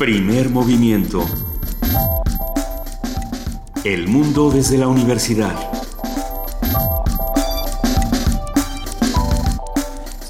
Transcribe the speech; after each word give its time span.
Primer 0.00 0.48
movimiento. 0.48 1.26
El 3.84 4.08
mundo 4.08 4.50
desde 4.50 4.78
la 4.78 4.88
universidad. 4.88 5.54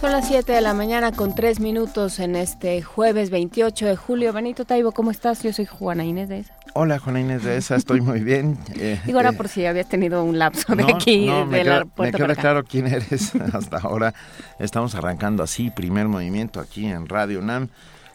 Son 0.00 0.10
las 0.10 0.26
7 0.26 0.50
de 0.50 0.60
la 0.60 0.74
mañana 0.74 1.12
con 1.12 1.36
3 1.36 1.60
minutos 1.60 2.18
en 2.18 2.34
este 2.34 2.82
jueves 2.82 3.30
28 3.30 3.86
de 3.86 3.94
julio. 3.94 4.32
Benito 4.32 4.64
Taibo, 4.64 4.90
¿cómo 4.90 5.12
estás? 5.12 5.44
Yo 5.44 5.52
soy 5.52 5.66
Juana 5.66 6.04
Inés 6.04 6.28
de 6.28 6.40
esa. 6.40 6.52
Hola, 6.74 6.98
Juana 6.98 7.20
Inés 7.20 7.44
de 7.44 7.56
esa, 7.56 7.76
estoy 7.76 8.00
muy 8.00 8.24
bien. 8.24 8.58
Eh, 8.74 9.00
Digo 9.06 9.20
ahora 9.20 9.30
eh, 9.30 9.34
por 9.34 9.46
si 9.46 9.66
habías 9.66 9.88
tenido 9.88 10.24
un 10.24 10.36
lapso 10.36 10.74
de 10.74 10.82
aquí, 10.82 11.26
no, 11.26 11.46
de 11.46 11.62
la 11.62 11.86
Me 11.96 12.10
queda 12.10 12.34
claro 12.34 12.64
quién 12.64 12.88
eres 12.88 13.36
hasta 13.52 13.78
ahora. 13.78 14.14
Estamos 14.58 14.96
arrancando 14.96 15.44
así, 15.44 15.70
primer 15.70 16.08
movimiento 16.08 16.58
aquí 16.58 16.86
en 16.86 17.08
Radio 17.08 17.40
NAM, 17.40 17.68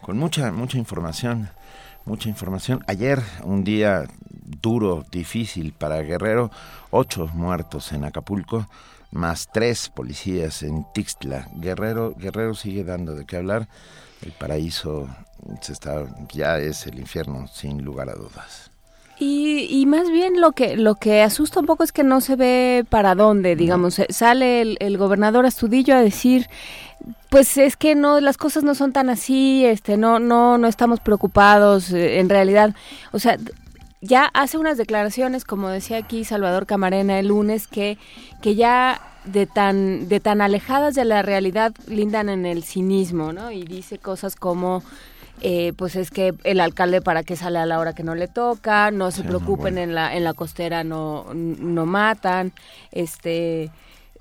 con 0.05 0.19
mucha, 0.19 0.51
mucha 0.51 0.77
información 0.77 1.49
mucha 2.05 2.29
información. 2.29 2.83
Ayer, 2.85 3.19
un 3.43 3.63
día 3.63 4.05
duro, 4.61 5.03
difícil 5.11 5.73
para 5.73 6.01
Guerrero, 6.01 6.51
ocho 6.91 7.27
muertos 7.33 7.91
en 7.91 8.03
Acapulco, 8.03 8.67
más 9.11 9.49
tres 9.51 9.89
policías 9.89 10.61
en 10.61 10.85
Tixtla. 10.93 11.49
Guerrero, 11.55 12.13
Guerrero 12.15 12.53
sigue 12.53 12.83
dando 12.83 13.15
de 13.15 13.25
qué 13.25 13.37
hablar. 13.37 13.67
El 14.21 14.33
paraíso 14.33 15.09
se 15.61 15.73
está, 15.73 16.05
ya 16.31 16.59
es 16.59 16.85
el 16.85 16.99
infierno, 16.99 17.47
sin 17.47 17.83
lugar 17.83 18.09
a 18.09 18.13
dudas. 18.13 18.74
Y, 19.17 19.67
y, 19.69 19.85
más 19.85 20.11
bien 20.11 20.41
lo 20.41 20.51
que 20.51 20.75
lo 20.75 20.95
que 20.95 21.21
asusta 21.21 21.61
un 21.61 21.65
poco 21.65 21.83
es 21.85 21.93
que 21.93 22.03
no 22.03 22.19
se 22.19 22.35
ve 22.35 22.85
para 22.89 23.15
dónde, 23.15 23.55
digamos, 23.55 24.01
sale 24.09 24.61
el, 24.61 24.77
el 24.81 24.97
gobernador 24.97 25.45
Astudillo 25.45 25.95
a 25.95 26.01
decir 26.01 26.47
pues 27.29 27.57
es 27.57 27.75
que 27.75 27.95
no 27.95 28.19
las 28.19 28.37
cosas 28.37 28.63
no 28.63 28.75
son 28.75 28.93
tan 28.93 29.09
así 29.09 29.65
este 29.65 29.97
no 29.97 30.19
no 30.19 30.57
no 30.57 30.67
estamos 30.67 30.99
preocupados 30.99 31.91
eh, 31.91 32.19
en 32.19 32.29
realidad. 32.29 32.75
O 33.11 33.19
sea 33.19 33.37
ya 34.01 34.29
hace 34.33 34.57
unas 34.57 34.77
declaraciones 34.77 35.45
como 35.45 35.69
decía 35.69 35.97
aquí 35.97 36.23
Salvador 36.23 36.65
Camarena 36.65 37.19
el 37.19 37.27
lunes 37.27 37.67
que 37.67 37.97
que 38.41 38.55
ya 38.55 39.01
de 39.25 39.47
tan 39.47 40.07
de 40.07 40.19
tan 40.19 40.41
alejadas 40.41 40.93
de 40.95 41.05
la 41.05 41.21
realidad 41.21 41.73
lindan 41.87 42.29
en 42.29 42.45
el 42.45 42.63
cinismo 42.63 43.33
no 43.33 43.51
y 43.51 43.63
dice 43.63 43.97
cosas 43.97 44.35
como 44.35 44.83
eh, 45.41 45.73
pues 45.75 45.95
es 45.95 46.11
que 46.11 46.33
el 46.43 46.59
alcalde 46.59 47.01
para 47.01 47.23
qué 47.23 47.35
sale 47.35 47.59
a 47.59 47.65
la 47.65 47.79
hora 47.79 47.93
que 47.93 48.03
no 48.03 48.15
le 48.15 48.27
toca 48.27 48.89
no 48.91 49.11
se 49.11 49.23
preocupen 49.23 49.77
en 49.77 49.93
la 49.93 50.15
en 50.15 50.23
la 50.23 50.33
costera 50.33 50.83
no 50.83 51.25
no 51.33 51.85
matan 51.85 52.53
este 52.91 53.71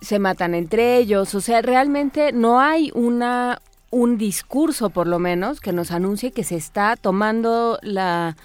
se 0.05 0.19
matan 0.19 0.55
entre 0.55 0.98
ellos, 0.98 1.35
o 1.35 1.41
sea, 1.41 1.62
realmente 1.62 2.33
no 2.33 2.61
hay 2.61 2.91
una 2.95 3.61
un 3.91 4.19
discurso 4.19 4.91
por 4.91 5.07
lo 5.07 5.19
menos 5.19 5.61
que 5.61 5.73
nos 5.73 5.91
anuncie 5.91 6.33
que 6.33 6.45
se 6.45 6.57
está 6.57 6.97
tomando 6.97 7.79
la 7.83 8.37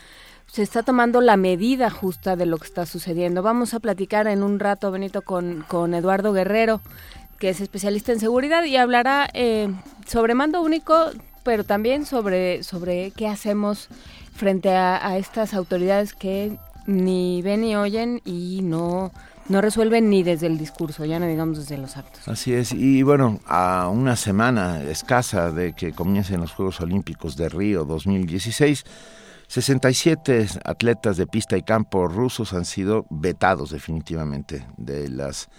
se 0.47 0.64
está 0.64 0.81
tomando 0.81 1.22
la 1.22 1.38
medida 1.38 1.92
justa 1.92 2.36
de 2.36 2.47
lo 2.47 2.58
que 2.58 2.66
está 2.66 2.88
sucediendo. 2.88 3.44
Vamos 3.44 3.75
a 3.75 3.80
platicar 3.80 4.25
en 4.25 4.42
un 4.42 4.59
rato, 4.59 4.90
Benito, 4.90 5.22
con, 5.22 5.64
con 5.67 5.94
Eduardo 5.94 6.34
Guerrero, 6.34 6.81
que 7.38 7.50
es 7.50 7.62
especialista 7.62 8.14
en 8.14 8.20
seguridad 8.20 8.64
y 8.64 8.75
hablará 8.75 9.30
eh, 9.34 9.72
sobre 10.08 10.34
mando 10.34 10.64
único, 10.64 11.12
pero 11.50 11.64
también 11.64 12.05
sobre, 12.05 12.61
sobre 12.61 13.09
qué 13.09 13.28
hacemos 13.28 13.88
frente 14.36 14.69
a, 14.69 15.03
a 15.03 15.17
estas 15.17 15.56
autoridades 15.56 16.14
que 16.14 16.59
ni 16.86 17.41
ven 17.41 17.61
ni 17.61 17.75
oyen 17.75 18.22
y 18.23 18.59
no 18.61 19.11
no 19.47 19.59
resuelven 19.59 20.11
ni 20.11 20.22
desde 20.22 20.45
el 20.45 20.59
discurso, 20.59 21.06
ya 21.06 21.17
no 21.17 21.25
digamos 21.25 21.58
desde 21.58 21.80
los 21.80 21.97
actos. 21.97 22.28
Así 22.28 22.53
es, 22.53 22.72
y 22.72 23.02
bueno, 23.02 23.39
a 23.47 23.89
una 23.91 24.16
semana 24.16 24.83
escasa 24.83 25.52
de 25.52 25.73
que 25.73 25.91
comiencen 25.91 26.39
los 26.39 26.52
Juegos 26.52 26.81
Olímpicos 26.81 27.36
de 27.36 27.50
Río 27.50 27.84
2016, 27.84 28.84
67 29.47 30.50
atletas 30.63 31.18
de 31.18 31.25
pista 31.25 31.57
y 31.57 31.63
campo 31.63 32.07
rusos 32.07 32.53
han 32.53 32.66
sido 32.66 33.07
vetados 33.09 33.72
definitivamente 33.72 34.68
de 34.78 35.09
las 35.09 35.50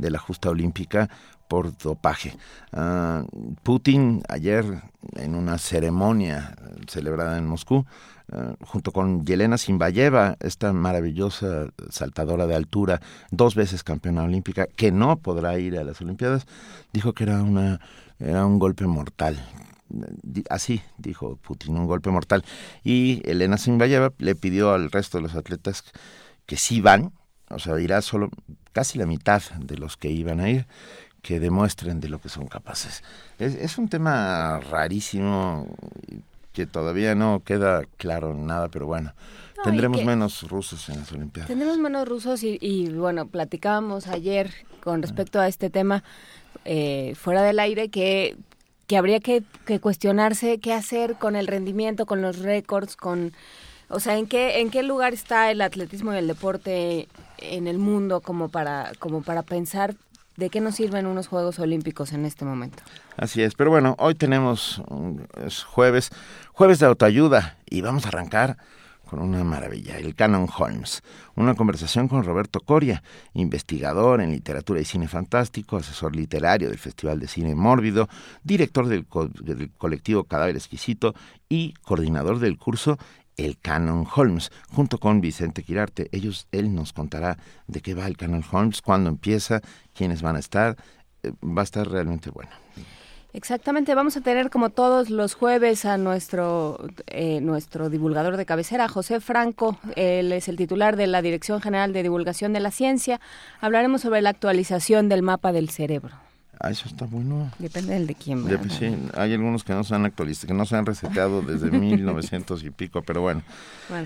de 0.00 0.10
la 0.10 0.18
justa 0.18 0.50
olímpica 0.50 1.08
por 1.50 1.76
dopaje. 1.76 2.36
Ah, 2.72 3.24
Putin 3.64 4.22
ayer 4.28 4.64
en 5.16 5.34
una 5.34 5.58
ceremonia 5.58 6.54
celebrada 6.86 7.36
en 7.38 7.48
Moscú 7.48 7.84
eh, 8.32 8.54
junto 8.60 8.92
con 8.92 9.26
Yelena 9.26 9.58
Simbayeva, 9.58 10.36
esta 10.38 10.72
maravillosa 10.72 11.66
saltadora 11.88 12.46
de 12.46 12.54
altura, 12.54 13.00
dos 13.32 13.56
veces 13.56 13.82
campeona 13.82 14.22
olímpica, 14.22 14.68
que 14.76 14.92
no 14.92 15.16
podrá 15.16 15.58
ir 15.58 15.76
a 15.76 15.82
las 15.82 16.00
Olimpiadas, 16.00 16.46
dijo 16.92 17.14
que 17.14 17.24
era 17.24 17.42
una 17.42 17.80
era 18.20 18.46
un 18.46 18.60
golpe 18.60 18.86
mortal. 18.86 19.44
Así 20.50 20.82
dijo 20.98 21.36
Putin, 21.36 21.76
un 21.76 21.86
golpe 21.86 22.10
mortal. 22.10 22.44
Y 22.84 23.22
Elena 23.28 23.58
Simbayeva 23.58 24.12
le 24.18 24.36
pidió 24.36 24.72
al 24.72 24.92
resto 24.92 25.18
de 25.18 25.22
los 25.22 25.34
atletas 25.34 25.82
que 26.46 26.56
sí 26.56 26.80
van, 26.80 27.12
o 27.48 27.58
sea, 27.58 27.80
irá 27.80 28.00
solo 28.02 28.30
casi 28.72 28.98
la 28.98 29.06
mitad 29.06 29.42
de 29.58 29.76
los 29.76 29.96
que 29.96 30.10
iban 30.10 30.38
a 30.38 30.48
ir, 30.48 30.66
que 31.22 31.40
demuestren 31.40 32.00
de 32.00 32.08
lo 32.08 32.20
que 32.20 32.28
son 32.28 32.46
capaces. 32.46 33.02
Es, 33.38 33.54
es 33.54 33.78
un 33.78 33.88
tema 33.88 34.60
rarísimo, 34.60 35.66
que 36.52 36.66
todavía 36.66 37.14
no 37.14 37.42
queda 37.44 37.84
claro 37.96 38.34
nada, 38.34 38.68
pero 38.68 38.86
bueno. 38.86 39.12
tendremos 39.64 40.04
menos 40.04 40.48
rusos 40.48 40.88
en 40.88 40.98
las 40.98 41.12
Olimpiadas. 41.12 41.48
Tendremos 41.48 41.78
menos 41.78 42.08
rusos 42.08 42.42
y, 42.42 42.88
bueno, 42.90 43.26
platicábamos 43.26 44.06
ayer 44.08 44.52
con 44.82 45.02
respecto 45.02 45.38
a 45.40 45.48
este 45.48 45.70
tema 45.70 46.02
eh, 46.64 47.14
fuera 47.14 47.42
del 47.42 47.58
aire 47.58 47.88
que, 47.90 48.36
que 48.86 48.96
habría 48.96 49.20
que, 49.20 49.44
cuestionarse 49.80 50.58
qué 50.58 50.72
hacer 50.72 51.16
con 51.16 51.36
el 51.36 51.46
rendimiento, 51.46 52.06
con 52.06 52.22
los 52.22 52.38
récords, 52.38 52.96
con... 52.96 53.32
O 53.92 53.98
sea, 53.98 54.16
¿en 54.16 54.28
qué, 54.28 54.60
¿en 54.60 54.70
qué 54.70 54.84
lugar 54.84 55.12
está 55.12 55.50
el 55.50 55.60
atletismo 55.60 56.14
y 56.14 56.16
el 56.16 56.28
deporte 56.28 57.08
en 57.38 57.66
el 57.66 57.78
mundo 57.78 58.20
como 58.20 58.48
para, 58.48 58.92
como 59.00 59.22
para 59.22 59.42
pensar 59.42 59.96
¿De 60.40 60.48
qué 60.48 60.62
nos 60.62 60.76
sirven 60.76 61.04
unos 61.04 61.28
Juegos 61.28 61.58
Olímpicos 61.58 62.14
en 62.14 62.24
este 62.24 62.46
momento? 62.46 62.82
Así 63.18 63.42
es, 63.42 63.54
pero 63.54 63.68
bueno, 63.68 63.94
hoy 63.98 64.14
tenemos 64.14 64.82
es 65.44 65.64
jueves, 65.64 66.08
jueves 66.54 66.78
de 66.78 66.86
autoayuda 66.86 67.58
y 67.68 67.82
vamos 67.82 68.06
a 68.06 68.08
arrancar 68.08 68.56
con 69.04 69.18
una 69.18 69.44
maravilla, 69.44 69.98
el 69.98 70.14
Canon 70.14 70.48
Holmes, 70.56 71.02
una 71.34 71.54
conversación 71.54 72.08
con 72.08 72.24
Roberto 72.24 72.60
Coria, 72.60 73.02
investigador 73.34 74.22
en 74.22 74.30
literatura 74.30 74.80
y 74.80 74.86
cine 74.86 75.08
fantástico, 75.08 75.76
asesor 75.76 76.16
literario 76.16 76.70
del 76.70 76.78
Festival 76.78 77.20
de 77.20 77.28
Cine 77.28 77.54
Mórbido, 77.54 78.08
director 78.42 78.86
del, 78.86 79.06
del 79.42 79.70
colectivo 79.72 80.24
Cadáver 80.24 80.56
Exquisito 80.56 81.14
y 81.50 81.74
coordinador 81.82 82.38
del 82.38 82.56
curso 82.56 82.96
el 83.44 83.58
Canon 83.58 84.06
Holmes, 84.14 84.50
junto 84.70 84.98
con 84.98 85.20
Vicente 85.20 85.62
Quirarte. 85.62 86.08
Ellos, 86.12 86.46
él 86.52 86.74
nos 86.74 86.92
contará 86.92 87.38
de 87.66 87.80
qué 87.80 87.94
va 87.94 88.06
el 88.06 88.16
Canon 88.16 88.44
Holmes, 88.50 88.82
cuándo 88.82 89.08
empieza, 89.08 89.60
quiénes 89.94 90.22
van 90.22 90.36
a 90.36 90.40
estar. 90.40 90.76
Eh, 91.22 91.32
va 91.42 91.62
a 91.62 91.64
estar 91.64 91.88
realmente 91.88 92.30
bueno. 92.30 92.50
Exactamente, 93.32 93.94
vamos 93.94 94.16
a 94.16 94.22
tener 94.22 94.50
como 94.50 94.70
todos 94.70 95.08
los 95.08 95.34
jueves 95.34 95.84
a 95.84 95.96
nuestro 95.96 96.84
eh, 97.06 97.40
nuestro 97.40 97.88
divulgador 97.88 98.36
de 98.36 98.44
cabecera, 98.44 98.88
José 98.88 99.20
Franco. 99.20 99.78
Él 99.94 100.32
es 100.32 100.48
el 100.48 100.56
titular 100.56 100.96
de 100.96 101.06
la 101.06 101.22
Dirección 101.22 101.60
General 101.60 101.92
de 101.92 102.02
Divulgación 102.02 102.52
de 102.52 102.60
la 102.60 102.72
Ciencia. 102.72 103.20
Hablaremos 103.60 104.00
sobre 104.00 104.20
la 104.20 104.30
actualización 104.30 105.08
del 105.08 105.22
mapa 105.22 105.52
del 105.52 105.70
cerebro. 105.70 106.29
Ah, 106.62 106.70
eso 106.70 106.88
está 106.88 107.06
bueno. 107.06 107.50
Depende 107.58 107.94
del 107.94 108.06
de 108.06 108.14
quién. 108.14 108.44
sí, 108.68 108.94
hay 109.14 109.32
algunos 109.32 109.64
que 109.64 109.72
no 109.72 109.82
se 109.82 109.94
han 109.94 110.04
actualizado, 110.04 110.48
que 110.48 110.52
no 110.52 110.66
se 110.66 110.76
han 110.76 110.84
reseteado 110.84 111.40
desde 111.40 111.70
1900 111.70 112.62
y 112.64 112.70
pico, 112.70 113.00
pero 113.00 113.22
bueno. 113.22 113.42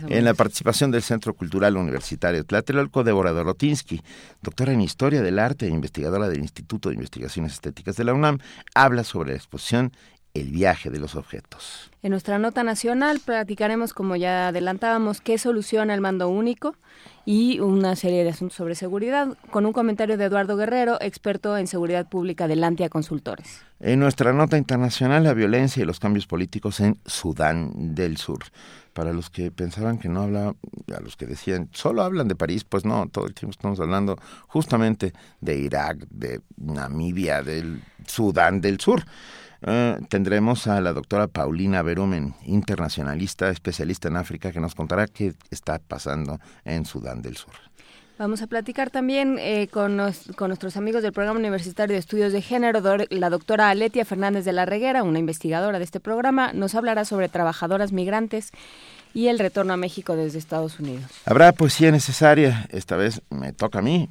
En 0.09 0.25
la 0.25 0.35
participación 0.35 0.93
del 0.93 1.03
Centro 1.03 1.35
Cultural 1.35 1.77
Universitario 1.77 2.45
Tlatelolco, 2.45 3.03
Débora 3.03 3.33
Dorotinsky, 3.33 4.01
doctora 4.41 4.73
en 4.73 4.83
Historia 4.83 5.21
del 5.21 5.41
Arte 5.41 5.67
e 5.67 5.71
investigadora 5.71 6.29
del 6.29 6.41
Instituto 6.41 6.91
de 6.91 6.95
Investigaciones 6.95 7.55
Estéticas 7.55 7.97
de 7.97 8.05
la 8.05 8.15
UNAM, 8.15 8.39
habla 8.73 9.03
sobre 9.03 9.31
la 9.31 9.37
exposición 9.37 9.91
el 10.35 10.51
viaje 10.51 10.91
de 10.91 10.99
los 10.99 11.15
objetos. 11.15 11.91
En 12.03 12.11
nuestra 12.11 12.39
nota 12.39 12.65
nacional 12.65 13.21
platicaremos, 13.25 13.95
como 13.95 14.17
ya 14.17 14.49
adelantábamos, 14.49 15.21
qué 15.21 15.39
soluciona 15.39 15.95
el 15.95 16.01
mando 16.01 16.29
único 16.29 16.75
y 17.25 17.61
una 17.61 17.97
serie 17.97 18.25
de 18.25 18.31
asuntos 18.31 18.57
sobre 18.57 18.75
seguridad, 18.75 19.39
con 19.51 19.65
un 19.65 19.73
comentario 19.73 20.19
de 20.19 20.25
Eduardo 20.25 20.57
Guerrero, 20.57 20.99
experto 21.01 21.57
en 21.57 21.67
seguridad 21.67 22.09
pública 22.09 22.49
de 22.49 22.57
Lantia 22.57 22.89
Consultores. 22.89 23.63
En 23.81 24.01
nuestra 24.01 24.33
nota 24.33 24.59
internacional, 24.59 25.23
la 25.23 25.35
violencia 25.35 25.83
y 25.83 25.87
los 25.87 26.01
cambios 26.01 26.27
políticos 26.27 26.81
en 26.81 26.99
Sudán 27.07 27.95
del 27.95 28.17
Sur. 28.17 28.41
Para 28.93 29.13
los 29.13 29.31
que 29.31 29.51
pensaban 29.51 29.99
que 29.99 30.09
no 30.09 30.23
hablaba, 30.23 30.55
a 30.95 31.01
los 31.01 31.17
que 31.17 31.27
decían, 31.27 31.69
solo 31.73 32.03
hablan 32.03 32.29
de 32.29 32.35
París, 32.35 32.65
pues 32.65 32.85
no, 32.85 33.09
todo 33.09 33.27
el 33.27 33.35
tiempo 33.35 33.53
estamos 33.53 33.81
hablando 33.81 34.19
justamente 34.47 35.13
de 35.41 35.59
Irak, 35.59 36.07
de 36.11 36.41
Namibia, 36.57 37.43
del 37.43 37.83
Sudán 38.07 38.61
del 38.61 38.79
Sur. 38.81 39.05
Eh, 39.67 39.99
tendremos 40.09 40.67
a 40.67 40.81
la 40.81 40.93
doctora 40.93 41.27
Paulina 41.27 41.83
Berumen, 41.83 42.35
internacionalista, 42.45 43.49
especialista 43.49 44.09
en 44.09 44.17
África, 44.17 44.53
que 44.53 44.61
nos 44.61 44.75
contará 44.75 45.07
qué 45.07 45.35
está 45.51 45.79
pasando 45.79 46.39
en 46.65 46.85
Sudán 46.85 47.23
del 47.23 47.37
Sur. 47.37 47.55
Vamos 48.19 48.43
a 48.43 48.47
platicar 48.47 48.91
también 48.91 49.39
eh, 49.41 49.67
con, 49.69 50.01
con, 50.37 50.49
nuestros 50.49 50.77
amigos 50.77 51.03
del 51.03 51.13
Programa 51.13 51.41
Universitario 51.41 51.95
de 51.95 51.99
Estudios 51.99 52.33
de 52.33 52.43
Género, 52.43 52.81
la 53.11 53.31
doctora 53.31 53.71
Aletia 53.71 54.05
Fernández 54.05 54.45
de 54.45 54.53
la 54.53 54.67
Reguera, 54.67 55.03
una 55.03 55.19
investigadora 55.19 55.79
de 55.79 55.85
este 55.85 55.99
programa, 55.99 56.53
nos 56.53 56.77
hablará 56.77 57.05
sobre 57.05 57.29
trabajadoras 57.29 57.91
migrantes 57.91 58.53
y 59.15 59.29
el 59.29 59.41
retorno 59.41 59.73
a 59.73 59.77
México 59.77 60.15
desde 60.15 60.39
Estados 60.39 60.79
Unidos. 60.79 61.11
Habrá 61.25 61.51
poesía 61.53 61.91
necesaria, 61.91 62.69
esta 62.71 62.97
vez 62.97 63.21
me 63.31 63.53
toca 63.53 63.81
a 63.81 63.83
mí 63.83 64.09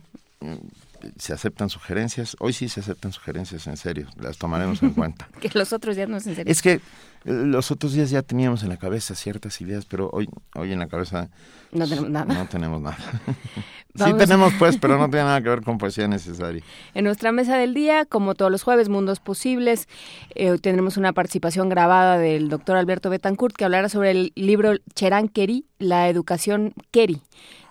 se 1.17 1.33
aceptan 1.33 1.69
sugerencias. 1.69 2.35
Hoy 2.39 2.53
sí 2.53 2.69
se 2.69 2.79
aceptan 2.79 3.11
sugerencias, 3.11 3.67
en 3.67 3.77
serio, 3.77 4.07
las 4.19 4.37
tomaremos 4.37 4.81
en 4.83 4.89
cuenta. 4.93 5.27
que 5.39 5.49
los 5.53 5.73
otros 5.73 5.95
días 5.95 6.09
no 6.09 6.17
es 6.17 6.27
en 6.27 6.35
serio. 6.35 6.51
Es 6.51 6.61
que 6.61 6.79
los 7.23 7.71
otros 7.71 7.93
días 7.93 8.09
ya 8.09 8.21
teníamos 8.21 8.63
en 8.63 8.69
la 8.69 8.77
cabeza 8.77 9.15
ciertas 9.15 9.59
ideas, 9.61 9.85
pero 9.85 10.09
hoy, 10.11 10.29
hoy 10.55 10.71
en 10.71 10.79
la 10.79 10.87
cabeza 10.87 11.29
no 11.71 11.87
tenemos 11.87 12.09
nada. 12.09 12.33
No 12.33 12.47
tenemos 12.47 12.81
nada. 12.81 12.97
sí 13.95 14.13
tenemos 14.17 14.53
pues, 14.59 14.77
pero 14.77 14.97
no 14.97 15.05
tiene 15.09 15.25
nada 15.25 15.41
que 15.41 15.49
ver 15.49 15.61
con 15.61 15.77
poesía 15.77 16.07
necesaria. 16.07 16.63
En 16.93 17.05
nuestra 17.05 17.31
mesa 17.31 17.57
del 17.57 17.73
día, 17.73 18.05
como 18.05 18.35
todos 18.35 18.51
los 18.51 18.63
jueves, 18.63 18.89
Mundos 18.89 19.19
Posibles, 19.19 19.87
eh, 20.35 20.57
tendremos 20.61 20.97
una 20.97 21.13
participación 21.13 21.69
grabada 21.69 22.17
del 22.17 22.49
doctor 22.49 22.77
Alberto 22.77 23.09
Betancourt 23.09 23.55
que 23.55 23.65
hablará 23.65 23.89
sobre 23.89 24.11
el 24.11 24.31
libro 24.35 24.73
Cherán 24.93 25.29
Keri, 25.29 25.65
la 25.79 26.09
educación 26.09 26.73
Keri 26.91 27.21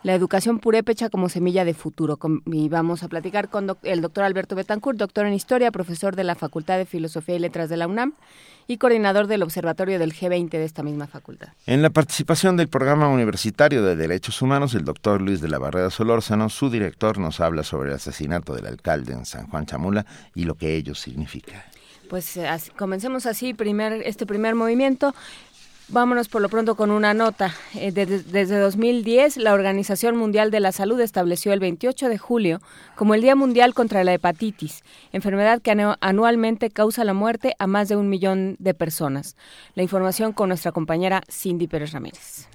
la 0.03 0.15
educación 0.15 0.59
purépecha 0.59 1.11
como 1.11 1.29
semilla 1.29 1.65
de 1.65 1.75
futuro. 1.75 2.19
Y 2.47 2.69
vamos 2.69 3.03
a 3.03 3.09
platicar 3.09 3.49
con 3.49 3.77
el 3.83 4.01
doctor 4.01 4.25
Alberto 4.25 4.57
Betancourt, 4.57 4.99
doctor 4.99 5.27
en 5.27 5.33
Historia, 5.33 5.71
profesor 5.71 6.17
de 6.17 6.25
la 6.25 6.35
Facultad 6.35 6.77
de 6.79 6.87
Filosofía 6.87 7.37
y 7.37 7.39
Letras 7.39 7.69
de 7.69 7.77
la 7.77 7.87
UNAM 7.87 8.15
y 8.67 8.79
coordinador 8.79 9.27
del 9.43 9.47
Observatorio 9.47 9.99
del 9.99 10.15
G20 10.15 10.51
de 10.51 10.65
esta 10.65 10.83
misma 10.83 11.07
facultad. 11.07 11.49
En 11.67 11.83
la 11.83 11.91
participación 11.91 12.57
del 12.57 12.69
Programa 12.69 13.09
Universitario 13.09 13.83
de 13.83 13.97
Derechos 13.97 14.41
Humanos, 14.41 14.75
el 14.75 14.85
doctor 14.85 15.21
Luis 15.21 15.41
de 15.41 15.49
la 15.49 15.59
Barrera 15.59 15.91
Solórzano, 15.91 16.49
su 16.49 16.71
director, 16.71 17.19
nos 17.19 17.41
habla 17.41 17.65
sobre 17.65 17.91
el 17.91 17.97
asesinato 17.97 18.55
del 18.55 18.67
alcalde 18.67 19.13
en 19.13 19.27
San 19.27 19.49
Juan 19.49 19.67
Chamula 19.67 20.07
y 20.35 20.45
lo 20.45 20.55
que 20.55 20.77
ello 20.77 20.95
significa. 20.95 21.65
Pues 22.09 22.39
comencemos 22.77 23.27
así 23.27 23.55
primer, 23.55 23.95
este 24.05 24.27
primer 24.27 24.55
movimiento. 24.55 25.15
Vámonos 25.93 26.31
por 26.31 26.41
lo 26.41 26.49
pronto 26.49 26.75
con 26.75 26.91
una 26.91 27.13
nota. 27.13 27.55
Eh, 27.75 27.93
desde, 27.93 28.59
2010, 28.59 29.37
la 29.37 29.53
Organización 29.53 30.17
Mundial 30.17 30.51
de 30.51 30.59
la 30.59 30.73
Salud 30.73 30.99
estableció 30.99 31.53
el 31.53 31.61
28 31.61 32.09
de 32.09 32.17
julio 32.17 32.63
como 32.97 33.15
el 33.15 33.21
Día 33.21 33.37
Mundial 33.37 33.75
contra 33.75 34.03
la 34.03 34.15
Hepatitis, 34.15 34.85
enfermedad 35.13 35.61
que 35.61 35.71
anualmente 36.01 36.71
causa 36.71 37.05
la 37.05 37.13
muerte 37.13 37.55
a 37.59 37.67
más 37.67 37.91
de 37.91 37.97
un 37.97 38.09
millón 38.09 38.57
de 38.59 38.73
personas. 38.73 39.37
La 39.75 39.83
información 39.83 40.33
con 40.33 40.49
nuestra 40.49 40.73
compañera 40.73 41.25
Cindy 41.29 41.67
Pérez 41.67 41.93
Ramírez. 41.93 42.49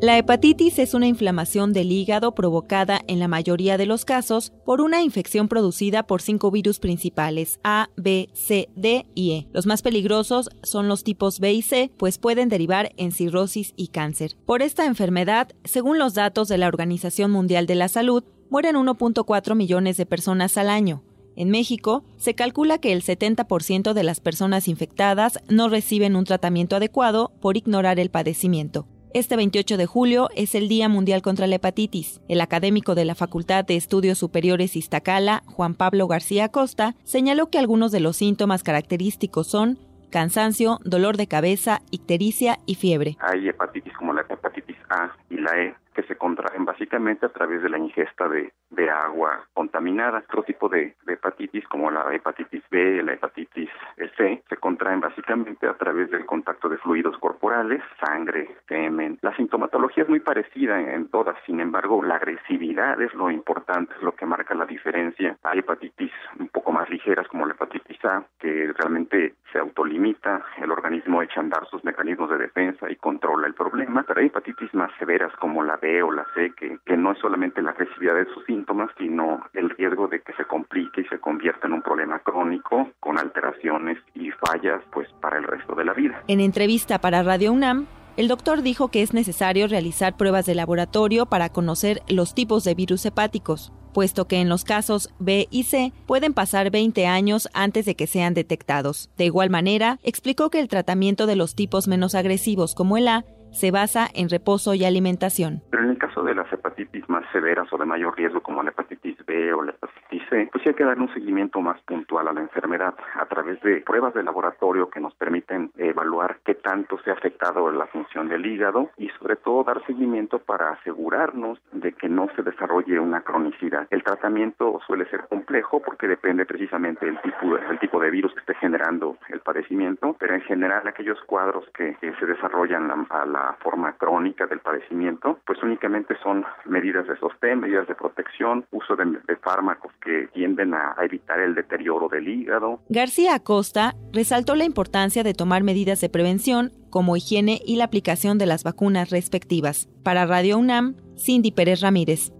La 0.00 0.16
hepatitis 0.16 0.78
es 0.78 0.94
una 0.94 1.08
inflamación 1.08 1.72
del 1.72 1.90
hígado 1.90 2.32
provocada 2.32 3.00
en 3.08 3.18
la 3.18 3.26
mayoría 3.26 3.76
de 3.76 3.86
los 3.86 4.04
casos 4.04 4.52
por 4.64 4.80
una 4.80 5.02
infección 5.02 5.48
producida 5.48 6.06
por 6.06 6.22
cinco 6.22 6.52
virus 6.52 6.78
principales 6.78 7.58
A, 7.64 7.90
B, 7.96 8.28
C, 8.32 8.68
D 8.76 9.06
y 9.16 9.32
E. 9.32 9.48
Los 9.52 9.66
más 9.66 9.82
peligrosos 9.82 10.50
son 10.62 10.86
los 10.86 11.02
tipos 11.02 11.40
B 11.40 11.52
y 11.52 11.62
C, 11.62 11.90
pues 11.96 12.18
pueden 12.18 12.48
derivar 12.48 12.92
en 12.96 13.10
cirrosis 13.10 13.72
y 13.74 13.88
cáncer. 13.88 14.36
Por 14.46 14.62
esta 14.62 14.86
enfermedad, 14.86 15.48
según 15.64 15.98
los 15.98 16.14
datos 16.14 16.46
de 16.46 16.58
la 16.58 16.68
Organización 16.68 17.32
Mundial 17.32 17.66
de 17.66 17.74
la 17.74 17.88
Salud, 17.88 18.22
mueren 18.50 18.76
1.4 18.76 19.56
millones 19.56 19.96
de 19.96 20.06
personas 20.06 20.56
al 20.58 20.70
año. 20.70 21.02
En 21.34 21.50
México, 21.50 22.04
se 22.18 22.34
calcula 22.34 22.78
que 22.78 22.92
el 22.92 23.02
70% 23.02 23.94
de 23.94 24.02
las 24.04 24.20
personas 24.20 24.68
infectadas 24.68 25.40
no 25.48 25.68
reciben 25.68 26.14
un 26.14 26.24
tratamiento 26.24 26.76
adecuado 26.76 27.32
por 27.40 27.56
ignorar 27.56 27.98
el 27.98 28.10
padecimiento. 28.10 28.86
Este 29.14 29.36
28 29.36 29.78
de 29.78 29.86
julio 29.86 30.28
es 30.36 30.54
el 30.54 30.68
Día 30.68 30.86
Mundial 30.90 31.22
contra 31.22 31.46
la 31.46 31.54
Hepatitis. 31.54 32.20
El 32.28 32.42
académico 32.42 32.94
de 32.94 33.06
la 33.06 33.14
Facultad 33.14 33.64
de 33.64 33.74
Estudios 33.74 34.18
Superiores 34.18 34.76
Iztacala, 34.76 35.42
Juan 35.46 35.74
Pablo 35.74 36.06
García 36.08 36.50
Costa, 36.50 36.94
señaló 37.04 37.48
que 37.48 37.58
algunos 37.58 37.90
de 37.90 38.00
los 38.00 38.16
síntomas 38.16 38.62
característicos 38.62 39.46
son 39.46 39.78
cansancio, 40.10 40.78
dolor 40.84 41.16
de 41.16 41.26
cabeza, 41.26 41.80
ictericia 41.90 42.58
y 42.66 42.74
fiebre. 42.74 43.16
Hay 43.20 43.48
hepatitis 43.48 43.94
como 43.94 44.12
la 44.12 44.26
hepatitis 44.28 44.76
A 44.90 45.10
y 45.30 45.36
la 45.36 45.58
E 45.58 45.74
que 45.98 46.04
se 46.04 46.16
contraen 46.16 46.64
básicamente 46.64 47.26
a 47.26 47.30
través 47.30 47.60
de 47.60 47.68
la 47.68 47.76
ingesta 47.76 48.28
de, 48.28 48.52
agua 48.88 49.44
contaminada. 49.52 50.22
Otro 50.28 50.44
tipo 50.44 50.68
de, 50.68 50.94
hepatitis, 51.06 51.66
como 51.66 51.90
la 51.90 52.14
hepatitis 52.14 52.62
B, 52.70 53.02
la 53.02 53.14
hepatitis 53.14 53.68
C, 54.16 54.42
se 54.48 54.56
contraen 54.58 55.00
básicamente 55.00 55.66
a 55.66 55.74
través 55.74 56.10
del 56.10 56.24
contacto 56.24 56.68
de 56.68 56.78
fluidos 56.78 57.18
corporales, 57.18 57.82
sangre, 58.00 58.48
semen. 58.68 59.18
La 59.22 59.34
sintomatología 59.36 60.04
es 60.04 60.08
muy 60.08 60.20
parecida 60.20 60.80
en, 60.80 61.08
todas, 61.08 61.36
sin 61.44 61.60
embargo, 61.60 62.02
la 62.02 62.14
agresividad 62.14 63.00
es 63.02 63.12
lo 63.14 63.30
importante, 63.30 63.92
es 63.96 64.02
lo 64.02 64.12
que 64.12 64.24
marca 64.24 64.54
la 64.54 64.64
diferencia. 64.64 65.36
Hay 65.42 65.58
hepatitis 65.58 66.12
un 66.38 66.48
poco 66.48 66.70
más 66.70 66.88
ligeras, 66.88 67.26
como 67.26 67.44
la 67.44 67.54
hepatitis 67.54 68.02
A, 68.04 68.24
que 68.38 68.72
realmente 68.78 69.34
se 69.52 69.58
autolimita, 69.58 70.44
el 70.62 70.70
organismo 70.70 71.22
echa 71.22 71.40
a 71.40 71.42
andar 71.42 71.66
sus 71.68 71.82
mecanismos 71.84 72.30
de 72.30 72.38
defensa 72.38 72.88
y 72.88 72.96
controla 72.96 73.48
el 73.48 73.54
problema, 73.54 74.04
pero 74.06 74.20
hay 74.20 74.26
hepatitis 74.26 74.72
más 74.74 74.92
severas 74.98 75.32
como 75.36 75.64
la 75.64 75.76
B 75.76 75.87
o 76.02 76.12
la 76.12 76.26
C, 76.34 76.52
que, 76.56 76.78
que 76.84 76.96
no 76.96 77.12
es 77.12 77.18
solamente 77.18 77.62
la 77.62 77.70
agresividad 77.70 78.14
de 78.14 78.26
sus 78.34 78.44
síntomas, 78.44 78.90
sino 78.98 79.40
el 79.54 79.70
riesgo 79.70 80.08
de 80.08 80.20
que 80.20 80.32
se 80.34 80.44
complique 80.44 81.00
y 81.00 81.04
se 81.04 81.18
convierta 81.18 81.66
en 81.66 81.74
un 81.74 81.82
problema 81.82 82.18
crónico 82.20 82.90
con 83.00 83.18
alteraciones 83.18 83.98
y 84.14 84.30
fallas 84.30 84.82
pues 84.92 85.08
para 85.20 85.38
el 85.38 85.44
resto 85.44 85.74
de 85.74 85.84
la 85.84 85.94
vida. 85.94 86.22
En 86.28 86.40
entrevista 86.40 87.00
para 87.00 87.22
Radio 87.22 87.52
UNAM, 87.52 87.86
el 88.18 88.28
doctor 88.28 88.62
dijo 88.62 88.88
que 88.88 89.02
es 89.02 89.14
necesario 89.14 89.68
realizar 89.68 90.16
pruebas 90.16 90.44
de 90.44 90.56
laboratorio 90.56 91.26
para 91.26 91.50
conocer 91.50 92.02
los 92.08 92.34
tipos 92.34 92.64
de 92.64 92.74
virus 92.74 93.06
hepáticos, 93.06 93.72
puesto 93.94 94.26
que 94.26 94.40
en 94.40 94.48
los 94.48 94.64
casos 94.64 95.14
B 95.20 95.46
y 95.50 95.62
C 95.62 95.92
pueden 96.06 96.34
pasar 96.34 96.70
20 96.70 97.06
años 97.06 97.48
antes 97.54 97.86
de 97.86 97.94
que 97.94 98.08
sean 98.08 98.34
detectados. 98.34 99.08
De 99.16 99.24
igual 99.24 99.50
manera, 99.50 100.00
explicó 100.02 100.50
que 100.50 100.58
el 100.58 100.68
tratamiento 100.68 101.26
de 101.26 101.36
los 101.36 101.54
tipos 101.54 101.86
menos 101.86 102.16
agresivos 102.16 102.74
como 102.74 102.96
el 102.96 103.06
A 103.06 103.24
se 103.50 103.70
basa 103.70 104.08
en 104.14 104.28
reposo 104.28 104.74
y 104.74 104.84
alimentación. 104.84 105.62
Pero 105.70 105.84
en 105.84 105.90
el 105.90 105.98
caso 105.98 106.22
de 106.22 106.34
las 106.34 106.52
hepatitis 106.52 107.08
más 107.08 107.24
severas 107.32 107.72
o 107.72 107.78
de 107.78 107.84
mayor 107.84 108.16
riesgo 108.16 108.40
como 108.40 108.62
la 108.62 108.70
hepatitis 108.70 109.16
B 109.26 109.52
o 109.52 109.62
la 109.62 109.72
hepatitis 109.72 110.22
C, 110.28 110.48
pues 110.52 110.62
sí 110.62 110.68
hay 110.70 110.74
que 110.74 110.84
dar 110.84 110.98
un 110.98 111.12
seguimiento 111.12 111.60
más 111.60 111.80
puntual 111.82 112.28
a 112.28 112.32
la 112.32 112.40
enfermedad 112.40 112.94
a 113.14 113.26
través 113.26 113.60
de 113.62 113.80
pruebas 113.80 114.14
de 114.14 114.22
laboratorio 114.22 114.90
que 114.90 115.00
nos 115.00 115.14
permiten 115.14 115.70
evaluar 115.76 116.38
qué 116.44 116.54
tanto 116.54 116.98
se 117.02 117.10
ha 117.10 117.14
afectado 117.14 117.70
la 117.70 117.86
función 117.86 118.28
del 118.28 118.46
hígado 118.46 118.90
y 118.96 119.08
sobre 119.18 119.36
todo 119.36 119.64
dar 119.64 119.84
seguimiento 119.86 120.38
para 120.38 120.70
asegurarnos 120.70 121.58
de 121.72 121.92
que 121.92 122.08
no 122.08 122.28
se 122.36 122.42
desarrolle 122.42 122.98
una 122.98 123.22
cronicidad. 123.22 123.86
El 123.90 124.02
tratamiento 124.02 124.80
suele 124.86 125.08
ser 125.10 125.26
complejo 125.28 125.80
porque 125.80 126.08
depende 126.08 126.46
precisamente 126.46 127.06
del 127.06 127.20
tipo, 127.20 127.56
del 127.56 127.78
tipo 127.78 128.00
de 128.00 128.10
virus 128.10 128.32
que 128.34 128.40
esté 128.40 128.54
generando 128.54 129.16
el 129.28 129.40
padecimiento, 129.40 130.16
pero 130.18 130.34
en 130.34 130.42
general 130.42 130.86
aquellos 130.86 131.20
cuadros 131.22 131.64
que, 131.74 131.96
se 132.18 132.26
desarrollan 132.26 132.90
a 133.10 133.26
la 133.26 133.37
forma 133.62 133.96
crónica 133.96 134.46
del 134.46 134.60
padecimiento, 134.60 135.38
pues 135.46 135.62
únicamente 135.62 136.16
son 136.22 136.44
medidas 136.66 137.06
de 137.06 137.16
sostén, 137.18 137.60
medidas 137.60 137.86
de 137.86 137.94
protección, 137.94 138.64
uso 138.70 138.96
de, 138.96 139.06
fármacos 139.42 139.92
que 140.02 140.28
tienden 140.34 140.74
a, 140.74 140.94
a 140.96 141.04
evitar 141.04 141.38
el 141.40 141.54
deterioro 141.54 142.08
del 142.08 142.28
hígado. 142.28 142.80
García 142.88 143.34
Acosta 143.34 143.94
resaltó 144.12 144.54
la 144.54 144.64
importancia 144.64 145.22
de 145.22 145.34
tomar 145.34 145.62
medidas 145.62 146.00
de 146.00 146.08
prevención 146.08 146.72
como 146.90 147.16
higiene 147.16 147.60
y 147.64 147.76
la 147.76 147.84
aplicación 147.84 148.38
de 148.38 148.46
las 148.46 148.64
vacunas 148.64 149.10
respectivas. 149.10 149.88
Para 150.02 150.26
Radio 150.26 150.58
UNAM, 150.58 150.96
Cindy 151.16 151.52
Pérez 151.52 151.80
Ramírez. 151.80 152.32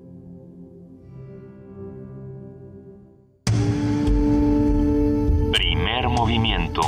Primer 5.52 6.08
movimiento 6.08 6.82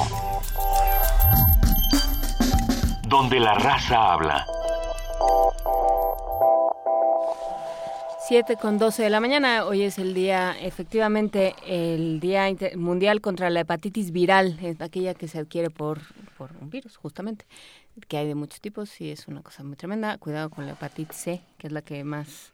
donde 3.10 3.40
la 3.40 3.54
raza 3.54 4.12
habla. 4.12 4.46
7 8.28 8.56
con 8.56 8.78
12 8.78 9.02
de 9.02 9.10
la 9.10 9.18
mañana. 9.18 9.64
Hoy 9.66 9.82
es 9.82 9.98
el 9.98 10.14
día, 10.14 10.54
efectivamente, 10.60 11.56
el 11.66 12.20
Día 12.20 12.46
Mundial 12.76 13.20
contra 13.20 13.50
la 13.50 13.60
Hepatitis 13.60 14.12
Viral, 14.12 14.56
es 14.62 14.80
aquella 14.80 15.14
que 15.14 15.26
se 15.26 15.40
adquiere 15.40 15.70
por, 15.70 15.98
por 16.38 16.52
un 16.60 16.70
virus, 16.70 16.96
justamente, 16.96 17.46
que 18.06 18.16
hay 18.16 18.28
de 18.28 18.36
muchos 18.36 18.60
tipos 18.60 19.00
y 19.00 19.10
es 19.10 19.26
una 19.26 19.42
cosa 19.42 19.64
muy 19.64 19.74
tremenda. 19.74 20.16
Cuidado 20.18 20.48
con 20.48 20.66
la 20.66 20.72
hepatitis 20.72 21.16
C, 21.16 21.42
que 21.58 21.66
es 21.66 21.72
la 21.72 21.82
que 21.82 22.04
más, 22.04 22.52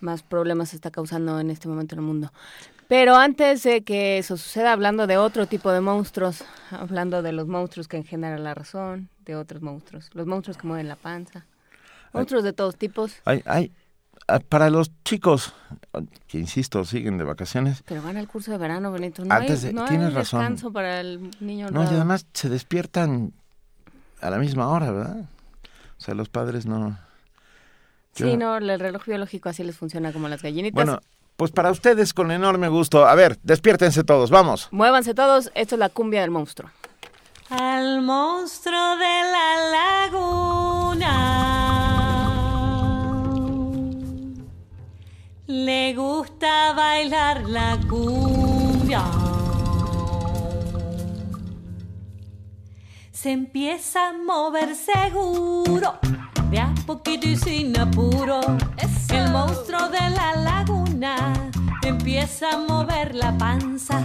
más 0.00 0.24
problemas 0.24 0.74
está 0.74 0.90
causando 0.90 1.38
en 1.38 1.50
este 1.50 1.68
momento 1.68 1.94
en 1.94 2.00
el 2.00 2.06
mundo. 2.06 2.32
Pero 2.88 3.14
antes 3.14 3.62
de 3.62 3.82
que 3.82 4.18
eso 4.18 4.36
suceda, 4.36 4.72
hablando 4.72 5.06
de 5.06 5.16
otro 5.16 5.46
tipo 5.46 5.70
de 5.70 5.80
monstruos, 5.80 6.42
hablando 6.72 7.22
de 7.22 7.30
los 7.30 7.46
monstruos 7.46 7.86
que 7.86 7.98
engendran 7.98 8.42
la 8.42 8.54
razón, 8.54 9.10
de 9.26 9.36
otros 9.36 9.60
monstruos, 9.60 10.08
los 10.14 10.26
monstruos 10.26 10.56
que 10.56 10.66
mueven 10.66 10.88
la 10.88 10.96
panza, 10.96 11.44
monstruos 12.12 12.44
de 12.44 12.52
todos 12.52 12.76
tipos. 12.76 13.16
Hay, 13.24 13.42
hay, 13.44 13.72
para 14.48 14.70
los 14.70 14.90
chicos 15.04 15.52
que 16.26 16.38
insisto 16.38 16.84
siguen 16.84 17.18
de 17.18 17.24
vacaciones. 17.24 17.82
Pero 17.86 18.02
van 18.02 18.16
al 18.16 18.28
curso 18.28 18.52
de 18.52 18.58
verano, 18.58 18.90
Benito. 18.92 19.24
No 19.24 19.34
hay, 19.34 19.48
no 19.72 19.84
tienes 19.84 20.14
descanso 20.14 20.72
para 20.72 21.00
el 21.00 21.30
niño. 21.40 21.70
No, 21.70 21.84
y 21.84 21.86
además 21.88 22.26
se 22.32 22.48
despiertan 22.48 23.32
a 24.20 24.30
la 24.30 24.38
misma 24.38 24.68
hora, 24.68 24.90
¿verdad? 24.90 25.28
O 25.98 26.00
sea, 26.00 26.14
los 26.14 26.28
padres 26.28 26.66
no... 26.66 26.98
Sí, 28.12 28.36
no, 28.38 28.56
el 28.56 28.80
reloj 28.80 29.04
biológico 29.04 29.50
así 29.50 29.62
les 29.62 29.76
funciona 29.76 30.10
como 30.10 30.28
las 30.28 30.42
gallinitas. 30.42 30.74
Bueno, 30.74 31.00
pues 31.36 31.52
para 31.52 31.70
ustedes 31.70 32.14
con 32.14 32.30
enorme 32.30 32.68
gusto. 32.68 33.06
A 33.06 33.14
ver, 33.14 33.38
despiértense 33.42 34.04
todos, 34.04 34.30
vamos. 34.30 34.68
Muévanse 34.70 35.12
todos, 35.12 35.50
esto 35.54 35.74
es 35.74 35.78
la 35.78 35.90
cumbia 35.90 36.22
del 36.22 36.30
monstruo. 36.30 36.70
Al 37.48 38.02
monstruo 38.02 38.96
de 38.96 39.22
la 39.30 40.10
laguna 40.10 41.14
le 45.46 45.94
gusta 45.94 46.72
bailar 46.72 47.48
la 47.48 47.78
cumbia. 47.88 49.04
Se 53.12 53.30
empieza 53.30 54.08
a 54.08 54.12
mover 54.12 54.74
seguro, 54.74 56.00
de 56.50 56.58
a 56.58 56.74
poquito 56.84 57.28
y 57.28 57.36
sin 57.36 57.78
apuro. 57.78 58.40
El 59.08 59.30
monstruo 59.30 59.88
de 59.88 60.10
la 60.10 60.34
laguna 60.34 61.32
empieza 61.84 62.54
a 62.54 62.58
mover 62.58 63.14
la 63.14 63.38
panza 63.38 64.04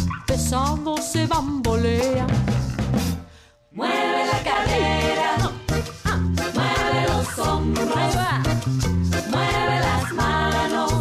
pesando 0.31 0.95
se 0.95 1.27
bambolea. 1.27 2.25
Mueve 3.71 4.25
la 4.31 4.39
cadera, 4.49 5.29
mueve 6.57 6.99
los 7.09 7.27
hombros, 7.39 7.89
mueve 9.29 9.77
las 9.89 10.13
manos, 10.13 10.93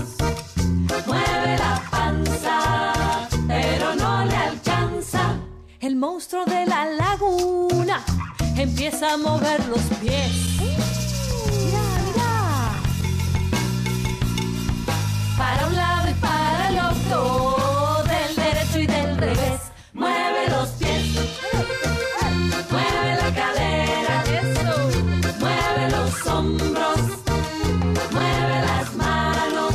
mueve 1.07 1.59
la 1.65 1.75
panza, 1.93 3.29
pero 3.47 3.95
no 3.95 4.25
le 4.25 4.37
alcanza. 4.37 5.23
El 5.79 5.95
monstruo 5.95 6.45
de 6.47 6.67
la 6.67 6.87
laguna 6.87 8.03
empieza 8.57 9.13
a 9.13 9.17
mover 9.17 9.65
los 9.69 9.85
pies. 10.01 10.33
Mira, 11.47 11.85
mira. 12.05 12.33
Para 15.39 15.67
un 15.69 15.77
lado 15.77 16.11
y 16.11 16.15
para 16.15 16.69
el 16.71 16.79
otro, 16.91 17.60
revés. 19.21 19.61
Mueve 19.93 20.49
los 20.51 20.69
pies, 20.71 21.15
mueve 22.71 23.17
la 23.17 23.35
cadera, 23.35 24.25
mueve 25.41 25.91
los 25.91 26.27
hombros, 26.27 26.97
mueve 28.13 28.63
las 28.67 28.95
manos, 28.95 29.75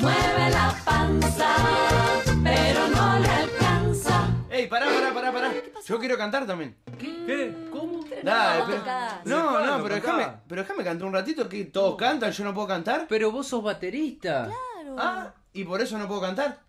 mueve 0.00 0.50
la 0.50 0.74
panza, 0.84 1.54
pero 2.42 2.88
no 2.88 3.18
le 3.18 3.28
alcanza. 3.28 4.26
¡Ey, 4.50 4.66
pará, 4.68 4.86
pará, 4.86 5.12
pará, 5.14 5.32
pará! 5.32 5.52
Yo 5.86 5.98
quiero 5.98 6.16
cantar 6.16 6.46
también. 6.46 6.76
¿Qué? 6.98 7.54
¿Cómo? 7.70 8.00
Dale, 8.22 8.60
no, 8.60 8.66
pero- 8.66 8.78
no, 8.78 8.82
Claro, 8.84 9.66
no, 9.76 9.82
pero 9.82 9.94
déjame, 9.96 10.26
pero 10.48 10.62
déjame 10.62 10.82
cantar 10.84 11.06
un 11.06 11.12
ratito 11.12 11.46
que 11.48 11.64
todos 11.66 11.96
cantan, 11.96 12.32
yo 12.32 12.44
no 12.44 12.54
puedo 12.54 12.68
cantar. 12.68 13.04
Pero 13.06 13.30
vos 13.30 13.46
sos 13.46 13.62
baterista. 13.62 14.48
Ah, 14.96 15.34
y 15.52 15.64
por 15.64 15.82
eso 15.82 15.98
no 15.98 16.08
puedo 16.08 16.22
cantar. 16.22 16.60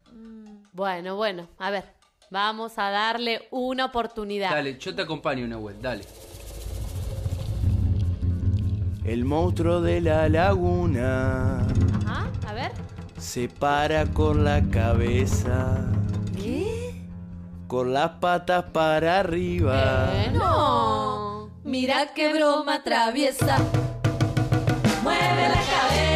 Bueno, 0.76 1.16
bueno, 1.16 1.48
a 1.58 1.70
ver, 1.70 1.86
vamos 2.30 2.74
a 2.78 2.90
darle 2.90 3.48
una 3.50 3.86
oportunidad. 3.86 4.50
Dale, 4.52 4.78
yo 4.78 4.94
te 4.94 5.04
acompaño, 5.04 5.48
Nahuel, 5.48 5.82
dale. 5.82 6.04
El 9.06 9.24
monstruo 9.24 9.80
de 9.80 10.02
la 10.02 10.28
laguna 10.28 11.60
Ajá, 12.06 12.30
a 12.46 12.54
ver. 12.54 12.72
se 13.18 13.48
para 13.48 14.06
con 14.08 14.44
la 14.44 14.62
cabeza, 14.70 15.78
con 17.68 17.94
las 17.94 18.10
patas 18.20 18.66
para 18.74 19.20
arriba. 19.22 20.12
No. 20.34 21.52
Mira 21.64 22.14
qué 22.14 22.34
broma 22.34 22.84
traviesa. 22.84 23.60
Mueve 25.04 25.50
la 25.50 25.56
cabeza, 25.56 26.15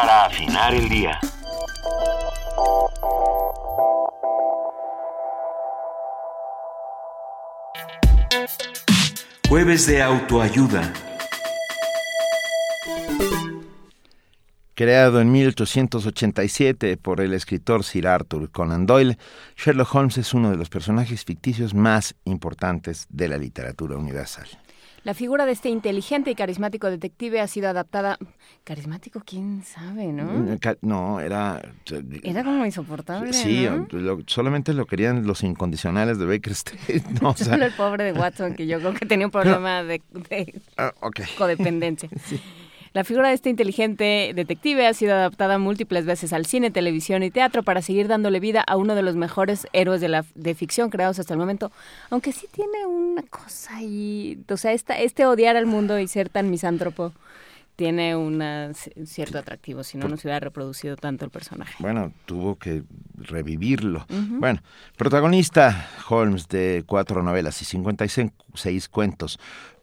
Para 0.00 0.26
afinar 0.26 0.72
el 0.74 0.88
día. 0.88 1.18
Jueves 9.48 9.88
de 9.88 10.00
autoayuda. 10.00 10.92
Creado 14.74 15.20
en 15.20 15.32
1887 15.32 16.96
por 16.96 17.20
el 17.20 17.34
escritor 17.34 17.82
Sir 17.82 18.06
Arthur 18.06 18.52
Conan 18.52 18.86
Doyle, 18.86 19.18
Sherlock 19.56 19.92
Holmes 19.92 20.16
es 20.18 20.32
uno 20.32 20.52
de 20.52 20.56
los 20.56 20.68
personajes 20.68 21.24
ficticios 21.24 21.74
más 21.74 22.14
importantes 22.24 23.08
de 23.10 23.26
la 23.26 23.36
literatura 23.36 23.96
universal. 23.96 24.46
La 25.08 25.14
figura 25.14 25.46
de 25.46 25.52
este 25.52 25.70
inteligente 25.70 26.30
y 26.30 26.34
carismático 26.34 26.90
detective 26.90 27.40
ha 27.40 27.46
sido 27.46 27.70
adaptada. 27.70 28.18
¿Carismático? 28.62 29.22
¿Quién 29.24 29.62
sabe, 29.64 30.08
no? 30.08 30.44
Ca- 30.60 30.76
No, 30.82 31.18
era... 31.18 31.62
Era 32.22 32.44
como 32.44 32.66
insoportable, 32.66 33.32
Sí, 33.32 33.66
¿no? 33.70 33.86
lo- 33.90 34.18
solamente 34.26 34.74
lo 34.74 34.84
querían 34.84 35.26
los 35.26 35.42
incondicionales 35.44 36.18
de 36.18 36.26
Baker 36.26 36.52
Street. 36.52 37.04
No, 37.22 37.30
o 37.30 37.34
sea, 37.34 37.54
Solo 37.54 37.64
el 37.64 37.72
pobre 37.72 38.04
de 38.04 38.12
Watson, 38.12 38.54
que 38.54 38.66
yo 38.66 38.80
creo 38.80 38.92
que 38.92 39.06
tenía 39.06 39.26
un 39.28 39.30
problema 39.30 39.82
de, 39.82 40.02
de 40.28 40.60
ah, 40.76 40.92
ok. 41.00 41.20
codependencia. 41.38 42.10
La 42.92 43.04
figura 43.04 43.28
de 43.28 43.34
este 43.34 43.50
inteligente 43.50 44.32
detective 44.34 44.86
ha 44.86 44.94
sido 44.94 45.14
adaptada 45.14 45.58
múltiples 45.58 46.06
veces 46.06 46.32
al 46.32 46.46
cine, 46.46 46.70
televisión 46.70 47.22
y 47.22 47.30
teatro 47.30 47.62
para 47.62 47.82
seguir 47.82 48.08
dándole 48.08 48.40
vida 48.40 48.62
a 48.66 48.76
uno 48.76 48.94
de 48.94 49.02
los 49.02 49.16
mejores 49.16 49.66
héroes 49.72 50.00
de 50.00 50.08
la 50.08 50.24
de 50.34 50.54
ficción 50.54 50.90
creados 50.90 51.18
hasta 51.18 51.34
el 51.34 51.40
momento. 51.40 51.70
Aunque 52.10 52.32
sí 52.32 52.46
tiene 52.50 52.86
una 52.86 53.22
cosa 53.22 53.76
ahí, 53.76 54.38
o 54.48 54.56
sea, 54.56 54.72
esta, 54.72 54.98
este 54.98 55.26
odiar 55.26 55.56
al 55.56 55.66
mundo 55.66 55.98
y 55.98 56.08
ser 56.08 56.28
tan 56.28 56.50
misántropo 56.50 57.12
tiene 57.78 58.16
una, 58.16 58.72
cierto 58.74 59.38
atractivo, 59.38 59.84
si 59.84 59.98
no, 59.98 60.08
no 60.08 60.16
se 60.16 60.26
hubiera 60.26 60.40
reproducido 60.40 60.96
tanto 60.96 61.24
el 61.24 61.30
personaje. 61.30 61.76
Bueno, 61.78 62.12
tuvo 62.26 62.56
que 62.56 62.82
revivirlo. 63.14 64.04
Bueno, 64.08 64.60
protagonista 64.96 65.88
Holmes 66.08 66.48
de 66.48 66.82
cuatro 66.84 67.22
novelas 67.22 67.62
y 67.62 67.64
56 67.64 68.88
cuentos, 68.88 69.38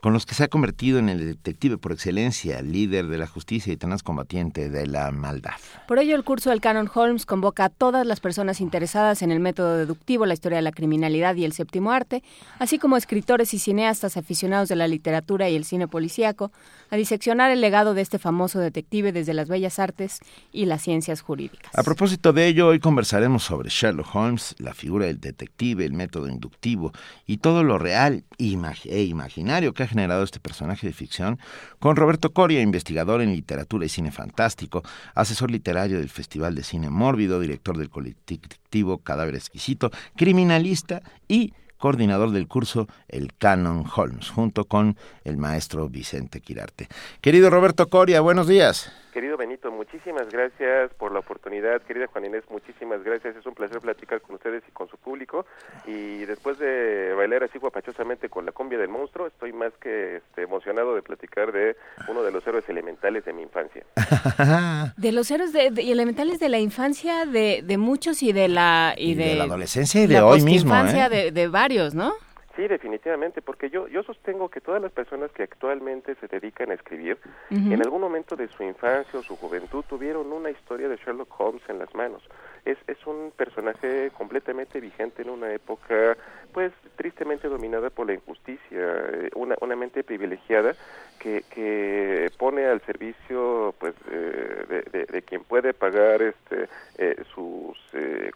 con 0.06 0.14
los 0.14 0.28
que 0.28 0.36
se 0.36 0.44
ha 0.44 0.48
convertido 0.50 1.00
en 1.00 1.10
el 1.10 1.18
detective 1.18 1.80
por 1.80 1.92
excelencia, 1.92 2.62
líder 2.62 3.08
de 3.08 3.18
la 3.18 3.26
justicia 3.26 3.74
y 3.74 3.76
tenaz 3.76 4.04
combatiente 4.04 4.70
de 4.70 4.86
la 4.86 5.10
maldad. 5.10 5.56
Por 5.88 5.98
ello, 5.98 6.16
el 6.16 6.24
curso 6.24 6.52
del 6.52 6.62
Canon 6.62 6.88
Holmes 6.94 7.26
convoca 7.26 7.66
a 7.66 7.70
todas 7.70 8.06
las 8.06 8.20
personas 8.20 8.62
interesadas 8.62 9.24
en 9.24 9.32
el 9.32 9.40
método 9.40 9.78
deductivo, 9.78 10.28
la 10.28 10.36
historia 10.36 10.58
de 10.58 10.62
la 10.62 10.74
criminalidad 10.74 11.34
y 11.34 11.44
el 11.44 11.54
séptimo 11.54 11.92
arte, 11.92 12.22
así 12.60 12.78
como 12.78 12.98
escritores 12.98 13.56
y 13.56 13.58
cineastas 13.58 14.16
aficionados 14.16 14.70
de 14.70 14.76
la 14.76 14.88
literatura 14.88 15.50
y 15.50 15.56
el 15.56 15.66
cine 15.66 15.88
policíaco, 15.88 16.52
a 16.89 16.96
diseccionar 16.96 17.51
el 17.51 17.62
legado 17.62 17.94
de 17.94 18.01
este 18.01 18.20
famoso 18.20 18.60
detective 18.60 19.12
desde 19.12 19.34
las 19.34 19.50
bellas 19.50 19.80
artes 19.80 20.20
y 20.51 20.65
las 20.65 20.82
ciencias 20.82 21.22
jurídicas. 21.22 21.72
A 21.77 21.84
propósito 21.84 22.34
de 22.34 22.48
ello, 22.48 22.68
hoy 22.68 22.80
conversaremos 22.80 23.44
sobre 23.44 23.70
Sherlock 23.70 24.15
Holmes, 24.15 24.56
la 24.60 24.74
figura 24.74 25.06
del 25.06 25.20
detective, 25.20 25.86
el 25.86 25.94
método 25.94 26.27
inductivo 26.27 26.92
y 27.25 27.38
todo 27.38 27.63
lo 27.63 27.77
real 27.77 28.24
e 28.38 29.04
imaginario 29.04 29.74
que 29.74 29.84
ha 29.84 29.88
generado 29.88 30.24
este 30.24 30.39
personaje 30.39 30.88
de 30.88 30.94
ficción 30.94 31.39
con 31.80 31.96
Roberto 31.96 32.34
Coria, 32.34 32.62
investigador 32.62 33.22
en 33.22 33.34
literatura 33.34 33.86
y 33.86 33.89
cine 33.89 34.12
fantástico, 34.12 34.84
asesor 35.13 35.51
literario 35.51 36.00
del 36.00 36.10
Festival 36.10 36.56
de 36.56 36.63
Cine 36.63 36.89
Mórbido, 36.89 37.39
director 37.39 37.77
del 37.77 37.89
colectivo 37.89 39.00
Cadáver 39.00 39.36
Exquisito, 39.36 39.92
criminalista 40.15 41.01
y 41.27 41.54
coordinador 41.77 42.32
del 42.32 42.48
curso 42.48 42.88
El 43.08 43.34
Canon 43.34 43.86
Holmes, 43.96 44.29
junto 44.29 44.65
con 44.65 44.98
el 45.24 45.38
maestro 45.38 45.89
Vicente 45.89 46.41
Quirarte. 46.41 46.88
Querido 47.22 47.50
Roberto 47.50 47.88
Coria, 47.89 48.22
buenos 48.22 48.48
días. 48.48 48.91
Querido 49.15 49.38
Benito, 49.38 49.72
muchísimas 49.72 50.29
gracias 50.29 50.93
por 50.95 51.13
la 51.13 51.19
oportunidad. 51.19 51.81
Querida 51.84 52.07
Juan 52.07 52.25
Inés, 52.25 52.43
muchísimas 52.50 53.01
gracias. 53.01 53.38
Es 53.38 53.45
un 53.45 53.53
placer 53.53 53.79
platicar 53.79 54.19
con 54.19 54.36
ustedes 54.36 54.62
y 54.67 54.72
con 54.74 54.89
su 54.89 54.98
público. 54.98 55.45
Y 55.88 56.25
después 56.25 56.60
de 56.60 57.13
bailar 57.13 57.45
así 57.45 57.57
guapachosamente 57.57 58.27
con 58.27 58.45
la 58.45 58.51
cumbia 58.51 58.77
del 58.77 58.89
monstruo, 58.89 59.27
estoy 59.27 59.53
más 59.53 59.72
que 59.79 60.17
este, 60.17 60.41
emocionado 60.41 60.95
de 60.95 61.01
platicar 61.01 61.53
de 61.53 61.77
uno 62.10 62.24
de 62.24 62.31
los 62.34 62.45
héroes 62.45 62.67
elementales 62.67 63.24
de 63.24 63.31
mi 63.31 63.43
infancia. 63.43 63.86
de 64.98 65.12
los 65.13 65.31
héroes 65.31 65.53
de, 65.53 65.81
y 65.81 65.93
elementales 65.93 66.38
de 66.41 66.50
la 66.50 66.60
infancia 66.60 67.25
de, 67.25 67.62
de 67.63 67.77
muchos 67.77 68.22
y 68.22 68.34
de 68.34 68.50
la 68.50 68.95
y, 68.98 69.13
de, 69.13 69.36
la 69.36 69.45
adolescencia 69.45 70.03
y 70.03 70.07
de 70.07 70.19
hoy 70.19 70.41
mismo. 70.41 70.75
¿eh? 70.75 71.07
de, 71.10 71.31
de 71.31 71.48
varios, 71.48 71.93
¿no? 71.93 72.15
Sí, 72.56 72.70
definitivamente, 72.70 73.42
porque 73.42 73.70
yo, 73.70 73.88
yo 73.90 74.02
sostengo 74.04 74.48
que 74.48 74.62
todas 74.62 74.82
las 74.82 74.92
personas 74.92 75.30
que 75.32 75.44
actualmente 75.44 76.16
se 76.16 76.28
dedican 76.28 76.72
a 76.72 76.76
escribir, 76.76 77.18
en 77.50 77.82
algún 77.82 78.00
momento 78.00 78.38
de 78.38 78.48
su 78.48 78.64
infancia 78.64 79.20
o 79.20 79.24
su 79.24 79.36
juventud 79.36 79.84
tuvieron 79.90 80.32
una 80.32 80.50
historia 80.50 80.88
de 80.88 80.96
Sherlock 80.96 81.38
Holmes 81.38 81.64
en 81.68 81.80
las 81.80 81.94
manos. 81.94 82.24
Es, 82.64 82.78
es 82.88 83.06
un 83.06 83.34
personaje 83.36 84.10
completamente 84.18 84.80
vigente 84.80 85.22
en 85.22 85.32
una 85.32 85.52
época, 85.52 86.16
pues, 86.54 86.72
tristemente 86.96 87.50
dominada 87.50 87.90
por 87.90 88.08
la 88.08 88.14
injusticia, 88.14 88.60
eh, 88.72 89.30
una, 89.36 89.56
una 89.60 89.76
mente 89.76 90.06
privilegiada 90.06 90.76
que, 91.20 91.44
que 91.50 92.32
pone 92.38 92.66
al 92.66 92.80
servicio, 92.86 93.76
pues, 93.80 93.94
eh, 94.10 94.84
de, 94.94 95.06
de, 95.06 95.22
quien 95.24 95.44
puede 95.44 95.74
pagar 95.74 96.22
este, 96.22 96.70
eh, 96.98 97.22
sus 97.34 97.78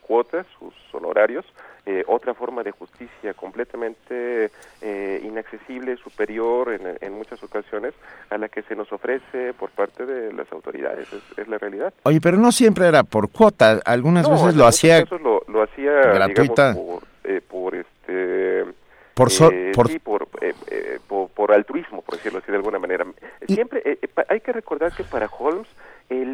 cuotas, 0.02 0.46
sus 0.58 0.74
honorarios, 0.94 1.46
eh, 1.86 2.04
otra 2.08 2.34
forma 2.34 2.64
de 2.64 2.72
justicia 2.72 3.34
completamente 3.34 4.52
eh, 4.82 5.22
inaccesible, 5.24 5.98
superior 5.98 6.74
en, 6.74 6.98
en, 7.00 7.14
muchas 7.14 7.42
ocasiones 7.44 7.94
a 8.30 8.38
la 8.38 8.50
que 8.50 8.62
se 8.64 8.76
nos 8.76 8.92
ofrece 8.92 9.54
por 9.54 9.70
parte 9.72 10.06
de 10.06 10.34
las 10.34 10.52
autoridades. 10.52 11.08
Es, 11.38 11.48
la 11.48 11.58
realidad. 11.58 11.94
Oye, 12.04 12.20
pero 12.22 12.38
no 12.38 12.52
siempre 12.52 12.88
era 12.88 13.04
por 13.04 13.30
cuota, 13.30 13.80
algunas 13.86 14.30
veces 14.30 14.56
lo 14.56 14.68
hacía 14.68 15.04
lo, 15.24 15.42
lo, 15.48 15.64
hacía 15.64 15.92
gratuita. 15.92 16.74
por, 16.74 17.04
eh, 17.24 17.42
por 17.48 17.76
este 17.76 18.66
por, 19.14 19.30
por... 19.74 19.88
Sí, 19.88 20.00
por, 20.00 20.28
por, 21.08 21.30
por, 21.30 21.52
altruismo, 21.52 22.02
por 22.02 22.16
decirlo 22.16 22.40
así 22.40 22.52
de 22.52 22.58
alguna 22.58 22.80
manera. 22.80 23.06
Siempre 23.48 24.00
hay 24.30 24.40
que 24.40 24.54
recordar 24.54 24.94
que 24.94 25.04
para 25.04 25.28
Holmes 25.28 25.68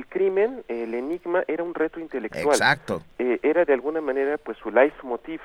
el 0.06 0.10
crimen, 0.10 0.64
el 0.68 0.94
enigma, 0.94 1.44
era 1.48 1.64
un 1.64 1.74
reto 1.74 2.00
intelectual. 2.00 2.56
Exacto. 2.56 3.02
Eh, 3.20 3.40
era 3.44 3.66
de 3.66 3.74
alguna 3.74 4.02
manera, 4.02 4.38
pues, 4.38 4.58
su 4.58 4.72
leitmotiv. 4.72 5.42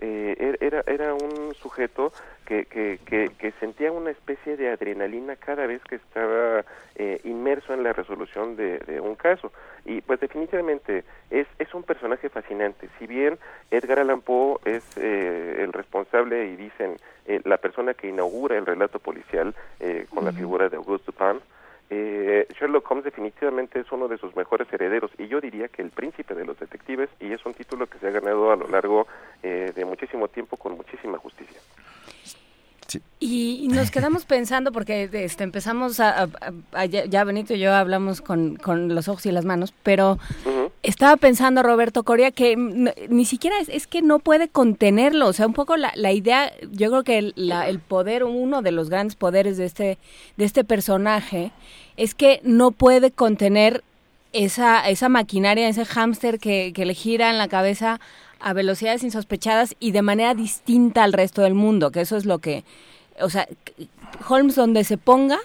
Eh, 0.00 0.36
er, 0.38 0.58
era, 0.60 0.84
era 0.86 1.12
un 1.12 1.52
sujeto 1.56 2.12
que, 2.46 2.66
que, 2.66 3.00
que, 3.04 3.52
sentía 3.58 3.90
una 3.90 4.12
especie 4.12 4.56
de 4.56 4.70
adrenalina 4.70 5.34
cada 5.34 5.66
vez 5.66 5.82
que 5.82 5.96
estaba 5.96 6.64
eh, 6.94 7.20
inmerso 7.24 7.74
en 7.74 7.82
la 7.82 7.92
resolución 7.92 8.54
de, 8.54 8.78
de, 8.78 9.00
un 9.00 9.16
caso. 9.16 9.50
Y 9.84 10.00
pues 10.02 10.20
definitivamente 10.20 11.02
es, 11.30 11.48
es 11.58 11.74
un 11.74 11.82
personaje 11.82 12.28
fascinante. 12.28 12.88
Si 13.00 13.08
bien 13.08 13.40
Edgar 13.72 13.98
Allan 13.98 14.20
Poe 14.20 14.58
es 14.66 14.96
el 14.96 15.72
responsable 15.72 16.46
y 16.46 16.54
dicen 16.54 16.96
la 17.42 17.56
persona 17.56 17.92
que 17.94 18.08
inaugura 18.08 18.56
el 18.56 18.66
relato 18.66 19.00
policial 19.00 19.52
con 20.14 20.24
la 20.24 20.32
figura 20.32 20.68
de 20.68 20.76
Auguste 20.76 21.10
Dupin, 21.10 21.40
eh, 21.98 22.46
Sherlock 22.58 22.90
Holmes 22.90 23.04
definitivamente 23.04 23.80
es 23.80 23.90
uno 23.90 24.08
de 24.08 24.18
sus 24.18 24.34
mejores 24.36 24.72
herederos 24.72 25.10
y 25.18 25.26
yo 25.26 25.40
diría 25.40 25.68
que 25.68 25.82
el 25.82 25.90
príncipe 25.90 26.34
de 26.34 26.44
los 26.44 26.58
detectives 26.58 27.08
y 27.20 27.32
es 27.32 27.44
un 27.44 27.54
título 27.54 27.86
que 27.86 27.98
se 27.98 28.08
ha 28.08 28.10
ganado 28.10 28.52
a 28.52 28.56
lo 28.56 28.68
largo 28.68 29.06
eh, 29.42 29.72
de 29.74 29.84
muchísimo 29.84 30.28
tiempo 30.28 30.56
con 30.56 30.76
muchísima 30.76 31.18
justicia. 31.18 31.60
Y 33.20 33.68
nos 33.70 33.90
quedamos 33.90 34.24
pensando, 34.26 34.72
porque 34.72 35.08
este, 35.12 35.44
empezamos 35.44 36.00
a, 36.00 36.28
ya 36.86 37.24
Benito 37.24 37.54
y 37.54 37.58
yo 37.58 37.74
hablamos 37.74 38.20
con, 38.20 38.56
con, 38.56 38.94
los 38.94 39.08
ojos 39.08 39.26
y 39.26 39.32
las 39.32 39.44
manos, 39.44 39.74
pero 39.82 40.18
estaba 40.82 41.16
pensando 41.16 41.62
Roberto 41.62 42.02
Coria 42.04 42.30
que 42.30 42.56
ni 42.56 43.24
siquiera 43.24 43.58
es, 43.60 43.68
es, 43.68 43.86
que 43.86 44.00
no 44.00 44.18
puede 44.20 44.48
contenerlo, 44.48 45.26
o 45.26 45.32
sea, 45.32 45.46
un 45.46 45.54
poco 45.54 45.76
la, 45.76 45.92
la 45.96 46.12
idea, 46.12 46.52
yo 46.72 46.90
creo 46.90 47.04
que 47.04 47.18
el, 47.18 47.32
la, 47.36 47.68
el 47.68 47.80
poder, 47.80 48.24
uno 48.24 48.62
de 48.62 48.72
los 48.72 48.88
grandes 48.88 49.16
poderes 49.16 49.56
de 49.56 49.66
este, 49.66 49.98
de 50.36 50.44
este 50.44 50.64
personaje, 50.64 51.52
es 51.96 52.14
que 52.14 52.40
no 52.44 52.70
puede 52.70 53.10
contener 53.10 53.82
esa, 54.32 54.88
esa 54.88 55.08
maquinaria, 55.08 55.68
ese 55.68 55.84
hámster 55.84 56.38
que, 56.38 56.72
que 56.74 56.86
le 56.86 56.94
gira 56.94 57.30
en 57.30 57.38
la 57.38 57.48
cabeza 57.48 58.00
a 58.40 58.52
velocidades 58.52 59.02
insospechadas 59.02 59.74
y 59.80 59.92
de 59.92 60.02
manera 60.02 60.34
distinta 60.34 61.04
al 61.04 61.12
resto 61.12 61.42
del 61.42 61.54
mundo, 61.54 61.90
que 61.90 62.00
eso 62.00 62.16
es 62.16 62.26
lo 62.26 62.38
que, 62.38 62.64
o 63.20 63.30
sea, 63.30 63.46
Holmes 64.28 64.54
donde 64.54 64.84
se 64.84 64.98
ponga 64.98 65.38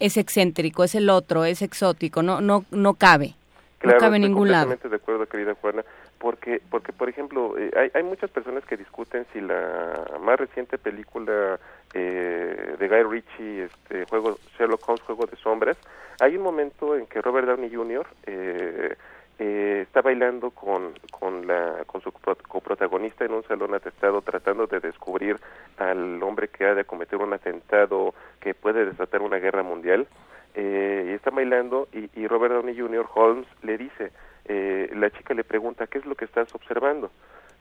es 0.00 0.16
excéntrico, 0.16 0.84
es 0.84 0.94
el 0.94 1.10
otro, 1.10 1.44
es 1.44 1.62
exótico, 1.62 2.22
no 2.22 2.40
no 2.40 2.64
no 2.70 2.94
cabe. 2.94 3.34
no 3.82 3.96
cabe 3.98 4.16
en 4.16 4.22
ningún 4.22 4.50
lado. 4.50 4.76
de 4.76 4.96
acuerdo, 4.96 5.26
querida 5.26 5.54
Juana, 5.54 5.84
porque 6.18 6.60
porque 6.70 6.92
por 6.92 7.08
ejemplo, 7.08 7.56
eh, 7.58 7.70
hay, 7.76 7.90
hay 7.94 8.02
muchas 8.02 8.30
personas 8.30 8.64
que 8.64 8.76
discuten 8.76 9.26
si 9.32 9.40
la 9.40 10.18
más 10.20 10.38
reciente 10.38 10.78
película 10.78 11.58
eh, 11.94 12.76
de 12.78 12.88
Guy 12.88 13.02
Ritchie, 13.02 13.64
este 13.64 14.04
juego 14.06 14.38
Sherlock 14.58 14.88
Holmes, 14.88 15.02
Juego 15.02 15.26
de 15.26 15.36
Sombras, 15.36 15.76
hay 16.20 16.36
un 16.36 16.42
momento 16.42 16.96
en 16.96 17.06
que 17.06 17.22
Robert 17.22 17.46
Downey 17.46 17.72
Jr. 17.72 18.06
Eh, 18.26 18.96
eh, 19.38 19.80
está 19.82 20.00
bailando 20.00 20.50
con, 20.50 20.92
con, 21.10 21.46
la, 21.46 21.84
con 21.86 22.00
su 22.00 22.12
coprotagonista 22.12 23.24
en 23.24 23.32
un 23.32 23.42
salón 23.44 23.74
atestado 23.74 24.22
tratando 24.22 24.66
de 24.66 24.80
descubrir 24.80 25.38
al 25.78 26.22
hombre 26.22 26.48
que 26.48 26.64
ha 26.64 26.74
de 26.74 26.84
cometer 26.84 27.18
un 27.18 27.32
atentado 27.32 28.14
que 28.40 28.54
puede 28.54 28.84
desatar 28.84 29.22
una 29.22 29.38
guerra 29.38 29.62
mundial. 29.62 30.06
Eh, 30.54 31.08
y 31.08 31.12
está 31.14 31.30
bailando 31.30 31.88
y, 31.92 32.08
y, 32.14 32.28
Robert 32.28 32.54
Downey 32.54 32.78
Jr. 32.78 33.06
Holmes 33.12 33.48
le 33.62 33.76
dice, 33.76 34.12
eh, 34.44 34.88
la 34.94 35.10
chica 35.10 35.34
le 35.34 35.42
pregunta, 35.42 35.88
¿qué 35.88 35.98
es 35.98 36.06
lo 36.06 36.14
que 36.14 36.26
estás 36.26 36.54
observando? 36.54 37.10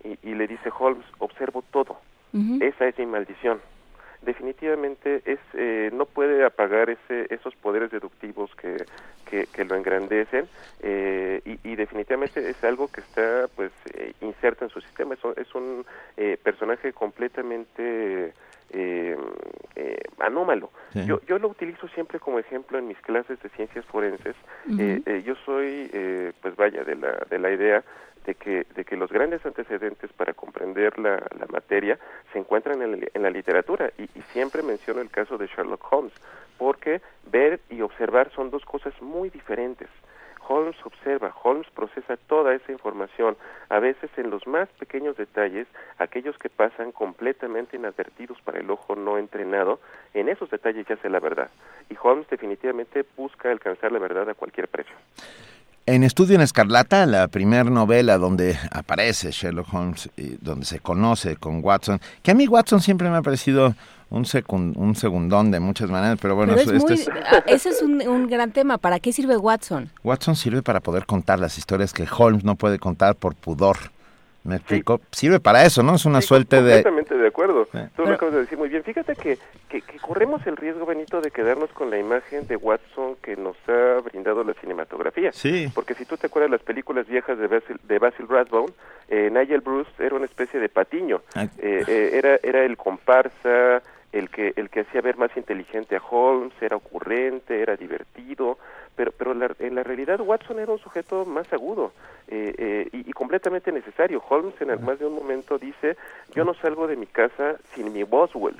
Y, 0.04 0.20
y 0.22 0.36
le 0.36 0.46
dice 0.48 0.70
Holmes, 0.78 1.06
observo 1.18 1.64
todo. 1.72 1.98
Esa 2.62 2.88
es 2.88 2.98
mi 2.98 3.06
maldición 3.06 3.60
definitivamente 4.26 5.22
es 5.26 5.40
eh, 5.54 5.90
no 5.94 6.06
puede 6.06 6.46
apagar 6.46 6.90
ese, 6.90 7.34
esos 7.34 7.56
poderes 7.56 7.92
deductivos 7.92 8.54
que, 8.56 8.86
que, 9.30 9.66
lo 9.66 9.76
engrandecen 9.76 10.48
eh, 10.82 11.42
y, 11.44 11.76
definitivamente 11.76 12.50
es 12.50 12.64
algo 12.64 12.88
que 12.88 13.02
está 13.02 13.48
pues 13.56 13.72
eh, 13.94 14.14
inserto 14.22 14.66
en 14.66 14.72
su 14.72 14.82
sistema. 14.82 15.16
Es, 15.16 15.38
es 15.38 15.56
un 15.56 15.86
personaje 16.44 16.94
completamente 16.94 18.34
anómalo. 20.20 20.72
Yo 20.94 21.20
yo 21.28 21.40
lo 21.40 21.48
utilizo 21.48 21.88
siempre 21.90 22.20
como 22.20 22.40
ejemplo 22.40 22.78
en 22.78 22.88
mis 22.88 23.00
clases 23.00 23.42
de 23.42 23.50
ciencias 23.50 23.86
forenses. 23.86 24.36
Yo 24.68 25.36
soy 25.46 25.90
pues 26.42 26.56
vaya 26.56 26.84
de 26.84 26.96
la 26.96 27.12
de 27.30 27.40
la 27.40 27.52
idea 27.52 27.84
de 28.26 28.36
que, 28.36 28.66
de 28.76 28.86
que 28.86 28.96
los 28.96 29.12
grandes 29.12 29.46
antecedentes 29.46 30.12
para 30.14 30.34
comprender 30.34 30.98
la, 30.98 31.16
la 31.38 31.46
materia 31.50 32.00
se 32.32 32.40
encuentran 32.40 32.82
en, 32.82 33.10
en 33.14 33.22
la 33.22 33.30
literatura. 33.30 33.92
Y, 33.98 34.04
y, 34.04 34.22
siempre 34.32 34.64
menciono 34.64 35.02
el 35.02 35.10
caso 35.10 35.38
de 35.38 35.48
Sherlock 35.48 35.92
Holmes 35.92 36.14
porque 36.58 37.02
ver 37.32 37.60
y 37.70 37.82
observar 37.82 38.32
son 38.34 38.50
dos 38.50 38.64
cosas 38.66 38.94
muy 39.02 39.30
diferentes. 39.30 39.90
Holmes 40.48 40.76
observa, 40.84 41.34
Holmes 41.44 41.68
procesa 41.74 42.18
toda 42.18 42.54
esa 42.54 42.72
información, 42.72 43.38
a 43.70 43.80
veces 43.80 44.10
en 44.18 44.30
los 44.30 44.46
más 44.48 44.70
pequeños 44.80 45.18
detalles, 45.18 45.68
aquellos 45.98 46.38
que 46.38 46.50
pasan 46.50 46.92
completamente 46.92 47.78
inadvertidos 47.78 48.42
para 48.42 48.60
el 48.60 48.70
ojo 48.70 48.96
no 48.96 49.18
entrenado, 49.18 49.80
en 50.14 50.30
esos 50.30 50.50
detalles 50.50 50.88
yace 50.88 51.10
la 51.10 51.20
verdad. 51.20 51.50
Y 51.90 51.96
Holmes 52.02 52.28
definitivamente 52.30 53.06
busca 53.16 53.52
alcanzar 53.52 53.92
la 53.92 54.00
verdad 54.00 54.30
a 54.30 54.34
cualquier 54.34 54.68
precio. 54.68 54.96
En 55.86 56.04
Estudio 56.04 56.36
en 56.36 56.42
Escarlata, 56.42 57.06
la 57.06 57.28
primera 57.28 57.66
novela 57.66 58.18
donde 58.18 58.58
aparece 58.72 59.32
Sherlock 59.32 59.74
Holmes, 59.74 60.10
y 60.16 60.38
donde 60.40 60.66
se 60.66 60.80
conoce 60.80 61.36
con 61.36 61.62
Watson, 61.62 62.00
que 62.22 62.32
a 62.32 62.34
mí 62.34 62.48
Watson 62.48 62.80
siempre 62.80 63.10
me 63.10 63.18
ha 63.18 63.22
parecido 63.22 63.76
un, 64.10 64.26
secund, 64.26 64.78
un 64.78 64.96
segundón 64.96 65.52
de 65.52 65.60
muchas 65.60 65.90
maneras, 65.90 66.20
pero 66.22 66.36
bueno, 66.36 66.54
Pero 66.56 66.72
es 66.72 66.78
este 66.78 66.94
muy- 66.94 67.02
es- 67.02 67.10
ah, 67.32 67.44
ese 67.48 67.70
es 67.70 67.82
un, 67.82 68.02
un 68.08 68.28
gran 68.28 68.52
tema. 68.52 68.78
¿Para 68.78 69.02
qué 69.02 69.12
sirve 69.12 69.36
Watson? 69.36 69.90
Watson 70.06 70.38
sirve 70.38 70.62
para 70.62 70.80
poder 70.80 71.06
contar 71.06 71.40
las 71.42 71.58
historias 71.58 71.92
que 71.92 72.08
Holmes 72.18 72.46
no 72.46 72.56
puede 72.56 72.80
contar 72.80 73.16
por 73.16 73.36
pudor. 73.36 73.78
¿Me 74.44 74.56
explico? 74.58 75.00
Sirve 75.12 75.40
para 75.40 75.64
eso, 75.66 75.84
¿no? 75.84 75.96
Es 75.96 76.06
una 76.06 76.22
suerte 76.22 76.58
de... 76.62 76.84
Completamente 76.84 77.16
de 77.18 77.28
acuerdo. 77.28 77.66
Tú 77.66 77.80
Pero- 77.96 78.10
lo 78.10 78.16
acabas 78.16 78.34
de 78.36 78.42
decir 78.42 78.58
muy 78.58 78.68
bien. 78.68 78.84
Fíjate 78.84 79.16
que, 79.16 79.38
que, 79.70 79.82
que 79.82 80.00
corremos 80.00 80.46
el 80.46 80.58
riesgo, 80.58 80.86
Benito, 80.86 81.22
de 81.22 81.32
quedarnos 81.32 81.70
con 81.72 81.90
la 81.90 81.98
imagen 81.98 82.46
de 82.48 82.58
Watson 82.58 83.16
que 83.22 83.38
nos 83.38 83.56
ha 83.70 84.02
brindado 84.02 84.44
la 84.44 84.54
cinematografía. 84.56 85.32
Sí. 85.32 85.68
Porque 85.74 85.94
si 85.94 86.06
tú 86.06 86.18
te 86.18 86.28
acuerdas 86.28 86.52
las 86.52 86.62
películas 86.62 87.08
viejas 87.08 87.38
de 87.38 87.48
Basil, 87.48 87.80
de 87.84 88.00
Basil 88.00 88.28
Rathbone, 88.28 88.74
eh, 89.08 89.30
Nigel 89.32 89.62
Bruce 89.62 89.90
era 90.00 90.16
una 90.16 90.26
especie 90.26 90.60
de 90.60 90.68
patiño. 90.68 91.22
Ah. 91.36 91.46
Eh, 91.60 91.84
eh, 91.88 92.10
era, 92.14 92.38
era 92.44 92.66
el 92.66 92.76
comparsa, 92.76 93.82
el 94.14 94.30
que, 94.30 94.54
el 94.56 94.70
que 94.70 94.82
hacía 94.82 95.02
ver 95.02 95.18
más 95.18 95.36
inteligente 95.36 95.96
a 95.98 96.02
Holmes, 96.02 96.54
era 96.62 96.78
ocurrente, 96.78 97.62
era 97.62 97.76
divertido, 97.76 98.58
pero, 98.96 99.12
pero 99.12 99.34
la- 99.34 99.54
en 99.60 99.76
la 99.76 99.84
realidad 99.84 100.22
Watson 100.22 100.60
era 100.60 100.72
un 100.72 100.80
sujeto 100.80 101.26
más 101.26 101.52
agudo 101.52 101.92
eh, 102.30 102.54
eh, 102.58 102.90
y, 102.94 103.10
y 103.10 103.14
completamente 103.14 103.72
necesario. 103.72 104.24
Holmes 104.30 104.54
en 104.62 104.84
más 104.86 105.00
de 105.00 105.06
un 105.08 105.16
momento 105.16 105.58
dice, 105.58 105.98
yo 106.36 106.46
no 106.46 106.54
salgo 106.54 106.88
de 106.88 106.96
mi 106.96 107.08
casa 107.08 107.58
sin 107.76 107.92
mi 107.92 108.04
Boswell. 108.04 108.56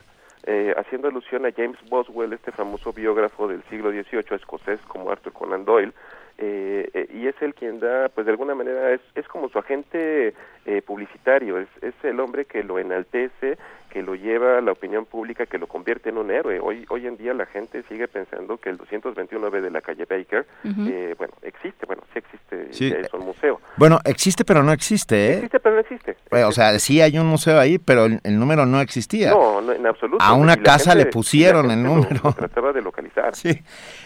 eh, 0.46 0.74
haciendo 0.76 1.08
alusión 1.08 1.46
a 1.46 1.52
James 1.54 1.78
Boswell, 1.88 2.34
este 2.34 2.52
famoso 2.52 2.92
biógrafo 2.92 3.48
del 3.48 3.64
siglo 3.70 3.92
XVIII 3.92 4.36
escocés 4.36 4.82
como 4.90 5.10
Arthur 5.10 5.32
Conan 5.32 5.64
Doyle, 5.64 5.94
eh, 6.38 6.90
eh, 6.94 7.08
y 7.14 7.28
es 7.28 7.36
él 7.42 7.54
quien 7.54 7.80
da, 7.80 8.10
pues 8.10 8.26
de 8.26 8.32
alguna 8.32 8.54
manera 8.56 8.92
es, 8.92 9.00
es 9.16 9.26
como 9.30 9.48
su 9.48 9.58
agente 9.60 10.34
eh, 10.66 10.82
publicitario, 10.82 11.60
es, 11.60 11.70
es 11.82 11.94
el 12.04 12.20
hombre 12.20 12.44
que 12.44 12.62
lo 12.64 12.78
enaltece, 12.80 13.58
que 13.94 14.02
lo 14.02 14.16
lleva 14.16 14.58
a 14.58 14.62
la 14.62 14.72
opinión 14.72 15.06
pública, 15.06 15.46
que 15.46 15.60
lo 15.60 15.68
convierte 15.68 16.10
en 16.10 16.18
un 16.18 16.32
héroe. 16.32 16.60
Hoy, 16.60 16.84
hoy 16.90 17.06
en 17.06 17.16
día 17.16 17.32
la 17.36 17.46
gente 17.46 17.84
sigue 17.88 18.08
pensando 18.08 18.58
que 18.58 18.72
el 18.72 18.80
221B 18.80 19.62
de 19.62 19.70
la 19.70 19.82
calle 19.82 20.06
Baker, 20.10 20.48
Ujú. 20.66 20.88
eh, 20.90 21.14
bueno, 21.16 21.34
existe, 21.44 21.86
bueno, 21.86 22.02
sí 22.12 22.18
existe, 22.18 22.74
Sí. 22.74 22.92
es 22.92 23.14
un 23.14 23.24
museo. 23.24 23.62
Bueno, 23.78 24.00
existe 24.04 24.44
pero 24.46 24.64
no 24.64 24.72
existe, 24.72 25.16
¿eh? 25.28 25.34
Existe, 25.36 25.60
pero 25.60 25.76
no 25.76 25.82
existe. 25.82 26.18
Eh, 26.32 26.44
O 26.44 26.52
sea, 26.52 26.80
sí 26.80 27.02
hay 27.02 27.20
un 27.20 27.28
museo 27.28 27.60
ahí, 27.60 27.78
pero 27.78 28.06
el, 28.06 28.20
el 28.24 28.40
número 28.40 28.66
no 28.66 28.82
existía. 28.82 29.30
No, 29.30 29.62
no, 29.62 29.72
en 29.74 29.86
absoluto. 29.86 30.24
A 30.24 30.34
una 30.34 30.58
casa 30.58 30.92
gente- 30.94 31.06
le 31.06 31.12
pusieron 31.12 31.70
el 31.70 31.84
número. 31.84 32.20
lo 32.24 32.34
trataba 32.34 32.74
de 32.74 32.82
localizar. 32.82 33.36
Sí. 33.36 33.62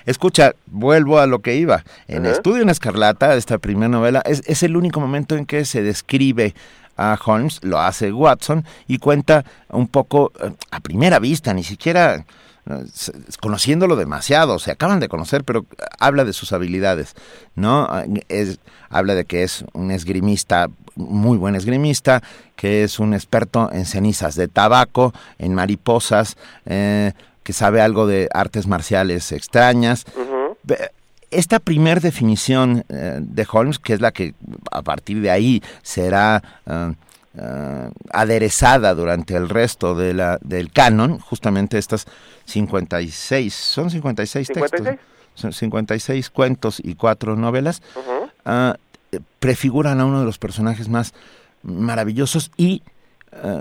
Escucha, 0.06 0.54
vuelvo 0.66 1.20
a 1.20 1.28
lo 1.28 1.40
que 1.40 1.56
iba. 1.56 1.84
En 2.10 2.26
Ajá. 2.26 2.34
Estudio 2.36 2.62
en 2.64 2.70
Escarlata, 2.70 3.36
esta 3.36 3.58
primera 3.58 3.88
novela, 3.88 4.22
es, 4.26 4.42
es 4.48 4.64
el 4.64 4.76
único 4.76 5.00
momento 5.00 5.36
en 5.38 5.46
que 5.46 5.64
se 5.64 5.82
describe 5.82 6.54
a 6.98 7.18
Holmes, 7.24 7.60
lo 7.64 7.80
hace 7.80 8.12
Watson, 8.12 8.66
y 8.88 8.98
cuenta 8.98 9.46
un 9.70 9.88
poco 9.88 10.32
eh, 10.42 10.52
a 10.72 10.80
primera 10.80 11.20
vista, 11.20 11.54
ni 11.54 11.64
siquiera 11.64 12.26
eh, 12.70 12.86
conociéndolo 13.40 13.96
demasiado, 13.96 14.60
se 14.60 14.72
acaban 14.72 15.00
de 15.00 15.08
conocer, 15.08 15.44
pero 15.44 15.66
habla 16.00 16.26
de 16.26 16.34
sus 16.34 16.52
habilidades, 16.52 17.14
¿no? 17.56 17.88
Es, 18.28 18.60
habla 18.90 19.16
de 19.16 19.26
que 19.26 19.44
es 19.44 19.64
un 19.74 19.92
esgrimista, 19.92 20.68
muy 20.96 21.38
buen 21.38 21.56
esgrimista, 21.56 22.22
que 22.56 22.84
es 22.84 23.00
un 23.00 23.14
experto 23.14 23.70
en 23.72 23.86
cenizas 23.86 24.36
de 24.36 24.48
tabaco, 24.48 25.14
en 25.38 25.54
mariposas, 25.54 26.36
eh, 26.66 27.14
que 27.44 27.54
sabe 27.54 27.82
algo 27.82 28.08
de 28.08 28.28
artes 28.34 28.68
marciales 28.68 29.32
extrañas. 29.32 30.06
Esta 31.30 31.60
primer 31.60 32.00
definición 32.02 32.86
eh, 32.90 33.20
de 33.20 33.48
Holmes, 33.52 33.80
que 33.80 33.94
es 33.94 34.02
la 34.02 34.12
que 34.12 34.34
a 34.72 34.82
partir 34.82 35.22
de 35.22 35.30
ahí 35.30 35.62
será 35.82 36.42
eh, 36.66 36.94
eh, 37.38 37.90
aderezada 38.12 38.96
durante 38.96 39.36
el 39.36 39.50
resto 39.50 39.94
de 39.94 40.14
la, 40.14 40.40
del 40.42 40.72
canon, 40.72 41.20
justamente 41.20 41.78
estas 41.78 42.06
56, 42.46 43.54
son 43.54 43.90
56, 43.90 44.48
textos, 44.48 44.70
56. 44.70 45.00
son 45.36 45.54
56 45.54 46.30
cuentos 46.30 46.82
y 46.82 46.96
cuatro 46.96 47.36
novelas, 47.36 47.82
ah, 48.46 48.78
prefiguran 49.40 50.00
a 50.00 50.06
uno 50.06 50.22
de 50.22 50.26
los 50.26 50.38
personajes 50.38 50.88
más 50.88 51.14
maravillosos 51.62 52.52
y 52.56 52.84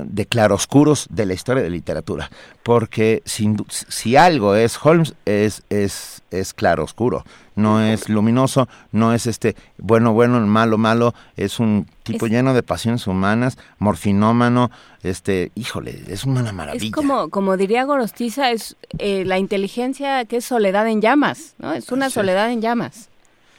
de 0.04 0.26
claroscuros 0.26 1.06
de 1.10 1.26
la 1.26 1.34
historia 1.34 1.62
de 1.62 1.70
literatura, 1.70 2.30
porque 2.62 3.22
sin 3.24 3.56
si 3.68 4.16
algo 4.16 4.54
es 4.54 4.78
Holmes 4.82 5.14
es 5.24 5.62
es 5.70 6.22
es 6.30 6.52
claroscuro, 6.54 7.24
no 7.54 7.80
es 7.80 8.08
luminoso, 8.08 8.68
no 8.92 9.12
es 9.14 9.26
este 9.26 9.54
bueno 9.78 10.12
bueno, 10.12 10.40
malo 10.46 10.76
malo, 10.78 11.14
es 11.36 11.60
un 11.60 11.86
tipo 12.02 12.26
Es- 12.26 12.32
lleno 12.32 12.52
de 12.54 12.62
pasiones 12.62 13.06
humanas, 13.06 13.56
morfinómano, 13.78 14.70
este, 15.02 15.50
híjole, 15.54 16.02
es 16.08 16.24
una 16.24 16.52
maravilla. 16.52 16.84
Es 16.86 16.92
como, 16.92 17.28
como 17.30 17.56
diría 17.56 17.84
Gorostiza, 17.84 18.50
es 18.50 18.76
eh, 18.98 19.24
la 19.24 19.38
inteligencia 19.38 20.24
que 20.24 20.38
es 20.38 20.44
soledad 20.44 20.88
en 20.88 21.00
llamas, 21.00 21.54
¿no? 21.58 21.72
Es 21.72 21.90
una 21.92 22.08
Sí. 22.08 22.14
soledad 22.14 22.50
en 22.50 22.60
llamas. 22.60 23.08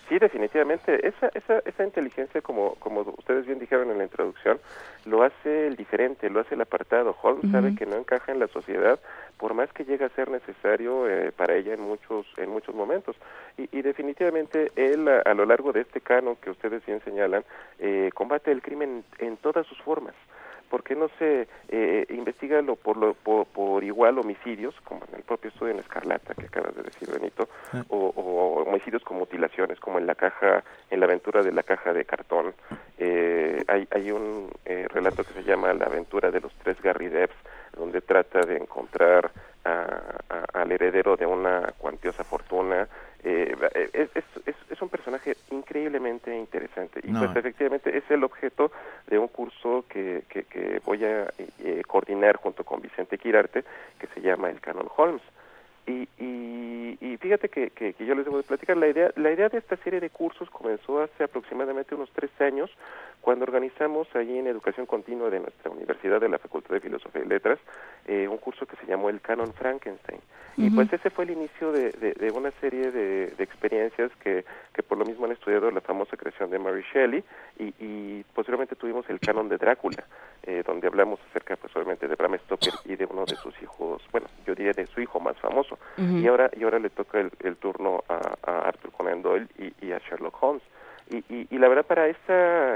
Sí, 0.07 0.17
definitivamente. 0.19 1.05
Esa, 1.05 1.29
esa, 1.33 1.59
esa 1.65 1.83
inteligencia, 1.83 2.41
como, 2.41 2.75
como 2.75 3.01
ustedes 3.17 3.45
bien 3.45 3.59
dijeron 3.59 3.91
en 3.91 3.97
la 3.97 4.05
introducción, 4.05 4.57
lo 5.05 5.23
hace 5.23 5.67
el 5.67 5.75
diferente, 5.75 6.29
lo 6.29 6.39
hace 6.39 6.55
el 6.55 6.61
apartado. 6.61 7.15
Holmes 7.21 7.51
sabe 7.51 7.75
que 7.75 7.85
no 7.85 7.97
encaja 7.97 8.31
en 8.31 8.39
la 8.39 8.47
sociedad, 8.47 8.99
por 9.37 9.53
más 9.53 9.71
que 9.73 9.83
llegue 9.83 10.05
a 10.05 10.09
ser 10.09 10.29
necesario 10.29 11.09
eh, 11.09 11.33
para 11.35 11.55
ella 11.55 11.73
en 11.73 11.81
muchos, 11.81 12.25
en 12.37 12.49
muchos 12.49 12.73
momentos. 12.73 13.17
Y, 13.57 13.67
y 13.77 13.81
definitivamente 13.81 14.71
él, 14.77 15.09
a, 15.09 15.19
a 15.19 15.33
lo 15.33 15.45
largo 15.45 15.73
de 15.73 15.81
este 15.81 15.99
canon 15.99 16.37
que 16.37 16.51
ustedes 16.51 16.85
bien 16.85 17.01
señalan, 17.03 17.43
eh, 17.79 18.09
combate 18.13 18.51
el 18.51 18.61
crimen 18.61 19.03
en 19.19 19.35
todas 19.37 19.67
sus 19.67 19.81
formas. 19.81 20.15
¿Por 20.69 20.83
qué 20.83 20.95
no 20.95 21.09
se 21.19 21.47
eh, 21.69 22.05
investiga 22.09 22.61
lo, 22.61 22.75
por, 22.75 22.97
lo, 22.97 23.13
por, 23.13 23.45
por 23.47 23.83
igual 23.83 24.17
homicidios, 24.19 24.75
como 24.83 25.03
en 25.09 25.15
el 25.15 25.23
propio 25.23 25.49
estudio 25.49 25.73
en 25.73 25.79
Escarlata 25.79 26.33
que 26.33 26.45
acabas 26.45 26.75
de 26.75 26.83
decir, 26.83 27.09
Benito, 27.09 27.47
o, 27.89 28.13
o 28.15 28.63
homicidios 28.63 29.03
con 29.03 29.17
mutilaciones, 29.17 29.79
como 29.79 29.97
en 29.97 30.07
la 30.07 30.15
caja, 30.15 30.63
en 30.89 30.99
la 30.99 31.05
aventura 31.05 31.43
de 31.43 31.51
la 31.51 31.63
caja 31.63 31.93
de 31.93 32.05
cartón? 32.05 32.53
Eh, 32.97 33.63
hay, 33.67 33.87
hay 33.91 34.11
un 34.11 34.49
eh, 34.65 34.87
relato 34.89 35.23
que 35.23 35.33
se 35.33 35.43
llama 35.43 35.73
La 35.73 35.85
aventura 35.85 36.31
de 36.31 36.41
los 36.41 36.53
tres 36.63 36.81
Gary 36.81 37.09
Debs, 37.09 37.35
donde 37.75 38.01
trata 38.01 38.41
de 38.41 38.57
encontrar 38.57 39.31
a- 39.67 40.17
a- 40.29 40.61
al 40.61 40.71
heredero 40.71 41.15
de 41.17 41.25
una 41.25 41.73
cuantiosa 41.77 42.23
fortuna. 42.23 42.87
Eh, 43.23 43.55
es, 43.93 44.09
es, 44.15 44.23
es, 44.45 44.55
es 44.69 44.81
un 44.81 44.89
personaje 44.89 45.35
increíblemente 45.51 46.35
interesante 46.37 46.99
y 47.03 47.11
No. 47.11 47.19
pues 47.19 47.35
efectivamente 47.35 47.97
es 47.97 48.03
el 48.11 48.23
objeto 48.23 48.71
de 49.07 49.17
un 49.17 49.27
curso 49.27 49.85
que, 49.89 50.23
que, 50.29 50.43
que 50.43 50.79
voy 50.85 51.03
a 51.03 51.27
eh, 51.59 51.81
coordinar 51.87 52.37
junto 52.37 52.63
con 52.63 52.79
Vicente 52.81 53.17
Quirarte 53.17 53.63
que 53.99 54.07
se 54.13 54.21
llama 54.21 54.49
el 54.49 54.61
Canon 54.61 54.87
Holmes. 54.95 55.21
Y, 55.87 56.07
y, 56.19 56.97
y 56.99 57.17
fíjate 57.17 57.47
que, 57.47 57.69
que, 57.69 57.93
que 57.93 58.05
yo 58.05 58.13
les 58.13 58.25
debo 58.25 58.37
de 58.37 58.43
platicar, 58.43 58.75
la 58.75 58.89
idea, 58.89 59.09
la 59.15 59.31
idea 59.31 59.47
de 59.47 59.57
esta 59.57 59.77
serie 59.77 60.01
de 60.01 60.09
cursos 60.09 60.49
comenzó 60.49 61.01
hace 61.01 61.23
aproximadamente 61.23 61.95
unos 61.95 62.11
tres 62.11 62.29
años, 62.41 62.69
cuando 63.21 63.45
organizamos 63.45 64.07
ahí 64.13 64.37
en 64.37 64.47
Educación 64.47 64.85
Continua 64.85 65.29
de 65.29 65.39
nuestra 65.39 65.71
universidad 65.71 66.19
de 66.19 66.29
la 66.29 66.39
Facultad 66.39 66.73
de 66.75 66.81
Filosofía 66.81 67.23
y 67.23 67.27
Letras, 67.27 67.59
eh, 68.05 68.27
un 68.27 68.37
curso 68.37 68.65
que 68.65 68.75
se 68.75 68.85
llamó 68.85 69.09
el 69.09 69.21
Canon 69.21 69.53
Frankenstein. 69.53 70.19
Y 70.59 70.71
pues 70.71 70.91
ese 70.91 71.11
fue 71.11 71.25
el 71.25 71.31
inicio 71.31 71.71
de, 71.71 71.91
de, 71.91 72.13
de 72.13 72.31
una 72.31 72.49
serie 72.59 72.89
de, 72.89 73.27
de 73.27 73.43
experiencias 73.43 74.11
que, 74.23 74.43
que 74.73 74.81
por 74.81 74.97
lo 74.97 75.05
mismo 75.05 75.25
han 75.25 75.31
estudiado 75.31 75.69
la 75.69 75.81
famosa 75.81 76.17
creación 76.17 76.49
de 76.49 76.57
Mary 76.57 76.83
Shelley 76.91 77.23
y, 77.59 77.75
y 77.77 78.23
posteriormente 78.33 78.75
tuvimos 78.75 79.07
el 79.07 79.19
canon 79.19 79.49
de 79.49 79.57
Drácula, 79.57 80.03
eh, 80.41 80.63
donde 80.65 80.87
hablamos 80.87 81.19
acerca 81.29 81.57
pues 81.57 81.75
obviamente 81.75 82.07
de 82.07 82.15
Bram 82.15 82.35
Stoker 82.39 82.73
y 82.85 82.95
de 82.95 83.05
uno 83.05 83.25
de 83.25 83.35
sus 83.35 83.53
hijos, 83.61 84.01
bueno, 84.11 84.27
yo 84.47 84.55
diría 84.55 84.73
de 84.73 84.87
su 84.87 84.99
hijo 84.99 85.19
más 85.19 85.37
famoso. 85.37 85.76
Y 85.97 86.27
ahora 86.27 86.51
y 86.55 86.63
ahora 86.63 86.79
le 86.79 86.89
toca 86.89 87.19
el, 87.19 87.55
turno 87.57 88.03
a, 88.07 88.67
Arthur 88.67 88.91
Conan 88.91 89.21
Doyle 89.21 89.47
y, 89.57 89.73
y 89.87 89.91
a 89.91 89.99
Sherlock 89.99 90.41
Holmes. 90.41 90.63
Y, 91.09 91.17
y, 91.33 91.47
y 91.49 91.57
la 91.57 91.69
verdad 91.69 91.85
para 91.85 92.07
esta 92.07 92.33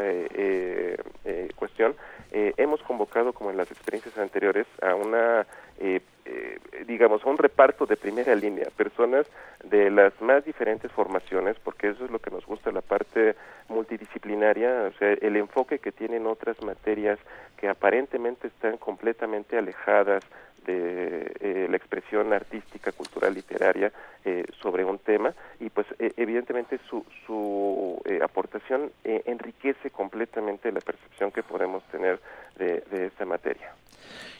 eh, 0.09 0.27
eh, 0.33 0.97
eh, 1.25 1.49
cuestión 1.55 1.95
eh, 2.31 2.53
hemos 2.55 2.81
convocado 2.83 3.33
como 3.33 3.51
en 3.51 3.57
las 3.57 3.69
experiencias 3.69 4.17
anteriores 4.17 4.65
a 4.81 4.95
una 4.95 5.45
eh, 5.79 5.99
eh, 6.23 6.59
digamos 6.87 7.25
a 7.25 7.29
un 7.29 7.37
reparto 7.37 7.85
de 7.85 7.97
primera 7.97 8.33
línea 8.35 8.69
personas 8.77 9.27
de 9.65 9.91
las 9.91 10.13
más 10.21 10.45
diferentes 10.45 10.89
formaciones 10.93 11.57
porque 11.61 11.89
eso 11.89 12.05
es 12.05 12.11
lo 12.11 12.19
que 12.19 12.31
nos 12.31 12.45
gusta 12.45 12.71
la 12.71 12.81
parte 12.81 13.35
multidisciplinaria 13.67 14.83
o 14.83 14.97
sea 14.97 15.11
el 15.11 15.35
enfoque 15.35 15.79
que 15.79 15.91
tienen 15.91 16.25
otras 16.25 16.61
materias 16.63 17.19
que 17.57 17.67
aparentemente 17.67 18.47
están 18.47 18.77
completamente 18.77 19.57
alejadas 19.57 20.23
de 20.65 21.31
eh, 21.39 21.67
la 21.69 21.77
expresión 21.77 22.31
artística, 22.33 22.91
cultural, 22.91 23.33
literaria 23.33 23.91
eh, 24.25 24.45
sobre 24.61 24.85
un 24.85 24.99
tema 24.99 25.33
y 25.59 25.69
pues 25.69 25.87
eh, 25.99 26.13
evidentemente 26.17 26.79
su, 26.89 27.05
su 27.25 27.99
eh, 28.05 28.19
aportación 28.23 28.91
eh, 29.03 29.23
enriquece 29.25 29.89
completamente 29.89 30.71
la 30.71 30.81
percepción 30.81 31.31
que 31.31 31.43
podemos 31.43 31.83
tener 31.91 32.19
de, 32.57 32.83
de 32.91 33.07
esta 33.07 33.25
materia. 33.25 33.73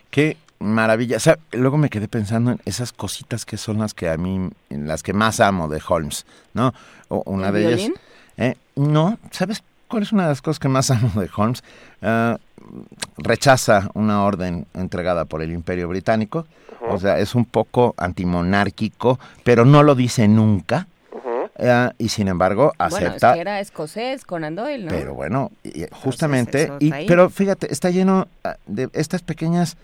Qué 0.10 0.38
maravilla. 0.60 1.18
O 1.18 1.20
sea, 1.20 1.38
luego 1.54 1.78
me 1.78 1.90
quedé 1.90 2.08
pensando 2.08 2.52
en 2.52 2.60
esas 2.66 2.92
cositas 2.94 3.46
que 3.46 3.58
son 3.58 3.80
las 3.80 3.94
que 3.94 4.10
a 4.10 4.18
mí, 4.18 4.50
en 4.70 4.88
las 4.88 5.04
que 5.04 5.14
más 5.14 5.40
amo 5.40 5.68
de 5.68 5.82
Holmes, 5.88 6.26
¿no? 6.54 6.74
O- 7.08 7.24
una 7.26 7.48
¿El 7.48 7.54
de 7.54 7.60
ellas. 7.62 7.76
violín? 7.78 7.94
Eh, 8.38 8.56
no, 8.76 9.18
¿sabes 9.32 9.64
cuál 9.91 10.04
es 10.04 10.12
una 10.12 10.23
de 10.23 10.30
las 10.30 10.41
cosas 10.41 10.58
que 10.60 10.69
más 10.69 10.89
amo 10.89 11.21
de 11.21 11.30
Holmes? 11.36 11.63
Ah, 12.01 12.38
rechaza 13.17 13.89
una 13.93 14.23
orden 14.23 14.65
entregada 14.73 15.25
por 15.25 15.41
el 15.41 15.51
Imperio 15.51 15.88
Británico, 15.89 16.47
o 16.88 16.97
sea, 16.97 17.19
es 17.19 17.36
un 17.36 17.45
poco 17.45 17.93
antimonárquico, 17.97 19.19
pero 19.43 19.65
no 19.65 19.84
lo 19.84 19.93
dice 19.93 20.27
nunca. 20.27 20.88
Ah, 21.60 21.91
y 21.99 22.10
sin 22.10 22.27
embargo 22.30 22.73
acepta 22.80 22.99
Bueno, 22.99 23.15
es 23.15 23.21
que 23.36 23.41
era 23.41 23.60
escocés 23.60 24.25
Conan 24.25 24.56
Doyle, 24.56 24.86
¿no? 24.86 24.89
pero 24.89 25.13
bueno, 25.13 25.51
y- 25.63 25.86
justamente, 25.91 26.71
y, 26.80 26.89
pero 27.06 27.30
fíjate, 27.30 27.71
está 27.71 27.89
lleno 27.91 28.27
ah, 28.43 28.56
de 28.65 28.89
estas 28.93 29.21
pequeñas... 29.21 29.77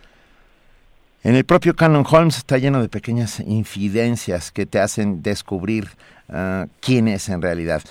En 1.23 1.35
el 1.35 1.43
propio 1.43 1.75
Canon 1.75 2.05
Holmes 2.09 2.37
está 2.37 2.57
lleno 2.57 2.81
de 2.81 2.87
pequeñas 2.87 3.41
infidencias 3.41 4.51
que 4.51 4.65
te 4.65 4.79
hacen 4.79 5.21
descubrir 5.23 5.89
quién 6.79 7.07
es 7.07 7.27
en 7.29 7.41
realidad. 7.41 7.81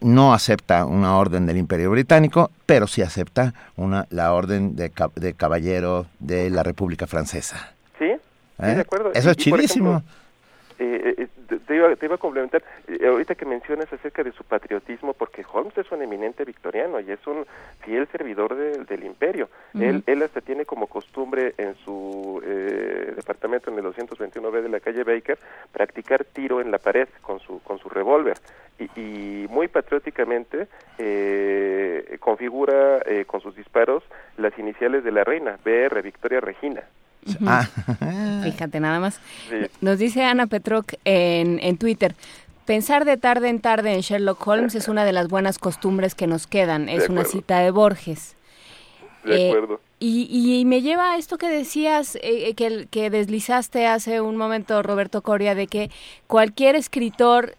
No 0.00 0.32
acepta 0.32 0.86
una 0.86 1.16
orden 1.18 1.46
del 1.46 1.56
Imperio 1.58 1.90
Británico, 1.90 2.50
pero 2.64 2.86
sí 2.86 3.02
acepta 3.02 3.52
una, 3.76 4.06
la 4.10 4.32
orden 4.32 4.74
de, 4.76 4.90
ca- 4.90 5.10
de 5.14 5.34
caballero 5.34 6.06
de 6.18 6.48
la 6.50 6.62
República 6.62 7.06
Francesa. 7.06 7.74
Sí, 7.98 8.06
sí, 8.08 8.64
¿Eh? 8.64 8.74
de 8.74 8.80
acuerdo. 8.80 9.12
Eso 9.12 9.30
es 9.30 9.36
Y- 9.38 9.40
chidísimo. 9.42 9.90
ejemplo, 9.98 10.12
eh, 10.78 11.14
eh, 11.18 11.58
te- 11.66 11.76
iba, 11.76 11.94
te 11.96 12.04
iba 12.06 12.14
a 12.16 12.18
complementar, 12.18 12.62
eh, 12.88 13.06
ahorita 13.06 13.34
que 13.34 13.44
mencionas 13.46 13.90
acerca 13.92 14.22
de 14.22 14.32
su 14.32 14.44
patriotismo, 14.44 15.12
porque 15.14 15.44
Holmes 15.50 15.76
es 15.78 15.90
un 15.90 16.02
eminente 16.02 16.44
victoriano 16.44 17.00
y 17.00 17.10
es 17.10 17.26
un 17.26 17.46
fiel 17.80 18.06
servidor 18.12 18.54
de- 18.56 18.84
del 18.84 19.04
imperio. 19.04 19.48
Él, 19.74 20.02
él 20.06 20.22
hasta 20.22 20.40
tiene 20.40 20.64
como 20.64 20.86
costumbre 20.86 21.54
en 21.58 21.74
su 21.84 22.42
eh, 22.44 23.12
departamento 23.16 23.70
en 23.70 23.78
el 23.78 23.84
221B 23.84 24.62
de 24.62 24.68
la 24.68 24.80
calle 24.80 25.04
Baker 25.04 25.38
practicar 25.72 26.24
tiro 26.24 26.60
en 26.60 26.70
la 26.70 26.78
pared 26.78 27.08
con 27.22 27.40
su, 27.40 27.60
con 27.62 27.78
su 27.78 27.88
revólver. 27.88 28.36
Y, 28.78 29.00
y 29.00 29.46
muy 29.48 29.68
patrióticamente 29.68 30.68
eh, 30.98 32.18
configura 32.20 32.98
eh, 33.06 33.24
con 33.26 33.40
sus 33.40 33.56
disparos 33.56 34.02
las 34.36 34.58
iniciales 34.58 35.02
de 35.04 35.12
la 35.12 35.24
reina, 35.24 35.58
BR, 35.64 36.02
Victoria 36.02 36.40
Regina. 36.40 36.82
Ah, 37.46 37.66
Fíjate 38.44 38.78
nada 38.80 39.00
más. 39.00 39.20
Sí. 39.48 39.56
Nos 39.80 39.98
dice 39.98 40.22
Ana 40.24 40.46
Petroc 40.46 40.92
en, 41.04 41.58
en 41.62 41.78
Twitter. 41.78 42.14
Pensar 42.66 43.04
de 43.04 43.16
tarde 43.16 43.48
en 43.48 43.60
tarde 43.60 43.94
en 43.94 44.00
Sherlock 44.00 44.46
Holmes 44.46 44.74
es 44.74 44.88
una 44.88 45.04
de 45.04 45.12
las 45.12 45.28
buenas 45.28 45.58
costumbres 45.58 46.14
que 46.14 46.26
nos 46.26 46.46
quedan. 46.46 46.88
Es 46.88 47.08
una 47.08 47.24
cita 47.24 47.60
de 47.60 47.70
Borges. 47.70 48.36
De 49.24 49.46
Eh, 49.46 49.50
acuerdo. 49.50 49.80
Y, 49.98 50.28
y 50.60 50.64
me 50.66 50.82
lleva 50.82 51.12
a 51.12 51.16
esto 51.16 51.38
que 51.38 51.48
decías, 51.48 52.18
eh, 52.22 52.52
que, 52.54 52.86
que 52.90 53.08
deslizaste 53.08 53.86
hace 53.86 54.20
un 54.20 54.36
momento, 54.36 54.82
Roberto 54.82 55.22
Coria, 55.22 55.54
de 55.54 55.68
que 55.68 55.90
cualquier 56.26 56.76
escritor, 56.76 57.54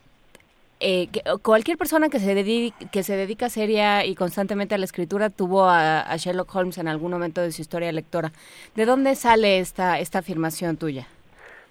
eh, 0.79 1.09
cualquier 1.41 1.77
persona 1.77 2.09
que 2.09 2.19
se, 2.19 2.35
dedique, 2.35 2.87
que 2.91 3.03
se 3.03 3.15
dedica 3.15 3.49
seria 3.49 4.05
y 4.05 4.15
constantemente 4.15 4.75
a 4.75 4.77
la 4.77 4.85
escritura 4.85 5.29
tuvo 5.29 5.65
a, 5.65 6.01
a 6.01 6.15
Sherlock 6.17 6.53
Holmes 6.55 6.77
en 6.77 6.87
algún 6.87 7.11
momento 7.11 7.41
de 7.41 7.51
su 7.51 7.61
historia 7.61 7.91
lectora. 7.91 8.31
¿De 8.75 8.85
dónde 8.85 9.15
sale 9.15 9.59
esta, 9.59 9.99
esta 9.99 10.19
afirmación 10.19 10.77
tuya? 10.77 11.07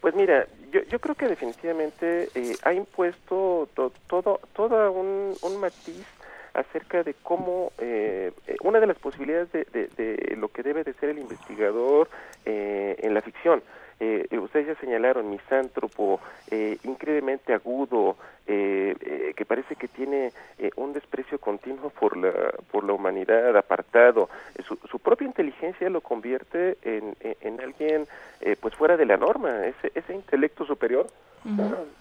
Pues 0.01 0.15
mira, 0.15 0.47
yo, 0.73 0.83
yo 0.85 0.99
creo 0.99 1.15
que 1.15 1.27
definitivamente 1.29 2.29
eh, 2.35 2.57
ha 2.63 2.73
impuesto 2.73 3.69
to- 3.75 3.93
todo, 4.09 4.41
todo 4.55 4.93
un, 4.93 5.35
un 5.43 5.61
matiz 5.61 6.05
acerca 6.55 7.03
de 7.03 7.15
cómo 7.23 7.73
eh, 7.79 8.33
eh, 8.47 8.57
una 8.63 8.81
de 8.81 8.87
las 8.87 8.99
posibilidades 8.99 9.53
de, 9.53 9.65
de- 9.73 9.89
de 9.97 10.37
lo 10.37 10.49
que 10.49 10.63
debe 10.63 10.85
de 10.85 10.95
ser 10.95 11.11
el 11.11 11.19
investigador 11.19 12.09
eh, 12.45 12.97
en 13.03 13.15
la 13.15 13.21
ficción. 13.21 13.63
Eh, 13.99 14.27
eh, 14.31 14.39
ustedes 14.39 14.67
ya 14.67 14.75
señalaron 14.77 15.31
misántropo, 15.31 16.21
eh, 16.51 16.77
increíblemente 16.85 17.55
agudo, 17.55 18.17
eh, 18.47 18.95
eh, 19.01 19.33
que 19.35 19.45
parece 19.45 19.75
que 19.75 19.89
tiene 19.89 20.33
eh, 20.59 20.71
un 20.77 20.93
desprecio 20.93 21.39
continuo 21.39 21.91
por 21.91 22.17
la, 22.17 22.33
por 22.71 22.85
la 22.85 22.93
humanidad, 22.93 23.57
apartado. 23.57 24.29
Su, 24.67 24.77
su 24.91 24.99
propia 24.99 25.27
inteligencia 25.27 25.89
lo 25.89 26.01
convierte 26.01 26.77
en, 26.83 27.17
en, 27.21 27.37
en 27.41 27.61
alguien 27.61 28.07
eh, 28.41 28.57
pues 28.61 28.75
fuera 28.75 28.97
de 28.97 29.07
la 29.07 29.17
norma, 29.17 29.67
ese, 29.67 29.91
ese 29.95 30.15
intelecto 30.15 30.65
superior 30.67 31.07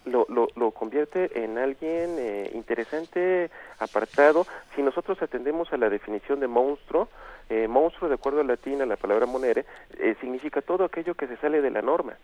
lo, 0.05 0.25
lo, 0.29 0.47
lo 0.55 0.71
convierte 0.71 1.43
en 1.43 1.57
alguien 1.57 2.15
eh, 2.17 2.49
interesante, 2.53 3.49
apartado. 3.79 4.47
Si 4.75 4.81
nosotros 4.81 5.21
atendemos 5.21 5.71
a 5.71 5.77
la 5.77 5.89
definición 5.89 6.39
de 6.39 6.47
monstruo, 6.47 7.09
eh, 7.49 7.67
monstruo, 7.67 8.09
de 8.09 8.15
acuerdo 8.15 8.41
al 8.41 8.47
latín, 8.47 8.81
a 8.81 8.85
la 8.85 8.95
palabra 8.95 9.25
monere, 9.25 9.65
eh, 9.99 10.15
significa 10.19 10.61
todo 10.61 10.85
aquello 10.85 11.15
que 11.15 11.27
se 11.27 11.37
sale 11.37 11.61
de 11.61 11.71
la 11.71 11.81
norma. 11.81 12.15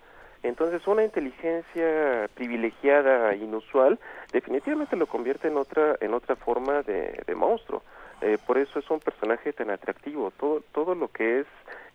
Entonces, 0.43 0.87
una 0.87 1.03
inteligencia 1.03 2.27
privilegiada, 2.33 3.35
inusual, 3.35 3.99
definitivamente 4.31 4.95
lo 4.95 5.05
convierte 5.05 5.47
en 5.47 5.57
otra, 5.57 5.95
en 6.01 6.13
otra 6.13 6.35
forma 6.35 6.81
de, 6.81 7.21
de 7.25 7.35
monstruo. 7.35 7.83
Eh, 8.21 8.37
por 8.45 8.57
eso 8.57 8.79
es 8.79 8.89
un 8.89 8.99
personaje 8.99 9.51
tan 9.53 9.69
atractivo. 9.71 10.31
Todo, 10.31 10.61
todo 10.71 10.95
lo 10.95 11.09
que 11.09 11.41
es 11.41 11.47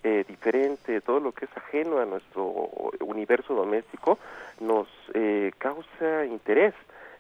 eh, 0.02 0.24
diferente, 0.28 1.00
todo 1.00 1.20
lo 1.20 1.32
que 1.32 1.46
es 1.46 1.56
ajeno 1.56 1.98
a 1.98 2.04
nuestro 2.04 2.44
universo 3.00 3.54
doméstico, 3.54 4.18
nos 4.60 4.88
eh, 5.14 5.52
causa 5.58 6.24
interés. 6.26 6.74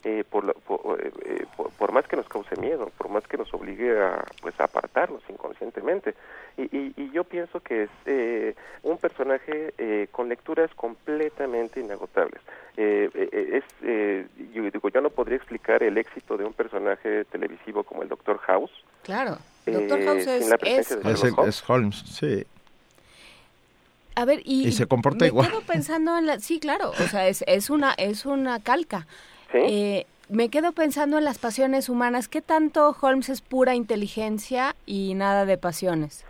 Eh, 0.08 0.22
por, 0.30 0.44
la- 0.44 0.52
por, 0.52 1.00
eh, 1.04 1.10
eh, 1.24 1.44
por- 1.56 1.70
por 1.72 1.90
más 1.90 2.06
que 2.06 2.14
nos 2.16 2.28
cause 2.28 2.54
miedo, 2.60 2.92
por 2.96 3.08
más 3.08 3.26
que 3.26 3.36
nos 3.36 3.52
obligue 3.52 3.90
a 4.00 4.24
pues 4.40 4.54
a 4.60 4.64
apartarnos 4.64 5.20
inconscientemente. 5.28 6.14
Y, 6.56 6.62
y, 6.76 6.92
y 6.96 7.10
yo 7.10 7.24
pienso 7.24 7.58
que 7.60 7.84
es 7.84 7.90
eh, 8.06 8.54
un 8.84 8.98
personaje 8.98 9.74
eh, 9.78 10.06
con 10.12 10.28
lecturas 10.28 10.70
completamente 10.76 11.80
inagotables. 11.80 12.40
Eh, 12.76 13.10
eh, 13.14 13.50
es, 13.58 13.64
eh, 13.82 14.26
yo 14.54 14.62
digo, 14.70 14.88
yo 14.90 15.00
no 15.00 15.10
podría 15.10 15.36
explicar 15.38 15.82
el 15.82 15.98
éxito 15.98 16.36
de 16.36 16.44
un 16.44 16.52
personaje 16.52 17.24
televisivo 17.24 17.82
como 17.82 18.02
el 18.02 18.08
Doctor 18.08 18.38
House. 18.38 18.70
Claro. 19.02 19.38
eh, 19.66 19.72
Doctor 19.72 20.04
House 20.04 20.26
es- 20.28 20.52
Holmes. 21.04 21.48
es 21.48 21.68
Holmes, 21.70 21.96
sí. 22.06 22.46
A 24.14 24.24
ver, 24.24 24.40
y, 24.44 24.68
Y 24.68 24.72
se 24.72 24.86
comporta 24.86 25.24
me 25.24 25.28
igual. 25.28 25.48
quedo 25.50 25.60
pensando 25.62 26.16
en 26.16 26.26
la, 26.26 26.38
sí, 26.38 26.58
claro, 26.60 26.90
o 26.90 27.06
sea, 27.08 27.26
es, 27.28 27.42
es 27.46 27.68
una 27.70 27.92
es 27.98 28.24
una 28.24 28.60
calca. 28.62 29.06
Eh, 29.52 30.06
me 30.28 30.48
quedo 30.48 30.72
pensando 30.72 31.18
en 31.18 31.24
las 31.24 31.38
pasiones 31.38 31.88
humanas. 31.88 32.28
¿Qué 32.28 32.40
tanto 32.42 32.96
Holmes 33.00 33.28
es 33.28 33.40
pura 33.40 33.74
inteligencia 33.74 34.74
y 34.86 35.14
nada 35.14 35.44
de 35.46 35.56
pasiones? 35.56 36.24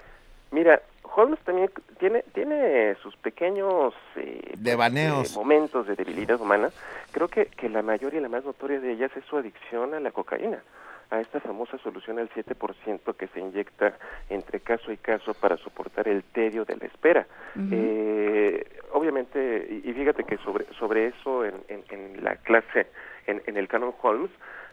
Mira, 0.50 0.82
Holmes 1.02 1.38
también 1.44 1.70
tiene 1.98 2.22
tiene 2.34 2.94
sus 3.02 3.16
pequeños 3.16 3.94
eh, 4.16 4.52
Devaneos. 4.58 5.32
eh, 5.32 5.34
momentos 5.38 5.86
de 5.86 5.94
debilidad 5.96 6.40
humana. 6.40 6.70
Creo 7.12 7.28
que, 7.28 7.46
que 7.46 7.68
la 7.70 7.82
mayor 7.82 8.12
y 8.14 8.20
la 8.20 8.28
más 8.28 8.44
notoria 8.44 8.80
de 8.80 8.92
ellas 8.92 9.10
es 9.16 9.24
su 9.24 9.38
adicción 9.38 9.94
a 9.94 10.00
la 10.00 10.10
cocaína, 10.10 10.62
a 11.10 11.20
esta 11.20 11.40
famosa 11.40 11.78
solución 11.78 12.18
al 12.18 12.28
7% 12.30 13.14
que 13.16 13.28
se 13.28 13.40
inyecta 13.40 13.96
entre 14.28 14.60
caso 14.60 14.90
y 14.92 14.96
caso 14.96 15.34
para 15.34 15.56
soportar 15.58 16.08
el 16.08 16.24
tedio 16.24 16.64
de 16.64 16.76
la 16.76 16.86
espera. 16.86 17.26
Eh, 17.72 18.64
obviamente, 18.92 19.66
y 19.84 19.88
y 19.90 19.92
fíjate 19.92 20.24
que 20.24 20.36
sobre, 20.38 20.64
sobre 20.78 21.06
eso 21.08 21.44
en, 21.44 21.54
en, 21.68 21.84
en 21.90 22.24
la 22.24 22.36
clase, 22.36 22.88
en, 23.26 23.40
en 23.46 23.56
el 23.56 23.68
Canon 23.68 23.94
Holmes, 24.02 24.30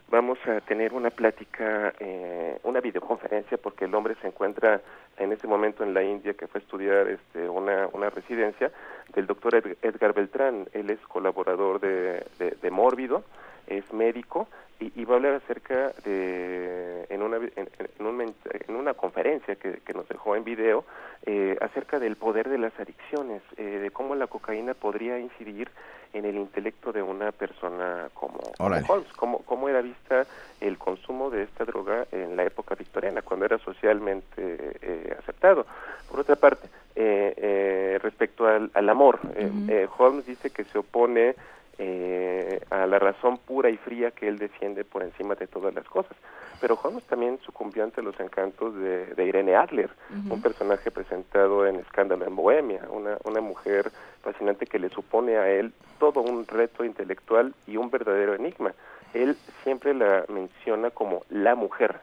vamos 0.08 0.38
a 0.46 0.60
tener 0.60 0.92
una 0.92 1.10
plática, 1.10 1.92
eh, 1.98 2.58
una 2.64 2.80
videoconferencia, 2.80 3.56
porque 3.58 3.84
el 3.86 3.94
hombre 3.94 4.14
se 4.20 4.26
encuentra 4.26 4.80
en 5.18 5.32
ese 5.32 5.46
momento 5.46 5.82
en 5.84 5.94
la 5.94 6.02
India 6.02 6.34
que 6.34 6.46
fue 6.48 6.60
a 6.60 6.62
estudiar 6.62 7.08
este, 7.08 7.48
una, 7.48 7.88
una 7.92 8.10
residencia 8.10 8.70
del 9.14 9.26
doctor 9.26 9.54
Ed- 9.54 9.76
Edgar 9.82 10.12
Beltrán. 10.12 10.66
Él 10.72 10.90
es 10.90 10.98
colaborador 11.06 11.80
de, 11.80 12.24
de, 12.38 12.50
de 12.60 12.70
Mórbido, 12.70 13.24
es 13.66 13.90
médico 13.92 14.46
y, 14.80 14.92
y 15.00 15.04
va 15.04 15.14
a 15.14 15.16
hablar 15.16 15.34
acerca 15.34 15.92
de, 16.04 17.06
en 17.08 17.22
una, 17.22 17.36
en, 17.36 17.68
en 17.98 18.06
un 18.06 18.16
men- 18.16 18.34
en 18.68 18.76
una 18.76 18.94
conferencia 18.94 19.56
que, 19.56 19.78
que 19.84 19.92
nos 19.94 20.08
dejó 20.08 20.36
en 20.36 20.44
video, 20.44 20.84
eh, 21.26 21.56
acerca 21.60 21.98
del 21.98 22.16
poder 22.16 22.48
de 22.48 22.58
las 22.58 22.78
adicciones, 22.78 23.42
eh, 23.56 23.62
de 23.62 23.90
cómo 23.90 24.14
la 24.14 24.26
cocaína 24.26 24.74
podría 24.74 25.18
incidir 25.18 25.70
en 26.12 26.24
el 26.24 26.36
intelecto 26.36 26.92
de 26.92 27.02
una 27.02 27.32
persona 27.32 28.08
como. 28.14 28.52
Holmes, 28.88 29.12
cómo, 29.14 29.38
cómo 29.44 29.68
era 29.68 29.80
vista 29.80 30.26
el 30.60 30.78
consumo 30.78 31.28
de 31.30 31.42
esta 31.42 31.64
droga 31.64 32.06
en 32.12 32.36
la 32.36 32.44
época 32.44 32.74
victoriana, 32.76 33.22
cuando 33.22 33.46
era 33.46 33.58
socialmente 33.58 34.36
eh, 34.38 35.16
aceptado. 35.18 35.66
Por 36.08 36.20
otra 36.20 36.36
parte, 36.36 36.68
eh, 36.94 37.34
eh, 37.36 37.98
respecto 38.02 38.46
al, 38.46 38.70
al 38.74 38.88
amor, 38.88 39.18
eh, 39.34 39.50
eh, 39.68 39.88
Holmes 39.98 40.24
dice 40.26 40.50
que 40.50 40.64
se 40.64 40.78
opone 40.78 41.34
eh, 41.78 42.60
a 42.70 42.86
la 42.86 42.98
razón 42.98 43.38
pura 43.38 43.70
y 43.70 43.76
fría 43.76 44.10
que 44.10 44.28
él 44.28 44.38
defiende 44.38 44.84
por 44.84 45.02
encima 45.02 45.34
de 45.34 45.46
todas 45.46 45.74
las 45.74 45.84
cosas. 45.86 46.16
Pero 46.60 46.78
Holmes 46.82 47.04
también 47.04 47.38
sucumbió 47.44 47.84
ante 47.84 48.00
los 48.02 48.18
encantos 48.20 48.74
de, 48.76 49.06
de 49.06 49.26
Irene 49.26 49.56
Adler, 49.56 49.90
un 50.30 50.40
personaje 50.40 50.90
presentado 50.90 51.66
en 51.66 51.76
Escándalo 51.76 52.26
en 52.26 52.36
Bohemia, 52.36 52.82
una, 52.90 53.18
una 53.24 53.40
mujer 53.40 53.90
fascinante 54.22 54.66
que 54.66 54.78
le 54.78 54.88
supone 54.88 55.36
a 55.36 55.50
él 55.50 55.72
todo 55.98 56.20
un 56.20 56.46
reto 56.46 56.84
intelectual 56.84 57.54
y 57.66 57.76
un 57.76 57.90
verdadero 57.90 58.34
enigma. 58.34 58.72
Él 59.12 59.36
siempre 59.62 59.94
la 59.94 60.24
menciona 60.28 60.90
como 60.90 61.22
la 61.28 61.54
mujer. 61.54 62.00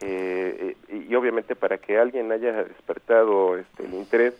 Eh, 0.00 0.74
eh, 0.88 1.06
y 1.08 1.14
obviamente 1.14 1.54
para 1.54 1.78
que 1.78 1.98
alguien 1.98 2.32
haya 2.32 2.64
despertado 2.64 3.56
este, 3.56 3.84
el 3.84 3.94
interés 3.94 4.34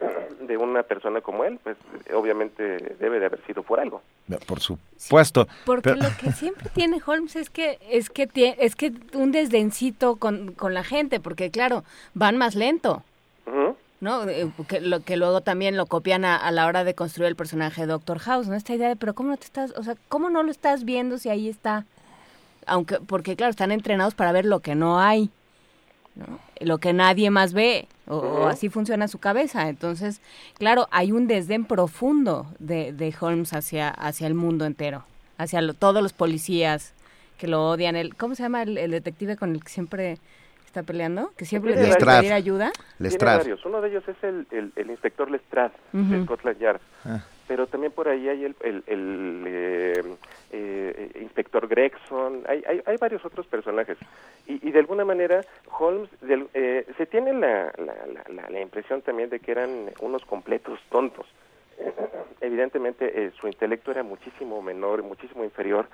de 0.40 0.56
una 0.56 0.82
persona 0.82 1.20
como 1.20 1.44
él, 1.44 1.58
pues 1.62 1.76
obviamente 2.14 2.62
debe 2.98 3.18
de 3.20 3.26
haber 3.26 3.44
sido 3.46 3.62
por 3.62 3.80
algo. 3.80 4.00
por 4.46 4.60
supuesto. 4.60 5.46
Porque 5.66 5.90
Pero- 5.90 6.02
lo 6.02 6.16
que 6.20 6.32
siempre 6.32 6.68
tiene 6.72 7.00
Holmes 7.04 7.36
es 7.36 7.50
que 7.50 7.78
es 7.90 8.08
que 8.10 8.28
tie- 8.28 8.54
es 8.58 8.76
que 8.76 8.92
un 9.14 9.32
desdencito 9.32 10.16
con, 10.16 10.52
con 10.52 10.74
la 10.74 10.84
gente, 10.84 11.20
porque 11.20 11.50
claro, 11.50 11.84
van 12.14 12.36
más 12.36 12.54
lento. 12.54 13.02
¿no? 14.00 14.28
Eh, 14.28 14.48
Que, 14.68 14.80
lo, 14.80 15.00
que 15.00 15.16
luego 15.16 15.40
también 15.40 15.76
lo 15.76 15.86
copian 15.86 16.24
a, 16.24 16.36
a 16.36 16.52
la 16.52 16.66
hora 16.66 16.84
de 16.84 16.94
construir 16.94 17.28
el 17.28 17.34
personaje 17.34 17.80
de 17.80 17.88
Doctor 17.88 18.20
House, 18.20 18.46
¿no? 18.46 18.54
Esta 18.54 18.72
idea 18.74 18.88
de, 18.88 18.94
pero 18.96 19.12
¿cómo 19.14 19.30
no 19.30 19.36
te 19.36 19.44
estás, 19.46 19.72
o 19.76 19.82
sea, 19.82 19.96
cómo 20.08 20.30
no 20.30 20.44
lo 20.44 20.52
estás 20.52 20.84
viendo 20.84 21.18
si 21.18 21.28
ahí 21.30 21.48
está? 21.48 21.84
Aunque, 22.66 22.98
porque 23.00 23.34
claro, 23.34 23.50
están 23.50 23.72
entrenados 23.72 24.14
para 24.14 24.30
ver 24.30 24.44
lo 24.44 24.60
que 24.60 24.76
no 24.76 25.00
hay, 25.00 25.30
¿no? 26.18 26.38
Lo 26.60 26.78
que 26.78 26.92
nadie 26.92 27.30
más 27.30 27.52
ve, 27.54 27.86
o, 28.06 28.46
así 28.46 28.68
funciona 28.68 29.08
su 29.08 29.18
cabeza. 29.18 29.68
Entonces, 29.68 30.20
claro, 30.58 30.88
hay 30.90 31.12
un 31.12 31.26
desdén 31.26 31.64
profundo 31.64 32.46
de, 32.58 32.92
de 32.92 33.14
Holmes 33.20 33.52
hacia, 33.54 33.88
hacia 33.88 34.26
el 34.26 34.34
mundo 34.34 34.64
entero, 34.66 35.04
hacia 35.38 35.60
lo- 35.62 35.74
todos 35.74 36.02
los 36.02 36.12
policías 36.12 36.92
que 37.38 37.46
lo 37.46 37.68
odian. 37.68 37.94
El, 37.96 38.14
¿Cómo 38.16 38.34
se 38.34 38.42
llama 38.42 38.62
el, 38.62 38.76
el 38.78 38.90
detective 38.90 39.36
con 39.36 39.52
el 39.54 39.62
que 39.62 39.68
siempre 39.70 40.18
está 40.66 40.82
peleando? 40.82 41.30
Que 41.36 41.44
siempre 41.44 41.70
le 41.70 41.76
tiene 41.76 41.90
que 41.90 41.94
Lestrade. 41.94 42.18
pedir 42.20 42.32
ayuda. 42.32 42.72
Tiene 42.72 42.84
Lestrade. 42.98 43.38
varios. 43.38 43.64
Uno 43.64 43.80
de 43.80 43.88
ellos 43.90 44.04
es 44.08 44.16
el, 44.24 44.46
el, 44.50 44.72
el 44.74 44.90
inspector 44.90 45.30
Lestrade 45.30 45.72
de 45.92 46.00
Ujú. 46.16 46.24
Scotland 46.24 46.58
Yard. 46.58 46.80
Ah. 47.04 47.20
Pero 47.46 47.66
también 47.68 47.92
por 47.92 48.08
ahí 48.08 48.28
hay 48.28 48.44
el, 48.44 48.56
el, 48.62 48.82
el, 48.86 49.44
eh, 49.46 50.02
eh, 50.52 51.10
inspector 51.20 51.66
Gregson, 51.68 52.42
hay, 52.48 52.62
hay, 52.66 52.82
hay 52.86 52.96
varios 52.96 53.24
otros 53.24 53.46
personajes. 53.46 53.98
Y, 54.46 54.66
y 54.66 54.72
de 54.72 54.78
alguna 54.78 55.04
manera 55.04 55.42
Holmes, 55.78 56.08
del- 56.20 56.48
eh, 56.54 56.86
se 56.96 57.06
tiene 57.06 57.32
la, 57.34 57.72
la, 57.76 57.94
la- 58.06 58.24
la- 58.34 58.50
la 58.50 58.60
impresión 58.60 59.02
también 59.02 59.30
de 59.30 59.40
que 59.40 59.52
eran 59.52 59.90
unos 60.00 60.24
completos 60.24 60.80
tontos. 60.90 61.26
Evidentemente 62.40 63.10
eh, 63.24 63.30
su 63.40 63.46
intelecto 63.46 63.90
era 63.90 64.02
muchísimo 64.02 64.62
menor, 64.62 65.02
muchísimo 65.02 65.44
inferior 65.44 65.86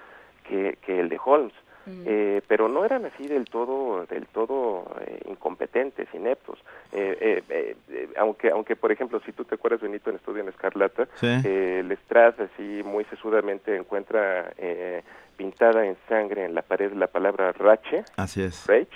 que, 0.49 0.79
que 0.85 1.01
el 1.01 1.09
de 1.09 1.19
Holmes. 1.25 1.55
Eh, 1.87 2.41
pero 2.49 2.69
no 2.69 2.85
eran 2.85 3.05
así 3.05 3.29
del 3.29 3.45
todo 3.45 4.07
del 4.07 4.27
todo 4.27 4.85
eh, 5.07 5.21
incompetentes 5.29 6.09
ineptos 6.15 6.59
Eh, 6.93 7.19
eh, 7.21 7.43
eh, 7.49 7.77
eh, 7.91 8.09
aunque 8.17 8.51
aunque 8.51 8.75
por 8.77 8.91
ejemplo 8.91 9.21
si 9.27 9.33
tú 9.33 9.45
te 9.45 9.57
acuerdas 9.57 9.81
Benito 9.83 10.09
en 10.11 10.17
Estudio 10.17 10.43
en 10.43 10.49
Escarlata 10.49 11.07
Sí. 11.17 11.27
eh, 11.45 11.83
Lestrade 11.87 12.45
así 12.45 12.83
muy 12.85 13.05
sesudamente 13.05 13.77
encuentra 13.77 14.53
eh, 14.57 15.03
pintada 15.37 15.85
en 15.85 15.97
sangre 16.09 16.45
en 16.47 16.55
la 16.55 16.63
pared 16.63 16.93
la 16.93 17.07
palabra 17.09 17.53
rache 17.53 18.05
Así 18.17 18.43
es. 18.43 18.67
Rach 18.67 18.89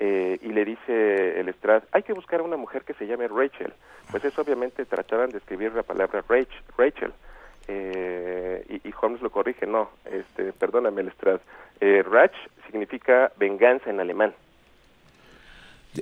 eh, 0.00 0.38
y 0.42 0.48
le 0.48 0.64
dice 0.64 1.38
el 1.40 1.48
Estrad, 1.48 1.84
hay 1.92 2.02
que 2.02 2.12
buscar 2.12 2.40
a 2.40 2.42
una 2.42 2.56
mujer 2.56 2.82
que 2.82 2.94
se 2.94 3.06
llame 3.06 3.28
Rachel. 3.28 3.72
Pues 4.10 4.24
eso 4.24 4.42
obviamente 4.42 4.84
trataban 4.84 5.30
de 5.30 5.38
escribir 5.38 5.72
la 5.72 5.84
palabra 5.84 6.24
Rach, 6.28 6.48
Rachel. 6.76 7.12
Eh, 7.68 8.64
y, 8.68 8.88
y 8.88 8.94
Holmes 9.00 9.22
lo 9.22 9.30
corrige, 9.30 9.66
no, 9.66 9.90
este, 10.04 10.52
perdóname 10.52 11.00
el 11.02 11.08
Estrad. 11.08 11.40
Eh, 11.80 12.02
Rach 12.08 12.32
significa 12.66 13.32
venganza 13.38 13.90
en 13.90 14.00
alemán. 14.00 14.32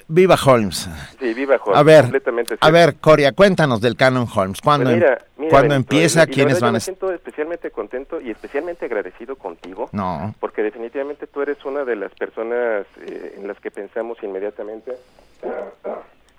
Viva 0.07 0.37
Holmes. 0.47 0.89
Sí, 1.19 1.35
viva 1.35 1.57
Holmes. 1.57 1.77
A 1.77 1.83
ver, 1.83 2.03
completamente 2.03 2.57
a 2.61 2.71
ver, 2.71 2.95
Coria, 3.01 3.33
cuéntanos 3.33 3.81
del 3.81 3.97
canon 3.97 4.25
Holmes. 4.33 4.61
¿Cuándo, 4.61 4.85
Pues 4.85 4.95
mira, 4.97 5.15
em- 5.15 5.19
mira, 5.39 5.51
cuándo 5.51 5.75
Benito, 5.75 5.93
empieza? 5.95 6.23
y- 6.23 6.27
¿Quiénes 6.29 6.55
yo 6.55 6.61
van 6.61 6.69
a 6.69 6.73
me 6.73 6.79
estar? 6.79 6.95
siento 6.95 7.13
especialmente 7.13 7.71
contento 7.73 8.21
y 8.21 8.31
especialmente 8.31 8.85
agradecido 8.85 9.35
contigo. 9.37 9.89
No. 9.93 10.33
porque 10.39 10.63
definitivamente 10.63 11.27
tú 11.27 11.43
eres 11.43 11.65
una 11.65 11.85
de 11.85 11.97
las 11.97 12.13
personas 12.15 12.87
eh, 13.01 13.35
en 13.39 13.49
las 13.49 13.59
que 13.59 13.73
pensamos 13.73 14.17
inmediatamente 14.23 14.93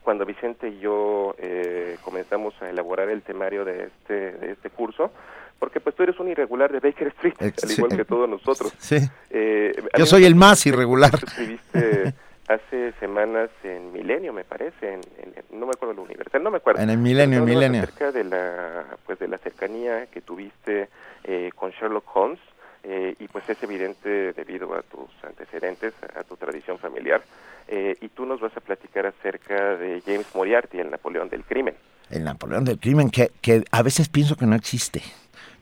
cuando 0.04 0.26
Vicente 0.26 0.68
y 0.70 0.80
yo 0.80 1.36
eh, 1.38 1.98
comenzamos 2.04 2.54
a 2.62 2.70
elaborar 2.70 3.10
el 3.10 3.22
temario 3.22 3.64
de 3.66 3.86
este 3.86 4.32
de 4.34 4.52
este 4.54 4.70
curso 4.70 5.12
porque 5.60 5.80
pues 5.80 5.96
tú 5.96 6.04
eres 6.04 6.20
un 6.20 6.28
irregular 6.30 6.72
de 6.72 6.80
Baker 6.80 7.08
Street 7.10 7.36
Ex- 7.40 7.64
al 7.64 7.72
igual 7.72 7.96
que 7.96 8.06
todos 8.06 8.28
nosotros 8.28 8.74
Sí. 8.80 8.98
Eh, 9.30 9.74
Yo 9.98 10.06
soy 10.06 10.26
el 10.26 10.36
más 10.36 10.66
irregular. 10.66 11.12
escribiste 11.14 12.14
hace 12.48 12.92
semanas 13.00 13.50
en 13.64 13.94
Milenio 13.94 14.34
me 14.34 14.44
parece 14.44 14.94
en, 14.96 15.02
en- 15.22 15.60
no 15.60 15.66
me 15.68 15.72
acuerdo 15.74 15.94
la 15.94 16.02
Universal 16.02 16.42
no 16.44 16.50
me 16.52 16.58
acuerdo 16.58 16.82
En 16.82 16.90
el 16.90 16.98
Milenio, 16.98 17.40
hablabas 17.42 17.56
Milenio. 17.62 17.84
acerca 17.84 18.12
de 18.12 18.24
la 18.24 18.86
pues 19.06 19.20
de 19.20 19.28
la 19.28 19.38
cercanía 19.38 20.08
que 20.08 20.22
tuviste 20.22 20.90
eh, 21.24 21.52
con 21.56 21.70
Sherlock 21.72 22.06
Holmes 22.16 22.40
eh, 22.84 23.16
y 23.20 23.28
pues 23.28 23.48
es 23.50 23.62
evidente 23.64 24.34
debido 24.34 24.74
a 24.74 24.82
tus 24.82 25.10
antecedentes 25.24 25.94
a 26.16 26.24
tu 26.24 26.36
tradición 26.36 26.78
familiar 26.80 27.22
eh, 27.68 27.96
y 28.02 28.08
tú 28.10 28.26
nos 28.26 28.40
vas 28.40 28.56
a 28.58 28.60
platicar 28.60 29.06
acerca 29.06 29.78
de 29.78 30.02
James 30.06 30.26
Moriarty 30.34 30.80
el 30.80 30.90
Napoleón 30.90 31.30
del 31.30 31.44
crimen 31.44 31.76
El 32.10 32.24
Napoleón 32.24 32.66
del 32.66 32.80
crimen, 32.80 33.10
que, 33.10 33.32
que 33.42 33.64
a 33.72 33.82
veces 33.84 34.10
pienso 34.10 34.36
que 34.36 34.46
no 34.46 34.56
existe. 34.56 35.02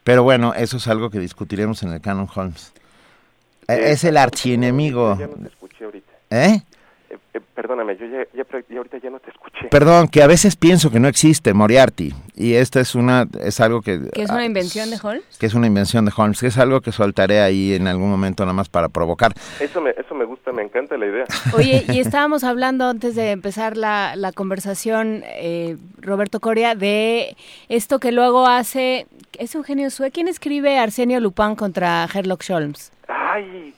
Pero 0.04 0.24
bueno, 0.24 0.54
eso 0.56 0.78
es 0.78 0.88
algo 0.88 1.10
que 1.10 1.20
discutiremos 1.20 1.84
en 1.84 1.94
el 1.94 2.02
canon 2.02 2.28
Holmes. 2.34 2.72
Eh, 3.68 3.74
Eh, 3.76 3.92
es 3.92 4.04
el 4.04 4.18
archienemigo. 4.18 5.16
ya 5.20 5.30
escuché 5.48 5.86
ahorita 5.86 6.12
¿Eh? 6.32 6.62
Eh, 7.10 7.18
eh, 7.34 7.42
perdóname 7.56 7.98
yo 7.98 8.06
ya, 8.06 8.26
ya, 8.34 8.46
ahorita 8.78 8.98
ya 9.00 9.10
no 9.10 9.20
te 9.20 9.32
escuché 9.32 9.68
Perdón, 9.70 10.08
que 10.08 10.22
a 10.22 10.28
veces 10.28 10.56
pienso 10.56 10.92
que 10.92 11.00
no 11.00 11.08
existe 11.08 11.54
Moriarty. 11.54 12.14
Y 12.36 12.54
esta 12.54 12.80
es 12.80 12.96
una, 12.96 13.28
es 13.42 13.60
algo 13.60 13.82
que... 13.82 14.00
Que 14.14 14.24
es 14.24 14.30
ah, 14.30 14.36
una 14.36 14.46
invención 14.46 14.90
de 14.90 14.98
Holmes. 15.02 15.38
que 15.40 15.46
es 15.46 15.54
una 15.54 15.68
invención 15.68 16.06
de 16.06 16.12
Holmes, 16.16 16.40
que 16.40 16.48
es 16.48 16.58
algo 16.58 16.82
que 16.82 16.92
soltaré 16.92 17.42
ahí 17.42 17.74
en 17.74 17.88
algún 17.88 18.10
momento 18.10 18.44
nada 18.44 18.54
más 18.54 18.70
para 18.70 18.90
provocar. 18.90 19.34
eso 19.60 19.82
me 19.82 19.92
eso 19.92 20.16
me 20.16 20.26
gusta 20.26 20.52
me 20.52 20.64
encanta 20.64 20.98
la 20.98 21.08
idea 21.08 21.26
Oye, 21.56 21.84
y 21.90 22.00
estábamos 22.00 22.44
hablando 22.44 22.86
antes 22.86 23.16
de 23.16 23.32
empezar 23.32 23.76
la, 23.76 24.16
la 24.16 24.32
conversación, 24.32 25.24
eh, 25.26 25.78
Roberto 26.00 26.40
Coria, 26.40 26.76
de 26.76 27.36
esto 27.68 28.00
que 28.00 28.12
luego 28.12 28.48
hace, 28.48 29.08
es 29.38 29.56
Eugenio 29.56 29.90
Sue, 29.90 30.12
¿quién 30.12 30.28
escribe 30.28 30.78
Arsenio 30.78 31.20
Lupin 31.20 31.56
contra 31.56 32.06
Sherlock 32.06 32.44
Holmes? 32.50 32.92
ay 33.08 33.74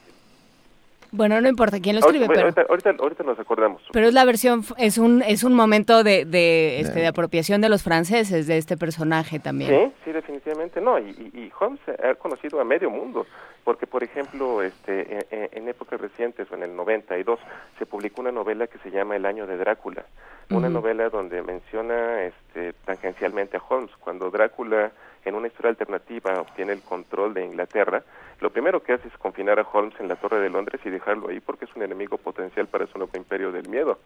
Bueno, 1.12 1.40
no 1.42 1.48
importa 1.48 1.78
quién 1.78 1.94
lo 1.96 2.00
escribe, 2.00 2.24
ahorita, 2.24 2.32
pero, 2.34 2.46
ahorita, 2.46 2.62
ahorita, 2.90 3.02
ahorita 3.02 3.22
nos 3.24 3.38
acordamos 3.38 3.82
pero 3.92 4.08
es 4.08 4.14
la 4.14 4.24
versión, 4.24 4.64
es 4.78 4.96
un, 4.96 5.22
es 5.22 5.44
un 5.44 5.54
momento 5.54 6.02
de, 6.02 6.24
de, 6.24 6.80
este, 6.80 7.00
de 7.00 7.06
apropiación 7.06 7.60
de 7.60 7.68
los 7.68 7.82
franceses 7.82 8.46
de 8.46 8.56
este 8.56 8.76
personaje 8.78 9.38
también. 9.38 9.70
Sí, 9.70 9.92
sí, 10.06 10.12
definitivamente 10.12 10.80
no. 10.80 10.98
Y, 10.98 11.10
y- 11.10 11.38
y 11.38 11.52
Holmes 11.60 11.80
ha 12.02 12.14
conocido 12.14 12.60
a 12.60 12.64
medio 12.64 12.88
mundo, 12.90 13.26
porque 13.62 13.86
por 13.86 14.02
ejemplo, 14.02 14.62
este, 14.62 15.14
en, 15.18 15.24
en- 15.30 15.48
en 15.52 15.68
épocas 15.68 16.00
recientes, 16.00 16.50
o 16.50 16.54
en 16.54 16.62
el 16.62 16.74
92, 16.74 17.38
se 17.78 17.84
publicó 17.84 18.22
una 18.22 18.32
novela 18.32 18.66
que 18.66 18.78
se 18.78 18.90
llama 18.90 19.14
El 19.14 19.26
año 19.26 19.46
de 19.46 19.58
Drácula, 19.58 20.06
una 20.50 20.68
novela 20.68 21.08
donde 21.10 21.42
menciona 21.42 22.24
este, 22.24 22.72
tangencialmente 22.84 23.56
a 23.56 23.62
Holmes. 23.68 23.90
Cuando 24.00 24.30
Drácula, 24.30 24.92
en 25.24 25.34
una 25.34 25.46
historia 25.46 25.70
alternativa, 25.70 26.40
obtiene 26.40 26.72
el 26.72 26.80
control 26.82 27.32
de 27.34 27.44
Inglaterra, 27.44 28.02
lo 28.40 28.50
primero 28.50 28.82
que 28.82 28.92
hace 28.92 29.08
es 29.08 29.16
confinar 29.18 29.58
a 29.58 29.66
Holmes 29.72 29.94
en 30.00 30.08
la 30.08 30.16
Torre 30.16 30.40
de 30.40 30.50
Londres 30.50 30.80
y 30.84 30.90
dejarlo 30.90 31.28
ahí 31.28 31.40
porque 31.40 31.64
es 31.64 31.74
un 31.76 31.82
enemigo 31.82 32.18
potencial 32.18 32.66
para 32.66 32.86
su 32.86 32.98
nuevo 32.98 33.16
imperio 33.16 33.52
del 33.52 33.68
miedo. 33.68 33.98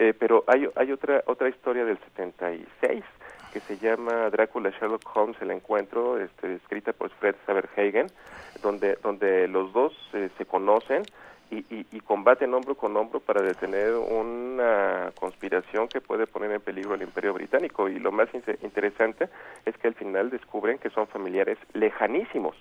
Eh, 0.00 0.14
pero 0.18 0.44
hay, 0.46 0.66
hay 0.76 0.92
otra 0.92 1.22
otra 1.26 1.50
historia 1.50 1.84
del 1.84 1.98
76 1.98 3.04
que 3.52 3.60
se 3.60 3.76
llama 3.76 4.30
Drácula 4.30 4.70
Sherlock 4.70 5.02
Holmes 5.14 5.36
el 5.42 5.50
encuentro 5.50 6.18
este, 6.18 6.54
escrita 6.54 6.94
por 6.94 7.10
Fred 7.10 7.34
Saberhagen 7.44 8.06
donde 8.62 8.96
donde 9.02 9.46
los 9.46 9.74
dos 9.74 9.92
eh, 10.14 10.30
se 10.38 10.46
conocen 10.46 11.02
y, 11.50 11.64
y, 11.68 12.00
combaten 12.00 12.54
hombro 12.54 12.76
con 12.76 12.96
hombro 12.96 13.18
para 13.18 13.42
detener 13.42 13.94
una 13.94 15.10
conspiración 15.18 15.88
que 15.88 16.00
puede 16.00 16.28
poner 16.28 16.52
en 16.52 16.60
peligro 16.60 16.94
al 16.94 17.02
imperio 17.02 17.34
británico 17.34 17.88
y 17.88 17.98
lo 17.98 18.12
más 18.12 18.28
interesante 18.62 19.28
es 19.66 19.76
que 19.76 19.88
al 19.88 19.94
final 19.94 20.30
descubren 20.30 20.78
que 20.78 20.90
son 20.90 21.08
familiares 21.08 21.58
lejanísimos 21.72 22.54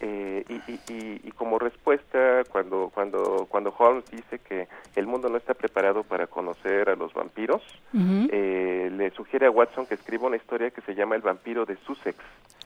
eh, 0.00 0.44
y, 0.48 0.54
y, 0.72 0.80
y, 0.88 1.20
y 1.24 1.30
como 1.32 1.58
respuesta, 1.58 2.42
cuando, 2.50 2.90
cuando, 2.92 3.46
cuando 3.48 3.74
Holmes 3.78 4.04
dice 4.10 4.38
que 4.40 4.68
el 4.96 5.06
mundo 5.06 5.28
no 5.28 5.36
está 5.36 5.54
preparado 5.54 6.02
para 6.02 6.26
conocer 6.26 6.88
a 6.90 6.96
los 6.96 7.12
vampiros, 7.14 7.62
eh, 7.94 8.90
le 8.92 9.10
sugiere 9.12 9.46
a 9.46 9.50
Watson 9.50 9.86
que 9.86 9.94
escriba 9.94 10.26
una 10.26 10.36
historia 10.36 10.70
que 10.70 10.80
se 10.82 10.94
llama 10.94 11.14
El 11.16 11.22
vampiro 11.22 11.64
de 11.64 11.76
Sussex, 11.86 12.16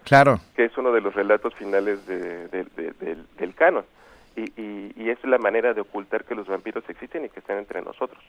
Claro. 0.04 0.40
que 0.56 0.64
es 0.64 0.76
uno 0.78 0.90
de 0.92 1.00
los 1.00 1.14
relatos 1.14 1.54
finales 1.54 2.06
de- 2.06 2.48
de- 2.48 2.64
de- 2.76 2.92
del, 3.00 3.26
del 3.38 3.54
canon. 3.54 3.84
Y, 4.36 5.08
es 5.10 5.18
la 5.24 5.38
manera 5.38 5.72
de 5.74 5.80
ocultar 5.80 6.24
que 6.24 6.34
los 6.34 6.46
vampiros 6.46 6.84
existen 6.88 7.24
y 7.24 7.28
que 7.30 7.40
están 7.40 7.56
entre 7.58 7.80
nosotros. 7.82 8.22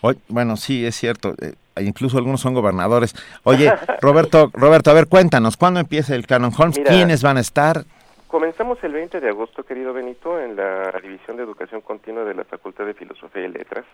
Oy- 0.00 0.18
bueno, 0.28 0.56
sí, 0.56 0.86
es 0.86 0.94
cierto. 0.96 1.34
eh, 1.42 1.54
incluso 1.82 2.16
algunos 2.16 2.40
son 2.40 2.54
gobernadores. 2.54 3.14
Oye, 3.42 3.70
Roberto, 4.00 4.50
Roberto, 4.54 4.90
a 4.90 4.94
ver, 4.94 5.08
cuéntanos, 5.08 5.56
¿cuándo 5.56 5.80
empieza 5.80 6.14
el 6.14 6.26
Canon 6.26 6.52
Holmes? 6.56 6.78
Mira. 6.78 6.90
¿Quiénes 6.92 7.22
van 7.22 7.36
a 7.36 7.40
estar? 7.40 7.84
Comenzamos 8.32 8.82
el 8.82 8.94
20 8.94 9.20
de 9.20 9.28
agosto, 9.28 9.62
querido 9.62 9.92
Benito, 9.92 10.40
en 10.40 10.56
la 10.56 10.90
División 11.02 11.36
de 11.36 11.42
Educación 11.42 11.82
Continua 11.82 12.24
de 12.24 12.32
la 12.32 12.44
Facultad 12.44 12.86
de 12.86 12.94
Filosofía 12.94 13.44
y 13.44 13.48
Letras. 13.48 13.84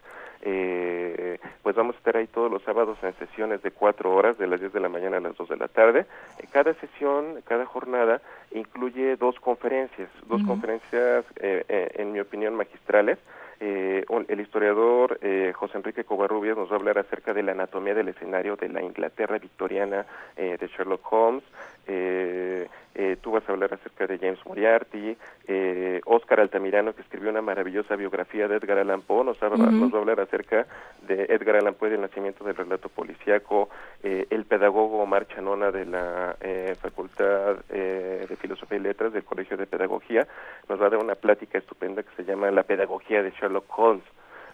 Eh, 0.43 1.41
pues 1.65 1.75
vamos 1.75 1.97
a 1.97 1.99
estar 1.99 2.17
ahí 2.17 2.29
todos 2.29 2.49
los 2.49 2.63
sábados 2.63 2.97
en 3.03 3.15
sesiones 3.19 3.61
de 3.65 3.73
cuatro 3.73 4.15
horas, 4.15 4.39
de 4.39 4.47
las 4.47 4.61
10 4.61 4.73
de 4.75 4.79
la 4.79 4.89
mañana 4.89 5.17
a 5.17 5.21
las 5.21 5.37
2 5.37 5.49
de 5.49 5.57
la 5.57 5.67
tarde. 5.67 6.07
Eh, 6.39 6.47
cada 6.53 6.73
sesión, 6.75 7.43
cada 7.49 7.67
jornada 7.67 8.23
incluye 8.53 9.17
dos 9.17 9.35
conferencias, 9.41 10.09
dos 10.29 10.41
Ujú. 10.43 10.51
conferencias, 10.51 11.25
eh, 11.41 11.65
eh, 11.69 11.89
en 11.97 12.13
mi 12.13 12.21
opinión, 12.21 12.55
magistrales. 12.55 13.19
Eh, 13.61 14.05
el 14.29 14.41
historiador 14.41 15.19
eh, 15.21 15.53
José 15.55 15.79
Enrique 15.79 16.05
Covarrubias 16.05 16.57
nos 16.57 16.69
va 16.71 16.75
a 16.75 16.79
hablar 16.79 16.99
acerca 16.99 17.33
de 17.35 17.43
la 17.43 17.53
anatomía 17.53 17.95
del 17.95 18.09
escenario 18.09 18.55
de 18.57 18.69
la 18.69 18.83
Inglaterra 18.83 19.39
victoriana 19.39 20.07
eh, 20.37 20.57
de 20.61 20.67
Sherlock 20.69 21.13
Holmes. 21.13 21.43
Eh, 21.87 22.69
eh, 22.95 23.17
tú 23.21 23.31
vas 23.33 23.49
a 23.49 23.53
hablar 23.53 23.73
acerca 23.73 24.07
de 24.07 24.19
James 24.19 24.45
Moriarty, 24.45 25.17
eh, 25.47 26.01
Oscar 26.05 26.41
Altamirano, 26.41 26.95
que 26.95 27.01
escribió 27.03 27.31
una 27.31 27.41
maravillosa 27.41 27.97
biografía 27.97 28.47
de 28.49 28.57
Edgar 28.57 28.79
Allan 28.79 29.03
Poe, 29.03 29.25
nos, 29.25 29.41
va- 29.43 29.49
Ujú. 29.49 29.63
nos 29.73 29.93
va 29.95 29.99
a 29.99 30.01
hablar 30.01 30.21
acerca 30.21 30.67
de 31.07 31.25
Edgar 31.31 31.57
Allan 31.57 31.75
Poe 31.75 31.91
y 31.91 31.95
el 31.95 32.01
nacimiento 32.01 32.45
del 32.45 32.57
relato 32.57 32.89
policiaco, 32.89 33.71
eh, 34.03 34.27
el 34.31 34.45
pedagogo 34.45 34.99
Omar 34.99 35.27
Chanona 35.29 35.71
de 35.71 35.87
la 35.87 36.37
eh, 36.41 36.75
Facultad 36.81 37.59
eh, 37.71 38.27
de 38.29 38.37
Filosofía 38.37 38.79
y 38.79 38.83
Letras 38.83 39.13
del 39.13 39.25
Colegio 39.25 39.57
de 39.57 39.67
Pedagogía, 39.67 40.27
nos 40.69 40.81
va 40.83 40.87
a 40.87 40.91
dar 40.91 40.99
una 41.03 41.15
plática 41.15 41.57
estupenda 41.59 42.03
que 42.03 42.15
se 42.17 42.25
llama 42.25 42.51
La 42.51 42.65
Pedagogía 42.65 43.23
de 43.23 43.31
Sherlock 43.31 43.48
Holmes 43.77 44.05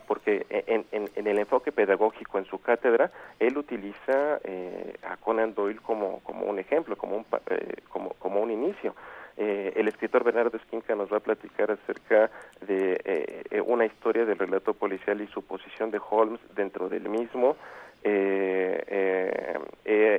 porque 0.06 0.44
en, 0.50 0.84
en- 0.92 1.08
en 1.14 1.26
el 1.26 1.38
enfoque 1.38 1.72
pedagógico 1.72 2.36
en 2.36 2.44
su 2.44 2.60
cátedra, 2.60 3.10
él 3.38 3.56
utiliza 3.56 4.38
eh, 4.44 4.94
a 5.02 5.16
Conan 5.16 5.54
Doyle 5.54 5.80
como, 5.80 6.20
como 6.20 6.44
un 6.44 6.58
ejemplo, 6.58 6.94
como 6.96 7.16
un, 7.16 7.24
eh, 7.48 7.76
como, 7.88 8.10
como 8.18 8.40
un 8.42 8.50
inicio. 8.50 8.94
Eh, 9.38 9.72
el 9.76 9.88
escritor 9.88 10.22
Bernardo 10.22 10.58
Esquinca 10.58 10.94
nos 10.94 11.10
va 11.10 11.16
a 11.16 11.20
platicar 11.20 11.70
acerca 11.70 12.30
de 12.60 13.00
eh, 13.02 13.44
eh, 13.50 13.60
una 13.62 13.86
historia 13.86 14.26
del 14.26 14.36
relato 14.38 14.74
policial 14.74 15.22
y 15.22 15.26
su 15.28 15.40
posición 15.42 15.90
de 15.90 16.00
Holmes 16.10 16.38
dentro 16.54 16.90
del 16.90 17.08
mismo. 17.08 17.56
Eh, 18.04 19.56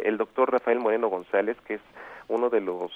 el 0.04 0.18
doctor 0.18 0.52
Rafael 0.52 0.80
Moreno 0.80 1.10
González, 1.10 1.58
que 1.68 1.76
es 1.76 1.82
uno 2.28 2.50
de 2.50 2.62
los 2.62 2.92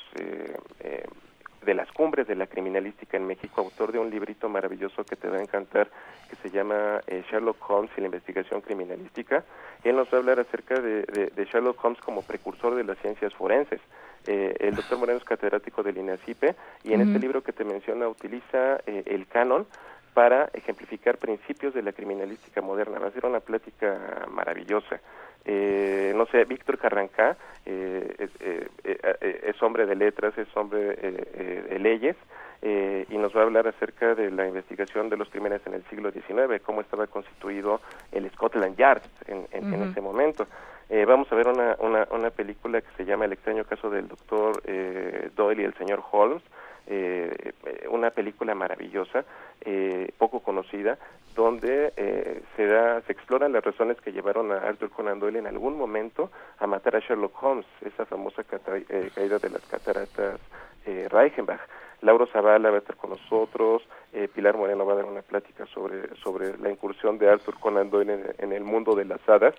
de 1.66 1.74
las 1.74 1.92
cumbres 1.92 2.28
de 2.28 2.36
la 2.36 2.48
criminalística 2.48 3.18
en 3.18 3.28
México, 3.28 3.62
autor 3.62 3.92
de 3.92 4.00
un 4.00 4.10
librito 4.10 4.48
maravilloso 4.50 5.04
que 5.04 5.16
te 5.16 5.28
va 5.28 5.38
a 5.38 5.42
encantar, 5.42 5.90
que 6.30 6.36
se 6.38 6.50
llama 6.50 7.02
eh, 7.08 7.24
Sherlock 7.30 7.58
Holmes 7.70 7.92
y 7.98 8.02
la 8.02 8.08
investigación 8.08 8.62
criminalística. 8.62 9.44
Él 9.84 9.96
nos 9.96 10.08
va 10.08 10.18
a 10.18 10.22
hablar 10.22 10.40
acerca 10.40 10.80
de, 10.80 11.04
de- 11.04 11.28
de 11.36 11.46
Sherlock 11.46 11.84
Holmes 11.84 12.00
como 12.02 12.22
precursor 12.22 12.76
de 12.76 12.84
las 12.84 12.98
ciencias 13.00 13.34
forenses. 13.34 13.82
Eh, 14.28 14.56
el 14.60 14.76
doctor 14.76 14.98
Moreno 15.00 15.18
es 15.20 15.26
catedrático 15.26 15.82
del 15.84 15.98
INACIPE 15.98 16.56
y 16.84 16.94
en 16.94 17.02
este 17.02 17.20
libro 17.20 17.42
que 17.42 17.54
te 17.54 17.64
menciona 17.64 18.08
utiliza 18.08 18.76
eh, 18.86 19.04
el 19.06 19.28
canon 19.28 19.66
para 20.14 20.50
ejemplificar 20.54 21.18
principios 21.18 21.74
de 21.74 21.82
la 21.82 21.94
criminalística 21.94 22.62
moderna. 22.62 23.00
Va 23.00 23.08
a 23.08 23.12
ser 23.12 23.26
una 23.26 23.40
plática 23.40 24.26
maravillosa. 24.30 25.00
Eh, 25.46 26.14
no 26.16 26.26
sé, 26.28 26.46
Víctor 26.46 26.78
Carrancá 26.78 27.38
eh, 27.66 28.16
es, 28.20 28.30
eh, 28.42 28.68
eh, 28.84 28.98
eh, 29.22 29.42
es 29.48 29.62
hombre 29.64 29.86
de 29.86 29.96
letras, 29.96 30.38
es 30.38 30.48
hombre 30.56 30.96
de 30.96 31.80
leyes 31.80 32.16
eh, 32.62 33.06
y 33.10 33.18
nos 33.18 33.36
va 33.36 33.42
a 33.42 33.44
hablar 33.44 33.68
acerca 33.68 34.16
de 34.16 34.32
la 34.32 34.48
investigación 34.48 35.10
de 35.10 35.18
los 35.18 35.30
crímenes 35.30 35.62
en 35.66 35.74
el 35.76 35.84
siglo 35.86 36.12
XIX, 36.12 36.62
cómo 36.64 36.82
estaba 36.82 37.08
constituido 37.08 37.80
el 38.12 38.30
Scotland 38.32 38.76
Yard 38.76 39.02
en, 39.28 39.48
en- 39.52 39.74
en 39.74 39.82
Ujú. 39.82 39.92
ese 39.92 40.02
momento. 40.02 40.46
Eh, 40.90 41.06
vamos 41.06 41.32
a 41.32 41.36
ver 41.36 41.48
una, 41.48 41.76
una, 41.80 42.08
una 42.12 42.32
película 42.32 42.82
que 42.82 42.88
se 42.98 43.06
llama 43.06 43.26
El 43.26 43.34
extraño 43.34 43.64
caso 43.64 43.90
del 43.90 44.08
doctor 44.08 44.62
eh, 44.66 45.30
Doyle 45.36 45.62
y 45.62 45.66
el 45.66 45.74
señor 45.76 46.02
Holmes, 46.12 46.42
eh, 46.90 47.54
una 47.90 48.10
película 48.10 48.54
maravillosa, 48.56 49.24
eh, 49.62 50.12
poco 50.18 50.42
conocida, 50.42 50.98
donde 51.36 51.94
eh, 51.96 52.42
se 52.58 52.66
da, 52.66 53.00
se 53.02 53.14
exploran 53.14 53.54
las 53.54 53.64
razones 53.64 54.02
que 54.02 54.12
llevaron 54.12 54.52
a 54.52 54.58
Arthur 54.58 54.90
Conan 54.90 55.20
Doyle 55.20 55.40
en 55.40 55.48
algún 55.48 55.78
momento 55.78 56.32
a 56.58 56.68
matar 56.68 56.96
a 56.96 57.00
Sherlock 57.00 57.42
Holmes, 57.42 57.66
esa 57.86 58.06
famosa 58.06 58.42
eh, 58.90 59.10
caída 59.16 59.38
de 59.40 59.50
las 59.50 59.62
cataratas 59.66 60.40
eh, 60.86 61.08
Reichenbach. 61.10 61.62
Lauro 62.02 62.28
Zavala 62.28 62.70
va 62.70 62.78
a 62.78 62.80
estar 62.80 62.96
con 62.96 63.12
nosotros, 63.12 63.84
eh, 64.14 64.28
Pilar 64.34 64.58
Moreno 64.58 64.86
va 64.86 64.94
a 64.94 64.96
dar 64.98 65.06
una 65.06 65.22
plática 65.22 65.66
sobre, 65.68 66.16
sobre 66.24 66.58
la 66.58 66.70
incursión 66.72 67.18
de 67.18 67.30
Arthur 67.30 67.60
Conan 67.60 67.90
Doyle 67.90 68.14
en, 68.14 68.24
en 68.38 68.52
el 68.54 68.64
mundo 68.64 68.96
de 68.96 69.06
las 69.06 69.20
hadas, 69.30 69.54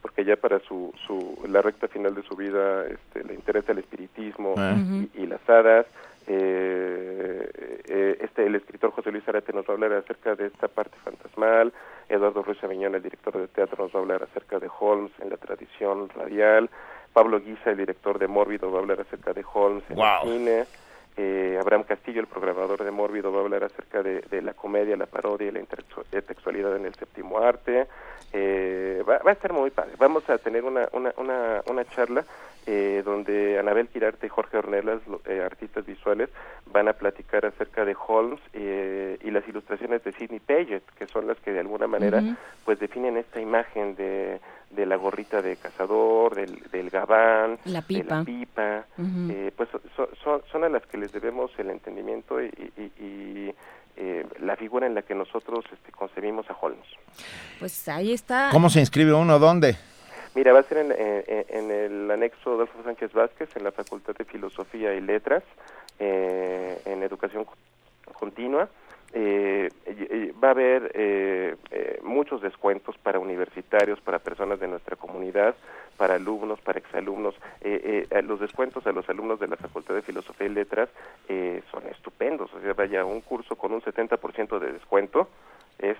porque 0.00 0.24
ya 0.24 0.36
para 0.36 0.58
su, 0.60 0.92
su 1.06 1.38
la 1.48 1.62
recta 1.62 1.88
final 1.88 2.14
de 2.14 2.22
su 2.22 2.34
vida 2.34 2.84
este, 2.86 3.22
le 3.24 3.34
interesa 3.34 3.72
el 3.72 3.78
espiritismo 3.78 4.54
Ah. 4.56 4.74
y, 4.76 5.22
y 5.22 5.26
las 5.26 5.46
hadas. 5.48 5.86
Eh, 6.26 7.50
eh, 7.88 8.18
este 8.20 8.46
el 8.46 8.54
escritor 8.54 8.90
José 8.92 9.10
Luis 9.12 9.28
Arate 9.28 9.52
nos 9.52 9.64
va 9.66 9.70
a 9.70 9.72
hablar 9.74 9.92
acerca 9.94 10.34
de 10.34 10.46
esta 10.46 10.68
parte 10.68 10.96
fantasmal. 11.04 11.72
Eduardo 12.08 12.42
Ruiz 12.42 12.62
Aviñón, 12.62 12.94
el 12.94 13.02
director 13.02 13.36
de 13.38 13.48
teatro, 13.48 13.84
nos 13.84 13.94
va 13.94 13.98
a 13.98 14.02
hablar 14.02 14.22
acerca 14.22 14.58
de 14.58 14.68
Holmes 14.80 15.12
en 15.20 15.30
la 15.30 15.36
tradición 15.36 16.08
radial. 16.10 16.70
Pablo 17.12 17.40
Guisa, 17.40 17.70
el 17.70 17.76
director 17.76 18.18
de 18.18 18.26
Mórbido, 18.28 18.70
va 18.70 18.78
a 18.78 18.82
hablar 18.82 19.00
acerca 19.00 19.32
de 19.32 19.44
Holmes 19.52 19.84
en 19.90 19.96
Wow. 19.96 20.06
el 20.24 20.28
cine. 20.38 20.64
Eh, 21.16 21.58
Abraham 21.60 21.84
Castillo, 21.84 22.20
el 22.20 22.26
programador 22.26 22.82
de 22.82 22.90
Mórbido, 22.90 23.30
va 23.32 23.40
a 23.40 23.42
hablar 23.42 23.64
acerca 23.64 24.02
de, 24.02 24.22
de 24.22 24.42
la 24.42 24.54
comedia, 24.54 24.96
la 24.96 25.06
parodia 25.06 25.48
y 25.48 25.50
la 25.52 25.60
intertextu- 25.60 26.04
eh, 26.12 26.76
en 26.76 26.86
el 26.86 26.94
séptimo 26.94 27.38
arte. 27.38 27.86
Eh, 28.32 29.02
va, 29.06 29.18
va 29.18 29.30
a 29.30 29.34
estar 29.34 29.52
muy 29.52 29.70
padre. 29.70 29.92
Vamos 29.98 30.28
a 30.30 30.38
tener 30.38 30.64
una, 30.64 30.88
una, 30.92 31.12
una, 31.18 31.60
una 31.66 31.84
charla 31.84 32.24
eh, 32.66 33.02
donde 33.04 33.58
Anabel 33.58 33.88
Quirarte 33.88 34.26
y 34.26 34.30
Jorge 34.30 34.56
Ornelas, 34.56 35.00
eh, 35.26 35.42
artistas 35.44 35.84
visuales, 35.84 36.30
van 36.66 36.88
a 36.88 36.92
platicar 36.94 37.44
acerca 37.44 37.84
de 37.84 37.94
Holmes 38.06 38.40
eh, 38.54 39.18
y 39.22 39.30
las 39.30 39.46
ilustraciones 39.48 40.02
de 40.04 40.12
Sidney 40.12 40.40
Paget, 40.40 40.82
que 40.96 41.06
son 41.08 41.26
las 41.26 41.38
que 41.40 41.52
de 41.52 41.60
alguna 41.60 41.86
manera 41.88 42.22
pues 42.64 42.78
definen 42.78 43.16
esta 43.16 43.40
imagen 43.40 43.96
de, 43.96 44.40
de 44.72 44.86
la 44.86 44.96
gorrita 44.96 45.42
de 45.42 45.56
cazador, 45.56 46.34
del, 46.34 46.60
del 46.70 46.90
gabán, 46.90 47.58
La 47.66 47.80
de 47.80 47.86
pipa. 47.86 48.16
la 48.18 48.24
pipa, 48.24 48.84
eh, 49.30 49.50
pues 49.56 49.68
son, 49.96 50.08
son, 50.22 50.42
son 50.50 50.64
a 50.64 50.68
las 50.68 50.84
que 50.86 50.96
les 50.98 51.12
debemos 51.12 51.50
el 51.58 51.70
entendimiento 51.70 52.40
y, 52.42 52.46
y- 52.76 52.92
y, 53.04 53.54
eh, 53.96 54.26
la 54.40 54.56
figura 54.56 54.86
en 54.86 54.94
la 54.94 55.02
que 55.02 55.14
nosotros 55.14 55.64
este, 55.72 55.92
concebimos 55.92 56.48
a 56.50 56.56
Holmes. 56.60 56.86
Pues 57.58 57.86
ahí 57.88 58.12
está. 58.12 58.48
¿Cómo 58.50 58.70
se 58.70 58.80
inscribe 58.80 59.12
uno? 59.12 59.38
¿Dónde? 59.38 59.76
Mira, 60.34 60.54
va 60.54 60.60
a 60.60 60.62
ser 60.62 60.78
en, 60.78 60.92
en- 60.92 61.44
en 61.48 61.70
el 61.70 62.10
anexo 62.10 62.54
Adolfo 62.54 62.82
Sánchez 62.82 63.12
Vázquez, 63.12 63.54
en 63.54 63.64
la 63.64 63.72
Facultad 63.72 64.14
de 64.16 64.24
Filosofía 64.24 64.94
y 64.94 65.02
Letras, 65.02 65.42
eh, 65.98 66.80
en 66.86 67.02
Educación 67.02 67.44
Co- 67.44 67.54
Continua. 68.14 68.68
Eh, 69.14 69.68
va 70.42 70.48
a 70.48 70.50
haber 70.52 70.90
eh, 70.94 71.56
eh, 71.70 72.00
muchos 72.02 72.40
descuentos 72.40 72.96
para 72.98 73.18
universitarios, 73.18 74.00
para 74.00 74.18
personas 74.18 74.58
de 74.60 74.68
nuestra 74.68 74.96
comunidad, 74.96 75.54
para 75.96 76.14
alumnos, 76.14 76.60
para 76.60 76.78
exalumnos. 76.78 77.34
Eh, 77.60 78.06
eh, 78.10 78.22
los 78.22 78.40
descuentos 78.40 78.86
a 78.86 78.92
los 78.92 79.08
alumnos 79.08 79.38
de 79.40 79.48
la 79.48 79.56
Facultad 79.56 79.94
de 79.94 80.02
Filosofía 80.02 80.46
y 80.46 80.50
Letras 80.50 80.88
eh, 81.28 81.62
son 81.70 81.86
estupendos. 81.86 82.52
O 82.54 82.60
sea, 82.60 82.72
vaya, 82.72 83.04
un 83.04 83.20
curso 83.20 83.56
con 83.56 83.72
un 83.72 83.82
70% 83.82 84.58
de 84.58 84.72
descuento 84.72 85.28
es 85.78 85.96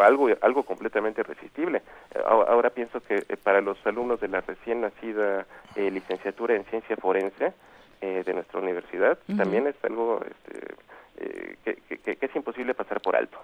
algo 0.00 0.28
algo 0.40 0.62
completamente 0.64 1.20
irresistible. 1.20 1.82
Ahora 2.26 2.70
pienso 2.70 3.00
que 3.00 3.22
para 3.42 3.60
los 3.60 3.78
alumnos 3.86 4.20
de 4.20 4.28
la 4.28 4.40
recién 4.40 4.80
nacida 4.80 5.46
eh, 5.76 5.90
licenciatura 5.90 6.56
en 6.56 6.64
ciencia 6.64 6.96
forense 6.96 7.52
eh, 8.00 8.22
de 8.24 8.34
nuestra 8.34 8.60
universidad 8.60 9.18
también 9.36 9.66
es 9.66 9.76
algo 9.84 10.20
este, 10.24 10.74
eh, 11.20 11.56
que, 11.64 11.74
que- 11.88 11.98
que- 11.98 12.16
que 12.16 12.26
es 12.26 12.36
imposible 12.36 12.74
pasar 12.74 13.00
por 13.00 13.16
alto. 13.16 13.38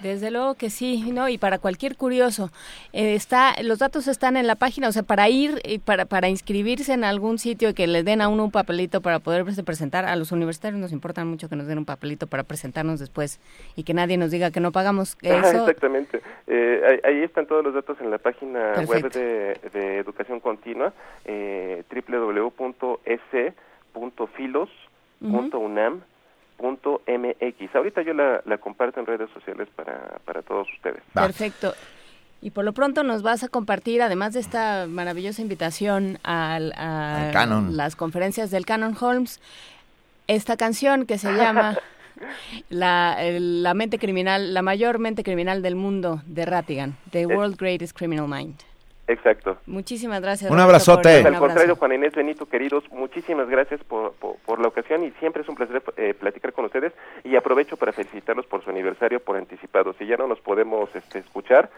Desde 0.00 0.30
luego 0.30 0.54
que 0.54 0.70
sí, 0.70 1.10
¿no? 1.12 1.28
Y 1.28 1.36
para 1.36 1.58
cualquier 1.58 1.96
curioso, 1.96 2.50
eh, 2.92 3.14
está, 3.14 3.54
los 3.62 3.78
datos 3.78 4.08
están 4.08 4.36
en 4.38 4.46
la 4.46 4.54
página, 4.56 4.88
o 4.88 4.92
sea, 4.92 5.02
para 5.02 5.28
ir 5.28 5.60
y 5.64 5.78
para, 5.78 6.06
para 6.06 6.28
inscribirse 6.28 6.92
en 6.94 7.04
algún 7.04 7.38
sitio 7.38 7.68
y 7.68 7.74
que 7.74 7.86
le 7.86 8.02
den 8.02 8.22
a 8.22 8.28
uno 8.28 8.44
un 8.44 8.50
papelito 8.50 9.00
para 9.02 9.18
poderse 9.18 9.62
presentar, 9.62 10.06
a 10.06 10.16
los 10.16 10.32
universitarios 10.32 10.80
nos 10.80 10.92
importa 10.92 11.24
mucho 11.24 11.48
que 11.50 11.56
nos 11.56 11.66
den 11.66 11.78
un 11.78 11.84
papelito 11.84 12.26
para 12.26 12.44
presentarnos 12.44 12.98
después 12.98 13.40
y 13.76 13.82
que 13.84 13.92
nadie 13.92 14.16
nos 14.16 14.30
diga 14.30 14.50
que 14.50 14.60
no 14.60 14.72
pagamos 14.72 15.16
Ajá, 15.22 15.40
eso. 15.50 15.58
Exactamente. 15.68 16.22
Eh, 16.46 17.00
ahí, 17.04 17.12
ahí 17.16 17.22
están 17.22 17.46
todos 17.46 17.62
los 17.62 17.74
datos 17.74 18.00
en 18.00 18.10
la 18.10 18.18
página 18.18 18.72
web 18.86 19.10
de, 19.12 19.60
de 19.72 19.98
Educación 19.98 20.40
Continua, 20.40 20.92
eh, 26.60 26.76
www.ec.filos.unam.mx. 26.82 27.74
Ahorita 27.74 28.02
yo 28.02 28.14
la, 28.14 28.42
la 28.44 28.58
comparto 28.58 29.00
en 29.00 29.06
redes 29.06 29.30
sociales 29.32 29.68
para, 29.74 30.18
para 30.24 30.42
todos 30.42 30.68
ustedes. 30.74 31.02
Perfecto. 31.12 31.74
Y 32.42 32.50
por 32.50 32.64
lo 32.64 32.72
pronto 32.72 33.02
nos 33.02 33.22
vas 33.22 33.42
a 33.44 33.48
compartir, 33.48 34.00
además 34.00 34.32
de 34.32 34.40
esta 34.40 34.86
maravillosa 34.88 35.42
invitación 35.42 36.18
al, 36.22 36.72
a 36.72 37.26
Al 37.26 37.32
Canon. 37.32 37.76
las 37.76 37.96
conferencias 37.96 38.50
del 38.50 38.64
Canon 38.64 38.96
Holmes, 38.98 39.40
esta 40.26 40.56
canción 40.56 41.04
que 41.04 41.18
se 41.18 41.32
llama 41.34 41.76
la, 42.70 43.18
la 43.20 43.74
mente 43.74 43.98
criminal, 43.98 44.54
la 44.54 44.62
mayor 44.62 44.98
mente 44.98 45.22
criminal 45.22 45.60
del 45.60 45.76
mundo 45.76 46.22
de 46.26 46.46
Rattigan, 46.46 46.96
The 47.10 47.26
World 47.26 47.56
Greatest 47.58 47.96
Criminal 47.96 48.26
Mind. 48.26 48.56
Exacto. 49.10 49.56
Muchísimas 49.66 50.20
gracias. 50.20 50.50
Un 50.50 50.60
abrazote. 50.60 51.22
por- 51.22 51.32
Al 51.34 51.38
contrario, 51.38 51.76
Juan 51.76 51.92
Inés 51.92 52.14
Benito, 52.14 52.46
queridos, 52.46 52.84
muchísimas 52.92 53.48
gracias 53.48 53.80
por, 53.84 54.12
por, 54.14 54.36
por 54.46 54.60
la 54.60 54.68
ocasión 54.68 55.02
y 55.04 55.10
siempre 55.18 55.42
es 55.42 55.48
un 55.48 55.56
placer 55.56 55.82
eh, 55.96 56.14
platicar 56.14 56.52
con 56.52 56.64
ustedes 56.66 56.92
y 57.24 57.34
aprovecho 57.36 57.76
para 57.76 57.92
felicitarlos 57.92 58.46
por 58.46 58.62
su 58.62 58.70
aniversario 58.70 59.20
por 59.20 59.36
anticipado. 59.36 59.94
Si 59.98 60.06
ya 60.06 60.16
no 60.16 60.26
nos 60.28 60.40
podemos 60.40 60.88
este, 60.94 61.18
escuchar, 61.18 61.70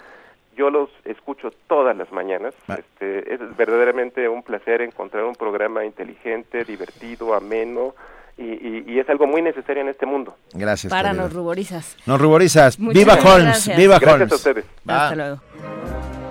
yo 0.56 0.68
los 0.68 0.90
escucho 1.04 1.50
todas 1.68 1.96
las 1.96 2.12
mañanas. 2.12 2.52
Este, 2.68 3.32
es 3.34 3.40
verdaderamente 3.56 4.28
un 4.28 4.42
placer 4.42 4.82
encontrar 4.82 5.24
un 5.24 5.34
programa 5.34 5.84
inteligente, 5.86 6.64
divertido, 6.64 7.34
ameno, 7.34 7.94
y, 8.36 8.42
y- 8.44 8.84
y 8.86 8.98
es 8.98 9.08
algo 9.08 9.26
muy 9.26 9.40
necesario 9.42 9.82
en 9.82 9.88
este 9.88 10.04
mundo. 10.06 10.36
Gracias. 10.52 10.90
Para, 10.90 11.10
querido. 11.10 11.24
nos 11.24 11.32
ruborizas. 11.32 11.96
Nos 12.06 12.20
ruborizas. 12.20 12.78
Muchas 12.78 13.02
Viva 13.02 13.14
Holmes, 13.14 13.44
gracias. 13.44 13.76
viva 13.78 13.98
Gracias 13.98 14.12
Holmes. 14.14 14.32
a 14.32 14.36
ustedes. 14.36 14.64
Hasta 14.86 15.14
luego. 15.16 16.21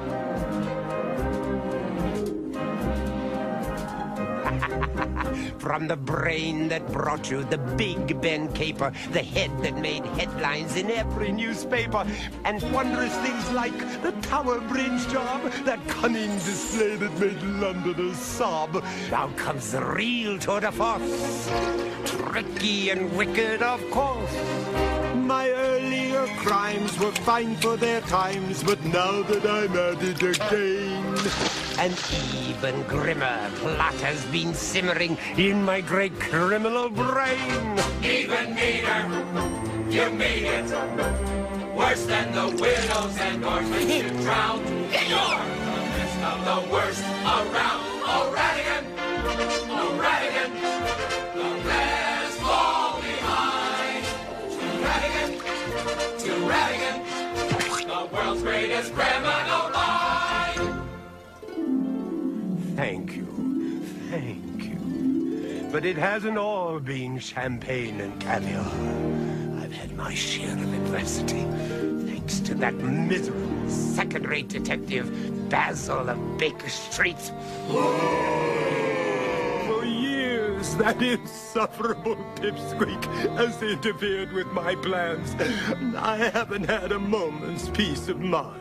From 5.62 5.88
the 5.88 5.95
brain 5.95 6.70
that 6.70 6.91
brought 6.91 7.30
you 7.30 7.43
the 7.43 7.59
Big 7.59 8.20
Ben 8.20 8.51
caper, 8.51 8.91
the 9.12 9.22
head 9.22 9.51
that 9.62 9.78
made 9.78 10.03
headlines 10.18 10.76
in 10.76 10.89
every 10.89 11.32
newspaper, 11.32 12.03
and 12.45 12.59
wondrous 12.74 13.16
things 13.18 13.51
like 13.51 13.78
the 14.01 14.12
Tower 14.24 14.59
Bridge 14.62 15.07
job, 15.09 15.39
that 15.66 15.80
cunning 15.88 16.32
display 16.32 16.95
that 16.95 17.20
made 17.20 17.39
Londoners 17.43 18.18
sob. 18.18 18.84
Now 19.12 19.28
comes 19.36 19.72
the 19.74 19.86
real 19.86 20.39
tour 20.39 20.62
de 20.62 20.72
force, 20.72 21.51
tricky 22.05 22.89
and 22.89 23.16
wicked, 23.16 23.62
of 23.62 23.88
course. 23.91 24.34
My 25.14 25.47
earlier 25.51 26.26
crimes 26.38 26.97
were 26.97 27.12
fine 27.12 27.55
for 27.57 27.78
their 27.78 28.01
times, 28.01 28.64
but 28.64 28.84
now 28.86 29.22
that 29.22 29.45
I'm 29.45 29.78
at 29.78 30.01
it 30.01 30.24
again. 30.24 31.01
An 31.80 31.93
even 32.45 32.84
grimmer 32.84 33.49
plot 33.55 33.95
has 34.01 34.24
been 34.26 34.53
simmering 34.53 35.18
in 35.52 35.62
my 35.66 35.82
great 35.82 36.18
criminal 36.18 36.89
brain. 36.89 37.78
Even 38.02 38.56
meaner, 38.56 39.02
you 39.89 40.10
made 40.12 40.45
it. 40.45 40.72
Worse 41.76 42.06
than 42.06 42.32
the 42.32 42.47
widows 42.62 43.18
and 43.20 43.43
orphans 43.43 43.91
you 43.93 44.10
drowned. 44.24 44.66
You're 45.12 45.43
the 45.68 45.82
best 45.95 46.20
of 46.32 46.39
the 46.49 46.60
worst 46.74 47.04
around. 47.36 47.84
O'Radigan, 48.16 48.86
O'Radigan, 49.84 50.52
the 51.39 51.49
rest 51.68 52.38
fall 52.45 53.02
behind. 53.02 54.04
To 54.56 54.66
Radigan, 54.88 55.32
to 56.24 56.32
Radigan, 56.52 56.97
the 57.91 58.02
world's 58.16 58.41
greatest 58.41 58.93
criminal 58.93 59.64
mind. 59.80 60.62
Thank 62.78 63.08
thank 63.08 63.18
you. 63.18 63.20
But 65.72 65.86
it 65.86 65.95
hasn't 65.95 66.38
all 66.38 66.82
been 66.82 67.17
champagne 67.17 68.01
and 68.01 68.19
caviar. 68.19 68.65
I've 69.61 69.72
had 69.72 69.95
my 69.95 70.13
share 70.13 70.53
of 70.53 70.74
adversity, 70.74 71.45
thanks 72.11 72.41
to 72.41 72.55
that 72.55 72.74
miserable 72.74 73.69
second-rate 73.69 74.49
detective, 74.49 75.09
Basil 75.49 76.09
of 76.09 76.38
Baker 76.38 76.67
Street. 76.67 77.15
For 79.65 79.86
years, 79.86 80.76
that 80.76 81.01
insufferable 81.01 82.17
pipsqueak 82.36 83.05
has 83.38 83.63
interfered 83.63 84.34
with 84.34 84.47
my 84.47 84.76
plans. 84.76 85.34
I 85.95 86.17
haven't 86.34 86.65
had 86.65 86.91
a 86.91 86.99
moment's 86.99 87.69
peace 87.69 88.09
of 88.09 88.19
mind. 88.19 88.59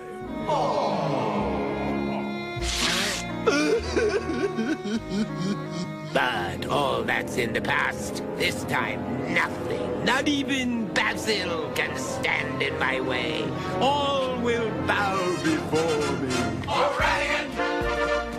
But 6.12 6.66
all 6.66 7.02
that's 7.04 7.36
in 7.36 7.52
the 7.52 7.60
past. 7.60 8.22
This 8.36 8.64
time, 8.64 9.32
nothing, 9.32 10.04
not 10.04 10.26
even 10.26 10.86
Basil, 10.88 11.70
can 11.74 11.96
stand 11.96 12.60
in 12.62 12.76
my 12.78 13.00
way. 13.00 13.44
All 13.80 14.36
will 14.40 14.70
bow 14.86 15.16
before 15.44 16.12
me. 16.18 16.34
O'Radigan, 16.66 17.48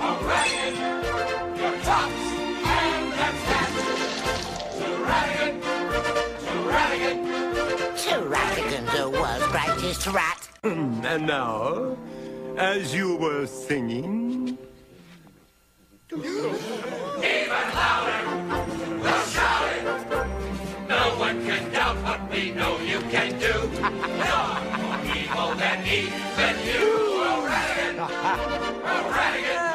O'Radigan, 0.01 0.75
your 1.57 1.75
tops 1.83 2.31
and 2.63 3.13
that's 3.13 3.43
that. 3.49 3.71
To 4.77 4.87
Radigan, 5.07 5.55
to 6.43 6.53
Radigan. 6.75 7.19
To 8.03 8.15
Radigan, 8.35 8.85
the 8.97 9.09
world's 9.09 9.47
brightest 9.47 10.07
rat. 10.07 10.49
And 10.63 11.25
now, 11.25 11.97
as 12.57 12.93
you 12.93 13.15
were 13.15 13.45
singing, 13.47 14.57
Even 16.13 16.27
louder, 17.73 18.19
we'll 18.99 19.21
shout 19.31 19.63
it. 19.71 19.85
No 20.89 21.15
one 21.17 21.41
can 21.45 21.71
doubt 21.71 22.03
what 22.03 22.29
we 22.29 22.51
know 22.51 22.77
you 22.79 22.99
can 23.09 23.39
do. 23.39 23.47
You're 24.27 24.59
more 24.75 24.99
evil 25.15 25.55
than 25.55 25.87
even 25.87 26.55
you, 26.67 27.23
O'Radigan. 27.31 27.99
O'Radigan, 28.91 29.70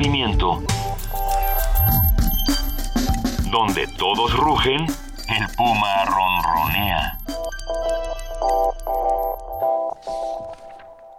movimiento. 0.00 0.62
Donde 3.52 3.86
todos 3.98 4.34
rugen, 4.34 4.86
el 4.86 5.56
puma 5.56 6.04
ronronea. 6.06 7.18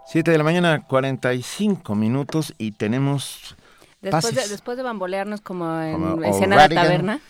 7 0.06 0.30
de 0.32 0.38
la 0.38 0.42
mañana, 0.44 0.82
45 0.84 1.94
minutos 1.94 2.54
y 2.58 2.72
tenemos 2.72 3.56
Después 4.00 4.24
de, 4.24 4.32
pases. 4.32 4.50
después 4.50 4.76
de 4.76 4.82
bambolearnos 4.82 5.40
como 5.42 5.80
en 5.80 5.92
Como 5.92 6.24
escena 6.24 6.56
de 6.56 6.74
O'Radigan. 6.74 6.84
taberna 6.84 7.20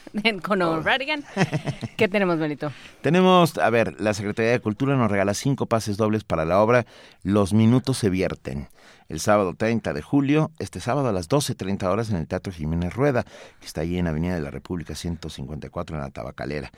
con 0.42 0.62
O'Radigan, 0.62 1.22
¿qué 1.98 2.08
tenemos, 2.08 2.38
Benito? 2.38 2.72
Tenemos, 3.02 3.58
a 3.58 3.68
ver, 3.68 4.00
la 4.00 4.14
Secretaría 4.14 4.52
de 4.52 4.60
Cultura 4.60 4.96
nos 4.96 5.10
regala 5.10 5.34
cinco 5.34 5.66
pases 5.66 5.98
dobles 5.98 6.24
para 6.24 6.46
la 6.46 6.60
obra 6.62 6.86
Los 7.22 7.52
Minutos 7.52 7.98
se 7.98 8.08
vierten. 8.08 8.68
El 9.12 9.20
sábado 9.20 9.52
30 9.52 9.92
de 9.92 10.00
julio, 10.00 10.52
este 10.58 10.80
sábado 10.80 11.08
a 11.08 11.12
las 11.12 11.28
12.30 11.28 11.84
horas 11.84 12.08
en 12.08 12.16
el 12.16 12.26
Teatro 12.26 12.50
Jiménez 12.50 12.94
Rueda, 12.94 13.24
que 13.60 13.66
está 13.66 13.82
allí 13.82 13.98
en 13.98 14.06
Avenida 14.06 14.36
de 14.36 14.40
la 14.40 14.50
República 14.50 14.94
154 14.94 15.96
en 15.96 16.00
la 16.00 16.08
Tabacalera. 16.08 16.70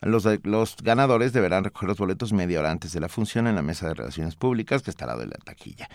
Los, 0.00 0.26
los 0.42 0.76
ganadores 0.82 1.32
deberán 1.32 1.62
recoger 1.62 1.88
los 1.88 1.98
boletos 1.98 2.32
media 2.32 2.58
hora 2.58 2.72
antes 2.72 2.90
de 2.90 2.98
la 2.98 3.08
función 3.08 3.46
en 3.46 3.54
la 3.54 3.62
Mesa 3.62 3.86
de 3.86 3.94
Relaciones 3.94 4.34
Públicas, 4.34 4.82
que 4.82 4.90
está 4.90 5.04
al 5.04 5.10
lado 5.10 5.20
de 5.20 5.28
la 5.28 5.36
taquilla. 5.44 5.88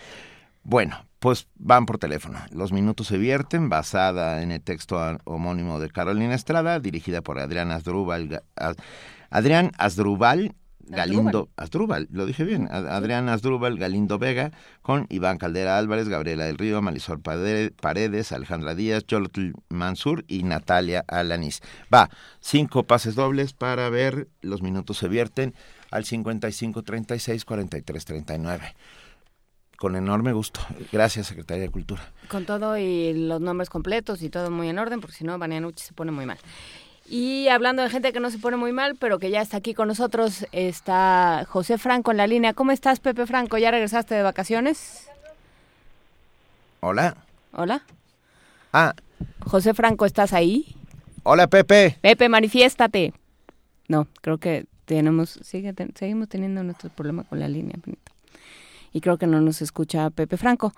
Bueno, 0.63 1.05
pues 1.19 1.49
van 1.55 1.85
por 1.85 1.97
teléfono. 1.97 2.39
Los 2.51 2.71
minutos 2.71 3.07
se 3.07 3.17
vierten, 3.17 3.67
basada 3.67 4.43
en 4.43 4.53
el 4.53 4.61
texto 4.61 4.97
homónimo 5.25 5.81
de 5.81 5.89
Carolina 5.89 6.35
Estrada, 6.35 6.79
dirigida 6.79 7.21
por 7.21 7.37
Adrián 7.37 7.69
Asdrúbal, 7.69 8.43
Adrián 9.29 9.71
Asdrúbal 9.77 10.55
Galindo, 10.91 11.49
Asdrúbal, 11.55 12.07
lo 12.11 12.25
dije 12.25 12.43
bien, 12.43 12.67
Adrián 12.71 13.29
Asdrúbal 13.29 13.77
Galindo 13.77 14.19
Vega, 14.19 14.51
con 14.81 15.07
Iván 15.09 15.37
Caldera 15.37 15.77
Álvarez, 15.77 16.09
Gabriela 16.09 16.45
del 16.45 16.57
Río, 16.57 16.81
Marisol 16.81 17.21
Paredes, 17.21 18.31
Alejandra 18.31 18.75
Díaz, 18.75 19.05
Cholotl 19.05 19.53
Mansur 19.69 20.25
y 20.27 20.43
Natalia 20.43 21.03
Alanís. 21.07 21.61
Va, 21.93 22.09
cinco 22.39 22.83
pases 22.83 23.15
dobles 23.15 23.53
para 23.53 23.89
ver 23.89 24.27
Los 24.41 24.61
minutos 24.61 24.97
se 24.97 25.07
vierten 25.07 25.55
al 25.89 26.05
55 26.05 26.83
36 26.83 27.45
43 27.45 28.05
39 28.05 28.75
con 29.81 29.95
enorme 29.95 30.31
gusto. 30.31 30.59
Gracias, 30.91 31.25
Secretaría 31.25 31.63
de 31.63 31.69
Cultura. 31.69 32.03
Con 32.27 32.45
todo 32.45 32.77
y 32.77 33.13
los 33.15 33.41
nombres 33.41 33.67
completos 33.71 34.21
y 34.21 34.29
todo 34.29 34.51
muy 34.51 34.69
en 34.69 34.77
orden, 34.77 35.01
porque 35.01 35.15
si 35.15 35.23
no, 35.23 35.39
Banianucci 35.39 35.83
se 35.83 35.93
pone 35.93 36.11
muy 36.11 36.27
mal. 36.27 36.37
Y 37.13 37.49
hablando 37.49 37.81
de 37.83 37.89
gente 37.89 38.13
que 38.13 38.21
no 38.21 38.31
se 38.31 38.37
pone 38.39 38.55
muy 38.55 38.71
mal, 38.71 38.95
pero 38.95 39.19
que 39.19 39.29
ya 39.29 39.41
está 39.41 39.57
aquí 39.57 39.73
con 39.73 39.89
nosotros, 39.89 40.45
está 40.53 41.45
José 41.49 41.77
Franco 41.77 42.11
en 42.11 42.15
la 42.17 42.25
línea. 42.25 42.53
¿Cómo 42.53 42.71
estás, 42.71 43.01
Pepe 43.01 43.25
Franco? 43.25 43.57
¿Ya 43.57 43.69
regresaste 43.69 44.15
de 44.15 44.23
vacaciones? 44.23 45.09
Hola. 46.79 47.17
Hola. 47.51 47.83
Ah, 48.71 48.93
José 49.45 49.73
Franco, 49.73 50.05
¿estás 50.05 50.31
ahí? 50.31 50.73
hola, 51.23 51.47
Pepe. 51.47 51.97
Pepe, 52.01 52.29
manifiéstate. 52.29 53.13
No, 53.89 54.07
creo 54.21 54.37
que 54.37 54.65
tenemos, 54.85 55.31
sigue, 55.43 55.73
ten- 55.73 55.91
seguimos 55.95 56.29
teniendo 56.29 56.63
nuestro 56.63 56.89
problema 56.91 57.25
con 57.25 57.39
la 57.41 57.49
línea. 57.49 57.75
Benito. 57.85 58.09
Y 58.93 59.01
creo 59.01 59.17
que 59.17 59.27
no 59.27 59.41
nos 59.41 59.61
escucha 59.61 60.09
Pepe 60.11 60.37
Franco, 60.37 60.73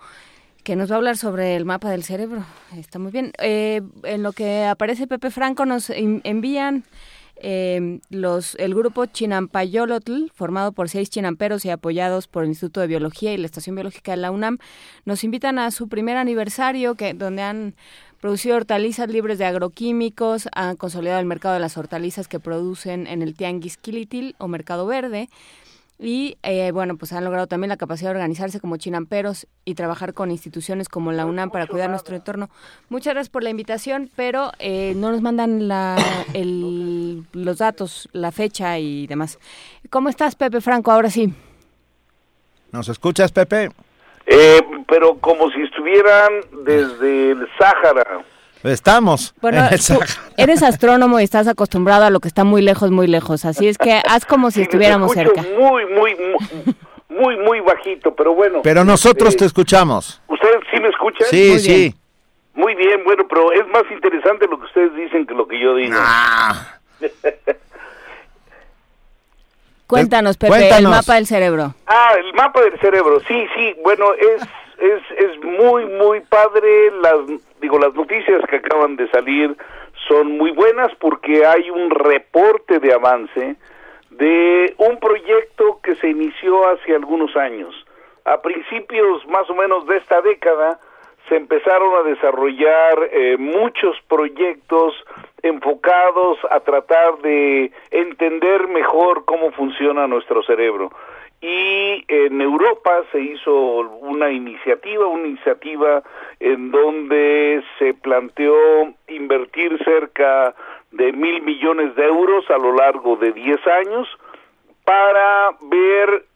que 0.64 0.76
nos 0.76 0.90
va 0.90 0.94
a 0.94 0.98
hablar 0.98 1.16
sobre 1.16 1.54
el 1.56 1.64
mapa 1.64 1.90
del 1.90 2.02
cerebro. 2.02 2.44
Está 2.76 2.98
muy 2.98 3.12
bien. 3.12 3.32
Eh, 3.38 3.82
en 4.02 4.22
lo 4.22 4.32
que 4.32 4.64
aparece 4.64 5.06
Pepe 5.06 5.30
Franco 5.30 5.66
nos 5.66 5.90
en- 5.90 6.20
envían 6.24 6.84
eh, 7.36 7.98
los 8.10 8.54
el 8.56 8.74
grupo 8.74 9.06
Chinampayolotl, 9.06 10.30
formado 10.32 10.72
por 10.72 10.88
seis 10.88 11.10
chinamperos 11.10 11.64
y 11.64 11.70
apoyados 11.70 12.28
por 12.28 12.44
el 12.44 12.50
Instituto 12.50 12.80
de 12.80 12.86
Biología 12.86 13.34
y 13.34 13.36
la 13.36 13.46
Estación 13.46 13.74
Biológica 13.74 14.12
de 14.12 14.18
la 14.18 14.30
UNAM, 14.30 14.58
nos 15.04 15.24
invitan 15.24 15.58
a 15.58 15.70
su 15.70 15.88
primer 15.88 16.16
aniversario, 16.16 16.94
que 16.94 17.12
donde 17.12 17.42
han 17.42 17.74
producido 18.20 18.56
hortalizas 18.56 19.10
libres 19.10 19.36
de 19.38 19.44
agroquímicos, 19.44 20.48
han 20.54 20.76
consolidado 20.76 21.20
el 21.20 21.26
mercado 21.26 21.54
de 21.54 21.60
las 21.60 21.76
hortalizas 21.76 22.26
que 22.28 22.40
producen 22.40 23.06
en 23.06 23.20
el 23.20 23.34
Tianguis 23.34 23.76
Quilitil 23.76 24.34
o 24.38 24.48
Mercado 24.48 24.86
Verde. 24.86 25.28
Y 26.04 26.36
eh, 26.42 26.70
bueno, 26.72 26.96
pues 26.96 27.12
han 27.12 27.24
logrado 27.24 27.46
también 27.46 27.70
la 27.70 27.76
capacidad 27.76 28.10
de 28.10 28.16
organizarse 28.16 28.60
como 28.60 28.76
chinamperos 28.76 29.46
y 29.64 29.74
trabajar 29.74 30.12
con 30.14 30.30
instituciones 30.30 30.88
como 30.88 31.12
la 31.12 31.24
UNAM 31.26 31.50
para 31.50 31.66
cuidar 31.66 31.88
nuestro 31.90 32.14
entorno. 32.14 32.50
Muchas 32.88 33.14
gracias 33.14 33.30
por 33.30 33.42
la 33.42 33.50
invitación, 33.50 34.10
pero 34.14 34.52
eh, 34.58 34.92
no 34.96 35.10
nos 35.10 35.22
mandan 35.22 35.66
la, 35.66 35.96
el- 36.34 37.24
los 37.32 37.58
datos, 37.58 38.08
la 38.12 38.30
fecha 38.32 38.78
y 38.78 39.06
demás. 39.06 39.38
¿Cómo 39.90 40.08
estás, 40.08 40.34
Pepe 40.36 40.60
Franco? 40.60 40.92
Ahora 40.92 41.10
sí. 41.10 41.32
¿Nos 42.72 42.88
escuchas, 42.88 43.32
Pepe? 43.32 43.70
Eh, 44.26 44.60
pero 44.88 45.18
como 45.18 45.50
si 45.50 45.62
estuvieran 45.62 46.32
desde 46.64 47.30
el 47.32 47.48
Sáhara. 47.58 48.24
Estamos. 48.64 49.34
Bueno, 49.40 49.58
en 49.58 49.64
el 49.64 49.78
tú 49.78 49.82
Sahara. 49.84 50.06
eres 50.36 50.62
astrónomo 50.62 51.20
y 51.20 51.24
estás 51.24 51.46
acostumbrado 51.48 52.04
a 52.04 52.10
lo 52.10 52.20
que 52.20 52.28
está 52.28 52.44
muy 52.44 52.62
lejos, 52.62 52.90
muy 52.90 53.06
lejos. 53.06 53.44
Así 53.44 53.68
es 53.68 53.78
que 53.78 53.92
haz 54.08 54.24
como 54.24 54.50
si 54.50 54.62
estuviéramos 54.62 55.12
cerca. 55.12 55.42
Muy, 55.42 55.86
muy, 55.86 56.14
muy, 56.16 56.74
muy, 57.08 57.36
muy 57.38 57.60
bajito, 57.60 58.14
pero 58.14 58.34
bueno. 58.34 58.60
Pero 58.62 58.84
nosotros 58.84 59.34
eh, 59.34 59.38
te 59.38 59.44
escuchamos. 59.44 60.20
¿Ustedes 60.28 60.60
sí 60.72 60.80
me 60.80 60.88
escuchan? 60.88 61.26
Sí, 61.30 61.50
Muy 61.50 61.58
sí. 61.60 61.74
bien. 61.74 61.94
Muy 62.56 62.74
bien, 62.76 63.02
bueno, 63.04 63.26
pero 63.28 63.50
es 63.52 63.66
más 63.68 63.82
interesante 63.90 64.46
lo 64.46 64.58
que 64.60 64.66
ustedes 64.66 64.94
dicen 64.94 65.26
que 65.26 65.34
lo 65.34 65.48
que 65.48 65.60
yo 65.60 65.74
digo. 65.74 65.96
Ah. 65.98 66.78
Cuéntanos, 69.86 70.36
Pepe, 70.36 70.50
Cuéntanos. 70.50 70.78
el 70.78 70.88
mapa 70.88 71.14
del 71.16 71.26
cerebro. 71.26 71.74
Ah, 71.86 72.12
el 72.18 72.32
mapa 72.34 72.60
del 72.62 72.78
cerebro, 72.80 73.20
sí, 73.26 73.46
sí, 73.54 73.74
bueno, 73.82 74.06
es, 74.14 74.42
es, 74.78 75.02
es 75.18 75.44
muy, 75.44 75.84
muy 75.86 76.20
padre, 76.20 76.90
las, 77.02 77.18
digo, 77.64 77.78
las 77.78 77.94
noticias 77.94 78.42
que 78.50 78.56
acaban 78.56 78.96
de 78.96 79.08
salir 79.08 79.56
son 80.06 80.36
muy 80.36 80.50
buenas 80.50 80.94
porque 80.96 81.46
hay 81.46 81.70
un 81.70 81.88
reporte 81.88 82.78
de 82.78 82.92
avance 82.92 83.56
de 84.10 84.74
un 84.76 84.98
proyecto 85.00 85.80
que 85.82 85.94
se 85.96 86.10
inició 86.10 86.68
hace 86.68 86.94
algunos 86.94 87.34
años. 87.36 87.74
A 88.26 88.42
principios 88.42 89.26
más 89.28 89.48
o 89.48 89.54
menos 89.54 89.86
de 89.86 89.96
esta 89.96 90.20
década 90.20 90.78
se 91.26 91.36
empezaron 91.36 91.96
a 91.96 92.02
desarrollar 92.02 93.08
eh, 93.10 93.36
muchos 93.38 93.96
proyectos 94.08 94.92
enfocados 95.42 96.36
a 96.50 96.60
tratar 96.60 97.16
de 97.22 97.72
entender 97.90 98.68
mejor 98.68 99.24
cómo 99.24 99.52
funciona 99.52 100.06
nuestro 100.06 100.42
cerebro. 100.42 100.90
Y 101.40 102.04
en 102.08 102.40
Europa 102.40 103.02
se 103.12 103.20
hizo 103.20 103.54
una 103.54 104.30
iniciativa, 104.30 105.06
una 105.06 105.28
iniciativa 105.28 106.02
en 106.44 106.70
donde 106.70 107.64
se 107.78 107.94
planteó 107.94 108.54
invertir 109.08 109.82
cerca 109.82 110.54
de 110.90 111.10
mil 111.14 111.40
millones 111.40 111.96
de 111.96 112.04
euros 112.04 112.44
a 112.50 112.58
lo 112.58 112.74
largo 112.74 113.16
de 113.16 113.32
10 113.32 113.66
años 113.66 114.06
para 114.84 115.56
ver 115.62 116.26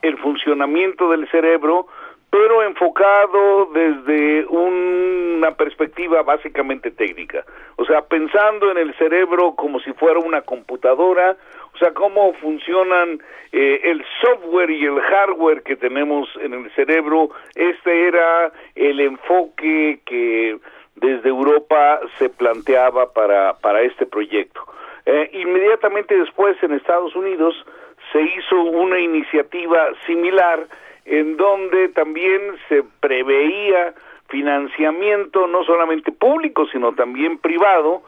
el 0.00 0.16
funcionamiento 0.16 1.10
del 1.10 1.28
cerebro, 1.30 1.86
pero 2.30 2.62
enfocado 2.62 3.66
desde 3.74 4.46
una 4.46 5.50
perspectiva 5.52 6.22
básicamente 6.22 6.90
técnica. 6.90 7.44
O 7.76 7.84
sea, 7.84 8.00
pensando 8.00 8.70
en 8.70 8.78
el 8.78 8.94
cerebro 8.94 9.54
como 9.54 9.80
si 9.80 9.92
fuera 9.92 10.18
una 10.18 10.40
computadora, 10.40 11.36
o 11.78 11.80
sea, 11.80 11.94
cómo 11.94 12.32
funcionan 12.34 13.22
eh, 13.52 13.80
el 13.84 14.04
software 14.20 14.68
y 14.68 14.84
el 14.84 15.00
hardware 15.00 15.62
que 15.62 15.76
tenemos 15.76 16.28
en 16.42 16.52
el 16.52 16.70
cerebro. 16.72 17.30
Este 17.54 18.08
era 18.08 18.50
el 18.74 18.98
enfoque 18.98 20.00
que 20.04 20.58
desde 20.96 21.28
Europa 21.28 22.00
se 22.18 22.30
planteaba 22.30 23.12
para, 23.12 23.54
para 23.58 23.82
este 23.82 24.06
proyecto. 24.06 24.60
Eh, 25.06 25.30
inmediatamente 25.34 26.18
después 26.18 26.60
en 26.64 26.72
Estados 26.72 27.14
Unidos 27.14 27.54
se 28.10 28.22
hizo 28.22 28.60
una 28.60 28.98
iniciativa 28.98 29.90
similar 30.04 30.66
en 31.04 31.36
donde 31.36 31.90
también 31.90 32.56
se 32.68 32.82
preveía 32.98 33.94
financiamiento 34.28 35.46
no 35.46 35.64
solamente 35.64 36.12
público 36.12 36.66
sino 36.70 36.92
también 36.94 37.38
privado 37.38 38.02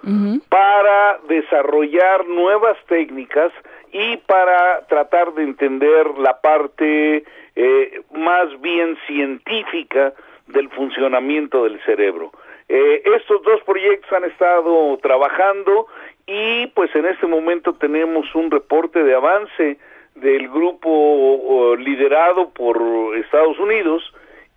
para 0.49 1.19
desarrollar 1.29 2.27
nuevas 2.27 2.77
técnicas 2.87 3.53
y 3.93 4.19
para 4.19 4.87
tratar 4.87 5.33
de 5.33 5.43
entender 5.43 6.07
la 6.19 6.41
parte 6.41 7.25
eh, 7.57 8.03
más 8.13 8.61
bien 8.61 8.97
científica 9.07 10.13
del 10.47 10.69
funcionamiento 10.71 11.65
del 11.65 11.81
cerebro. 11.85 12.33
Eh, 12.69 13.03
estos 13.17 13.43
dos 13.43 13.61
proyectos 13.63 14.13
han 14.13 14.25
estado 14.25 14.97
trabajando 14.99 15.87
y 16.27 16.67
pues 16.69 16.95
en 16.95 17.07
este 17.07 17.27
momento 17.27 17.73
tenemos 17.75 18.33
un 18.35 18.51
reporte 18.51 19.03
de 19.03 19.15
avance 19.15 19.79
del 20.17 20.49
grupo 20.49 21.75
liderado 21.79 22.51
por 22.51 22.79
Estados 23.17 23.59
Unidos 23.59 24.03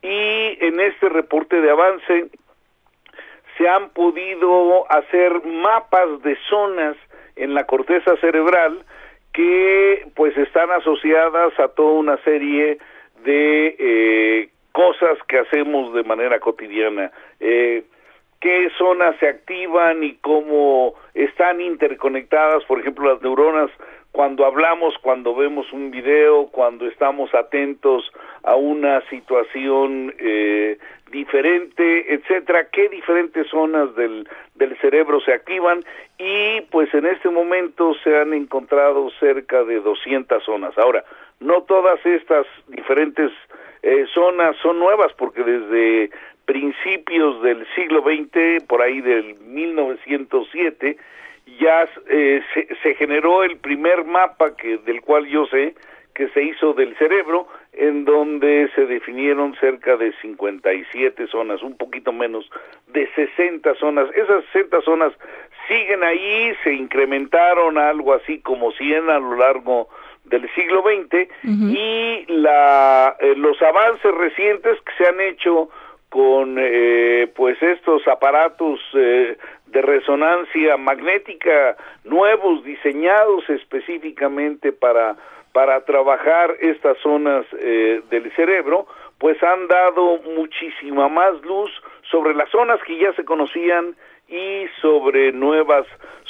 y 0.04 0.58
en 0.60 0.80
este 0.82 1.10
reporte 1.10 1.62
de 1.62 1.72
avance 1.72 2.28
se 3.58 3.68
han 3.68 3.90
podido 3.90 4.92
hacer 4.92 5.44
mapas 5.46 6.22
de 6.24 6.38
zonas 6.50 6.98
en 7.36 7.54
la 7.54 7.66
corteza 7.66 8.16
cerebral 8.18 8.84
que 9.32 10.06
pues 10.16 10.38
están 10.38 10.72
asociadas 10.72 11.58
a 11.60 11.70
toda 11.70 11.94
una 11.94 12.18
serie 12.18 12.78
de 13.24 13.76
eh, 13.80 14.50
cosas 14.72 15.18
que 15.28 15.40
hacemos 15.40 15.94
de 15.94 16.04
manera 16.04 16.40
cotidiana. 16.40 17.12
Eh, 17.40 17.84
qué 18.42 18.70
zonas 18.78 19.16
se 19.20 19.28
activan 19.28 20.04
y 20.04 20.16
cómo 20.16 20.96
están 21.14 21.62
interconectadas, 21.62 22.64
por 22.66 22.80
ejemplo, 22.80 23.14
las 23.14 23.22
neuronas 23.22 23.72
cuando 24.14 24.46
hablamos, 24.46 24.96
cuando 25.00 25.34
vemos 25.34 25.74
un 25.74 25.90
video, 25.90 26.46
cuando 26.52 26.86
estamos 26.86 27.34
atentos 27.34 28.12
a 28.44 28.56
una 28.56 29.02
situación 29.10 30.14
eh, 30.20 30.78
diferente, 31.12 32.14
etcétera, 32.14 32.68
qué 32.72 32.90
diferentes 32.90 33.48
zonas 33.48 33.96
del, 33.96 34.30
del 34.54 34.78
cerebro 34.78 35.20
se 35.20 35.34
activan 35.34 35.84
y 36.20 36.62
pues 36.70 36.94
en 36.94 37.08
este 37.08 37.30
momento 37.30 37.96
se 38.04 38.16
han 38.16 38.34
encontrado 38.34 39.10
cerca 39.20 39.64
de 39.64 39.80
200 39.80 40.44
zonas. 40.44 40.78
Ahora, 40.78 41.04
no 41.40 41.64
todas 41.64 42.00
estas 42.06 42.46
diferentes 42.68 43.32
eh, 43.82 44.06
zonas 44.14 44.56
son 44.62 44.78
nuevas 44.78 45.12
porque 45.14 45.44
desde 45.44 46.12
principios 46.46 47.42
del 47.42 47.66
siglo 47.74 48.04
XX, 48.04 48.64
por 48.68 48.84
ahí 48.84 49.02
del 49.02 49.40
1907, 49.40 50.98
ya 51.60 51.88
eh, 52.08 52.42
se, 52.54 52.68
se, 52.82 52.96
generó 52.96 53.44
el 53.44 53.58
primer 53.58 54.06
mapa 54.06 54.56
que 54.56 54.78
del 54.80 55.02
cual 55.02 55.26
yo 55.28 55.46
sé 55.48 55.76
que 56.14 56.30
se 56.30 56.44
hizo 56.44 56.74
del 56.74 56.96
cerebro 56.98 57.48
en 57.74 58.06
donde 58.06 58.70
se 58.76 58.86
definieron 58.86 59.56
cerca 59.56 59.98
de 59.98 60.14
57 60.22 61.28
zonas, 61.28 61.64
un 61.64 61.76
poquito 61.76 62.14
menos 62.14 62.50
de 62.88 63.10
60 63.16 63.74
zonas. 63.76 64.08
Esas 64.16 64.44
60 64.54 64.82
zonas 64.82 65.14
siguen 65.68 66.04
ahí, 66.04 66.54
se 66.64 66.74
incrementaron 66.74 67.78
algo 67.78 68.14
así 68.14 68.40
como 68.40 68.72
100 68.74 69.10
a 69.10 69.20
lo 69.20 69.36
largo 69.36 69.90
del 70.26 70.48
siglo 70.54 70.84
XX 70.84 71.30
uh 71.44 71.48
-huh. 71.48 71.78
y 71.78 72.26
la, 72.28 73.16
eh, 73.20 73.34
los 73.36 73.62
avances 73.62 74.14
recientes 74.14 74.80
que 74.82 74.94
se 74.98 75.10
han 75.10 75.20
hecho 75.20 75.70
con 76.10 76.58
eh, 76.60 77.28
pues 77.36 77.62
estos 77.62 78.08
aparatos 78.08 78.80
eh, 78.94 79.36
de 79.74 79.82
resonancia 79.82 80.78
magnética 80.78 81.76
nuevos 82.04 82.64
diseñados 82.64 83.50
específicamente 83.50 84.72
para 84.72 85.16
para 85.52 85.82
trabajar 85.86 86.56
estas 86.62 86.98
zonas 87.00 87.46
eh, 87.60 88.02
del 88.10 88.32
cerebro 88.36 88.88
pues 89.20 89.42
han 89.44 89.68
dado 89.68 90.20
muchísima 90.36 91.08
más 91.08 91.40
luz 91.44 91.72
sobre 92.10 92.34
las 92.34 92.50
zonas 92.50 92.82
que 92.84 92.98
ya 92.98 93.14
se 93.14 93.24
conocían 93.24 93.96
y 94.28 94.66
sobre 94.82 95.32
nuevas 95.32 95.86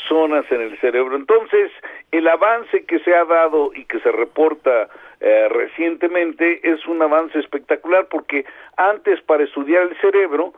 zonas 0.07 0.45
en 0.51 0.61
el 0.61 0.77
cerebro. 0.79 1.15
Entonces, 1.15 1.71
el 2.11 2.27
avance 2.27 2.85
que 2.85 2.99
se 2.99 3.15
ha 3.15 3.23
dado 3.25 3.71
y 3.73 3.85
que 3.85 3.99
se 3.99 4.11
reporta 4.11 4.89
eh, 5.21 5.47
recientemente 5.49 6.59
es 6.63 6.85
un 6.85 7.01
avance 7.01 7.39
espectacular 7.39 8.07
porque 8.09 8.45
antes 8.77 9.21
para 9.21 9.43
estudiar 9.43 9.83
el 9.83 9.97
cerebro, 10.01 10.53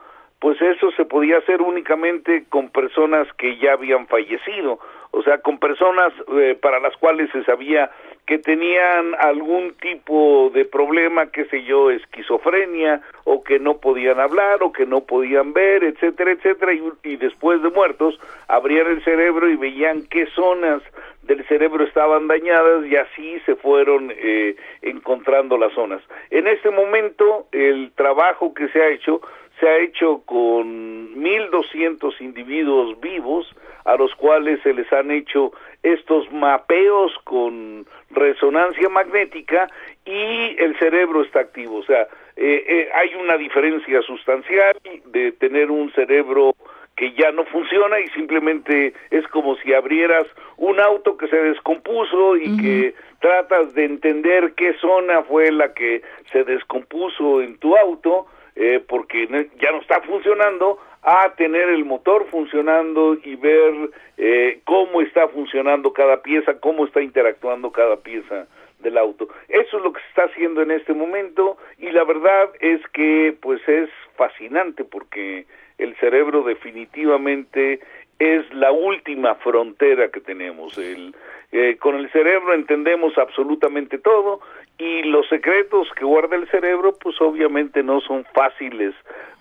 pues 0.46 0.62
eso 0.62 0.92
se 0.92 1.06
podía 1.06 1.40
hacer 1.40 1.60
únicamente 1.64 2.46
con 2.50 2.70
personas 2.70 3.28
que 3.36 3.58
ya 3.58 3.74
habían 3.74 4.06
fallecido, 4.06 4.78
o 5.10 5.24
sea, 5.24 5.40
con 5.40 5.58
personas 5.58 6.14
eh, 6.38 6.56
para 6.62 6.80
las 6.80 6.96
cuales 6.98 7.32
se 7.32 7.44
sabía 7.46 7.90
que 8.28 8.38
tenían 8.38 9.16
algún 9.18 9.74
tipo 9.74 10.52
de 10.54 10.66
problema, 10.66 11.32
qué 11.32 11.46
sé 11.46 11.64
yo, 11.64 11.90
esquizofrenia, 11.90 13.02
o 13.24 13.44
que 13.44 13.58
no 13.58 13.78
podían 13.78 14.20
hablar, 14.20 14.62
o 14.62 14.72
que 14.72 14.86
no 14.86 15.02
podían 15.02 15.52
ver, 15.52 15.84
etcétera, 15.84 16.34
etcétera, 16.34 16.74
y, 16.74 17.16
después 17.16 17.64
de 17.64 17.72
muertos 17.72 18.20
abrían 18.48 18.86
el 18.86 19.04
cerebro 19.04 19.50
y 19.50 19.56
veían 19.56 20.06
qué 20.12 20.28
zonas 20.28 20.84
del 21.24 21.44
cerebro 21.48 21.84
estaban 21.86 22.28
dañadas 22.28 22.86
y 22.86 22.96
así 22.96 23.40
se 23.48 23.56
fueron 23.56 24.14
eh, 24.16 24.56
encontrando 24.84 25.58
las 25.58 25.74
zonas. 25.74 26.04
En 26.30 26.46
este 26.46 26.70
momento 26.70 27.48
el 27.52 27.92
trabajo 27.96 28.54
que 28.54 28.68
se 28.68 28.80
ha 28.80 28.90
hecho 28.90 29.22
se 29.60 29.68
ha 29.68 29.78
hecho 29.78 30.22
con 30.26 31.16
1.200 31.16 32.20
individuos 32.22 33.00
vivos 33.00 33.48
a 33.86 33.96
los 33.96 34.14
cuales 34.16 34.60
se 34.64 34.74
les 34.74 34.92
han 34.92 35.12
hecho 35.12 35.54
estos 35.84 36.32
mapeos 36.32 37.14
con 37.24 37.86
resonancia 38.10 38.90
magnética 38.90 39.70
y 40.06 40.56
el 40.58 40.78
cerebro 40.80 41.22
está 41.22 41.42
activo. 41.42 41.78
O 41.78 41.84
sea, 41.84 42.08
eh, 42.36 42.66
eh, 42.68 42.90
hay 42.94 43.14
una 43.16 43.38
diferencia 43.38 44.02
sustancial 44.02 44.76
de 45.06 45.32
tener 45.34 45.70
un 45.70 45.92
cerebro 45.94 46.56
que 46.96 47.12
ya 47.14 47.32
no 47.32 47.46
funciona 47.46 48.00
y 48.00 48.08
simplemente 48.10 48.94
es 49.12 49.28
como 49.28 49.56
si 49.58 49.74
abrieras 49.74 50.26
un 50.58 50.80
auto 50.80 51.18
que 51.18 51.28
se 51.28 51.38
descompuso 51.38 52.38
y 52.38 52.58
que 52.58 52.96
tratas 53.20 53.74
de 53.74 53.86
entender 53.86 54.54
qué 54.56 54.74
zona 54.76 55.24
fue 55.24 55.52
la 55.52 55.74
que 55.74 56.02
se 56.32 56.44
descompuso 56.46 57.42
en 57.42 57.58
tu 57.58 57.76
auto 57.76 58.28
eh, 58.56 58.84
porque 58.88 59.28
ya 59.60 59.72
no 59.72 59.82
está 59.82 60.02
funcionando 60.02 60.80
a 61.02 61.34
tener 61.36 61.70
el 61.70 61.86
motor 61.86 62.26
funcionando 62.32 63.16
y 63.24 63.36
ver 63.36 63.92
eh, 64.18 64.60
cómo 64.64 65.02
está 65.02 65.28
funcionando 65.28 65.94
cada 65.94 66.22
pieza, 66.24 66.60
cómo 66.60 66.86
está 66.86 67.02
interactuando 67.02 67.72
cada 67.72 67.98
pieza 67.98 68.48
del 68.80 68.98
auto. 68.98 69.28
Eso 69.48 69.78
es 69.78 69.84
lo 69.84 69.94
que 69.94 70.02
se 70.02 70.08
está 70.08 70.24
haciendo 70.24 70.62
en 70.62 70.72
este 70.72 70.94
momento 70.94 71.58
y 71.78 71.92
la 71.92 72.04
verdad 72.04 72.50
es 72.60 72.82
que 72.94 73.36
pues 73.40 73.62
es 73.68 73.90
fascinante 74.16 74.84
porque 74.84 75.46
el 75.78 75.96
cerebro 75.98 76.44
definitivamente 76.44 77.80
es 78.20 78.54
la 78.54 78.72
última 78.72 79.36
frontera 79.36 80.10
que 80.10 80.22
tenemos. 80.22 80.78
El, 80.78 81.16
eh, 81.52 81.78
con 81.78 81.96
el 81.96 82.10
cerebro 82.12 82.54
entendemos 82.54 83.18
absolutamente 83.18 83.98
todo 83.98 84.40
y 84.78 85.04
los 85.04 85.28
secretos 85.28 85.88
que 85.98 86.06
guarda 86.06 86.36
el 86.36 86.48
cerebro 86.50 86.94
pues 87.02 87.20
obviamente 87.22 87.84
no 87.84 88.02
son 88.02 88.26
fáciles 88.34 88.94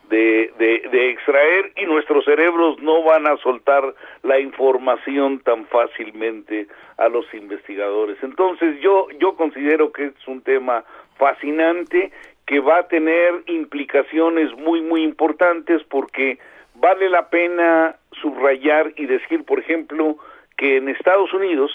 de, 0.09 0.53
de, 0.59 0.89
de 0.91 1.11
extraer 1.11 1.73
y 1.77 1.87
nuestros 1.87 2.25
cerebros 2.25 2.79
no 2.81 3.03
van 3.03 3.27
a 3.27 3.37
soltar 3.39 3.95
la 4.23 4.39
información 4.39 5.41
tan 5.41 5.67
fácilmente 5.67 6.67
a 6.99 7.09
los 7.09 7.33
investigadores. 7.33 8.19
Entonces 8.23 8.81
yo, 8.81 9.09
yo 9.19 9.35
considero 9.35 9.93
que 9.93 10.07
es 10.07 10.29
un 10.29 10.43
tema 10.43 10.85
fascinante 11.17 12.13
que 12.47 12.61
va 12.61 12.79
a 12.79 12.89
tener 12.89 13.43
implicaciones 13.47 14.53
muy, 14.59 14.83
muy 14.83 15.03
importantes 15.03 15.83
porque 15.85 16.39
vale 16.75 17.09
la 17.09 17.29
pena 17.29 17.97
subrayar 18.21 18.93
y 18.97 19.07
decir, 19.07 19.45
por 19.45 19.59
ejemplo, 19.59 20.17
que 20.57 20.77
en 20.77 20.89
Estados 20.89 21.33
Unidos 21.33 21.71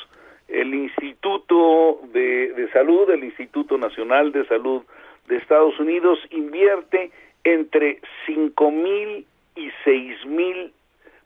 el 0.48 0.74
Instituto 0.74 2.00
de, 2.12 2.54
de 2.54 2.70
Salud, 2.72 3.10
el 3.10 3.24
Instituto 3.24 3.78
Nacional 3.78 4.32
de 4.32 4.46
Salud 4.46 4.84
de 5.28 5.38
Estados 5.38 5.80
Unidos 5.80 6.20
invierte 6.32 7.12
entre 7.44 8.00
cinco 8.26 8.72
mil 8.72 9.26
y 9.56 9.70
seis 9.84 10.26
mil 10.26 10.74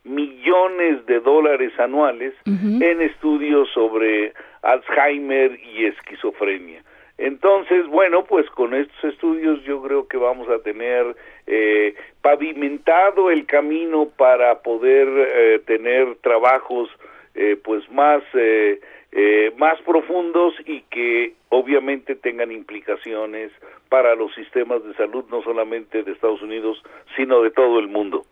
millones 0.04 1.06
de 1.06 1.20
dólares 1.22 1.72
anuales 1.80 2.34
en 2.46 3.02
estudios 3.02 3.70
sobre 3.74 4.34
Alzheimer 4.62 5.58
y 5.64 5.86
esquizofrenia. 5.86 6.84
Entonces, 7.18 7.88
bueno, 7.88 8.26
pues 8.26 8.50
con 8.50 8.74
estos 8.74 9.02
estudios 9.06 9.64
yo 9.64 9.82
creo 9.82 10.08
que 10.08 10.18
vamos 10.18 10.50
a 10.50 10.60
tener 10.60 11.16
eh, 11.48 11.96
pavimentado 12.22 13.30
el 13.30 13.46
camino 13.46 14.08
para 14.18 14.60
poder 14.60 15.08
eh, 15.08 15.60
tener 15.66 16.16
trabajos 16.22 16.90
eh, 17.36 17.58
pues 17.64 17.90
más 17.92 18.22
eh, 18.34 18.80
eh, 19.12 19.52
más 19.58 19.80
profundos 19.82 20.54
y 20.66 20.82
que 20.84 21.34
obviamente 21.50 22.16
tengan 22.16 22.52
implicaciones 22.52 23.52
para 23.90 24.16
los 24.16 24.34
sistemas 24.36 24.84
de 24.84 24.94
salud 24.96 25.26
no 25.30 25.42
solamente 25.44 26.04
de 26.04 26.12
Estados 26.12 26.42
Unidos 26.42 26.82
sino 27.16 27.42
de 27.42 27.52
todo 27.52 27.80
el 27.80 27.88
mundo. 27.88 28.26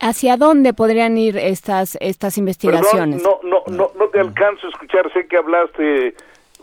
¿Hacia 0.00 0.36
dónde 0.36 0.72
podrían 0.74 1.18
ir 1.18 1.36
estas 1.36 1.96
estas 2.00 2.38
investigaciones? 2.38 3.22
Perdón, 3.22 3.40
no, 3.42 3.62
no, 3.66 3.76
no, 3.76 3.90
no 3.98 4.08
te 4.08 4.20
alcanzo 4.20 4.68
a 4.68 4.70
escuchar. 4.70 5.12
Sé 5.12 5.26
que 5.26 5.36
hablaste, 5.36 6.14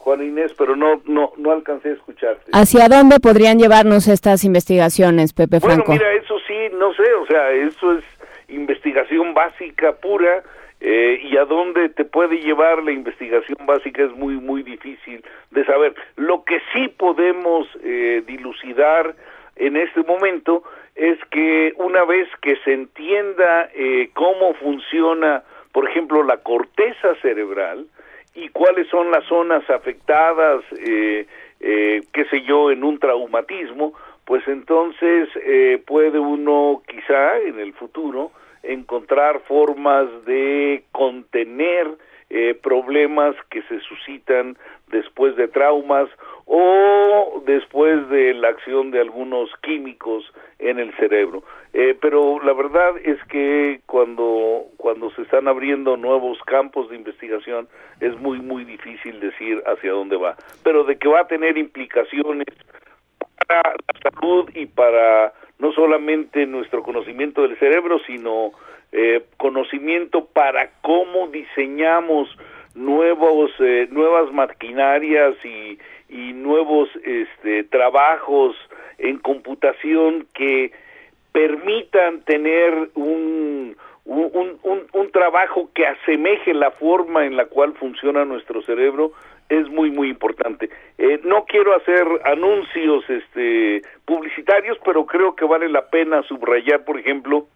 Juan 0.06 0.22
Inés, 0.22 0.54
pero 0.56 0.76
no, 0.76 1.02
no, 1.06 1.34
no 1.36 1.52
alcancé 1.52 1.90
a 1.90 1.94
escucharte. 1.94 2.52
¿Hacia 2.54 2.88
dónde 2.88 3.20
podrían 3.20 3.58
llevarnos 3.58 4.08
estas 4.08 4.44
investigaciones, 4.44 5.34
Pepe 5.34 5.58
Bueno, 5.58 5.84
Franco? 5.84 5.94
mira, 5.94 6.14
eso 6.14 6.38
sí, 6.48 6.54
no 6.74 6.94
sé, 6.94 7.12
o 7.16 7.26
sea, 7.26 7.50
eso 7.50 7.94
es 7.98 8.04
investigación 8.48 9.34
básica 9.34 9.94
pura 9.94 10.44
eh, 10.80 11.20
y 11.24 11.36
a 11.38 11.46
dónde 11.46 11.90
te 11.90 12.06
puede 12.06 12.38
llevar 12.38 12.84
la 12.84 12.92
investigación 12.92 13.58
básica 13.66 14.04
es 14.04 14.12
muy, 14.12 14.36
muy 14.36 14.62
difícil 14.62 15.26
de 15.50 15.66
saber. 15.66 15.96
Lo 16.18 16.44
que 16.44 16.62
sí 16.72 16.88
podemos 16.88 17.68
eh, 17.84 18.22
dilucidar 18.28 19.16
en 19.56 19.76
este 19.76 20.04
momento 20.04 20.62
es 20.94 21.18
que 21.32 21.74
una 21.78 22.06
vez 22.06 22.30
que 22.44 22.58
se 22.58 22.74
entienda 22.74 23.72
eh, 23.74 24.12
cómo 24.14 24.54
funciona, 24.54 25.42
por 25.72 25.90
ejemplo, 25.90 26.22
la 26.22 26.38
corteza 26.38 27.16
cerebral 27.24 27.88
y 28.36 28.50
cuáles 28.50 28.88
son 28.90 29.12
las 29.12 29.24
zonas 29.26 29.68
afectadas, 29.70 30.64
eh, 30.78 31.26
eh, 31.62 32.02
qué 32.12 32.26
sé 32.26 32.42
yo, 32.42 32.70
en 32.70 32.84
un 32.84 33.00
traumatismo, 33.00 33.94
pues 34.26 34.46
entonces 34.48 35.30
eh, 35.46 35.82
puede 35.88 36.20
uno 36.20 36.84
quizá 36.88 37.40
en 37.40 37.60
el 37.60 37.74
futuro 37.74 38.32
encontrar 38.64 39.40
formas 39.42 40.08
de 40.26 40.84
contener 40.92 41.88
problemas 42.62 43.36
que 43.50 43.62
se 43.62 43.80
suscitan 43.82 44.58
después 44.88 45.38
de 45.38 45.48
traumas 45.48 46.10
o 46.46 47.44
después 47.46 48.08
de 48.10 48.34
la 48.34 48.50
acción 48.50 48.92
de 48.92 49.02
algunos 49.02 49.50
químicos 49.62 50.32
en 50.60 50.80
el 50.80 50.94
cerebro. 50.98 51.44
Eh, 51.74 51.98
pero 52.00 52.40
la 52.44 52.54
verdad 52.54 52.94
es 53.04 53.22
que 53.26 53.82
cuando, 53.86 54.66
cuando 54.78 55.12
se 55.12 55.24
están 55.24 55.48
abriendo 55.48 55.98
nuevos 55.98 56.38
campos 56.46 56.90
de 56.90 56.96
investigación 56.96 57.68
es 58.00 58.18
muy, 58.20 58.40
muy 58.40 58.64
difícil 58.64 59.20
decir 59.20 59.62
hacia 59.66 59.92
dónde 59.92 60.18
va. 60.18 60.36
Pero 60.64 60.84
de 60.84 60.98
que 60.98 61.08
va 61.08 61.22
a 61.22 61.28
tener 61.28 61.58
implicaciones 61.58 62.48
para 63.48 63.72
la 63.72 64.12
salud 64.12 64.50
y 64.54 64.66
para 64.68 65.34
no 65.60 65.72
solamente 65.74 66.46
nuestro 66.46 66.84
conocimiento 66.84 67.42
del 67.42 67.58
cerebro, 67.58 68.00
sino 68.06 68.52
eh, 68.92 69.26
conocimiento 69.38 70.26
para 70.26 70.70
cómo 70.82 71.28
diseñamos 71.28 72.30
nuevos 72.76 73.52
eh, 73.60 73.88
nuevas 73.90 74.32
maquinarias 74.32 75.36
y, 75.44 75.80
y 76.10 76.34
nuevos 76.34 76.90
este, 77.04 77.64
trabajos 77.64 78.56
en 78.98 79.18
computación 79.20 80.28
que 80.34 80.72
permitan 81.32 82.22
tener 82.22 82.90
un, 82.96 83.76
un, 84.06 84.60
un- 84.64 85.12
trabajo 85.12 85.70
que 85.74 85.88
asemeje 85.88 86.54
la 86.54 86.72
forma 86.72 87.26
en 87.26 87.38
la 87.38 87.46
cual 87.46 87.74
funciona 87.74 88.26
nuestro 88.26 88.62
cerebro 88.64 89.14
es 89.48 89.68
muy 89.70 89.92
muy 89.92 90.10
importante. 90.10 90.70
Eh, 90.98 91.20
no 91.24 91.46
quiero 91.46 91.74
hacer 91.76 92.06
anuncios 92.26 93.10
este 93.10 93.82
publicitarios, 94.06 94.78
pero 94.84 95.06
creo 95.06 95.36
que 95.36 95.46
vale 95.46 95.70
la 95.70 95.88
pena 95.90 96.22
subrayar, 96.24 96.84
por 96.84 97.00
ejemplo, 97.00 97.48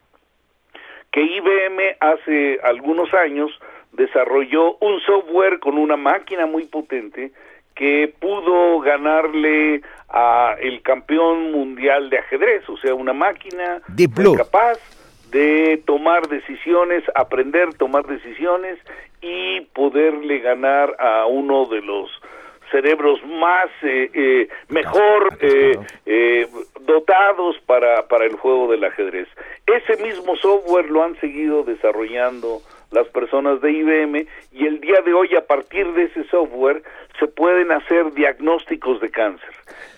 que 1.12 1.22
IBM 1.22 1.80
hace 2.00 2.60
algunos 2.64 3.14
años 3.14 3.52
desarrolló 3.92 4.78
un 4.80 5.00
software 5.02 5.60
con 5.60 5.78
una 5.78 5.98
máquina 5.98 6.46
muy 6.46 6.66
potente 6.66 7.32
que 7.76 8.14
pudo 8.20 8.80
ganarle 8.82 9.82
a 10.10 10.56
el 10.60 10.82
campeón 10.82 11.52
mundial 11.52 12.10
de 12.10 12.18
ajedrez, 12.18 12.68
o 12.68 12.78
sea, 12.78 12.94
una 12.94 13.14
máquina 13.14 13.82
capaz 14.38 14.78
de 15.32 15.82
tomar 15.86 16.28
decisiones, 16.28 17.04
aprender 17.16 17.70
a 17.70 17.78
tomar 17.78 18.06
decisiones 18.06 18.80
y 19.22 19.62
poderle 19.74 20.40
ganar 20.40 20.96
a 21.00 21.26
uno 21.26 21.66
de 21.68 21.82
los 21.82 22.10
cerebros 22.72 23.20
más 23.26 23.68
eh, 23.82 24.10
eh, 24.14 24.48
mejor 24.70 25.38
eh, 25.42 26.48
dotados 26.82 27.58
para, 27.66 28.08
para 28.08 28.26
el 28.26 28.36
juego 28.36 28.72
del 28.72 28.84
ajedrez. 28.84 29.28
Ese 29.66 30.02
mismo 30.04 30.36
software 30.36 30.90
lo 30.90 31.04
han 31.04 31.20
seguido 31.20 31.64
desarrollando 31.64 32.62
las 32.92 33.08
personas 33.10 33.62
de 33.62 33.72
IBM 33.72 34.26
y 34.54 34.66
el 34.66 34.80
día 34.82 35.02
de 35.02 35.14
hoy 35.14 35.36
a 35.36 35.46
partir 35.46 35.92
de 35.94 36.04
ese 36.06 36.24
software 36.26 36.82
se 37.20 37.28
pueden 37.28 37.72
hacer 37.72 38.14
diagnósticos 38.14 39.00
de 39.02 39.10
cáncer. 39.12 39.50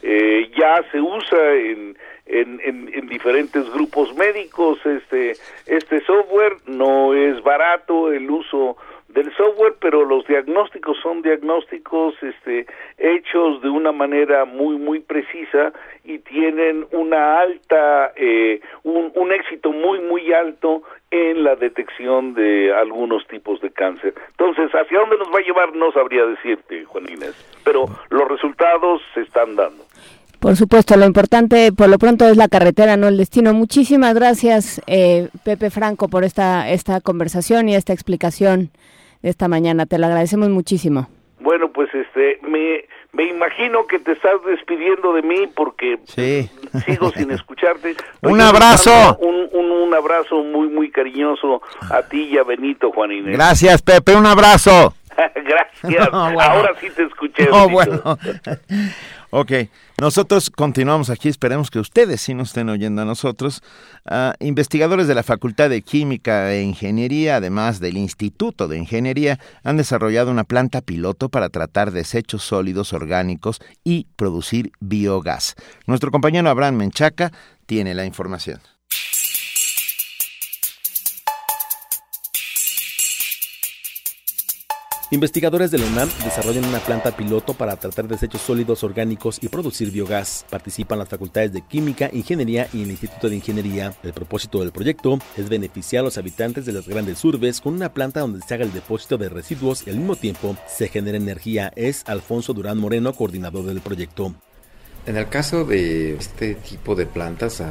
Eh, 0.04 0.52
ya 0.58 0.84
se 0.92 1.00
usa 1.00 1.54
en, 1.54 1.98
en, 2.26 2.60
en- 2.64 2.92
en 2.94 3.08
diferentes 3.08 3.70
grupos 3.72 4.14
médicos 4.16 4.80
este, 4.86 5.34
este 5.68 6.02
software, 6.02 6.58
no 6.66 7.14
es 7.14 7.42
barato 7.44 8.12
el 8.12 8.30
uso 8.30 8.76
del 9.14 9.34
software, 9.36 9.76
pero 9.80 10.06
los 10.06 10.26
diagnósticos 10.28 10.98
son 11.02 11.22
diagnósticos 11.22 12.16
este, 12.22 12.66
hechos 12.98 13.62
de 13.62 13.70
una 13.70 13.92
manera 13.92 14.46
muy, 14.46 14.78
muy 14.78 15.00
precisa 15.00 15.74
y 16.04 16.20
tienen 16.20 16.86
una 16.92 17.40
alta, 17.40 18.14
eh, 18.16 18.62
un, 18.84 19.12
un 19.16 19.32
éxito 19.32 19.72
muy, 19.72 20.00
muy 20.00 20.32
alto 20.34 20.84
en 21.12 21.44
la 21.44 21.56
detección 21.56 22.34
de 22.34 22.74
algunos 22.74 23.28
tipos 23.28 23.60
de 23.62 23.72
cáncer. 23.72 24.14
Entonces, 24.32 24.72
¿hacia 24.74 25.00
dónde 25.00 25.18
nos 25.18 25.28
va 25.28 25.40
a 25.40 25.44
llevar? 25.44 25.76
No 25.76 25.92
sabría 25.92 26.26
decirte, 26.26 26.86
Juan 26.86 27.10
Inés, 27.10 27.36
pero 27.64 27.86
los 28.10 28.28
resultados 28.28 29.02
se 29.14 29.22
están 29.22 29.56
dando. 29.56 29.84
Por 30.42 30.56
supuesto, 30.56 30.98
lo 30.98 31.06
importante 31.06 31.72
por 31.72 31.88
lo 31.88 32.00
pronto 32.00 32.28
es 32.28 32.36
la 32.36 32.48
carretera, 32.48 32.98
no 32.98 33.08
el 33.08 33.18
destino. 33.18 33.54
Muchísimas 33.54 34.16
gracias, 34.16 34.82
eh, 34.88 35.30
Pepe 35.44 35.70
Franco, 35.70 36.08
por 36.08 36.24
esta, 36.24 36.68
esta 36.72 37.00
conversación 37.00 37.70
y 37.70 37.76
esta 37.76 37.94
explicación 37.94 38.72
de 39.22 39.30
esta 39.30 39.48
mañana. 39.48 39.86
Te 39.86 39.98
lo 39.98 40.06
agradecemos 40.08 40.50
muchísimo. 40.50 41.08
Bueno, 41.40 41.72
pues 41.72 41.90
este, 41.94 42.40
me, 42.48 42.86
me 43.14 43.24
imagino 43.30 43.88
que 43.88 43.98
te 44.00 44.12
estás 44.12 44.34
despidiendo 44.46 45.14
de 45.14 45.24
mí 45.24 45.48
porque 45.56 46.00
Sí. 46.06 46.50
sigo 46.86 47.10
sin 47.12 47.32
escucharte. 47.32 47.96
Un 48.22 48.40
abrazo. 48.42 49.18
Un, 49.20 49.48
un, 49.52 49.72
un 49.72 49.94
abrazo 49.94 50.44
muy, 50.44 50.68
muy 50.70 50.92
cariñoso 50.92 51.62
a 51.90 52.04
ti 52.04 52.30
y 52.32 52.38
a 52.38 52.44
Benito, 52.44 52.92
Juan 52.92 53.12
Inés. 53.12 53.34
Gracias, 53.36 53.82
Pepe, 53.82 54.16
un 54.16 54.26
abrazo. 54.28 54.94
Gracias. 55.18 55.68
No, 56.12 56.32
bueno. 56.34 56.42
Ahora 56.42 56.74
sí 56.80 56.88
te 56.96 57.04
escuché. 57.04 57.46
No, 57.48 57.68
Benito. 57.68 57.74
bueno. 57.74 58.18
Ok, 59.32 59.52
nosotros 60.00 60.50
continuamos 60.50 61.10
aquí, 61.10 61.28
esperemos 61.30 61.70
que 61.72 61.80
ustedes 61.80 62.22
sí 62.22 62.34
nos 62.34 62.50
estén 62.50 62.70
oyendo 62.70 63.02
a 63.02 63.06
nosotros. 63.06 63.62
Ah, 64.06 64.36
investigadores 64.40 65.08
de 65.08 65.16
la 65.16 65.24
Facultad 65.24 65.70
de 65.70 65.82
Química 65.82 66.54
e 66.54 66.62
Ingeniería, 66.62 67.38
además 67.38 67.80
del 67.80 67.98
Instituto 67.98 68.68
de 68.68 68.78
Ingeniería, 68.78 69.40
han 69.64 69.78
desarrollado 69.78 70.32
una 70.32 70.44
planta 70.44 70.82
piloto 70.82 71.30
para 71.30 71.50
tratar 71.50 71.92
desechos 71.92 72.44
sólidos 72.44 72.94
orgánicos 72.94 73.60
y 73.84 74.08
producir 74.16 74.72
biogás. 74.80 75.56
Nuestro 75.88 76.12
compañero 76.12 76.50
Abraham 76.50 76.76
Menchaca 76.76 77.32
tiene 77.66 77.94
la 77.94 78.06
información. 78.06 78.60
Investigadores 85.14 85.72
de 85.72 85.78
la 85.78 85.88
UNAM 85.88 86.10
desarrollan 86.24 86.64
una 86.64 86.80
planta 86.80 87.12
piloto 87.12 87.54
para 87.54 87.76
tratar 87.76 88.08
desechos 88.08 88.40
sólidos 88.40 88.82
orgánicos 88.82 89.40
y 89.42 89.50
producir 89.50 89.92
biogás. 89.92 90.46
Participan 90.50 91.00
las 91.00 91.10
facultades 91.10 91.52
de 91.52 91.64
Química, 91.64 92.10
Ingeniería 92.14 92.70
y 92.72 92.84
el 92.84 92.92
Instituto 92.92 93.28
de 93.28 93.36
Ingeniería. 93.36 93.94
El 94.04 94.14
propósito 94.14 94.62
del 94.62 94.72
proyecto 94.72 95.20
es 95.36 95.50
beneficiar 95.50 96.00
a 96.00 96.04
los 96.06 96.18
habitantes 96.18 96.66
de 96.66 96.72
las 96.72 96.88
grandes 96.88 97.26
urbes 97.26 97.60
con 97.60 97.74
una 97.74 97.94
planta 97.94 98.22
donde 98.22 98.40
se 98.40 98.54
haga 98.54 98.64
el 98.64 98.72
depósito 98.72 99.18
de 99.18 99.28
residuos 99.28 99.86
y 99.86 99.90
al 99.90 99.98
mismo 99.98 100.16
tiempo 100.16 100.56
se 100.66 100.88
genere 100.88 101.18
energía. 101.18 101.74
Es 101.76 102.04
Alfonso 102.08 102.54
Durán 102.54 102.78
Moreno, 102.78 103.12
coordinador 103.12 103.66
del 103.66 103.82
proyecto. 103.82 104.34
En 105.06 105.18
el 105.18 105.28
caso 105.28 105.66
de 105.66 106.16
este 106.16 106.56
tipo 106.56 106.96
de 106.96 107.06
plantas, 107.06 107.62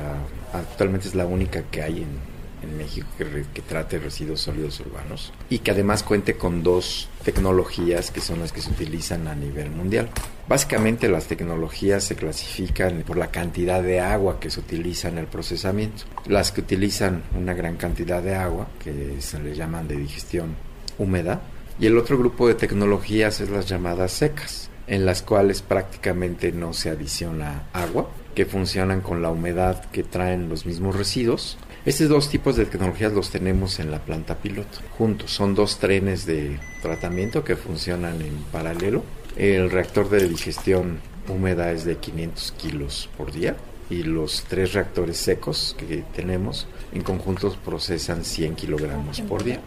actualmente 0.52 1.08
es 1.08 1.14
la 1.14 1.24
única 1.24 1.62
que 1.70 1.80
hay 1.80 2.02
en, 2.02 2.29
en 2.62 2.76
México 2.76 3.06
que, 3.18 3.62
trate 3.62 3.98
residuos 3.98 4.40
sólidos 4.40 4.80
urbanos 4.80 5.32
y 5.48 5.60
que 5.60 5.70
además 5.70 6.02
cuente 6.02 6.34
con 6.34 6.62
dos 6.62 7.08
tecnologías 7.24 8.10
que 8.10 8.20
son 8.20 8.40
las 8.40 8.52
que 8.52 8.60
se 8.60 8.70
utilizan 8.70 9.28
a 9.28 9.34
nivel 9.34 9.70
mundial. 9.70 10.08
Básicamente 10.48 11.08
las 11.08 11.26
tecnologías 11.26 12.04
se 12.04 12.16
clasifican 12.16 13.02
por 13.06 13.16
la 13.16 13.30
cantidad 13.30 13.82
de 13.82 14.00
agua 14.00 14.40
que 14.40 14.50
se 14.50 14.60
utiliza 14.60 15.08
en 15.08 15.18
el 15.18 15.26
procesamiento. 15.26 16.04
Las 16.26 16.50
que 16.50 16.62
utilizan 16.62 17.22
una 17.36 17.54
gran 17.54 17.76
cantidad 17.76 18.22
de 18.22 18.34
agua, 18.34 18.68
que 18.82 19.20
se 19.20 19.38
le 19.38 19.54
llaman 19.54 19.86
de 19.86 19.96
digestión 19.96 20.56
húmeda, 20.98 21.40
y 21.78 21.86
el 21.86 21.96
otro 21.96 22.18
grupo 22.18 22.48
de 22.48 22.54
tecnologías 22.54 23.40
es 23.40 23.48
las 23.48 23.66
llamadas 23.66 24.12
secas, 24.12 24.70
en 24.86 25.06
las 25.06 25.22
cuales 25.22 25.62
prácticamente 25.62 26.52
no 26.52 26.72
se 26.72 26.90
adiciona 26.90 27.68
agua, 27.72 28.10
que 28.34 28.44
funcionan 28.44 29.00
con 29.00 29.22
la 29.22 29.30
humedad 29.30 29.84
que 29.90 30.02
traen 30.02 30.48
los 30.48 30.66
mismos 30.66 30.96
residuos. 30.96 31.58
Estos 31.86 32.10
dos 32.10 32.28
tipos 32.28 32.56
de 32.56 32.66
tecnologías 32.66 33.14
los 33.14 33.30
tenemos 33.30 33.80
en 33.80 33.90
la 33.90 34.00
planta 34.00 34.36
piloto, 34.36 34.80
juntos. 34.98 35.30
Son 35.30 35.54
dos 35.54 35.78
trenes 35.78 36.26
de 36.26 36.60
tratamiento 36.82 37.42
que 37.42 37.56
funcionan 37.56 38.20
en 38.20 38.36
paralelo. 38.52 39.02
El 39.34 39.70
reactor 39.70 40.10
de 40.10 40.28
digestión 40.28 41.00
húmeda 41.26 41.72
es 41.72 41.86
de 41.86 41.96
500 41.96 42.52
kilos 42.52 43.08
por 43.16 43.32
día 43.32 43.56
y 43.88 44.02
los 44.02 44.44
tres 44.46 44.74
reactores 44.74 45.16
secos 45.16 45.74
que 45.78 46.04
tenemos 46.14 46.66
en 46.92 47.02
conjuntos 47.02 47.56
procesan 47.56 48.26
100 48.26 48.56
kilogramos 48.56 49.22
por 49.22 49.42
día. 49.42 49.60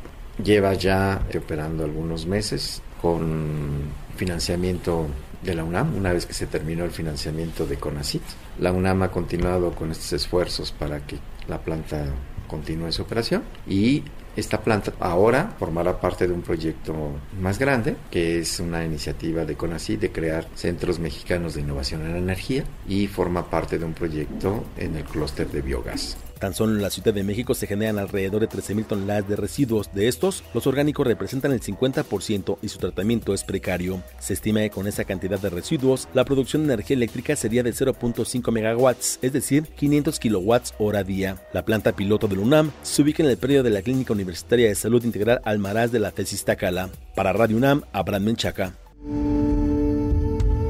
Lleva 0.43 0.76
ya 0.76 1.26
operando 1.36 1.84
algunos 1.84 2.28
meses 2.28 2.84
con 3.01 3.82
financiamiento 4.18 5.07
de 5.41 5.55
la 5.55 5.64
UNAM, 5.64 5.95
una 5.95 6.14
vez 6.14 6.28
que 6.28 6.34
se 6.34 6.45
terminó 6.45 6.86
el 6.86 6.91
financiamiento 6.91 7.66
de 7.66 7.78
CONACIT. 7.78 8.22
La 8.59 8.72
UNAM 8.72 9.01
ha 9.01 9.11
continuado 9.11 9.72
con 9.72 9.91
estos 9.91 10.14
esfuerzos 10.14 10.72
para 10.72 11.05
que 11.05 11.18
la 11.47 11.59
planta 11.59 12.05
continúe 12.47 12.91
su 12.91 13.01
operación 13.01 13.43
y 13.67 14.03
esta 14.35 14.61
planta 14.61 14.93
ahora 14.99 15.53
formará 15.59 15.99
parte 16.01 16.27
de 16.27 16.33
un 16.33 16.41
proyecto 16.41 16.93
más 17.39 17.59
grande, 17.59 17.95
que 18.09 18.39
es 18.39 18.59
una 18.59 18.83
iniciativa 18.83 19.45
de 19.45 19.55
CONACYT 19.55 19.99
de 19.99 20.11
crear 20.11 20.47
centros 20.55 20.99
mexicanos 20.99 21.53
de 21.53 21.61
innovación 21.61 22.01
en 22.05 22.15
energía 22.15 22.63
y 22.87 23.07
forma 23.07 23.49
parte 23.49 23.77
de 23.77 23.85
un 23.85 23.93
proyecto 23.93 24.63
en 24.77 24.95
el 24.95 25.03
clúster 25.03 25.47
de 25.49 25.61
biogás. 25.61 26.17
Tan 26.43 26.53
solo 26.53 26.73
en 26.73 26.81
la 26.81 26.89
Ciudad 26.89 27.13
de 27.13 27.23
México 27.23 27.53
se 27.53 27.67
generan 27.67 27.97
alrededor 27.97 28.41
de 28.41 28.49
13.000 28.49 28.85
toneladas 28.85 29.29
de 29.29 29.37
residuos. 29.37 29.93
De 29.93 30.09
estos, 30.09 30.43
los 30.53 30.67
orgánicos 30.67 31.07
representan 31.07 31.53
el 31.53 31.61
50% 31.61 32.57
y 32.61 32.67
su 32.67 32.79
tratamiento 32.79 33.33
es 33.33 33.45
precario. 33.45 34.03
Se 34.19 34.33
estima 34.33 34.59
que 34.59 34.69
con 34.69 34.85
esa 34.85 35.05
cantidad 35.05 35.39
de 35.39 35.49
residuos, 35.49 36.09
la 36.13 36.25
producción 36.25 36.67
de 36.67 36.73
energía 36.73 36.97
eléctrica 36.97 37.37
sería 37.37 37.63
de 37.63 37.71
0.5 37.71 38.51
megawatts, 38.51 39.19
es 39.21 39.31
decir, 39.31 39.67
500 39.67 40.19
kilowatts 40.19 40.73
hora 40.79 41.05
día. 41.05 41.37
La 41.53 41.63
planta 41.63 41.93
piloto 41.93 42.27
del 42.27 42.39
UNAM 42.39 42.71
se 42.81 43.03
ubica 43.03 43.23
en 43.23 43.29
el 43.29 43.37
predio 43.37 43.63
de 43.63 43.69
la 43.69 43.81
Clínica 43.81 44.11
Universitaria 44.11 44.67
de 44.67 44.75
Salud 44.75 45.01
Integral 45.05 45.39
Almaraz 45.45 45.93
de 45.93 45.99
la 45.99 46.11
Tesis 46.11 46.43
Tacala. 46.43 46.89
Para 47.15 47.31
Radio 47.31 47.55
UNAM, 47.55 47.83
Abraham 47.93 48.23
Menchaca. 48.25 48.73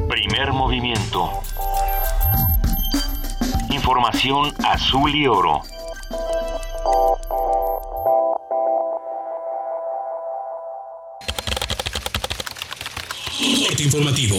Primer 0.07 0.53
movimiento. 0.53 1.31
Información 3.73 4.53
azul 4.63 5.15
y 5.15 5.25
oro. 5.25 5.61
Informativo. 13.79 14.37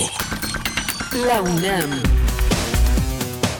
La 1.27 1.43
UNAM. 1.43 2.01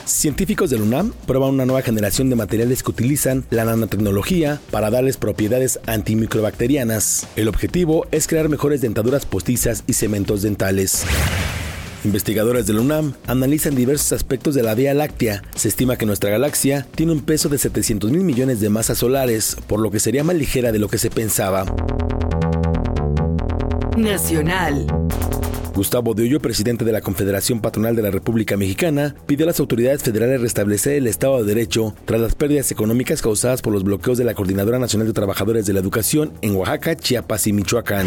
Científicos 0.05 0.69
del 0.69 0.81
UNAM 0.81 1.11
prueban 1.27 1.49
una 1.49 1.65
nueva 1.65 1.81
generación 1.81 2.29
de 2.29 2.37
materiales 2.37 2.81
que 2.81 2.91
utilizan 2.91 3.45
la 3.49 3.65
nanotecnología 3.65 4.61
para 4.71 4.89
darles 4.89 5.17
propiedades 5.17 5.81
antimicrobacterianas. 5.87 7.27
El 7.35 7.49
objetivo 7.49 8.07
es 8.11 8.27
crear 8.27 8.47
mejores 8.47 8.79
dentaduras 8.79 9.25
postizas 9.25 9.83
y 9.87 9.93
cementos 9.93 10.41
dentales. 10.41 11.05
Investigadores 12.05 12.67
del 12.67 12.77
UNAM 12.77 13.13
analizan 13.25 13.73
diversos 13.73 14.11
aspectos 14.11 14.53
de 14.53 14.61
la 14.61 14.75
Vía 14.75 14.93
Láctea. 14.93 15.41
Se 15.55 15.67
estima 15.67 15.97
que 15.97 16.05
nuestra 16.05 16.29
galaxia 16.29 16.85
tiene 16.93 17.11
un 17.11 17.21
peso 17.21 17.49
de 17.49 17.57
700 17.57 18.11
mil 18.11 18.21
millones 18.21 18.59
de 18.59 18.69
masas 18.69 18.99
solares, 18.99 19.57
por 19.65 19.79
lo 19.79 19.89
que 19.89 19.99
sería 19.99 20.23
más 20.23 20.35
ligera 20.35 20.71
de 20.71 20.77
lo 20.77 20.87
que 20.87 20.99
se 20.99 21.09
pensaba. 21.09 21.65
Nacional. 23.97 24.85
Gustavo 25.73 26.13
de 26.13 26.23
Hoyo, 26.23 26.39
presidente 26.39 26.85
de 26.85 26.91
la 26.91 27.01
Confederación 27.01 27.59
Patronal 27.59 27.95
de 27.95 28.03
la 28.03 28.11
República 28.11 28.55
Mexicana, 28.55 29.15
pidió 29.25 29.45
a 29.45 29.47
las 29.47 29.59
autoridades 29.59 30.03
federales 30.03 30.39
restablecer 30.39 30.93
el 30.93 31.07
Estado 31.07 31.39
de 31.39 31.55
Derecho 31.55 31.95
tras 32.05 32.21
las 32.21 32.35
pérdidas 32.35 32.71
económicas 32.71 33.23
causadas 33.23 33.63
por 33.63 33.73
los 33.73 33.83
bloqueos 33.83 34.19
de 34.19 34.25
la 34.25 34.35
Coordinadora 34.35 34.77
Nacional 34.77 35.07
de 35.07 35.13
Trabajadores 35.13 35.65
de 35.65 35.73
la 35.73 35.79
Educación 35.79 36.33
en 36.43 36.55
Oaxaca, 36.55 36.95
Chiapas 36.95 37.47
y 37.47 37.53
Michoacán. 37.53 38.05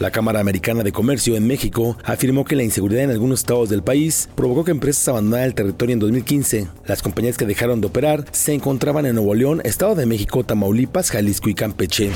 La 0.00 0.10
Cámara 0.10 0.40
Americana 0.40 0.82
de 0.82 0.92
Comercio 0.92 1.36
en 1.36 1.46
México 1.46 1.96
afirmó 2.04 2.44
que 2.44 2.56
la 2.56 2.62
inseguridad 2.62 3.04
en 3.04 3.10
algunos 3.10 3.40
estados 3.40 3.68
del 3.68 3.82
país 3.82 4.28
provocó 4.34 4.64
que 4.64 4.70
empresas 4.70 5.08
abandonaran 5.08 5.46
el 5.46 5.54
territorio 5.54 5.92
en 5.92 6.00
2015. 6.00 6.68
Las 6.86 7.02
compañías 7.02 7.36
que 7.36 7.46
dejaron 7.46 7.80
de 7.80 7.86
operar 7.86 8.24
se 8.32 8.52
encontraban 8.52 9.06
en 9.06 9.14
Nuevo 9.14 9.34
León, 9.34 9.60
Estado 9.64 9.94
de 9.94 10.06
México, 10.06 10.44
Tamaulipas, 10.44 11.10
Jalisco 11.10 11.48
y 11.48 11.54
Campeche. 11.54 12.10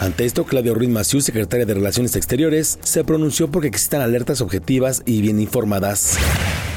Ante 0.00 0.24
esto, 0.24 0.44
Claudia 0.44 0.74
Ruiz 0.74 0.90
Maciú, 0.90 1.20
secretaria 1.20 1.64
de 1.64 1.74
Relaciones 1.74 2.16
Exteriores, 2.16 2.78
se 2.82 3.02
pronunció 3.04 3.50
porque 3.50 3.68
existan 3.68 4.02
alertas 4.02 4.40
objetivas 4.40 5.02
y 5.06 5.22
bien 5.22 5.40
informadas. 5.40 6.18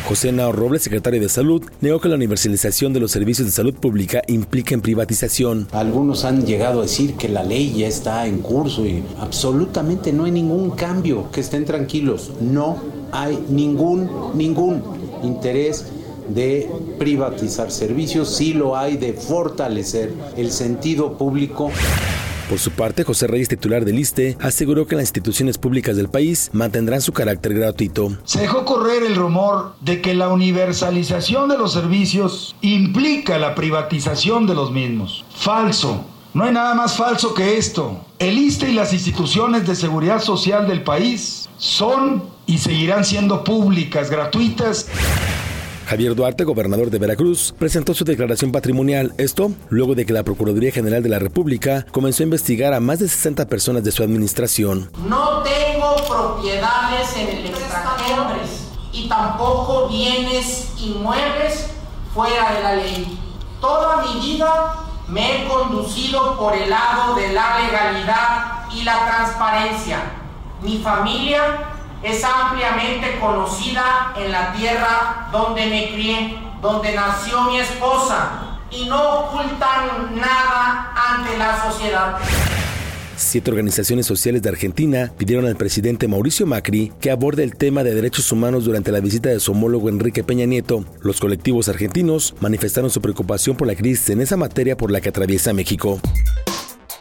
José 0.10 0.32
Nao 0.32 0.52
Robles, 0.52 0.82
secretario 0.82 1.22
de 1.22 1.30
Salud, 1.30 1.62
negó 1.82 2.00
que 2.00 2.10
la 2.10 2.16
universalización 2.16 2.94
de 2.94 3.00
los 3.00 3.12
servicios 3.12 3.46
de 3.46 3.52
salud 3.52 3.76
pública 3.76 4.24
implica 4.26 4.74
en 4.74 4.82
privatización. 4.82 5.68
Algunos 5.72 6.26
han 6.26 6.48
llegado 6.48 6.80
a 6.80 6.82
decir 6.82 7.14
que 7.14 7.30
la 7.30 7.44
ley 7.44 7.76
ya 7.78 7.86
está 7.86 8.26
en 8.26 8.40
curso 8.40 8.88
y 8.88 9.04
absolutamente 9.20 10.12
no 10.12 10.26
hay 10.26 10.32
ningún 10.32 10.72
cambio, 10.72 11.30
que 11.32 11.42
estén 11.42 11.64
tranquilos, 11.64 12.32
no 12.42 12.78
hay 13.12 13.38
ningún, 13.50 14.10
ningún 14.34 14.82
interés 15.22 15.86
de 16.28 16.68
privatizar 16.98 17.70
servicios, 17.70 18.36
sí 18.36 18.54
lo 18.54 18.76
hay 18.76 18.98
de 18.98 19.14
fortalecer 19.14 20.12
el 20.36 20.50
sentido 20.50 21.20
público. 21.20 21.70
Por 22.50 22.58
su 22.58 22.72
parte, 22.72 23.04
José 23.04 23.28
Reyes, 23.28 23.48
titular 23.48 23.86
del 23.86 24.00
ISTE, 24.00 24.36
aseguró 24.42 24.88
que 24.88 24.96
las 24.96 25.04
instituciones 25.04 25.60
públicas 25.60 25.96
del 25.96 26.10
país 26.10 26.50
mantendrán 26.52 27.00
su 27.00 27.14
carácter 27.14 27.54
gratuito. 27.54 28.18
Se 28.24 28.42
dejó 28.42 28.66
correr 28.66 29.04
el 29.04 29.16
rumor 29.16 29.76
de 29.82 30.02
que 30.02 30.16
la 30.16 30.30
universalización 30.30 31.48
de 31.48 31.60
los 31.60 31.74
servicios 31.74 32.56
implica 32.62 33.38
la 33.38 33.54
privatización 33.54 34.48
de 34.48 34.56
los 34.56 34.72
mismos. 34.72 35.26
Falso. 35.36 36.06
No 36.34 36.44
hay 36.44 36.52
nada 36.52 36.74
más 36.74 36.98
falso 36.98 37.36
que 37.36 37.60
esto. 37.60 38.04
El 38.18 38.40
ISTE 38.40 38.72
y 38.72 38.74
las 38.74 38.94
instituciones 38.94 39.68
de 39.68 39.76
seguridad 39.76 40.20
social 40.20 40.68
del 40.68 40.82
país 40.82 41.48
son 41.60 42.24
y 42.48 42.58
seguirán 42.58 43.06
siendo 43.06 43.44
públicas, 43.44 44.10
gratuitas. 44.10 44.88
Javier 45.90 46.14
Duarte, 46.14 46.44
gobernador 46.44 46.92
de 46.92 47.00
Veracruz, 47.00 47.52
presentó 47.58 47.96
su 47.96 48.06
declaración 48.06 48.52
patrimonial. 48.52 49.12
Esto 49.18 49.52
luego 49.70 49.96
de 49.96 50.06
que 50.06 50.14
la 50.14 50.22
Procuraduría 50.22 50.72
General 50.72 51.02
de 51.02 51.10
la 51.10 51.18
República 51.18 51.84
comenzó 51.92 52.22
a 52.22 52.26
investigar 52.26 52.76
a 52.76 52.80
más 52.80 53.00
de 53.00 53.10
60 53.10 53.48
personas 53.48 53.84
de 53.84 53.92
su 53.92 54.04
administración. 54.04 54.92
No 55.08 55.42
tengo 55.42 55.96
propiedades 56.08 57.18
en 57.18 57.38
el 57.38 57.46
extranjero 57.48 58.28
y 58.94 59.10
tampoco 59.10 59.90
bienes 59.90 60.74
inmuebles 60.78 61.72
fuera 62.14 62.54
de 62.54 62.62
la 62.62 62.76
ley. 62.76 63.20
Toda 63.60 64.04
mi 64.04 64.20
vida 64.22 64.76
me 65.08 65.42
he 65.42 65.48
conducido 65.48 66.38
por 66.38 66.54
el 66.56 66.70
lado 66.70 67.16
de 67.16 67.34
la 67.34 67.62
legalidad 67.62 68.70
y 68.76 68.84
la 68.84 69.08
transparencia. 69.08 70.04
Mi 70.62 70.78
familia 70.84 71.79
es 72.04 72.24
ampliamente 72.24 73.20
conocida 73.20 74.14
en 74.18 74.32
la 74.32 74.54
tierra 74.54 75.30
donde 75.32 75.66
me 75.68 75.94
crié, 75.94 76.38
donde 76.62 76.94
nació 76.94 77.44
mi 77.44 77.60
esposa, 77.60 78.60
y 78.72 78.86
no 78.86 79.22
ocultan 79.22 80.16
nada 80.16 80.94
ante 80.96 81.38
la 81.38 81.62
sociedad. 81.64 82.18
Siete 83.16 83.52
organizaciones 83.52 84.06
sociales 84.06 84.42
de 84.42 84.48
Argentina 84.48 85.12
pidieron 85.18 85.46
al 85.46 85.58
presidente 85.58 86.08
Mauricio 86.08 86.46
Macri 86.46 86.94
que 87.02 87.12
aborde 87.12 87.44
el 87.44 87.58
tema 87.58 87.84
de 87.84 87.94
derechos 87.94 88.32
humanos 88.32 88.64
durante 88.64 88.94
la 88.94 89.02
visita 89.02 89.28
de 89.28 89.42
su 89.42 89.52
homólogo 89.52 89.90
Enrique 89.90 90.24
Peña 90.24 90.46
Nieto. 90.46 90.86
Los 91.02 91.20
colectivos 91.20 91.68
argentinos 91.68 92.34
manifestaron 92.40 92.90
su 92.90 93.02
preocupación 93.02 93.58
por 93.58 93.68
la 93.68 93.76
crisis 93.76 94.10
en 94.12 94.22
esa 94.22 94.38
materia 94.38 94.78
por 94.78 94.90
la 94.90 95.02
que 95.02 95.10
atraviesa 95.10 95.52
México. 95.52 96.00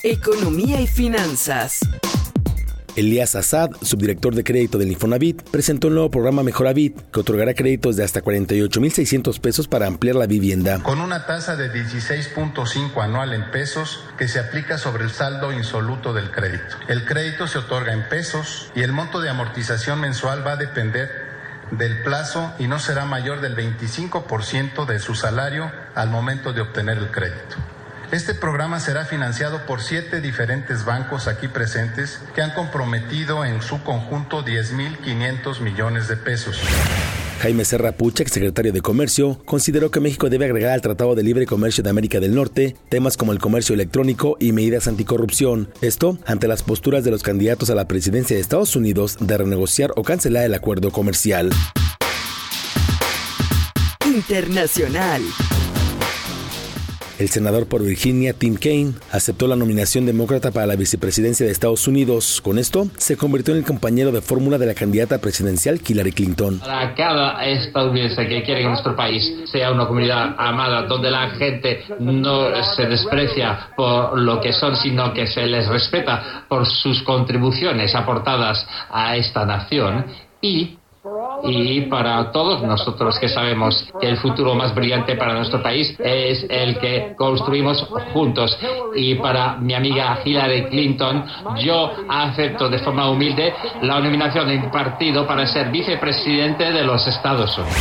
Economía 0.02 0.80
y 0.80 0.88
finanzas. 0.88 1.78
Elías 2.98 3.36
Assad, 3.36 3.70
subdirector 3.80 4.34
de 4.34 4.42
crédito 4.42 4.76
del 4.76 4.90
Infonavit, 4.90 5.48
presentó 5.50 5.86
un 5.86 5.94
nuevo 5.94 6.10
programa 6.10 6.42
Mejoravit 6.42 7.00
que 7.12 7.20
otorgará 7.20 7.54
créditos 7.54 7.94
de 7.94 8.02
hasta 8.02 8.24
48.600 8.24 9.38
pesos 9.38 9.68
para 9.68 9.86
ampliar 9.86 10.16
la 10.16 10.26
vivienda. 10.26 10.82
Con 10.82 11.00
una 11.00 11.24
tasa 11.24 11.54
de 11.54 11.72
16.5 11.72 13.00
anual 13.00 13.34
en 13.34 13.52
pesos 13.52 14.02
que 14.18 14.26
se 14.26 14.40
aplica 14.40 14.78
sobre 14.78 15.04
el 15.04 15.10
saldo 15.10 15.52
insoluto 15.52 16.12
del 16.12 16.32
crédito. 16.32 16.74
El 16.88 17.04
crédito 17.04 17.46
se 17.46 17.58
otorga 17.58 17.92
en 17.92 18.08
pesos 18.08 18.72
y 18.74 18.82
el 18.82 18.90
monto 18.90 19.20
de 19.20 19.30
amortización 19.30 20.00
mensual 20.00 20.44
va 20.44 20.54
a 20.54 20.56
depender 20.56 21.08
del 21.70 22.02
plazo 22.02 22.52
y 22.58 22.66
no 22.66 22.80
será 22.80 23.04
mayor 23.04 23.40
del 23.40 23.54
25% 23.54 24.86
de 24.86 24.98
su 24.98 25.14
salario 25.14 25.70
al 25.94 26.10
momento 26.10 26.52
de 26.52 26.62
obtener 26.62 26.98
el 26.98 27.12
crédito. 27.12 27.56
Este 28.10 28.34
programa 28.34 28.80
será 28.80 29.04
financiado 29.04 29.66
por 29.66 29.82
siete 29.82 30.22
diferentes 30.22 30.86
bancos 30.86 31.28
aquí 31.28 31.46
presentes 31.46 32.20
que 32.34 32.40
han 32.40 32.54
comprometido 32.54 33.44
en 33.44 33.60
su 33.60 33.82
conjunto 33.82 34.42
10.500 34.42 35.60
millones 35.60 36.08
de 36.08 36.16
pesos. 36.16 36.58
Jaime 37.42 37.66
Serra 37.66 37.92
Pucha, 37.92 38.24
secretario 38.26 38.72
de 38.72 38.80
Comercio, 38.80 39.38
consideró 39.44 39.90
que 39.90 40.00
México 40.00 40.30
debe 40.30 40.46
agregar 40.46 40.72
al 40.72 40.80
Tratado 40.80 41.14
de 41.14 41.22
Libre 41.22 41.44
Comercio 41.44 41.84
de 41.84 41.90
América 41.90 42.18
del 42.18 42.34
Norte 42.34 42.76
temas 42.88 43.18
como 43.18 43.32
el 43.32 43.38
comercio 43.38 43.74
electrónico 43.74 44.38
y 44.40 44.52
medidas 44.52 44.88
anticorrupción. 44.88 45.68
Esto 45.82 46.18
ante 46.24 46.48
las 46.48 46.62
posturas 46.62 47.04
de 47.04 47.10
los 47.10 47.22
candidatos 47.22 47.68
a 47.68 47.74
la 47.74 47.86
presidencia 47.88 48.34
de 48.34 48.40
Estados 48.40 48.74
Unidos 48.74 49.18
de 49.20 49.36
renegociar 49.36 49.92
o 49.96 50.02
cancelar 50.02 50.44
el 50.44 50.54
acuerdo 50.54 50.90
comercial. 50.92 51.50
Internacional. 54.06 55.20
El 57.18 57.28
senador 57.28 57.68
por 57.68 57.82
Virginia, 57.82 58.32
Tim 58.32 58.54
Kaine, 58.54 58.94
aceptó 59.10 59.48
la 59.48 59.56
nominación 59.56 60.06
demócrata 60.06 60.52
para 60.52 60.66
la 60.66 60.76
vicepresidencia 60.76 61.44
de 61.44 61.50
Estados 61.50 61.88
Unidos. 61.88 62.40
Con 62.40 62.58
esto, 62.58 62.86
se 62.96 63.16
convirtió 63.16 63.54
en 63.54 63.58
el 63.58 63.66
compañero 63.66 64.12
de 64.12 64.20
fórmula 64.20 64.56
de 64.56 64.66
la 64.66 64.74
candidata 64.74 65.18
presidencial 65.18 65.80
Hillary 65.84 66.12
Clinton. 66.12 66.60
Para 66.60 66.94
cada 66.94 67.44
estadounidense 67.44 68.28
que 68.28 68.44
quiere 68.44 68.62
que 68.62 68.68
nuestro 68.68 68.94
país 68.94 69.28
sea 69.50 69.72
una 69.72 69.88
comunidad 69.88 70.36
amada, 70.38 70.82
donde 70.82 71.10
la 71.10 71.30
gente 71.30 71.82
no 71.98 72.50
se 72.76 72.86
desprecia 72.86 73.70
por 73.76 74.16
lo 74.16 74.40
que 74.40 74.52
son, 74.52 74.76
sino 74.76 75.12
que 75.12 75.26
se 75.26 75.44
les 75.44 75.66
respeta 75.66 76.44
por 76.48 76.66
sus 76.66 77.02
contribuciones 77.02 77.96
aportadas 77.96 78.64
a 78.90 79.16
esta 79.16 79.44
nación 79.44 80.06
y 80.40 80.77
y 81.44 81.82
para 81.82 82.30
todos 82.32 82.62
nosotros 82.62 83.18
que 83.18 83.28
sabemos 83.28 83.88
que 84.00 84.08
el 84.08 84.16
futuro 84.18 84.54
más 84.54 84.74
brillante 84.74 85.16
para 85.16 85.34
nuestro 85.34 85.62
país 85.62 85.94
es 85.98 86.46
el 86.48 86.78
que 86.78 87.14
construimos 87.16 87.82
juntos. 88.12 88.58
Y 88.94 89.14
para 89.16 89.56
mi 89.56 89.74
amiga 89.74 90.20
Hillary 90.24 90.66
Clinton, 90.66 91.24
yo 91.58 91.92
acepto 92.08 92.68
de 92.68 92.78
forma 92.78 93.10
humilde 93.10 93.52
la 93.82 94.00
nominación 94.00 94.48
de 94.48 94.58
mi 94.58 94.68
partido 94.68 95.26
para 95.26 95.46
ser 95.46 95.70
vicepresidente 95.70 96.64
de 96.72 96.82
los 96.82 97.06
Estados 97.06 97.56
Unidos. 97.58 97.76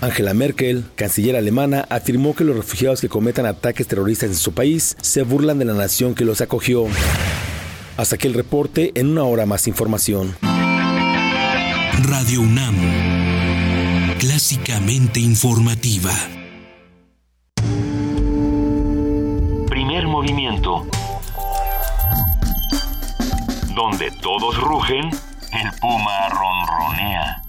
Angela 0.00 0.34
Merkel, 0.34 0.84
canciller 0.96 1.36
alemana, 1.36 1.86
afirmó 1.88 2.34
que 2.34 2.42
los 2.42 2.56
refugiados 2.56 3.00
que 3.00 3.08
cometan 3.08 3.46
ataques 3.46 3.86
terroristas 3.86 4.30
en 4.30 4.34
su 4.34 4.52
país 4.52 4.96
se 5.00 5.22
burlan 5.22 5.60
de 5.60 5.64
la 5.64 5.74
nación 5.74 6.16
que 6.16 6.24
los 6.24 6.40
acogió. 6.40 6.86
Hasta 7.96 8.16
aquí 8.16 8.26
el 8.26 8.34
reporte, 8.34 8.90
en 8.96 9.10
una 9.10 9.22
hora 9.22 9.46
más 9.46 9.68
información. 9.68 10.34
Radio 12.00 12.40
UNAM, 12.40 12.74
clásicamente 14.18 15.20
informativa. 15.20 16.10
Primer 19.68 20.08
movimiento. 20.08 20.86
Donde 23.76 24.10
todos 24.22 24.58
rugen, 24.58 25.10
el 25.52 25.70
puma 25.80 26.28
ronronea. 26.30 27.42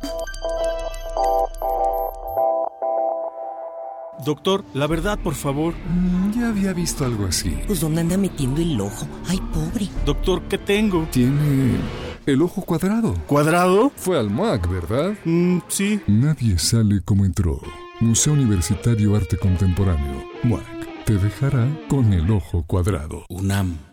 Doctor, 4.25 4.63
la 4.73 4.87
verdad, 4.87 5.17
por 5.19 5.35
favor. 5.35 5.73
Mm, 5.73 6.31
ya 6.39 6.49
había 6.49 6.73
visto 6.73 7.05
algo 7.05 7.25
así. 7.25 7.57
Pues 7.65 7.79
¿dónde 7.79 8.01
anda 8.01 8.17
metiendo 8.17 8.61
el 8.61 8.79
ojo? 8.79 9.07
Ay, 9.27 9.39
pobre. 9.53 9.89
Doctor, 10.05 10.43
¿qué 10.43 10.57
tengo? 10.57 11.07
Tiene 11.11 11.77
el 12.25 12.41
ojo 12.41 12.61
cuadrado. 12.61 13.13
¿Cuadrado? 13.27 13.91
Fue 13.95 14.17
al 14.17 14.29
MAC, 14.29 14.69
¿verdad? 14.69 15.13
Mm, 15.25 15.59
sí. 15.67 16.01
Nadie 16.07 16.57
sale 16.57 17.01
como 17.01 17.25
entró. 17.25 17.59
Museo 17.99 18.33
Universitario 18.33 19.15
Arte 19.15 19.37
Contemporáneo. 19.37 20.23
MAC. 20.43 21.05
Te 21.05 21.17
dejará 21.17 21.67
con 21.89 22.13
el 22.13 22.31
ojo 22.31 22.63
cuadrado. 22.65 23.25
UNAM. 23.29 23.92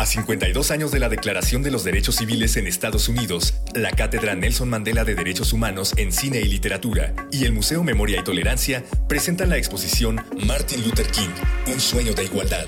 A 0.00 0.06
52 0.06 0.70
años 0.70 0.92
de 0.92 0.98
la 0.98 1.10
Declaración 1.10 1.62
de 1.62 1.70
los 1.70 1.84
Derechos 1.84 2.16
Civiles 2.16 2.56
en 2.56 2.66
Estados 2.66 3.08
Unidos, 3.08 3.54
la 3.74 3.90
Cátedra 3.90 4.34
Nelson 4.34 4.70
Mandela 4.70 5.04
de 5.04 5.14
Derechos 5.14 5.52
Humanos 5.52 5.92
en 5.98 6.10
Cine 6.10 6.40
y 6.40 6.44
Literatura 6.44 7.14
y 7.30 7.44
el 7.44 7.52
Museo 7.52 7.84
Memoria 7.84 8.20
y 8.20 8.24
Tolerancia 8.24 8.82
presentan 9.08 9.50
la 9.50 9.58
exposición 9.58 10.24
Martin 10.46 10.82
Luther 10.84 11.06
King, 11.08 11.28
Un 11.66 11.80
sueño 11.80 12.14
de 12.14 12.24
igualdad. 12.24 12.66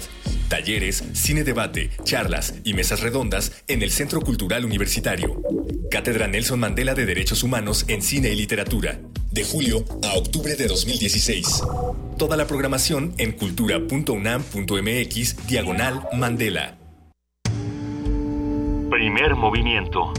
Talleres, 0.53 1.03
cine 1.15 1.43
debate, 1.45 1.91
charlas 2.05 2.61
y 2.63 2.75
mesas 2.75 3.01
redondas 3.01 3.65
en 3.69 3.81
el 3.81 3.91
Centro 3.91 4.21
Cultural 4.21 4.67
Universitario. 4.67 5.41
Cátedra 5.91 6.29
Nelson 6.29 6.61
Mandela 6.61 6.93
de 6.93 7.07
Derechos 7.07 7.43
Humanos 7.43 7.87
en 7.89 8.03
Cine 8.03 8.29
y 8.29 8.37
Literatura. 8.37 8.99
De 9.31 9.45
julio 9.45 9.83
a 10.07 10.13
octubre 10.13 10.55
de 10.55 10.67
2016. 10.67 11.63
Toda 12.19 12.37
la 12.37 12.47
programación 12.47 13.15
en 13.17 13.33
cultura.unam.mx 13.33 15.47
diagonal 15.47 16.07
Mandela. 16.13 16.77
Primer 18.91 19.35
movimiento. 19.35 20.13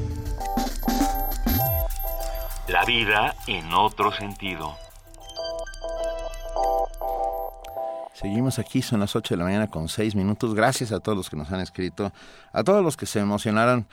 La 2.70 2.84
vida 2.86 3.36
en 3.46 3.72
otro 3.72 4.12
sentido. 4.12 4.83
Seguimos 8.14 8.60
aquí, 8.60 8.82
son 8.84 9.00
las 9.00 9.16
8 9.16 9.34
de 9.34 9.38
la 9.40 9.44
mañana 9.46 9.68
con 9.70 9.90
6 9.90 10.16
minutos. 10.16 10.54
Gracias 10.54 10.92
a 10.92 11.00
todos 11.00 11.18
los 11.18 11.30
que 11.30 11.36
nos 11.36 11.52
han 11.52 11.62
escrito, 11.62 12.14
a 12.52 12.64
todos 12.64 12.84
los 12.84 12.96
que 12.96 13.08
se 13.08 13.20
emocionaron 13.20 13.88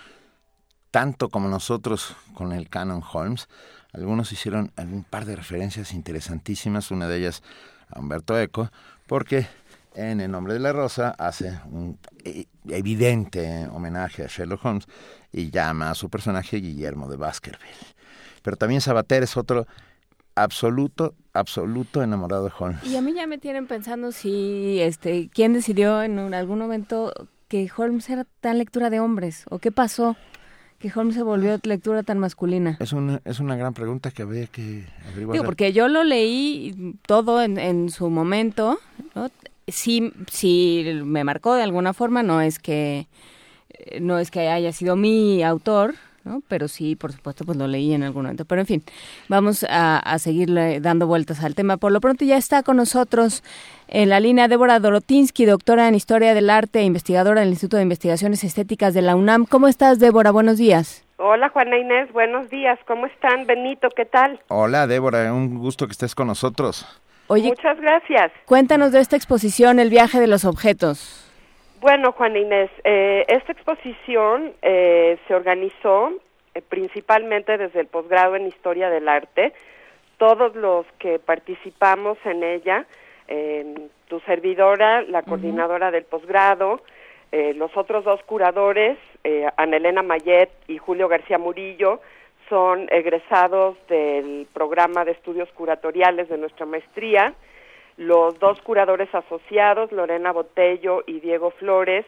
tanto 0.91 1.29
como 1.31 1.49
nosotros 1.49 2.15
con 2.35 2.53
el 2.53 2.69
Canon 2.69 3.03
Holmes. 3.13 3.49
Algunos 3.93 4.31
hicieron 4.33 4.73
un 4.77 5.05
par 5.05 5.25
de 5.25 5.37
referencias 5.37 5.95
interesantísimas, 5.95 6.91
una 6.91 7.09
de 7.09 7.19
ellas 7.19 7.43
a 7.89 7.99
Humberto 7.99 8.39
Eco, 8.39 8.71
porque 9.07 9.47
en 9.95 10.21
El 10.21 10.31
nombre 10.31 10.53
de 10.53 10.61
la 10.61 10.73
rosa 10.73 11.15
hace 11.19 11.59
un 11.71 11.99
e, 12.25 12.47
evidente 12.69 13.67
homenaje 13.73 14.23
a 14.23 14.29
Sherlock 14.29 14.65
Holmes 14.65 14.87
y 15.33 15.51
llama 15.51 15.91
a 15.91 15.95
su 15.95 16.09
personaje 16.09 16.59
Guillermo 16.59 17.09
de 17.09 17.17
Baskerville. 17.17 17.75
pero 18.43 18.57
también 18.57 18.81
Sabater 18.81 19.23
es 19.23 19.37
otro 19.37 19.67
absoluto, 20.37 21.15
absoluto 21.33 22.03
enamorado 22.03 22.45
de 22.45 22.53
Holmes. 22.59 22.83
Y 22.85 22.97
a 22.97 23.03
mí 23.03 23.13
ya 23.15 23.27
me 23.27 23.39
tienen 23.39 23.67
pensando 23.67 24.13
si, 24.13 24.81
este, 24.81 25.29
quién 25.33 25.53
decidió 25.53 26.03
en 26.03 26.19
un- 26.19 26.35
algún 26.35 26.59
momento 26.59 27.13
que 27.49 27.69
Holmes 27.77 28.09
era 28.11 28.27
tan 28.41 28.59
lectura 28.59 28.91
de 28.91 29.01
hombres, 29.01 29.45
o 29.51 29.59
qué 29.59 29.73
pasó 29.73 30.17
que 30.79 30.91
Holmes 30.95 31.15
se 31.15 31.23
volvió 31.23 31.59
lectura 31.65 32.03
tan 32.03 32.19
masculina. 32.19 32.77
Es 32.81 32.93
una, 32.95 33.21
es 33.27 33.39
una 33.39 33.55
gran 33.55 33.75
pregunta 33.75 34.11
que 34.13 34.23
habría 34.23 34.47
que 34.47 34.87
averiguar. 35.07 35.35
Digo, 35.35 35.45
porque 35.45 35.73
yo 35.75 35.89
lo 35.89 36.05
leí 36.05 36.97
todo 37.07 37.43
en, 37.43 37.59
en 37.59 37.91
su 37.91 38.09
momento, 38.09 38.79
¿no? 39.15 39.31
Sí, 39.69 40.11
sí 40.31 40.85
me 41.05 41.23
marcó 41.23 41.55
de 41.55 41.63
alguna 41.65 41.93
forma, 41.93 42.23
no 42.23 42.41
es 42.41 42.59
que 42.59 43.09
eh, 43.69 44.01
no 44.01 44.19
es 44.19 44.31
que 44.31 44.49
haya 44.49 44.73
sido 44.73 44.97
mi 44.97 45.43
autor, 45.43 45.95
¿no? 46.25 46.43
Pero 46.49 46.69
sí, 46.69 46.97
por 46.97 47.13
supuesto, 47.13 47.45
pues 47.45 47.57
lo 47.59 47.67
leí 47.67 47.93
en 47.93 48.03
algún 48.03 48.23
momento. 48.23 48.45
Pero 48.45 48.61
en 48.61 48.67
fin, 48.67 48.83
vamos 49.29 49.65
a, 49.69 49.99
a 49.99 50.19
seguirle 50.19 50.81
dando 50.81 51.07
vueltas 51.07 51.43
al 51.43 51.55
tema. 51.55 51.77
Por 51.77 51.93
lo 51.93 52.01
pronto 52.01 52.25
ya 52.25 52.37
está 52.37 52.63
con 52.63 52.77
nosotros 52.77 53.43
en 53.89 54.09
la 54.09 54.21
línea 54.21 54.49
Débora 54.49 54.79
Dorotinsky, 54.81 55.45
doctora 55.45 55.89
en 55.89 55.95
Historia 55.95 56.35
del 56.35 56.51
Arte 56.51 56.81
e 56.81 56.85
investigadora 56.85 57.41
del 57.41 57.51
Instituto 57.51 57.77
de 57.79 57.83
Investigaciones 57.85 58.45
Estéticas 58.45 58.95
de 58.95 59.03
la 59.03 59.17
UNAM. 59.17 59.47
¿Cómo 59.47 59.69
estás, 59.69 59.99
Débora? 59.99 60.31
Buenos 60.31 60.59
días. 60.59 61.05
Hola 61.23 61.51
Juana 61.51 61.77
Inés, 61.77 62.11
buenos 62.15 62.49
días. 62.49 62.79
¿Cómo 62.87 63.05
están? 63.07 63.47
Benito, 63.47 63.89
¿qué 63.95 64.07
tal? 64.07 64.41
Hola, 64.49 64.87
Débora, 64.87 65.33
un 65.35 65.59
gusto 65.59 65.87
que 65.87 65.93
estés 65.93 66.15
con 66.15 66.29
nosotros. 66.29 66.87
Oye, 67.27 67.49
Muchas 67.49 67.79
gracias. 67.79 68.33
cuéntanos 68.47 68.91
de 68.93 69.01
esta 69.01 69.17
exposición, 69.17 69.79
El 69.79 69.91
viaje 69.91 70.19
de 70.19 70.27
los 70.27 70.45
objetos. 70.47 71.30
Bueno, 71.81 72.13
Juana 72.13 72.39
Inés, 72.39 72.71
eh, 72.85 73.25
esta 73.27 73.53
exposición 73.53 74.53
eh, 74.61 75.17
se 75.27 75.35
organizó 75.35 76.13
eh, 76.55 76.61
principalmente 76.61 77.57
desde 77.57 77.81
el 77.81 77.87
posgrado 77.87 78.37
en 78.37 78.47
Historia 78.47 78.91
del 78.91 79.09
Arte. 79.09 79.55
Todos 80.19 80.55
los 80.55 80.85
que 80.99 81.19
participamos 81.19 82.19
en 82.27 82.43
ella, 82.43 82.85
tu 84.09 84.21
servidora, 84.21 85.01
la 85.03 85.23
coordinadora 85.23 85.91
del 85.91 86.05
posgrado, 86.05 86.83
eh, 87.33 87.55
los 87.55 87.75
otros 87.77 88.05
dos 88.05 88.23
curadores, 88.25 88.99
eh, 89.25 89.49
Ana 89.57 89.77
Elena 89.79 90.03
Mayet 90.03 90.51
y 90.69 90.77
Julio 90.77 91.09
García 91.09 91.39
Murillo, 91.39 92.01
son 92.51 92.89
egresados 92.91 93.77
del 93.89 94.47
programa 94.53 95.07
de 95.07 95.13
estudios 95.13 95.49
curatoriales 95.53 96.29
de 96.29 96.37
nuestra 96.37 96.67
maestría. 96.67 97.33
Los 98.01 98.39
dos 98.39 98.59
curadores 98.63 99.15
asociados, 99.15 99.93
Lorena 99.93 100.33
Botello 100.33 101.05
y 101.07 101.21
Diego 101.21 101.51
Flores, 101.51 102.07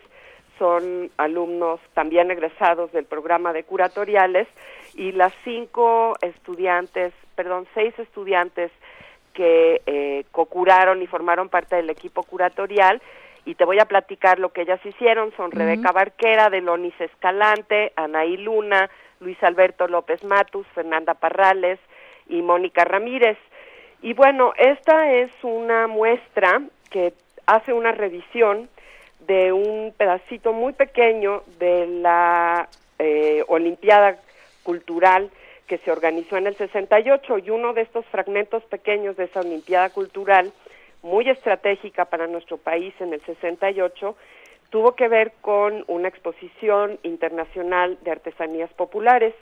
son 0.58 1.10
alumnos 1.18 1.80
también 1.92 2.30
egresados 2.30 2.90
del 2.92 3.04
programa 3.04 3.52
de 3.52 3.64
curatoriales 3.64 4.48
y 4.94 5.12
las 5.12 5.34
cinco 5.44 6.16
estudiantes, 6.22 7.12
perdón, 7.34 7.66
seis 7.74 7.92
estudiantes 7.98 8.72
que 9.34 9.82
eh, 9.84 10.24
cocuraron 10.30 11.02
y 11.02 11.06
formaron 11.06 11.50
parte 11.50 11.76
del 11.76 11.90
equipo 11.90 12.22
curatorial 12.22 13.02
y 13.44 13.54
te 13.54 13.66
voy 13.66 13.78
a 13.78 13.84
platicar 13.84 14.38
lo 14.38 14.50
que 14.50 14.62
ellas 14.62 14.80
hicieron. 14.86 15.30
Son 15.36 15.50
Rebeca 15.50 15.92
Barquera, 15.92 16.48
Delonis 16.48 16.98
Escalante, 17.02 17.92
Anaí 17.96 18.38
Luna, 18.38 18.88
Luis 19.20 19.36
Alberto 19.42 19.86
López 19.88 20.24
Matus, 20.24 20.66
Fernanda 20.68 21.12
Parrales 21.12 21.78
y 22.30 22.40
Mónica 22.40 22.82
Ramírez. 22.82 23.36
Y 24.02 24.14
bueno, 24.14 24.52
esta 24.58 25.12
es 25.12 25.30
una 25.42 25.86
muestra 25.86 26.60
que 26.90 27.14
hace 27.46 27.72
una 27.72 27.92
revisión 27.92 28.68
de 29.20 29.52
un 29.52 29.94
pedacito 29.96 30.52
muy 30.52 30.72
pequeño 30.72 31.44
de 31.60 31.86
la 31.86 32.68
eh, 32.98 33.44
Olimpiada 33.46 34.18
Cultural 34.64 35.30
que 35.68 35.78
se 35.78 35.92
organizó 35.92 36.36
en 36.36 36.48
el 36.48 36.56
68 36.56 37.38
y 37.38 37.50
uno 37.50 37.72
de 37.74 37.82
estos 37.82 38.04
fragmentos 38.06 38.64
pequeños 38.64 39.16
de 39.16 39.24
esa 39.24 39.40
Olimpiada 39.40 39.90
Cultural, 39.90 40.52
muy 41.02 41.28
estratégica 41.30 42.04
para 42.04 42.26
nuestro 42.26 42.58
país 42.58 42.92
en 43.00 43.12
el 43.12 43.20
68, 43.22 44.16
tuvo 44.70 44.96
que 44.96 45.06
ver 45.06 45.32
con 45.40 45.84
una 45.86 46.08
exposición 46.08 46.98
internacional 47.04 47.98
de 48.02 48.10
artesanías 48.10 48.72
populares. 48.74 49.34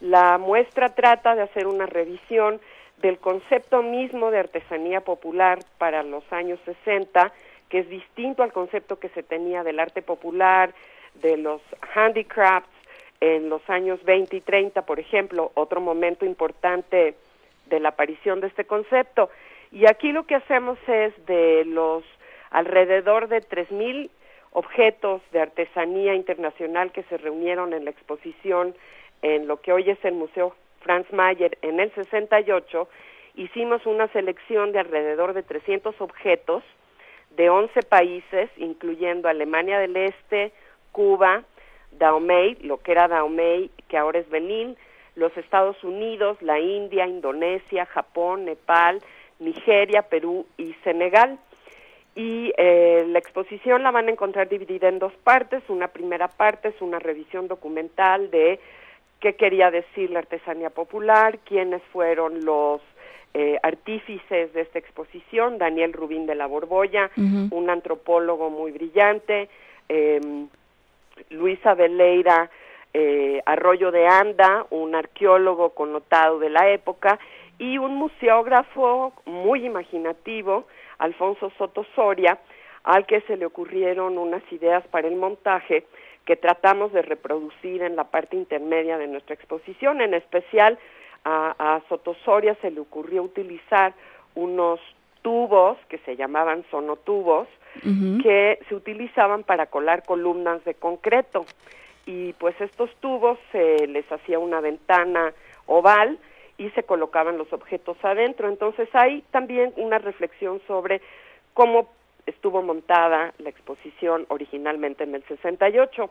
La 0.00 0.38
muestra 0.38 0.94
trata 0.94 1.34
de 1.34 1.42
hacer 1.42 1.66
una 1.66 1.86
revisión 1.86 2.60
del 3.00 3.18
concepto 3.18 3.82
mismo 3.82 4.30
de 4.30 4.38
artesanía 4.38 5.00
popular 5.00 5.58
para 5.78 6.02
los 6.02 6.24
años 6.32 6.58
60, 6.64 7.32
que 7.68 7.80
es 7.80 7.88
distinto 7.88 8.42
al 8.42 8.52
concepto 8.52 8.98
que 8.98 9.08
se 9.10 9.22
tenía 9.22 9.62
del 9.62 9.78
arte 9.78 10.02
popular, 10.02 10.74
de 11.14 11.36
los 11.36 11.60
handicrafts 11.94 12.68
en 13.20 13.48
los 13.48 13.68
años 13.68 14.02
20 14.04 14.36
y 14.36 14.40
30, 14.40 14.82
por 14.82 15.00
ejemplo, 15.00 15.50
otro 15.54 15.80
momento 15.80 16.24
importante 16.24 17.14
de 17.66 17.80
la 17.80 17.90
aparición 17.90 18.40
de 18.40 18.48
este 18.48 18.64
concepto. 18.64 19.30
Y 19.72 19.86
aquí 19.86 20.12
lo 20.12 20.24
que 20.26 20.36
hacemos 20.36 20.78
es 20.86 21.14
de 21.26 21.64
los 21.64 22.04
alrededor 22.50 23.28
de 23.28 23.42
3.000 23.42 24.10
objetos 24.52 25.20
de 25.32 25.40
artesanía 25.40 26.14
internacional 26.14 26.92
que 26.92 27.02
se 27.04 27.18
reunieron 27.18 27.74
en 27.74 27.84
la 27.84 27.90
exposición 27.90 28.74
en 29.22 29.46
lo 29.46 29.60
que 29.60 29.72
hoy 29.72 29.90
es 29.90 30.02
el 30.04 30.14
Museo 30.14 30.54
Franz 30.88 31.12
Mayer 31.12 31.58
en 31.60 31.80
el 31.80 31.94
68, 31.94 32.88
hicimos 33.34 33.84
una 33.84 34.08
selección 34.08 34.72
de 34.72 34.78
alrededor 34.78 35.34
de 35.34 35.42
300 35.42 36.00
objetos 36.00 36.64
de 37.36 37.50
11 37.50 37.82
países, 37.82 38.48
incluyendo 38.56 39.28
Alemania 39.28 39.78
del 39.80 39.94
Este, 39.98 40.50
Cuba, 40.90 41.42
Dahomey, 41.92 42.54
lo 42.62 42.78
que 42.78 42.92
era 42.92 43.06
Dahomey, 43.06 43.70
que 43.88 43.98
ahora 43.98 44.20
es 44.20 44.30
Benín, 44.30 44.78
los 45.14 45.36
Estados 45.36 45.76
Unidos, 45.84 46.40
la 46.40 46.58
India, 46.58 47.06
Indonesia, 47.06 47.84
Japón, 47.84 48.46
Nepal, 48.46 49.02
Nigeria, 49.40 50.00
Perú 50.00 50.46
y 50.56 50.72
Senegal. 50.84 51.38
Y 52.14 52.54
eh, 52.56 53.04
la 53.08 53.18
exposición 53.18 53.82
la 53.82 53.90
van 53.90 54.08
a 54.08 54.12
encontrar 54.12 54.48
dividida 54.48 54.88
en 54.88 55.00
dos 55.00 55.12
partes. 55.22 55.62
Una 55.68 55.88
primera 55.88 56.28
parte 56.28 56.68
es 56.68 56.80
una 56.80 56.98
revisión 56.98 57.46
documental 57.46 58.30
de 58.30 58.58
qué 59.20 59.34
quería 59.34 59.70
decir 59.70 60.10
la 60.10 60.20
artesanía 60.20 60.70
popular, 60.70 61.38
quiénes 61.44 61.82
fueron 61.92 62.44
los 62.44 62.80
eh, 63.34 63.58
artífices 63.62 64.52
de 64.52 64.60
esta 64.62 64.78
exposición, 64.78 65.58
Daniel 65.58 65.92
Rubín 65.92 66.26
de 66.26 66.34
la 66.34 66.46
Borbolla, 66.46 67.10
un 67.16 67.70
antropólogo 67.70 68.50
muy 68.50 68.72
brillante, 68.72 69.48
eh, 69.88 70.20
Luisa 71.30 71.74
Veleira 71.74 72.50
eh, 72.94 73.42
Arroyo 73.44 73.90
de 73.90 74.06
Anda, 74.06 74.66
un 74.70 74.94
arqueólogo 74.94 75.70
connotado 75.70 76.38
de 76.38 76.50
la 76.50 76.70
época, 76.70 77.18
y 77.58 77.76
un 77.76 77.96
museógrafo 77.96 79.12
muy 79.26 79.66
imaginativo, 79.66 80.66
Alfonso 80.98 81.52
Soto 81.58 81.84
Soria, 81.94 82.38
al 82.84 83.04
que 83.06 83.20
se 83.22 83.36
le 83.36 83.46
ocurrieron 83.46 84.16
unas 84.16 84.42
ideas 84.52 84.86
para 84.88 85.08
el 85.08 85.16
montaje 85.16 85.84
que 86.28 86.36
tratamos 86.36 86.92
de 86.92 87.00
reproducir 87.00 87.80
en 87.82 87.96
la 87.96 88.04
parte 88.04 88.36
intermedia 88.36 88.98
de 88.98 89.06
nuestra 89.06 89.34
exposición. 89.34 90.02
En 90.02 90.12
especial 90.12 90.78
a, 91.24 91.54
a 91.58 91.80
Soto 91.88 92.14
Soria 92.22 92.54
se 92.60 92.70
le 92.70 92.80
ocurrió 92.80 93.22
utilizar 93.22 93.94
unos 94.34 94.78
tubos 95.22 95.78
que 95.88 95.96
se 96.00 96.16
llamaban 96.16 96.66
sonotubos, 96.70 97.48
que 98.22 98.58
se 98.68 98.74
utilizaban 98.74 99.42
para 99.42 99.66
colar 99.66 100.02
columnas 100.04 100.62
de 100.66 100.74
concreto. 100.74 101.46
Y 102.04 102.34
pues 102.34 102.60
estos 102.60 102.94
tubos 102.96 103.38
se 103.50 103.86
les 103.86 104.04
hacía 104.12 104.38
una 104.38 104.60
ventana 104.60 105.32
oval 105.64 106.18
y 106.58 106.68
se 106.70 106.82
colocaban 106.82 107.38
los 107.38 107.50
objetos 107.54 107.96
adentro. 108.02 108.50
Entonces 108.50 108.90
hay 108.92 109.22
también 109.30 109.72
una 109.76 109.96
reflexión 109.96 110.60
sobre 110.66 111.00
cómo 111.54 111.88
estuvo 112.28 112.62
montada 112.62 113.32
la 113.38 113.48
exposición 113.48 114.26
originalmente 114.28 115.04
en 115.04 115.14
el 115.14 115.24
68. 115.24 116.10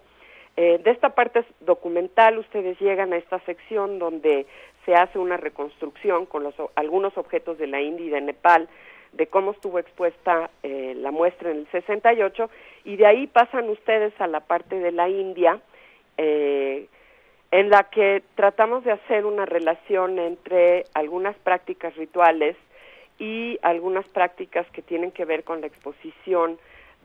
Eh, 0.57 0.79
de 0.83 0.91
esta 0.91 1.09
parte 1.09 1.45
documental 1.59 2.39
ustedes 2.39 2.79
llegan 2.79 3.13
a 3.13 3.17
esta 3.17 3.39
sección 3.41 3.99
donde 3.99 4.47
se 4.85 4.95
hace 4.95 5.19
una 5.19 5.37
reconstrucción 5.37 6.25
con 6.25 6.43
los, 6.43 6.55
algunos 6.75 7.17
objetos 7.17 7.57
de 7.57 7.67
la 7.67 7.81
India 7.81 8.05
y 8.05 8.09
de 8.09 8.21
Nepal 8.21 8.67
de 9.13 9.27
cómo 9.27 9.51
estuvo 9.51 9.79
expuesta 9.79 10.49
eh, 10.63 10.93
la 10.97 11.11
muestra 11.11 11.51
en 11.51 11.57
el 11.57 11.67
68 11.71 12.49
y 12.85 12.95
de 12.97 13.05
ahí 13.05 13.27
pasan 13.27 13.69
ustedes 13.69 14.13
a 14.19 14.27
la 14.27 14.41
parte 14.41 14.79
de 14.79 14.91
la 14.91 15.09
India 15.09 15.59
eh, 16.17 16.87
en 17.51 17.69
la 17.69 17.83
que 17.83 18.23
tratamos 18.35 18.83
de 18.83 18.91
hacer 18.91 19.25
una 19.25 19.45
relación 19.45 20.19
entre 20.19 20.85
algunas 20.93 21.35
prácticas 21.37 21.95
rituales 21.95 22.55
y 23.19 23.57
algunas 23.61 24.07
prácticas 24.09 24.69
que 24.71 24.81
tienen 24.81 25.11
que 25.11 25.25
ver 25.25 25.43
con 25.43 25.61
la 25.61 25.67
exposición 25.67 26.57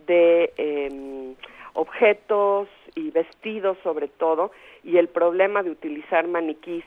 de 0.07 0.53
eh, 0.57 1.35
objetos 1.75 2.69
y 2.95 3.11
vestidos 3.11 3.79
sobre 3.83 4.09
todo 4.09 4.51
y 4.85 4.99
el 4.99 5.09
problema 5.09 5.63
de 5.63 5.71
utilizar 5.71 6.27
maniquís 6.29 6.85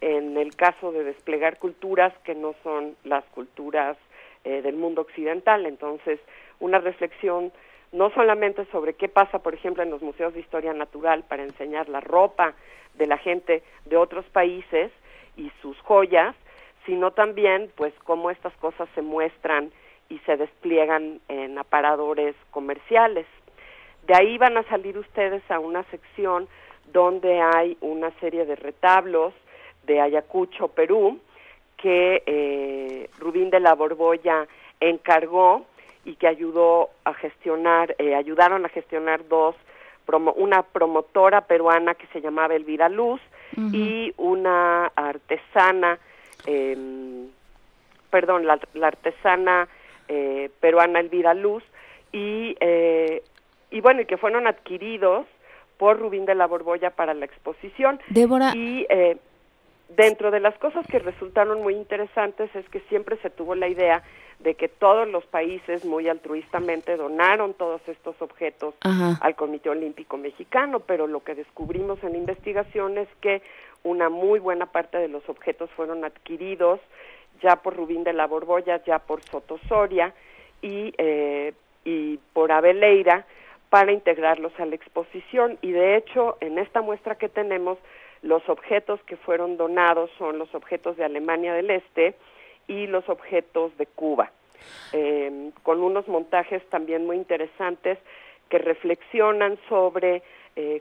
en 0.00 0.36
el 0.36 0.54
caso 0.54 0.92
de 0.92 1.04
desplegar 1.04 1.58
culturas 1.58 2.12
que 2.24 2.34
no 2.34 2.54
son 2.62 2.96
las 3.04 3.24
culturas 3.26 3.96
eh, 4.44 4.62
del 4.62 4.76
mundo 4.76 5.02
occidental. 5.02 5.66
Entonces, 5.66 6.20
una 6.60 6.78
reflexión 6.78 7.52
no 7.92 8.10
solamente 8.10 8.64
sobre 8.66 8.94
qué 8.94 9.08
pasa, 9.08 9.40
por 9.40 9.54
ejemplo, 9.54 9.82
en 9.82 9.90
los 9.90 10.02
museos 10.02 10.34
de 10.34 10.40
historia 10.40 10.72
natural 10.72 11.24
para 11.24 11.42
enseñar 11.42 11.88
la 11.88 12.00
ropa 12.00 12.54
de 12.94 13.06
la 13.06 13.18
gente 13.18 13.62
de 13.86 13.96
otros 13.96 14.24
países 14.26 14.92
y 15.36 15.50
sus 15.62 15.78
joyas, 15.80 16.36
sino 16.88 17.10
también 17.10 17.70
pues 17.76 17.92
cómo 18.04 18.30
estas 18.30 18.54
cosas 18.54 18.88
se 18.94 19.02
muestran 19.02 19.70
y 20.08 20.18
se 20.20 20.38
despliegan 20.38 21.20
en 21.28 21.58
aparadores 21.58 22.34
comerciales. 22.50 23.26
De 24.06 24.14
ahí 24.16 24.38
van 24.38 24.56
a 24.56 24.62
salir 24.70 24.96
ustedes 24.96 25.42
a 25.50 25.58
una 25.58 25.82
sección 25.90 26.48
donde 26.90 27.42
hay 27.42 27.76
una 27.82 28.10
serie 28.20 28.46
de 28.46 28.56
retablos 28.56 29.34
de 29.86 30.00
Ayacucho, 30.00 30.68
Perú, 30.68 31.20
que 31.76 32.22
eh, 32.24 33.10
Rubín 33.18 33.50
de 33.50 33.60
la 33.60 33.74
Borbolla 33.74 34.48
encargó 34.80 35.66
y 36.06 36.16
que 36.16 36.26
ayudó 36.26 36.88
a 37.04 37.12
gestionar, 37.12 37.94
eh, 37.98 38.14
ayudaron 38.14 38.64
a 38.64 38.70
gestionar 38.70 39.28
dos, 39.28 39.54
promo, 40.06 40.32
una 40.32 40.62
promotora 40.62 41.42
peruana 41.42 41.94
que 41.94 42.06
se 42.14 42.22
llamaba 42.22 42.54
Elvira 42.54 42.88
Luz 42.88 43.20
y 43.72 44.12
una 44.16 44.86
artesana, 44.94 45.98
eh, 46.48 47.26
perdón, 48.10 48.46
la, 48.46 48.58
la 48.74 48.88
artesana 48.88 49.68
eh, 50.08 50.50
peruana 50.60 51.00
Elvira 51.00 51.34
Luz 51.34 51.62
y, 52.12 52.56
eh, 52.60 53.22
y 53.70 53.80
bueno, 53.80 54.00
y 54.00 54.06
que 54.06 54.16
fueron 54.16 54.46
adquiridos 54.46 55.26
por 55.76 55.98
Rubín 55.98 56.24
de 56.24 56.34
la 56.34 56.46
Borbolla 56.46 56.90
para 56.90 57.12
la 57.12 57.26
exposición. 57.26 58.00
Débora. 58.08 58.52
Y 58.54 58.86
eh, 58.88 59.18
dentro 59.90 60.30
de 60.30 60.40
las 60.40 60.56
cosas 60.58 60.86
que 60.86 60.98
resultaron 60.98 61.62
muy 61.62 61.74
interesantes 61.74 62.54
es 62.56 62.68
que 62.70 62.80
siempre 62.88 63.16
se 63.18 63.30
tuvo 63.30 63.54
la 63.54 63.68
idea 63.68 64.02
de 64.40 64.54
que 64.54 64.68
todos 64.68 65.06
los 65.08 65.26
países 65.26 65.84
muy 65.84 66.08
altruistamente 66.08 66.96
donaron 66.96 67.54
todos 67.54 67.80
estos 67.88 68.20
objetos 68.22 68.74
Ajá. 68.80 69.18
al 69.20 69.34
Comité 69.34 69.68
Olímpico 69.68 70.16
Mexicano, 70.16 70.80
pero 70.80 71.06
lo 71.06 71.24
que 71.24 71.34
descubrimos 71.34 72.02
en 72.04 72.12
la 72.12 72.18
investigación 72.18 72.98
es 72.98 73.08
que 73.20 73.42
una 73.82 74.08
muy 74.08 74.38
buena 74.38 74.66
parte 74.66 74.98
de 74.98 75.08
los 75.08 75.28
objetos 75.28 75.70
fueron 75.70 76.04
adquiridos 76.04 76.80
ya 77.42 77.56
por 77.56 77.76
Rubín 77.76 78.04
de 78.04 78.12
la 78.12 78.26
Borbolla, 78.26 78.82
ya 78.84 78.98
por 78.98 79.22
Soto 79.22 79.58
Soria 79.68 80.12
y, 80.60 80.92
eh, 80.98 81.52
y 81.84 82.18
por 82.32 82.52
Abeleira 82.52 83.26
para 83.70 83.92
integrarlos 83.92 84.52
a 84.58 84.66
la 84.66 84.74
exposición. 84.74 85.58
Y 85.62 85.72
de 85.72 85.96
hecho, 85.96 86.36
en 86.40 86.58
esta 86.58 86.80
muestra 86.80 87.16
que 87.16 87.28
tenemos, 87.28 87.78
los 88.22 88.46
objetos 88.48 89.00
que 89.04 89.16
fueron 89.16 89.56
donados 89.56 90.10
son 90.18 90.38
los 90.38 90.52
objetos 90.54 90.96
de 90.96 91.04
Alemania 91.04 91.54
del 91.54 91.70
Este 91.70 92.14
y 92.66 92.86
los 92.86 93.08
objetos 93.08 93.76
de 93.78 93.86
Cuba, 93.86 94.32
eh, 94.92 95.50
con 95.62 95.80
unos 95.82 96.08
montajes 96.08 96.64
también 96.68 97.06
muy 97.06 97.16
interesantes 97.16 97.98
que 98.48 98.58
reflexionan 98.58 99.58
sobre 99.68 100.22
eh, 100.56 100.80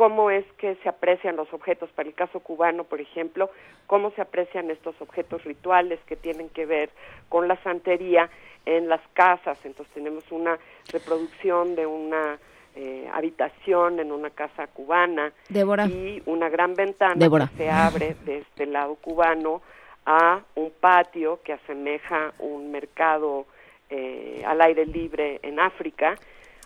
cómo 0.00 0.30
es 0.30 0.46
que 0.56 0.76
se 0.76 0.88
aprecian 0.88 1.36
los 1.36 1.52
objetos, 1.52 1.90
para 1.90 2.08
el 2.08 2.14
caso 2.14 2.40
cubano, 2.40 2.84
por 2.84 3.02
ejemplo, 3.02 3.50
cómo 3.86 4.10
se 4.12 4.22
aprecian 4.22 4.70
estos 4.70 4.98
objetos 5.02 5.44
rituales 5.44 6.00
que 6.06 6.16
tienen 6.16 6.48
que 6.48 6.64
ver 6.64 6.88
con 7.28 7.48
la 7.48 7.62
santería 7.62 8.30
en 8.64 8.88
las 8.88 9.02
casas. 9.12 9.58
Entonces 9.62 9.92
tenemos 9.92 10.24
una 10.32 10.58
reproducción 10.90 11.76
de 11.76 11.84
una 11.84 12.38
eh, 12.76 13.10
habitación 13.12 14.00
en 14.00 14.10
una 14.10 14.30
casa 14.30 14.68
cubana 14.68 15.34
Débora. 15.50 15.84
y 15.84 16.22
una 16.24 16.48
gran 16.48 16.72
ventana 16.72 17.16
Débora. 17.16 17.48
que 17.48 17.64
se 17.64 17.70
abre 17.70 18.16
de 18.24 18.38
este 18.38 18.64
lado 18.64 18.94
cubano 18.94 19.60
a 20.06 20.40
un 20.54 20.70
patio 20.80 21.40
que 21.44 21.52
asemeja 21.52 22.32
un 22.38 22.72
mercado 22.72 23.44
eh, 23.90 24.42
al 24.46 24.62
aire 24.62 24.86
libre 24.86 25.40
en 25.42 25.60
África, 25.60 26.16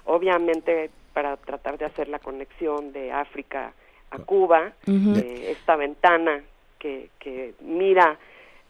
obviamente 0.04 0.90
para 1.14 1.36
tratar 1.38 1.78
de 1.78 1.86
hacer 1.86 2.08
la 2.08 2.18
conexión 2.18 2.92
de 2.92 3.10
África 3.12 3.72
a 4.10 4.18
Cuba, 4.18 4.72
Ujú. 4.86 5.16
eh, 5.16 5.52
esta 5.56 5.76
ventana 5.76 6.42
que, 6.78 7.08
que 7.18 7.54
mira, 7.60 8.18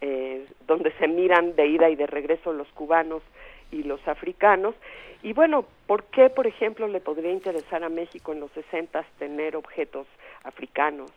eh, 0.00 0.46
donde 0.66 0.92
se 0.92 1.08
miran 1.08 1.56
de 1.56 1.66
ida 1.66 1.88
y 1.90 1.96
de 1.96 2.06
regreso 2.06 2.52
los 2.52 2.68
cubanos 2.68 3.22
y 3.72 3.82
los 3.82 4.06
africanos. 4.06 4.74
Y 5.22 5.32
bueno, 5.32 5.66
¿por 5.86 6.04
qué, 6.04 6.28
por 6.28 6.46
ejemplo, 6.46 6.86
le 6.86 7.00
podría 7.00 7.32
interesar 7.32 7.82
a 7.82 7.88
México 7.88 8.32
en 8.32 8.40
los 8.40 8.50
60 8.52 9.04
tener 9.18 9.56
objetos 9.56 10.06
africanos? 10.44 11.10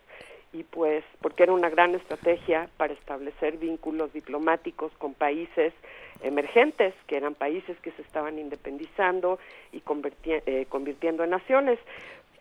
Y 0.54 0.62
pues 0.62 1.04
porque 1.20 1.42
era 1.42 1.52
una 1.52 1.68
gran 1.68 1.94
estrategia 1.94 2.70
para 2.78 2.94
establecer 2.94 3.58
vínculos 3.58 4.10
diplomáticos 4.14 4.90
con 4.96 5.12
países 5.12 5.74
emergentes, 6.22 6.94
que 7.06 7.16
eran 7.16 7.34
países 7.34 7.78
que 7.80 7.90
se 7.92 8.02
estaban 8.02 8.38
independizando 8.38 9.38
y 9.72 9.80
converti- 9.80 10.42
eh, 10.46 10.66
convirtiendo 10.68 11.24
en 11.24 11.30
naciones. 11.30 11.78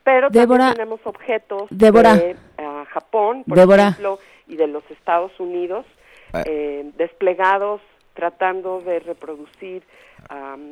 Pero 0.04 0.30
Débora, 0.30 0.60
también 0.70 0.76
tenemos 0.76 1.00
objetos 1.06 1.68
Débora. 1.70 2.16
de 2.16 2.36
ah, 2.58 2.86
Japón, 2.90 3.44
por 3.46 3.58
Débora. 3.58 3.90
ejemplo, 3.90 4.20
y 4.48 4.56
de 4.56 4.68
los 4.68 4.90
Estados 4.90 5.38
Unidos, 5.40 5.86
Ah. 6.34 6.44
eh, 6.46 6.92
desplegados 6.98 7.82
tratando 8.14 8.82
de 8.82 9.00
reproducir, 9.00 9.84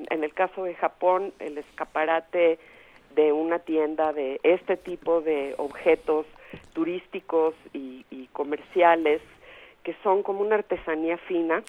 en 0.10 0.24
el 0.24 0.34
caso 0.34 0.64
de 0.64 0.74
Japón, 0.76 1.32
el 1.40 1.58
escaparate 1.60 2.58
de 3.16 3.32
una 3.32 3.60
tienda 3.60 4.12
de 4.14 4.40
este 4.44 4.76
tipo 4.78 5.22
de 5.22 5.54
objetos 5.58 6.26
turísticos 6.74 7.54
y, 7.74 8.06
y 8.10 8.28
comerciales 8.34 9.22
que 9.84 9.96
son 10.04 10.24
como 10.24 10.42
una 10.42 10.56
artesanía 10.56 11.18
fina 11.20 11.64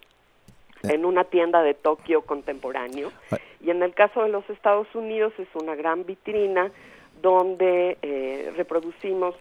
en 0.83 1.05
una 1.05 1.25
tienda 1.25 1.63
de 1.63 1.75
Tokio 1.75 2.23
contemporáneo. 2.23 3.13
Y 3.61 3.71
en 3.71 3.83
el 3.83 3.95
caso 3.95 4.23
de 4.23 4.29
los 4.29 4.49
Estados 4.51 4.87
Unidos 4.95 5.33
es 5.39 5.49
una 5.55 5.75
gran 5.75 6.05
vitrina 6.05 6.71
donde 7.23 7.99
eh, 8.03 8.53
reproducimos 8.57 9.35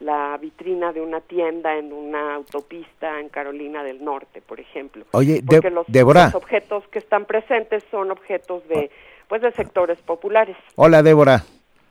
la 0.00 0.38
vitrina 0.40 0.92
de 0.92 1.02
una 1.02 1.20
tienda 1.20 1.76
en 1.76 1.92
una 1.92 2.34
autopista 2.34 3.20
en 3.20 3.28
Carolina 3.28 3.82
del 3.82 4.02
Norte, 4.02 4.40
por 4.40 4.58
ejemplo. 4.58 5.04
Oye, 5.12 5.42
Porque 5.46 5.70
los, 5.70 5.86
Débora. 5.88 6.26
los 6.26 6.34
objetos 6.34 6.84
que 6.88 6.98
están 6.98 7.26
presentes 7.26 7.84
son 7.90 8.10
objetos 8.10 8.66
de 8.68 8.90
pues 9.28 9.42
de 9.42 9.52
sectores 9.52 9.98
populares. 9.98 10.56
Hola, 10.74 11.02
Débora. 11.02 11.44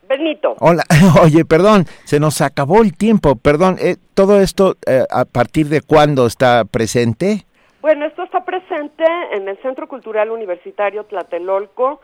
Benito. 0.10 0.56
Hola. 0.60 0.84
Oye, 1.24 1.46
perdón, 1.46 1.86
se 2.04 2.20
nos 2.20 2.42
acabó 2.42 2.82
el 2.82 2.98
tiempo. 2.98 3.36
Perdón, 3.36 3.78
eh, 3.80 3.96
¿todo 4.16 4.42
esto 4.42 4.76
eh, 4.88 5.06
a 5.10 5.24
partir 5.26 5.70
de 5.70 5.82
cuándo 5.82 6.26
está 6.26 6.66
presente? 6.66 7.46
Bueno, 7.82 8.06
esto 8.06 8.24
está 8.24 8.44
presente 8.44 9.06
en 9.32 9.48
el 9.48 9.58
Centro 9.62 9.88
Cultural 9.88 10.32
Universitario 10.32 11.06
Tlatelolco 11.06 12.02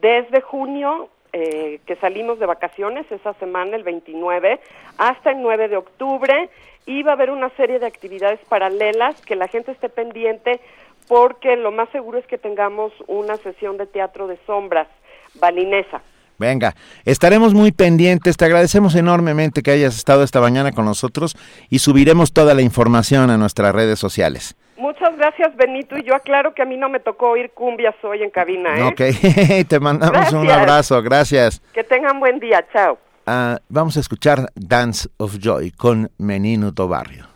desde 0.00 0.40
junio, 0.40 1.10
eh, 1.32 1.80
que 1.84 1.96
salimos 1.96 2.38
de 2.38 2.46
vacaciones 2.46 3.04
esa 3.12 3.34
semana, 3.34 3.76
el 3.76 3.82
29, 3.82 4.58
hasta 4.96 5.32
el 5.32 5.42
9 5.42 5.68
de 5.68 5.76
octubre, 5.76 6.48
y 6.86 7.02
va 7.02 7.10
a 7.10 7.14
haber 7.14 7.30
una 7.30 7.50
serie 7.50 7.78
de 7.78 7.86
actividades 7.86 8.40
paralelas 8.48 9.20
que 9.20 9.36
la 9.36 9.48
gente 9.48 9.72
esté 9.72 9.90
pendiente 9.90 10.60
porque 11.08 11.56
lo 11.56 11.72
más 11.72 11.90
seguro 11.90 12.18
es 12.18 12.26
que 12.26 12.38
tengamos 12.38 12.92
una 13.06 13.36
sesión 13.36 13.76
de 13.76 13.86
teatro 13.86 14.28
de 14.28 14.38
sombras 14.46 14.88
balinesa. 15.34 16.00
Venga, 16.38 16.74
estaremos 17.04 17.52
muy 17.52 17.72
pendientes. 17.72 18.36
Te 18.36 18.44
agradecemos 18.44 18.94
enormemente 18.94 19.62
que 19.62 19.72
hayas 19.72 19.96
estado 19.96 20.22
esta 20.22 20.40
mañana 20.40 20.72
con 20.72 20.84
nosotros 20.84 21.36
y 21.68 21.80
subiremos 21.80 22.32
toda 22.32 22.54
la 22.54 22.62
información 22.62 23.28
a 23.30 23.36
nuestras 23.36 23.74
redes 23.74 23.98
sociales. 23.98 24.56
Muchas 24.78 25.16
gracias, 25.16 25.56
Benito, 25.56 25.98
y 25.98 26.04
yo 26.04 26.14
aclaro 26.14 26.54
que 26.54 26.62
a 26.62 26.64
mí 26.64 26.76
no 26.76 26.88
me 26.88 27.00
tocó 27.00 27.30
oír 27.30 27.50
cumbias 27.50 27.96
hoy 28.04 28.22
en 28.22 28.30
cabina, 28.30 28.78
¿eh? 28.78 28.82
Ok, 28.84 29.66
te 29.68 29.80
mandamos 29.80 30.32
un 30.32 30.48
abrazo, 30.48 31.02
gracias. 31.02 31.60
Que 31.74 31.82
tengan 31.82 32.20
buen 32.20 32.38
día, 32.38 32.64
chao. 32.72 32.96
Ah, 33.26 33.58
vamos 33.68 33.96
a 33.96 34.00
escuchar 34.00 34.50
Dance 34.54 35.08
of 35.16 35.38
Joy 35.40 35.72
con 35.72 36.10
Menudo 36.16 36.86
Barrio. 36.86 37.26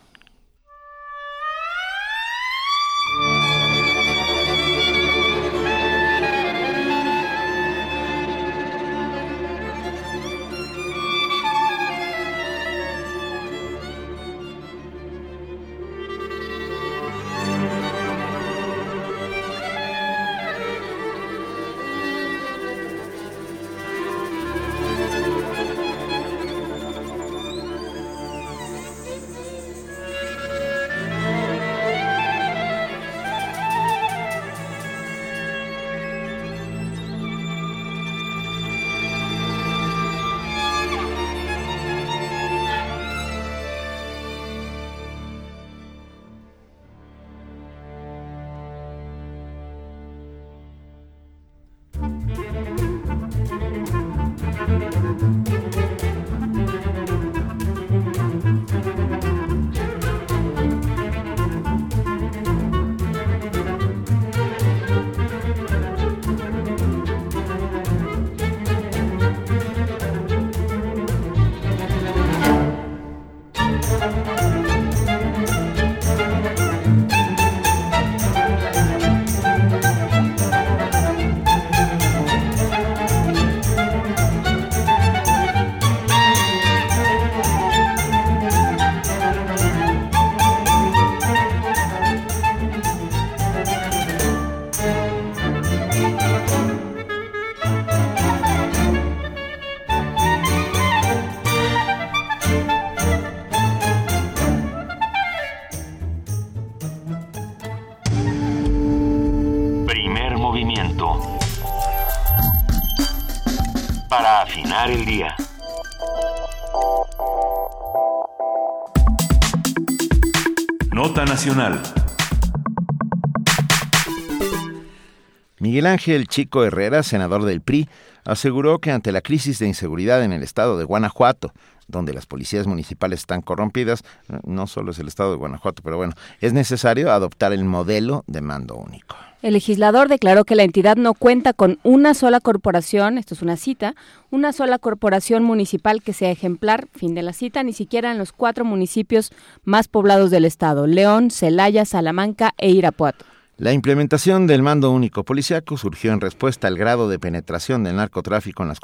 Miguel 125.82 125.94
Ángel 125.94 126.28
Chico 126.28 126.64
Herrera, 126.64 127.02
senador 127.02 127.44
del 127.44 127.60
PRI, 127.60 127.88
aseguró 128.24 128.78
que 128.78 128.92
ante 128.92 129.10
la 129.10 129.20
crisis 129.20 129.58
de 129.58 129.66
inseguridad 129.66 130.22
en 130.22 130.32
el 130.32 130.44
estado 130.44 130.78
de 130.78 130.84
Guanajuato, 130.84 131.52
donde 131.88 132.12
las 132.12 132.24
policías 132.24 132.68
municipales 132.68 133.18
están 133.18 133.42
corrompidas, 133.42 134.04
no 134.44 134.68
solo 134.68 134.92
es 134.92 135.00
el 135.00 135.08
estado 135.08 135.32
de 135.32 135.38
Guanajuato, 135.38 135.82
pero 135.82 135.96
bueno, 135.96 136.12
es 136.40 136.52
necesario 136.52 137.10
adoptar 137.10 137.52
el 137.52 137.64
modelo 137.64 138.22
de 138.28 138.42
mando 138.42 138.76
único. 138.76 139.16
El 139.42 139.54
legislador 139.54 140.08
declaró 140.08 140.44
que 140.44 140.54
la 140.54 140.62
entidad 140.62 140.94
no 140.94 141.14
cuenta 141.14 141.52
con 141.52 141.80
una 141.82 142.14
sola 142.14 142.38
corporación, 142.38 143.18
esto 143.18 143.34
es 143.34 143.42
una 143.42 143.56
cita, 143.56 143.96
una 144.30 144.52
sola 144.52 144.78
corporación 144.78 145.42
municipal 145.42 146.00
que 146.00 146.12
sea 146.12 146.30
ejemplar, 146.30 146.86
fin 146.92 147.16
de 147.16 147.22
la 147.22 147.32
cita, 147.32 147.64
ni 147.64 147.72
siquiera 147.72 148.12
en 148.12 148.18
los 148.18 148.30
cuatro 148.30 148.64
municipios 148.64 149.32
más 149.64 149.88
poblados 149.88 150.30
del 150.30 150.44
estado, 150.44 150.86
León, 150.86 151.32
Celaya, 151.32 151.84
Salamanca 151.84 152.54
e 152.56 152.70
Irapuato. 152.70 153.31
La 153.62 153.72
implementación 153.72 154.48
del 154.48 154.60
mando 154.60 154.90
único 154.90 155.24
policiaco 155.24 155.76
surgió 155.76 156.12
en 156.12 156.20
respuesta 156.20 156.66
al 156.66 156.76
grado 156.76 157.08
de 157.08 157.20
penetración 157.20 157.84
del 157.84 157.94
narcotráfico, 157.94 158.64
en 158.64 158.68
las 158.68 158.80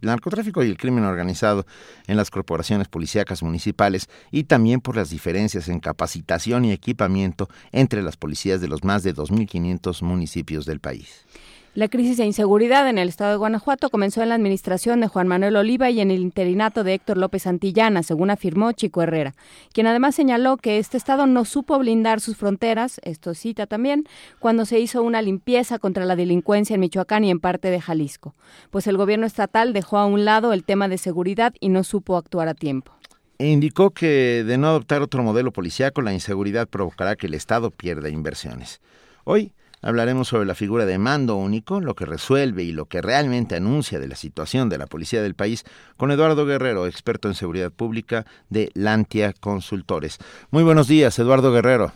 narcotráfico 0.00 0.62
y 0.62 0.68
el 0.68 0.76
crimen 0.76 1.02
organizado 1.02 1.66
en 2.06 2.16
las 2.16 2.30
corporaciones 2.30 2.86
policíacas 2.86 3.42
municipales 3.42 4.08
y 4.30 4.44
también 4.44 4.80
por 4.80 4.94
las 4.94 5.10
diferencias 5.10 5.68
en 5.68 5.80
capacitación 5.80 6.64
y 6.64 6.70
equipamiento 6.70 7.48
entre 7.72 8.00
las 8.00 8.16
policías 8.16 8.60
de 8.60 8.68
los 8.68 8.84
más 8.84 9.02
de 9.02 9.12
2.500 9.12 10.02
municipios 10.02 10.66
del 10.66 10.78
país. 10.78 11.26
La 11.74 11.88
crisis 11.88 12.18
de 12.18 12.26
inseguridad 12.26 12.86
en 12.86 12.98
el 12.98 13.08
estado 13.08 13.30
de 13.30 13.38
Guanajuato 13.38 13.88
comenzó 13.88 14.22
en 14.22 14.28
la 14.28 14.34
administración 14.34 15.00
de 15.00 15.08
Juan 15.08 15.26
Manuel 15.26 15.56
Oliva 15.56 15.88
y 15.88 16.02
en 16.02 16.10
el 16.10 16.20
interinato 16.20 16.84
de 16.84 16.92
Héctor 16.92 17.16
López 17.16 17.44
Santillana, 17.44 18.02
según 18.02 18.28
afirmó 18.28 18.72
Chico 18.72 19.00
Herrera, 19.00 19.34
quien 19.72 19.86
además 19.86 20.14
señaló 20.14 20.58
que 20.58 20.78
este 20.78 20.98
estado 20.98 21.26
no 21.26 21.46
supo 21.46 21.78
blindar 21.78 22.20
sus 22.20 22.36
fronteras, 22.36 23.00
esto 23.04 23.32
cita 23.32 23.66
también, 23.66 24.04
cuando 24.38 24.66
se 24.66 24.80
hizo 24.80 25.02
una 25.02 25.22
limpieza 25.22 25.78
contra 25.78 26.04
la 26.04 26.14
delincuencia 26.14 26.74
en 26.74 26.80
Michoacán 26.80 27.24
y 27.24 27.30
en 27.30 27.40
parte 27.40 27.70
de 27.70 27.80
Jalisco, 27.80 28.34
pues 28.70 28.86
el 28.86 28.98
gobierno 28.98 29.24
estatal 29.24 29.72
dejó 29.72 29.96
a 29.96 30.04
un 30.04 30.26
lado 30.26 30.52
el 30.52 30.64
tema 30.64 30.88
de 30.88 30.98
seguridad 30.98 31.54
y 31.58 31.70
no 31.70 31.84
supo 31.84 32.18
actuar 32.18 32.48
a 32.48 32.54
tiempo. 32.54 32.92
E 33.38 33.48
indicó 33.48 33.92
que 33.92 34.44
de 34.46 34.58
no 34.58 34.66
adoptar 34.66 35.00
otro 35.00 35.22
modelo 35.22 35.52
policiaco, 35.52 36.02
la 36.02 36.12
inseguridad 36.12 36.68
provocará 36.68 37.16
que 37.16 37.28
el 37.28 37.34
Estado 37.34 37.70
pierda 37.70 38.10
inversiones. 38.10 38.82
Hoy, 39.24 39.54
Hablaremos 39.84 40.28
sobre 40.28 40.46
la 40.46 40.54
figura 40.54 40.86
de 40.86 40.96
mando 40.96 41.34
único, 41.34 41.80
lo 41.80 41.94
que 41.94 42.06
resuelve 42.06 42.62
y 42.62 42.70
lo 42.70 42.84
que 42.84 43.02
realmente 43.02 43.56
anuncia 43.56 43.98
de 43.98 44.06
la 44.06 44.14
situación 44.14 44.68
de 44.68 44.78
la 44.78 44.86
policía 44.86 45.22
del 45.22 45.34
país, 45.34 45.64
con 45.96 46.12
Eduardo 46.12 46.46
Guerrero, 46.46 46.86
experto 46.86 47.26
en 47.26 47.34
seguridad 47.34 47.72
pública 47.72 48.24
de 48.48 48.70
Lantia 48.74 49.32
Consultores. 49.32 50.20
Muy 50.52 50.62
buenos 50.62 50.86
días, 50.86 51.18
Eduardo 51.18 51.52
Guerrero. 51.52 51.90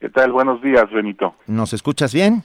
¿Qué 0.00 0.08
tal? 0.08 0.32
Buenos 0.32 0.62
días, 0.62 0.90
Benito. 0.90 1.34
¿Nos 1.46 1.74
escuchas 1.74 2.14
bien? 2.14 2.42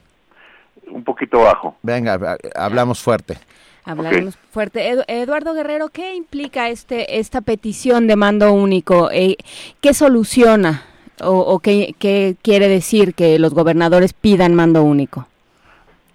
Un 0.91 1.05
poquito 1.05 1.39
bajo. 1.39 1.77
Venga, 1.81 2.37
hablamos 2.53 3.01
fuerte. 3.01 3.37
Hablamos 3.85 4.37
fuerte. 4.51 5.01
Eduardo 5.07 5.53
Guerrero, 5.53 5.87
¿qué 5.87 6.13
implica 6.13 6.67
este 6.67 7.19
esta 7.19 7.39
petición 7.39 8.05
de 8.05 8.17
mando 8.17 8.51
único? 8.51 9.09
Eh, 9.11 9.37
¿Qué 9.79 9.93
soluciona? 9.93 10.83
¿O, 11.21 11.39
o 11.39 11.59
qué, 11.59 11.95
quiere 12.41 12.67
decir 12.67 13.13
que 13.15 13.39
los 13.39 13.53
gobernadores 13.53 14.13
pidan 14.13 14.53
mando 14.53 14.83
único? 14.83 15.27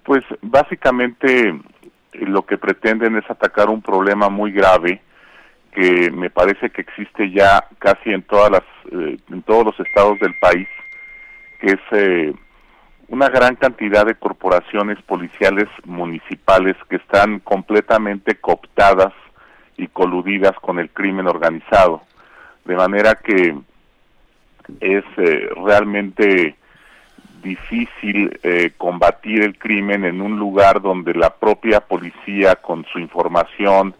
Pues 0.03 0.23
básicamente 0.41 1.49
eh, 1.49 1.55
lo 2.11 2.45
que 2.45 2.57
pretenden 2.57 3.17
es 3.17 3.29
atacar 3.29 3.69
un 3.69 3.81
problema 3.81 4.29
muy 4.29 4.51
grave 4.51 5.01
que 5.71 6.11
me 6.11 6.29
parece 6.29 6.69
que 6.69 6.81
existe 6.81 7.31
ya 7.31 7.65
casi 7.79 8.11
en 8.11 8.21
todas 8.23 8.51
las 8.51 8.63
eh, 8.91 9.17
en 9.31 9.41
todos 9.41 9.65
los 9.65 9.79
estados 9.79 10.19
del 10.19 10.35
país 10.39 10.67
que 11.59 11.71
es 11.71 11.79
eh, 11.91 12.33
una 13.07 13.29
gran 13.29 13.55
cantidad 13.55 14.05
de 14.05 14.15
corporaciones 14.15 15.01
policiales 15.03 15.67
municipales 15.85 16.75
que 16.89 16.97
están 16.97 17.39
completamente 17.39 18.35
cooptadas 18.35 19.13
y 19.77 19.87
coludidas 19.87 20.53
con 20.61 20.79
el 20.79 20.89
crimen 20.91 21.27
organizado 21.27 22.03
de 22.65 22.75
manera 22.75 23.15
que 23.15 23.57
es 24.79 25.03
eh, 25.17 25.49
realmente 25.63 26.55
difícil 27.41 28.39
eh, 28.41 28.71
combatir 28.77 29.43
el 29.43 29.57
crimen 29.57 30.05
en 30.05 30.21
un 30.21 30.39
lugar 30.39 30.81
donde 30.81 31.13
la 31.13 31.35
propia 31.35 31.81
policía 31.81 32.55
con 32.55 32.85
su 32.85 32.99
información, 32.99 33.93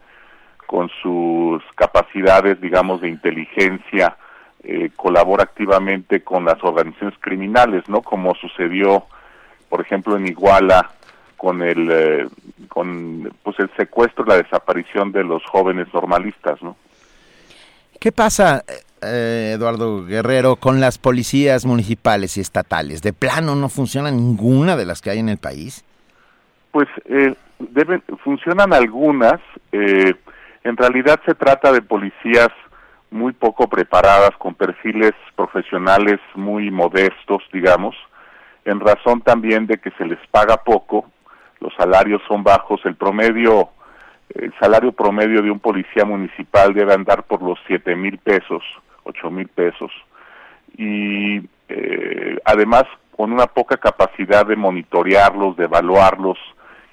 con 0.66 0.90
sus 1.02 1.62
capacidades, 1.76 2.60
digamos, 2.62 3.02
de 3.02 3.10
inteligencia, 3.10 4.18
eh, 4.64 4.92
colabora 4.96 5.44
activamente 5.44 6.24
con 6.24 6.46
las 6.46 6.64
organizaciones 6.64 7.20
criminales, 7.20 7.88
¿no? 7.90 8.02
Como 8.02 8.34
sucedió, 8.36 9.06
por 9.68 9.82
ejemplo, 9.82 10.16
en 10.16 10.28
Iguala 10.28 10.90
con 11.36 11.62
el 11.62 12.30
con 12.70 13.30
pues 13.44 13.60
el 13.60 13.70
secuestro 13.76 14.24
la 14.24 14.38
desaparición 14.38 15.12
de 15.12 15.26
los 15.26 15.44
jóvenes 15.44 15.94
normalistas, 15.94 16.62
¿no? 16.64 16.78
¿Qué 18.00 18.14
pasa? 18.14 18.64
Eh, 19.06 19.54
Eduardo 19.56 20.06
Guerrero, 20.06 20.56
con 20.56 20.80
las 20.80 20.98
policías 20.98 21.66
municipales 21.66 22.38
y 22.38 22.42
estatales? 22.42 23.02
¿De 23.02 23.14
plano 23.14 23.56
no 23.56 23.70
funciona 23.70 24.12
ninguna 24.12 24.76
de 24.76 24.86
las 24.86 25.02
que 25.02 25.10
hay 25.10 25.20
en 25.20 25.30
el 25.30 25.38
país? 25.38 25.84
Pues 26.72 26.88
eh, 27.06 27.36
deben, 27.60 28.02
funcionan 28.24 28.74
algunas. 28.74 29.40
Eh, 29.72 30.14
en 30.64 30.78
realidad 30.78 31.20
se 31.26 31.36
trata 31.36 31.72
de 31.72 31.82
policías 31.82 32.50
muy 33.12 33.34
poco 33.34 33.68
preparadas, 33.68 34.32
con 34.38 34.56
perfiles 34.56 35.14
profesionales 35.36 36.20
muy 36.36 36.72
modestos, 36.72 37.44
digamos, 37.52 37.96
en 38.66 38.80
razón 38.80 39.22
también 39.22 39.68
de 39.68 39.78
que 39.78 39.92
se 39.92 40.06
les 40.06 40.20
paga 40.32 40.58
poco, 40.58 41.12
los 41.60 41.74
salarios 41.76 42.22
son 42.28 42.44
bajos, 42.44 42.82
el 42.86 42.96
promedio, 42.96 43.70
el 44.34 44.54
salario 44.60 44.92
promedio 44.92 45.42
de 45.42 45.52
un 45.52 45.60
policía 45.60 46.06
municipal 46.06 46.74
debe 46.74 46.94
andar 46.94 47.24
por 47.24 47.44
los 47.44 47.60
siete 47.68 47.96
mil 47.96 48.18
pesos 48.18 48.64
ocho 49.04 49.30
mil 49.30 49.48
pesos 49.48 49.92
y 50.78 51.38
eh, 51.70 52.40
además 52.46 52.84
con 53.16 53.32
una 53.32 53.46
poca 53.46 53.78
capacidad 53.78 54.46
de 54.46 54.56
monitorearlos, 54.56 55.56
de 55.56 55.66
evaluarlos 55.66 56.38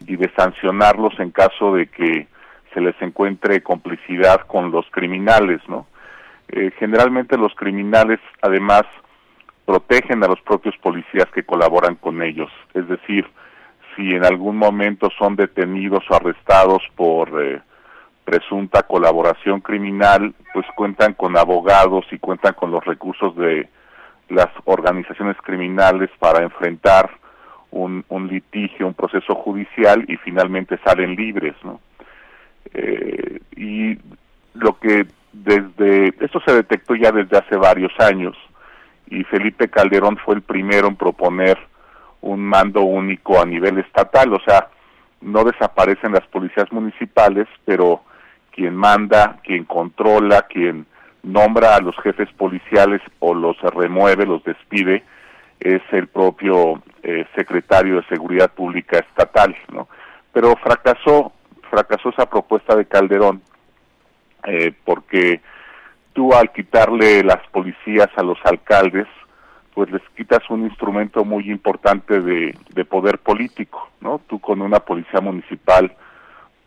y 0.07 0.17
de 0.17 0.31
sancionarlos 0.37 1.19
en 1.19 1.31
caso 1.31 1.75
de 1.75 1.87
que 1.87 2.27
se 2.73 2.81
les 2.81 2.95
encuentre 3.01 3.63
complicidad 3.63 4.43
con 4.47 4.71
los 4.71 4.87
criminales, 4.91 5.61
¿no? 5.69 5.87
Eh, 6.49 6.73
generalmente 6.79 7.37
los 7.37 7.55
criminales 7.55 8.21
además 8.43 8.83
protegen 9.65 10.25
a 10.25 10.29
los 10.29 10.41
propios 10.41 10.77
policías 10.79 11.27
que 11.33 11.45
colaboran 11.45 11.95
con 11.95 12.23
ellos, 12.23 12.51
es 12.75 12.89
decir, 12.89 13.27
si 13.95 14.11
en 14.11 14.25
algún 14.25 14.57
momento 14.57 15.09
son 15.19 15.37
detenidos 15.37 16.05
o 16.11 16.15
arrestados 16.15 16.83
por 16.97 17.31
eh, 17.43 17.61
presunta 18.31 18.85
colaboración 18.85 19.61
criminal, 19.61 20.33
pues 20.55 20.65
cuentan 20.77 21.15
con 21.15 21.37
abogados 21.37 22.05
y 22.13 22.19
cuentan 22.21 22.55
con 22.55 22.71
los 22.71 22.85
recursos 22.85 23.35
de 23.35 23.69
las 24.29 24.47
organizaciones 24.67 25.37
criminales 25.43 26.11
para 26.21 26.45
enfrentar 26.45 27.11
un, 27.73 28.05
litigio, 28.31 28.87
un 28.87 28.95
proceso 28.95 29.35
judicial 29.35 30.05
y 30.07 30.17
finalmente 30.19 30.79
salen 30.85 31.17
libres, 31.17 31.57
¿no? 31.65 31.81
Eh, 32.73 33.41
y 33.57 33.99
lo 34.55 34.79
que 34.79 35.07
desde, 35.33 36.15
esto 36.21 36.41
se 36.47 36.55
detectó 36.55 36.95
ya 36.95 37.11
desde 37.11 37.37
hace 37.37 37.57
varios 37.57 37.93
años 37.99 38.37
y 39.09 39.25
Felipe 39.25 39.69
Calderón 39.69 40.19
fue 40.19 40.37
el 40.37 40.43
primero 40.43 40.87
en 40.87 40.95
proponer 40.95 41.59
un 42.21 42.41
mando 42.45 42.83
único 42.83 43.41
a 43.41 43.45
nivel 43.45 43.79
estatal, 43.79 44.33
o 44.33 44.41
sea, 44.47 44.69
no 45.21 45.43
desaparecen 45.43 46.13
las 46.13 46.27
policías 46.29 46.71
municipales, 46.71 47.49
pero 47.65 48.03
quien 48.53 48.75
manda, 48.75 49.39
quien 49.43 49.65
controla, 49.65 50.43
quien 50.43 50.87
nombra 51.23 51.77
a 51.77 51.81
los 51.81 51.97
jefes 52.03 52.29
policiales 52.37 53.01
o 53.19 53.35
los 53.35 53.61
remueve, 53.61 54.27
los 54.27 54.43
despide, 54.45 55.05
es 55.59 55.83
el 55.93 56.09
propio 56.09 56.83
eh, 57.03 57.27
secretario 57.35 57.97
de 57.97 58.07
Seguridad 58.09 58.51
Pública 58.53 58.99
Estatal, 58.99 59.55
¿no? 59.73 59.89
Pero 60.33 60.57
fracasó, 60.57 61.33
fracasó 61.69 62.11
esa 62.11 62.29
propuesta 62.29 62.75
de 62.77 62.87
Calderón, 62.87 63.43
eh, 64.45 64.73
porque 64.85 65.41
tú 66.15 66.33
al 66.33 66.51
quitarle 66.53 67.23
las 67.23 67.47
policías 67.49 68.09
a 68.17 68.23
los 68.23 68.39
alcaldes, 68.45 69.07
pues 69.75 69.91
les 69.91 70.03
quitas 70.17 70.41
un 70.49 70.65
instrumento 70.65 71.25
muy 71.25 71.51
importante 71.51 72.21
de, 72.21 72.57
de 72.75 72.85
poder 72.85 73.19
político, 73.19 73.91
¿no? 74.01 74.21
Tú 74.27 74.41
con 74.41 74.63
una 74.63 74.81
policía 74.81 75.21
municipal 75.21 75.95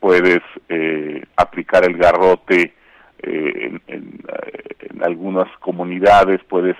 puedes 0.03 0.41
eh, 0.67 1.23
aplicar 1.37 1.85
el 1.85 1.95
garrote 1.95 2.73
eh, 3.19 3.79
en, 3.87 4.21
algunas 5.01 5.47
comunidades, 5.59 6.41
puedes 6.49 6.75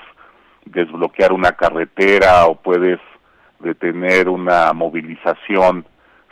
desbloquear 0.66 1.32
una 1.32 1.54
carretera 1.54 2.48
o 2.48 2.56
puedes 2.56 3.00
detener 3.62 4.28
una 4.28 4.74
movilización 4.74 5.86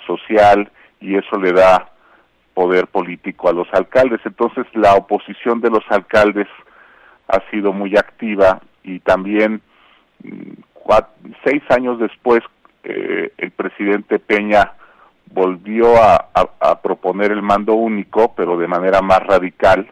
social 0.05 0.69
y 0.99 1.15
eso 1.15 1.37
le 1.37 1.53
da 1.53 1.91
poder 2.53 2.87
político 2.87 3.47
a 3.47 3.53
los 3.53 3.73
alcaldes. 3.73 4.19
Entonces 4.25 4.65
la 4.73 4.95
oposición 4.95 5.61
de 5.61 5.69
los 5.69 5.85
alcaldes 5.89 6.47
ha 7.29 7.39
sido 7.51 7.71
muy 7.71 7.95
activa 7.95 8.59
y 8.83 8.99
también 8.99 9.61
mm, 10.25 10.51
seis 11.45 11.63
años 11.69 11.99
después 11.99 12.41
eh, 12.83 13.31
el 13.37 13.51
presidente 13.51 14.19
Peña 14.19 14.73
volvió 15.27 15.95
a, 16.01 16.27
proponer 16.81 17.31
el 17.31 17.41
mando 17.41 17.73
único, 17.73 18.33
pero 18.35 18.57
de 18.57 18.67
manera 18.67 19.01
más 19.01 19.19
radical. 19.25 19.89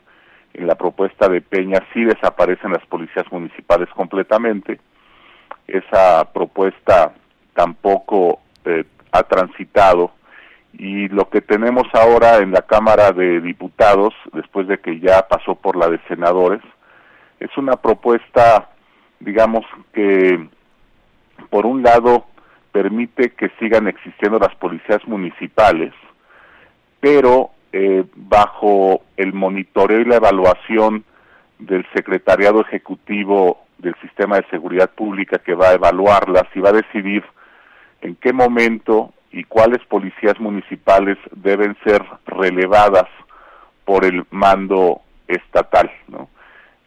En 0.53 0.68
la 0.68 0.76
propuesta 0.76 1.30
de 1.30 1.41
Peña 1.41 1.80
sí 1.93 2.03
desaparecen 2.03 2.73
las 2.73 2.85
policías 2.88 3.31
municipales 3.31 3.88
completamente. 3.95 4.80
Esa 5.68 6.26
propuesta 6.34 7.14
tampoco 7.53 8.39
eh, 8.65 8.84
ha 9.11 9.23
transitado 9.23 10.11
y 10.73 11.07
lo 11.10 11.30
que 11.30 11.41
tenemos 11.41 11.88
ahora 11.93 12.38
en 12.38 12.51
la 12.51 12.61
Cámara 12.61 13.11
de 13.11 13.41
Diputados, 13.41 14.14
después 14.34 14.68
de 14.68 14.80
que 14.80 14.99
ya 14.99 15.27
pasó 15.27 15.56
por 15.56 15.76
la 15.76 15.89
de 15.89 15.99
senadores, 16.07 16.61
es 17.39 17.49
una 17.57 17.73
propuesta, 17.73 18.69
digamos, 19.19 19.65
que 19.93 20.47
por 21.49 21.65
un 21.65 21.84
lado 21.84 22.26
permite 22.71 23.31
que 23.31 23.49
sigan 23.59 23.87
existiendo 23.87 24.39
las 24.39 24.55
policías 24.55 25.05
municipales, 25.07 25.93
pero 26.99 27.51
eh, 27.71 28.03
bajo 28.15 29.01
el 29.17 29.33
monitoreo 29.33 29.99
y 29.99 30.05
la 30.05 30.17
evaluación 30.17 31.03
del 31.59 31.85
Secretariado 31.93 32.61
Ejecutivo 32.61 33.65
del 33.77 33.95
Sistema 34.01 34.37
de 34.37 34.47
Seguridad 34.49 34.89
Pública 34.91 35.39
que 35.39 35.53
va 35.53 35.69
a 35.69 35.73
evaluarlas 35.73 36.45
y 36.55 36.59
va 36.59 36.69
a 36.69 36.73
decidir 36.73 37.23
en 38.01 38.15
qué 38.15 38.33
momento 38.33 39.13
y 39.31 39.43
cuáles 39.43 39.85
policías 39.85 40.39
municipales 40.39 41.17
deben 41.31 41.77
ser 41.83 42.03
relevadas 42.25 43.07
por 43.85 44.05
el 44.05 44.25
mando 44.31 45.01
estatal. 45.27 45.91
¿no? 46.07 46.29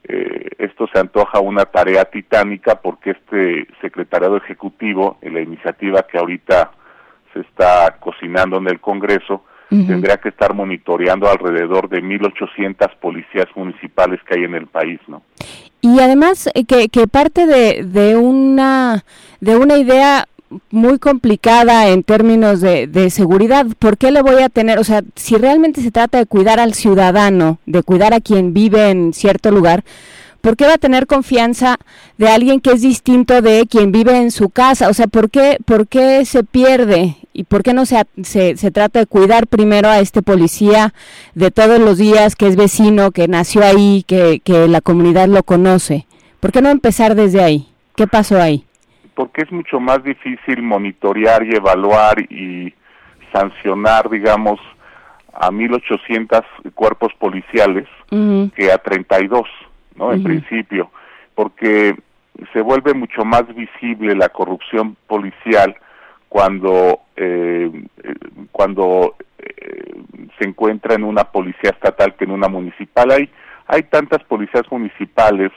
Eh, 0.04 0.48
esto 0.58 0.88
se 0.92 0.98
antoja 0.98 1.40
una 1.40 1.64
tarea 1.64 2.04
titánica 2.04 2.80
porque 2.80 3.10
este 3.10 3.66
secretariado 3.80 4.36
ejecutivo, 4.36 5.18
en 5.22 5.34
la 5.34 5.40
iniciativa 5.40 6.02
que 6.02 6.18
ahorita 6.18 6.72
se 7.32 7.40
está 7.40 7.96
cocinando 8.00 8.58
en 8.58 8.68
el 8.68 8.80
Congreso, 8.80 9.44
tendría 9.68 10.18
que 10.18 10.28
estar 10.28 10.52
monitoreando 10.52 11.30
alrededor 11.30 11.88
de 11.88 12.02
1.800 12.02 12.94
policías 13.00 13.46
municipales 13.54 14.20
que 14.28 14.34
hay 14.34 14.44
en 14.44 14.54
el 14.54 14.66
país, 14.66 15.00
¿no? 15.06 15.22
Y 15.80 15.98
además 16.00 16.50
eh, 16.54 16.66
que, 16.66 16.90
que 16.90 17.06
parte 17.06 17.46
de, 17.46 17.82
de 17.84 18.16
una 18.16 19.02
de 19.40 19.56
una 19.56 19.76
idea 19.78 20.26
muy 20.70 20.98
complicada 20.98 21.88
en 21.88 22.02
términos 22.02 22.60
de, 22.60 23.10
seguridad. 23.10 23.66
¿Por 23.78 23.96
qué 23.96 24.10
le 24.10 24.22
voy 24.22 24.42
a 24.42 24.48
tener, 24.48 24.78
o 24.78 24.84
sea, 24.84 25.02
si 25.16 25.36
realmente 25.36 25.82
se 25.82 25.90
trata 25.90 26.18
de 26.18 26.26
cuidar 26.26 26.60
al 26.60 26.74
ciudadano, 26.74 27.58
de 27.66 27.82
cuidar 27.82 28.14
a 28.14 28.20
quien 28.20 28.54
vive 28.54 28.90
en 28.90 29.12
cierto 29.12 29.50
lugar, 29.50 29.84
¿por 30.40 30.56
qué 30.56 30.66
va 30.66 30.74
a 30.74 30.78
tener 30.78 31.06
confianza 31.06 31.78
de 32.18 32.28
alguien 32.28 32.60
que 32.60 32.72
es 32.72 32.82
distinto 32.82 33.42
de 33.42 33.66
quien 33.68 33.92
vive 33.92 34.16
en 34.16 34.30
su 34.30 34.50
casa? 34.50 34.88
O 34.88 34.94
sea, 34.94 35.06
¿por 35.06 35.30
qué, 35.30 35.58
por 35.64 35.86
qué 35.86 36.24
se 36.24 36.44
pierde 36.44 37.16
y 37.32 37.44
por 37.44 37.62
qué 37.62 37.74
no 37.74 37.86
se, 37.86 38.04
se, 38.22 38.56
se 38.56 38.70
trata 38.70 39.00
de 39.00 39.06
cuidar 39.06 39.46
primero 39.46 39.88
a 39.88 40.00
este 40.00 40.22
policía 40.22 40.94
de 41.34 41.50
todos 41.50 41.78
los 41.78 41.98
días 41.98 42.36
que 42.36 42.48
es 42.48 42.56
vecino, 42.56 43.10
que 43.10 43.28
nació 43.28 43.64
ahí, 43.64 44.04
que, 44.06 44.40
que 44.42 44.68
la 44.68 44.80
comunidad 44.80 45.28
lo 45.28 45.42
conoce? 45.42 46.06
¿Por 46.40 46.52
qué 46.52 46.60
no 46.60 46.70
empezar 46.70 47.14
desde 47.14 47.42
ahí? 47.42 47.68
¿Qué 47.94 48.06
pasó 48.06 48.40
ahí? 48.40 48.64
Porque 49.14 49.42
es 49.42 49.52
mucho 49.52 49.80
más 49.80 50.02
difícil 50.02 50.62
monitorear 50.62 51.44
y 51.44 51.54
evaluar 51.54 52.20
y 52.20 52.72
sancionar, 53.32 54.08
digamos, 54.10 54.60
a 55.32 55.50
1.800 55.50 56.44
cuerpos 56.74 57.12
policiales 57.18 57.88
que 58.54 58.70
a 58.70 58.78
32, 58.78 59.48
¿no? 59.96 60.12
En 60.12 60.22
principio, 60.22 60.90
porque 61.34 61.96
se 62.52 62.60
vuelve 62.60 62.92
mucho 62.92 63.24
más 63.24 63.44
visible 63.54 64.14
la 64.14 64.28
corrupción 64.28 64.96
policial 65.06 65.74
cuando 66.28 67.00
eh, 67.16 67.70
cuando 68.50 69.16
eh, 69.38 69.94
se 70.38 70.48
encuentra 70.48 70.94
en 70.94 71.04
una 71.04 71.24
policía 71.24 71.70
estatal 71.70 72.14
que 72.16 72.24
en 72.24 72.32
una 72.32 72.48
municipal. 72.48 73.10
Hay 73.10 73.30
hay 73.66 73.84
tantas 73.84 74.22
policías 74.24 74.64
municipales 74.70 75.50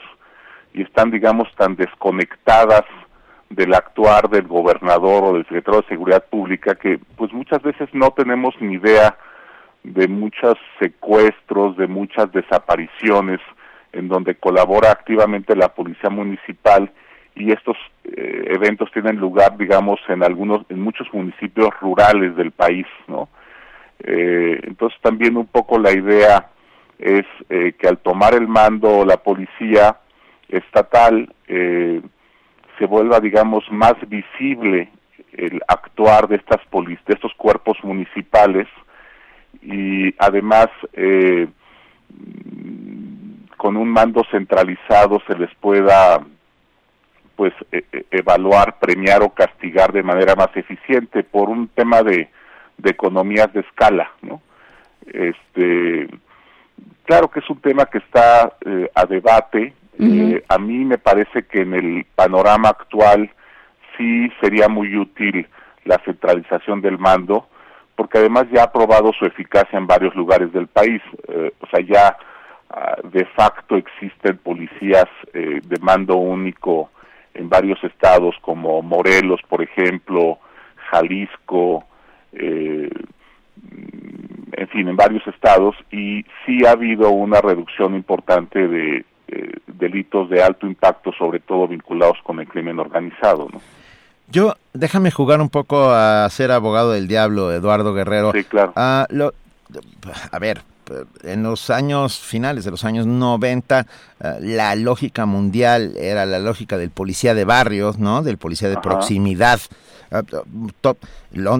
y 0.72 0.82
están, 0.82 1.10
digamos, 1.10 1.48
tan 1.56 1.76
desconectadas 1.76 2.84
del 3.50 3.74
actuar 3.74 4.28
del 4.28 4.46
gobernador 4.46 5.24
o 5.24 5.32
del 5.34 5.44
secretario 5.44 5.82
de 5.82 5.88
Seguridad 5.88 6.24
Pública 6.28 6.74
que 6.74 6.98
pues 7.16 7.32
muchas 7.32 7.62
veces 7.62 7.88
no 7.92 8.10
tenemos 8.10 8.54
ni 8.60 8.74
idea 8.74 9.16
de 9.84 10.08
muchos 10.08 10.56
secuestros, 10.80 11.76
de 11.76 11.86
muchas 11.86 12.30
desapariciones 12.32 13.40
en 13.92 14.08
donde 14.08 14.34
colabora 14.34 14.90
activamente 14.90 15.54
la 15.54 15.68
policía 15.68 16.10
municipal 16.10 16.90
y 17.36 17.52
estos 17.52 17.76
eh, 18.04 18.44
eventos 18.48 18.90
tienen 18.92 19.16
lugar 19.16 19.56
digamos 19.56 20.00
en 20.08 20.24
algunos 20.24 20.66
en 20.68 20.80
muchos 20.80 21.06
municipios 21.12 21.70
rurales 21.80 22.34
del 22.36 22.50
país, 22.50 22.86
¿no? 23.06 23.28
Eh, 24.00 24.60
entonces 24.64 24.98
también 25.00 25.36
un 25.36 25.46
poco 25.46 25.78
la 25.78 25.92
idea 25.92 26.50
es 26.98 27.24
eh, 27.48 27.74
que 27.78 27.88
al 27.88 27.98
tomar 27.98 28.34
el 28.34 28.48
mando 28.48 29.04
la 29.04 29.16
policía 29.16 29.96
estatal 30.48 31.32
eh, 31.48 32.00
se 32.78 32.86
vuelva, 32.86 33.20
digamos, 33.20 33.64
más 33.70 33.94
visible 34.08 34.90
el 35.32 35.60
actuar 35.68 36.28
de 36.28 36.36
estas 36.36 36.64
polis, 36.70 36.98
de 37.06 37.14
estos 37.14 37.32
cuerpos 37.34 37.76
municipales 37.82 38.66
y 39.62 40.14
además 40.18 40.68
eh, 40.92 41.48
con 43.56 43.76
un 43.76 43.88
mando 43.88 44.22
centralizado 44.30 45.20
se 45.26 45.36
les 45.36 45.54
pueda 45.56 46.24
pues 47.34 47.52
e, 47.70 47.84
e, 47.92 48.06
evaluar, 48.10 48.78
premiar 48.78 49.22
o 49.22 49.30
castigar 49.30 49.92
de 49.92 50.02
manera 50.02 50.34
más 50.34 50.56
eficiente 50.56 51.22
por 51.22 51.50
un 51.50 51.68
tema 51.68 52.02
de, 52.02 52.30
de 52.78 52.90
economías 52.90 53.52
de 53.52 53.60
escala, 53.60 54.10
¿no? 54.22 54.40
Este, 55.06 56.08
claro 57.04 57.28
que 57.28 57.40
es 57.40 57.50
un 57.50 57.60
tema 57.60 57.86
que 57.86 57.98
está 57.98 58.56
eh, 58.64 58.90
a 58.94 59.04
debate, 59.04 59.74
eh, 59.98 60.44
a 60.48 60.58
mí 60.58 60.84
me 60.84 60.98
parece 60.98 61.44
que 61.44 61.62
en 61.62 61.72
el 61.74 62.06
panorama 62.14 62.68
actual 62.68 63.30
sí 63.96 64.30
sería 64.40 64.68
muy 64.68 64.94
útil 64.96 65.48
la 65.84 65.98
centralización 66.04 66.82
del 66.82 66.98
mando, 66.98 67.48
porque 67.94 68.18
además 68.18 68.44
ya 68.52 68.64
ha 68.64 68.72
probado 68.72 69.12
su 69.18 69.24
eficacia 69.24 69.78
en 69.78 69.86
varios 69.86 70.14
lugares 70.14 70.52
del 70.52 70.66
país. 70.66 71.00
Eh, 71.28 71.52
o 71.60 71.66
sea, 71.68 71.80
ya 71.80 72.14
ah, 72.70 72.96
de 73.04 73.24
facto 73.26 73.76
existen 73.76 74.36
policías 74.38 75.06
eh, 75.32 75.60
de 75.64 75.78
mando 75.80 76.16
único 76.16 76.90
en 77.34 77.48
varios 77.48 77.82
estados 77.84 78.34
como 78.42 78.82
Morelos, 78.82 79.40
por 79.48 79.62
ejemplo, 79.62 80.40
Jalisco, 80.90 81.84
en 82.32 82.90
fin, 84.68 84.88
en 84.88 84.96
varios 84.96 85.26
estados, 85.26 85.74
y 85.90 86.24
sí 86.44 86.66
ha 86.66 86.72
habido 86.72 87.10
una 87.10 87.40
reducción 87.40 87.94
importante 87.94 88.68
de 88.68 89.06
eh, 89.28 89.52
delitos 89.66 90.30
de 90.30 90.42
alto 90.42 90.66
impacto, 90.66 91.12
sobre 91.12 91.40
todo 91.40 91.68
vinculados 91.68 92.18
con 92.22 92.40
el 92.40 92.48
crimen 92.48 92.78
organizado. 92.78 93.48
¿no? 93.52 93.60
Yo, 94.28 94.54
déjame 94.72 95.10
jugar 95.10 95.40
un 95.40 95.50
poco 95.50 95.90
a 95.90 96.28
ser 96.30 96.50
abogado 96.50 96.92
del 96.92 97.08
diablo, 97.08 97.52
Eduardo 97.52 97.94
Guerrero. 97.94 98.32
Sí, 98.32 98.44
claro. 98.44 98.72
Ah, 98.74 99.06
a 100.32 100.38
ver, 100.38 100.62
en 101.22 101.42
los 101.42 101.70
años 101.70 102.18
finales 102.18 102.64
de 102.64 102.70
los 102.70 102.84
años 102.84 103.06
90, 103.06 103.80
eh, 104.20 104.36
la 104.40 104.74
lógica 104.76 105.26
mundial 105.26 105.96
era 105.96 106.26
la 106.26 106.38
lógica 106.38 106.78
del 106.78 106.90
policía 106.90 107.34
de 107.34 107.44
barrios, 107.44 107.98
¿no? 107.98 108.22
Del 108.22 108.38
policía 108.38 108.68
de 108.68 108.78
proximidad. 108.78 109.60
Ah, 110.10 110.22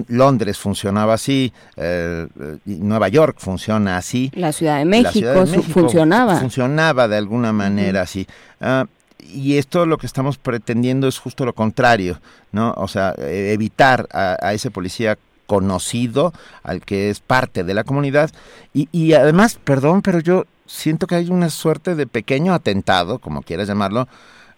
Londres 0.07 0.57
funcionaba 0.57 1.15
así, 1.15 1.51
eh, 1.75 2.27
Nueva 2.65 3.09
York 3.09 3.37
funciona 3.39 3.97
así. 3.97 4.31
La 4.35 4.53
Ciudad 4.53 4.77
de 4.77 4.85
México, 4.85 5.45
funcionaba. 5.69 6.39
Funcionaba 6.39 7.07
de 7.07 7.17
alguna 7.17 7.51
manera 7.51 8.03
así. 8.03 8.25
Ah, 8.61 8.85
y 9.19 9.57
esto 9.57 9.85
lo 9.85 9.97
que 9.97 10.05
estamos 10.05 10.37
pretendiendo 10.37 11.07
es 11.07 11.19
justo 11.19 11.45
lo 11.45 11.53
contrario, 11.53 12.21
¿no? 12.53 12.73
O 12.77 12.87
sea, 12.87 13.13
evitar 13.17 14.07
a 14.11 14.53
ese 14.53 14.71
policía 14.71 15.17
conocido, 15.47 16.33
al 16.61 16.81
que 16.81 17.09
es 17.09 17.19
parte 17.19 17.63
de 17.63 17.73
la 17.73 17.83
comunidad. 17.83 18.29
Y, 18.73 18.87
y 18.91 19.13
además, 19.13 19.59
perdón, 19.63 20.03
pero 20.03 20.19
yo 20.19 20.45
siento 20.67 21.07
que 21.07 21.15
hay 21.15 21.29
una 21.29 21.49
suerte 21.49 21.95
de 21.95 22.05
pequeño 22.05 22.53
atentado, 22.53 23.17
como 23.19 23.41
quieras 23.41 23.67
llamarlo, 23.67 24.01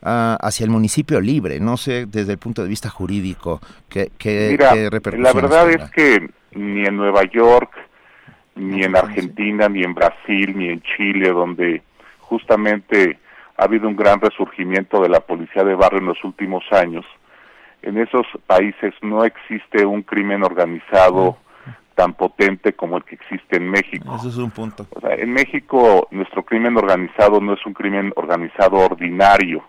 uh, 0.01 0.35
hacia 0.41 0.65
el 0.65 0.69
municipio 0.69 1.21
libre. 1.21 1.59
No 1.59 1.77
sé 1.77 2.05
desde 2.05 2.33
el 2.33 2.37
punto 2.37 2.63
de 2.63 2.69
vista 2.69 2.89
jurídico 2.89 3.61
qué, 3.87 4.11
qué, 4.17 4.49
Mira, 4.51 4.75
La 5.17 5.33
verdad 5.33 5.69
es 5.69 5.89
que 5.91 6.29
ni 6.51 6.85
en 6.85 6.97
Nueva 6.97 7.23
York, 7.23 7.71
ni 8.55 8.83
en 8.83 8.95
Argentina, 8.95 9.69
ni 9.69 9.83
en 9.83 9.93
Brasil, 9.93 10.57
ni 10.57 10.69
en 10.69 10.81
Chile, 10.81 11.29
donde 11.29 11.81
justamente 12.19 13.19
ha 13.57 13.63
habido 13.63 13.87
un 13.87 13.95
gran 13.95 14.19
resurgimiento 14.19 15.01
de 15.01 15.09
la 15.09 15.19
policía 15.19 15.63
de 15.63 15.75
barrio 15.75 15.99
en 15.99 16.07
los 16.07 16.23
últimos 16.23 16.63
años, 16.71 17.05
en 17.81 17.97
esos 17.97 18.25
países 18.45 18.93
no 19.01 19.23
existe 19.23 19.85
un 19.85 20.03
crimen 20.03 20.43
organizado 20.43 21.37
tan 21.95 22.13
potente 22.13 22.73
como 22.73 22.97
el 22.97 23.03
que 23.03 23.15
existe 23.15 23.57
en 23.57 23.69
México. 23.69 24.15
Eso 24.15 24.29
es 24.29 24.37
un 24.37 24.51
punto. 24.51 24.87
O 24.91 25.01
sea, 25.01 25.15
en 25.15 25.33
México 25.33 26.07
nuestro 26.11 26.43
crimen 26.43 26.77
organizado 26.77 27.41
no 27.41 27.53
es 27.53 27.65
un 27.65 27.73
crimen 27.73 28.13
organizado 28.15 28.77
ordinario. 28.77 29.63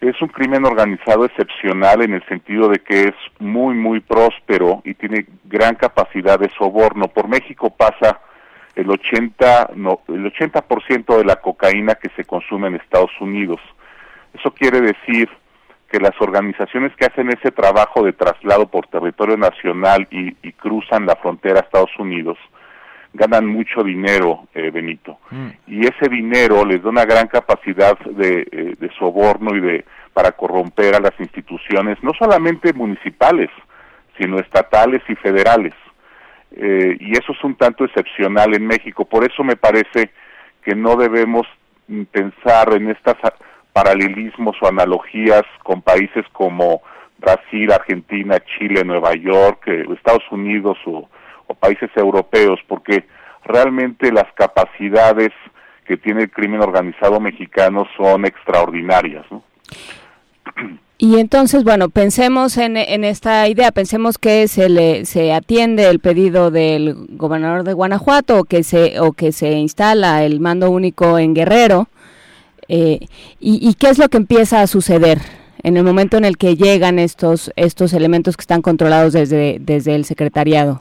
Es 0.00 0.20
un 0.22 0.28
crimen 0.28 0.64
organizado 0.64 1.26
excepcional 1.26 2.00
en 2.00 2.14
el 2.14 2.24
sentido 2.26 2.70
de 2.70 2.78
que 2.78 3.08
es 3.08 3.14
muy, 3.38 3.74
muy 3.74 4.00
próspero 4.00 4.80
y 4.82 4.94
tiene 4.94 5.26
gran 5.44 5.74
capacidad 5.74 6.38
de 6.38 6.48
soborno. 6.56 7.08
Por 7.08 7.28
México 7.28 7.68
pasa 7.68 8.18
el 8.74 8.90
80, 8.90 9.72
no, 9.76 10.00
el 10.08 10.24
80% 10.32 11.18
de 11.18 11.24
la 11.24 11.36
cocaína 11.36 11.96
que 11.96 12.08
se 12.16 12.24
consume 12.24 12.68
en 12.68 12.76
Estados 12.76 13.12
Unidos. 13.20 13.60
Eso 14.32 14.52
quiere 14.52 14.80
decir 14.80 15.28
que 15.90 15.98
las 15.98 16.18
organizaciones 16.20 16.94
que 16.96 17.06
hacen 17.06 17.28
ese 17.28 17.50
trabajo 17.50 18.04
de 18.04 18.12
traslado 18.12 18.68
por 18.68 18.86
territorio 18.86 19.36
nacional 19.36 20.06
y, 20.10 20.36
y 20.42 20.52
cruzan 20.52 21.06
la 21.06 21.16
frontera 21.16 21.60
a 21.60 21.62
Estados 21.62 21.90
Unidos 21.98 22.38
ganan 23.12 23.46
mucho 23.46 23.82
dinero, 23.82 24.48
eh, 24.54 24.70
Benito. 24.70 25.18
Y 25.66 25.80
ese 25.86 26.08
dinero 26.08 26.64
les 26.64 26.82
da 26.82 26.90
una 26.90 27.04
gran 27.04 27.26
capacidad 27.26 27.98
de, 27.98 28.46
eh, 28.50 28.76
de 28.78 28.90
soborno 28.98 29.56
y 29.56 29.60
de 29.60 29.84
para 30.12 30.32
corromper 30.32 30.96
a 30.96 31.00
las 31.00 31.18
instituciones, 31.18 31.96
no 32.02 32.12
solamente 32.18 32.72
municipales, 32.72 33.48
sino 34.18 34.38
estatales 34.38 35.02
y 35.08 35.14
federales. 35.14 35.72
Eh, 36.52 36.96
y 36.98 37.12
eso 37.12 37.32
es 37.32 37.44
un 37.44 37.54
tanto 37.54 37.84
excepcional 37.84 38.54
en 38.54 38.66
México. 38.66 39.04
Por 39.04 39.24
eso 39.24 39.44
me 39.44 39.56
parece 39.56 40.10
que 40.62 40.74
no 40.74 40.96
debemos 40.96 41.46
pensar 42.10 42.74
en 42.74 42.90
estas 42.90 43.16
paralelismos 43.72 44.56
o 44.62 44.66
analogías 44.66 45.44
con 45.62 45.82
países 45.82 46.24
como 46.32 46.82
Brasil, 47.18 47.70
Argentina, 47.72 48.38
Chile, 48.58 48.84
Nueva 48.84 49.14
York, 49.14 49.64
eh, 49.66 49.84
Estados 49.94 50.24
Unidos 50.30 50.78
o, 50.86 51.08
países 51.58 51.90
europeos, 51.96 52.60
porque 52.68 53.04
realmente 53.44 54.12
las 54.12 54.32
capacidades 54.34 55.30
que 55.84 55.96
tiene 55.96 56.22
el 56.22 56.30
crimen 56.30 56.62
organizado 56.62 57.18
mexicano 57.18 57.86
son 57.96 58.24
extraordinarias. 58.24 59.26
Y 60.96 61.18
entonces, 61.18 61.64
bueno, 61.64 61.88
pensemos 61.88 62.56
en, 62.56 62.76
en, 62.76 63.02
esta 63.02 63.48
idea, 63.48 63.72
pensemos 63.72 64.16
que 64.16 64.46
se 64.46 64.68
le 64.68 65.04
se 65.06 65.32
atiende 65.32 65.90
el 65.90 65.98
pedido 65.98 66.52
del 66.52 66.94
gobernador 67.10 67.64
de 67.64 67.72
Guanajuato 67.72 68.38
o 68.38 68.44
que 68.44 68.62
se 68.62 69.00
o 69.00 69.12
que 69.12 69.32
se 69.32 69.50
instala 69.52 70.22
el 70.24 70.38
mando 70.40 70.70
único 70.70 71.18
en 71.18 71.34
Guerrero. 71.34 71.88
Eh, 72.72 73.00
y, 73.40 73.68
y, 73.68 73.74
qué 73.74 73.88
es 73.88 73.98
lo 73.98 74.08
que 74.08 74.16
empieza 74.16 74.60
a 74.60 74.68
suceder 74.68 75.18
en 75.64 75.76
el 75.76 75.82
momento 75.82 76.16
en 76.16 76.24
el 76.24 76.36
que 76.36 76.54
llegan 76.54 77.00
estos 77.00 77.52
estos 77.56 77.92
elementos 77.92 78.36
que 78.36 78.42
están 78.42 78.62
controlados 78.62 79.12
desde 79.12 79.58
desde 79.60 79.96
el 79.96 80.04
secretariado? 80.04 80.80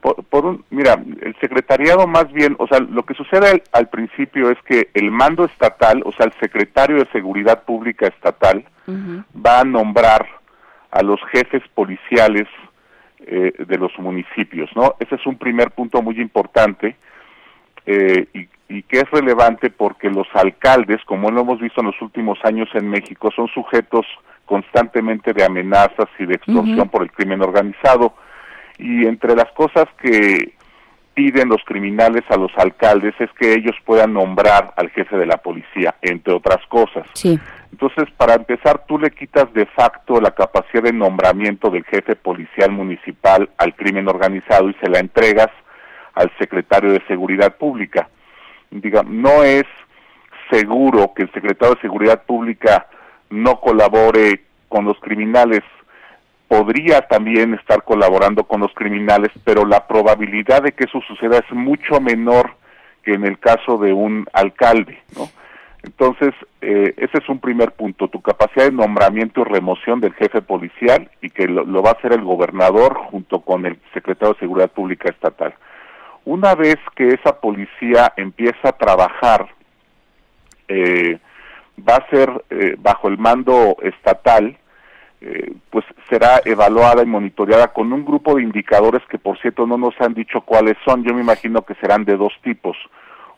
Por, 0.00 0.22
por 0.24 0.46
un, 0.46 0.64
mira, 0.70 1.02
el 1.22 1.34
secretariado 1.40 2.06
más 2.06 2.32
bien, 2.32 2.54
o 2.58 2.68
sea, 2.68 2.78
lo 2.78 3.04
que 3.04 3.14
sucede 3.14 3.48
al, 3.48 3.62
al, 3.72 3.88
principio 3.88 4.50
es 4.50 4.58
que 4.62 4.90
el 4.94 5.10
mando 5.10 5.44
estatal, 5.44 6.02
o 6.04 6.12
sea, 6.12 6.26
el 6.26 6.32
secretario 6.40 6.96
de 6.98 7.06
Seguridad 7.12 7.64
Pública 7.64 8.06
estatal, 8.06 8.64
uh 8.86 8.92
-huh. 8.92 9.24
va 9.34 9.60
a 9.60 9.64
nombrar 9.64 10.26
a 10.92 11.02
los 11.02 11.20
jefes 11.32 11.62
policiales 11.74 12.46
eh, 13.26 13.52
de 13.58 13.78
los 13.78 13.96
municipios, 13.98 14.70
¿no? 14.76 14.94
Ese 15.00 15.14
es 15.14 15.26
un 15.26 15.36
primer 15.36 15.70
punto 15.70 16.02
muy 16.02 16.20
importante 16.20 16.96
eh, 17.86 18.26
y, 18.34 18.48
y 18.68 18.82
que 18.82 19.00
es 19.00 19.10
relevante 19.10 19.70
porque 19.70 20.08
los 20.08 20.26
alcaldes, 20.34 21.02
como 21.04 21.30
lo 21.30 21.42
hemos 21.42 21.60
visto 21.60 21.80
en 21.80 21.88
los 21.88 22.00
últimos 22.00 22.38
años 22.44 22.68
en 22.74 22.88
México, 22.88 23.30
son 23.34 23.48
sujetos 23.48 24.06
constantemente 24.46 25.32
de 25.32 25.44
amenazas 25.44 26.08
y 26.18 26.26
de 26.26 26.34
extorsión 26.34 26.80
uh 26.80 26.84
-huh. 26.84 26.90
por 26.90 27.02
el 27.02 27.10
crimen 27.12 27.42
organizado 27.42 28.14
y 28.78 29.06
entre 29.06 29.34
las 29.36 29.50
cosas 29.52 29.86
que 30.00 30.54
piden 31.14 31.48
los 31.48 31.62
criminales 31.64 32.22
a 32.30 32.36
los 32.36 32.50
alcaldes 32.56 33.14
es 33.18 33.30
que 33.38 33.52
ellos 33.52 33.76
puedan 33.84 34.14
nombrar 34.14 34.72
al 34.76 34.90
jefe 34.90 35.16
de 35.16 35.26
la 35.26 35.36
policía, 35.36 35.94
entre 36.00 36.32
otras 36.32 36.64
cosas. 36.68 37.06
Sí. 37.14 37.38
Entonces, 37.70 38.10
para 38.16 38.34
empezar, 38.34 38.84
tú 38.86 38.98
le 38.98 39.10
quitas 39.10 39.52
de 39.52 39.66
facto 39.66 40.20
la 40.20 40.30
capacidad 40.30 40.82
de 40.82 40.92
nombramiento 40.92 41.70
del 41.70 41.84
jefe 41.84 42.16
policial 42.16 42.70
municipal 42.70 43.48
al 43.58 43.74
crimen 43.74 44.08
organizado 44.08 44.68
y 44.70 44.74
se 44.74 44.88
la 44.88 45.00
entregas 45.00 45.48
al 46.14 46.30
secretario 46.38 46.92
de 46.92 47.02
Seguridad 47.06 47.56
Pública. 47.56 48.08
Diga, 48.72 49.02
no 49.06 49.44
es 49.44 49.64
seguro 50.50 51.12
que 51.14 51.22
el 51.22 51.32
secretario 51.32 51.74
de 51.74 51.80
Seguridad 51.82 52.22
Pública 52.24 52.86
no 53.30 53.60
colabore 53.60 54.44
con 54.68 54.84
los 54.84 54.98
criminales 55.00 55.62
podría 56.48 57.02
también 57.02 57.54
estar 57.54 57.82
colaborando 57.82 58.44
con 58.44 58.60
los 58.60 58.72
criminales, 58.74 59.30
pero 59.44 59.64
la 59.64 59.86
probabilidad 59.86 60.62
de 60.62 60.72
que 60.72 60.84
eso 60.84 61.00
suceda 61.06 61.38
es 61.38 61.50
mucho 61.52 62.00
menor 62.00 62.54
que 63.02 63.14
en 63.14 63.24
el 63.24 63.38
caso 63.38 63.78
de 63.78 63.92
un 63.92 64.26
alcalde, 64.32 64.98
¿no? 65.16 65.28
Entonces, 65.82 66.32
eh, 66.60 66.94
ese 66.96 67.18
es 67.18 67.28
un 67.28 67.40
primer 67.40 67.72
punto, 67.72 68.08
tu 68.08 68.22
capacidad 68.22 68.66
de 68.66 68.72
nombramiento 68.72 69.40
y 69.40 69.44
remoción 69.44 70.00
del 70.00 70.14
jefe 70.14 70.40
policial 70.40 71.10
y 71.20 71.30
que 71.30 71.48
lo, 71.48 71.64
lo, 71.64 71.82
va 71.82 71.90
a 71.90 71.94
hacer 71.94 72.12
el 72.12 72.22
gobernador 72.22 72.98
junto 73.10 73.40
con 73.40 73.66
el 73.66 73.78
secretario 73.92 74.34
de 74.34 74.40
Seguridad 74.40 74.70
Pública 74.70 75.08
Estatal. 75.10 75.54
Una 76.24 76.54
vez 76.54 76.76
que 76.94 77.08
esa 77.08 77.40
policía 77.40 78.12
empieza 78.16 78.68
a 78.68 78.78
trabajar, 78.78 79.48
eh, 80.68 81.18
va 81.78 81.96
a 81.96 82.10
ser 82.10 82.44
eh, 82.50 82.76
bajo 82.78 83.08
el 83.08 83.18
mando 83.18 83.76
estatal, 83.82 84.56
eh, 85.20 85.52
pues 85.70 85.84
será 86.08 86.40
evaluada 86.44 87.02
y 87.02 87.06
monitoreada 87.06 87.68
con 87.68 87.92
un 87.92 88.04
grupo 88.04 88.34
de 88.34 88.42
indicadores 88.42 89.02
que 89.08 89.18
por 89.18 89.38
cierto 89.40 89.66
no 89.66 89.78
nos 89.78 89.94
han 90.00 90.14
dicho 90.14 90.40
cuáles 90.40 90.76
son, 90.84 91.04
yo 91.04 91.14
me 91.14 91.20
imagino 91.20 91.62
que 91.62 91.74
serán 91.76 92.04
de 92.04 92.16
dos 92.16 92.32
tipos. 92.42 92.76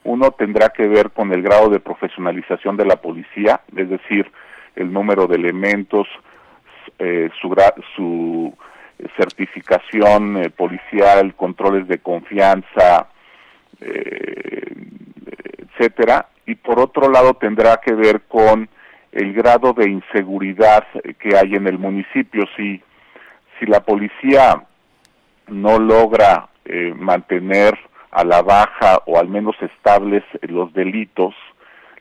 Uno 0.03 0.31
tendrá 0.31 0.71
que 0.71 0.87
ver 0.89 1.11
con 1.11 1.33
el 1.33 1.43
grado 1.43 1.69
de 1.69 1.81
profesionalización 1.81 2.77
de 2.77 2.87
la 2.87 2.97
policía, 2.97 3.61
es 3.77 3.89
decir, 3.89 4.31
el 4.77 4.93
número 4.93 5.27
de 5.27 5.37
elementos, 5.37 6.07
eh, 6.99 7.31
su, 7.41 7.55
su, 7.95 8.57
certificación 9.17 10.37
eh, 10.39 10.51
policial, 10.51 11.35
controles 11.35 11.89
de 11.89 11.99
confianza, 11.99 13.09
eh, 13.81 14.73
etcétera, 15.59 16.29
y 16.47 16.55
por 16.55 16.79
otro 16.79 17.11
lado 17.11 17.35
tendrá 17.35 17.79
que 17.79 17.95
ver 17.95 18.23
con 18.23 18.69
el 19.13 19.33
grado 19.33 19.73
de 19.73 19.89
inseguridad 19.89 20.85
que 21.19 21.37
hay 21.37 21.55
en 21.55 21.67
el 21.67 21.79
municipio. 21.79 22.45
Si, 22.57 22.83
si 23.59 23.67
la 23.67 23.81
policía 23.81 24.65
no 25.49 25.79
logra 25.79 26.49
eh, 26.65 26.93
mantener 26.97 27.79
a 28.11 28.25
la 28.25 28.43
baja 28.43 29.03
o 29.07 29.19
al 29.19 29.29
menos 29.29 29.57
estables 29.61 30.23
los 30.43 30.73
delitos, 30.73 31.35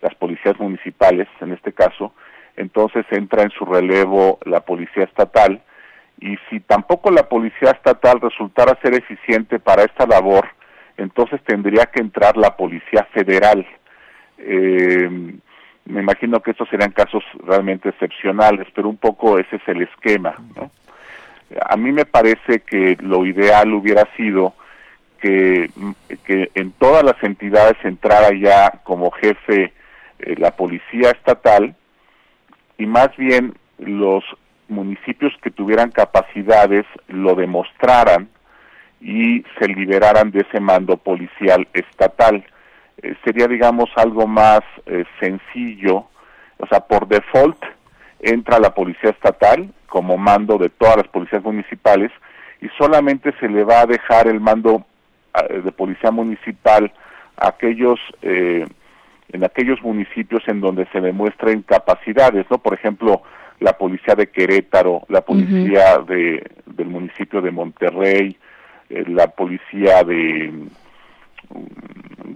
las 0.02 0.14
policías 0.16 0.60
municipales 0.60 1.28
en 1.42 1.54
este 1.54 1.74
caso, 1.74 2.14
entonces 2.56 3.06
entra 3.12 3.44
en 3.44 3.50
su 3.52 3.66
relevo 3.66 4.40
la 4.46 4.62
policía 4.62 5.04
estatal 5.04 5.62
y 6.20 6.38
si 6.50 6.60
tampoco 6.62 7.12
la 7.12 7.28
policía 7.28 7.72
estatal 7.72 8.22
resultara 8.22 8.80
ser 8.82 8.94
eficiente 8.94 9.60
para 9.60 9.84
esta 9.84 10.06
labor, 10.06 10.48
entonces 10.98 11.42
tendría 11.44 11.86
que 11.88 12.00
entrar 12.00 12.38
la 12.38 12.56
policía 12.56 13.08
federal. 13.14 13.66
Eh, 14.38 15.10
me 15.86 16.02
imagino 16.02 16.42
que 16.42 16.52
estos 16.52 16.70
serían 16.70 16.92
casos 16.92 17.24
realmente 17.46 17.90
excepcionales, 17.90 18.68
pero 18.74 18.88
un 18.88 18.98
poco 18.98 19.38
ese 19.38 19.58
es 19.58 19.68
el 19.68 19.82
esquema. 19.82 20.36
¿no? 20.56 20.72
A 21.68 21.76
mí 21.76 21.92
me 21.92 22.06
parece 22.06 22.62
que 22.62 22.98
lo 23.02 23.26
ideal 23.26 23.74
hubiera 23.74 24.08
sido 24.16 24.54
que, 25.20 25.70
que 26.26 26.52
en 26.56 26.72
todas 26.72 27.04
las 27.04 27.22
entidades 27.24 27.78
entrara 27.84 28.30
ya 28.34 28.82
como 28.84 29.12
jefe 29.12 29.74
eh, 30.20 30.36
la 30.38 30.52
policía 30.52 31.12
estatal 31.12 31.76
y 32.78 32.86
más 32.86 33.16
bien 33.18 33.54
los 33.78 34.24
municipios 34.74 35.34
que 35.42 35.52
tuvieran 35.52 35.92
capacidades 35.92 36.86
lo 37.08 37.36
demostraran 37.36 38.28
y 39.00 39.44
se 39.60 39.68
liberaran 39.68 40.32
de 40.32 40.42
ese 40.42 40.60
mando 40.60 40.98
policial 40.98 41.68
estatal 41.74 42.44
eh, 43.02 43.16
sería, 43.24 43.48
digamos, 43.48 43.90
algo 43.96 44.28
más 44.28 44.62
eh, 44.86 45.04
sencillo. 45.20 46.06
O 46.58 46.68
sea, 46.68 46.82
por 46.82 47.08
default 47.08 47.58
entra 48.20 48.60
la 48.60 48.74
policía 48.74 49.10
estatal 49.10 49.70
como 49.88 50.18
mando 50.18 50.58
de 50.58 50.70
todas 50.70 50.98
las 50.98 51.08
policías 51.08 51.44
municipales 51.44 52.12
y 52.62 52.70
solamente 52.78 53.34
se 53.40 53.50
le 53.50 53.64
va 53.64 53.82
a 53.82 53.86
dejar 53.86 54.28
el 54.28 54.40
mando 54.40 54.86
eh, 55.50 55.62
de 55.62 55.72
policía 55.72 56.12
municipal 56.12 56.92
a 57.38 57.50
aquellos 57.50 58.00
eh, 58.22 58.66
en 59.30 59.44
aquellos 59.44 59.82
municipios 59.82 60.44
en 60.48 60.62
donde 60.62 60.86
se 60.92 61.02
demuestren 61.02 61.64
capacidades, 61.64 62.46
¿no? 62.52 62.60
Por 62.60 62.74
ejemplo, 62.76 63.24
la 63.60 63.74
policía 63.74 64.16
de 64.16 64.28
Querétaro, 64.28 65.04
la 65.10 65.22
policía 65.22 65.98
uh 65.98 66.02
-huh. 66.02 66.06
de, 66.06 66.52
del 66.66 66.88
municipio 66.88 67.42
de 67.42 67.52
Monterrey, 67.52 68.38
eh, 68.90 69.04
la 69.08 69.28
policía 69.28 70.04
de 70.04 70.52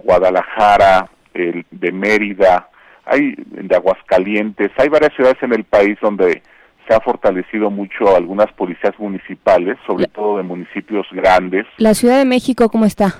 Guadalajara, 0.04 1.08
el 1.34 1.64
de 1.70 1.92
Mérida, 1.92 2.68
hay 3.04 3.34
de 3.36 3.74
Aguascalientes, 3.74 4.70
hay 4.76 4.88
varias 4.88 5.14
ciudades 5.14 5.42
en 5.42 5.52
el 5.54 5.64
país 5.64 5.98
donde 6.00 6.42
se 6.86 6.94
ha 6.94 7.00
fortalecido 7.00 7.70
mucho 7.70 8.16
algunas 8.16 8.50
policías 8.52 8.98
municipales, 8.98 9.76
sobre 9.86 10.06
todo 10.06 10.38
de 10.38 10.42
municipios 10.42 11.06
grandes. 11.12 11.66
¿La 11.76 11.94
Ciudad 11.94 12.18
de 12.18 12.24
México 12.24 12.68
cómo 12.70 12.86
está? 12.86 13.14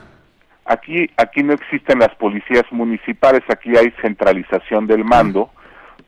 Aquí, 0.64 1.10
aquí 1.16 1.42
no 1.42 1.52
existen 1.54 1.98
las 1.98 2.14
policías 2.16 2.64
municipales, 2.70 3.42
aquí 3.48 3.76
hay 3.76 3.90
centralización 4.02 4.86
del 4.86 5.04
mando, 5.04 5.50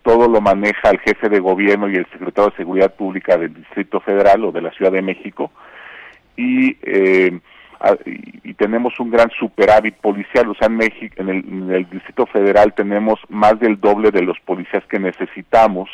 todo 0.03 0.29
lo 0.29 0.41
maneja 0.41 0.91
el 0.91 0.99
jefe 1.01 1.29
de 1.29 1.41
gobierno 1.41 1.89
y 1.89 1.97
el 1.97 2.07
secretario 2.07 2.51
de 2.51 2.57
Seguridad 2.57 2.95
Pública 2.95 3.37
del 3.37 3.55
Distrito 3.55 4.01
Federal 4.01 4.45
o 4.45 4.53
de 4.53 4.63
la 4.63 4.71
Ciudad 4.73 4.93
de 4.93 5.03
México, 5.03 5.51
y, 6.37 6.77
eh, 6.83 7.39
a- 7.81 7.97
y 8.07 8.41
y 8.51 8.55
tenemos 8.55 8.99
un 8.99 9.11
gran 9.11 9.31
superávit 9.39 9.95
policial, 9.97 10.49
o 10.51 10.55
sea, 10.55 10.67
en 10.67 10.77
México, 10.77 11.15
en 11.19 11.29
el, 11.29 11.37
en 11.49 11.71
el 11.71 11.89
Distrito 11.89 12.27
Federal 12.27 12.75
tenemos 12.75 13.21
más 13.29 13.59
del 13.61 13.79
doble 13.81 14.11
de 14.11 14.23
los 14.23 14.39
policías 14.41 14.85
que 14.87 14.99
necesitamos, 14.99 15.89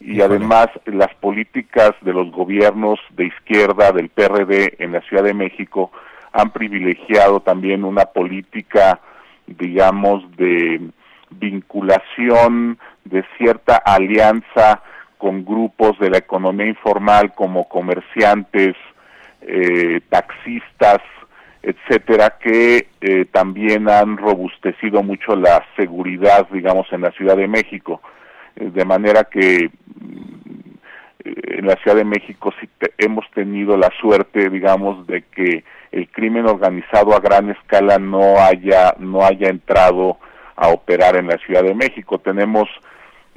y 0.00 0.20
además 0.22 0.68
las 0.86 1.14
políticas 1.16 1.90
de 2.00 2.12
los 2.14 2.30
gobiernos 2.30 2.98
de 3.10 3.26
izquierda 3.26 3.92
del 3.92 4.08
PRD 4.08 4.76
en 4.78 4.92
la 4.92 5.00
Ciudad 5.02 5.24
de 5.24 5.34
México 5.34 5.90
han 6.32 6.50
privilegiado 6.52 7.40
también 7.40 7.84
una 7.84 8.06
política 8.06 9.00
digamos 9.46 10.24
de 10.36 10.80
vinculación 11.30 12.78
de 13.08 13.24
cierta 13.36 13.76
alianza 13.76 14.82
con 15.18 15.44
grupos 15.44 15.98
de 15.98 16.10
la 16.10 16.18
economía 16.18 16.66
informal 16.66 17.34
como 17.34 17.68
comerciantes, 17.68 18.76
eh, 19.42 20.00
taxistas, 20.08 20.98
etcétera, 21.62 22.36
que 22.40 22.86
eh, 23.00 23.24
también 23.32 23.88
han 23.90 24.16
robustecido 24.16 25.02
mucho 25.02 25.34
la 25.36 25.64
seguridad, 25.76 26.46
digamos, 26.52 26.86
en 26.92 27.00
la 27.02 27.10
Ciudad 27.12 27.36
de 27.36 27.48
México. 27.48 28.00
Eh, 28.56 28.70
de 28.72 28.84
manera 28.84 29.24
que 29.24 29.68
mm, 30.00 30.70
en 31.58 31.66
la 31.66 31.74
Ciudad 31.76 31.96
de 31.96 32.04
México 32.04 32.52
sí 32.60 32.68
te- 32.78 32.92
hemos 32.98 33.28
tenido 33.32 33.76
la 33.76 33.90
suerte, 34.00 34.48
digamos, 34.50 35.06
de 35.06 35.22
que 35.34 35.64
el 35.90 36.08
crimen 36.10 36.46
organizado 36.46 37.14
a 37.14 37.20
gran 37.20 37.50
escala 37.50 37.98
no 37.98 38.38
haya 38.38 38.94
no 38.98 39.24
haya 39.24 39.48
entrado 39.48 40.18
a 40.56 40.68
operar 40.68 41.16
en 41.16 41.26
la 41.28 41.38
Ciudad 41.38 41.62
de 41.62 41.74
México. 41.74 42.18
Tenemos 42.18 42.68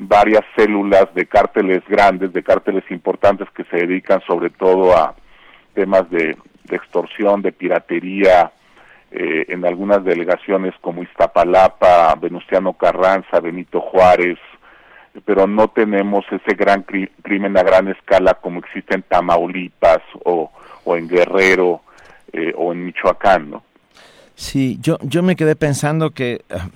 varias 0.04 0.44
células 0.56 1.14
de 1.14 1.28
cárteles 1.28 1.84
grandes, 1.88 2.34
de 2.34 2.42
cárteles 2.44 2.84
importantes 2.90 3.48
que 3.52 3.64
se 3.66 3.78
dedican 3.78 4.20
sobre 4.26 4.50
todo 4.50 4.98
a 4.98 5.16
temas 5.76 6.10
de, 6.10 6.36
extorsión, 6.72 7.42
de 7.42 7.52
piratería, 7.52 8.52
eh, 9.12 9.46
en 9.50 9.66
algunas 9.66 10.04
delegaciones 10.04 10.74
como 10.82 11.04
Iztapalapa, 11.04 12.16
Venustiano 12.16 12.74
Carranza, 12.74 13.40
Benito 13.42 13.80
Juárez, 13.82 14.40
pero 15.26 15.46
no 15.46 15.68
tenemos 15.68 16.26
ese 16.32 16.56
gran 16.56 16.86
cri- 16.86 17.12
crimen 17.22 17.58
a 17.58 17.64
gran 17.64 17.90
escala 17.90 18.36
como 18.36 18.60
existe 18.60 18.96
en 18.96 19.04
Tamaulipas 19.04 20.02
o, 20.24 20.50
o 20.86 20.96
en 20.96 21.08
Guerrero 21.10 21.82
eh, 22.32 22.54
o 22.58 22.72
en 22.72 22.86
Michoacán, 22.86 23.52
¿no? 23.52 23.64
Sí, 24.36 24.80
yo, 24.82 24.98
yo 25.04 25.22
me 25.22 25.36
quedé 25.36 25.56
pensando 25.58 26.12
que, 26.12 26.42
ah, 26.50 26.70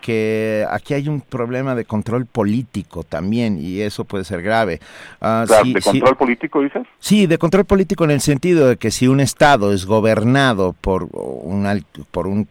que 0.00 0.64
aquí 0.70 0.94
hay 0.94 1.08
un 1.08 1.20
problema 1.20 1.74
de 1.74 1.84
control 1.84 2.26
político 2.26 3.02
también 3.02 3.58
y 3.60 3.80
eso 3.80 4.04
puede 4.04 4.24
ser 4.24 4.42
grave. 4.42 4.80
Ah, 5.20 5.44
Claro, 5.46 5.64
¿De 5.66 5.80
control 5.80 6.16
político 6.16 6.60
dices? 6.62 6.86
Sí, 6.98 7.26
de 7.26 7.38
control 7.38 7.64
político 7.64 8.04
en 8.04 8.12
el 8.12 8.20
sentido 8.20 8.68
de 8.68 8.76
que 8.76 8.90
si 8.90 9.08
un 9.08 9.20
estado 9.20 9.72
es 9.72 9.86
gobernado 9.86 10.74
por 10.80 11.08
un 11.12 11.84
por 12.10 12.26
un 12.26 12.48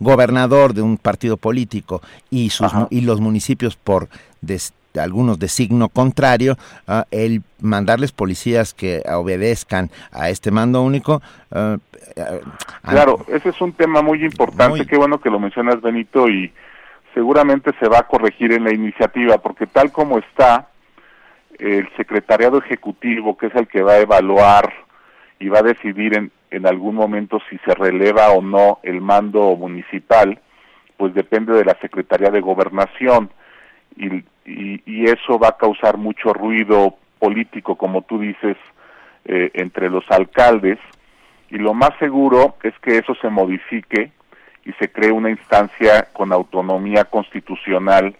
gobernador 0.00 0.74
de 0.74 0.82
un 0.82 0.96
partido 0.98 1.36
político 1.36 2.02
y 2.30 2.50
sus 2.50 2.72
y 2.90 3.00
los 3.02 3.20
municipios 3.20 3.76
por 3.76 4.08
des- 4.40 4.72
algunos 4.94 5.38
de 5.38 5.48
signo 5.48 5.88
contrario, 5.88 6.58
ah, 6.86 7.06
el 7.10 7.42
mandarles 7.60 8.12
policías 8.12 8.74
que 8.74 9.02
obedezcan 9.10 9.90
a 10.10 10.28
este 10.28 10.50
mando 10.50 10.82
único. 10.82 11.22
ah, 11.52 11.78
Claro, 12.82 13.24
ese 13.28 13.48
es 13.50 13.60
un 13.62 13.72
tema 13.72 14.02
muy 14.02 14.22
importante, 14.24 14.86
qué 14.86 14.96
bueno 14.98 15.18
que 15.20 15.30
lo 15.30 15.38
mencionas 15.40 15.80
Benito 15.80 16.28
y 16.28 16.52
seguramente 17.14 17.72
se 17.78 17.88
va 17.88 18.00
a 18.00 18.06
corregir 18.06 18.52
en 18.52 18.64
la 18.64 18.72
iniciativa 18.72 19.38
porque 19.38 19.66
tal 19.66 19.92
como 19.92 20.18
está 20.18 20.68
el 21.58 21.88
secretariado 21.96 22.58
ejecutivo, 22.58 23.36
que 23.36 23.46
es 23.46 23.54
el 23.54 23.68
que 23.68 23.82
va 23.82 23.92
a 23.92 24.00
evaluar 24.00 24.72
y 25.38 25.48
va 25.48 25.60
a 25.60 25.62
decidir 25.62 26.16
en, 26.16 26.32
en 26.50 26.66
algún 26.66 26.94
momento 26.94 27.40
si 27.50 27.58
se 27.58 27.74
releva 27.74 28.30
o 28.30 28.42
no 28.42 28.78
el 28.82 29.00
mando 29.00 29.54
municipal, 29.56 30.40
pues 30.96 31.14
depende 31.14 31.52
de 31.54 31.64
la 31.64 31.76
Secretaría 31.80 32.30
de 32.30 32.40
Gobernación. 32.40 33.30
Y, 33.96 34.24
y, 34.46 34.82
y 34.86 35.04
eso 35.04 35.38
va 35.38 35.48
a 35.48 35.56
causar 35.56 35.98
mucho 35.98 36.32
ruido 36.32 36.96
político, 37.18 37.76
como 37.76 38.02
tú 38.02 38.18
dices, 38.18 38.56
eh, 39.24 39.50
entre 39.54 39.90
los 39.90 40.04
alcaldes. 40.10 40.78
Y 41.50 41.58
lo 41.58 41.74
más 41.74 41.90
seguro 41.98 42.56
es 42.62 42.72
que 42.80 42.98
eso 42.98 43.14
se 43.20 43.28
modifique 43.28 44.10
y 44.64 44.72
se 44.74 44.90
cree 44.90 45.10
una 45.10 45.30
instancia 45.30 46.08
con 46.12 46.32
autonomía 46.32 47.04
constitucional 47.04 48.16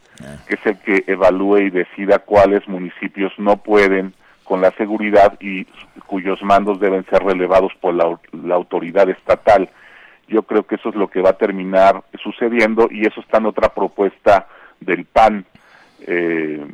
que 0.47 0.55
es 0.55 0.67
el 0.67 0.79
que 0.79 1.05
evalúe 1.07 1.59
y 1.59 1.71
decida 1.71 2.19
cuáles 2.21 2.67
municipios 2.69 3.33
no 3.39 3.57
pueden 3.57 4.15
con 4.45 4.61
la 4.61 4.71
seguridad 4.73 5.39
y 5.41 5.65
cuyos 6.07 6.43
mandos 6.43 6.81
deben 6.81 7.05
ser 7.07 7.23
relevados 7.23 7.73
por 7.81 7.95
la, 7.95 8.19
la 8.33 8.55
autoridad 8.55 9.09
estatal. 9.09 9.71
Yo 10.29 10.43
creo 10.43 10.65
que 10.67 10.77
eso 10.77 10.91
es 10.91 10.95
lo 10.95 11.09
que 11.09 11.23
va 11.23 11.31
a 11.31 11.39
terminar 11.39 12.03
sucediendo 12.23 12.89
y 12.91 13.07
eso 13.07 13.21
está 13.21 13.39
en 13.39 13.47
otra 13.47 13.69
propuesta 13.71 14.47
del 14.81 15.05
PAN, 15.05 15.45
eh, 16.01 16.65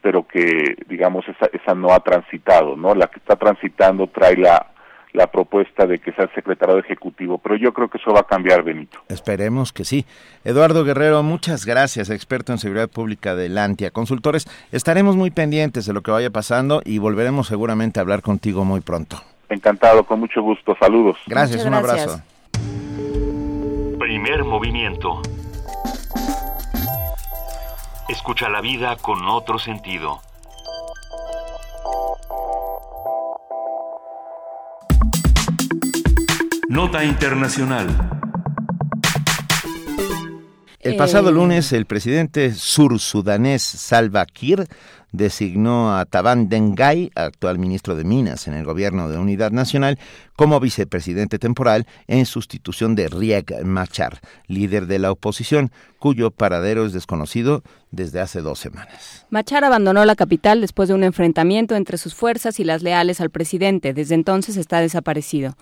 pero 0.00 0.26
que 0.26 0.76
digamos 0.86 1.26
esa, 1.28 1.46
esa 1.52 1.74
no 1.74 1.92
ha 1.92 2.00
transitado, 2.00 2.76
¿no? 2.76 2.94
La 2.94 3.06
que 3.08 3.18
está 3.18 3.36
transitando 3.36 4.06
trae 4.06 4.36
la 4.36 4.73
la 5.14 5.28
propuesta 5.28 5.86
de 5.86 6.00
que 6.00 6.12
sea 6.12 6.24
el 6.24 6.34
secretario 6.34 6.76
ejecutivo, 6.76 7.38
pero 7.38 7.56
yo 7.56 7.72
creo 7.72 7.88
que 7.88 7.98
eso 7.98 8.12
va 8.12 8.20
a 8.20 8.24
cambiar, 8.24 8.64
Benito. 8.64 8.98
Esperemos 9.08 9.72
que 9.72 9.84
sí. 9.84 10.04
Eduardo 10.44 10.84
Guerrero, 10.84 11.22
muchas 11.22 11.64
gracias, 11.64 12.10
experto 12.10 12.52
en 12.52 12.58
seguridad 12.58 12.90
pública 12.90 13.36
de 13.36 13.48
Lantia. 13.48 13.92
Consultores, 13.92 14.46
estaremos 14.72 15.14
muy 15.14 15.30
pendientes 15.30 15.86
de 15.86 15.92
lo 15.92 16.02
que 16.02 16.10
vaya 16.10 16.30
pasando 16.30 16.82
y 16.84 16.98
volveremos 16.98 17.46
seguramente 17.46 18.00
a 18.00 18.02
hablar 18.02 18.22
contigo 18.22 18.64
muy 18.64 18.80
pronto. 18.80 19.22
Encantado, 19.48 20.04
con 20.04 20.18
mucho 20.18 20.42
gusto. 20.42 20.76
Saludos. 20.80 21.16
Gracias, 21.28 21.64
un 21.64 21.74
abrazo. 21.74 22.20
Primer 24.00 24.42
movimiento. 24.42 25.22
Escucha 28.08 28.48
la 28.48 28.60
vida 28.60 28.96
con 28.96 29.28
otro 29.28 29.60
sentido. 29.60 30.20
Nota 36.74 37.04
Internacional. 37.04 37.86
El 40.80 40.96
pasado 40.96 41.28
Eh. 41.28 41.32
lunes, 41.32 41.72
el 41.72 41.86
presidente 41.86 42.52
sursudanés 42.52 43.62
Salva 43.62 44.26
Kiir 44.26 44.66
designó 45.12 45.96
a 45.96 46.04
Taban 46.04 46.48
Dengay, 46.48 47.12
actual 47.14 47.60
ministro 47.60 47.94
de 47.94 48.02
Minas 48.02 48.48
en 48.48 48.54
el 48.54 48.64
gobierno 48.64 49.08
de 49.08 49.18
Unidad 49.18 49.52
Nacional, 49.52 50.00
como 50.34 50.58
vicepresidente 50.58 51.38
temporal 51.38 51.86
en 52.08 52.26
sustitución 52.26 52.96
de 52.96 53.06
Riek 53.06 53.62
Machar, 53.62 54.18
líder 54.48 54.88
de 54.88 54.98
la 54.98 55.12
oposición, 55.12 55.70
cuyo 56.04 56.30
paradero 56.30 56.84
es 56.84 56.92
desconocido 56.92 57.62
desde 57.90 58.20
hace 58.20 58.42
dos 58.42 58.58
semanas. 58.58 59.24
Machar 59.30 59.64
abandonó 59.64 60.04
la 60.04 60.14
capital 60.14 60.60
después 60.60 60.90
de 60.90 60.94
un 60.94 61.02
enfrentamiento 61.02 61.76
entre 61.76 61.96
sus 61.96 62.14
fuerzas 62.14 62.60
y 62.60 62.64
las 62.64 62.82
leales 62.82 63.22
al 63.22 63.30
presidente. 63.30 63.94
Desde 63.94 64.14
entonces 64.14 64.58
está 64.58 64.80
desaparecido. 64.80 65.56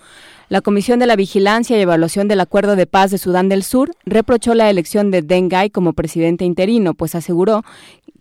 La 0.49 0.61
Comisión 0.61 0.99
de 0.99 1.07
la 1.07 1.15
Vigilancia 1.15 1.79
y 1.79 1.83
Evaluación 1.83 2.27
del 2.27 2.41
Acuerdo 2.41 2.75
de 2.75 2.89
Paz 2.89 3.13
de 3.13 3.19
Sudán 3.19 3.49
del 3.49 3.63
Sur 3.63 3.93
reprochó 4.05 4.55
la 4.55 4.69
elección 4.69 5.13
de 5.13 5.23
Dengay 5.23 5.71
como 5.71 5.93
presidente 5.93 6.45
interino, 6.45 6.95
pues 6.95 7.15
aseguró 7.15 7.63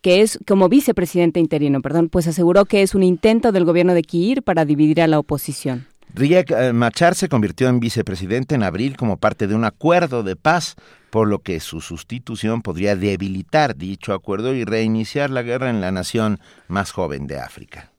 que 0.04 0.22
es 0.22 0.38
como 0.46 0.70
vicepresidente 0.70 1.40
interino, 1.40 1.82
perdón, 1.82 2.10
pues 2.10 2.28
aseguró 2.28 2.66
que 2.66 2.84
es 2.84 2.94
un 2.94 3.02
intento 3.02 3.52
del 3.52 3.66
gobierno 3.66 3.96
de 3.96 4.04
Kiir 4.04 4.44
para 4.44 4.64
dividir 4.64 5.02
a 5.02 5.08
la 5.08 5.18
oposición. 5.18 5.88
Riek 6.14 6.52
eh, 6.52 6.72
Machar 6.72 7.16
se 7.16 7.30
convirtió 7.30 7.68
en 7.68 7.80
vicepresidente 7.80 8.54
en 8.54 8.62
abril 8.62 8.96
como 8.96 9.18
parte 9.18 9.48
de 9.48 9.56
un 9.56 9.66
acuerdo 9.66 10.22
de 10.22 10.36
paz, 10.36 10.76
por 11.12 11.28
lo 11.28 11.40
que 11.40 11.60
su 11.60 11.82
sustitución 11.82 12.62
podría 12.62 12.96
debilitar 12.96 13.76
dicho 13.76 14.14
acuerdo 14.14 14.56
y 14.56 14.64
reiniciar 14.64 15.30
la 15.30 15.44
guerra 15.44 15.70
en 15.70 15.82
la 15.82 15.92
nación 15.92 16.40
más 16.68 16.92
joven 16.92 17.28
de 17.28 17.40
África. 17.40 17.92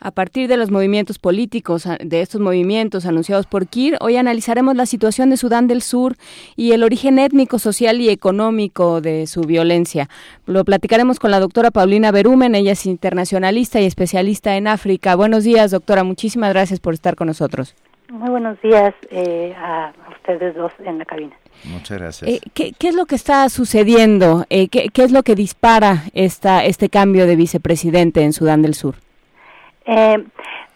A 0.00 0.12
partir 0.12 0.48
de 0.48 0.56
los 0.56 0.70
movimientos 0.70 1.18
políticos, 1.18 1.88
de 2.00 2.20
estos 2.20 2.40
movimientos 2.40 3.04
anunciados 3.04 3.46
por 3.46 3.66
Kir, 3.66 3.96
hoy 4.00 4.16
analizaremos 4.16 4.76
la 4.76 4.86
situación 4.86 5.30
de 5.30 5.36
Sudán 5.36 5.66
del 5.66 5.82
Sur 5.82 6.14
y 6.54 6.70
el 6.70 6.84
origen 6.84 7.18
étnico, 7.18 7.58
social 7.58 8.00
y 8.00 8.08
económico 8.08 9.00
de 9.00 9.26
su 9.26 9.40
violencia. 9.40 10.08
Lo 10.46 10.64
platicaremos 10.64 11.18
con 11.18 11.32
la 11.32 11.40
doctora 11.40 11.72
Paulina 11.72 12.12
Berumen, 12.12 12.54
ella 12.54 12.72
es 12.72 12.86
internacionalista 12.86 13.80
y 13.80 13.86
especialista 13.86 14.56
en 14.56 14.68
África. 14.68 15.16
Buenos 15.16 15.42
días, 15.42 15.72
doctora, 15.72 16.04
muchísimas 16.04 16.50
gracias 16.50 16.78
por 16.78 16.94
estar 16.94 17.16
con 17.16 17.26
nosotros. 17.26 17.74
Muy 18.08 18.30
buenos 18.30 18.60
días 18.62 18.94
eh, 19.10 19.52
a 19.58 19.92
ustedes 20.16 20.54
dos 20.54 20.72
en 20.84 20.98
la 20.98 21.04
cabina. 21.04 21.36
Muchas 21.64 21.98
gracias. 21.98 22.30
Eh, 22.30 22.40
¿qué, 22.54 22.72
¿qué, 22.78 22.88
es 22.88 22.94
lo 22.94 23.06
que 23.06 23.14
está 23.14 23.48
sucediendo? 23.48 24.44
Eh, 24.50 24.68
¿qué, 24.68 24.88
¿qué, 24.92 25.02
es 25.02 25.12
lo 25.12 25.22
que 25.22 25.34
dispara 25.34 26.04
esta, 26.14 26.64
este 26.64 26.88
cambio 26.88 27.26
de 27.26 27.36
vicepresidente 27.36 28.22
en 28.22 28.32
Sudán 28.32 28.62
del 28.62 28.74
Sur? 28.74 28.96
Eh, 29.84 30.24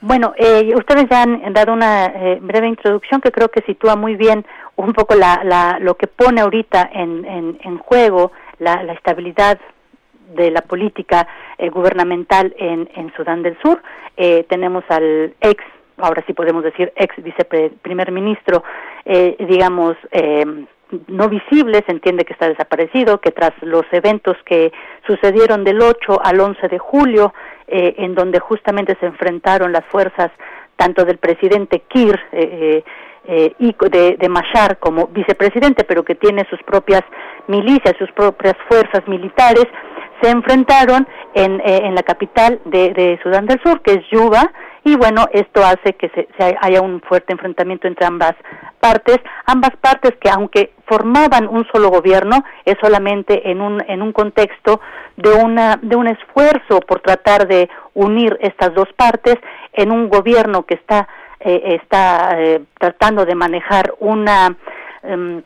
bueno, 0.01 0.35
eh, 0.37 0.73
ustedes 0.75 1.07
ya 1.09 1.23
han 1.23 1.53
dado 1.53 1.73
una 1.73 2.07
eh, 2.07 2.39
breve 2.41 2.67
introducción 2.67 3.21
que 3.21 3.31
creo 3.31 3.49
que 3.51 3.63
sitúa 3.63 3.95
muy 3.95 4.17
bien 4.17 4.45
un 4.75 4.95
poco 4.95 5.15
la, 5.15 5.43
la, 5.45 5.79
lo 5.81 5.97
que 5.97 6.09
pone 6.09 6.41
ahorita 6.41 6.91
en, 6.93 7.25
en, 7.25 7.59
en 7.63 7.79
juego 7.79 8.33
la, 8.59 8.83
la, 8.83 8.95
estabilidad 8.95 9.61
de 10.35 10.51
la 10.51 10.63
política 10.63 11.29
eh, 11.59 11.69
gubernamental 11.69 12.53
en, 12.59 12.91
en, 12.97 13.13
Sudán 13.15 13.45
del 13.45 13.57
Sur. 13.63 13.81
Eh, 14.17 14.45
tenemos 14.49 14.83
al 14.89 15.35
ex, 15.41 15.63
ahora 16.03 16.23
sí 16.27 16.33
podemos 16.33 16.63
decir 16.65 16.93
ex 16.97 17.15
viceprimer 17.23 18.13
ministro, 18.13 18.63
eh, 19.05 19.37
digamos, 19.49 19.97
no 21.07 21.29
visible, 21.29 21.83
se 21.87 21.93
entiende 21.93 22.25
que 22.25 22.33
está 22.33 22.49
desaparecido, 22.49 23.21
que 23.21 23.31
tras 23.31 23.53
los 23.63 23.85
eventos 23.93 24.37
que 24.45 24.73
sucedieron 25.07 25.65
del 25.65 25.81
8 25.81 26.21
al 26.23 26.41
11 26.41 26.69
de 26.69 26.79
julio, 26.79 27.33
eh, 27.67 27.95
en 27.99 28.15
donde 28.15 28.39
justamente 28.39 28.97
se 29.01 29.07
enfrentaron 29.07 29.73
las 29.73 29.85
fuerzas 29.87 30.31
tanto 30.77 31.05
del 31.05 31.19
presidente 31.19 31.81
Kir 31.89 32.19
eh, 32.33 32.85
eh, 33.25 33.55
y 33.59 33.75
de, 33.89 34.17
de, 34.19 34.29
Mashar 34.29 34.79
como 34.79 35.07
vicepresidente, 35.07 35.85
pero 35.85 36.05
que 36.05 36.17
tiene 36.17 36.45
sus 36.51 36.63
propias 36.65 37.03
milicias, 37.47 37.95
sus 37.99 38.11
propias 38.13 38.57
fuerzas 38.69 39.07
militares, 39.07 39.65
se 40.21 40.31
enfrentaron 40.31 41.07
en, 41.35 41.61
en 41.65 41.95
la 41.95 42.03
capital 42.03 42.61
de, 42.65 42.93
de, 42.93 43.19
Sudán 43.23 43.47
del 43.47 43.61
Sur, 43.63 43.81
que 43.81 43.93
es 43.93 44.01
Yuba, 44.11 44.53
y 44.85 44.97
bueno, 44.97 45.27
esto 45.33 45.65
hace 45.65 45.95
que 45.95 46.09
se, 46.11 46.29
se 46.37 46.57
haya 46.61 46.81
un 46.81 47.01
fuerte 47.03 47.33
enfrentamiento 47.33 47.87
entre 47.87 48.07
ambas 48.07 48.35
partes, 48.81 49.19
ambas 49.47 49.71
partes 49.81 50.13
que 50.21 50.29
aunque 50.29 50.73
formaban 50.87 51.47
un 51.47 51.65
solo 51.73 51.89
gobierno, 51.89 52.45
es 52.65 52.77
solamente 52.81 53.51
en 53.51 53.61
un, 53.61 53.83
en 53.89 54.03
un 54.03 54.13
contexto 54.13 54.81
de, 55.17 55.33
una, 55.33 55.79
de 55.81 55.95
un 55.95 56.09
esfuerzo 56.09 56.81
por 56.81 57.01
tratar 57.01 57.47
de 57.47 57.69
unir 57.95 58.37
estas 58.41 58.75
dos 58.75 58.89
partes 58.97 59.37
en 59.73 59.93
un 59.93 60.09
gobierno 60.09 60.65
que 60.65 60.75
está, 60.75 61.09
eh, 61.41 61.79
está 61.81 62.35
eh, 62.39 62.63
tratando 62.79 63.25
de 63.25 63.35
manejar 63.37 63.95
una 64.01 64.57
eh, 65.05 65.43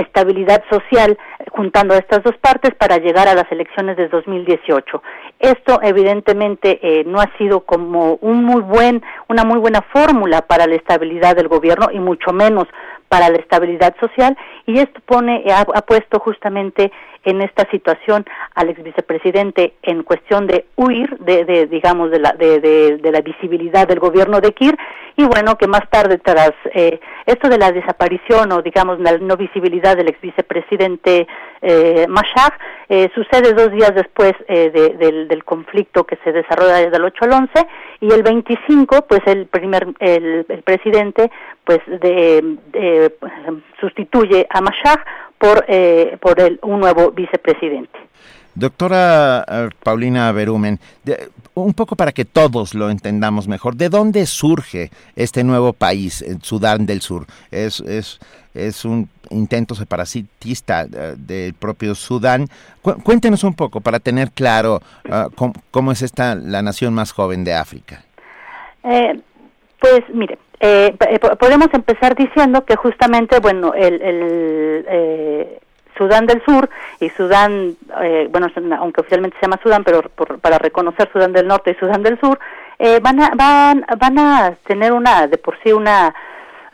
estabilidad 0.00 0.62
social 0.70 1.18
juntando 1.50 1.94
a 1.94 1.98
estas 1.98 2.22
dos 2.22 2.36
partes 2.38 2.74
para 2.74 2.98
llegar 2.98 3.28
a 3.28 3.34
las 3.34 3.50
elecciones 3.50 3.96
de 3.96 4.08
2018. 4.08 5.02
Esto 5.38 5.80
evidentemente 5.82 6.80
eh, 6.82 7.04
no 7.04 7.20
ha 7.20 7.30
sido 7.38 7.60
como 7.60 8.14
un 8.20 8.44
muy 8.44 8.62
buen, 8.62 9.02
una 9.28 9.44
muy 9.44 9.58
buena 9.58 9.82
fórmula 9.92 10.42
para 10.42 10.66
la 10.66 10.74
estabilidad 10.74 11.36
del 11.36 11.48
gobierno 11.48 11.88
y 11.92 11.98
mucho 11.98 12.32
menos 12.32 12.66
para 13.08 13.28
la 13.30 13.36
estabilidad 13.36 13.94
social 14.00 14.36
y 14.66 14.78
esto 14.78 15.00
pone 15.06 15.44
ha, 15.50 15.60
ha 15.60 15.82
puesto 15.82 16.18
justamente 16.18 16.90
en 17.24 17.42
esta 17.42 17.68
situación 17.70 18.24
al 18.54 18.70
ex 18.70 18.82
vicepresidente 18.82 19.74
en 19.82 20.02
cuestión 20.02 20.46
de 20.46 20.66
huir 20.76 21.16
de, 21.18 21.44
de 21.44 21.66
digamos 21.66 22.10
de 22.10 22.18
la 22.18 22.32
de, 22.32 22.60
de, 22.60 23.12
la 23.12 23.20
visibilidad 23.20 23.88
del 23.88 23.98
gobierno 23.98 24.40
de 24.40 24.52
Kir 24.52 24.76
y 25.16 25.24
bueno 25.24 25.56
que 25.56 25.66
más 25.66 25.88
tarde 25.90 26.18
tras 26.18 26.52
eh, 26.74 27.00
esto 27.26 27.48
de 27.48 27.58
la 27.58 27.72
desaparición 27.72 28.52
o 28.52 28.62
digamos 28.62 29.00
la 29.00 29.16
no 29.18 29.36
visibilidad 29.36 29.96
del 29.96 30.08
ex 30.08 30.20
vicepresidente 30.20 31.26
eh, 31.62 32.06
Mashar 32.08 32.58
eh, 32.88 33.10
sucede 33.14 33.54
dos 33.54 33.72
días 33.72 33.94
después 33.94 34.34
eh, 34.48 34.70
del, 34.98 35.28
del, 35.28 35.44
conflicto 35.44 36.04
que 36.04 36.18
se 36.24 36.32
desarrolla 36.32 36.76
desde 36.76 36.96
el 36.96 37.04
8 37.04 37.24
al 37.24 37.32
11 37.32 37.66
y 38.00 38.12
el 38.12 38.22
25 38.22 39.06
pues 39.08 39.20
el 39.26 39.46
primer 39.46 39.86
el, 40.00 40.44
el 40.48 40.62
presidente 40.62 41.30
pues 41.64 41.80
de, 41.86 42.56
de, 42.72 43.14
sustituye 43.80 44.46
a 44.50 44.60
Mashar 44.60 45.04
por, 45.44 45.64
eh, 45.68 46.16
por 46.20 46.40
el, 46.40 46.58
un 46.62 46.80
nuevo 46.80 47.10
vicepresidente. 47.10 47.98
Doctora 48.54 49.44
uh, 49.46 49.68
Paulina 49.82 50.32
Berumen, 50.32 50.78
de, 51.02 51.28
un 51.54 51.74
poco 51.74 51.96
para 51.96 52.12
que 52.12 52.24
todos 52.24 52.74
lo 52.74 52.88
entendamos 52.88 53.46
mejor, 53.46 53.76
¿de 53.76 53.88
dónde 53.90 54.24
surge 54.26 54.90
este 55.16 55.44
nuevo 55.44 55.72
país, 55.72 56.24
Sudán 56.40 56.86
del 56.86 57.02
Sur? 57.02 57.26
¿Es, 57.50 57.80
es, 57.80 58.20
es 58.54 58.84
un 58.84 59.08
intento 59.28 59.74
separatista 59.74 60.86
uh, 60.86 61.16
del 61.18 61.52
propio 61.52 61.94
Sudán? 61.94 62.46
Cu 62.80 62.94
cuéntenos 63.02 63.44
un 63.44 63.54
poco 63.54 63.80
para 63.80 63.98
tener 63.98 64.30
claro 64.30 64.80
uh, 65.10 65.30
cómo, 65.34 65.52
cómo, 65.70 65.92
es 65.92 66.00
esta 66.00 66.36
la 66.36 66.62
nación 66.62 66.94
más 66.94 67.12
joven 67.12 67.44
de 67.44 67.52
África. 67.52 68.02
Eh, 68.84 69.20
pues 69.80 70.04
mire, 70.14 70.38
eh, 70.60 70.94
podemos 71.38 71.68
empezar 71.72 72.14
diciendo 72.14 72.64
que 72.64 72.76
justamente, 72.76 73.38
bueno, 73.40 73.74
el, 73.74 74.00
el 74.00 74.84
eh, 74.88 75.58
Sudán 75.96 76.26
del 76.26 76.42
Sur 76.44 76.68
y 77.00 77.08
Sudán, 77.10 77.76
eh, 78.02 78.28
bueno, 78.30 78.48
aunque 78.78 79.00
oficialmente 79.00 79.36
se 79.38 79.46
llama 79.46 79.60
Sudán, 79.62 79.84
pero 79.84 80.02
por, 80.02 80.38
para 80.38 80.58
reconocer 80.58 81.10
Sudán 81.12 81.32
del 81.32 81.46
Norte 81.46 81.72
y 81.72 81.74
Sudán 81.74 82.02
del 82.02 82.18
Sur, 82.20 82.38
eh, 82.78 83.00
van, 83.00 83.20
a, 83.20 83.30
van, 83.34 83.84
van 83.98 84.18
a 84.18 84.54
tener 84.66 84.92
una, 84.92 85.26
de 85.26 85.38
por 85.38 85.58
sí, 85.62 85.72
una 85.72 86.14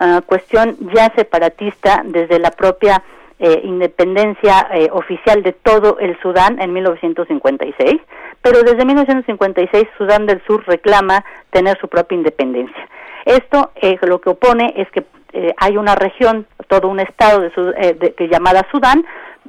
uh, 0.01 0.23
cuestión 0.23 0.77
ya 0.94 1.12
separatista 1.15 2.02
desde 2.05 2.39
la 2.39 2.51
propia 2.51 3.02
eh, 3.43 3.62
independencia 3.65 4.69
eh, 4.70 4.90
oficial 4.93 5.43
de 5.43 5.52
todo 5.52 5.98
el 5.98 6.19
Sudán 6.20 6.61
en 6.61 6.74
1956, 6.74 7.98
pero 8.43 8.62
desde 8.62 8.85
1956 8.85 9.89
Sudán 9.97 10.27
del 10.27 10.43
Sur 10.47 10.62
reclama 10.66 11.24
tener 11.51 11.78
su 11.81 11.89
propia 11.89 12.16
independencia. 12.16 12.89
Esto 13.24 13.70
eh, 13.76 13.98
lo 14.02 14.20
que 14.20 14.30
opone 14.30 14.74
es 14.76 14.90
que 14.90 15.05
eh, 15.32 15.55
hay 15.59 15.76
una 15.76 15.94
región, 15.94 16.47
todo 16.68 16.88
un 16.88 17.01
estado 17.01 17.40
de, 17.40 17.52
eh, 17.76 17.94
de, 17.94 18.14
de, 18.16 18.28
llamada 18.28 18.66
Sudán, 18.70 19.05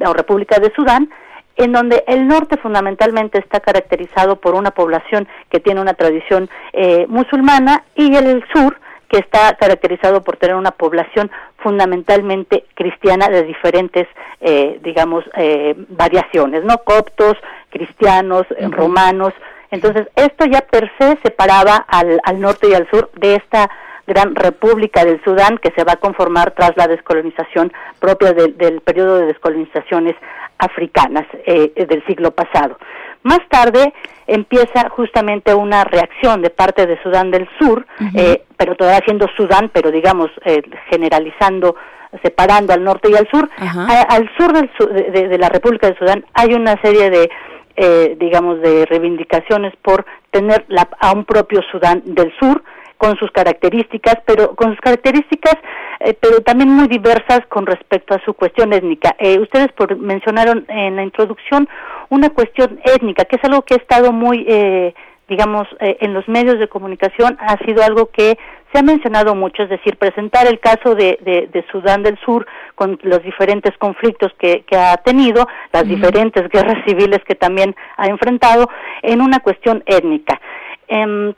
o 0.06 0.14
República 0.14 0.60
de 0.60 0.72
Sudán, 0.74 1.10
en 1.56 1.72
donde 1.72 2.04
el 2.08 2.28
norte 2.28 2.58
fundamentalmente 2.58 3.40
está 3.40 3.60
caracterizado 3.60 4.38
por 4.38 4.56
una 4.56 4.72
población 4.72 5.28
que 5.50 5.60
tiene 5.60 5.82
una 5.82 5.94
tradición 5.94 6.50
eh, 6.74 7.06
musulmana 7.08 7.84
y 7.96 8.16
el 8.16 8.44
sur 8.54 8.78
que 9.10 9.20
está 9.20 9.54
caracterizado 9.56 10.24
por 10.24 10.38
tener 10.38 10.56
una 10.56 10.72
población 10.72 11.30
fundamentalmente 11.58 12.64
cristiana 12.76 13.28
de 13.28 13.44
diferentes, 13.44 14.08
eh, 14.40 14.80
digamos, 14.82 15.26
eh, 15.36 15.76
variaciones, 15.90 16.64
¿no? 16.64 16.78
Coptos, 16.78 17.36
cristianos, 17.70 18.46
uh 18.52 18.56
-huh. 18.56 18.72
romanos. 18.72 19.34
Entonces, 19.72 20.08
esto 20.16 20.46
ya 20.46 20.62
per 20.62 20.92
se 21.00 21.18
separaba 21.24 21.78
al, 21.88 22.20
al 22.24 22.40
norte 22.40 22.70
y 22.70 22.74
al 22.74 22.90
sur 22.90 23.10
de 23.16 23.36
esta 23.36 23.70
gran 24.08 24.36
república 24.36 25.06
del 25.06 25.24
Sudán 25.24 25.58
que 25.58 25.72
se 25.76 25.84
va 25.84 25.94
a 25.94 25.98
conformar 25.98 26.52
tras 26.52 26.76
la 26.76 26.88
descolonización 26.88 27.72
propia 28.00 28.34
de, 28.34 28.50
del 28.50 28.82
periodo 28.82 29.20
de 29.20 29.28
descolonizaciones 29.28 30.16
africanas 30.58 31.26
eh, 31.46 31.86
del 31.88 32.06
siglo 32.06 32.32
pasado. 32.32 32.78
Más 33.24 33.40
tarde 33.50 33.94
empieza 34.28 34.90
justamente 34.90 35.54
una 35.54 35.84
reacción 35.84 36.42
de 36.42 36.50
parte 36.50 36.86
de 36.88 37.02
Sudán 37.02 37.32
del 37.32 37.48
Sur, 37.60 37.86
uh 38.00 38.04
-huh. 38.04 38.20
eh, 38.20 38.44
pero 38.58 38.76
todavía 38.76 39.02
siendo 39.06 39.28
Sudán, 39.38 39.70
pero 39.74 39.92
digamos 39.92 40.30
eh, 40.46 40.62
generalizando, 40.90 41.76
separando 42.24 42.74
al 42.74 42.84
norte 42.84 43.10
y 43.10 43.16
al 43.16 43.28
sur. 43.30 43.46
Uh 43.46 43.64
-huh. 43.64 43.92
a, 43.92 44.02
al 44.16 44.30
sur 44.38 44.54
del, 44.54 44.70
de, 45.14 45.28
de, 45.30 45.38
la 45.38 45.50
República 45.50 45.88
de 45.88 45.98
Sudán 45.98 46.26
hay 46.34 46.54
una 46.54 46.80
serie 46.82 47.10
de 47.10 47.30
eh, 47.76 48.16
digamos 48.20 48.62
de 48.62 48.86
reivindicaciones 48.86 49.74
por 49.82 50.06
tener 50.32 50.66
la, 50.68 50.88
a 51.00 51.12
un 51.14 51.26
propio 51.26 51.62
Sudán 51.72 52.02
del 52.06 52.34
Sur 52.40 52.64
con 53.02 53.18
sus 53.18 53.32
características, 53.32 54.18
pero 54.28 54.56
con 54.56 54.70
sus 54.70 54.80
características, 54.80 55.56
eh, 56.02 56.14
pero 56.22 56.42
también 56.42 56.70
muy 56.70 56.88
diversas 56.88 57.42
con 57.50 57.66
respecto 57.66 58.14
a 58.14 58.24
su 58.24 58.36
cuestión 58.36 58.74
étnica. 58.74 59.16
Eh, 59.18 59.40
ustedes 59.40 59.72
por, 59.72 59.98
mencionaron 59.98 60.66
en 60.68 60.96
la 60.98 61.04
introducción 61.04 61.68
una 62.10 62.30
cuestión 62.30 62.80
étnica, 62.84 63.26
que 63.26 63.38
es 63.38 63.44
algo 63.44 63.64
que 63.64 63.74
ha 63.74 63.78
estado 63.78 64.12
muy, 64.12 64.46
eh, 64.48 64.94
digamos, 65.28 65.68
eh, 65.80 65.98
en 66.02 66.14
los 66.14 66.28
medios 66.28 66.60
de 66.60 66.68
comunicación, 66.68 67.38
ha 67.40 67.58
sido 67.66 67.84
algo 67.84 68.12
que 68.12 68.38
se 68.72 68.80
ha 68.80 68.84
mencionado 68.84 69.34
mucho, 69.34 69.64
es 69.64 69.70
decir, 69.70 69.98
presentar 69.98 70.46
el 70.46 70.60
caso 70.60 70.94
de, 70.94 71.18
de, 71.22 71.50
de 71.52 71.66
Sudán 71.72 72.04
del 72.04 72.20
Sur 72.20 72.46
con 72.82 72.98
los 73.04 73.22
diferentes 73.22 73.78
conflictos 73.78 74.32
que, 74.40 74.64
que 74.64 74.76
ha 74.76 74.98
tenido, 74.98 75.48
las 75.72 75.84
uh 75.84 75.86
-huh. 75.86 75.90
diferentes 75.90 76.50
guerras 76.56 76.84
civiles 76.84 77.20
que 77.28 77.36
también 77.36 77.76
ha 77.96 78.08
enfrentado, 78.08 78.68
en 79.04 79.22
una 79.22 79.40
cuestión 79.40 79.84
étnica. 79.86 80.42
Eh, 80.88 81.34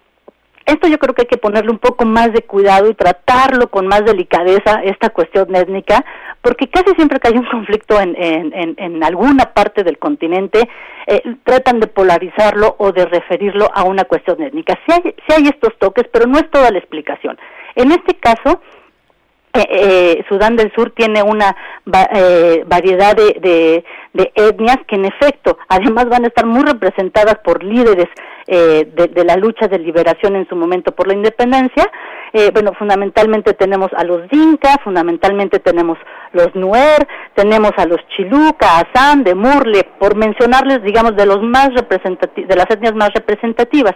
esto 0.65 0.87
yo 0.87 0.97
creo 0.97 1.13
que 1.13 1.23
hay 1.23 1.27
que 1.27 1.45
ponerle 1.47 1.71
un 1.71 1.79
poco 1.79 2.05
más 2.05 2.31
de 2.31 2.43
cuidado 2.43 2.89
y 2.89 2.93
tratarlo 2.93 3.67
con 3.67 3.87
más 3.87 4.05
delicadeza, 4.05 4.81
esta 4.83 5.09
cuestión 5.09 5.53
étnica, 5.53 6.05
porque 6.41 6.69
casi 6.69 6.95
siempre 6.95 7.19
que 7.19 7.27
hay 7.27 7.37
un 7.37 7.45
conflicto 7.45 7.99
en, 7.99 8.15
en, 8.15 8.53
en, 8.53 8.75
en 8.77 9.03
alguna 9.03 9.53
parte 9.53 9.83
del 9.83 9.97
continente, 9.97 10.69
eh, 11.07 11.21
tratan 11.43 11.81
de 11.81 11.87
polarizarlo 11.87 12.75
o 12.79 12.93
de 12.93 13.05
referirlo 13.05 13.69
a 13.73 13.83
una 13.83 14.05
cuestión 14.05 14.41
étnica. 14.41 14.79
Sí 14.85 14.93
hay, 14.93 15.15
sí 15.27 15.33
hay 15.35 15.47
estos 15.47 15.77
toques, 15.77 16.05
pero 16.13 16.25
no 16.25 16.37
es 16.37 16.49
toda 16.49 16.71
la 16.71 16.79
explicación. 16.79 17.37
En 17.75 17.91
este 17.91 18.13
caso, 18.15 18.61
eh, 19.55 19.67
eh, 19.69 20.25
Sudán 20.27 20.55
del 20.55 20.73
Sur 20.73 20.93
tiene 20.97 21.21
una 21.21 21.55
eh, 22.15 22.63
variedad 22.65 23.15
de, 23.15 23.83
de, 24.11 24.31
etnias 24.33 24.77
que 24.87 24.95
en 24.95 25.05
efecto 25.05 25.59
además 25.69 26.05
van 26.09 26.23
a 26.23 26.29
estar 26.29 26.47
muy 26.47 26.63
representadas 26.63 27.37
por 27.43 27.63
líderes 27.63 28.07
de, 28.47 28.85
de, 28.85 29.23
la 29.23 29.35
lucha 29.35 29.67
de 29.67 29.77
liberación 29.77 30.35
en 30.35 30.47
su 30.49 30.55
momento 30.55 30.91
por 30.91 31.07
la 31.07 31.13
independencia. 31.13 31.89
bueno, 32.51 32.73
fundamentalmente 32.73 33.53
tenemos 33.53 33.91
a 33.95 34.03
los 34.03 34.27
Dinka, 34.29 34.79
fundamentalmente 34.83 35.59
tenemos 35.59 35.99
los 36.31 36.53
Nuer, 36.55 37.07
tenemos 37.35 37.71
a 37.77 37.85
los 37.85 37.99
Chiluca, 38.09 38.79
Assam, 38.79 39.23
de 39.23 39.35
Murle, 39.35 39.87
por 39.99 40.15
mencionarles, 40.15 40.81
digamos, 40.83 41.15
de 41.15 41.27
los 41.27 41.41
más 41.43 41.69
de 41.69 42.55
las 42.55 42.69
etnias 42.71 42.95
más 42.95 43.13
representativas. 43.13 43.93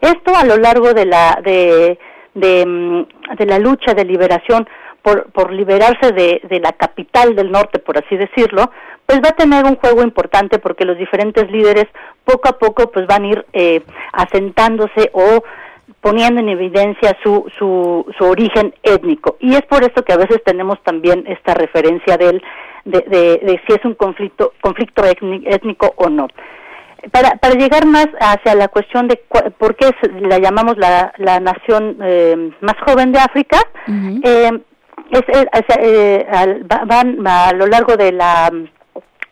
Esto 0.00 0.34
a 0.34 0.44
lo 0.44 0.56
largo 0.56 0.92
de 0.94 1.04
la 1.04 1.38
de, 1.44 1.98
de, 2.34 2.66
mm, 2.66 3.36
de 3.36 3.46
la 3.46 3.58
lucha 3.58 3.94
de 3.94 4.04
liberación 4.04 4.66
por, 5.04 5.30
por 5.32 5.52
liberarse 5.52 6.12
de, 6.12 6.40
de, 6.48 6.60
la 6.60 6.72
capital 6.72 7.36
del 7.36 7.52
norte, 7.52 7.78
por 7.78 7.98
así 7.98 8.16
decirlo, 8.16 8.70
pues 9.04 9.20
va 9.22 9.28
a 9.28 9.36
tener 9.36 9.66
un 9.66 9.76
juego 9.76 10.02
importante 10.02 10.58
porque 10.58 10.86
los 10.86 10.96
diferentes 10.96 11.50
líderes 11.50 11.84
poco 12.24 12.48
a 12.48 12.58
poco 12.58 12.90
pues 12.90 13.06
van 13.06 13.24
a 13.24 13.26
ir 13.28 13.46
eh, 13.52 13.82
asentándose 14.14 15.10
o 15.12 15.44
poniendo 16.00 16.40
en 16.40 16.48
evidencia 16.48 17.14
su, 17.22 17.44
su, 17.58 18.06
su 18.16 18.24
origen 18.24 18.74
étnico. 18.82 19.36
Y 19.40 19.54
es 19.54 19.62
por 19.66 19.84
esto 19.84 20.02
que 20.04 20.14
a 20.14 20.16
veces 20.16 20.42
tenemos 20.42 20.82
también 20.82 21.24
esta 21.26 21.52
referencia 21.52 22.16
de, 22.16 22.40
de, 22.86 23.00
de 23.10 23.60
si 23.66 23.74
es 23.74 23.84
un 23.84 23.94
conflicto, 23.94 24.54
conflicto 24.62 25.04
étnico 25.04 25.92
o 25.96 26.08
no. 26.08 26.28
Para, 27.12 27.32
para 27.32 27.56
llegar 27.56 27.84
más 27.84 28.08
hacia 28.18 28.54
la 28.54 28.68
cuestión 28.68 29.06
de 29.08 29.20
por 29.58 29.76
qué 29.76 29.90
la 30.22 30.38
llamamos 30.38 30.78
la, 30.78 31.12
la 31.18 31.40
nación 31.40 31.98
eh, 32.02 32.50
más 32.62 32.76
joven 32.86 33.12
de 33.12 33.18
África, 33.18 33.58
eh, 34.22 34.50
es, 35.14 35.64
eh, 35.78 36.26
van 36.86 37.26
a 37.26 37.52
lo 37.52 37.66
largo 37.66 37.96
de 37.96 38.12
la 38.12 38.50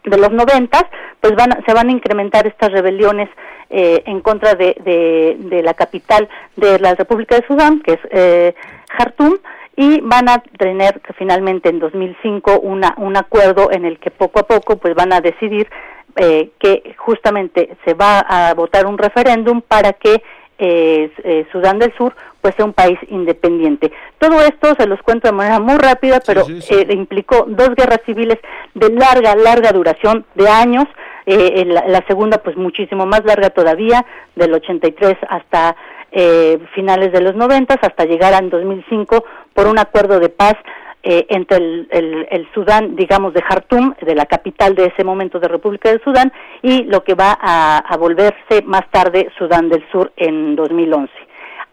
de 0.05 0.19
los 0.19 0.33
noventas, 0.33 0.85
pues 1.21 1.35
van 1.37 1.63
se 1.65 1.75
van 1.75 1.89
a 1.89 1.93
incrementar 1.93 2.47
estas 2.47 2.73
rebeliones 2.73 3.29
eh, 3.71 4.03
en 4.07 4.21
contra 4.21 4.55
de, 4.55 4.77
de, 4.85 5.37
de, 5.39 5.63
la 5.63 5.75
capital 5.75 6.29
de 6.57 6.79
la 6.79 6.95
República 6.95 7.37
de 7.37 7.47
Sudán, 7.47 7.81
que 7.81 7.93
es 7.93 8.01
eh, 8.11 8.55
Jartum, 8.91 9.39
y 9.77 10.01
van 10.01 10.29
a 10.29 10.43
tener 10.59 11.01
finalmente 11.17 11.69
en 11.69 11.79
2005 11.79 12.61
una, 12.61 12.95
un 12.99 13.17
acuerdo 13.17 13.71
en 13.71 13.85
el 13.85 13.99
que 13.99 14.11
poco 14.11 14.41
a 14.41 14.47
poco 14.47 14.77
pues 14.77 14.95
van 14.95 15.13
a 15.13 15.21
decidir 15.21 15.69
eh, 16.17 16.51
que 16.59 16.95
justamente 16.99 17.75
se 17.87 17.95
va 17.95 18.21
a 18.21 18.53
votar 18.53 18.87
un 18.87 18.99
referéndum 18.99 19.63
para 19.63 19.95
que 19.95 20.23
eh, 20.65 21.11
eh, 21.25 21.45
Sudán 21.51 21.81
del 21.81 21.93
Sur 21.97 22.15
pues 22.41 22.55
sea 22.55 22.65
un 22.65 22.73
país 22.73 22.99
independiente. 23.09 23.93
Todo 24.19 24.41
esto 24.41 24.75
se 24.79 24.87
los 24.87 25.01
cuento 25.03 25.29
de 25.29 25.33
manera 25.33 25.59
muy 25.61 25.77
rápida, 25.77 26.21
pero 26.25 26.43
Eh, 26.49 26.87
implicó 26.91 27.45
dos 27.49 27.71
guerras 27.75 28.01
civiles 28.07 28.39
de 28.75 28.91
larga, 28.91 29.35
larga 29.35 29.73
duración, 29.73 30.25
de 30.35 30.49
años, 30.49 30.87
eh, 31.27 31.65
la, 31.67 31.87
la, 31.87 32.05
segunda 32.07 32.39
pues 32.39 32.57
muchísimo 32.57 33.07
más 33.07 33.25
larga 33.25 33.51
todavía, 33.51 34.05
del 34.35 34.53
83 34.55 35.17
hasta 35.29 35.77
eh, 36.13 36.59
finales 36.75 37.13
de 37.13 37.21
los 37.21 37.35
90, 37.35 37.75
hasta 37.81 38.05
llegar 38.05 38.35
en 38.35 38.51
2005 38.51 39.25
por 39.55 39.67
un 39.67 39.79
acuerdo 39.79 40.21
de 40.21 40.29
paz 40.29 40.55
eh, 41.03 41.27
entre 41.29 41.57
el, 41.57 41.89
el, 41.91 42.27
el, 42.31 42.49
Sudán, 42.55 42.97
digamos, 42.97 43.35
de 43.35 43.43
Jartum, 43.43 43.95
de 44.01 44.15
la 44.15 44.27
capital 44.27 44.74
de 44.74 44.87
ese 44.87 45.05
momento 45.05 45.41
de 45.41 45.49
República 45.49 45.91
del 45.91 46.03
Sudán, 46.03 46.33
y 46.62 46.85
lo 46.85 47.03
que 47.03 47.15
va 47.15 47.37
a, 47.41 47.79
a 47.79 47.97
volverse 47.97 48.62
más 48.65 48.89
tarde 48.91 49.29
Sudán 49.37 49.69
del 49.69 49.85
Sur 49.91 50.12
en 50.16 50.55
2011. 50.57 51.12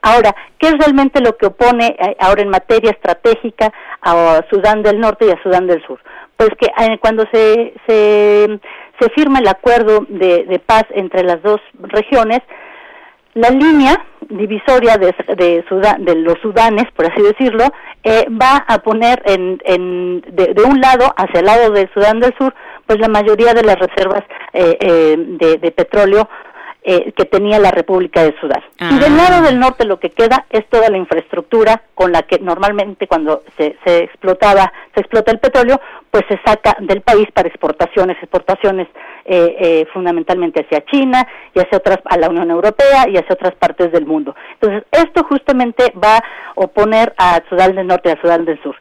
Ahora, 0.01 0.33
¿qué 0.57 0.67
es 0.67 0.77
realmente 0.77 1.21
lo 1.21 1.35
que 1.37 1.47
opone 1.47 1.95
eh, 1.99 2.15
ahora 2.19 2.41
en 2.41 2.49
materia 2.49 2.91
estratégica 2.91 3.71
a 4.01 4.41
Sudán 4.49 4.81
del 4.81 4.99
Norte 4.99 5.25
y 5.25 5.31
a 5.31 5.43
Sudán 5.43 5.67
del 5.67 5.85
Sur? 5.85 5.99
Pues 6.37 6.51
que 6.57 6.67
eh, 6.67 6.97
cuando 6.99 7.25
se, 7.33 7.73
se, 7.85 8.59
se 8.99 9.09
firma 9.11 9.39
el 9.39 9.47
acuerdo 9.47 10.05
de, 10.07 10.45
de 10.45 10.59
paz 10.59 10.85
entre 10.91 11.23
las 11.23 11.41
dos 11.43 11.59
regiones, 11.79 12.39
la 13.33 13.49
línea 13.49 14.05
divisoria 14.29 14.97
de, 14.97 15.13
de, 15.35 15.63
de 15.99 16.15
los 16.15 16.35
sudanes, 16.41 16.85
por 16.95 17.05
así 17.05 17.21
decirlo, 17.21 17.65
eh, 18.03 18.25
va 18.29 18.63
a 18.67 18.79
poner 18.79 19.21
en, 19.25 19.59
en 19.65 20.21
de, 20.21 20.55
un 20.63 20.79
lado 20.79 21.11
hacia 21.17 21.39
el 21.39 21.45
lado 21.45 21.71
del 21.71 21.89
Sudán 21.93 22.19
del 22.19 22.33
Sur, 22.37 22.53
pues 22.85 22.99
la 22.99 23.07
mayoría 23.07 23.53
de 23.53 23.63
las 23.63 23.77
reservas 23.77 24.23
eh, 24.53 24.77
eh, 24.79 25.15
de, 25.17 25.71
petróleo 25.71 26.29
eh, 26.81 27.11
que 27.11 27.25
tenía 27.25 27.59
la 27.59 27.71
República 27.71 28.23
de 28.23 28.33
Sudán. 28.39 28.63
Ah. 28.79 28.89
Y 28.93 28.99
del 28.99 29.17
lado 29.17 29.41
del 29.41 29.59
norte 29.59 29.85
lo 29.85 29.99
que 29.99 30.11
queda 30.11 30.45
es 30.49 30.67
toda 30.69 30.89
la 30.89 30.97
infraestructura 30.97 31.83
con 31.93 32.11
la 32.11 32.23
que 32.23 32.39
normalmente 32.39 33.05
cuando 33.07 33.43
se, 33.57 33.77
se 33.85 34.03
explotaba, 34.05 34.71
se 34.93 35.01
explota 35.01 35.31
el 35.31 35.39
petróleo, 35.39 35.79
pues 36.09 36.23
se 36.29 36.39
saca 36.45 36.77
del 36.79 37.01
país 37.01 37.27
para 37.33 37.49
exportaciones, 37.49 38.17
exportaciones 38.21 38.87
eh, 39.25 39.55
eh, 39.59 39.87
fundamentalmente 39.93 40.61
hacia 40.61 40.85
China 40.85 41.27
y 41.53 41.59
hacia 41.59 41.77
otras, 41.77 41.99
a 42.05 42.17
la 42.17 42.29
Unión 42.29 42.49
Europea 42.49 43.07
y 43.09 43.17
hacia 43.17 43.33
otras 43.33 43.55
partes 43.55 43.91
del 43.91 44.05
mundo. 44.05 44.35
Entonces, 44.53 44.83
esto 44.91 45.23
justamente 45.25 45.93
va 46.03 46.17
a 46.17 46.23
oponer 46.55 47.13
a 47.17 47.41
Sudán 47.49 47.75
del 47.75 47.87
Norte 47.87 48.09
y 48.09 48.13
a 48.13 48.21
Sudán 48.21 48.45
del 48.45 48.61
Sur. 48.63 48.75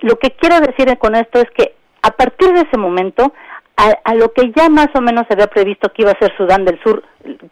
Lo 0.00 0.18
que 0.18 0.32
quiero 0.32 0.60
decir 0.60 0.98
con 0.98 1.14
esto 1.14 1.38
es 1.38 1.50
que 1.52 1.74
a 2.02 2.10
partir 2.10 2.52
de 2.52 2.60
ese 2.60 2.76
momento, 2.76 3.32
a, 3.76 3.98
a, 4.04 4.14
lo 4.14 4.32
que 4.32 4.52
ya 4.54 4.68
más 4.68 4.88
o 4.94 5.00
menos 5.00 5.24
se 5.26 5.34
había 5.34 5.48
previsto 5.48 5.92
que 5.92 6.02
iba 6.02 6.12
a 6.12 6.18
ser 6.18 6.36
Sudán 6.36 6.64
del 6.64 6.80
Sur 6.82 7.02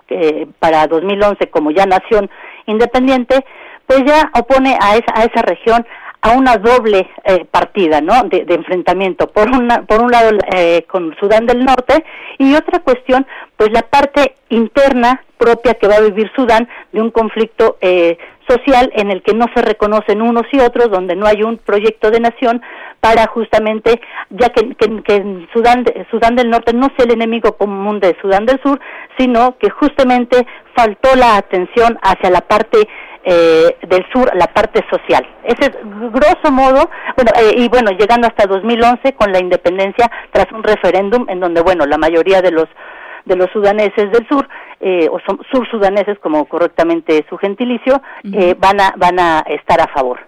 eh, 0.09 0.47
para 0.59 0.87
2011 0.87 1.51
como 1.51 1.71
ya 1.71 1.87
nación 1.87 2.31
independiente, 2.67 3.45
pues 3.87 4.03
ya 4.07 4.31
opone 4.35 4.77
a 4.81 4.97
esa, 4.97 5.13
a 5.15 5.25
esa 5.25 5.43
región 5.43 5.85
a 6.23 6.33
una 6.37 6.57
doble 6.57 7.11
eh, 7.25 7.45
partida, 7.51 8.01
¿no? 8.01 8.23
De, 8.25 8.47
enfrentamiento. 8.49 9.27
Por 9.27 9.51
una, 9.51 9.83
por 9.83 10.01
un 10.01 10.11
lado 10.11 10.39
eh, 10.55 10.85
con 10.89 11.15
Sudán 11.19 11.47
del 11.47 11.65
Norte 11.65 12.05
y 12.39 12.55
otra 12.55 12.79
cuestión, 12.79 13.27
pues 13.57 13.71
la 13.73 13.83
parte 13.83 14.37
interna 14.49 15.25
propia 15.37 15.75
que 15.75 15.89
va 15.89 15.97
a 15.97 16.01
vivir 16.01 16.31
Sudán 16.37 16.69
de 16.93 17.01
un 17.01 17.11
conflicto 17.11 17.77
eh, 17.81 18.17
social 18.49 18.93
en 18.95 19.11
el 19.11 19.23
que 19.23 19.35
no 19.35 19.47
se 19.55 19.63
reconocen 19.63 20.23
unos 20.23 20.45
y 20.53 20.61
otros, 20.61 20.91
donde 20.91 21.17
no 21.17 21.27
hay 21.27 21.43
un 21.43 21.59
proyecto 21.59 22.13
de 22.13 22.21
nación 22.21 22.63
para 23.03 23.27
justamente, 23.27 24.01
ya 24.31 24.51
que, 24.51 24.77
que, 24.77 25.03
que 25.03 25.49
Sudán, 25.53 25.85
Sudán 26.09 26.37
del 26.37 26.49
Norte 26.49 26.73
no 26.73 26.87
sea 26.97 27.05
el 27.05 27.15
enemigo 27.15 27.57
común 27.57 27.99
de 27.99 28.17
Sudán 28.23 28.47
del 28.47 28.61
Sur, 28.63 28.79
sino 29.19 29.59
que 29.59 29.71
justamente 29.71 30.47
faltó 30.77 31.17
la 31.17 31.37
atención 31.37 31.99
hacia 32.01 32.31
la 32.31 32.43
parte 32.43 32.79
eh, 33.25 33.77
del 33.89 34.05
sur, 34.13 34.31
la 34.37 34.47
parte 34.47 34.85
social. 34.89 35.27
Ese 35.43 35.71
es 35.71 35.79
grosso 36.13 36.53
modo, 36.53 36.89
bueno, 37.17 37.33
eh, 37.41 37.55
y 37.57 37.69
bueno, 37.69 37.91
llegando 37.91 38.29
hasta 38.29 38.47
2011 38.47 39.15
con 39.15 39.33
la 39.33 39.41
independencia 39.41 40.09
tras 40.31 40.53
un 40.53 40.63
referéndum 40.63 41.27
en 41.29 41.41
donde, 41.41 41.61
bueno, 41.61 41.85
la 41.87 41.99
mayoría 41.99 42.41
de 42.41 42.53
los 42.53 42.69
de 43.25 43.37
los 43.37 43.49
sudaneses 43.53 44.11
del 44.11 44.27
sur 44.29 44.49
eh, 44.81 45.09
o 45.09 45.21
son 45.21 45.39
sur 45.53 45.69
sudaneses 45.71 46.19
como 46.19 46.45
correctamente 46.47 47.19
es 47.19 47.25
su 47.29 47.37
gentilicio 47.37 47.95
uh 47.95 48.29
-huh. 48.29 48.43
eh, 48.43 48.57
van 48.59 48.81
a 48.81 48.95
van 48.97 49.21
a 49.21 49.45
estar 49.47 49.81
a 49.81 49.87
favor 49.87 50.19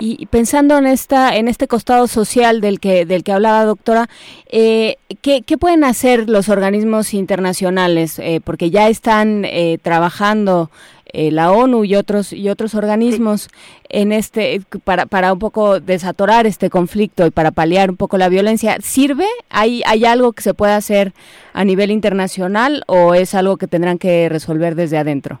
y 0.00 0.26
pensando 0.26 0.78
en 0.78 0.86
esta 0.86 1.36
en 1.36 1.48
este 1.48 1.68
costado 1.68 2.06
social 2.06 2.60
del 2.60 2.80
que 2.80 3.04
del 3.04 3.24
que 3.24 3.32
hablaba 3.32 3.64
doctora 3.64 4.08
eh, 4.48 4.96
¿qué, 5.22 5.42
¿qué, 5.42 5.58
pueden 5.58 5.84
hacer 5.84 6.28
los 6.28 6.48
organismos 6.48 7.14
internacionales 7.14 8.18
eh, 8.18 8.40
porque 8.42 8.70
ya 8.70 8.88
están 8.88 9.44
eh, 9.44 9.78
trabajando 9.82 10.70
eh, 11.10 11.30
la 11.30 11.50
ONU 11.52 11.84
y 11.84 11.94
otros 11.94 12.34
y 12.34 12.50
otros 12.50 12.74
organismos 12.74 13.48
en 13.88 14.12
este 14.12 14.60
para 14.84 15.06
para 15.06 15.32
un 15.32 15.38
poco 15.38 15.80
desatorar 15.80 16.46
este 16.46 16.68
conflicto 16.68 17.26
y 17.26 17.30
para 17.30 17.50
paliar 17.50 17.90
un 17.90 17.96
poco 17.96 18.18
la 18.18 18.28
violencia. 18.28 18.76
Sirve 18.82 19.26
hay 19.48 19.82
hay 19.86 20.04
algo 20.04 20.32
que 20.32 20.42
se 20.42 20.52
pueda 20.52 20.76
hacer 20.76 21.14
a 21.54 21.64
nivel 21.64 21.90
internacional 21.90 22.84
o 22.88 23.14
es 23.14 23.34
algo 23.34 23.56
que 23.56 23.66
tendrán 23.66 23.96
que 23.96 24.28
resolver 24.28 24.74
desde 24.74 24.98
adentro 24.98 25.40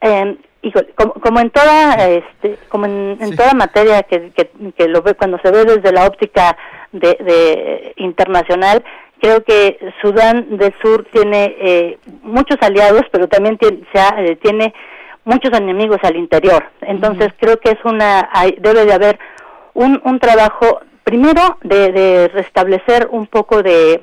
eh, 0.00 0.36
híjole, 0.62 0.88
como, 0.94 1.12
como, 1.14 1.40
en 1.40 1.50
toda 1.50 1.94
este 2.08 2.56
como 2.68 2.86
en, 2.86 3.18
en 3.20 3.28
sí. 3.30 3.36
toda 3.36 3.52
materia 3.54 4.02
que, 4.04 4.30
que, 4.30 4.50
que 4.76 4.88
lo 4.88 5.02
ve 5.02 5.14
cuando 5.14 5.38
se 5.38 5.50
ve 5.50 5.64
desde 5.64 5.92
la 5.92 6.06
óptica 6.06 6.56
de, 6.92 7.16
de 7.20 7.92
internacional 7.96 8.82
creo 9.22 9.44
que 9.44 9.78
Sudán 10.02 10.56
del 10.58 10.74
Sur 10.82 11.06
tiene 11.12 11.56
eh, 11.60 11.98
muchos 12.22 12.56
aliados, 12.60 13.02
pero 13.12 13.28
también 13.28 13.56
tiene, 13.56 13.78
se 13.92 14.00
ha, 14.00 14.08
eh, 14.18 14.36
tiene 14.36 14.74
muchos 15.24 15.52
enemigos 15.56 15.98
al 16.02 16.16
interior. 16.16 16.64
Entonces 16.80 17.28
uh 17.28 17.30
-huh. 17.30 17.36
creo 17.40 17.60
que 17.60 17.70
es 17.70 17.84
una 17.84 18.28
hay, 18.32 18.56
debe 18.58 18.84
de 18.84 18.92
haber 18.92 19.18
un, 19.74 20.00
un 20.04 20.18
trabajo 20.18 20.80
primero 21.04 21.58
de, 21.62 21.92
de 21.92 22.28
restablecer 22.28 23.08
un 23.10 23.26
poco 23.26 23.62
de 23.62 24.02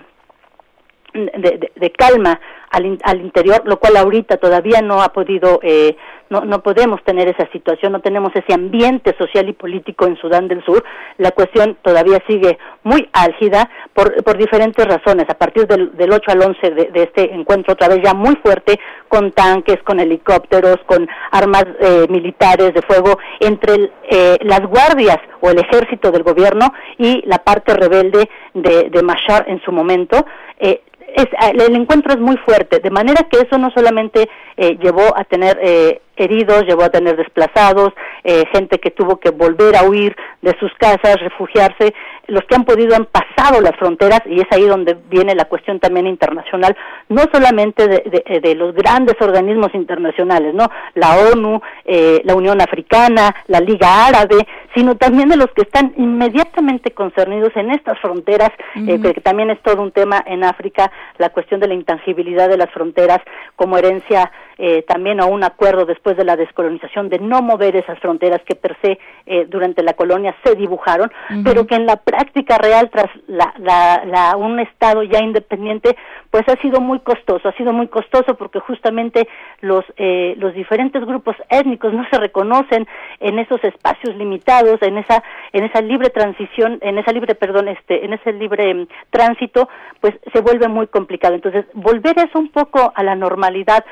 de, 1.13 1.57
de, 1.57 1.71
de, 1.75 1.91
calma 1.91 2.39
al, 2.71 2.97
al 3.03 3.21
interior, 3.21 3.61
lo 3.65 3.79
cual 3.79 3.97
ahorita 3.97 4.37
todavía 4.37 4.81
no 4.81 5.01
ha 5.01 5.09
podido 5.09 5.59
eh, 5.63 5.95
no, 6.29 6.41
no 6.41 6.61
podemos 6.61 7.03
tener 7.03 7.27
esa 7.27 7.49
situación, 7.51 7.91
no 7.91 8.01
tenemos 8.01 8.31
ese 8.35 8.53
ambiente 8.53 9.15
social 9.17 9.49
y 9.49 9.53
político 9.53 10.05
en 10.05 10.15
Sudán 10.17 10.47
del 10.47 10.63
Sur. 10.63 10.83
La 11.17 11.31
cuestión 11.31 11.77
todavía 11.81 12.21
sigue 12.27 12.57
muy 12.83 13.09
álgida 13.13 13.69
por, 13.93 14.23
por 14.23 14.37
diferentes 14.37 14.85
razones. 14.85 15.25
A 15.29 15.37
partir 15.37 15.65
del, 15.67 15.95
del 15.97 16.11
8 16.11 16.31
al 16.31 16.41
11 16.41 16.69
de, 16.71 16.85
de, 16.85 17.03
este 17.03 17.33
encuentro, 17.33 17.73
otra 17.73 17.87
vez 17.87 17.99
ya 18.03 18.13
muy 18.13 18.35
fuerte, 18.43 18.79
con 19.07 19.31
tanques, 19.31 19.77
con 19.83 19.99
helicópteros, 19.99 20.77
con 20.85 21.07
armas 21.31 21.65
eh, 21.79 22.05
militares 22.09 22.73
de 22.73 22.81
fuego, 22.83 23.17
entre 23.39 23.91
eh, 24.09 24.37
las 24.41 24.61
guardias 24.61 25.17
o 25.41 25.49
el 25.49 25.59
ejército 25.59 26.11
del 26.11 26.23
gobierno 26.23 26.73
y 26.97 27.23
la 27.25 27.39
parte 27.39 27.73
rebelde 27.73 28.29
de, 28.53 28.89
de 28.89 29.03
Mashar 29.03 29.45
en 29.49 29.61
su 29.61 29.71
momento. 29.71 30.25
Eh, 30.59 30.81
es, 31.15 31.27
el 31.53 31.75
encuentro 31.75 32.13
es 32.13 32.19
muy 32.19 32.37
fuerte, 32.37 32.79
de 32.79 32.89
manera 32.89 33.27
que 33.29 33.39
eso 33.39 33.57
no 33.57 33.69
solamente 33.71 34.29
eh, 34.57 34.77
llevó 34.81 35.17
a 35.17 35.23
tener 35.23 35.59
eh, 35.61 36.01
heridos, 36.15 36.63
llevó 36.63 36.83
a 36.83 36.89
tener 36.89 37.15
desplazados, 37.15 37.89
eh, 38.23 38.43
gente 38.51 38.79
que 38.79 38.91
tuvo 38.91 39.19
que 39.19 39.31
volver 39.31 39.75
a 39.75 39.83
huir 39.83 40.15
de 40.41 40.55
sus 40.59 40.71
casas, 40.75 41.17
refugiarse, 41.21 41.93
los 42.29 42.43
que 42.45 42.55
han 42.55 42.65
podido 42.65 42.95
han 42.95 43.05
pasado 43.05 43.61
las 43.61 43.75
fronteras 43.77 44.21
y 44.25 44.39
es 44.39 44.47
ahí 44.51 44.65
donde 44.65 44.97
viene 45.09 45.35
la 45.35 45.45
cuestión 45.45 45.79
también 45.79 46.07
internacional, 46.07 46.75
no 47.09 47.23
solamente 47.31 47.87
de, 47.87 48.23
de, 48.27 48.39
de 48.39 48.55
los 48.55 48.73
grandes 48.73 49.15
organismos 49.21 49.73
internacionales, 49.73 50.53
no, 50.53 50.69
la 50.95 51.17
ONU, 51.31 51.61
eh, 51.85 52.21
la 52.23 52.35
Unión 52.35 52.61
Africana, 52.61 53.35
la 53.47 53.59
Liga 53.59 54.07
Árabe, 54.07 54.47
sino 54.75 54.95
también 54.95 55.29
de 55.29 55.37
los 55.37 55.47
que 55.51 55.63
están 55.63 55.93
inmediatamente 55.97 56.91
concernidos 56.91 57.55
en 57.55 57.71
estas 57.71 57.97
fronteras, 57.99 58.51
uh 58.75 58.79
-huh. 58.79 59.05
eh, 59.05 59.13
que 59.13 59.21
también 59.21 59.49
es 59.49 59.59
todo 59.61 59.81
un 59.81 59.91
tema 59.91 60.23
en 60.25 60.43
África, 60.43 60.91
la 61.17 61.29
cuestión 61.29 61.59
de 61.59 61.67
la 61.67 61.73
intangibilidad 61.73 62.49
de 62.49 62.57
las 62.57 62.69
fronteras 62.71 63.19
como 63.55 63.77
herencia 63.77 64.31
eh, 64.61 64.83
también 64.87 65.21
a 65.21 65.25
un 65.25 65.43
acuerdo 65.45 65.85
después 65.85 66.17
de 66.17 66.25
la 66.25 66.35
descolonización 66.35 67.07
de 67.07 67.17
no 67.19 67.41
mover 67.41 67.77
esas 67.77 67.97
fronteras 67.99 68.41
que 68.45 68.55
per 68.55 68.75
se 68.81 68.99
eh, 69.25 69.45
durante 69.47 69.83
la 69.83 69.93
colonia 69.93 70.35
se 70.43 70.53
dibujaron, 70.55 71.09
uh 71.29 71.33
-huh. 71.33 71.43
pero 71.45 71.65
que 71.65 71.75
en 71.75 71.85
la 71.85 71.95
práctica 71.95 72.18
real 72.57 72.89
tras 72.89 73.09
la, 73.27 73.53
la, 73.57 74.03
la, 74.05 74.37
un 74.37 74.59
Estado 74.59 75.03
ya 75.03 75.19
independiente, 75.19 75.95
pues 76.29 76.47
ha 76.47 76.61
sido 76.61 76.79
muy 76.81 76.99
costoso, 76.99 77.47
ha 77.47 77.53
sido 77.53 77.73
muy 77.73 77.87
costoso 77.87 78.35
porque 78.35 78.59
justamente 78.59 79.27
los, 79.61 79.83
eh, 79.97 80.35
los 80.37 80.53
diferentes 80.53 81.03
grupos 81.05 81.35
étnicos 81.49 81.93
no 81.93 82.05
se 82.09 82.19
reconocen 82.19 82.87
en 83.19 83.39
esos 83.39 83.63
espacios 83.63 84.15
limitados, 84.15 84.81
en 84.81 84.97
esa, 84.97 85.23
en 85.53 85.65
esa 85.65 85.81
libre 85.81 86.09
transición, 86.09 86.79
en 86.81 86.97
esa 86.97 87.11
libre, 87.11 87.35
perdón, 87.35 87.67
este, 87.67 88.05
en 88.05 88.13
ese 88.13 88.33
libre 88.33 88.73
um, 88.73 88.87
tránsito, 89.09 89.69
pues 89.99 90.15
se 90.33 90.41
vuelve 90.41 90.67
muy 90.67 90.87
complicado. 90.87 91.35
Entonces, 91.35 91.65
volver 91.73 92.17
eso 92.19 92.39
un 92.39 92.49
poco 92.49 92.91
a 92.95 93.03
la 93.03 93.15
normalidad, 93.15 93.85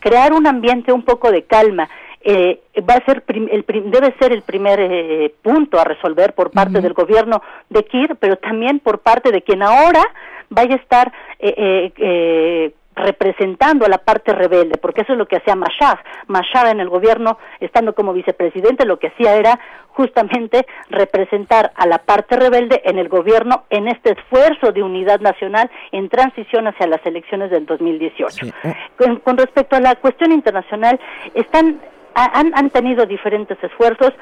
crear 0.00 0.32
un 0.32 0.46
ambiente 0.46 0.92
un 0.92 1.02
poco 1.02 1.30
de 1.30 1.44
calma, 1.44 1.88
eh, 2.24 2.60
va 2.88 2.94
a 2.94 3.04
ser 3.04 3.22
el 3.28 3.64
debe 3.66 4.14
ser 4.18 4.32
el 4.32 4.42
primer 4.42 4.80
eh, 4.80 5.34
punto 5.42 5.78
a 5.78 5.84
resolver 5.84 6.34
por 6.34 6.50
parte 6.50 6.72
uh 6.72 6.78
-huh. 6.78 6.82
del 6.82 6.94
gobierno 6.94 7.42
de 7.68 7.84
Kir, 7.84 8.16
pero 8.18 8.36
también 8.36 8.80
por 8.80 9.00
parte 9.00 9.30
de 9.30 9.42
quien 9.42 9.62
ahora 9.62 10.02
vaya 10.48 10.74
a 10.74 10.78
estar 10.78 11.12
eh, 11.38 11.92
eh, 11.96 12.72
representando 12.96 13.84
a 13.84 13.88
la 13.88 13.98
parte 13.98 14.32
rebelde, 14.32 14.78
porque 14.78 15.02
eso 15.02 15.12
es 15.12 15.18
lo 15.18 15.26
que 15.26 15.36
hacía 15.36 15.56
Mashar. 15.56 15.98
Mashar 16.28 16.68
en 16.68 16.80
el 16.80 16.88
gobierno, 16.88 17.38
estando 17.60 17.92
como 17.94 18.12
vicepresidente, 18.12 18.86
lo 18.86 18.98
que 18.98 19.08
hacía 19.08 19.34
era 19.34 19.58
justamente 19.88 20.66
representar 20.90 21.72
a 21.74 21.86
la 21.86 21.98
parte 21.98 22.36
rebelde 22.36 22.82
en 22.84 22.98
el 22.98 23.08
gobierno 23.08 23.64
en 23.70 23.88
este 23.88 24.12
esfuerzo 24.12 24.72
de 24.72 24.82
unidad 24.82 25.20
nacional 25.20 25.70
en 25.92 26.08
transición 26.08 26.66
hacia 26.66 26.86
las 26.86 27.04
elecciones 27.04 27.50
del 27.50 27.66
2018. 27.66 28.46
Sí. 28.46 28.52
Con, 28.96 29.16
con, 29.20 29.36
respecto 29.36 29.76
a 29.76 29.80
la 29.80 29.94
cuestión 29.96 30.32
internacional, 30.32 30.98
están 31.34 31.80
han, 32.14 32.52
han 32.54 32.70
tenido 32.70 33.06
diferentes 33.06 33.62
esfuerzos, 33.62 34.12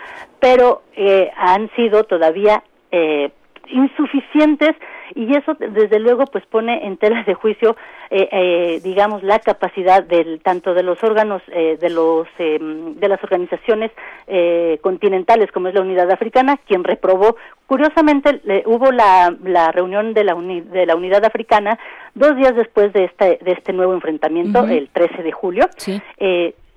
pero 0.41 0.83
eh, 0.97 1.31
han 1.37 1.71
sido 1.77 2.05
todavía 2.05 2.63
eh, 2.91 3.31
insuficientes 3.69 4.73
y 5.15 5.37
eso 5.37 5.55
desde 5.55 5.99
luego 5.99 6.25
pues 6.27 6.45
pone 6.47 6.87
en 6.87 6.97
tela 6.97 7.23
de 7.25 7.35
juicio 7.35 7.77
eh, 8.11 8.29
eh, 8.33 8.81
digamos 8.83 9.23
la 9.23 9.39
capacidad 9.39 10.03
del 10.03 10.41
tanto 10.41 10.75
de 10.75 10.83
los 10.83 11.03
órganos 11.03 11.43
eh, 11.49 11.79
de 11.81 11.91
los 11.91 12.27
de 12.39 13.09
las 13.09 13.23
organizaciones 13.23 13.91
continentales 14.81 15.51
como 15.53 15.69
es 15.69 15.75
la 15.75 15.81
Unidad 15.83 16.11
Africana 16.11 16.59
quien 16.67 16.85
reprobó 16.85 17.37
curiosamente 17.67 18.41
le, 18.45 18.63
hubo 18.67 18.91
la, 18.93 19.35
la 19.45 19.71
reunión 19.73 20.15
de 20.15 20.25
la 20.25 20.35
uni, 20.35 20.61
de 20.61 20.87
la 20.87 20.97
Unidad 20.97 21.25
Africana 21.25 21.79
dos 22.15 22.37
días 22.37 22.55
después 22.57 22.93
de 22.93 23.05
este 23.05 23.39
de 23.43 23.53
este 23.53 23.73
nuevo 23.73 23.93
enfrentamiento 23.93 24.61
uh 24.61 24.67
-huh. 24.67 24.79
el 24.79 24.89
13 24.89 25.23
de 25.23 25.33
julio 25.33 25.67
sí. 25.77 26.01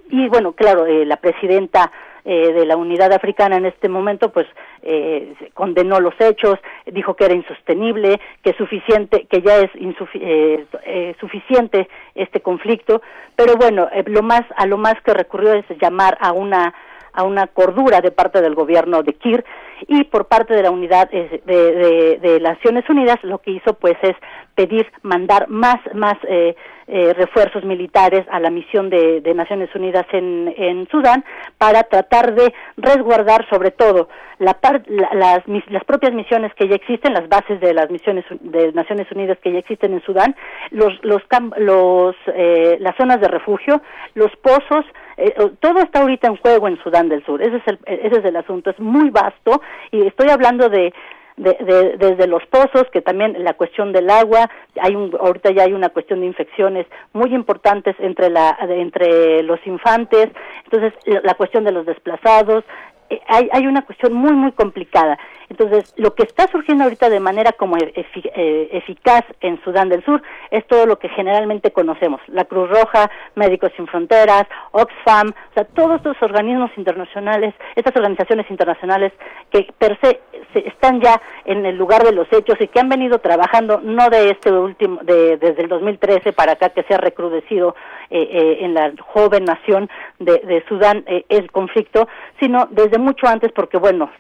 Y 0.10 0.28
bueno 0.28 0.54
claro 0.54 0.86
la 0.88 1.18
presidenta 1.18 1.92
eh, 2.28 2.54
de 2.54 2.66
la 2.66 2.76
unidad 2.76 3.14
africana 3.14 3.56
en 3.58 3.68
este 3.68 3.88
momento, 3.88 4.32
pues 4.32 4.48
eh, 4.82 5.36
condenó 5.54 6.00
los 6.00 6.16
hechos, 6.20 6.56
dijo 6.88 7.16
que 7.16 7.26
era 7.26 7.36
insostenible, 7.36 8.20
que 8.42 8.54
suficiente, 8.54 9.28
que 9.30 9.44
ya 9.44 9.58
es 9.58 9.70
insufi 9.76 10.20
eh, 10.20 10.66
eh, 10.86 11.16
suficiente 11.20 11.88
este 12.16 12.42
conflicto, 12.42 13.04
pero 13.36 13.58
bueno, 13.58 13.88
eh, 13.94 14.04
lo 14.08 14.24
más 14.24 14.42
a 14.58 14.66
lo 14.66 14.78
más 14.78 14.96
que 15.04 15.14
recurrió 15.14 15.54
es 15.54 15.66
llamar 15.80 16.18
a 16.20 16.32
una 16.32 16.74
a 17.14 17.24
una 17.24 17.46
cordura 17.46 18.02
de 18.02 18.12
parte 18.12 18.42
del 18.42 18.56
gobierno 18.56 19.04
de 19.04 19.14
Kir 19.14 19.46
y 19.88 20.04
por 20.06 20.28
parte 20.28 20.54
de 20.54 20.64
la 20.64 20.72
unidad 20.72 21.10
de, 21.12 21.42
de, 21.46 22.20
de 22.22 22.40
Naciones 22.42 22.90
Unidas 22.90 23.24
lo 23.24 23.38
que 23.38 23.52
hizo 23.52 23.76
pues 23.76 23.96
es 24.02 24.16
pedir 24.56 24.92
mandar 25.02 25.48
más 25.48 25.78
más 25.94 26.16
eh, 26.28 26.56
eh, 26.88 27.14
refuerzos 27.14 27.64
militares 27.64 28.26
a 28.30 28.40
la 28.40 28.50
misión 28.50 28.90
de, 28.90 29.22
de 29.22 29.34
Naciones 29.34 29.74
Unidas 29.74 30.06
en, 30.12 30.88
Sudán 30.92 31.26
para 31.58 31.84
tratar 31.84 32.36
de 32.36 32.54
resguardar 32.78 33.48
sobre 33.50 33.72
todo 33.72 34.08
la 34.38 34.54
par, 34.54 34.84
la, 34.88 35.10
las, 35.14 35.44
las 35.70 35.84
propias 35.86 36.14
misiones 36.14 36.54
que 36.54 36.68
ya 36.68 36.76
existen, 36.76 37.14
las 37.14 37.28
bases 37.28 37.60
de 37.60 37.74
las 37.74 37.90
misiones 37.90 38.24
de 38.40 38.72
Naciones 38.74 39.12
Unidas 39.12 39.38
que 39.42 39.52
ya 39.52 39.60
existen 39.60 39.94
en 39.94 40.02
Sudán, 40.04 40.36
los, 40.72 40.94
los, 41.04 41.24
los 41.58 42.16
eh, 42.28 42.78
las 42.80 42.96
zonas 42.98 43.20
de 43.20 43.30
refugio, 43.30 43.82
los 44.14 44.32
pozos, 44.38 44.86
eh, 45.18 45.34
todo 45.60 45.80
está 45.80 46.02
ahorita 46.02 46.28
en 46.28 46.38
juego 46.38 46.68
en 46.68 46.78
Sudán 46.84 47.10
del 47.10 47.26
Sur. 47.26 47.42
Ese 47.42 47.58
es 47.58 47.68
el, 47.68 47.80
ese 47.86 48.20
es 48.20 48.26
el 48.26 48.36
asunto, 48.36 48.70
es 48.70 48.80
muy 48.80 49.10
vasto 49.10 49.62
y 49.92 50.06
estoy 50.06 50.30
hablando 50.30 50.70
de 50.70 50.94
de, 51.38 51.54
de, 51.54 51.98
desde 51.98 52.28
los 52.28 52.46
pozos, 52.48 52.84
que 52.92 53.02
también 53.02 53.44
la 53.44 53.54
cuestión 53.54 53.92
del 53.92 54.10
agua, 54.10 54.50
hay 54.80 54.96
un, 54.96 55.16
ahorita 55.20 55.52
ya 55.52 55.64
hay 55.64 55.74
una 55.74 55.90
cuestión 55.90 56.22
de 56.22 56.28
infecciones 56.28 56.86
muy 57.14 57.34
importantes 57.34 57.96
entre, 58.00 58.30
la, 58.30 58.58
entre 58.62 59.44
los 59.44 59.60
infantes, 59.66 60.30
entonces 60.64 60.94
la 61.06 61.34
cuestión 61.34 61.64
de 61.64 61.72
los 61.72 61.86
desplazados, 61.86 62.64
eh, 63.10 63.20
hay, 63.28 63.50
hay 63.52 63.68
una 63.68 63.84
cuestión 63.86 64.14
muy, 64.14 64.34
muy 64.34 64.52
complicada. 64.54 65.18
Entonces, 65.50 65.94
lo 65.98 66.14
que 66.16 66.24
está 66.24 66.48
surgiendo 66.48 66.84
ahorita 66.84 67.10
de 67.10 67.20
manera 67.20 67.52
como 67.52 67.78
efic 67.78 68.26
eh, 68.36 68.70
eficaz 68.72 69.24
en 69.42 69.62
Sudán 69.64 69.90
del 69.90 70.04
Sur 70.04 70.22
es 70.52 70.66
todo 70.68 70.86
lo 70.86 70.98
que 70.98 71.10
generalmente 71.10 71.72
conocemos, 71.72 72.22
la 72.28 72.46
Cruz 72.46 72.70
Roja, 72.70 73.10
Médicos 73.36 73.72
Sin 73.76 73.88
Fronteras, 73.88 74.46
Oxfam, 74.72 75.30
o 75.30 75.54
sea, 75.54 75.66
todos 75.66 75.98
estos 75.98 76.22
organismos 76.22 76.72
internacionales, 76.78 77.54
estas 77.76 77.96
organizaciones 77.96 78.50
internacionales 78.50 79.14
que 79.52 79.68
per 79.78 79.98
se, 80.02 80.20
se, 80.54 80.68
están 80.68 81.02
ya 81.02 81.22
en 81.46 81.66
el 81.66 81.78
lugar 81.78 82.04
de 82.04 82.12
los 82.12 82.32
hechos 82.32 82.60
y 82.60 82.68
que 82.68 82.80
han 82.80 82.90
venido 82.90 83.20
trabajando 83.20 83.80
no 83.82 84.10
de 84.10 84.32
este 84.32 84.52
último, 84.52 85.00
de, 85.04 85.38
desde 85.38 85.64
el 85.64 85.70
2013 85.70 86.34
para 86.34 86.54
acá 86.54 86.70
que 86.70 86.84
se 86.84 86.94
ha 86.94 86.98
recrudecido 86.98 87.76
eh, 88.10 88.30
eh, 88.32 88.58
en 88.62 88.74
la 88.74 88.92
joven 89.00 89.46
nación 89.46 89.90
de, 90.20 90.40
de 90.40 90.64
Sudán 90.68 91.04
eh, 91.08 91.26
el 91.30 91.52
conflicto, 91.52 92.08
sino 92.40 92.68
desde 92.70 92.98
mucho 92.98 93.28
antes 93.28 93.52
porque, 93.52 93.78
bueno, 93.78 94.12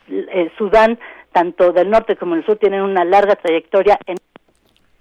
Sudán 0.58 0.98
tanto 1.36 1.74
del 1.74 1.90
norte 1.90 2.16
como 2.16 2.36
del 2.36 2.46
sur 2.46 2.58
tienen 2.58 2.82
una 2.82 3.04
larga 3.04 3.36
trayectoria 3.36 4.00
en 4.06 4.16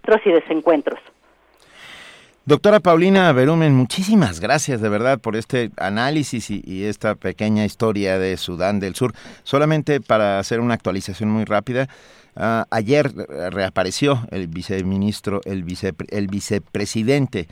encuentros 0.03 0.27
y 0.27 0.33
desencuentros. 0.33 0.99
Doctora 2.45 2.81
Paulina 2.81 3.33
Berumen, 3.33 3.73
muchísimas 3.73 4.41
gracias 4.41 4.81
de 4.81 4.89
verdad 4.89 5.21
por 5.21 5.37
este 5.37 5.71
análisis 5.77 6.51
y, 6.51 6.85
esta 6.85 7.15
pequeña 7.15 7.65
historia 7.65 8.19
de 8.19 8.37
Sudán 8.37 8.81
del 8.81 8.97
Sur. 8.97 9.13
Solamente 9.45 10.01
para 10.01 10.41
hacer 10.41 10.59
una 10.59 10.75
actualización 10.75 11.31
muy 11.31 11.45
rápida, 11.45 11.89
uh, 12.35 12.65
ayer 12.71 13.13
reapareció 13.51 14.27
el 14.33 14.49
viceministro, 14.49 15.41
el, 15.45 15.63
vice, 15.63 15.95
el 16.11 16.27
vicepresidente 16.27 17.47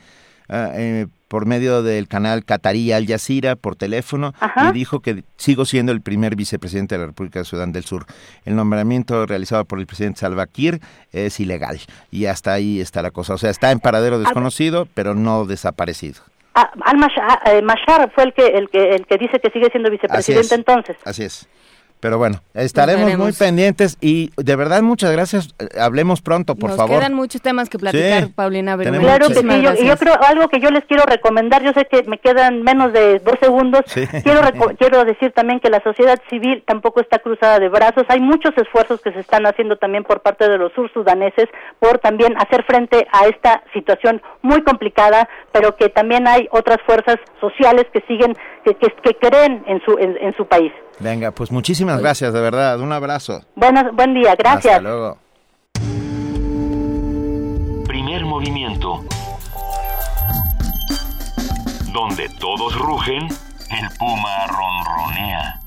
eh, 0.53 1.07
por 1.27 1.45
medio 1.47 1.81
del 1.81 2.07
canal 2.07 2.45
Qatarí 2.45 2.91
Al 2.91 3.07
Jazeera 3.07 3.55
por 3.55 3.75
teléfono 3.75 4.33
Ajá. 4.39 4.69
y 4.69 4.73
dijo 4.73 4.99
que 4.99 5.23
sigo 5.35 5.65
siendo 5.65 5.91
el 5.91 6.01
primer 6.01 6.35
vicepresidente 6.35 6.93
de 6.95 6.99
la 6.99 7.07
República 7.07 7.39
de 7.39 7.45
Sudán 7.45 7.71
del 7.71 7.83
Sur. 7.83 8.05
El 8.45 8.55
nombramiento 8.55 9.25
realizado 9.25 9.65
por 9.65 9.79
el 9.79 9.87
presidente 9.87 10.19
Salva 10.19 10.45
Kiir 10.45 10.79
es 11.11 11.39
ilegal 11.39 11.79
y 12.11 12.27
hasta 12.27 12.53
ahí 12.53 12.79
está 12.79 13.01
la 13.01 13.11
cosa. 13.11 13.33
O 13.33 13.37
sea, 13.39 13.49
está 13.49 13.71
en 13.71 13.79
paradero 13.79 14.19
desconocido, 14.19 14.87
pero 14.93 15.15
no 15.15 15.45
desaparecido. 15.45 16.21
Ah, 16.55 16.69
Al 16.85 16.97
Mashar, 16.97 17.39
eh, 17.47 17.61
Mashar 17.63 18.11
fue 18.13 18.25
el 18.25 18.33
que, 18.33 18.45
el 18.45 18.69
que 18.69 18.95
el 18.95 19.07
que 19.07 19.17
dice 19.17 19.39
que 19.39 19.49
sigue 19.49 19.69
siendo 19.71 19.89
vicepresidente 19.89 20.45
Así 20.45 20.55
entonces. 20.55 20.97
Así 21.03 21.23
es. 21.23 21.49
Pero 22.03 22.17
bueno, 22.17 22.41
estaremos, 22.53 23.17
muy 23.17 23.31
pendientes 23.31 23.97
y 24.01 24.29
de 24.35 24.57
verdad 24.57 24.81
muchas 24.81 25.09
gracias. 25.13 25.55
Hablemos 25.79 26.21
pronto, 26.21 26.53
por 26.55 26.71
Nos 26.71 26.77
favor. 26.77 26.99
quedan 26.99 27.13
muchos 27.13 27.41
temas 27.41 27.69
que 27.69 27.79
platicar, 27.79 28.27
Paulina. 28.35 28.77
Claro 28.77 29.29
que 29.29 29.35
sí, 29.35 29.85
yo, 29.85 29.95
creo 29.97 30.15
algo 30.21 30.49
que 30.49 30.59
yo 30.59 30.69
les 30.69 30.83
quiero 30.83 31.03
recomendar, 31.05 31.63
yo 31.63 31.71
sé 31.71 31.85
que 31.85 32.03
me 32.03 32.17
quedan 32.17 32.61
menos 32.61 32.91
de 32.91 33.19
dos 33.19 33.35
segundos, 33.41 33.83
Sí. 33.85 34.05
quiero, 34.21 34.41
reco- 34.41 34.75
quiero 34.77 35.05
decir 35.05 35.31
también 35.31 35.61
que 35.61 35.69
la 35.69 35.81
sociedad 35.81 36.19
civil 36.29 36.61
tampoco 36.67 36.99
está 36.99 37.19
cruzada 37.19 37.57
de 37.59 37.69
brazos, 37.69 38.03
hay 38.09 38.19
muchos 38.19 38.51
esfuerzos 38.57 38.99
que 38.99 39.13
se 39.13 39.21
están 39.21 39.45
haciendo 39.45 39.77
también 39.77 40.03
por 40.03 40.19
parte 40.21 40.49
de 40.49 40.57
los 40.57 40.73
sursudaneses 40.73 41.47
por 41.79 41.99
también 41.99 42.35
hacer 42.37 42.65
frente 42.65 43.07
a 43.13 43.27
esta 43.27 43.63
situación 43.71 44.21
muy 44.41 44.61
complicada, 44.63 45.29
pero 45.53 45.77
que 45.77 45.87
también 45.87 46.27
hay 46.27 46.49
otras 46.51 46.79
fuerzas 46.85 47.15
sociales 47.39 47.85
que 47.93 48.01
siguen, 48.09 48.35
que, 48.65 48.75
que, 48.75 48.93
que 49.01 49.15
creen 49.15 49.63
en 49.67 49.81
su, 49.85 49.97
en, 49.97 50.17
en 50.19 50.35
su 50.35 50.45
país. 50.45 50.73
Venga, 50.99 51.31
pues 51.31 51.51
muchísimas 51.51 51.99
gracias, 51.99 52.33
de 52.33 52.41
verdad. 52.41 52.79
Un 52.79 52.91
abrazo. 52.91 53.41
Buenas, 53.55 53.93
buen 53.93 54.13
día, 54.13 54.35
gracias. 54.35 54.77
Hasta 54.77 54.81
luego. 54.81 55.17
Primer 57.85 58.25
movimiento. 58.25 59.03
Donde 61.93 62.29
todos 62.39 62.75
rugen, 62.77 63.27
el 63.69 63.97
puma 63.97 64.47
ronronea. 64.47 65.59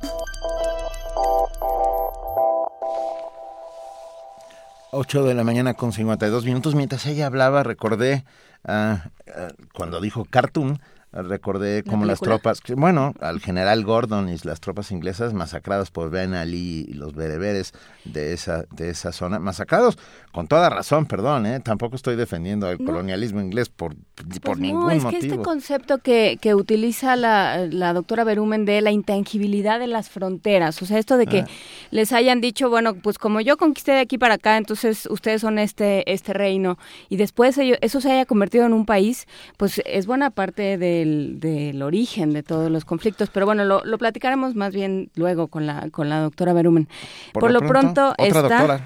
Ocho 4.90 5.24
de 5.24 5.34
la 5.34 5.44
mañana 5.44 5.74
con 5.74 5.92
52 5.92 6.44
minutos. 6.44 6.74
Mientras 6.74 7.04
ella 7.06 7.26
hablaba, 7.26 7.62
recordé, 7.62 8.24
ah, 8.64 9.10
ah, 9.28 9.48
cuando 9.74 10.00
dijo 10.00 10.24
cartoon, 10.24 10.80
recordé 11.22 11.82
como 11.82 12.04
las 12.04 12.20
tropas, 12.20 12.60
bueno, 12.76 13.14
al 13.20 13.40
general 13.40 13.84
Gordon 13.84 14.28
y 14.28 14.36
las 14.44 14.60
tropas 14.60 14.90
inglesas 14.90 15.32
masacradas 15.32 15.90
por 15.90 16.10
Ben 16.10 16.34
Ali 16.34 16.86
y 16.88 16.92
los 16.94 17.14
bereberes 17.14 17.72
de 18.04 18.32
esa, 18.32 18.64
de 18.70 18.90
esa 18.90 19.12
zona, 19.12 19.38
masacrados 19.38 19.98
con 20.32 20.46
toda 20.48 20.68
razón, 20.68 21.06
perdón, 21.06 21.46
¿eh? 21.46 21.60
tampoco 21.60 21.96
estoy 21.96 22.16
defendiendo 22.16 22.70
el 22.70 22.78
No. 22.78 22.84
colonialismo 22.86 23.40
inglés 23.40 23.68
por, 23.70 23.94
por 23.94 24.40
Pues 24.42 24.58
ningún 24.58 24.84
no, 24.84 24.90
es 24.90 25.02
motivo. 25.02 25.20
que 25.20 25.26
este 25.28 25.38
concepto 25.42 25.98
que, 25.98 26.38
que 26.40 26.54
utiliza 26.54 27.16
la, 27.16 27.66
la 27.70 27.92
doctora 27.94 28.22
Berumen 28.24 28.64
de 28.66 28.80
la 28.82 28.90
intangibilidad 28.90 29.78
de 29.80 29.86
las 29.86 30.10
fronteras, 30.10 30.80
o 30.82 30.86
sea, 30.86 30.98
esto 30.98 31.16
de 31.16 31.26
que 31.26 31.40
Ah. 31.40 31.46
les 31.90 32.12
hayan 32.12 32.40
dicho, 32.40 32.68
bueno, 32.70 32.94
pues 32.94 33.18
como 33.18 33.40
yo 33.40 33.56
conquisté 33.56 33.92
de 33.92 34.00
aquí 34.00 34.18
para 34.18 34.34
acá, 34.34 34.56
entonces 34.56 35.06
ustedes 35.10 35.40
son 35.40 35.58
este 35.58 36.10
este 36.12 36.32
reino, 36.32 36.78
y 37.08 37.16
después 37.16 37.56
ello- 37.58 37.76
eso 37.80 38.00
se 38.00 38.10
haya 38.12 38.26
convertido 38.26 38.66
en 38.66 38.72
un 38.72 38.84
país, 38.86 39.26
pues 39.56 39.80
es 39.86 40.06
buena 40.06 40.30
parte 40.30 40.76
del, 41.06 41.40
del 41.40 41.82
origen 41.82 42.32
de 42.32 42.42
todos 42.42 42.70
los 42.70 42.84
conflictos, 42.84 43.30
pero 43.30 43.46
bueno, 43.46 43.64
lo, 43.64 43.84
lo 43.84 43.98
platicaremos 43.98 44.54
más 44.54 44.74
bien 44.74 45.10
luego 45.14 45.46
con 45.48 45.66
la, 45.66 45.88
con 45.90 46.08
la 46.08 46.20
doctora 46.20 46.52
Berumen. 46.52 46.88
Por 47.32 47.50
lo 47.50 47.60
pronto, 47.60 48.10
otra 48.10 48.26
está 48.26 48.40
doctora. 48.42 48.80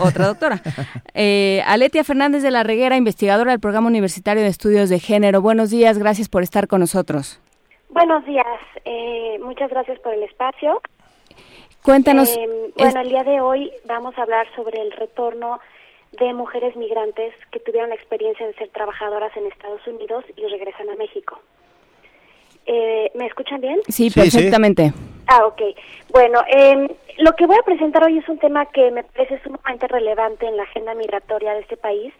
otra 0.02 0.26
doctora. 0.26 0.62
Eh, 1.14 1.62
Aletia 1.66 2.04
Fernández 2.04 2.42
de 2.42 2.50
la 2.50 2.62
Reguera, 2.62 2.96
investigadora 2.96 3.50
del 3.50 3.60
Programa 3.60 3.88
Universitario 3.88 4.42
de 4.42 4.48
Estudios 4.48 4.88
de 4.88 4.98
Género. 5.00 5.40
Buenos 5.42 5.70
días, 5.70 5.98
gracias 5.98 6.28
por 6.28 6.42
estar 6.42 6.66
con 6.68 6.80
nosotros. 6.80 7.40
Buenos 7.90 8.24
días, 8.24 8.46
eh, 8.84 9.38
muchas 9.42 9.70
gracias 9.70 9.98
por 10.00 10.14
el 10.14 10.22
espacio. 10.22 10.80
Cuéntanos. 11.82 12.28
Eh, 12.36 12.44
es- 12.76 12.84
bueno, 12.84 13.00
el 13.00 13.08
día 13.08 13.24
de 13.24 13.40
hoy 13.40 13.70
vamos 13.86 14.16
a 14.18 14.22
hablar 14.22 14.46
sobre 14.54 14.80
el 14.80 14.92
retorno 14.92 15.58
de 16.18 16.32
mujeres 16.34 16.74
migrantes 16.76 17.34
que 17.52 17.60
tuvieron 17.60 17.90
la 17.90 17.96
experiencia 17.96 18.46
de 18.46 18.54
ser 18.54 18.68
trabajadoras 18.70 19.36
en 19.36 19.46
Estados 19.46 19.84
Unidos 19.86 20.24
y 20.36 20.42
regresan 20.46 20.88
a 20.90 20.96
México. 20.96 21.40
Eh, 22.66 23.10
¿Me 23.14 23.26
escuchan 23.26 23.60
bien? 23.60 23.80
sí, 23.88 24.10
perfectamente. 24.10 24.92
Ah, 25.26 25.46
ok. 25.46 25.62
Bueno, 26.10 26.40
eh, 26.48 26.88
lo 27.18 27.32
que 27.36 27.46
voy 27.46 27.56
a 27.56 27.62
presentar 27.62 28.02
hoy 28.04 28.18
es 28.18 28.28
un 28.28 28.38
tema 28.38 28.66
que 28.66 28.90
me 28.90 29.04
parece 29.04 29.40
sumamente 29.42 29.86
relevante 29.86 30.46
en 30.46 30.56
la 30.56 30.64
agenda 30.64 30.94
migratoria 30.94 31.54
de 31.54 31.60
este 31.60 31.76
país, 31.76 32.12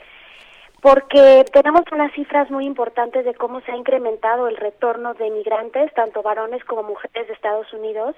porque 0.81 1.45
tenemos 1.53 1.83
unas 1.91 2.13
cifras 2.13 2.51
muy 2.51 2.67
importantes 2.67 3.25
de 3.25 3.35
cómo 3.35 3.61
se 3.63 3.73
ha 3.73 3.77
incrementado 3.77 4.47
el 4.47 4.57
retorno 4.57 5.15
de 5.15 5.29
migrantes, 5.31 5.93
tanto 5.95 6.23
varones 6.23 6.65
como 6.65 6.83
mujeres 6.83 7.27
de 7.27 7.35
Estados 7.35 7.73
Unidos, 7.73 8.15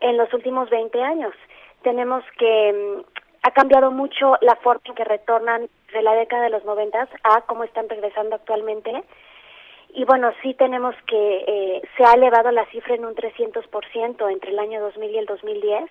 en 0.00 0.16
los 0.16 0.32
últimos 0.32 0.70
20 0.70 1.02
años. 1.02 1.34
Tenemos 1.82 2.22
que 2.38 2.72
mm, 2.72 3.22
ha 3.42 3.50
cambiado 3.50 3.90
mucho 3.90 4.36
la 4.40 4.56
forma 4.56 4.82
en 4.84 4.94
que 4.94 5.04
retornan 5.04 5.68
de 5.92 6.02
la 6.02 6.14
década 6.14 6.44
de 6.44 6.50
los 6.50 6.64
90 6.64 7.08
a 7.24 7.40
cómo 7.42 7.64
están 7.64 7.88
regresando 7.88 8.36
actualmente. 8.36 9.02
Y 9.94 10.04
bueno, 10.04 10.32
sí 10.42 10.54
tenemos 10.54 10.94
que 11.06 11.44
eh, 11.46 11.82
se 11.96 12.04
ha 12.04 12.14
elevado 12.14 12.50
la 12.50 12.64
cifra 12.66 12.94
en 12.94 13.04
un 13.04 13.14
300% 13.14 14.32
entre 14.32 14.50
el 14.50 14.58
año 14.58 14.80
2000 14.80 15.10
y 15.10 15.18
el 15.18 15.26
2010 15.26 15.90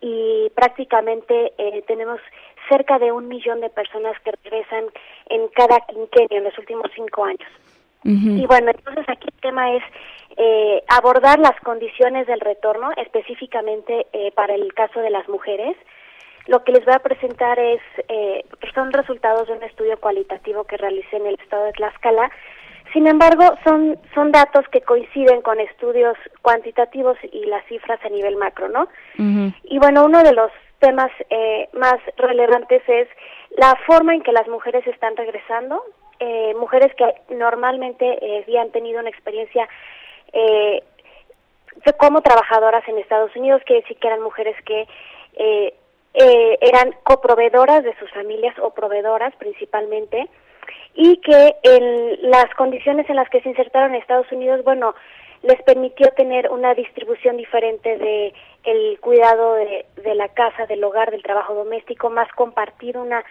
y 0.00 0.50
prácticamente 0.56 1.52
eh, 1.56 1.82
tenemos 1.86 2.20
cerca 2.68 2.98
de 2.98 3.12
un 3.12 3.28
millón 3.28 3.60
de 3.60 3.70
personas 3.70 4.18
que 4.24 4.32
regresan 4.42 4.86
en 5.28 5.48
cada 5.48 5.80
quinquenio 5.80 6.38
en 6.38 6.44
los 6.44 6.58
últimos 6.58 6.90
cinco 6.94 7.24
años. 7.24 7.48
Y 8.04 8.46
bueno, 8.46 8.72
entonces 8.72 9.08
aquí 9.08 9.28
el 9.32 9.40
tema 9.40 9.76
es 9.76 9.82
eh, 10.36 10.82
abordar 10.88 11.38
las 11.38 11.58
condiciones 11.60 12.26
del 12.26 12.40
retorno, 12.40 12.90
específicamente 12.96 14.08
eh, 14.12 14.32
para 14.32 14.56
el 14.56 14.74
caso 14.74 15.00
de 15.00 15.10
las 15.10 15.28
mujeres. 15.28 15.76
Lo 16.48 16.64
que 16.64 16.72
les 16.72 16.84
voy 16.84 16.94
a 16.94 16.98
presentar 16.98 17.60
es 17.60 17.80
eh, 18.08 18.44
son 18.74 18.92
resultados 18.92 19.46
de 19.46 19.54
un 19.54 19.62
estudio 19.62 20.00
cualitativo 20.00 20.64
que 20.64 20.78
realicé 20.78 21.16
en 21.16 21.26
el 21.26 21.34
estado 21.34 21.64
de 21.66 21.72
Tlaxcala. 21.72 22.28
Sin 22.92 23.06
embargo, 23.06 23.44
son 23.64 23.98
son 24.14 24.32
datos 24.32 24.66
que 24.68 24.82
coinciden 24.82 25.40
con 25.42 25.58
estudios 25.60 26.16
cuantitativos 26.42 27.16
y 27.32 27.46
las 27.46 27.64
cifras 27.66 27.98
a 28.04 28.08
nivel 28.08 28.36
macro, 28.36 28.68
¿no? 28.68 28.88
Y 29.64 29.78
bueno, 29.78 30.04
uno 30.04 30.22
de 30.22 30.32
los 30.32 30.50
temas 30.78 31.10
eh, 31.30 31.68
más 31.72 31.96
relevantes 32.16 32.82
es 32.88 33.08
la 33.56 33.76
forma 33.86 34.14
en 34.14 34.22
que 34.22 34.32
las 34.32 34.48
mujeres 34.48 34.86
están 34.86 35.16
regresando, 35.16 35.82
eh, 36.20 36.54
mujeres 36.58 36.92
que 36.96 37.34
normalmente 37.34 38.04
eh, 38.04 38.42
habían 38.44 38.70
tenido 38.70 39.00
una 39.00 39.08
experiencia 39.08 39.68
eh, 40.32 40.82
de 41.84 41.92
como 41.94 42.20
trabajadoras 42.20 42.86
en 42.88 42.98
Estados 42.98 43.34
Unidos, 43.36 43.62
que 43.66 43.74
decir 43.74 43.96
que 43.98 44.08
eran 44.08 44.22
mujeres 44.22 44.56
que 44.64 44.86
eh, 45.34 45.74
eh, 46.14 46.58
eran 46.60 46.94
coproveedoras 47.04 47.84
de 47.84 47.96
sus 47.98 48.10
familias 48.10 48.54
o 48.58 48.70
proveedoras 48.70 49.34
principalmente, 49.36 50.28
y 50.94 51.16
que 51.18 51.54
en 51.62 52.30
las 52.30 52.52
condiciones 52.54 53.08
en 53.08 53.16
las 53.16 53.28
que 53.30 53.40
se 53.40 53.48
insertaron 53.48 53.94
en 53.94 54.00
Estados 54.00 54.30
Unidos, 54.30 54.62
bueno, 54.64 54.94
les 55.42 55.60
permitió 55.62 56.08
tener 56.16 56.50
una 56.50 56.74
distribución 56.74 57.36
diferente 57.36 57.98
de 57.98 58.32
el 58.64 59.00
cuidado 59.00 59.54
de, 59.54 59.86
de 60.02 60.14
la 60.14 60.28
casa, 60.28 60.66
del 60.66 60.84
hogar, 60.84 61.10
del 61.10 61.22
trabajo 61.22 61.54
doméstico, 61.54 62.10
más 62.10 62.30
compartir 62.32 62.96
una 62.96 63.24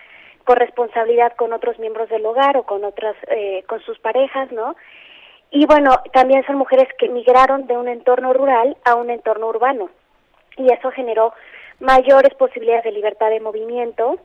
corresponsabilidad 0.43 1.33
con 1.35 1.53
otros 1.53 1.79
miembros 1.79 2.09
del 2.09 2.25
hogar 2.25 2.57
o 2.57 2.63
con 2.63 2.83
otras, 2.83 3.15
eh, 3.29 3.63
con 3.67 3.79
sus 3.81 3.99
parejas, 3.99 4.51
¿no? 4.51 4.75
Y 5.51 5.65
bueno, 5.65 5.91
también 6.13 6.45
son 6.45 6.57
mujeres 6.57 6.87
que 6.97 7.09
migraron 7.09 7.67
de 7.67 7.77
un 7.77 7.87
entorno 7.87 8.33
rural 8.33 8.77
a 8.85 8.95
un 8.95 9.09
entorno 9.09 9.47
urbano 9.47 9.89
y 10.57 10.71
eso 10.71 10.91
generó 10.91 11.33
mayores 11.79 12.33
posibilidades 12.35 12.85
de 12.85 12.91
libertad 12.91 13.29
de 13.29 13.39
movimiento. 13.39 14.19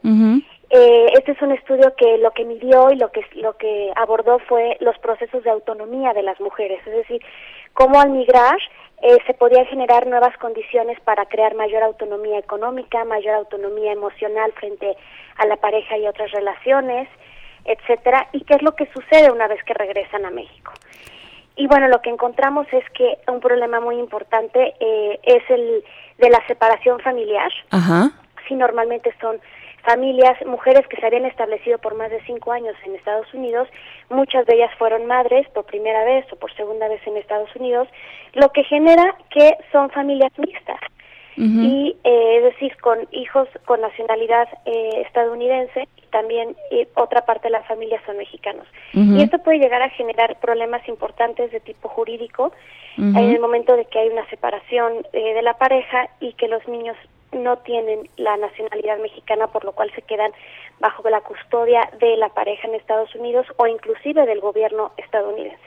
Eh, 0.71 1.13
este 1.15 1.33
es 1.33 1.43
un 1.43 1.53
estudio 1.53 1.95
que 1.97 2.19
lo 2.19 2.33
que 2.33 2.45
midió 2.45 2.91
y 2.91 2.97
lo 2.97 3.13
que 3.13 3.25
lo 3.35 3.57
que 3.57 3.93
abordó 3.95 4.41
fue 4.41 4.77
los 4.81 4.99
procesos 4.99 5.45
de 5.45 5.51
autonomía 5.51 6.13
de 6.13 6.23
las 6.23 6.41
mujeres, 6.41 6.81
es 6.87 6.93
decir, 6.93 7.23
cómo 7.73 8.01
al 8.01 8.11
migrar 8.11 8.59
eh, 9.03 9.19
se 9.27 9.35
podían 9.35 9.67
generar 9.67 10.07
nuevas 10.07 10.37
condiciones 10.39 10.99
para 11.01 11.27
crear 11.27 11.55
mayor 11.55 11.85
autonomía 11.85 12.39
económica, 12.39 13.05
mayor 13.05 13.35
autonomía 13.35 13.93
emocional 13.93 14.53
frente 14.55 14.97
a 15.37 15.47
la 15.47 15.57
pareja 15.57 15.99
y 15.99 16.07
otras 16.09 16.33
relaciones, 16.33 17.09
etcétera, 17.65 18.29
y 18.33 18.43
qué 18.45 18.55
es 18.55 18.63
lo 18.63 18.75
que 18.75 18.87
sucede 18.87 19.31
una 19.31 19.47
vez 19.47 19.63
que 19.65 19.75
regresan 19.75 20.25
a 20.25 20.31
México. 20.31 20.73
Y 21.57 21.69
bueno, 21.69 21.89
lo 21.89 22.03
que 22.03 22.11
encontramos 22.11 22.67
es 22.73 22.85
que 22.91 23.19
un 23.29 23.41
problema 23.41 23.81
muy 23.81 23.99
importante 23.99 24.75
eh, 24.81 25.21
es 25.23 25.49
el 25.49 25.85
de 26.19 26.31
la 26.31 26.45
separación 26.47 26.99
familiar. 27.01 27.51
Ajá. 27.71 28.11
Sí, 28.47 28.55
normalmente 28.55 29.13
son 29.21 29.41
familias, 29.87 30.37
mujeres 30.45 30.87
que 30.89 30.97
se 30.97 31.07
habían 31.07 31.25
establecido 31.25 31.79
por 31.79 31.95
más 31.95 32.11
de 32.11 32.21
cinco 32.27 32.53
años 32.53 32.75
en 32.85 32.97
Estados 32.97 33.33
Unidos, 33.33 33.69
muchas 34.11 34.45
de 34.47 34.57
ellas 34.57 34.71
fueron 34.79 35.07
madres 35.07 35.49
por 35.51 35.65
primera 35.65 36.05
vez 36.05 36.27
o 36.33 36.37
por 36.37 36.53
segunda 36.55 36.89
vez 36.89 37.01
en 37.07 37.17
Estados 37.17 37.55
Unidos, 37.57 37.89
lo 38.35 38.51
que 38.51 38.65
genera 38.65 39.17
que 39.31 39.57
son 39.73 39.89
familias 39.91 40.33
mixtas. 40.39 40.81
Y 41.39 41.95
eh, 42.03 42.37
es 42.39 42.45
decir, 42.45 42.75
con 42.81 43.07
hijos 43.11 43.47
con 43.67 43.83
nacionalidad 43.83 44.49
eh, 44.65 45.03
estadounidense 45.07 45.87
y 45.99 46.07
también 46.11 46.57
eh, 46.71 46.89
otra 46.95 47.27
parte 47.27 47.49
de 47.49 47.51
la 47.51 47.63
familia 47.65 48.01
son 48.07 48.17
mexicanos. 48.17 48.67
Y 48.95 49.21
esto 49.21 49.39
puede 49.41 49.59
llegar 49.59 49.83
a 49.83 49.91
generar 49.91 50.41
problemas 50.41 50.89
importantes 50.89 51.53
de 51.53 51.61
tipo 51.61 51.91
jurídico 51.91 52.53
en 52.97 53.17
el 53.17 53.41
momento 53.41 53.77
de 53.77 53.85
que 53.85 53.99
hay 53.99 54.09
una 54.09 54.27
separación 54.31 55.07
eh, 55.13 55.35
de 55.35 55.43
la 55.43 55.59
pareja 55.59 56.09
y 56.21 56.33
que 56.33 56.49
los 56.49 56.67
niños 56.67 56.97
no 57.37 57.59
tienen 57.59 58.09
la 58.17 58.37
nacionalidad 58.37 58.99
mexicana, 58.99 59.47
por 59.49 59.65
lo 59.65 59.73
cual 59.73 59.91
se 59.95 60.03
quedan 60.03 60.33
bajo 60.81 61.09
la 61.09 61.21
custodia 61.21 61.89
de 62.01 62.17
la 62.17 62.29
pareja 62.31 62.69
en 62.69 62.75
Estados 62.75 63.15
Unidos 63.15 63.47
o 63.57 63.67
inclusive 63.67 64.27
del 64.27 64.41
gobierno 64.41 64.93
estadounidense. 64.97 65.59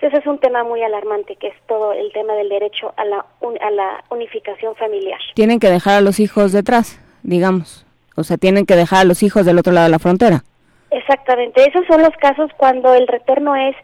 Ese 0.00 0.16
es 0.16 0.26
un 0.26 0.38
tema 0.38 0.64
muy 0.64 0.82
alarmante, 0.82 1.36
que 1.36 1.48
es 1.48 1.54
todo 1.66 1.92
el 1.92 2.10
tema 2.12 2.32
del 2.32 2.48
derecho 2.48 2.94
a 2.96 3.04
la, 3.04 3.18
a 3.18 3.70
la 3.70 4.02
unificación 4.08 4.74
familiar. 4.76 5.20
Tienen 5.34 5.60
que 5.60 5.68
dejar 5.68 5.98
a 5.98 6.00
los 6.00 6.20
hijos 6.20 6.52
detrás, 6.52 6.98
digamos. 7.22 7.86
O 8.16 8.24
sea, 8.24 8.38
tienen 8.38 8.64
que 8.64 8.76
dejar 8.76 9.00
a 9.00 9.04
los 9.04 9.22
hijos 9.22 9.44
del 9.44 9.58
otro 9.58 9.72
lado 9.72 9.86
de 9.86 9.90
la 9.90 9.98
frontera. 9.98 10.42
Exactamente. 10.90 11.68
Esos 11.68 11.86
son 11.86 12.02
los 12.02 12.16
casos 12.16 12.50
cuando 12.56 12.94
el 12.94 13.06
retorno 13.06 13.54
es 13.56 13.76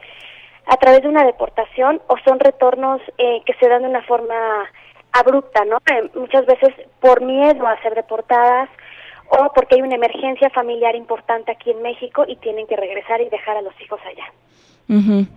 a 0.66 0.76
través 0.78 1.02
de 1.02 1.08
una 1.08 1.24
deportación 1.24 2.00
o 2.08 2.16
son 2.24 2.40
retornos 2.40 3.00
eh, 3.18 3.42
que 3.44 3.54
se 3.54 3.68
dan 3.68 3.82
de 3.82 3.88
una 3.88 4.02
forma 4.02 4.34
abrupta, 5.18 5.64
¿no? 5.64 5.78
Eh, 5.86 6.10
muchas 6.14 6.46
veces 6.46 6.74
por 7.00 7.22
miedo 7.22 7.66
a 7.66 7.80
ser 7.82 7.94
deportadas 7.94 8.68
o 9.28 9.52
porque 9.54 9.76
hay 9.76 9.82
una 9.82 9.96
emergencia 9.96 10.50
familiar 10.50 10.94
importante 10.94 11.52
aquí 11.52 11.70
en 11.70 11.82
México 11.82 12.24
y 12.26 12.36
tienen 12.36 12.66
que 12.66 12.76
regresar 12.76 13.20
y 13.20 13.28
dejar 13.28 13.56
a 13.56 13.62
los 13.62 13.78
hijos 13.80 14.00
allá. 14.04 15.28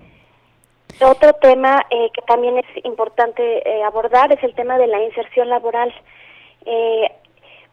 Otro 1.02 1.34
tema 1.34 1.86
eh, 1.90 2.10
que 2.14 2.22
también 2.24 2.58
es 2.58 2.86
importante 2.86 3.42
eh, 3.44 3.84
abordar 3.84 4.32
es 4.34 4.44
el 4.44 4.54
tema 4.54 4.78
de 4.78 4.88
la 4.88 5.02
inserción 5.02 5.50
laboral, 5.50 5.94
eh, 6.66 7.12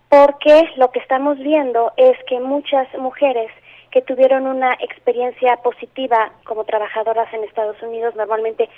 porque 0.08 0.70
lo 0.76 0.90
que 0.92 1.00
estamos 1.00 1.36
viendo 1.38 1.92
es 1.96 2.16
que 2.28 2.38
muchas 2.38 2.86
mujeres 2.98 3.50
que 3.90 4.02
tuvieron 4.02 4.46
una 4.46 4.72
experiencia 4.74 5.56
positiva 5.58 6.30
como 6.44 6.64
trabajadoras 6.64 7.32
en 7.32 7.44
Estados 7.44 7.80
Unidos, 7.82 8.14
normalmente 8.16 8.68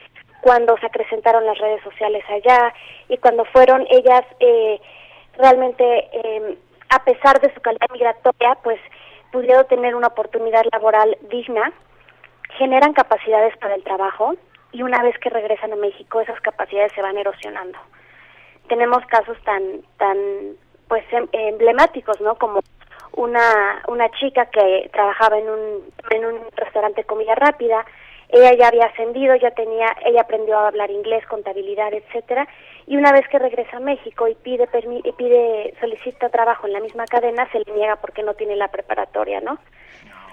cuando 0.41 0.77
se 0.79 0.87
acrecentaron 0.87 1.45
las 1.45 1.59
redes 1.59 1.83
sociales 1.83 2.25
allá 2.29 2.73
y 3.09 3.17
cuando 3.19 3.45
fueron 3.47 3.87
ellas 3.91 4.25
realmente, 5.37 6.09
em, 6.13 6.57
a 6.91 7.05
pesar 7.05 7.41
de 7.41 7.53
su 7.55 7.61
calidad 7.61 7.89
migratoria, 7.93 8.57
pues 8.63 8.79
pudieron 9.33 9.67
tener 9.67 9.95
una 9.95 10.09
oportunidad 10.09 10.65
laboral 10.73 11.17
digna 11.31 11.73
generan 12.57 12.93
capacidades 12.93 13.57
para 13.59 13.75
el 13.75 13.85
trabajo 13.85 14.35
y 14.73 14.83
una 14.83 15.03
vez 15.03 15.19
que 15.19 15.31
regresan 15.31 15.73
a 15.73 15.77
México 15.77 16.21
esas 16.21 16.41
capacidades 16.41 16.93
se 16.93 17.03
van 17.03 17.19
erosionando. 17.19 17.79
Tenemos 18.69 19.05
casos 19.07 19.37
tan 19.45 19.83
tan 19.99 20.17
pues 20.89 21.05
em, 21.13 21.29
emblemáticos, 21.33 22.21
¿no? 22.21 22.37
Como 22.37 22.61
una 23.13 23.83
una 23.89 24.09
chica 24.11 24.47
que 24.47 24.89
trabajaba 24.93 25.39
en 25.39 25.49
un 25.49 25.85
en 26.11 26.25
un 26.25 26.41
restaurante 26.57 27.03
de 27.03 27.07
comida 27.07 27.35
rápida, 27.35 27.85
ella 28.29 28.53
ya 28.55 28.69
había 28.69 28.87
ascendido, 28.87 29.35
ya 29.37 29.51
tenía, 29.53 29.97
ella 30.05 30.21
aprendió 30.21 30.59
a 30.59 30.69
hablar 30.69 30.91
inglés, 30.91 31.25
contabilidad, 31.27 31.93
etcétera, 31.95 32.47
y 32.87 32.97
una 32.97 33.13
vez 33.13 33.27
que 33.29 33.39
regresa 33.39 33.79
a 33.79 33.81
México 33.81 34.29
y 34.29 34.35
pide 34.35 34.69
y 35.05 35.13
pide 35.13 35.75
solicita 35.81 36.29
trabajo 36.29 36.67
en 36.67 36.75
la 36.75 36.81
misma 36.81 37.07
cadena, 37.07 37.51
se 37.51 37.61
le 37.61 37.73
niega 37.75 37.97
porque 37.97 38.23
no 38.23 38.35
tiene 38.35 38.57
la 38.57 38.69
preparatoria, 38.69 39.41
¿no? 39.41 39.59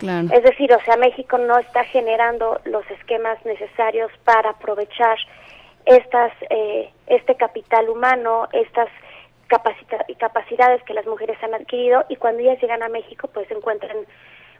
Es 0.02 0.44
decir, 0.44 0.74
o 0.74 0.82
sea, 0.82 0.98
México 0.98 1.38
no 1.38 1.58
está 1.58 1.86
generando 1.86 2.60
los 2.66 2.90
esquemas 2.92 3.44
necesarios 3.46 4.12
para 4.26 4.50
aprovechar 4.50 5.18
estas, 5.86 6.34
eh, 6.50 6.90
este 7.08 7.36
capital 7.36 7.90
humano, 7.90 8.50
estas 8.52 8.90
capacidades 9.48 10.84
que 10.84 10.94
las 10.94 11.06
mujeres 11.06 11.38
han 11.44 11.54
adquirido 11.54 12.06
y 12.10 12.16
cuando 12.16 12.42
ellas 12.42 12.62
llegan 12.62 12.84
a 12.84 12.90
México 12.90 13.30
pues 13.34 13.50
encuentran 13.52 13.98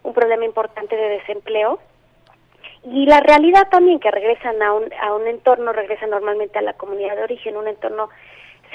un 0.04 0.14
problema 0.14 0.46
importante 0.46 0.96
de 0.96 1.10
desempleo. 1.10 1.80
Y 2.84 3.08
la 3.08 3.20
realidad 3.20 3.68
también 3.70 4.00
que 4.00 4.12
regresan 4.12 4.62
a 4.62 4.74
un, 4.74 4.94
a 5.02 5.14
un 5.16 5.28
entorno, 5.28 5.74
regresan 5.74 6.12
normalmente 6.12 6.60
a 6.60 6.62
la 6.62 6.74
comunidad 6.74 7.16
de 7.16 7.24
origen, 7.24 7.58
un 7.58 7.68
entorno 7.68 8.10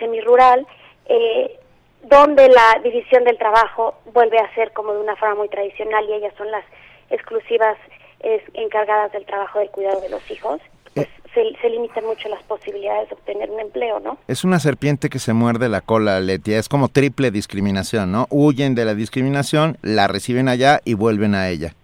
semirural, 0.01 0.67
eh, 1.07 1.59
donde 2.03 2.49
la 2.49 2.81
división 2.83 3.25
del 3.25 3.39
trabajo 3.39 3.95
vuelve 4.07 4.39
a 4.39 4.53
ser 4.55 4.73
como 4.73 4.93
de 4.93 5.01
una 5.01 5.17
forma 5.17 5.37
muy 5.37 5.49
tradicional 5.49 6.09
y 6.09 6.15
ellas 6.15 6.35
son 6.37 6.51
las 6.51 6.65
exclusivas 7.11 7.77
encargadas 8.55 9.13
del 9.13 9.25
trabajo 9.25 9.59
del 9.59 9.71
cuidado 9.71 10.01
de 10.01 10.11
los 10.11 10.31
hijos, 10.31 10.61
pues 10.95 11.09
se, 11.35 11.43
se, 11.61 11.71
limitan 11.71 12.05
mucho 12.05 12.29
las 12.29 12.43
posibilidades 12.43 13.09
de 13.09 13.15
obtener 13.15 13.51
un 13.51 13.61
empleo, 13.61 14.01
¿no? 14.01 14.19
Es 14.29 14.45
una 14.45 14.59
serpiente 14.59 15.09
que 15.09 15.19
se 15.19 15.33
muerde 15.33 15.69
la 15.69 15.81
cola, 15.81 16.21
Letia, 16.21 16.59
es 16.59 16.69
como 16.69 16.89
triple 16.89 17.31
discriminación, 17.31 18.13
¿no? 18.13 18.27
Huyen 18.31 18.75
de 18.75 18.85
la 18.85 18.95
discriminación, 18.95 19.79
la 19.83 20.09
reciben 20.09 20.49
allá 20.49 20.81
y 20.85 20.95
vuelven 20.95 21.35
a 21.35 21.49
ella. 21.49 21.75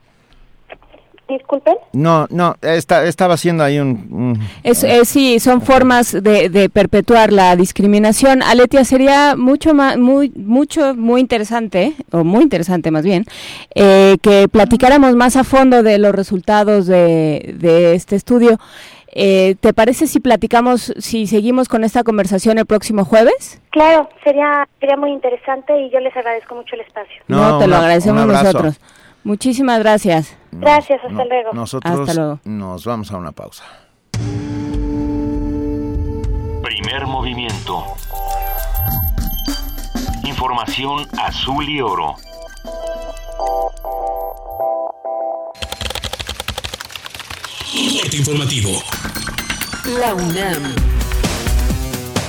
Disculpen. 1.29 1.75
No, 1.93 2.29
no, 2.31 2.55
estaba 2.63 3.35
haciendo 3.35 3.65
ahí 3.65 3.81
un... 3.81 4.39
Es, 4.63 4.87
sí, 5.09 5.41
son 5.41 5.61
formas 5.61 6.13
de, 6.13 6.71
perpetuar 6.73 7.33
la 7.33 7.57
discriminación. 7.57 8.45
Aletia, 8.45 8.85
sería 8.85 9.35
mucho 9.35 9.75
más, 9.75 9.99
muy, 9.99 10.31
mucho, 10.37 10.95
muy 10.95 11.21
interesante, 11.21 11.95
o 12.13 12.23
muy 12.23 12.45
interesante 12.45 12.93
más 12.93 13.05
bien, 13.05 13.25
eh, 13.75 14.19
que 14.23 14.47
platicáramos 14.47 15.17
más 15.17 15.35
a 15.35 15.43
fondo 15.43 15.83
de 15.83 15.99
los 15.99 16.15
resultados 16.15 16.87
de, 16.87 17.93
este 17.95 18.15
estudio. 18.15 18.61
Eh, 19.19 19.55
¿Te 19.61 19.73
parece 19.73 20.07
si 20.07 20.21
platicamos, 20.21 20.93
si 20.99 21.27
seguimos 21.27 21.71
con 21.71 21.85
esta 21.85 22.05
conversación 22.05 22.59
el 22.59 22.67
próximo 22.67 23.07
jueves? 23.07 23.63
Claro, 23.71 24.11
sería, 24.23 24.69
sería 24.79 24.99
muy 24.99 25.11
interesante 25.11 25.75
y 25.81 25.91
yo 25.91 26.01
les 26.01 26.15
agradezco 26.15 26.55
mucho 26.55 26.75
el 26.75 26.83
espacio. 26.83 27.23
No, 27.27 27.59
te 27.59 27.67
lo 27.67 27.77
agradecemos 27.77 28.27
nosotros. 28.27 28.79
Muchísimas 29.25 29.79
gracias. 29.79 30.37
Gracias, 30.53 31.01
hasta 31.03 31.25
luego. 31.25 31.55
Nosotros 31.55 32.41
nos 32.45 32.85
vamos 32.85 33.11
a 33.11 33.17
una 33.17 33.33
pausa. 33.33 33.65
Primer 36.63 37.07
movimiento. 37.07 37.85
Información 40.25 41.07
azul 41.19 41.67
y 41.67 41.81
oro. 41.81 42.17
Informativo. 48.15 48.71
La 49.99 50.15
UNAM. 50.15 50.75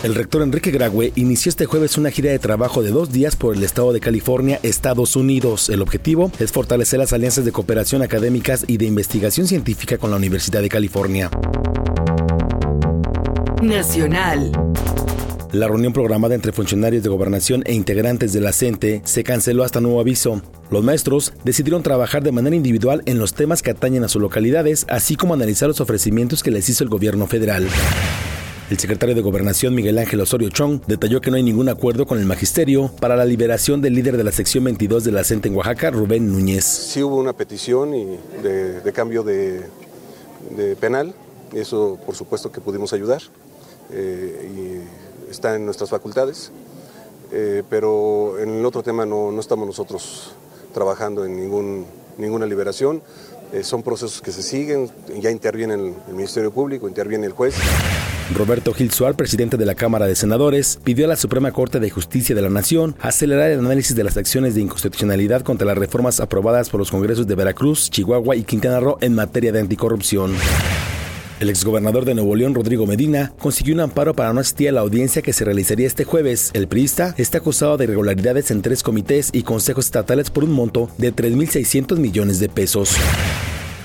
El 0.03 0.15
rector 0.15 0.41
Enrique 0.41 0.71
Graue 0.71 1.11
inició 1.15 1.49
este 1.49 1.65
jueves 1.65 1.97
una 1.97 2.11
gira 2.11 2.31
de 2.31 2.39
trabajo 2.39 2.83
de 2.83 2.91
dos 2.91 3.11
días 3.11 3.35
por 3.35 3.55
el 3.55 3.63
estado 3.63 3.93
de 3.93 3.99
California, 3.99 4.59
Estados 4.63 5.15
Unidos. 5.15 5.69
El 5.69 5.81
objetivo 5.81 6.31
es 6.39 6.51
fortalecer 6.51 6.99
las 6.99 7.13
alianzas 7.13 7.45
de 7.45 7.51
cooperación 7.51 8.01
académicas 8.01 8.63
y 8.67 8.77
de 8.77 8.85
investigación 8.85 9.47
científica 9.47 9.97
con 9.97 10.11
la 10.11 10.17
Universidad 10.17 10.61
de 10.61 10.69
California. 10.69 11.29
Nacional. 13.61 14.51
La 15.57 15.67
reunión 15.67 15.91
programada 15.91 16.35
entre 16.35 16.51
funcionarios 16.51 17.01
de 17.01 17.09
gobernación 17.09 17.63
e 17.65 17.73
integrantes 17.73 18.31
de 18.31 18.41
la 18.41 18.53
CENTE 18.53 19.01
se 19.05 19.23
canceló 19.23 19.63
hasta 19.63 19.81
nuevo 19.81 19.99
aviso. 19.99 20.39
Los 20.69 20.83
maestros 20.83 21.33
decidieron 21.43 21.81
trabajar 21.81 22.21
de 22.21 22.31
manera 22.31 22.55
individual 22.55 23.01
en 23.07 23.17
los 23.17 23.33
temas 23.33 23.63
que 23.63 23.71
atañen 23.71 24.03
a 24.03 24.07
sus 24.07 24.21
localidades, 24.21 24.85
así 24.87 25.15
como 25.15 25.33
analizar 25.33 25.67
los 25.67 25.81
ofrecimientos 25.81 26.43
que 26.43 26.51
les 26.51 26.69
hizo 26.69 26.83
el 26.83 26.91
gobierno 26.91 27.25
federal. 27.25 27.67
El 28.69 28.77
secretario 28.77 29.15
de 29.15 29.21
Gobernación 29.21 29.73
Miguel 29.73 29.97
Ángel 29.97 30.21
Osorio 30.21 30.49
Chong 30.49 30.81
detalló 30.85 31.21
que 31.21 31.31
no 31.31 31.37
hay 31.37 31.43
ningún 31.43 31.69
acuerdo 31.69 32.05
con 32.05 32.19
el 32.19 32.25
magisterio 32.27 32.91
para 32.99 33.15
la 33.15 33.25
liberación 33.25 33.81
del 33.81 33.95
líder 33.95 34.15
de 34.15 34.23
la 34.23 34.31
sección 34.31 34.63
22 34.63 35.05
de 35.05 35.11
la 35.11 35.23
CENTE 35.23 35.47
en 35.47 35.55
Oaxaca, 35.55 35.89
Rubén 35.89 36.31
Núñez. 36.31 36.65
Sí 36.65 37.01
hubo 37.01 37.15
una 37.15 37.33
petición 37.33 37.95
y 37.95 38.05
de, 38.43 38.93
cambio 38.93 39.23
de, 39.23 39.63
penal, 40.79 41.15
eso 41.51 41.97
por 42.05 42.15
supuesto 42.15 42.51
que 42.51 42.61
pudimos 42.61 42.93
ayudar 42.93 43.23
eh, 43.91 44.83
está 45.29 45.55
en 45.55 45.65
nuestras 45.65 45.89
facultades, 45.89 46.51
eh, 47.31 47.63
pero 47.69 48.39
en 48.39 48.59
el 48.59 48.65
otro 48.65 48.83
tema 48.83 49.05
no, 49.05 49.37
estamos 49.39 49.67
nosotros 49.67 50.31
trabajando 50.73 51.25
en 51.25 51.35
ningún, 51.35 51.85
ninguna 52.17 52.45
liberación. 52.45 53.01
Eh, 53.53 53.63
son 53.63 53.81
procesos 53.81 54.21
que 54.21 54.31
se 54.31 54.43
siguen, 54.43 54.91
ya 55.21 55.31
interviene 55.31 55.75
el, 55.75 55.93
el 56.07 56.13
Ministerio 56.13 56.51
Público, 56.51 56.87
interviene 56.87 57.27
el 57.27 57.31
juez. 57.31 57.55
Roberto 58.35 58.73
Gil 58.73 58.91
Suar, 58.91 59.15
presidente 59.15 59.55
de 59.55 59.65
la 59.65 59.75
Cámara 59.75 60.05
de 60.05 60.15
Senadores, 60.15 60.79
pidió 60.83 61.05
a 61.05 61.07
la 61.07 61.15
Suprema 61.15 61.51
Corte 61.51 61.79
de 61.79 61.89
Justicia 61.89 62.35
de 62.35 62.41
la 62.41 62.49
Nación 62.49 62.95
acelerar 62.99 63.51
el 63.51 63.59
análisis 63.59 63.95
de 63.95 64.03
las 64.03 64.17
acciones 64.17 64.53
de 64.53 64.61
inconstitucionalidad 64.61 65.43
contra 65.43 65.65
las 65.65 65.77
reformas 65.77 66.19
aprobadas 66.19 66.69
por 66.69 66.79
los 66.79 66.91
congresos 66.91 67.25
de 67.25 67.35
Veracruz, 67.35 67.89
Chihuahua 67.89 68.35
y 68.35 68.43
Quintana 68.43 68.81
Roo 68.81 68.97
en 68.99 69.15
materia 69.15 69.53
de 69.53 69.61
anticorrupción. 69.61 70.33
El 71.39 71.51
exgobernador 71.51 72.03
de 72.03 72.15
Nuevo 72.15 72.35
León, 72.35 72.55
Rodrigo 72.55 72.87
Medina, 72.87 73.31
consiguió 73.37 73.75
un 73.75 73.81
amparo 73.81 74.15
para 74.15 74.33
no 74.33 74.39
asistir 74.39 74.69
a 74.69 74.71
la 74.71 74.81
audiencia 74.81 75.21
que 75.21 75.33
se 75.33 75.45
realizaría 75.45 75.85
este 75.85 76.03
jueves. 76.03 76.49
El 76.53 76.67
priista 76.67 77.13
está 77.17 77.37
acusado 77.37 77.77
de 77.77 77.83
irregularidades 77.83 78.49
en 78.49 78.63
tres 78.63 78.81
comités 78.81 79.29
y 79.33 79.43
consejos 79.43 79.85
estatales 79.85 80.31
por 80.31 80.43
un 80.43 80.51
monto 80.51 80.89
de 80.97 81.13
3.600 81.13 81.97
millones 81.99 82.39
de 82.39 82.49
pesos. 82.49 82.95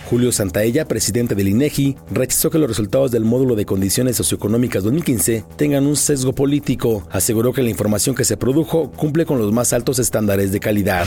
Julio 0.08 0.32
Santaella, 0.32 0.86
presidente 0.86 1.34
del 1.34 1.48
INEGI, 1.48 1.96
rechazó 2.10 2.48
que 2.48 2.58
los 2.58 2.68
resultados 2.68 3.10
del 3.10 3.24
módulo 3.24 3.54
de 3.54 3.66
condiciones 3.66 4.16
socioeconómicas 4.16 4.82
2015 4.82 5.44
tengan 5.56 5.86
un 5.86 5.96
sesgo 5.96 6.34
político. 6.34 7.06
Aseguró 7.10 7.52
que 7.52 7.62
la 7.62 7.70
información 7.70 8.14
que 8.14 8.24
se 8.24 8.38
produjo 8.38 8.90
cumple 8.92 9.26
con 9.26 9.38
los 9.38 9.52
más 9.52 9.74
altos 9.74 9.98
estándares 9.98 10.52
de 10.52 10.60
calidad. 10.60 11.06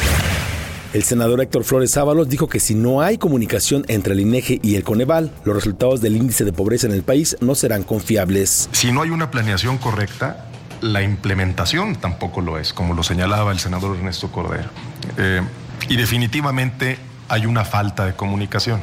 El 0.96 1.04
senador 1.04 1.42
Héctor 1.42 1.66
Flores 1.66 1.98
Ábalos 1.98 2.30
dijo 2.30 2.48
que 2.48 2.62
si 2.62 2.74
no 2.74 3.02
hay 3.02 3.18
comunicación 3.18 3.84
entre 3.90 4.14
el 4.14 4.22
INEGI 4.22 4.62
y 4.64 4.76
el 4.76 4.86
Coneval, 4.86 5.30
los 5.44 5.54
resultados 5.54 6.00
del 6.00 6.16
índice 6.16 6.46
de 6.46 6.54
pobreza 6.54 6.88
en 6.88 6.94
el 6.94 7.04
país 7.04 7.36
no 7.42 7.54
serán 7.54 7.84
confiables. 7.84 8.70
Si 8.72 8.94
no 8.94 9.02
hay 9.02 9.10
una 9.10 9.30
planeación 9.30 9.78
correcta, 9.78 10.46
la 10.80 11.04
implementación 11.04 11.98
tampoco 11.98 12.40
lo 12.40 12.58
es, 12.58 12.72
como 12.72 12.94
lo 12.94 13.04
señalaba 13.04 13.52
el 13.52 13.60
senador 13.60 13.98
Ernesto 13.98 14.32
Cordero. 14.32 14.70
Eh, 15.18 15.42
y 15.90 15.98
definitivamente 15.98 16.98
hay 17.28 17.46
una 17.46 17.66
falta 17.66 18.06
de 18.06 18.14
comunicación. 18.16 18.80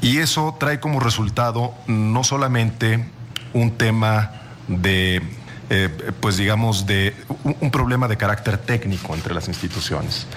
Y 0.00 0.18
eso 0.18 0.54
trae 0.60 0.78
como 0.78 1.00
resultado 1.00 1.74
no 1.88 2.22
solamente 2.22 3.04
un 3.54 3.72
tema 3.72 4.30
de, 4.68 5.20
eh, 5.70 5.88
pues 6.20 6.36
digamos, 6.36 6.86
de 6.86 7.12
un 7.42 7.72
problema 7.72 8.06
de 8.06 8.16
carácter 8.16 8.56
técnico 8.56 9.16
entre 9.16 9.34
las 9.34 9.48
instituciones, 9.48 10.28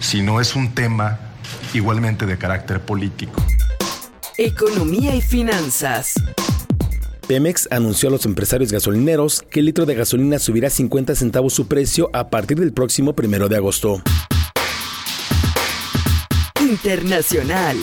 sino 0.00 0.40
es 0.40 0.56
un 0.56 0.74
tema 0.74 1.18
igualmente 1.74 2.26
de 2.26 2.38
carácter 2.38 2.80
político. 2.80 3.42
Economía 4.36 5.14
y 5.14 5.20
finanzas. 5.20 6.14
Pemex 7.26 7.68
anunció 7.70 8.08
a 8.08 8.12
los 8.12 8.24
empresarios 8.24 8.72
gasolineros 8.72 9.42
que 9.50 9.60
el 9.60 9.66
litro 9.66 9.84
de 9.84 9.94
gasolina 9.94 10.38
subirá 10.38 10.70
50 10.70 11.14
centavos 11.14 11.52
su 11.52 11.68
precio 11.68 12.08
a 12.14 12.30
partir 12.30 12.58
del 12.58 12.72
próximo 12.72 13.14
primero 13.14 13.48
de 13.48 13.56
agosto. 13.56 14.02
Internacional. 16.60 17.76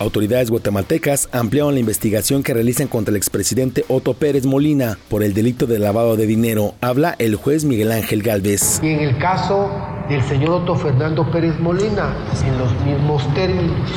Autoridades 0.00 0.50
guatemaltecas 0.50 1.28
ampliaron 1.32 1.74
la 1.74 1.80
investigación 1.80 2.42
que 2.42 2.52
realizan 2.52 2.88
contra 2.88 3.12
el 3.12 3.16
expresidente 3.16 3.84
Otto 3.88 4.14
Pérez 4.14 4.44
Molina 4.44 4.98
por 5.08 5.22
el 5.22 5.34
delito 5.34 5.66
de 5.66 5.78
lavado 5.78 6.16
de 6.16 6.26
dinero. 6.26 6.74
Habla 6.80 7.14
el 7.18 7.36
juez 7.36 7.64
Miguel 7.64 7.92
Ángel 7.92 8.22
Galvez. 8.22 8.80
Y 8.82 8.88
en 8.88 9.00
el 9.00 9.18
caso 9.18 9.70
del 10.08 10.22
señor 10.24 10.62
Otto 10.62 10.74
Fernando 10.74 11.30
Pérez 11.30 11.58
Molina, 11.60 12.12
en 12.44 12.58
los 12.58 12.72
mismos 12.84 13.22
términos, 13.34 13.88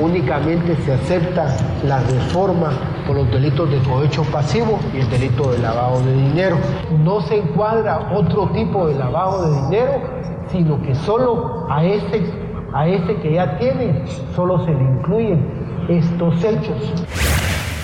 únicamente 0.00 0.76
se 0.84 0.92
acepta 0.92 1.56
la 1.86 2.00
reforma 2.00 3.04
por 3.06 3.16
los 3.16 3.30
delitos 3.30 3.70
de 3.70 3.78
cohecho 3.88 4.24
pasivo 4.24 4.80
y 4.92 4.98
el 4.98 5.10
delito 5.10 5.52
de 5.52 5.58
lavado 5.58 6.00
de 6.02 6.14
dinero. 6.14 6.58
No 7.04 7.20
se 7.20 7.36
encuadra 7.36 8.12
otro 8.12 8.50
tipo 8.50 8.88
de 8.88 8.96
lavado 8.96 9.50
de 9.50 9.62
dinero, 9.62 10.02
sino 10.50 10.82
que 10.82 10.96
solo 10.96 11.66
a 11.70 11.84
este 11.84 12.47
a 12.72 12.88
este 12.88 13.20
que 13.20 13.34
ya 13.34 13.58
tiene 13.58 14.04
solo 14.34 14.64
se 14.64 14.72
le 14.72 14.82
incluyen 14.82 15.46
estos 15.88 16.36
hechos. 16.44 16.76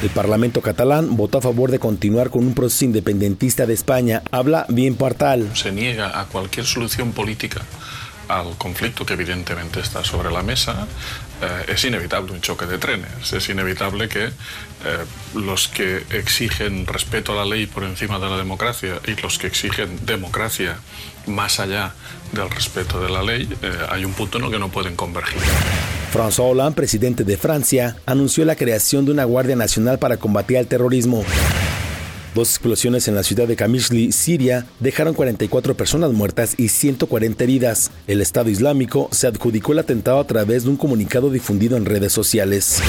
El 0.03 0.11
Parlamento 0.11 0.61
catalán 0.61 1.17
votó 1.17 1.39
a 1.39 1.41
favor 1.41 1.71
de 1.71 1.79
continuar 1.79 2.31
con 2.31 2.45
un 2.45 2.55
proceso 2.55 2.85
independentista 2.85 3.65
de 3.65 3.73
España. 3.73 4.23
Habla 4.31 4.67
bien 4.69 4.97
Partal. 4.97 5.49
Se 5.55 5.73
niega 5.73 6.21
a 6.21 6.27
cualquier 6.27 6.67
solución 6.67 7.13
política 7.13 7.63
al 8.29 8.57
conflicto 8.57 9.05
que 9.05 9.15
evidentemente 9.15 9.81
está 9.81 10.05
sobre 10.05 10.31
la 10.31 10.43
mesa, 10.43 10.87
eh, 11.43 11.73
es 11.73 11.85
inevitable 11.85 12.33
un 12.33 12.41
choque 12.41 12.67
de 12.67 12.79
trenes. 12.79 13.33
Es 13.33 13.49
inevitable 13.49 14.09
que 14.09 14.25
eh, 14.25 14.31
los 15.35 15.69
que 15.69 16.05
exigen 16.11 16.87
respeto 16.87 17.33
a 17.33 17.37
la 17.37 17.45
ley 17.45 17.67
por 17.67 17.85
encima 17.85 18.19
de 18.19 18.29
la 18.29 18.37
democracia 18.37 19.01
y 19.07 19.21
los 19.21 19.39
que 19.39 19.47
exigen 19.47 20.05
democracia 20.07 20.77
más 21.27 21.61
allá 21.61 21.93
del 22.35 22.51
respeto 22.51 23.01
de 23.01 23.09
la 23.09 23.23
ley, 23.23 23.49
eh, 23.63 23.73
hay 23.89 24.05
un 24.05 24.13
punto 24.13 24.39
en 24.39 24.45
el 24.45 24.51
que 24.51 24.59
no 24.59 24.69
pueden 24.71 24.97
convergir. 24.97 25.41
François 26.13 26.51
Hollande, 26.51 26.77
presidente 26.77 27.25
de 27.25 27.37
Francia, 27.37 27.97
anunció 28.07 28.45
la 28.45 28.57
creación 28.57 29.05
de 29.05 29.13
una 29.13 29.25
Guardia 29.25 29.57
Nacional 29.57 29.99
para 29.99 30.17
combatir 30.17 30.59
el 30.59 30.67
terrorismo. 30.67 31.25
Dos 32.35 32.51
explosiones 32.51 33.07
en 33.07 33.15
la 33.15 33.23
ciudad 33.23 33.47
de 33.47 33.55
Kamishli, 33.55 34.11
Siria, 34.11 34.67
dejaron 34.81 35.15
44 35.15 35.77
personas 35.77 36.13
muertas 36.13 36.55
y 36.59 36.69
140 36.69 37.45
heridas. 37.45 37.93
El 38.09 38.21
Estado 38.21 38.51
Islámico 38.51 39.09
se 39.13 39.29
adjudicó 39.29 39.73
el 39.73 39.79
atentado 39.79 40.19
a 40.19 40.27
través 40.27 40.65
de 40.65 40.71
un 40.71 40.77
comunicado 40.77 41.31
difundido 41.31 41.77
en 41.77 41.85
redes 41.85 42.13
sociales. 42.13 42.81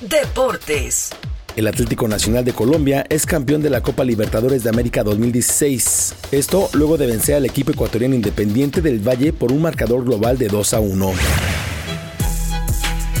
Deportes. 0.00 1.10
El 1.58 1.66
Atlético 1.66 2.06
Nacional 2.06 2.44
de 2.44 2.52
Colombia 2.52 3.04
es 3.08 3.26
campeón 3.26 3.62
de 3.62 3.68
la 3.68 3.80
Copa 3.80 4.04
Libertadores 4.04 4.62
de 4.62 4.70
América 4.70 5.02
2016. 5.02 6.14
Esto 6.30 6.70
luego 6.72 6.96
de 6.96 7.08
vencer 7.08 7.34
al 7.34 7.46
equipo 7.46 7.72
ecuatoriano 7.72 8.14
independiente 8.14 8.80
del 8.80 9.00
Valle 9.00 9.32
por 9.32 9.50
un 9.50 9.62
marcador 9.62 10.04
global 10.04 10.38
de 10.38 10.46
2 10.46 10.74
a 10.74 10.78
1. 10.78 11.12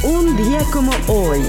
Un 0.04 0.36
día 0.36 0.60
como 0.72 0.92
hoy. 1.08 1.40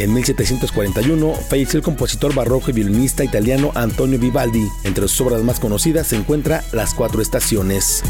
En 0.00 0.12
1741 0.12 1.32
falleció 1.48 1.78
el 1.78 1.84
compositor 1.84 2.34
barroco 2.34 2.70
y 2.70 2.72
violinista 2.72 3.22
italiano 3.22 3.70
Antonio 3.76 4.18
Vivaldi. 4.18 4.66
Entre 4.82 5.06
sus 5.06 5.20
obras 5.20 5.44
más 5.44 5.60
conocidas 5.60 6.08
se 6.08 6.16
encuentra 6.16 6.64
Las 6.72 6.92
Cuatro 6.92 7.22
Estaciones. 7.22 8.02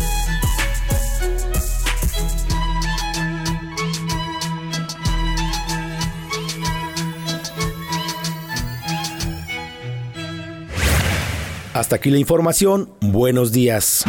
Hasta 11.76 11.96
aquí 11.96 12.08
la 12.08 12.16
información. 12.16 12.90
Buenos 13.02 13.52
días. 13.52 14.02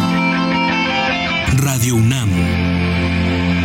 Radio 1.57 1.95
UNAM. 1.95 2.29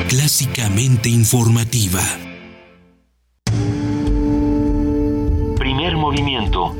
Clásicamente 0.08 1.08
informativa. 1.08 2.00
Primer 5.56 5.96
movimiento. 5.96 6.74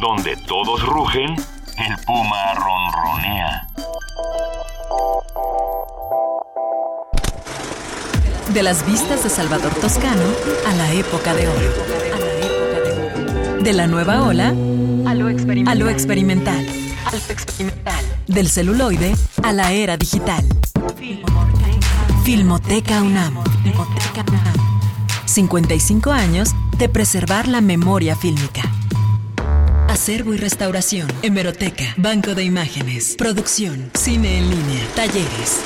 Donde 0.00 0.36
todos 0.46 0.86
rugen, 0.86 1.34
el 1.76 1.96
puma 2.06 2.54
ronronea. 2.54 3.66
De 8.54 8.62
las 8.62 8.86
vistas 8.86 9.24
de 9.24 9.30
Salvador 9.30 9.74
Toscano 9.74 10.22
a 10.64 10.74
la 10.74 10.92
época 10.92 11.34
de 11.34 11.48
oro. 11.48 12.07
De 13.62 13.72
la 13.72 13.86
nueva 13.86 14.22
ola 14.22 14.48
a 14.48 15.14
lo 15.14 15.28
experimental. 15.28 15.68
A 15.68 15.74
lo 15.74 15.90
experimental. 15.90 16.66
Del 18.26 18.48
celuloide 18.48 19.14
a 19.42 19.52
la 19.52 19.72
era 19.72 19.96
digital. 19.96 20.44
Filmoteca 22.24 23.02
UNAM. 23.02 23.34
55 25.26 26.12
años 26.12 26.50
de 26.78 26.88
preservar 26.88 27.48
la 27.48 27.60
memoria 27.60 28.16
fílmica. 28.16 28.62
Acervo 29.88 30.34
y 30.34 30.36
restauración, 30.36 31.08
hemeroteca, 31.22 31.94
banco 31.96 32.34
de 32.34 32.44
imágenes, 32.44 33.14
producción, 33.16 33.90
cine 33.94 34.38
en 34.38 34.50
línea, 34.50 34.86
talleres. 34.94 35.60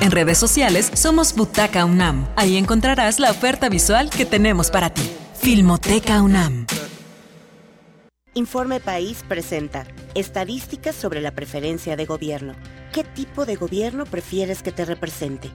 En 0.02 0.12
redes 0.12 0.38
sociales 0.38 0.92
somos 0.94 1.36
Butaca 1.36 1.86
UNAM. 1.86 2.28
Ahí 2.36 2.58
encontrarás 2.58 3.20
la 3.20 3.32
oferta 3.32 3.70
visual 3.70 4.10
que 4.10 4.26
tenemos 4.26 4.70
para 4.72 4.90
ti. 4.90 5.10
Filmoteca 5.36 6.22
UNAM. 6.22 6.66
Informe 8.34 8.80
País 8.80 9.26
presenta 9.28 9.86
Estadísticas 10.16 10.96
sobre 10.96 11.20
la 11.20 11.32
preferencia 11.32 11.98
de 11.98 12.06
gobierno. 12.06 12.54
¿Qué 12.94 13.04
tipo 13.04 13.46
de 13.46 13.58
gobierno 13.58 14.06
prefieres 14.06 14.64
que 14.64 14.72
te 14.72 14.86
represente? 14.86 15.52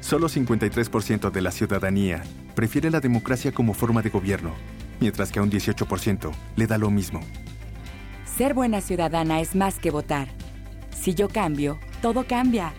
Solo 0.00 0.28
53% 0.28 1.30
de 1.30 1.40
la 1.40 1.50
ciudadanía 1.50 2.22
prefiere 2.54 2.90
la 2.90 3.00
democracia 3.00 3.52
como 3.52 3.74
forma 3.74 4.00
de 4.00 4.10
gobierno, 4.10 4.54
mientras 5.00 5.32
que 5.32 5.38
a 5.38 5.42
un 5.42 5.50
18% 5.50 6.30
le 6.56 6.66
da 6.66 6.78
lo 6.78 6.90
mismo. 6.90 7.20
Ser 8.36 8.54
buena 8.54 8.80
ciudadana 8.80 9.40
es 9.40 9.54
más 9.54 9.78
que 9.78 9.90
votar. 9.90 10.28
Si 10.98 11.14
yo 11.14 11.28
cambio, 11.28 11.78
todo 12.02 12.26
cambia. 12.26 12.72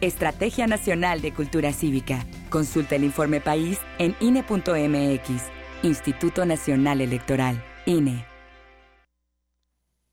Estrategia 0.00 0.66
Nacional 0.66 1.20
de 1.20 1.32
Cultura 1.32 1.72
Cívica. 1.72 2.26
Consulta 2.48 2.96
el 2.96 3.04
informe 3.04 3.40
país 3.40 3.78
en 3.98 4.16
INE.mx. 4.20 5.30
Instituto 5.82 6.44
Nacional 6.44 7.00
Electoral. 7.00 7.62
INE. 7.86 8.26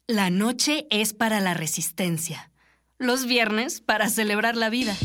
La 0.08 0.30
noche 0.30 0.88
es 0.90 1.14
para 1.14 1.42
la 1.42 1.54
resistencia. 1.54 2.52
Los 2.98 3.26
viernes 3.26 3.82
para 3.82 4.10
celebrar 4.10 4.56
la 4.56 4.70
vida. 4.70 4.96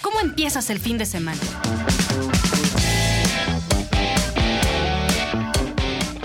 ¿Cómo 0.00 0.20
empiezas 0.20 0.70
el 0.70 0.80
fin 0.80 0.96
de 0.96 1.06
semana? 1.06 1.40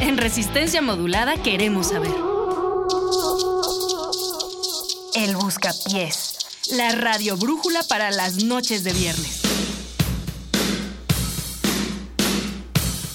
En 0.03 0.17
Resistencia 0.17 0.81
Modulada 0.81 1.38
queremos 1.38 1.88
saber. 1.88 2.11
El 5.15 5.38
Buscapiés. 5.38 6.35
La 6.73 6.91
radio 6.91 7.38
brújula 7.38 7.80
para 7.88 8.11
las 8.11 8.43
noches 8.43 8.84
de 8.84 8.91
viernes. 8.91 9.43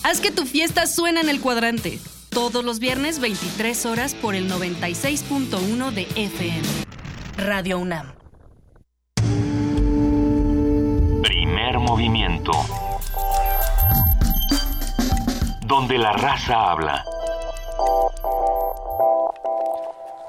Haz 0.02 0.22
que 0.22 0.30
tu 0.30 0.46
fiesta 0.46 0.86
suene 0.86 1.20
en 1.20 1.28
el 1.28 1.42
cuadrante. 1.42 1.98
Todos 2.30 2.64
los 2.64 2.78
viernes 2.78 3.18
23 3.20 3.84
horas 3.84 4.14
por 4.14 4.34
el 4.34 4.50
96.1 4.50 5.90
de 5.90 6.08
FM. 6.16 6.62
Radio 7.36 7.80
UNAM. 7.80 8.14
Primer 11.22 11.80
movimiento. 11.80 12.87
Donde 15.68 15.98
la 15.98 16.12
raza 16.12 16.70
habla. 16.70 17.04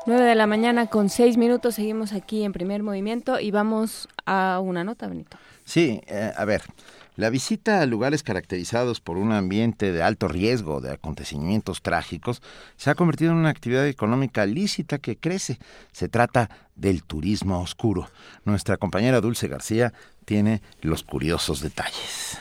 9 0.05 0.25
de 0.25 0.35
la 0.35 0.47
mañana 0.47 0.87
con 0.87 1.07
6 1.07 1.37
minutos. 1.37 1.75
Seguimos 1.75 2.11
aquí 2.11 2.43
en 2.43 2.51
primer 2.51 2.83
movimiento 2.83 3.39
y 3.39 3.51
vamos 3.51 4.09
a 4.25 4.59
una 4.61 4.83
nota, 4.83 5.07
Benito. 5.07 5.37
Sí, 5.63 6.01
eh, 6.07 6.33
a 6.35 6.43
ver. 6.43 6.63
La 7.15 7.29
visita 7.29 7.81
a 7.81 7.85
lugares 7.85 8.21
caracterizados 8.21 8.99
por 8.99 9.17
un 9.17 9.31
ambiente 9.31 9.93
de 9.93 10.03
alto 10.03 10.27
riesgo 10.27 10.81
de 10.81 10.91
acontecimientos 10.91 11.81
trágicos 11.81 12.41
se 12.75 12.89
ha 12.89 12.95
convertido 12.95 13.31
en 13.31 13.37
una 13.37 13.49
actividad 13.49 13.87
económica 13.87 14.45
lícita 14.45 14.97
que 14.97 15.17
crece. 15.17 15.57
Se 15.93 16.09
trata 16.09 16.49
del 16.75 17.03
turismo 17.03 17.61
oscuro. 17.61 18.09
Nuestra 18.43 18.75
compañera 18.75 19.21
Dulce 19.21 19.47
García 19.47 19.93
tiene 20.25 20.61
los 20.81 21.03
curiosos 21.03 21.61
detalles. 21.61 22.39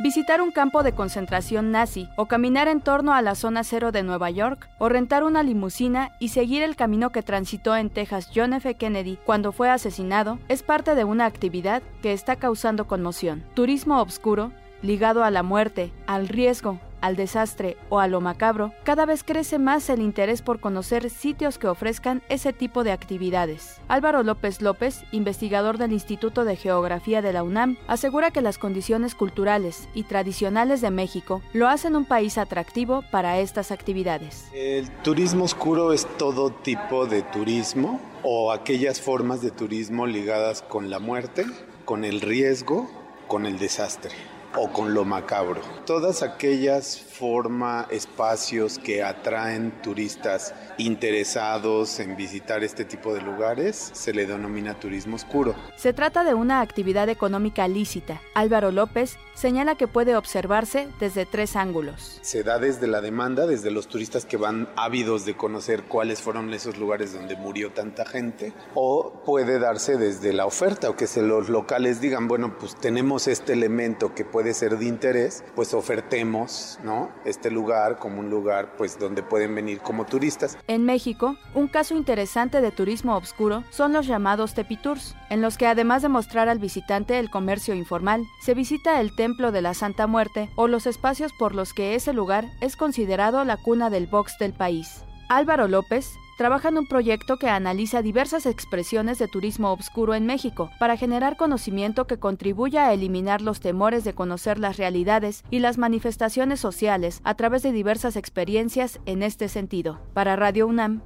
Visitar 0.00 0.40
un 0.40 0.52
campo 0.52 0.84
de 0.84 0.92
concentración 0.92 1.72
nazi 1.72 2.08
o 2.14 2.26
caminar 2.26 2.68
en 2.68 2.80
torno 2.80 3.14
a 3.14 3.20
la 3.20 3.34
zona 3.34 3.64
cero 3.64 3.90
de 3.90 4.04
Nueva 4.04 4.30
York 4.30 4.68
o 4.78 4.88
rentar 4.88 5.24
una 5.24 5.42
limusina 5.42 6.12
y 6.20 6.28
seguir 6.28 6.62
el 6.62 6.76
camino 6.76 7.10
que 7.10 7.24
transitó 7.24 7.74
en 7.74 7.90
Texas 7.90 8.30
John 8.32 8.52
F. 8.52 8.74
Kennedy 8.74 9.18
cuando 9.26 9.50
fue 9.50 9.70
asesinado 9.70 10.38
es 10.46 10.62
parte 10.62 10.94
de 10.94 11.02
una 11.02 11.26
actividad 11.26 11.82
que 12.00 12.12
está 12.12 12.36
causando 12.36 12.86
conmoción. 12.86 13.42
Turismo 13.54 14.00
obscuro 14.00 14.52
ligado 14.82 15.24
a 15.24 15.32
la 15.32 15.42
muerte, 15.42 15.90
al 16.06 16.28
riesgo, 16.28 16.78
al 17.00 17.16
desastre 17.16 17.76
o 17.88 18.00
a 18.00 18.08
lo 18.08 18.20
macabro, 18.20 18.72
cada 18.84 19.06
vez 19.06 19.22
crece 19.24 19.58
más 19.58 19.88
el 19.90 20.00
interés 20.00 20.42
por 20.42 20.60
conocer 20.60 21.10
sitios 21.10 21.58
que 21.58 21.68
ofrezcan 21.68 22.22
ese 22.28 22.52
tipo 22.52 22.84
de 22.84 22.92
actividades. 22.92 23.80
Álvaro 23.88 24.22
López 24.22 24.62
López, 24.62 25.04
investigador 25.12 25.78
del 25.78 25.92
Instituto 25.92 26.44
de 26.44 26.56
Geografía 26.56 27.22
de 27.22 27.32
la 27.32 27.42
UNAM, 27.42 27.76
asegura 27.86 28.30
que 28.30 28.42
las 28.42 28.58
condiciones 28.58 29.14
culturales 29.14 29.88
y 29.94 30.04
tradicionales 30.04 30.80
de 30.80 30.90
México 30.90 31.42
lo 31.52 31.68
hacen 31.68 31.96
un 31.96 32.04
país 32.04 32.38
atractivo 32.38 33.02
para 33.10 33.38
estas 33.38 33.70
actividades. 33.70 34.46
El 34.52 34.90
turismo 35.02 35.44
oscuro 35.44 35.92
es 35.92 36.06
todo 36.16 36.50
tipo 36.50 37.06
de 37.06 37.22
turismo 37.22 38.00
o 38.22 38.52
aquellas 38.52 39.00
formas 39.00 39.42
de 39.42 39.50
turismo 39.50 40.06
ligadas 40.06 40.62
con 40.62 40.90
la 40.90 40.98
muerte, 40.98 41.46
con 41.84 42.04
el 42.04 42.20
riesgo, 42.20 42.90
con 43.26 43.46
el 43.46 43.58
desastre 43.58 44.12
o 44.54 44.72
con 44.72 44.94
lo 44.94 45.04
macabro. 45.04 45.60
Todas 45.86 46.22
aquellas 46.22 46.98
forma 46.98 47.86
espacios 47.90 48.78
que 48.78 49.02
atraen 49.02 49.72
turistas 49.82 50.54
interesados 50.78 51.98
en 51.98 52.16
visitar 52.16 52.62
este 52.62 52.84
tipo 52.84 53.12
de 53.12 53.20
lugares 53.20 53.90
se 53.92 54.12
le 54.12 54.26
denomina 54.26 54.78
turismo 54.78 55.16
oscuro. 55.16 55.54
Se 55.76 55.92
trata 55.92 56.22
de 56.22 56.34
una 56.34 56.60
actividad 56.60 57.08
económica 57.08 57.66
lícita. 57.66 58.20
Álvaro 58.34 58.70
López 58.70 59.18
señala 59.34 59.76
que 59.76 59.88
puede 59.88 60.16
observarse 60.16 60.88
desde 61.00 61.26
tres 61.26 61.56
ángulos. 61.56 62.18
Se 62.22 62.42
da 62.42 62.58
desde 62.58 62.86
la 62.86 63.00
demanda, 63.00 63.46
desde 63.46 63.70
los 63.70 63.88
turistas 63.88 64.24
que 64.24 64.36
van 64.36 64.68
ávidos 64.76 65.24
de 65.24 65.36
conocer 65.36 65.84
cuáles 65.84 66.20
fueron 66.22 66.52
esos 66.52 66.76
lugares 66.76 67.12
donde 67.12 67.36
murió 67.36 67.72
tanta 67.72 68.04
gente, 68.04 68.52
o 68.74 69.22
puede 69.24 69.58
darse 69.58 69.96
desde 69.96 70.32
la 70.32 70.46
oferta, 70.46 70.90
o 70.90 70.96
que 70.96 71.06
se 71.06 71.22
los 71.22 71.48
locales 71.48 72.00
digan, 72.00 72.28
bueno, 72.28 72.58
pues 72.58 72.76
tenemos 72.76 73.28
este 73.28 73.52
elemento 73.52 74.14
que 74.14 74.24
puede 74.24 74.47
ser 74.54 74.78
de 74.78 74.86
interés, 74.86 75.44
pues 75.54 75.74
ofertemos, 75.74 76.78
¿no? 76.82 77.10
Este 77.24 77.50
lugar 77.50 77.98
como 77.98 78.20
un 78.20 78.30
lugar 78.30 78.76
pues 78.76 78.98
donde 78.98 79.22
pueden 79.22 79.54
venir 79.54 79.80
como 79.80 80.06
turistas. 80.06 80.56
En 80.66 80.84
México, 80.84 81.36
un 81.54 81.68
caso 81.68 81.94
interesante 81.94 82.60
de 82.60 82.70
turismo 82.70 83.16
obscuro 83.16 83.64
son 83.70 83.92
los 83.92 84.06
llamados 84.06 84.54
tepitours, 84.54 85.14
en 85.30 85.42
los 85.42 85.58
que 85.58 85.66
además 85.66 86.02
de 86.02 86.08
mostrar 86.08 86.48
al 86.48 86.58
visitante 86.58 87.18
el 87.18 87.30
comercio 87.30 87.74
informal, 87.74 88.24
se 88.40 88.54
visita 88.54 89.00
el 89.00 89.14
templo 89.14 89.52
de 89.52 89.62
la 89.62 89.74
Santa 89.74 90.06
Muerte 90.06 90.50
o 90.56 90.68
los 90.68 90.86
espacios 90.86 91.32
por 91.32 91.54
los 91.54 91.74
que 91.74 91.94
ese 91.94 92.12
lugar 92.12 92.44
es 92.60 92.76
considerado 92.76 93.44
la 93.44 93.56
cuna 93.56 93.90
del 93.90 94.06
box 94.06 94.38
del 94.38 94.52
país. 94.52 95.04
Álvaro 95.28 95.68
López 95.68 96.10
trabaja 96.38 96.68
en 96.68 96.78
un 96.78 96.86
proyecto 96.86 97.36
que 97.36 97.48
analiza 97.48 98.00
diversas 98.00 98.46
expresiones 98.46 99.18
de 99.18 99.26
turismo 99.26 99.72
obscuro 99.72 100.14
en 100.14 100.24
México 100.24 100.70
para 100.78 100.96
generar 100.96 101.36
conocimiento 101.36 102.06
que 102.06 102.20
contribuya 102.20 102.86
a 102.86 102.92
eliminar 102.94 103.42
los 103.42 103.58
temores 103.58 104.04
de 104.04 104.14
conocer 104.14 104.60
las 104.60 104.76
realidades 104.76 105.42
y 105.50 105.58
las 105.58 105.78
manifestaciones 105.78 106.60
sociales 106.60 107.20
a 107.24 107.34
través 107.34 107.64
de 107.64 107.72
diversas 107.72 108.14
experiencias 108.14 109.00
en 109.04 109.24
este 109.24 109.48
sentido. 109.48 109.98
Para 110.14 110.36
Radio 110.36 110.68
UNAM, 110.68 111.02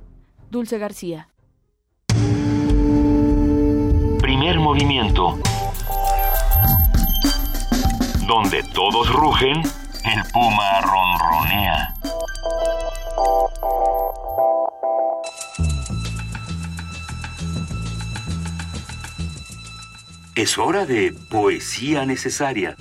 Dulce 0.50 0.76
García. 0.76 1.30
Primer 4.20 4.60
movimiento. 4.60 5.38
Donde 8.26 8.62
todos 8.74 9.10
rugen, 9.14 9.62
el 10.04 10.22
puma 10.30 10.80
ronronea. 10.82 11.94
Es 20.34 20.58
hora 20.58 20.86
de 20.86 21.14
poesía 21.28 22.06
necesaria. 22.06 22.76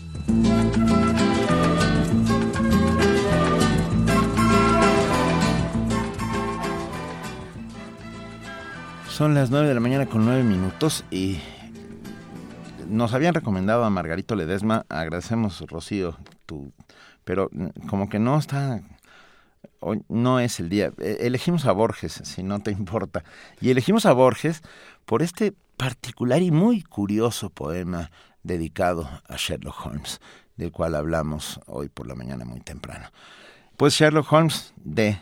Son 9.10 9.36
las 9.36 9.52
9 9.52 9.68
de 9.68 9.74
la 9.74 9.80
mañana 9.80 10.06
con 10.08 10.26
9 10.26 10.44
minutos 10.44 11.06
y 11.12 11.40
nos 12.88 13.14
habían 13.14 13.34
recomendado 13.34 13.84
a 13.84 13.90
Margarito 13.90 14.36
Ledesma, 14.36 14.86
agradecemos 14.90 15.62
Rocío, 15.68 16.18
tu, 16.46 16.74
pero 17.24 17.50
como 17.88 18.10
que 18.10 18.18
no 18.18 18.40
está, 18.40 18.82
hoy 19.80 20.04
no 20.10 20.40
es 20.40 20.60
el 20.60 20.70
día. 20.70 20.94
E, 20.98 21.18
elegimos 21.22 21.66
a 21.66 21.72
Borges, 21.72 22.22
si 22.24 22.44
no 22.44 22.62
te 22.62 22.72
importa, 22.72 23.24
y 23.60 23.70
elegimos 23.70 24.06
a 24.06 24.14
Borges 24.14 24.62
por 25.06 25.22
este 25.22 25.54
particular 25.78 26.42
y 26.42 26.52
muy 26.52 26.84
curioso 26.84 27.50
poema 27.50 28.12
dedicado 28.44 29.10
a 29.28 29.36
Sherlock 29.38 29.86
Holmes, 29.86 30.22
del 30.56 30.72
cual 30.72 30.96
hablamos 30.96 31.60
hoy 31.66 31.90
por 31.90 32.08
la 32.08 32.16
mañana 32.16 32.46
muy 32.46 32.60
temprano. 32.62 33.10
Pues 33.78 33.94
Sherlock 33.94 34.32
Holmes 34.32 34.74
de 34.78 35.20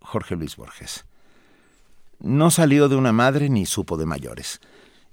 Jorge 0.00 0.36
Luis 0.36 0.56
Borges. 0.56 1.04
No 2.18 2.50
salió 2.50 2.88
de 2.88 2.96
una 2.96 3.12
madre 3.12 3.50
ni 3.50 3.66
supo 3.66 3.96
de 3.96 4.06
mayores. 4.06 4.60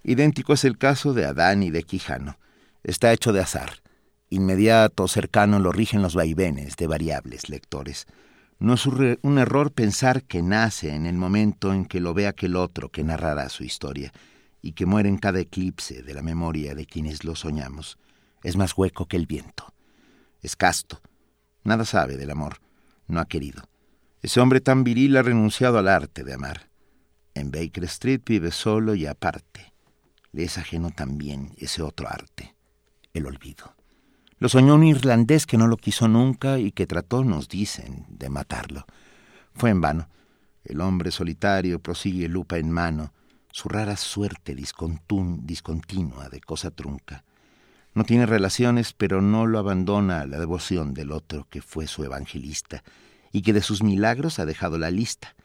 Idéntico 0.03 0.53
es 0.53 0.63
el 0.63 0.77
caso 0.77 1.13
de 1.13 1.25
Adán 1.25 1.63
y 1.63 1.71
de 1.71 1.83
Quijano. 1.83 2.37
Está 2.83 3.11
hecho 3.11 3.33
de 3.33 3.41
azar. 3.41 3.81
Inmediato, 4.29 5.07
cercano, 5.07 5.59
lo 5.59 5.71
rigen 5.71 6.01
los 6.01 6.15
vaivenes 6.15 6.75
de 6.77 6.87
variables 6.87 7.49
lectores. 7.49 8.07
No 8.64 8.76
es 8.76 8.85
un 8.85 9.38
error 9.40 9.73
pensar 9.73 10.23
que 10.23 10.41
nace 10.41 10.95
en 10.95 11.06
el 11.06 11.15
momento 11.15 11.73
en 11.73 11.84
que 11.84 11.99
lo 11.99 12.14
ve 12.14 12.27
aquel 12.27 12.56
otro 12.56 12.88
que 12.88 13.03
narrará 13.03 13.49
su 13.49 13.65
historia 13.65 14.14
y 14.61 14.72
que 14.72 14.85
muere 14.85 15.10
en 15.10 15.18
cada 15.18 15.41
eclipse 15.41 16.02
de 16.02 16.14
la 16.14 16.22
memoria 16.22 16.73
de 16.73 16.85
quienes 16.85 17.26
lo 17.26 17.35
soñamos, 17.35 17.98
es 18.41 18.56
más 18.56 18.77
hueco 18.77 19.06
que 19.06 19.18
el 19.18 19.26
viento. 19.26 19.73
Es 20.41 20.56
casto, 20.56 21.02
nada 21.65 21.84
sabe 21.84 22.15
del 22.15 22.31
amor, 22.31 22.60
no 23.10 23.19
ha 23.19 23.26
querido. 23.26 23.64
Ese 24.22 24.40
hombre 24.40 24.61
tan 24.61 24.85
viril 24.85 25.18
ha 25.18 25.23
renunciado 25.23 25.77
al 25.77 25.90
arte 25.90 26.23
de 26.23 26.34
amar. 26.34 26.69
En 27.34 27.52
Baker 27.52 27.84
Street 27.84 28.22
vive 28.26 28.52
solo 28.52 28.95
y 28.95 29.07
aparte. 29.07 29.73
Le 30.31 30.45
es 30.45 30.57
ajeno 30.57 30.90
también 30.90 31.52
ese 31.57 31.81
otro 31.81 32.07
arte, 32.07 32.56
el 33.14 33.26
olvido. 33.26 33.76
Lo 34.39 34.49
soñó 34.49 34.76
un 34.76 34.84
irlandés 34.84 35.45
que 35.45 35.57
no 35.57 35.68
lo 35.68 35.77
quiso 35.77 36.07
nunca 36.07 36.60
y 36.60 36.72
que 36.72 36.88
trató, 36.88 37.23
nos 37.23 37.47
dicen, 37.47 38.05
de 38.10 38.30
matarlo. 38.30 38.85
Fue 39.53 39.69
en 39.69 39.81
vano. 39.81 40.10
El 40.64 40.81
hombre 40.81 41.11
solitario 41.11 41.80
prosigue 41.80 42.27
lupa 42.27 42.57
en 42.57 42.72
mano, 42.72 43.14
su 43.51 43.69
rara 43.69 43.97
suerte 43.97 44.55
discontinua 44.55 46.30
de 46.30 46.41
cosa 46.41 46.72
trunca. 46.72 47.23
No 47.93 48.03
tiene 48.03 48.26
relaciones, 48.26 48.93
pero 48.93 49.22
no 49.22 49.45
lo 49.45 49.60
abandona 49.60 50.26
la 50.26 50.39
devoción 50.39 50.93
del 50.93 51.11
otro 51.11 51.47
que 51.49 51.61
fue 51.61 51.85
su 51.85 52.03
evangelista 52.03 52.84
y 53.31 53.43
que 53.43 53.53
de 53.53 53.61
sus 53.61 53.84
milagros 53.84 54.39
ha 54.39 54.45
dejado 54.45 54.80
la 54.80 54.89
lista. 54.89 55.35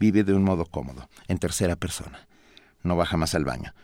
Vive 0.00 0.24
de 0.24 0.32
un 0.32 0.44
modo 0.44 0.64
cómodo, 0.64 1.08
en 1.26 1.38
tercera 1.38 1.76
persona. 1.76 2.26
No 2.82 2.96
baja 2.96 3.16
más 3.16 3.34
al 3.34 3.44
baño. 3.44 3.74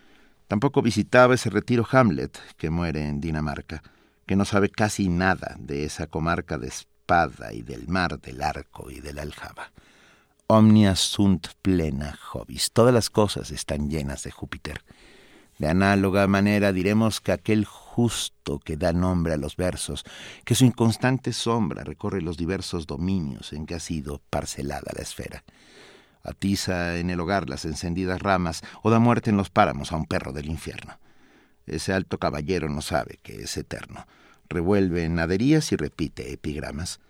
Tampoco 0.49 0.81
visitaba 0.81 1.35
ese 1.35 1.51
retiro 1.51 1.87
Hamlet 1.91 2.39
que 2.57 2.71
muere 2.71 3.07
en 3.07 3.21
Dinamarca, 3.21 3.83
que 4.27 4.37
no 4.37 4.45
sabe 4.45 4.69
casi 4.69 5.09
nada 5.09 5.57
de 5.59 5.85
esa 5.85 6.07
comarca 6.07 6.59
de 6.59 6.69
espada 6.69 7.53
y 7.53 7.63
del 7.63 7.89
mar 7.89 8.21
del 8.21 8.43
arco 8.43 8.91
y 8.91 9.01
de 9.01 9.13
la 9.13 9.23
aljaba. 9.23 9.73
Omnia 10.47 10.95
sunt 10.95 11.49
plena 11.63 12.19
hobbies. 12.31 12.71
Todas 12.73 12.93
las 12.93 13.09
cosas 13.09 13.51
están 13.51 13.89
llenas 13.89 14.25
de 14.25 14.31
Júpiter. 14.31 14.85
De 15.59 15.69
análoga 15.69 16.27
manera 16.27 16.73
diremos 16.73 17.21
que 17.21 17.33
aquel 17.33 17.65
justo 17.65 18.59
que 18.59 18.77
da 18.77 18.93
nombre 18.93 19.33
a 19.33 19.37
los 19.37 19.57
versos, 19.57 20.05
que 20.45 20.55
su 20.55 20.65
inconstante 20.65 21.33
sombra 21.33 21.85
recorre 21.85 22.21
los 22.21 22.37
diversos 22.37 22.87
dominios 22.87 23.53
en 23.53 23.65
que 23.65 23.75
ha 23.75 23.81
sido 23.81 24.21
parcelada 24.31 24.93
la 24.95 25.03
esfera. 25.03 25.45
Atiza 26.23 26.99
en 26.99 27.11
el 27.11 27.21
hogar 27.21 27.49
las 27.49 27.65
encendidas 27.65 28.21
ramas 28.21 28.63
o 28.83 28.91
da 28.91 28.99
muerte 28.99 29.31
en 29.31 29.37
los 29.37 29.51
páramos 29.51 29.93
a 29.93 29.97
un 29.97 30.07
perro 30.07 30.33
del 30.33 30.47
infierno. 30.47 30.99
Ese 31.67 31.93
alto 31.93 32.19
caballero 32.19 32.69
no 32.69 32.83
sabe 32.83 33.19
que 33.23 33.43
es 33.43 33.57
eterno. 33.57 34.07
Revuelve 34.49 35.09
naderías 35.09 35.73
y 35.73 35.77
repite 35.77 36.33
epigramas. 36.33 37.01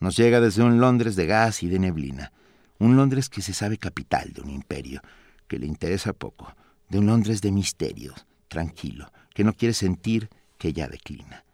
Nos 0.00 0.16
llega 0.16 0.40
desde 0.40 0.62
un 0.62 0.80
Londres 0.80 1.16
de 1.16 1.26
gas 1.26 1.62
y 1.62 1.68
de 1.68 1.78
neblina 1.78 2.32
un 2.78 2.96
Londres 2.96 3.28
que 3.28 3.42
se 3.42 3.54
sabe 3.54 3.78
capital 3.78 4.32
de 4.32 4.42
un 4.42 4.50
imperio, 4.50 5.00
que 5.48 5.58
le 5.58 5.66
interesa 5.66 6.12
poco, 6.12 6.54
de 6.88 6.98
un 6.98 7.06
Londres 7.06 7.40
de 7.40 7.52
misterios, 7.52 8.26
tranquilo, 8.48 9.12
que 9.34 9.44
no 9.44 9.54
quiere 9.54 9.74
sentir 9.74 10.28
que 10.58 10.72
ya 10.72 10.88
declina. 10.88 11.44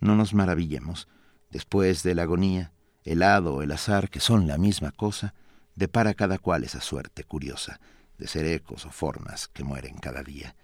No 0.00 0.16
nos 0.16 0.34
maravillemos, 0.34 1.08
después 1.50 2.02
de 2.02 2.14
la 2.14 2.22
agonía, 2.22 2.72
el 3.04 3.22
hado 3.22 3.54
o 3.54 3.62
el 3.62 3.72
azar, 3.72 4.10
que 4.10 4.20
son 4.20 4.46
la 4.46 4.58
misma 4.58 4.90
cosa, 4.90 5.34
depara 5.74 6.14
cada 6.14 6.38
cual 6.38 6.64
esa 6.64 6.80
suerte 6.80 7.24
curiosa 7.24 7.80
de 8.18 8.26
ser 8.28 8.46
ecos 8.46 8.86
o 8.86 8.90
formas 8.90 9.48
que 9.48 9.64
mueren 9.64 9.96
cada 9.98 10.22
día, 10.22 10.54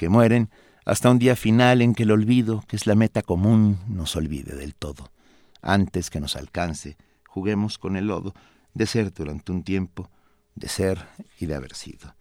que 0.00 0.08
mueren 0.08 0.48
hasta 0.86 1.10
un 1.10 1.18
día 1.18 1.36
final 1.36 1.82
en 1.82 1.94
que 1.94 2.04
el 2.04 2.10
olvido, 2.10 2.64
que 2.66 2.74
es 2.74 2.86
la 2.86 2.94
meta 2.94 3.20
común, 3.20 3.78
nos 3.86 4.16
olvide 4.16 4.56
del 4.56 4.74
todo. 4.74 5.12
Antes 5.60 6.08
que 6.08 6.20
nos 6.20 6.36
alcance, 6.36 6.96
juguemos 7.28 7.76
con 7.76 7.96
el 7.96 8.06
lodo 8.06 8.32
de 8.72 8.86
ser 8.86 9.12
durante 9.12 9.52
un 9.52 9.62
tiempo, 9.62 10.08
de 10.54 10.68
ser 10.68 11.06
y 11.38 11.44
de 11.44 11.54
haber 11.54 11.74
sido. 11.74 12.16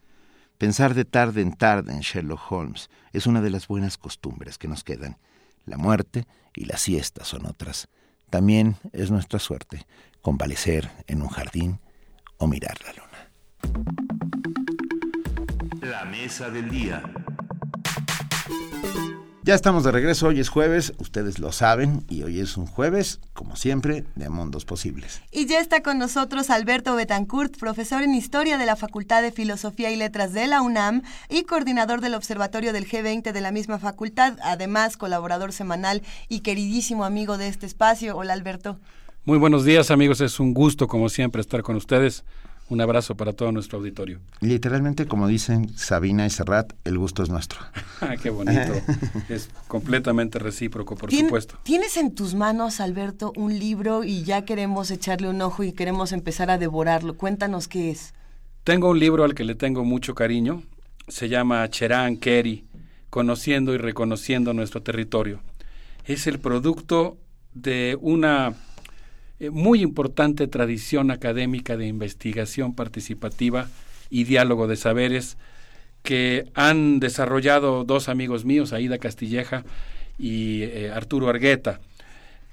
Pensar 0.57 0.93
de 0.93 1.05
tarde 1.05 1.39
en 1.41 1.53
tarde 1.53 1.93
en 1.93 2.01
Sherlock 2.01 2.51
Holmes 2.51 2.89
es 3.13 3.27
una 3.27 3.39
de 3.39 3.49
las 3.49 3.69
buenas 3.69 3.97
costumbres 3.97 4.57
que 4.57 4.67
nos 4.67 4.83
quedan. 4.83 5.17
La 5.63 5.77
muerte 5.77 6.27
y 6.53 6.65
la 6.65 6.75
siesta 6.75 7.23
son 7.23 7.45
otras. 7.45 7.87
También 8.29 8.75
es 8.91 9.09
nuestra 9.09 9.39
suerte 9.39 9.87
convalecer 10.19 10.91
en 11.07 11.21
un 11.21 11.29
jardín 11.29 11.79
o 12.39 12.45
mirar 12.45 12.77
la 12.83 12.91
luna. 12.91 14.19
La 15.79 16.03
mesa 16.03 16.49
del 16.49 16.69
día. 16.69 17.01
Ya 19.49 19.55
estamos 19.55 19.83
de 19.83 19.91
regreso, 19.91 20.27
hoy 20.27 20.39
es 20.39 20.49
jueves, 20.49 20.93
ustedes 20.99 21.39
lo 21.39 21.51
saben, 21.51 22.05
y 22.07 22.21
hoy 22.21 22.39
es 22.39 22.55
un 22.55 22.67
jueves, 22.67 23.19
como 23.33 23.55
siempre, 23.55 24.05
de 24.13 24.29
mundos 24.29 24.63
posibles. 24.63 25.23
Y 25.31 25.47
ya 25.47 25.59
está 25.59 25.81
con 25.81 25.97
nosotros 25.97 26.51
Alberto 26.51 26.93
Betancourt, 26.93 27.57
profesor 27.57 28.03
en 28.03 28.13
Historia 28.13 28.59
de 28.59 28.67
la 28.67 28.75
Facultad 28.75 29.23
de 29.23 29.31
Filosofía 29.31 29.89
y 29.89 29.95
Letras 29.95 30.33
de 30.33 30.45
la 30.45 30.61
UNAM 30.61 31.01
y 31.29 31.45
coordinador 31.45 31.99
del 31.99 32.13
Observatorio 32.13 32.73
del 32.73 32.87
G20 32.87 33.31
de 33.31 33.41
la 33.41 33.51
misma 33.51 33.79
facultad, 33.79 34.37
además 34.43 34.97
colaborador 34.97 35.51
semanal 35.51 36.03
y 36.27 36.41
queridísimo 36.41 37.03
amigo 37.03 37.39
de 37.39 37.47
este 37.47 37.65
espacio. 37.65 38.15
Hola 38.17 38.33
Alberto. 38.33 38.77
Muy 39.25 39.39
buenos 39.39 39.65
días 39.65 39.89
amigos, 39.89 40.21
es 40.21 40.39
un 40.39 40.53
gusto 40.53 40.87
como 40.87 41.09
siempre 41.09 41.41
estar 41.41 41.63
con 41.63 41.75
ustedes. 41.75 42.23
Un 42.69 42.81
abrazo 42.81 43.15
para 43.15 43.33
todo 43.33 43.51
nuestro 43.51 43.79
auditorio. 43.79 44.19
Literalmente, 44.41 45.07
como 45.07 45.27
dicen 45.27 45.75
Sabina 45.75 46.27
y 46.27 46.29
Serrat, 46.29 46.73
el 46.83 46.99
gusto 46.99 47.23
es 47.23 47.29
nuestro. 47.29 47.59
Ah, 48.01 48.15
qué 48.15 48.29
bonito. 48.29 48.71
es 49.29 49.49
completamente 49.67 50.39
recíproco, 50.39 50.95
por 50.95 51.11
supuesto. 51.11 51.59
Tienes 51.63 51.97
en 51.97 52.15
tus 52.15 52.33
manos, 52.33 52.79
Alberto, 52.79 53.33
un 53.35 53.59
libro 53.59 54.05
y 54.05 54.23
ya 54.23 54.45
queremos 54.45 54.89
echarle 54.89 55.27
un 55.27 55.41
ojo 55.41 55.63
y 55.65 55.73
queremos 55.73 56.13
empezar 56.13 56.49
a 56.49 56.57
devorarlo. 56.57 57.17
Cuéntanos 57.17 57.67
qué 57.67 57.91
es. 57.91 58.13
Tengo 58.63 58.89
un 58.89 58.99
libro 58.99 59.25
al 59.25 59.35
que 59.35 59.43
le 59.43 59.55
tengo 59.55 59.83
mucho 59.83 60.15
cariño. 60.15 60.63
Se 61.09 61.27
llama 61.27 61.69
Cherán 61.69 62.15
Kerry, 62.15 62.67
Conociendo 63.09 63.73
y 63.73 63.77
Reconociendo 63.77 64.53
Nuestro 64.53 64.81
Territorio. 64.81 65.41
Es 66.05 66.25
el 66.25 66.39
producto 66.39 67.17
de 67.53 67.97
una 67.99 68.53
eh, 69.39 69.49
muy 69.49 69.81
importante 69.81 70.47
tradición 70.47 71.11
académica 71.11 71.77
de 71.77 71.87
investigación 71.87 72.75
participativa 72.75 73.67
y 74.09 74.25
diálogo 74.25 74.67
de 74.67 74.75
saberes 74.75 75.37
que 76.03 76.49
han 76.55 76.99
desarrollado 76.99 77.83
dos 77.83 78.09
amigos 78.09 78.45
míos, 78.45 78.73
Aida 78.73 78.97
Castilleja 78.97 79.63
y 80.17 80.63
eh, 80.63 80.91
Arturo 80.93 81.29
Argueta. 81.29 81.79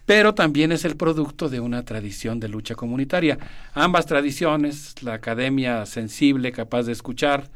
Pero 0.05 0.35
también 0.35 0.71
es 0.71 0.85
el 0.85 0.97
producto 0.97 1.49
de 1.49 1.59
una 1.59 1.85
tradición 1.85 2.39
de 2.39 2.49
lucha 2.49 2.77
comunitaria. 2.77 3.39
Ambas 3.75 4.07
tradiciones, 4.07 5.03
la 5.03 5.15
academia 5.15 5.85
sensible, 5.85 6.53
capaz 6.53 6.85
de 6.85 6.93
escuchar, 6.93 7.51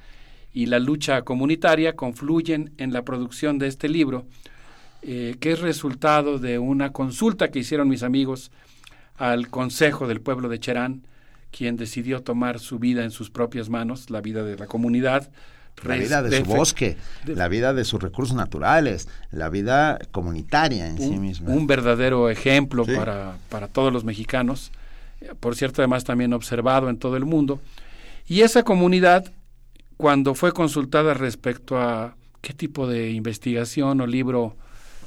y 0.53 0.67
la 0.67 0.81
lucha 0.81 1.23
comunitaria 1.23 1.95
confluyen 1.95 2.73
en 2.79 2.93
la 2.93 3.03
producción 3.03 3.59
de 3.59 3.69
este 3.69 3.89
libro, 3.89 4.27
eh, 5.03 5.37
que 5.39 5.53
es 5.53 5.61
resultado 5.61 6.41
de 6.41 6.59
una 6.59 6.93
consulta 6.93 7.53
que 7.53 7.61
hicieron 7.61 7.89
mis 7.89 8.03
amigos 8.03 8.51
al 9.21 9.49
Consejo 9.51 10.09
del 10.09 10.23
Pueblo 10.23 10.49
de 10.49 10.59
Cherán, 10.59 11.03
quien 11.51 11.77
decidió 11.77 12.23
tomar 12.23 12.59
su 12.59 12.79
vida 12.79 13.05
en 13.05 13.11
sus 13.11 13.31
propias 13.31 13.69
manos, 13.69 14.09
la 14.09 14.23
vida 14.23 14.43
de 14.43 14.57
la 14.57 14.67
comunidad. 14.67 15.31
La 15.85 15.97
vida 15.97 16.23
de, 16.23 16.39
su 16.39 16.45
bosque, 16.45 16.97
la 17.27 17.49
vida 17.49 17.73
de 17.73 17.85
sus 17.85 18.03
recursos 18.03 18.35
naturales, 18.35 19.09
la 19.31 19.49
vida 19.49 19.99
comunitaria 20.11 20.89
en 20.89 20.99
sí 20.99 21.19
misma. 21.19 21.51
Un 21.51 21.67
verdadero 21.67 22.29
ejemplo 22.29 22.85
para, 22.85 23.37
para 23.49 23.69
todos 23.69 23.93
los 23.93 24.05
mexicanos, 24.05 24.73
por 25.39 25.55
cierto, 25.55 25.81
además 25.81 26.05
también 26.05 26.33
observado 26.33 26.91
en 26.91 26.99
todo 26.99 27.17
el 27.17 27.25
mundo. 27.25 27.61
Y 28.27 28.43
esa 28.43 28.63
comunidad, 28.63 29.33
cuando 29.97 30.35
fue 30.35 30.53
consultada 30.53 31.15
respecto 31.15 31.79
a 31.79 32.15
qué 32.43 32.53
tipo 32.53 32.87
de 32.87 33.11
investigación 33.11 34.01
o 34.01 34.07
libro 34.07 34.57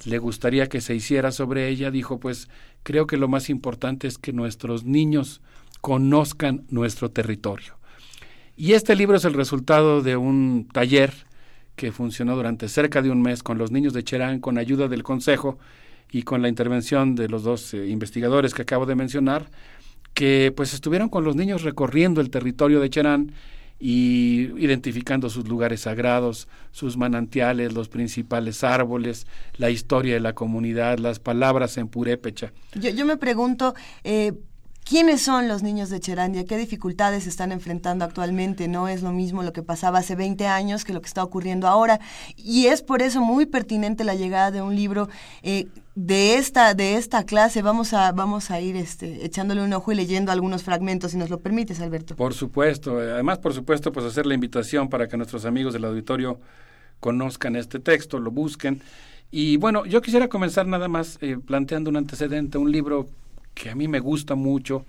le 0.06 0.18
gustaría 0.18 0.68
que 0.68 0.82
se 0.82 0.96
hiciera 0.96 1.32
sobre 1.32 1.68
ella, 1.70 1.92
dijo, 1.92 2.20
pues 2.20 2.50
creo 2.84 3.08
que 3.08 3.18
lo 3.18 3.28
más 3.28 3.50
importante 3.50 4.08
es 4.08 4.18
que 4.18 4.34
nuestros 4.34 4.84
niños 4.84 5.42
conozcan 5.82 6.66
nuestro 6.70 7.10
territorio. 7.12 7.76
Y 8.56 8.74
este 8.74 8.96
libro 8.96 9.18
es 9.18 9.26
el 9.26 9.34
resultado 9.34 10.02
de 10.02 10.16
un 10.16 10.68
taller 10.72 11.14
que 11.76 11.92
funcionó 11.92 12.36
durante 12.36 12.70
cerca 12.70 13.02
de 13.02 13.10
un 13.10 13.22
mes 13.22 13.42
con 13.42 13.58
los 13.58 13.72
niños 13.72 13.94
de 13.94 14.04
Cherán, 14.04 14.40
con 14.40 14.58
ayuda 14.58 14.88
del 14.88 15.04
Consejo 15.04 15.58
y 16.12 16.22
con 16.22 16.42
la 16.42 16.50
intervención 16.50 17.16
de 17.16 17.28
los 17.28 17.44
dos 17.44 17.74
eh, 17.74 17.88
investigadores 17.88 18.54
que 18.54 18.62
acabo 18.62 18.86
de 18.86 18.96
mencionar, 18.96 19.50
que 20.14 20.54
pues 20.56 20.74
estuvieron 20.74 21.10
con 21.10 21.24
los 21.24 21.36
niños 21.36 21.64
recorriendo 21.64 22.22
el 22.22 22.30
territorio 22.30 22.80
de 22.80 22.90
Cherán 22.92 23.32
y 23.86 24.50
identificando 24.64 25.30
sus 25.30 25.46
lugares 25.46 25.82
sagrados, 25.82 26.48
sus 26.72 26.96
manantiales, 26.96 27.74
los 27.74 27.90
principales 27.90 28.64
árboles, 28.64 29.28
la 29.58 29.72
historia 29.72 30.14
de 30.14 30.22
la 30.22 30.32
comunidad, 30.32 31.00
las 31.00 31.20
palabras 31.20 31.78
en 31.78 31.90
purépecha. 31.90 32.54
Yo, 32.76 32.92
yo 32.92 33.06
me 33.06 33.18
pregunto, 33.18 33.76
eh, 34.06 34.32
¿Quiénes 34.86 35.22
son 35.22 35.48
los 35.48 35.64
niños 35.64 35.90
de 35.90 36.02
Cherandia? 36.02 36.46
¿Qué 36.46 36.58
dificultades 36.58 37.26
están 37.26 37.54
enfrentando 37.54 38.04
actualmente? 38.04 38.68
No 38.68 38.90
es 38.90 39.02
lo 39.02 39.14
mismo 39.14 39.42
lo 39.42 39.54
que 39.54 39.64
pasaba 39.64 40.00
hace 40.00 40.16
20 40.16 40.46
años 40.48 40.84
que 40.84 40.92
lo 40.92 41.00
que 41.00 41.08
está 41.08 41.24
ocurriendo 41.24 41.68
ahora. 41.68 42.02
Y 42.36 42.68
es 42.68 42.82
por 42.82 43.02
eso 43.02 43.22
muy 43.22 43.46
pertinente 43.46 44.04
la 44.04 44.16
llegada 44.16 44.52
de 44.52 44.62
un 44.62 44.76
libro 44.76 45.08
eh, 45.42 45.68
de 45.96 46.36
esta 46.36 46.74
de 46.74 46.98
esta 46.98 47.24
clase. 47.24 47.62
Vamos 47.62 47.94
a 47.94 48.12
vamos 48.12 48.52
a 48.52 48.60
ir 48.60 48.76
este, 48.76 49.26
echándole 49.26 49.64
un 49.64 49.72
ojo 49.72 49.94
y 49.94 49.96
leyendo 49.96 50.34
algunos 50.34 50.64
fragmentos, 50.64 51.12
si 51.12 51.18
nos 51.18 51.30
lo 51.30 51.40
permites, 51.40 51.80
Alberto. 51.80 52.18
Por 52.18 52.34
supuesto. 52.34 52.98
Además, 52.98 53.40
por 53.40 53.54
supuesto, 53.54 53.94
pues 53.94 54.06
hacer 54.06 54.26
la 54.26 54.34
invitación 54.34 54.90
para 54.90 55.08
que 55.08 55.16
nuestros 55.16 55.46
amigos 55.46 55.72
del 55.72 55.86
auditorio 55.86 56.42
conozcan 57.00 57.56
este 57.56 57.80
texto, 57.80 58.20
lo 58.20 58.32
busquen. 58.32 58.82
Y 59.32 59.58
bueno, 59.58 59.86
yo 59.86 60.02
quisiera 60.02 60.28
comenzar 60.28 60.68
nada 60.68 60.90
más 60.90 61.18
eh, 61.22 61.38
planteando 61.44 61.90
un 61.90 61.96
antecedente, 61.96 62.58
un 62.58 62.72
libro 62.72 63.08
que 63.54 63.70
a 63.70 63.76
mí 63.76 63.88
me 63.88 64.00
gusta 64.00 64.36
mucho, 64.36 64.86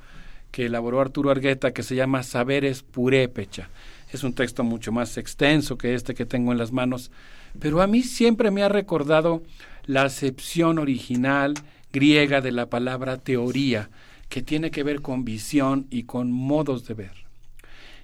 que 0.51 0.67
elaboró 0.67 1.01
Arturo 1.01 1.31
Argueta, 1.31 1.73
que 1.73 1.83
se 1.83 1.97
llama 1.97 2.23
Saberes 2.23 2.83
Purépecha. 2.83 3.69
Es 4.13 4.23
un 4.23 4.35
texto 4.35 4.63
mucho 4.63 4.93
más 4.93 5.17
extenso 5.19 5.77
que 5.77 5.95
este 5.95 6.15
que 6.15 6.27
tengo 6.27 6.53
en 6.53 6.59
las 6.59 6.73
manos, 6.73 7.11
pero 7.59 7.83
a 7.83 7.87
mí 7.87 8.03
siempre 8.03 8.51
me 8.51 8.63
ha 8.63 8.69
recordado 8.69 9.43
la 9.87 10.05
acepción 10.05 10.79
original 10.79 11.55
griega 11.93 12.41
de 12.41 12.53
la 12.53 12.67
palabra 12.67 13.19
teoría, 13.19 13.91
que 14.29 14.43
tiene 14.43 14.71
que 14.71 14.83
ver 14.83 15.01
con 15.01 15.25
visión 15.25 15.87
y 15.91 16.05
con 16.05 16.33
modos 16.33 16.87
de 16.87 16.95
ver. 16.95 17.25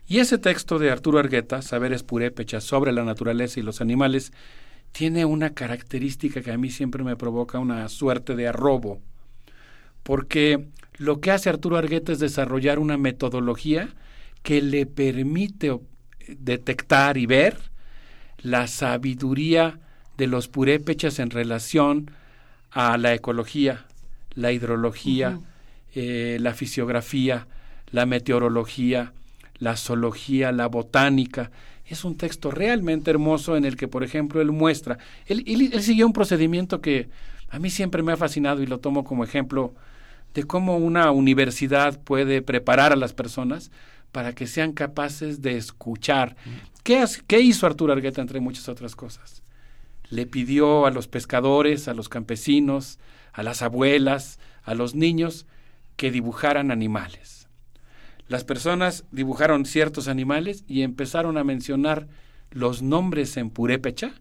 Y 0.06 0.18
ese 0.18 0.38
texto 0.38 0.78
de 0.78 0.90
Arturo 0.90 1.18
Argueta, 1.18 1.62
Saberes 1.62 2.02
Purépecha 2.02 2.60
sobre 2.60 2.92
la 2.92 3.04
naturaleza 3.04 3.60
y 3.60 3.62
los 3.62 3.80
animales, 3.80 4.32
tiene 4.92 5.24
una 5.24 5.50
característica 5.50 6.42
que 6.42 6.50
a 6.50 6.58
mí 6.58 6.70
siempre 6.70 7.04
me 7.04 7.16
provoca 7.16 7.60
una 7.60 7.88
suerte 7.88 8.34
de 8.34 8.48
arrobo 8.48 9.00
porque 10.10 10.66
lo 10.96 11.20
que 11.20 11.30
hace 11.30 11.50
Arturo 11.50 11.76
Argueta 11.76 12.10
es 12.10 12.18
desarrollar 12.18 12.80
una 12.80 12.96
metodología 12.96 13.90
que 14.42 14.60
le 14.60 14.84
permite 14.84 15.78
detectar 16.26 17.16
y 17.16 17.26
ver 17.26 17.56
la 18.38 18.66
sabiduría 18.66 19.78
de 20.18 20.26
los 20.26 20.48
purépechas 20.48 21.20
en 21.20 21.30
relación 21.30 22.10
a 22.72 22.98
la 22.98 23.14
ecología, 23.14 23.84
la 24.34 24.50
hidrología, 24.50 25.38
eh, 25.94 26.38
la 26.40 26.54
fisiografía, 26.54 27.46
la 27.92 28.04
meteorología, 28.04 29.12
la 29.60 29.76
zoología, 29.76 30.50
la 30.50 30.66
botánica. 30.66 31.52
Es 31.86 32.04
un 32.04 32.16
texto 32.16 32.50
realmente 32.50 33.12
hermoso 33.12 33.56
en 33.56 33.64
el 33.64 33.76
que, 33.76 33.86
por 33.86 34.02
ejemplo, 34.02 34.40
él 34.40 34.50
muestra, 34.50 34.98
él, 35.26 35.44
él 35.46 35.80
siguió 35.80 36.04
un 36.04 36.12
procedimiento 36.12 36.80
que 36.80 37.08
a 37.48 37.60
mí 37.60 37.70
siempre 37.70 38.02
me 38.02 38.10
ha 38.10 38.16
fascinado 38.16 38.60
y 38.60 38.66
lo 38.66 38.80
tomo 38.80 39.04
como 39.04 39.22
ejemplo 39.22 39.72
de 40.34 40.44
cómo 40.44 40.76
una 40.76 41.10
universidad 41.10 42.00
puede 42.02 42.42
preparar 42.42 42.92
a 42.92 42.96
las 42.96 43.12
personas 43.12 43.70
para 44.12 44.34
que 44.34 44.46
sean 44.46 44.72
capaces 44.72 45.42
de 45.42 45.56
escuchar. 45.56 46.36
¿Qué, 46.82 47.04
¿Qué, 47.26 47.40
hizo 47.40 47.66
Arturo 47.66 47.92
Argueta 47.92 48.20
entre 48.20 48.40
muchas 48.40 48.68
otras 48.68 48.96
cosas? 48.96 49.42
Le 50.08 50.26
pidió 50.26 50.86
a 50.86 50.90
los 50.90 51.08
pescadores, 51.08 51.88
a 51.88 51.94
los 51.94 52.08
campesinos, 52.08 52.98
a 53.32 53.42
las 53.42 53.62
abuelas, 53.62 54.38
a 54.64 54.74
los 54.74 54.94
niños 54.94 55.46
que 55.96 56.10
dibujaran 56.10 56.70
animales. 56.70 57.48
Las 58.26 58.44
personas 58.44 59.04
dibujaron 59.10 59.66
ciertos 59.66 60.08
animales 60.08 60.64
y 60.68 60.82
empezaron 60.82 61.36
a 61.36 61.44
mencionar 61.44 62.08
los 62.50 62.82
nombres 62.82 63.36
en 63.36 63.50
purépecha 63.50 64.12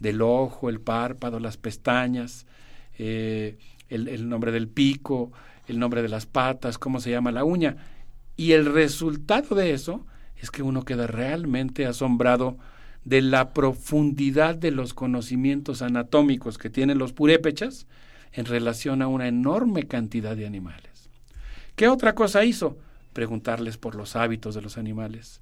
del 0.00 0.22
ojo, 0.22 0.68
el 0.68 0.80
párpado, 0.80 1.40
las 1.40 1.56
pestañas, 1.56 2.46
eh, 2.98 3.58
el, 3.88 4.28
nombre 4.28 4.52
del 4.52 4.68
pico, 4.68 5.32
el 5.66 5.78
nombre 5.78 6.02
de 6.02 6.08
las 6.08 6.26
patas, 6.26 6.78
cómo 6.78 7.00
se 7.00 7.10
llama 7.10 7.32
la 7.32 7.44
uña. 7.44 7.76
Y 8.36 8.52
el 8.52 8.66
resultado 8.66 9.54
de 9.54 9.72
eso 9.72 10.06
es 10.36 10.50
que 10.50 10.62
uno 10.62 10.84
queda 10.84 11.06
realmente 11.06 11.86
asombrado 11.86 12.56
de 13.04 13.22
la 13.22 13.52
profundidad 13.52 14.54
de 14.54 14.70
los 14.70 14.94
conocimientos 14.94 15.82
anatómicos 15.82 16.58
que 16.58 16.70
tienen 16.70 16.98
los 16.98 17.12
purépechas 17.12 17.86
en 18.32 18.44
relación 18.44 19.02
a 19.02 19.08
una 19.08 19.28
enorme 19.28 19.86
cantidad 19.86 20.36
de 20.36 20.46
animales. 20.46 21.08
¿Qué 21.74 21.88
otra 21.88 22.14
cosa 22.14 22.44
hizo? 22.44 22.76
Preguntarles 23.12 23.78
por 23.78 23.94
los 23.94 24.16
hábitos 24.16 24.54
de 24.54 24.62
los 24.62 24.78
animales. 24.78 25.40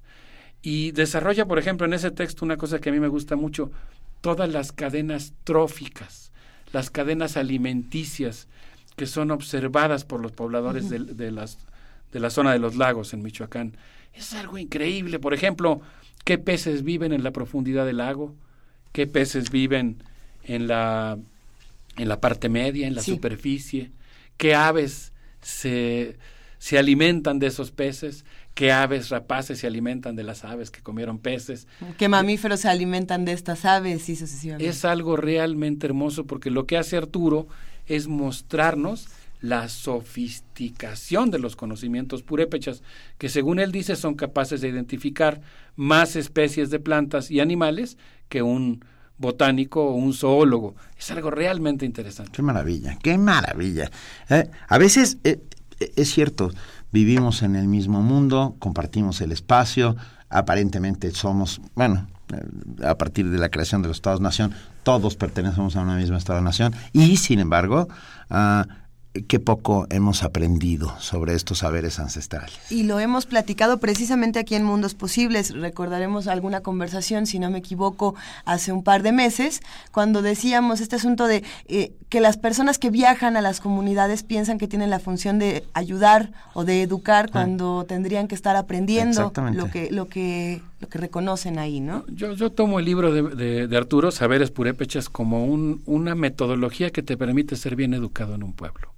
Y 0.61 0.91
desarrolla, 0.91 1.45
por 1.45 1.59
ejemplo, 1.59 1.85
en 1.85 1.93
ese 1.93 2.11
texto 2.11 2.45
una 2.45 2.57
cosa 2.57 2.79
que 2.79 2.89
a 2.89 2.93
mí 2.93 2.99
me 2.99 3.07
gusta 3.07 3.35
mucho, 3.35 3.71
todas 4.21 4.49
las 4.49 4.71
cadenas 4.71 5.33
tróficas, 5.43 6.26
las 6.73 6.89
cadenas 6.89 7.37
alimenticias 7.37 8.47
que 8.95 9.05
son 9.05 9.31
observadas 9.31 10.05
por 10.05 10.21
los 10.21 10.31
pobladores 10.31 10.89
de, 10.89 10.99
de, 10.99 11.31
las, 11.31 11.59
de 12.11 12.19
la 12.19 12.29
zona 12.29 12.51
de 12.51 12.59
los 12.59 12.75
lagos 12.75 13.13
en 13.13 13.21
Michoacán. 13.21 13.77
Es 14.13 14.33
algo 14.33 14.57
increíble. 14.57 15.19
Por 15.19 15.33
ejemplo, 15.33 15.81
qué 16.23 16.37
peces 16.37 16.83
viven 16.83 17.13
en 17.13 17.23
la 17.23 17.31
profundidad 17.31 17.85
del 17.85 17.97
lago, 17.97 18.35
qué 18.91 19.05
peces 19.07 19.51
viven 19.51 20.03
en 20.43 20.67
la, 20.67 21.17
en 21.97 22.09
la 22.09 22.19
parte 22.19 22.49
media, 22.49 22.87
en 22.87 22.95
la 22.95 23.03
superficie, 23.03 23.91
qué 24.37 24.55
aves 24.55 25.13
se, 25.41 26.17
se 26.57 26.77
alimentan 26.77 27.39
de 27.39 27.47
esos 27.47 27.71
peces, 27.71 28.25
qué 28.57 28.71
aves 28.71 29.09
rapaces 29.09 29.59
se 29.59 29.67
alimentan 29.67 30.15
de 30.15 30.23
las 30.23 30.43
aves 30.43 30.71
que 30.71 30.81
comieron 30.81 31.19
peces. 31.19 31.67
¿Qué 31.99 32.09
mamíferos 32.09 32.61
se 32.61 32.67
alimentan 32.67 33.23
de 33.23 33.33
estas 33.33 33.65
aves 33.65 34.09
y 34.09 34.15
sucesivamente? 34.15 34.67
Es 34.67 34.83
algo 34.83 35.15
realmente 35.15 35.85
hermoso 35.85 36.25
porque 36.25 36.49
lo 36.49 36.65
que 36.65 36.75
hace 36.75 36.97
Arturo 36.97 37.47
es 37.85 38.07
mostrarnos 38.07 39.09
la 39.41 39.69
sofisticación 39.69 41.29
de 41.29 41.37
los 41.37 41.55
conocimientos 41.55 42.23
purépechas, 42.23 42.81
que 43.19 43.29
según 43.29 43.59
él 43.59 43.71
dice 43.71 43.95
son 43.95 44.15
capaces 44.15 44.59
de 44.59 44.69
identificar 44.69 45.39
más 45.75 46.15
especies 46.15 46.71
de 46.71 46.79
plantas 46.79 47.29
y 47.29 47.41
animales 47.41 47.99
que 48.27 48.41
un 48.41 48.83
botánico 49.19 49.85
o 49.85 49.93
un 49.93 50.15
zoólogo. 50.15 50.75
Es 50.97 51.11
algo 51.11 51.29
realmente 51.29 51.85
interesante. 51.85 52.31
Qué 52.33 52.41
maravilla, 52.41 52.97
qué 53.03 53.19
maravilla. 53.19 53.91
Eh, 54.31 54.49
a 54.67 54.77
veces 54.79 55.19
eh, 55.23 55.41
es 55.95 56.11
cierto, 56.11 56.51
vivimos 56.91 57.43
en 57.43 57.55
el 57.55 57.67
mismo 57.67 58.01
mundo, 58.01 58.55
compartimos 58.59 59.21
el 59.21 59.31
espacio, 59.31 59.95
aparentemente 60.29 61.11
somos, 61.11 61.61
bueno, 61.75 62.07
eh, 62.33 62.85
a 62.85 62.95
partir 62.95 63.29
de 63.29 63.37
la 63.37 63.49
creación 63.49 63.81
de 63.81 63.87
los 63.87 63.97
Estados-Nación, 63.97 64.53
todos 64.83 65.15
pertenecemos 65.15 65.75
a 65.75 65.81
una 65.81 65.95
misma 65.95 66.17
Estado-Nación 66.17 66.73
y, 66.93 67.17
sin 67.17 67.39
embargo, 67.39 67.87
uh, 68.29 68.63
qué 69.27 69.39
poco 69.39 69.87
hemos 69.89 70.23
aprendido 70.23 70.93
sobre 70.99 71.33
estos 71.33 71.59
saberes 71.59 71.99
ancestrales. 71.99 72.57
Y 72.69 72.83
lo 72.83 72.99
hemos 72.99 73.25
platicado 73.25 73.79
precisamente 73.79 74.39
aquí 74.39 74.55
en 74.55 74.63
Mundos 74.63 74.93
Posibles. 74.93 75.53
Recordaremos 75.53 76.27
alguna 76.27 76.61
conversación, 76.61 77.25
si 77.25 77.39
no 77.39 77.49
me 77.49 77.59
equivoco, 77.59 78.15
hace 78.45 78.71
un 78.71 78.83
par 78.83 79.03
de 79.03 79.11
meses, 79.11 79.61
cuando 79.91 80.21
decíamos 80.21 80.81
este 80.81 80.97
asunto 80.97 81.27
de 81.27 81.43
eh, 81.67 81.93
que 82.09 82.21
las 82.21 82.37
personas 82.37 82.77
que 82.77 82.89
viajan 82.89 83.37
a 83.37 83.41
las 83.41 83.59
comunidades 83.59 84.23
piensan 84.23 84.57
que 84.57 84.67
tienen 84.67 84.89
la 84.89 84.99
función 84.99 85.39
de 85.39 85.63
ayudar 85.73 86.31
o 86.53 86.63
de 86.63 86.81
educar 86.81 87.31
cuando 87.31 87.85
tendrían 87.87 88.27
que 88.27 88.35
estar 88.35 88.55
aprendiendo 88.55 89.31
lo 89.53 89.69
que, 89.69 89.89
lo 89.91 90.07
que 90.07 90.61
lo 90.79 90.89
que 90.89 90.99
reconocen 90.99 91.57
ahí, 91.57 91.79
¿no? 91.79 92.05
Yo, 92.07 92.33
yo 92.33 92.51
tomo 92.51 92.79
el 92.79 92.85
libro 92.85 93.11
de, 93.11 93.23
de, 93.35 93.67
de 93.67 93.77
Arturo, 93.77 94.11
Saberes 94.11 94.51
Purépechas, 94.51 95.09
como 95.09 95.45
un, 95.45 95.81
una 95.85 96.13
metodología 96.13 96.91
que 96.91 97.01
te 97.01 97.17
permite 97.17 97.55
ser 97.55 97.75
bien 97.75 97.93
educado 97.93 98.35
en 98.35 98.43
un 98.43 98.53
pueblo 98.53 98.93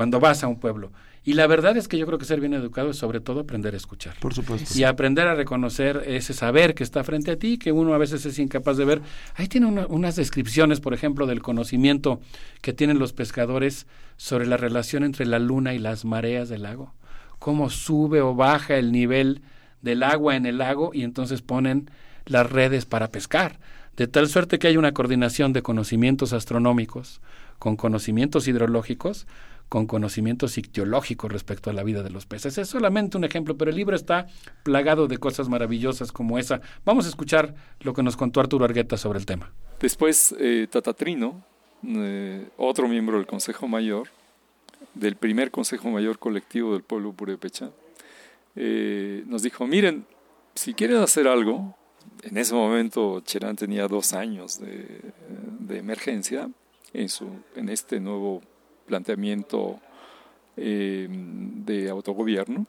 cuando 0.00 0.18
vas 0.18 0.42
a 0.42 0.48
un 0.48 0.58
pueblo. 0.58 0.92
Y 1.24 1.34
la 1.34 1.46
verdad 1.46 1.76
es 1.76 1.86
que 1.86 1.98
yo 1.98 2.06
creo 2.06 2.18
que 2.18 2.24
ser 2.24 2.40
bien 2.40 2.54
educado 2.54 2.88
es 2.88 2.96
sobre 2.96 3.20
todo 3.20 3.40
aprender 3.40 3.74
a 3.74 3.76
escuchar. 3.76 4.16
Por 4.18 4.32
supuesto. 4.32 4.78
Y 4.78 4.84
aprender 4.84 5.28
a 5.28 5.34
reconocer 5.34 6.04
ese 6.06 6.32
saber 6.32 6.74
que 6.74 6.82
está 6.82 7.04
frente 7.04 7.32
a 7.32 7.36
ti, 7.36 7.58
que 7.58 7.70
uno 7.70 7.92
a 7.92 7.98
veces 7.98 8.24
es 8.24 8.38
incapaz 8.38 8.78
de 8.78 8.86
ver. 8.86 9.02
Ahí 9.34 9.46
tiene 9.46 9.66
una, 9.66 9.86
unas 9.88 10.16
descripciones, 10.16 10.80
por 10.80 10.94
ejemplo, 10.94 11.26
del 11.26 11.42
conocimiento 11.42 12.18
que 12.62 12.72
tienen 12.72 12.98
los 12.98 13.12
pescadores 13.12 13.86
sobre 14.16 14.46
la 14.46 14.56
relación 14.56 15.04
entre 15.04 15.26
la 15.26 15.38
luna 15.38 15.74
y 15.74 15.78
las 15.78 16.06
mareas 16.06 16.48
del 16.48 16.62
lago. 16.62 16.94
Cómo 17.38 17.68
sube 17.68 18.22
o 18.22 18.34
baja 18.34 18.78
el 18.78 18.92
nivel 18.92 19.42
del 19.82 20.02
agua 20.02 20.34
en 20.34 20.46
el 20.46 20.56
lago 20.56 20.92
y 20.94 21.02
entonces 21.02 21.42
ponen 21.42 21.90
las 22.24 22.50
redes 22.50 22.86
para 22.86 23.08
pescar. 23.08 23.60
De 23.98 24.06
tal 24.06 24.28
suerte 24.30 24.58
que 24.58 24.68
hay 24.68 24.78
una 24.78 24.92
coordinación 24.92 25.52
de 25.52 25.60
conocimientos 25.60 26.32
astronómicos 26.32 27.20
con 27.58 27.76
conocimientos 27.76 28.48
hidrológicos 28.48 29.26
con 29.70 29.86
conocimientos 29.86 30.58
ictiológicos 30.58 31.30
respecto 31.30 31.70
a 31.70 31.72
la 31.72 31.84
vida 31.84 32.02
de 32.02 32.10
los 32.10 32.26
peces. 32.26 32.58
Es 32.58 32.68
solamente 32.68 33.16
un 33.16 33.22
ejemplo, 33.22 33.56
pero 33.56 33.70
el 33.70 33.76
libro 33.76 33.94
está 33.94 34.26
plagado 34.64 35.06
de 35.06 35.16
cosas 35.18 35.48
maravillosas 35.48 36.10
como 36.10 36.40
esa. 36.40 36.60
Vamos 36.84 37.06
a 37.06 37.08
escuchar 37.08 37.54
lo 37.78 37.94
que 37.94 38.02
nos 38.02 38.16
contó 38.16 38.40
Arturo 38.40 38.64
Argueta 38.64 38.96
sobre 38.96 39.20
el 39.20 39.26
tema. 39.26 39.52
Después, 39.78 40.34
eh, 40.40 40.66
Tatatrino, 40.68 41.44
eh, 41.86 42.48
otro 42.56 42.88
miembro 42.88 43.16
del 43.16 43.28
Consejo 43.28 43.68
Mayor, 43.68 44.08
del 44.94 45.14
primer 45.14 45.52
Consejo 45.52 45.88
Mayor 45.88 46.18
colectivo 46.18 46.72
del 46.72 46.82
pueblo 46.82 47.12
purépecha, 47.12 47.70
eh, 48.56 49.22
nos 49.28 49.44
dijo, 49.44 49.68
miren, 49.68 50.04
si 50.52 50.74
quieren 50.74 50.96
hacer 50.96 51.28
algo, 51.28 51.76
en 52.24 52.38
ese 52.38 52.54
momento 52.54 53.20
Cherán 53.20 53.54
tenía 53.54 53.86
dos 53.86 54.14
años 54.14 54.58
de, 54.58 55.00
de 55.60 55.78
emergencia 55.78 56.50
en, 56.92 57.08
su, 57.08 57.28
en 57.54 57.68
este 57.68 58.00
nuevo 58.00 58.42
planteamiento 58.90 59.78
eh, 60.56 61.06
de 61.08 61.88
autogobierno, 61.88 62.66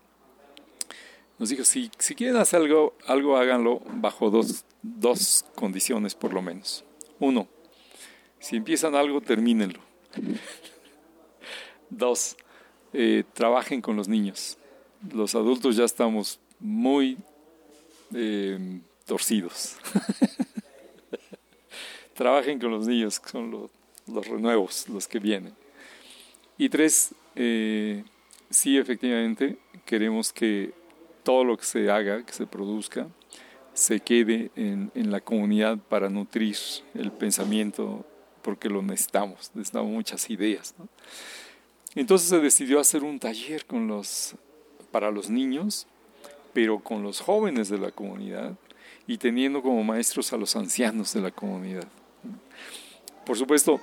nos 1.39 1.49
dijo, 1.49 1.65
si, 1.65 1.89
si 1.97 2.13
quieren 2.13 2.37
hacer 2.37 2.61
algo, 2.61 2.93
algo 3.07 3.37
háganlo 3.37 3.81
bajo 3.95 4.29
dos, 4.29 4.63
dos 4.83 5.43
condiciones 5.55 6.13
por 6.13 6.31
lo 6.31 6.43
menos. 6.43 6.85
Uno, 7.19 7.47
si 8.39 8.57
empiezan 8.57 8.93
algo, 8.93 9.21
termínenlo. 9.21 9.79
Dos, 11.89 12.37
eh, 12.93 13.23
trabajen 13.33 13.81
con 13.81 13.95
los 13.95 14.07
niños. 14.07 14.57
Los 15.11 15.33
adultos 15.33 15.75
ya 15.75 15.83
estamos 15.83 16.39
muy 16.59 17.17
eh, 18.13 18.79
torcidos. 19.05 19.77
trabajen 22.13 22.59
con 22.59 22.69
los 22.69 22.87
niños, 22.87 23.19
son 23.25 23.49
los, 23.49 23.71
los 24.05 24.27
renuevos, 24.27 24.87
los 24.89 25.07
que 25.07 25.17
vienen. 25.17 25.55
Y 26.61 26.69
tres, 26.69 27.15
eh, 27.35 28.03
sí, 28.51 28.77
efectivamente, 28.77 29.57
queremos 29.83 30.31
que 30.31 30.71
todo 31.23 31.43
lo 31.43 31.57
que 31.57 31.65
se 31.65 31.89
haga, 31.89 32.23
que 32.23 32.33
se 32.33 32.45
produzca, 32.45 33.07
se 33.73 33.99
quede 33.99 34.51
en, 34.55 34.91
en 34.93 35.09
la 35.09 35.21
comunidad 35.21 35.79
para 35.79 36.07
nutrir 36.07 36.55
el 36.93 37.11
pensamiento, 37.11 38.05
porque 38.43 38.69
lo 38.69 38.83
necesitamos, 38.83 39.49
necesitamos 39.55 39.89
muchas 39.89 40.29
ideas. 40.29 40.75
Entonces 41.95 42.29
se 42.29 42.37
decidió 42.37 42.79
hacer 42.79 43.03
un 43.03 43.17
taller 43.17 43.65
para 44.91 45.09
los 45.09 45.31
niños, 45.31 45.87
pero 46.53 46.77
con 46.77 47.01
los 47.01 47.21
jóvenes 47.21 47.69
de 47.69 47.79
la 47.79 47.89
comunidad 47.89 48.53
y 49.07 49.17
teniendo 49.17 49.63
como 49.63 49.83
maestros 49.83 50.31
a 50.31 50.37
los 50.37 50.55
ancianos 50.55 51.11
de 51.15 51.21
la 51.21 51.31
comunidad. 51.31 51.87
Por 53.25 53.35
supuesto, 53.35 53.81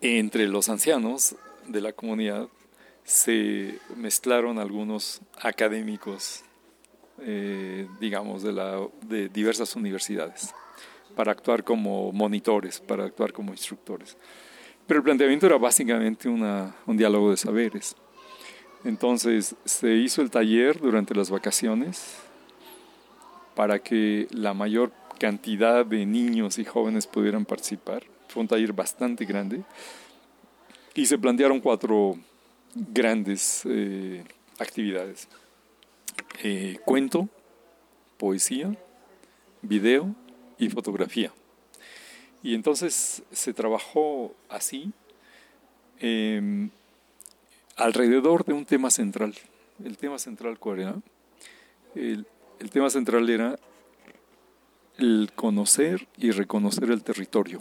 entre 0.00 0.48
los 0.48 0.68
ancianos 0.68 1.36
de 1.68 1.80
la 1.80 1.92
comunidad 1.92 2.48
se 3.04 3.78
mezclaron 3.96 4.58
algunos 4.58 5.20
académicos, 5.40 6.42
eh, 7.20 7.86
digamos, 8.00 8.42
de, 8.42 8.52
la, 8.52 8.80
de 9.02 9.28
diversas 9.28 9.76
universidades, 9.76 10.54
para 11.14 11.32
actuar 11.32 11.62
como 11.64 12.12
monitores, 12.12 12.80
para 12.80 13.04
actuar 13.04 13.32
como 13.32 13.52
instructores. 13.52 14.16
Pero 14.86 14.98
el 14.98 15.04
planteamiento 15.04 15.46
era 15.46 15.58
básicamente 15.58 16.28
una, 16.28 16.74
un 16.86 16.96
diálogo 16.96 17.30
de 17.30 17.36
saberes. 17.36 17.94
Entonces 18.84 19.54
se 19.64 19.94
hizo 19.94 20.20
el 20.20 20.30
taller 20.30 20.78
durante 20.78 21.14
las 21.14 21.30
vacaciones 21.30 22.18
para 23.54 23.78
que 23.78 24.26
la 24.30 24.52
mayor 24.52 24.92
cantidad 25.18 25.86
de 25.86 26.04
niños 26.04 26.58
y 26.58 26.64
jóvenes 26.64 27.06
pudieran 27.06 27.44
participar. 27.44 28.02
Fue 28.28 28.42
un 28.42 28.48
taller 28.48 28.72
bastante 28.72 29.24
grande 29.24 29.62
y 30.94 31.06
se 31.06 31.18
plantearon 31.18 31.60
cuatro 31.60 32.16
grandes 32.74 33.62
eh, 33.66 34.24
actividades. 34.58 35.28
Eh, 36.42 36.78
cuento, 36.84 37.28
poesía, 38.16 38.76
video 39.62 40.14
y 40.58 40.68
fotografía. 40.68 41.32
Y 42.42 42.54
entonces 42.54 43.22
se 43.32 43.54
trabajó 43.54 44.34
así 44.48 44.92
eh, 46.00 46.68
alrededor 47.76 48.44
de 48.44 48.52
un 48.52 48.64
tema 48.64 48.90
central. 48.90 49.34
¿El 49.82 49.96
tema 49.96 50.18
central 50.18 50.58
cuál 50.58 50.80
era? 50.80 50.96
El, 51.94 52.26
el 52.60 52.70
tema 52.70 52.90
central 52.90 53.28
era 53.28 53.58
el 54.98 55.32
conocer 55.34 56.06
y 56.16 56.30
reconocer 56.30 56.90
el 56.90 57.02
territorio, 57.02 57.60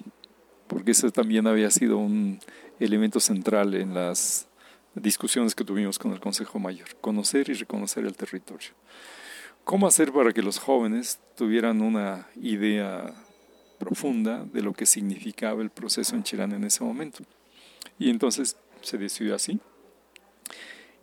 porque 0.68 0.92
ese 0.92 1.12
también 1.12 1.48
había 1.48 1.70
sido 1.70 1.98
un 1.98 2.40
elemento 2.80 3.20
central 3.20 3.74
en 3.76 3.94
las 3.94 4.48
discusiones 4.96 5.56
que 5.56 5.64
tuvimos 5.64 5.98
con 5.98 6.14
el 6.14 6.20
Consejo 6.20 6.60
Mayor, 6.60 6.88
conocer 7.02 7.50
y 7.50 7.54
reconocer 7.54 8.06
el 8.06 8.16
territorio. 8.16 8.70
¿Cómo 9.64 9.88
hacer 9.88 10.12
para 10.12 10.34
que 10.34 10.42
los 10.42 10.60
jóvenes 10.60 11.20
tuvieran 11.36 11.82
una 11.82 12.28
idea 12.36 13.14
profunda 13.80 14.46
de 14.46 14.62
lo 14.62 14.74
que 14.74 14.86
significaba 14.86 15.62
el 15.62 15.70
proceso 15.70 16.16
en 16.16 16.24
Chirán 16.24 16.52
en 16.52 16.64
ese 16.66 16.84
momento? 16.84 17.24
Y 17.98 18.10
entonces 18.10 18.58
se 18.82 18.98
decidió 18.98 19.36
así. 19.36 19.60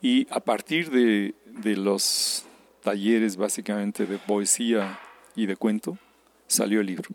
Y 0.02 0.26
a 0.30 0.40
partir 0.40 0.90
de, 0.90 1.34
de 1.46 1.76
los 1.76 2.44
talleres 2.82 3.36
básicamente 3.36 4.06
de 4.06 4.18
poesía 4.18 4.98
y 5.34 5.46
de 5.46 5.56
cuento, 5.56 5.98
salió 6.46 6.80
el 6.80 6.86
libro. 6.86 7.08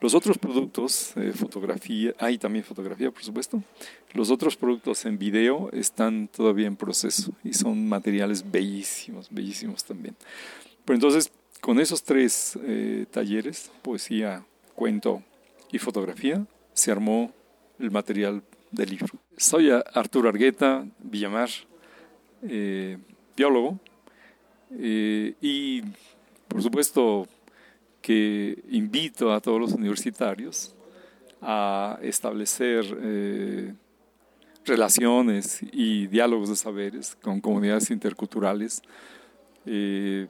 Los 0.00 0.14
otros 0.14 0.38
productos, 0.38 1.12
eh, 1.16 1.32
fotografía, 1.34 2.14
hay 2.20 2.38
también 2.38 2.64
fotografía 2.64 3.10
por 3.10 3.24
supuesto, 3.24 3.60
los 4.12 4.30
otros 4.30 4.56
productos 4.56 5.04
en 5.04 5.18
video 5.18 5.70
están 5.72 6.28
todavía 6.28 6.68
en 6.68 6.76
proceso 6.76 7.32
y 7.42 7.52
son 7.52 7.88
materiales 7.88 8.48
bellísimos, 8.48 9.26
bellísimos 9.28 9.82
también. 9.82 10.14
Pero 10.84 10.94
entonces, 10.94 11.32
con 11.60 11.80
esos 11.80 12.04
tres 12.04 12.56
eh, 12.62 13.06
talleres, 13.10 13.72
poesía, 13.82 14.44
cuento 14.76 15.24
y 15.72 15.78
fotografía, 15.78 16.46
se 16.74 16.92
armó 16.92 17.32
el 17.80 17.90
material 17.90 18.44
del 18.70 18.90
libro. 18.90 19.08
Soy 19.36 19.70
Arturo 19.70 20.28
Argueta 20.28 20.86
Villamar, 21.00 21.50
eh, 22.42 22.98
biólogo, 23.36 23.80
y 24.70 25.82
por 26.46 26.62
supuesto 26.62 27.26
que 28.08 28.64
invito 28.70 29.34
a 29.34 29.38
todos 29.38 29.60
los 29.60 29.72
universitarios 29.74 30.74
a 31.42 31.98
establecer 32.00 32.86
eh, 33.02 33.74
relaciones 34.64 35.60
y 35.72 36.06
diálogos 36.06 36.48
de 36.48 36.56
saberes 36.56 37.18
con 37.20 37.38
comunidades 37.42 37.90
interculturales, 37.90 38.80
eh, 39.66 40.26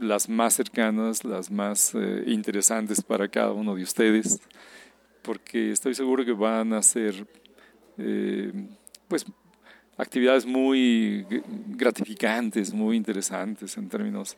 las 0.00 0.28
más 0.28 0.54
cercanas, 0.54 1.22
las 1.22 1.48
más 1.48 1.94
eh, 1.94 2.24
interesantes 2.26 3.00
para 3.00 3.28
cada 3.28 3.52
uno 3.52 3.76
de 3.76 3.84
ustedes, 3.84 4.40
porque 5.22 5.70
estoy 5.70 5.94
seguro 5.94 6.24
que 6.24 6.32
van 6.32 6.72
a 6.72 6.82
ser 6.82 7.24
pues 9.06 9.24
actividades 9.96 10.46
muy 10.46 11.26
gratificantes, 11.68 12.72
muy 12.72 12.96
interesantes 12.96 13.76
en 13.76 13.88
términos 13.88 14.36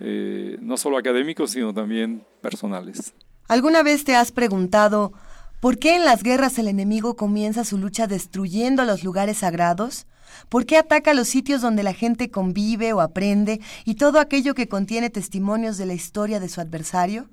eh, 0.00 0.56
no 0.60 0.76
solo 0.76 0.98
académicos, 0.98 1.50
sino 1.50 1.72
también 1.74 2.24
personales. 2.40 3.14
¿Alguna 3.48 3.82
vez 3.82 4.04
te 4.04 4.14
has 4.14 4.32
preguntado 4.32 5.12
por 5.60 5.78
qué 5.78 5.96
en 5.96 6.04
las 6.04 6.22
guerras 6.22 6.58
el 6.58 6.68
enemigo 6.68 7.16
comienza 7.16 7.64
su 7.64 7.78
lucha 7.78 8.06
destruyendo 8.06 8.84
los 8.84 9.04
lugares 9.04 9.38
sagrados? 9.38 10.06
¿Por 10.48 10.66
qué 10.66 10.78
ataca 10.78 11.14
los 11.14 11.28
sitios 11.28 11.60
donde 11.60 11.82
la 11.82 11.92
gente 11.92 12.30
convive 12.30 12.92
o 12.92 13.00
aprende 13.00 13.60
y 13.84 13.96
todo 13.96 14.18
aquello 14.18 14.54
que 14.54 14.68
contiene 14.68 15.10
testimonios 15.10 15.76
de 15.76 15.86
la 15.86 15.94
historia 15.94 16.40
de 16.40 16.48
su 16.48 16.60
adversario? 16.60 17.28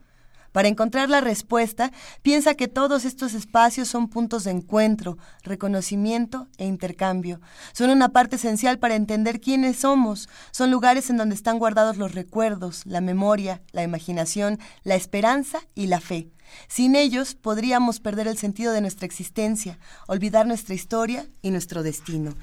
Para 0.52 0.68
encontrar 0.68 1.10
la 1.10 1.22
respuesta, 1.22 1.92
piensa 2.22 2.56
que 2.56 2.68
todos 2.68 3.06
estos 3.06 3.34
espacios 3.34 3.88
son 3.88 4.10
puntos 4.10 4.44
de 4.44 4.52
encuentro, 4.52 5.18
reconocimiento 5.44 6.48
e 6.58 6.66
intercambio. 6.66 7.40
Son 7.74 7.90
una 7.90 8.10
parte 8.10 8.38
esencial 8.38 8.80
para 8.80 8.96
entender 8.96 9.40
quiénes 9.40 9.78
somos. 9.78 10.30
Son 10.52 10.72
lugares 10.72 11.10
en 11.10 11.18
donde 11.18 11.36
están 11.36 11.60
guardados 11.60 11.98
los 11.98 12.16
recuerdos, 12.16 12.86
la 12.86 13.02
memoria, 13.02 13.62
la 13.72 13.84
imaginación, 13.84 14.60
la 14.84 14.96
esperanza 14.96 15.60
y 15.76 15.88
la 15.88 16.00
fe. 16.00 16.30
Sin 16.68 16.96
ellos 16.96 17.36
podríamos 17.36 18.00
perder 18.00 18.28
el 18.28 18.38
sentido 18.38 18.74
de 18.74 18.82
nuestra 18.82 19.06
existencia, 19.06 19.78
olvidar 20.08 20.48
nuestra 20.48 20.74
historia 20.74 21.28
y 21.42 21.52
nuestro 21.52 21.84
destino. 21.84 22.34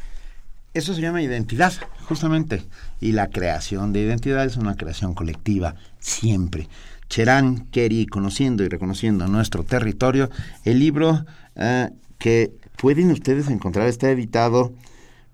Eso 0.75 0.95
se 0.95 1.01
llama 1.01 1.23
identidad, 1.23 1.73
justamente. 2.07 2.63
Y 3.01 3.13
la 3.13 3.31
creación 3.31 3.95
de 3.95 4.01
identidad 4.01 4.45
es 4.45 4.59
una 4.59 4.77
creación 4.77 5.15
colectiva, 5.15 5.75
siempre. 5.99 6.69
Cherán 7.09 7.67
Kerry, 7.71 8.07
conociendo 8.07 8.65
y 8.65 8.69
reconociendo 8.69 9.27
nuestro 9.27 9.63
territorio. 9.63 10.31
El 10.65 10.79
libro 10.79 11.25
eh, 11.55 11.91
que 12.19 12.53
pueden 12.77 13.11
ustedes 13.11 13.49
encontrar 13.49 13.89
está 13.89 14.11
editado 14.11 14.73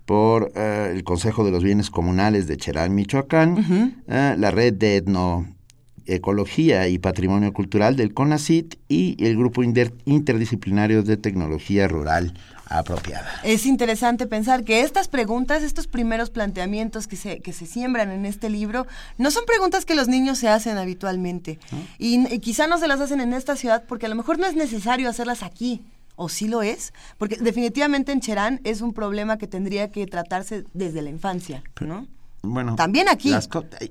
por 0.05 0.52
eh, 0.55 0.91
el 0.92 1.05
Consejo 1.05 1.44
de 1.44 1.51
los 1.51 1.62
Bienes 1.62 1.91
Comunales 1.91 2.47
de 2.47 2.57
Cherán, 2.57 2.94
Michoacán, 2.94 4.02
eh, 4.09 4.34
la 4.36 4.51
Red 4.51 4.75
de 4.75 4.97
Etnoecología 4.97 6.89
y 6.89 6.99
Patrimonio 6.99 7.52
Cultural 7.52 7.97
del 7.97 8.12
CONACIT 8.12 8.76
y 8.89 9.17
el 9.25 9.36
Grupo 9.36 9.62
Interdisciplinario 9.62 11.02
de 11.02 11.17
Tecnología 11.17 11.89
Rural 11.89 12.34
apropiada. 12.67 13.29
Es 13.43 13.67
interesante 13.67 14.27
pensar 14.27 14.65
que 14.65 14.81
estas 14.81 15.09
preguntas, 15.09 15.63
estos 15.63 15.87
primeros 15.87 16.31
planteamientos 16.31 17.07
que 17.07 17.17
se, 17.17 17.41
que 17.41 17.53
se 17.53 17.67
siembran 17.67 18.11
en 18.11 18.27
este 18.27 18.51
libro, 18.51 18.87
no 19.19 19.31
son 19.31 19.45
preguntas 19.47 19.85
que 19.85 19.95
los 19.95 20.09
niños 20.09 20.39
se 20.39 20.49
hacen 20.49 20.79
habitualmente. 20.79 21.59
Y, 21.99 22.39
quizá 22.39 22.67
no 22.67 22.79
se 22.79 22.89
las 22.89 23.01
hacen 23.01 23.21
en 23.21 23.33
esta 23.33 23.57
ciudad 23.57 23.85
porque 23.87 24.07
a 24.07 24.09
lo 24.09 24.15
mejor 24.15 24.39
no 24.39 24.47
es 24.47 24.55
necesario 24.55 25.09
hacerlas 25.09 25.43
aquí. 25.43 25.85
¿O 26.15 26.29
sí 26.29 26.47
lo 26.47 26.63
es? 26.63 26.93
Porque 27.17 27.37
definitivamente 27.37 28.13
en 28.13 28.21
Cherán 28.21 28.61
es 28.65 28.83
un 28.83 28.93
problema 28.93 29.39
que 29.39 29.47
tendría 29.47 29.91
que 29.91 30.07
tratarse 30.07 30.65
desde 30.75 31.01
la 31.01 31.09
infancia, 31.09 31.63
¿no? 31.81 32.07
Bueno, 32.43 32.75
también 32.75 33.09
aquí. 33.09 33.33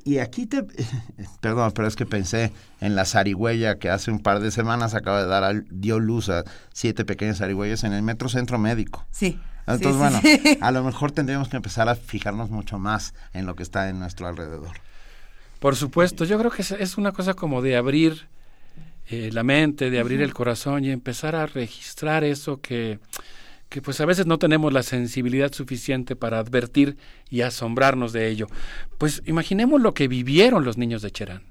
y 0.03 0.17
aquí 0.17 0.45
te. 0.45 0.65
Perdón, 1.41 1.71
pero 1.73 1.87
es 1.87 1.95
que 1.95 2.05
pensé 2.05 2.51
en 2.81 2.95
la 2.95 3.05
zarigüeya 3.05 3.79
que 3.79 3.89
hace 3.89 4.11
un 4.11 4.19
par 4.19 4.41
de 4.41 4.51
semanas 4.51 4.93
acaba 4.93 5.23
de 5.23 5.27
dar, 5.27 5.63
dio 5.69 5.99
luz 5.99 6.29
a 6.29 6.43
siete 6.73 7.05
pequeñas 7.05 7.37
zarigüeyas 7.37 7.83
en 7.83 7.93
el 7.93 8.01
Metro 8.01 8.27
Centro 8.29 8.59
Médico. 8.59 9.05
Sí. 9.11 9.39
Entonces, 9.67 9.95
bueno, 9.95 10.19
a 10.59 10.71
lo 10.71 10.83
mejor 10.83 11.11
tendríamos 11.11 11.47
que 11.47 11.55
empezar 11.55 11.87
a 11.87 11.95
fijarnos 11.95 12.49
mucho 12.49 12.77
más 12.77 13.13
en 13.33 13.45
lo 13.45 13.55
que 13.55 13.63
está 13.63 13.89
en 13.89 13.99
nuestro 13.99 14.27
alrededor. 14.27 14.71
Por 15.59 15.75
supuesto, 15.75 16.25
yo 16.25 16.37
creo 16.39 16.51
que 16.51 16.61
es 16.61 16.97
una 16.97 17.11
cosa 17.11 17.35
como 17.35 17.61
de 17.61 17.77
abrir 17.77 18.27
eh, 19.11 19.29
la 19.33 19.43
mente, 19.43 19.89
de 19.89 19.99
abrir 19.99 20.21
el 20.21 20.33
corazón 20.33 20.85
y 20.85 20.89
empezar 20.89 21.35
a 21.35 21.45
registrar 21.45 22.23
eso 22.23 22.61
que 22.61 22.99
que 23.71 23.81
pues 23.81 24.01
a 24.01 24.05
veces 24.05 24.25
no 24.27 24.37
tenemos 24.37 24.73
la 24.73 24.83
sensibilidad 24.83 25.53
suficiente 25.53 26.17
para 26.17 26.39
advertir 26.39 26.97
y 27.29 27.39
asombrarnos 27.39 28.11
de 28.11 28.27
ello. 28.27 28.47
Pues 28.97 29.23
imaginemos 29.25 29.79
lo 29.79 29.93
que 29.93 30.09
vivieron 30.09 30.65
los 30.65 30.77
niños 30.77 31.01
de 31.01 31.09
Cherán. 31.09 31.43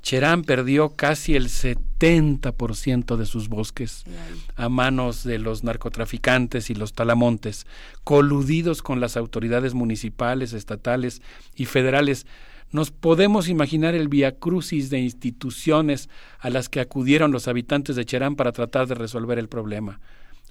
Cherán 0.00 0.44
perdió 0.44 0.90
casi 0.90 1.34
el 1.34 1.48
70% 1.48 3.16
de 3.16 3.26
sus 3.26 3.48
bosques 3.48 4.04
a 4.54 4.68
manos 4.68 5.24
de 5.24 5.40
los 5.40 5.64
narcotraficantes 5.64 6.70
y 6.70 6.76
los 6.76 6.92
talamontes, 6.92 7.66
coludidos 8.04 8.80
con 8.80 9.00
las 9.00 9.16
autoridades 9.16 9.74
municipales, 9.74 10.52
estatales 10.52 11.20
y 11.56 11.64
federales. 11.64 12.28
Nos 12.70 12.92
podemos 12.92 13.48
imaginar 13.48 13.96
el 13.96 14.06
viacrucis 14.06 14.88
de 14.88 15.00
instituciones 15.00 16.10
a 16.38 16.48
las 16.48 16.68
que 16.68 16.78
acudieron 16.78 17.32
los 17.32 17.48
habitantes 17.48 17.96
de 17.96 18.04
Cherán 18.04 18.36
para 18.36 18.52
tratar 18.52 18.86
de 18.86 18.94
resolver 18.94 19.40
el 19.40 19.48
problema 19.48 19.98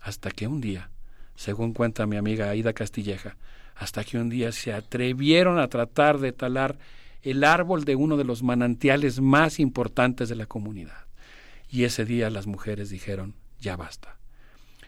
hasta 0.02 0.32
que 0.32 0.48
un 0.48 0.62
día, 0.62 0.90
según 1.36 1.74
cuenta 1.74 2.06
mi 2.06 2.18
amiga 2.18 2.50
Aida 2.50 2.74
Castilleja, 2.74 3.38
hasta 3.76 4.04
que 4.04 4.18
un 4.18 4.30
día 4.30 4.52
se 4.52 4.74
atrevieron 4.74 5.58
a 5.60 5.68
tratar 5.68 6.20
de 6.20 6.32
talar 6.32 6.78
el 7.22 7.44
árbol 7.44 7.86
de 7.86 7.96
uno 7.96 8.18
de 8.18 8.24
los 8.24 8.44
manantiales 8.44 9.20
más 9.20 9.60
importantes 9.60 10.30
de 10.30 10.36
la 10.36 10.46
comunidad. 10.46 11.06
Y 11.70 11.84
ese 11.84 12.06
día 12.06 12.30
las 12.30 12.48
mujeres 12.48 12.90
dijeron, 12.90 13.36
ya 13.60 13.76
basta. 13.76 14.18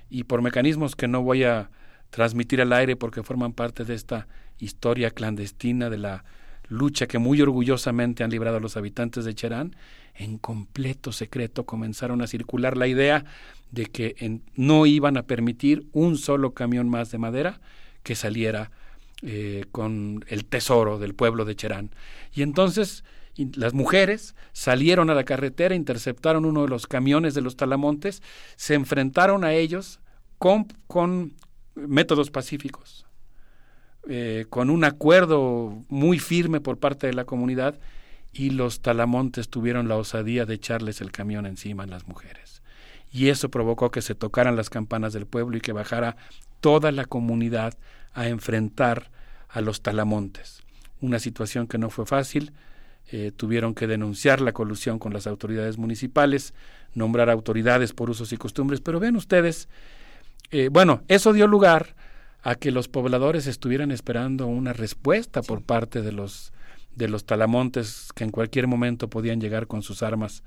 Y 0.09 0.23
por 0.23 0.41
mecanismos 0.41 0.95
que 0.95 1.07
no 1.07 1.21
voy 1.21 1.43
a 1.43 1.69
transmitir 2.09 2.61
al 2.61 2.73
aire 2.73 2.95
porque 2.95 3.23
forman 3.23 3.53
parte 3.53 3.85
de 3.85 3.95
esta 3.95 4.27
historia 4.59 5.11
clandestina 5.11 5.89
de 5.89 5.97
la 5.97 6.25
lucha 6.67 7.07
que 7.07 7.17
muy 7.17 7.41
orgullosamente 7.41 8.23
han 8.23 8.31
librado 8.31 8.59
los 8.59 8.77
habitantes 8.77 9.25
de 9.25 9.35
Cherán, 9.35 9.75
en 10.21 10.37
completo 10.37 11.11
secreto 11.11 11.65
comenzaron 11.65 12.21
a 12.21 12.27
circular 12.27 12.77
la 12.77 12.87
idea 12.87 13.25
de 13.71 13.85
que 13.85 14.41
no 14.55 14.85
iban 14.85 15.17
a 15.17 15.23
permitir 15.23 15.87
un 15.93 16.17
solo 16.17 16.53
camión 16.53 16.89
más 16.89 17.11
de 17.11 17.17
madera 17.17 17.59
que 18.03 18.15
saliera 18.15 18.71
eh, 19.23 19.65
con 19.71 20.23
el 20.27 20.45
tesoro 20.45 20.99
del 20.99 21.15
pueblo 21.15 21.45
de 21.45 21.55
Cherán. 21.55 21.91
Y 22.33 22.43
entonces 22.43 23.03
las 23.55 23.73
mujeres 23.73 24.35
salieron 24.51 25.09
a 25.09 25.15
la 25.15 25.23
carretera, 25.23 25.73
interceptaron 25.73 26.45
uno 26.45 26.63
de 26.63 26.67
los 26.67 26.85
camiones 26.85 27.33
de 27.33 27.41
los 27.41 27.55
talamontes, 27.55 28.21
se 28.57 28.75
enfrentaron 28.75 29.43
a 29.43 29.53
ellos 29.53 29.99
con, 30.37 31.33
métodos 31.75 32.29
pacíficos, 32.29 33.05
eh, 34.07 34.45
con 34.49 34.69
un 34.69 34.83
acuerdo 34.83 35.83
muy 35.87 36.19
firme 36.19 36.59
por 36.59 36.77
parte 36.77 37.07
de 37.07 37.13
la 37.13 37.25
comunidad 37.25 37.79
y 38.33 38.51
los 38.51 38.81
talamontes 38.81 39.49
tuvieron 39.49 39.87
la 39.87 39.97
osadía 39.97 40.45
de 40.45 40.55
echarles 40.55 41.01
el 41.01 41.11
camión 41.11 41.45
encima 41.45 41.83
a 41.83 41.87
las 41.87 42.07
mujeres. 42.07 42.61
Y 43.11 43.27
eso 43.29 43.49
provocó 43.49 43.91
que 43.91 44.01
se 44.01 44.15
tocaran 44.15 44.55
las 44.55 44.69
campanas 44.69 45.13
del 45.13 45.25
pueblo 45.25 45.57
y 45.57 45.61
que 45.61 45.73
bajara 45.73 46.15
toda 46.61 46.91
la 46.91 47.05
comunidad 47.05 47.77
a 48.13 48.27
enfrentar 48.27 49.11
a 49.49 49.61
los 49.61 49.81
talamontes. 49.81 50.63
Una 51.01 51.19
situación 51.19 51.67
que 51.67 51.77
no 51.77 51.89
fue 51.89 52.05
fácil, 52.05 52.53
eh, 53.11 53.31
tuvieron 53.35 53.73
que 53.75 53.87
denunciar 53.87 54.39
la 54.39 54.53
colusión 54.53 54.97
con 54.97 55.11
las 55.11 55.27
autoridades 55.27 55.77
municipales, 55.77 56.53
nombrar 56.93 57.29
autoridades 57.29 57.91
por 57.91 58.09
usos 58.09 58.31
y 58.31 58.37
costumbres, 58.37 58.79
pero 58.79 59.01
vean 59.01 59.17
ustedes, 59.17 59.67
eh, 60.51 60.69
bueno, 60.71 61.01
eso 61.09 61.33
dio 61.33 61.47
lugar 61.47 61.95
a 62.43 62.55
que 62.55 62.71
los 62.71 62.87
pobladores 62.87 63.47
estuvieran 63.47 63.91
esperando 63.91 64.47
una 64.47 64.71
respuesta 64.71 65.41
por 65.41 65.61
parte 65.61 66.01
de 66.01 66.13
los 66.13 66.53
de 66.95 67.07
los 67.07 67.25
talamontes 67.25 68.09
que 68.15 68.23
en 68.23 68.31
cualquier 68.31 68.67
momento 68.67 69.09
podían 69.09 69.39
llegar 69.41 69.67
con 69.67 69.81
sus 69.83 70.03
armas 70.03 70.43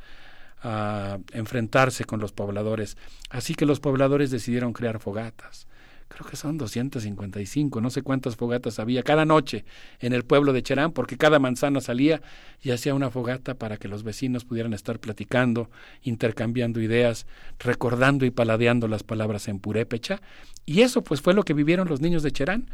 a 0.62 1.18
enfrentarse 1.32 2.04
con 2.04 2.20
los 2.20 2.32
pobladores. 2.32 2.96
Así 3.30 3.54
que 3.54 3.66
los 3.66 3.80
pobladores 3.80 4.30
decidieron 4.30 4.72
crear 4.72 4.98
fogatas 4.98 5.66
creo 6.14 6.30
que 6.30 6.36
son 6.36 6.56
255, 6.58 7.80
no 7.80 7.90
sé 7.90 8.02
cuántas 8.02 8.36
fogatas 8.36 8.78
había 8.78 9.02
cada 9.02 9.24
noche 9.24 9.64
en 9.98 10.12
el 10.12 10.24
pueblo 10.24 10.52
de 10.52 10.62
Cherán, 10.62 10.92
porque 10.92 11.16
cada 11.16 11.40
manzana 11.40 11.80
salía 11.80 12.22
y 12.62 12.70
hacía 12.70 12.94
una 12.94 13.10
fogata 13.10 13.54
para 13.54 13.78
que 13.78 13.88
los 13.88 14.04
vecinos 14.04 14.44
pudieran 14.44 14.74
estar 14.74 15.00
platicando, 15.00 15.70
intercambiando 16.02 16.80
ideas, 16.80 17.26
recordando 17.58 18.24
y 18.24 18.30
paladeando 18.30 18.86
las 18.86 19.02
palabras 19.02 19.48
en 19.48 19.58
purépecha. 19.58 20.22
Y 20.64 20.82
eso 20.82 21.02
pues 21.02 21.20
fue 21.20 21.34
lo 21.34 21.42
que 21.42 21.52
vivieron 21.52 21.88
los 21.88 22.00
niños 22.00 22.22
de 22.22 22.30
Cherán. 22.30 22.70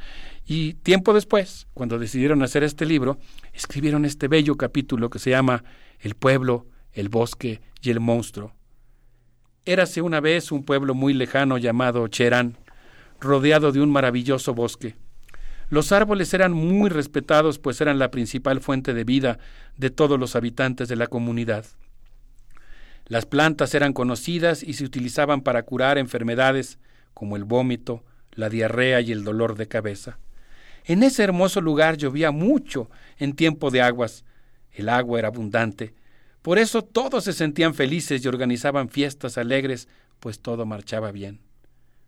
Y 0.47 0.75
tiempo 0.75 1.15
después, 1.15 1.67
cuando 1.73 1.99
decidieron 1.99 2.43
hacer 2.43 2.63
este 2.63 2.85
libro, 2.85 3.19
escribieron 3.55 4.05
este 4.05 4.29
bello 4.29 4.57
capítulo 4.57 5.09
que 5.09 5.19
se 5.19 5.31
llama 5.31 5.65
El 6.01 6.15
pueblo, 6.15 6.67
el 6.93 7.09
bosque 7.09 7.63
y 7.81 7.89
el 7.89 8.01
monstruo. 8.01 8.53
Érase 9.65 10.03
una 10.03 10.21
vez 10.21 10.53
un 10.53 10.63
pueblo 10.65 10.95
muy 10.95 11.15
lejano 11.15 11.57
llamado 11.57 12.07
Cherán, 12.09 12.59
rodeado 13.21 13.73
de 13.73 13.81
un 13.81 13.91
maravilloso 13.91 14.55
bosque. 14.55 14.97
Los 15.69 15.93
árboles 15.93 16.35
eran 16.35 16.53
muy 16.53 16.91
respetados, 16.91 17.59
pues 17.59 17.81
eran 17.81 17.99
la 17.99 18.11
principal 18.11 18.61
fuente 18.61 18.93
de 18.93 19.05
vida 19.05 19.39
de 19.77 19.91
todos 19.91 20.19
los 20.19 20.35
habitantes 20.35 20.89
de 20.89 20.97
la 20.97 21.07
comunidad. 21.07 21.65
Las 23.07 23.27
plantas 23.27 23.75
eran 23.75 23.93
conocidas 23.93 24.63
y 24.63 24.75
se 24.75 24.85
utilizaban 24.85 25.43
para 25.43 25.63
curar 25.63 25.99
enfermedades 25.99 26.79
como 27.15 27.37
el 27.37 27.45
vómito, 27.45 28.05
la 28.33 28.49
diarrea 28.49 29.01
y 29.01 29.13
el 29.13 29.25
dolor 29.25 29.57
de 29.57 29.69
cabeza. 29.69 30.19
En 30.85 31.03
ese 31.03 31.23
hermoso 31.23 31.61
lugar 31.61 31.97
llovía 31.97 32.31
mucho 32.31 32.91
en 33.19 33.35
tiempo 33.35 33.71
de 33.71 33.83
aguas. 33.83 34.25
El 34.73 34.89
agua 34.89 35.19
era 35.19 35.29
abundante. 35.29 35.95
Por 36.43 36.59
eso 36.59 36.83
todos 36.83 37.25
se 37.25 37.33
sentían 37.33 37.75
felices 37.75 38.25
y 38.25 38.29
organizaban 38.29 38.89
fiestas 38.89 39.39
alegres, 39.39 39.89
pues 40.21 40.41
todo 40.41 40.65
marchaba 40.65 41.13
bien. 41.13 41.41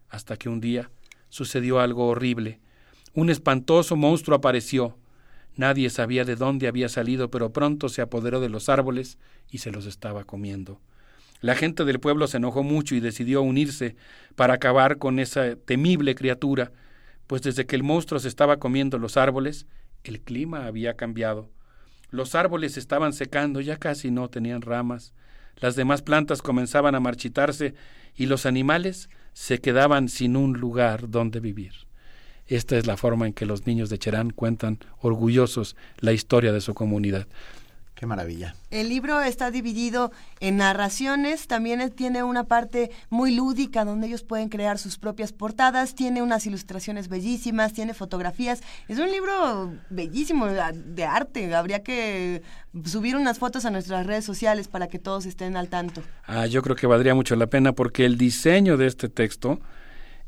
Hasta 0.08 0.36
que 0.36 0.48
un 0.48 0.60
día, 0.60 0.90
sucedió 1.32 1.80
algo 1.80 2.08
horrible. 2.08 2.60
Un 3.14 3.30
espantoso 3.30 3.96
monstruo 3.96 4.36
apareció. 4.36 4.98
Nadie 5.56 5.88
sabía 5.88 6.26
de 6.26 6.36
dónde 6.36 6.68
había 6.68 6.90
salido, 6.90 7.30
pero 7.30 7.54
pronto 7.54 7.88
se 7.88 8.02
apoderó 8.02 8.38
de 8.38 8.50
los 8.50 8.68
árboles 8.68 9.18
y 9.50 9.58
se 9.58 9.70
los 9.70 9.86
estaba 9.86 10.24
comiendo. 10.24 10.78
La 11.40 11.54
gente 11.54 11.86
del 11.86 12.00
pueblo 12.00 12.26
se 12.26 12.36
enojó 12.36 12.62
mucho 12.62 12.94
y 12.94 13.00
decidió 13.00 13.40
unirse 13.40 13.96
para 14.36 14.54
acabar 14.54 14.98
con 14.98 15.18
esa 15.18 15.56
temible 15.56 16.14
criatura, 16.14 16.70
pues 17.26 17.40
desde 17.40 17.64
que 17.64 17.76
el 17.76 17.82
monstruo 17.82 18.20
se 18.20 18.28
estaba 18.28 18.58
comiendo 18.58 18.98
los 18.98 19.16
árboles, 19.16 19.66
el 20.04 20.20
clima 20.20 20.66
había 20.66 20.96
cambiado. 20.96 21.48
Los 22.10 22.34
árboles 22.34 22.76
estaban 22.76 23.14
secando, 23.14 23.62
ya 23.62 23.78
casi 23.78 24.10
no 24.10 24.28
tenían 24.28 24.60
ramas. 24.60 25.14
Las 25.56 25.76
demás 25.76 26.02
plantas 26.02 26.42
comenzaban 26.42 26.94
a 26.94 27.00
marchitarse 27.00 27.74
y 28.14 28.26
los 28.26 28.44
animales 28.44 29.08
se 29.32 29.60
quedaban 29.60 30.08
sin 30.08 30.36
un 30.36 30.54
lugar 30.54 31.10
donde 31.10 31.40
vivir. 31.40 31.72
Esta 32.46 32.76
es 32.76 32.86
la 32.86 32.96
forma 32.96 33.26
en 33.26 33.32
que 33.32 33.46
los 33.46 33.66
niños 33.66 33.88
de 33.88 33.98
Cherán 33.98 34.30
cuentan 34.30 34.78
orgullosos 35.00 35.76
la 36.00 36.12
historia 36.12 36.52
de 36.52 36.60
su 36.60 36.74
comunidad. 36.74 37.26
Qué 38.02 38.06
maravilla. 38.06 38.56
El 38.72 38.88
libro 38.88 39.20
está 39.20 39.52
dividido 39.52 40.10
en 40.40 40.56
narraciones, 40.56 41.46
también 41.46 41.88
tiene 41.92 42.24
una 42.24 42.42
parte 42.42 42.90
muy 43.10 43.32
lúdica 43.32 43.84
donde 43.84 44.08
ellos 44.08 44.24
pueden 44.24 44.48
crear 44.48 44.76
sus 44.76 44.98
propias 44.98 45.30
portadas, 45.30 45.94
tiene 45.94 46.20
unas 46.20 46.44
ilustraciones 46.44 47.06
bellísimas, 47.06 47.74
tiene 47.74 47.94
fotografías. 47.94 48.60
Es 48.88 48.98
un 48.98 49.08
libro 49.08 49.72
bellísimo 49.88 50.48
de 50.48 51.04
arte, 51.04 51.54
habría 51.54 51.84
que 51.84 52.42
subir 52.84 53.14
unas 53.14 53.38
fotos 53.38 53.66
a 53.66 53.70
nuestras 53.70 54.04
redes 54.04 54.24
sociales 54.24 54.66
para 54.66 54.88
que 54.88 54.98
todos 54.98 55.24
estén 55.24 55.56
al 55.56 55.68
tanto. 55.68 56.02
Ah, 56.26 56.46
yo 56.46 56.60
creo 56.62 56.74
que 56.74 56.88
valdría 56.88 57.14
mucho 57.14 57.36
la 57.36 57.46
pena 57.46 57.72
porque 57.72 58.04
el 58.04 58.18
diseño 58.18 58.76
de 58.76 58.88
este 58.88 59.10
texto 59.10 59.60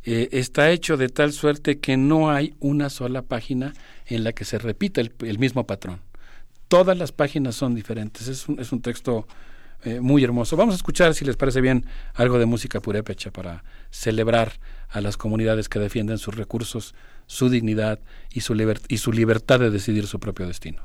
eh, 0.04 0.28
está 0.30 0.70
hecho 0.70 0.96
de 0.96 1.08
tal 1.08 1.32
suerte 1.32 1.80
que 1.80 1.96
no 1.96 2.30
hay 2.30 2.54
una 2.60 2.88
sola 2.88 3.22
página 3.22 3.72
en 4.06 4.22
la 4.22 4.32
que 4.32 4.44
se 4.44 4.58
repita 4.58 5.00
el 5.00 5.38
mismo 5.40 5.66
patrón 5.66 5.98
todas 6.74 6.98
las 6.98 7.12
páginas 7.12 7.54
son 7.54 7.72
diferentes. 7.72 8.26
Es 8.26 8.48
un, 8.48 8.58
es 8.58 8.72
un 8.72 8.82
texto 8.82 9.28
eh, 9.84 10.00
muy 10.00 10.24
hermoso. 10.24 10.56
Vamos 10.56 10.74
a 10.74 10.76
escuchar, 10.76 11.14
si 11.14 11.24
les 11.24 11.36
parece 11.36 11.60
bien, 11.60 11.86
algo 12.14 12.36
de 12.40 12.46
música 12.46 12.80
purépecha 12.80 13.30
para 13.30 13.62
celebrar 13.90 14.54
a 14.88 15.00
las 15.00 15.16
comunidades 15.16 15.68
que 15.68 15.78
defienden 15.78 16.18
sus 16.18 16.34
recursos, 16.34 16.96
su 17.28 17.48
dignidad 17.48 18.00
y 18.32 18.40
su, 18.40 18.56
y 18.88 18.98
su 18.98 19.12
libertad 19.12 19.60
de 19.60 19.70
decidir 19.70 20.08
su 20.08 20.18
propio 20.18 20.48
destino. 20.48 20.82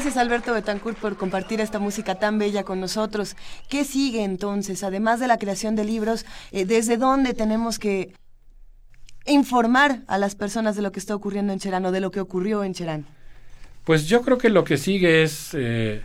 Gracias 0.00 0.16
Alberto 0.16 0.54
Betancourt 0.54 0.96
por 0.96 1.18
compartir 1.18 1.60
esta 1.60 1.78
música 1.78 2.14
tan 2.14 2.38
bella 2.38 2.64
con 2.64 2.80
nosotros. 2.80 3.36
¿Qué 3.68 3.84
sigue 3.84 4.24
entonces? 4.24 4.82
Además 4.82 5.20
de 5.20 5.26
la 5.26 5.36
creación 5.36 5.76
de 5.76 5.84
libros, 5.84 6.24
eh, 6.52 6.64
¿desde 6.64 6.96
dónde 6.96 7.34
tenemos 7.34 7.78
que 7.78 8.14
informar 9.26 10.00
a 10.06 10.16
las 10.16 10.36
personas 10.36 10.74
de 10.74 10.80
lo 10.80 10.90
que 10.90 11.00
está 11.00 11.14
ocurriendo 11.14 11.52
en 11.52 11.58
Cherán 11.58 11.84
o 11.84 11.92
de 11.92 12.00
lo 12.00 12.10
que 12.10 12.20
ocurrió 12.20 12.64
en 12.64 12.72
Cherán? 12.72 13.04
Pues 13.84 14.08
yo 14.08 14.22
creo 14.22 14.38
que 14.38 14.48
lo 14.48 14.64
que 14.64 14.78
sigue 14.78 15.22
es, 15.22 15.50
eh, 15.52 16.00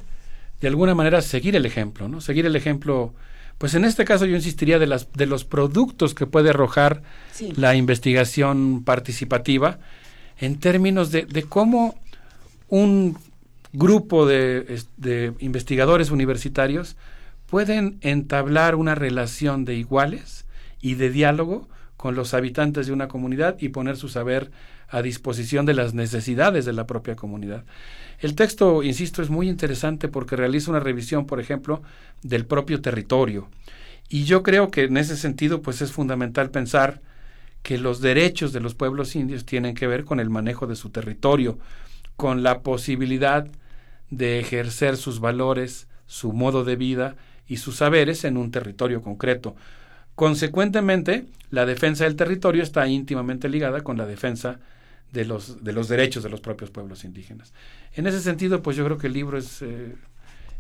de 0.60 0.68
alguna 0.68 0.94
manera, 0.94 1.22
seguir 1.22 1.56
el 1.56 1.66
ejemplo, 1.66 2.10
¿no? 2.10 2.20
Seguir 2.20 2.46
el 2.46 2.58
ejemplo, 2.58 3.14
pues 3.58 3.76
en 3.76 3.86
este 3.86 4.04
caso 4.04 4.26
yo 4.26 4.36
insistiría 4.36 4.78
de, 4.78 4.88
las, 4.88 5.14
de 5.14 5.26
los 5.26 5.46
productos 5.46 6.14
que 6.14 6.26
puede 6.26 6.50
arrojar 6.50 7.02
la 7.56 7.76
investigación 7.76 8.84
participativa 8.84 9.80
en 10.38 10.60
términos 10.60 11.12
de, 11.12 11.26
de 11.26 11.44
cómo 11.44 11.96
un 12.68 13.18
grupo 13.78 14.26
de, 14.26 14.82
de, 14.98 15.34
investigadores 15.40 16.12
universitarios 16.12 16.96
pueden 17.48 17.98
entablar 18.02 18.76
una 18.76 18.96
relación 18.96 19.66
de 19.66 19.76
iguales 19.76 20.46
y 20.82 20.96
de 20.96 21.10
diálogo 21.10 21.68
con 21.98 22.16
los 22.16 22.34
habitantes 22.34 22.88
de 22.88 22.94
una 22.94 23.08
comunidad 23.08 23.58
y 23.60 23.70
poner 23.70 23.98
su 23.98 24.10
saber 24.10 24.52
a 24.90 25.02
disposición 25.02 25.66
de 25.66 25.74
las 25.74 25.94
necesidades 25.94 26.66
de 26.66 26.74
la 26.74 26.86
propia 26.86 27.16
comunidad. 27.16 27.64
El 28.20 28.36
texto, 28.36 28.84
insisto, 28.84 29.22
es 29.22 29.30
muy 29.30 29.50
interesante 29.50 30.08
porque 30.08 30.36
realiza 30.36 30.72
una 30.72 30.80
revisión, 30.80 31.26
por 31.26 31.40
ejemplo, 31.40 31.82
del 32.22 32.46
propio 32.46 32.82
territorio. 32.82 33.50
Y 34.10 34.26
yo 34.26 34.44
creo 34.44 34.70
que 34.70 34.84
en 34.84 34.98
ese 34.98 35.18
sentido, 35.18 35.62
pues 35.62 35.82
es 35.82 35.92
fundamental 35.92 36.52
pensar 36.52 37.02
que 37.64 37.78
los 37.80 38.00
derechos 38.00 38.54
de 38.54 38.60
los 38.60 38.76
pueblos 38.76 39.16
indios 39.16 39.46
tienen 39.46 39.74
que 39.74 39.88
ver 39.88 40.06
con 40.06 40.20
el 40.20 40.30
manejo 40.30 40.68
de 40.68 40.76
su 40.76 40.92
territorio, 40.92 41.58
con 42.16 42.44
la 42.44 42.62
posibilidad 42.62 43.48
de 44.10 44.40
ejercer 44.40 44.98
sus 44.98 45.20
valores, 45.20 45.88
su 46.08 46.34
modo 46.34 46.64
de 46.64 46.76
vida 46.76 47.16
y 47.48 47.58
sus 47.58 47.78
saberes 47.78 48.24
en 48.24 48.38
un 48.38 48.52
territorio 48.52 49.02
concreto. 49.02 49.56
Consecuentemente, 50.16 51.26
la 51.52 51.66
defensa 51.66 52.06
del 52.06 52.16
territorio 52.16 52.64
está 52.64 52.88
íntimamente 52.88 53.50
ligada 53.50 53.82
con 53.82 53.98
la 53.98 54.06
defensa 54.06 54.60
de 55.12 55.26
los, 55.26 55.64
de 55.64 55.74
los 55.74 55.88
derechos 55.88 56.24
de 56.24 56.30
los 56.30 56.42
propios 56.42 56.70
pueblos 56.70 57.04
indígenas. 57.04 57.54
En 57.94 58.08
ese 58.08 58.22
sentido, 58.22 58.62
pues 58.62 58.78
yo 58.78 58.86
creo 58.86 58.98
que 58.98 59.08
el 59.08 59.14
libro 59.14 59.38
es 59.38 59.62
eh, 59.62 59.96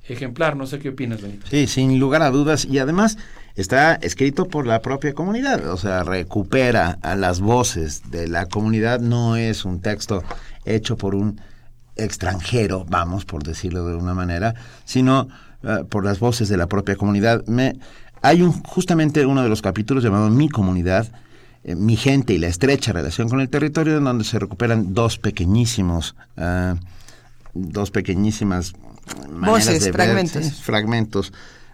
ejemplar. 0.07 0.55
No 0.55 0.67
sé 0.67 0.79
qué 0.79 0.89
opinas, 0.89 1.21
Benito. 1.21 1.47
Sí, 1.49 1.67
sin 1.67 1.99
lugar 1.99 2.21
a 2.21 2.31
dudas. 2.31 2.65
Y 2.65 2.79
además 2.79 3.17
está 3.55 3.95
escrito 3.95 4.47
por 4.47 4.65
la 4.67 4.81
propia 4.81 5.13
comunidad. 5.13 5.67
O 5.71 5.77
sea, 5.77 6.03
recupera 6.03 6.97
a 7.01 7.15
las 7.15 7.39
voces 7.39 8.09
de 8.11 8.27
la 8.27 8.45
comunidad. 8.47 8.99
No 8.99 9.35
es 9.35 9.65
un 9.65 9.81
texto 9.81 10.23
hecho 10.65 10.97
por 10.97 11.15
un 11.15 11.39
extranjero, 11.95 12.85
vamos, 12.89 13.25
por 13.25 13.43
decirlo 13.43 13.85
de 13.87 13.95
una 13.95 14.13
manera, 14.13 14.55
sino 14.83 15.27
uh, 15.63 15.85
por 15.87 16.03
las 16.03 16.19
voces 16.19 16.49
de 16.49 16.57
la 16.57 16.67
propia 16.67 16.95
comunidad. 16.95 17.45
Me, 17.47 17.77
hay 18.21 18.41
un, 18.41 18.51
justamente 18.63 19.25
uno 19.25 19.43
de 19.43 19.49
los 19.49 19.61
capítulos 19.61 20.03
llamado 20.03 20.29
Mi 20.29 20.49
comunidad, 20.49 21.11
eh, 21.63 21.75
Mi 21.75 21.95
gente 21.95 22.33
y 22.33 22.37
la 22.37 22.47
estrecha 22.47 22.93
relación 22.93 23.29
con 23.29 23.39
el 23.41 23.49
territorio, 23.49 23.97
en 23.97 24.03
donde 24.03 24.23
se 24.23 24.39
recuperan 24.39 24.93
dos 24.93 25.17
pequeñísimos, 25.17 26.15
uh, 26.37 26.75
dos 27.53 27.91
pequeñísimas 27.91 28.73
Voces, 29.29 29.83
de 29.83 29.93
fragmentos. 29.93 30.41
Ver, 30.41 30.51
sí, 30.51 30.61
fragmentos 30.63 31.31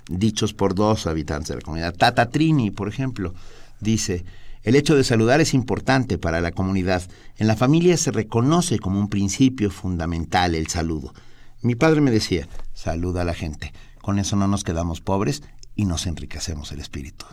dichos 0.09 0.53
por 0.53 0.75
dos 0.75 1.07
habitantes 1.07 1.49
de 1.49 1.55
la 1.55 1.61
comunidad. 1.61 1.95
Tata 1.95 2.29
Trini, 2.29 2.71
por 2.71 2.89
ejemplo, 2.89 3.33
dice, 3.79 4.25
el 4.63 4.75
hecho 4.75 4.95
de 4.95 5.03
saludar 5.03 5.41
es 5.41 5.53
importante 5.53 6.17
para 6.17 6.39
la 6.39 6.51
comunidad. 6.51 7.03
En 7.37 7.47
la 7.47 7.55
familia 7.55 7.97
se 7.97 8.11
reconoce 8.11 8.77
como 8.77 8.99
un 8.99 9.09
principio 9.09 9.71
fundamental 9.71 10.53
el 10.53 10.67
saludo. 10.67 11.13
Mi 11.61 11.75
padre 11.75 12.01
me 12.01 12.11
decía, 12.11 12.47
saluda 12.73 13.21
a 13.21 13.25
la 13.25 13.33
gente. 13.33 13.73
Con 14.01 14.19
eso 14.19 14.35
no 14.35 14.47
nos 14.47 14.63
quedamos 14.63 15.01
pobres 15.01 15.41
y 15.75 15.85
nos 15.85 16.05
enriquecemos 16.05 16.71
el 16.71 16.79
espíritu. 16.79 17.25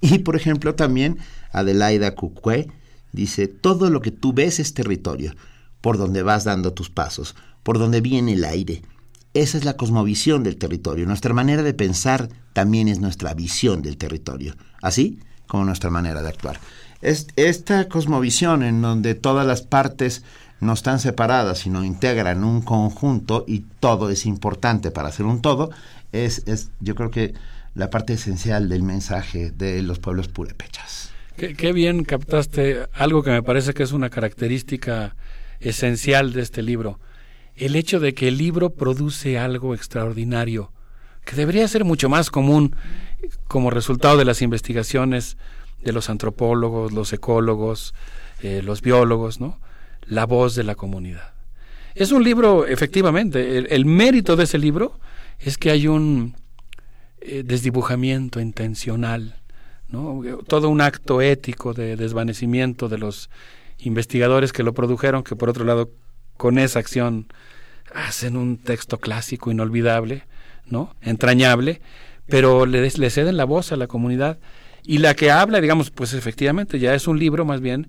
Y, 0.00 0.18
por 0.18 0.36
ejemplo, 0.36 0.74
también 0.74 1.18
Adelaida 1.52 2.14
Cucue 2.14 2.68
dice, 3.12 3.46
todo 3.46 3.90
lo 3.90 4.00
que 4.00 4.10
tú 4.10 4.32
ves 4.32 4.58
es 4.58 4.74
territorio, 4.74 5.34
por 5.80 5.98
donde 5.98 6.22
vas 6.22 6.44
dando 6.44 6.72
tus 6.72 6.90
pasos, 6.90 7.36
por 7.62 7.78
donde 7.78 8.00
viene 8.00 8.32
el 8.32 8.44
aire. 8.44 8.82
Esa 9.34 9.58
es 9.58 9.64
la 9.64 9.76
cosmovisión 9.76 10.42
del 10.42 10.56
territorio. 10.56 11.06
Nuestra 11.06 11.34
manera 11.34 11.62
de 11.62 11.74
pensar 11.74 12.28
también 12.52 12.88
es 12.88 13.00
nuestra 13.00 13.34
visión 13.34 13.82
del 13.82 13.96
territorio, 13.96 14.56
así 14.80 15.20
como 15.46 15.64
nuestra 15.64 15.90
manera 15.90 16.22
de 16.22 16.28
actuar. 16.28 16.58
Es, 17.02 17.26
esta 17.36 17.88
cosmovisión 17.88 18.62
en 18.62 18.80
donde 18.80 19.14
todas 19.14 19.46
las 19.46 19.62
partes 19.62 20.24
no 20.60 20.72
están 20.72 21.00
separadas, 21.00 21.58
sino 21.58 21.84
integran 21.84 22.44
un 22.44 22.62
conjunto 22.62 23.44
y 23.46 23.60
todo 23.80 24.10
es 24.10 24.24
importante 24.24 24.90
para 24.90 25.08
hacer 25.08 25.26
un 25.26 25.42
todo, 25.42 25.70
es, 26.12 26.42
es 26.46 26.70
yo 26.80 26.94
creo 26.94 27.10
que 27.10 27.34
la 27.74 27.90
parte 27.90 28.14
esencial 28.14 28.68
del 28.68 28.82
mensaje 28.82 29.50
de 29.50 29.82
los 29.82 29.98
pueblos 29.98 30.28
purépechas. 30.28 31.10
Qué, 31.36 31.54
qué 31.54 31.72
bien 31.72 32.04
captaste 32.04 32.86
algo 32.92 33.22
que 33.22 33.30
me 33.30 33.42
parece 33.42 33.74
que 33.74 33.82
es 33.82 33.92
una 33.92 34.08
característica 34.08 35.16
esencial 35.60 36.32
de 36.32 36.42
este 36.42 36.62
libro 36.62 37.00
el 37.56 37.76
hecho 37.76 38.00
de 38.00 38.14
que 38.14 38.28
el 38.28 38.38
libro 38.38 38.70
produce 38.70 39.38
algo 39.38 39.74
extraordinario, 39.74 40.72
que 41.24 41.36
debería 41.36 41.66
ser 41.68 41.84
mucho 41.84 42.08
más 42.08 42.30
común 42.30 42.76
como 43.48 43.70
resultado 43.70 44.16
de 44.16 44.24
las 44.24 44.42
investigaciones 44.42 45.36
de 45.82 45.92
los 45.92 46.10
antropólogos, 46.10 46.92
los 46.92 47.12
ecólogos, 47.12 47.94
eh, 48.42 48.62
los 48.62 48.82
biólogos, 48.82 49.40
¿no? 49.40 49.60
La 50.06 50.26
voz 50.26 50.54
de 50.54 50.64
la 50.64 50.74
comunidad. 50.74 51.32
Es 51.94 52.10
un 52.10 52.24
libro, 52.24 52.66
efectivamente, 52.66 53.74
el, 53.74 53.84
mérito 53.86 54.34
de 54.34 54.44
ese 54.44 54.58
libro 54.58 54.98
es 55.38 55.58
que 55.58 55.70
hay 55.70 55.86
un 55.86 56.34
eh, 57.20 57.42
desdibujamiento 57.44 58.40
intencional, 58.40 59.36
¿no? 59.88 60.20
Todo 60.48 60.68
un 60.68 60.80
acto 60.80 61.22
ético 61.22 61.72
de 61.72 61.96
desvanecimiento 61.96 62.88
de 62.88 62.98
los 62.98 63.30
investigadores 63.78 64.52
que 64.52 64.62
lo 64.62 64.74
produjeron, 64.74 65.22
que 65.22 65.36
por 65.36 65.48
otro 65.48 65.64
lado 65.64 65.90
con 66.36 66.58
esa 66.58 66.80
acción 66.80 67.28
hacen 67.94 68.36
un 68.36 68.56
texto 68.56 68.98
clásico 68.98 69.52
inolvidable, 69.52 70.24
¿no? 70.66 70.94
entrañable, 71.02 71.80
pero 72.26 72.66
le, 72.66 72.88
le 72.88 73.10
ceden 73.10 73.36
la 73.36 73.44
voz 73.44 73.72
a 73.72 73.76
la 73.76 73.86
comunidad 73.86 74.38
y 74.86 74.98
la 74.98 75.14
que 75.14 75.30
habla, 75.30 75.60
digamos, 75.60 75.90
pues 75.90 76.12
efectivamente 76.12 76.78
ya 76.78 76.94
es 76.94 77.08
un 77.08 77.18
libro 77.18 77.44
más 77.44 77.60
bien 77.60 77.88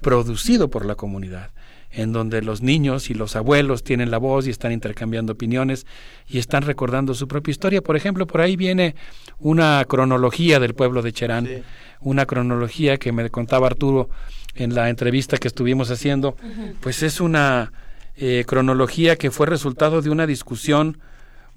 producido 0.00 0.68
por 0.68 0.84
la 0.84 0.94
comunidad, 0.94 1.50
en 1.90 2.12
donde 2.12 2.42
los 2.42 2.60
niños 2.62 3.08
y 3.08 3.14
los 3.14 3.34
abuelos 3.34 3.82
tienen 3.82 4.10
la 4.10 4.18
voz 4.18 4.46
y 4.46 4.50
están 4.50 4.72
intercambiando 4.72 5.32
opiniones 5.32 5.86
y 6.28 6.38
están 6.38 6.62
recordando 6.62 7.14
su 7.14 7.26
propia 7.28 7.52
historia. 7.52 7.82
Por 7.82 7.96
ejemplo, 7.96 8.26
por 8.26 8.42
ahí 8.42 8.56
viene 8.56 8.94
una 9.38 9.84
cronología 9.88 10.60
del 10.60 10.74
pueblo 10.74 11.00
de 11.02 11.12
Cherán, 11.12 11.46
sí. 11.46 11.62
una 12.00 12.26
cronología 12.26 12.98
que 12.98 13.10
me 13.10 13.28
contaba 13.30 13.66
Arturo 13.66 14.10
en 14.54 14.74
la 14.74 14.90
entrevista 14.90 15.38
que 15.38 15.48
estuvimos 15.48 15.90
haciendo, 15.90 16.36
uh 16.42 16.46
-huh. 16.46 16.74
pues 16.80 17.02
es 17.02 17.20
una 17.20 17.72
eh, 18.16 18.44
cronología 18.46 19.16
que 19.16 19.30
fue 19.30 19.46
resultado 19.46 20.02
de 20.02 20.10
una 20.10 20.26
discusión 20.26 20.98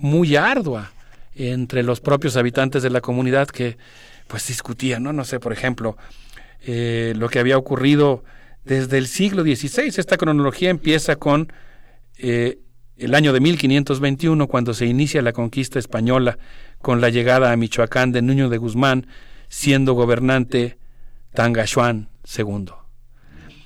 muy 0.01 0.35
ardua 0.35 0.91
entre 1.35 1.83
los 1.83 2.01
propios 2.01 2.35
habitantes 2.35 2.83
de 2.83 2.89
la 2.89 3.01
comunidad 3.01 3.47
que 3.47 3.77
pues 4.27 4.47
discutían, 4.47 5.03
¿no? 5.03 5.13
No 5.13 5.23
sé, 5.23 5.39
por 5.39 5.53
ejemplo, 5.53 5.97
eh, 6.61 7.13
lo 7.15 7.29
que 7.29 7.39
había 7.39 7.57
ocurrido 7.57 8.23
desde 8.63 8.97
el 8.97 9.07
siglo 9.07 9.43
XVI. 9.43 9.87
Esta 9.87 10.17
cronología 10.17 10.69
empieza 10.69 11.15
con 11.15 11.51
eh, 12.17 12.59
el 12.97 13.15
año 13.15 13.33
de 13.33 13.39
1521, 13.39 14.47
cuando 14.47 14.73
se 14.73 14.85
inicia 14.85 15.21
la 15.21 15.33
conquista 15.33 15.79
española 15.79 16.37
con 16.81 17.01
la 17.01 17.09
llegada 17.09 17.51
a 17.51 17.57
Michoacán 17.57 18.11
de 18.11 18.21
Nuño 18.21 18.49
de 18.49 18.57
Guzmán, 18.57 19.07
siendo 19.49 19.93
gobernante 19.93 20.77
Tangashuan 21.33 22.09
II. 22.37 22.65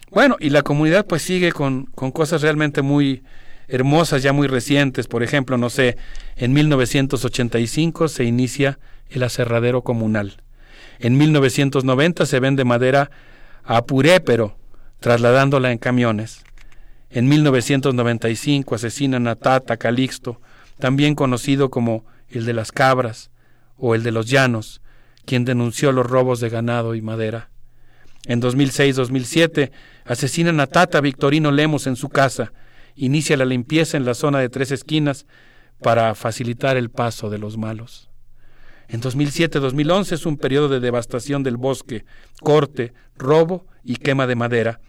Bueno, 0.10 0.38
y 0.40 0.50
la 0.50 0.62
comunidad 0.62 1.06
pues 1.06 1.22
sigue 1.22 1.52
con, 1.52 1.86
con 1.88 2.12
cosas 2.12 2.42
realmente 2.42 2.82
muy 2.82 3.24
hermosas, 3.68 4.24
ya 4.24 4.34
muy 4.34 4.48
recientes. 4.48 5.08
Por 5.08 5.24
ejemplo, 5.24 5.58
no 5.58 5.70
sé, 5.70 5.98
en 6.36 6.54
1985 6.54 8.08
se 8.08 8.24
inicia 8.24 8.80
el 9.10 9.24
aserradero 9.24 9.82
comunal. 9.84 10.38
En 11.00 11.18
1990 11.18 12.26
se 12.26 12.40
vende 12.40 12.64
madera 12.64 13.12
a 13.64 13.86
Purépero, 13.86 14.58
trasladándola 15.00 15.72
en 15.72 15.78
camiones. 15.78 16.44
En 17.10 17.28
1995 17.28 18.76
asesinan 18.76 19.28
a 19.28 19.36
Tata 19.36 19.78
Calixto, 19.78 20.42
también 20.80 21.16
conocido 21.16 21.70
como 21.70 22.06
el 22.30 22.46
de 22.46 22.54
las 22.54 22.72
cabras 22.72 23.32
o 23.78 23.96
el 23.96 24.04
de 24.04 24.12
los 24.12 24.30
llanos, 24.30 24.82
quien 25.26 25.46
denunció 25.46 25.92
los 25.92 26.06
robos 26.06 26.40
de 26.40 26.50
ganado 26.50 26.96
y 26.96 27.02
madera. 27.02 27.50
En 28.26 28.42
2006-2007 28.42 29.72
asesinan 30.06 30.60
a 30.60 30.68
Tata 30.68 31.02
Victorino 31.02 31.52
Lemos 31.52 31.88
en 31.88 31.96
su 31.96 32.10
casa. 32.10 32.52
Inicia 32.96 33.38
la 33.38 33.46
limpieza 33.46 33.98
en 33.98 34.06
la 34.06 34.14
zona 34.14 34.40
de 34.40 34.50
tres 34.50 34.72
esquinas 34.72 35.26
para 35.82 36.16
facilitar 36.16 36.78
el 36.78 36.90
paso 36.90 37.30
de 37.30 37.38
los 37.38 37.58
malos. 37.58 38.10
En 38.88 39.02
2007-2011 39.02 40.14
es 40.14 40.26
un 40.26 40.38
periodo 40.38 40.70
de 40.70 40.80
devastación 40.80 41.44
del 41.44 41.58
bosque, 41.58 42.06
corte, 42.42 42.94
robo 43.18 43.68
y 43.84 43.96
quema 43.96 44.28
de 44.28 44.36
madera. 44.36 44.80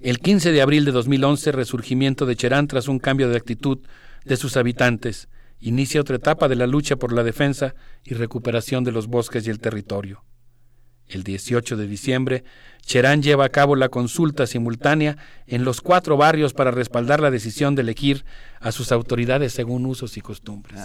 El 0.00 0.18
15 0.18 0.52
de 0.52 0.62
abril 0.62 0.86
de 0.86 0.92
2011, 0.92 1.52
resurgimiento 1.52 2.24
de 2.24 2.34
Cherán 2.34 2.66
tras 2.66 2.88
un 2.88 2.98
cambio 2.98 3.28
de 3.28 3.36
actitud 3.36 3.80
de 4.24 4.36
sus 4.36 4.56
habitantes. 4.56 5.28
Inicia 5.60 6.00
otra 6.00 6.16
etapa 6.16 6.48
de 6.48 6.56
la 6.56 6.66
lucha 6.66 6.96
por 6.96 7.12
la 7.12 7.22
defensa 7.22 7.74
y 8.02 8.14
recuperación 8.14 8.82
de 8.82 8.92
los 8.92 9.08
bosques 9.08 9.46
y 9.46 9.50
el 9.50 9.60
territorio. 9.60 10.24
El 11.06 11.22
18 11.22 11.76
de 11.76 11.86
diciembre, 11.86 12.44
Cherán 12.82 13.22
lleva 13.22 13.44
a 13.44 13.48
cabo 13.50 13.76
la 13.76 13.88
consulta 13.88 14.46
simultánea 14.46 15.16
en 15.46 15.64
los 15.64 15.80
cuatro 15.80 16.16
barrios 16.16 16.52
para 16.52 16.70
respaldar 16.70 17.20
la 17.20 17.30
decisión 17.30 17.74
de 17.74 17.82
elegir 17.82 18.24
a 18.60 18.72
sus 18.72 18.92
autoridades 18.92 19.52
según 19.52 19.86
usos 19.86 20.16
y 20.16 20.20
costumbres. 20.20 20.80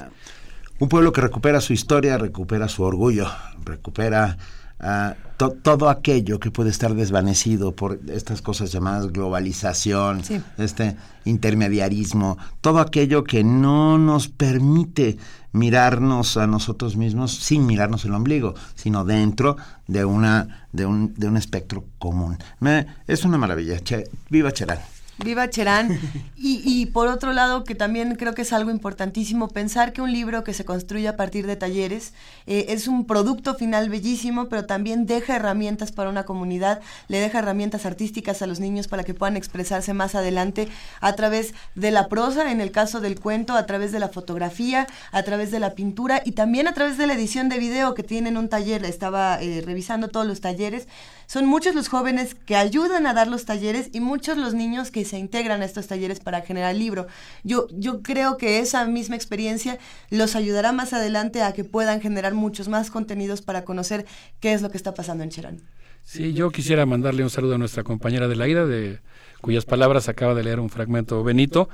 Un 0.79 0.89
pueblo 0.89 1.11
que 1.13 1.21
recupera 1.21 1.61
su 1.61 1.73
historia, 1.73 2.17
recupera 2.17 2.67
su 2.67 2.83
orgullo, 2.83 3.27
recupera 3.63 4.37
uh, 4.81 5.13
todo 5.37 5.89
aquello 5.89 6.39
que 6.39 6.51
puede 6.51 6.69
estar 6.69 6.93
desvanecido 6.93 7.73
por 7.73 7.99
estas 8.07 8.41
cosas 8.41 8.71
llamadas 8.71 9.11
globalización, 9.11 10.21
este 10.57 10.95
intermediarismo, 11.25 12.37
todo 12.61 12.79
aquello 12.79 13.23
que 13.23 13.43
no 13.43 13.97
nos 13.97 14.29
permite 14.29 15.17
mirarnos 15.51 16.37
a 16.37 16.47
nosotros 16.47 16.95
mismos 16.95 17.35
sin 17.35 17.65
mirarnos 17.65 18.05
el 18.05 18.13
ombligo, 18.13 18.55
sino 18.75 19.03
dentro 19.03 19.57
de 19.87 20.05
una 20.05 20.67
de 20.71 20.85
un, 20.85 21.13
de 21.15 21.27
un 21.27 21.37
espectro 21.37 21.83
común. 21.97 22.37
Me, 22.59 22.85
es 23.07 23.25
una 23.25 23.37
maravilla. 23.37 23.79
Che, 23.79 24.09
viva 24.29 24.51
Cherán. 24.51 24.94
Viva 25.23 25.49
Cherán. 25.49 25.99
Y, 26.37 26.61
y, 26.63 26.85
por 26.85 27.07
otro 27.07 27.33
lado, 27.33 27.63
que 27.63 27.73
también 27.73 28.13
creo 28.17 28.35
que 28.35 28.43
es 28.43 28.53
algo 28.53 28.69
importantísimo, 28.69 29.47
pensar 29.47 29.93
que 29.93 30.01
un 30.03 30.11
libro 30.11 30.43
que 30.43 30.53
se 30.53 30.63
construye 30.63 31.07
a 31.07 31.15
partir 31.15 31.47
de 31.47 31.55
talleres 31.55 32.13
eh, 32.45 32.65
es 32.69 32.87
un 32.87 33.07
producto 33.07 33.55
final 33.55 33.89
bellísimo, 33.89 34.47
pero 34.47 34.67
también 34.67 35.07
deja 35.07 35.37
herramientas 35.37 35.91
para 35.91 36.09
una 36.09 36.23
comunidad, 36.23 36.81
le 37.07 37.19
deja 37.19 37.39
herramientas 37.39 37.87
artísticas 37.87 38.43
a 38.43 38.47
los 38.47 38.59
niños 38.59 38.87
para 38.87 39.03
que 39.03 39.15
puedan 39.15 39.37
expresarse 39.37 39.93
más 39.95 40.13
adelante 40.13 40.67
a 41.01 41.13
través 41.13 41.55
de 41.73 41.89
la 41.89 42.09
prosa, 42.09 42.51
en 42.51 42.61
el 42.61 42.71
caso 42.71 42.99
del 42.99 43.19
cuento, 43.19 43.53
a 43.53 43.65
través 43.65 43.91
de 43.91 43.99
la 43.99 44.09
fotografía, 44.09 44.85
a 45.11 45.23
través 45.23 45.49
de 45.49 45.59
la 45.59 45.73
pintura 45.73 46.21
y 46.23 46.33
también 46.33 46.67
a 46.67 46.73
través 46.75 46.99
de 46.99 47.07
la 47.07 47.13
edición 47.13 47.49
de 47.49 47.57
video 47.57 47.95
que 47.95 48.03
tienen 48.03 48.37
un 48.37 48.49
taller. 48.49 48.85
Estaba 48.85 49.41
eh, 49.41 49.63
revisando 49.65 50.09
todos 50.09 50.27
los 50.27 50.41
talleres 50.41 50.87
son 51.27 51.45
muchos 51.45 51.75
los 51.75 51.87
jóvenes 51.87 52.35
que 52.35 52.55
ayudan 52.55 53.07
a 53.07 53.13
dar 53.13 53.27
los 53.27 53.45
talleres 53.45 53.89
y 53.93 53.99
muchos 53.99 54.37
los 54.37 54.53
niños 54.53 54.91
que 54.91 55.05
se 55.05 55.17
integran 55.17 55.61
a 55.61 55.65
estos 55.65 55.87
talleres 55.87 56.19
para 56.19 56.41
generar 56.41 56.75
libro. 56.75 57.07
Yo, 57.43 57.67
yo 57.71 58.01
creo 58.01 58.37
que 58.37 58.59
esa 58.59 58.85
misma 58.85 59.15
experiencia 59.15 59.79
los 60.09 60.35
ayudará 60.35 60.71
más 60.71 60.93
adelante 60.93 61.41
a 61.41 61.53
que 61.53 61.63
puedan 61.63 62.01
generar 62.01 62.33
muchos 62.33 62.67
más 62.67 62.91
contenidos 62.91 63.41
para 63.41 63.65
conocer 63.65 64.05
qué 64.39 64.53
es 64.53 64.61
lo 64.61 64.69
que 64.69 64.77
está 64.77 64.93
pasando 64.93 65.23
en 65.23 65.29
Cherán. 65.29 65.61
Sí, 66.03 66.33
yo 66.33 66.51
quisiera 66.51 66.85
mandarle 66.85 67.23
un 67.23 67.31
saludo 67.31 67.55
a 67.55 67.57
nuestra 67.57 67.83
compañera 67.83 68.27
de 68.27 68.35
la 68.35 68.47
ida, 68.47 68.65
de 68.65 68.99
cuyas 69.41 69.65
palabras 69.65 70.07
acaba 70.07 70.35
de 70.35 70.43
leer 70.43 70.59
un 70.59 70.69
fragmento 70.69 71.23
Benito, 71.23 71.67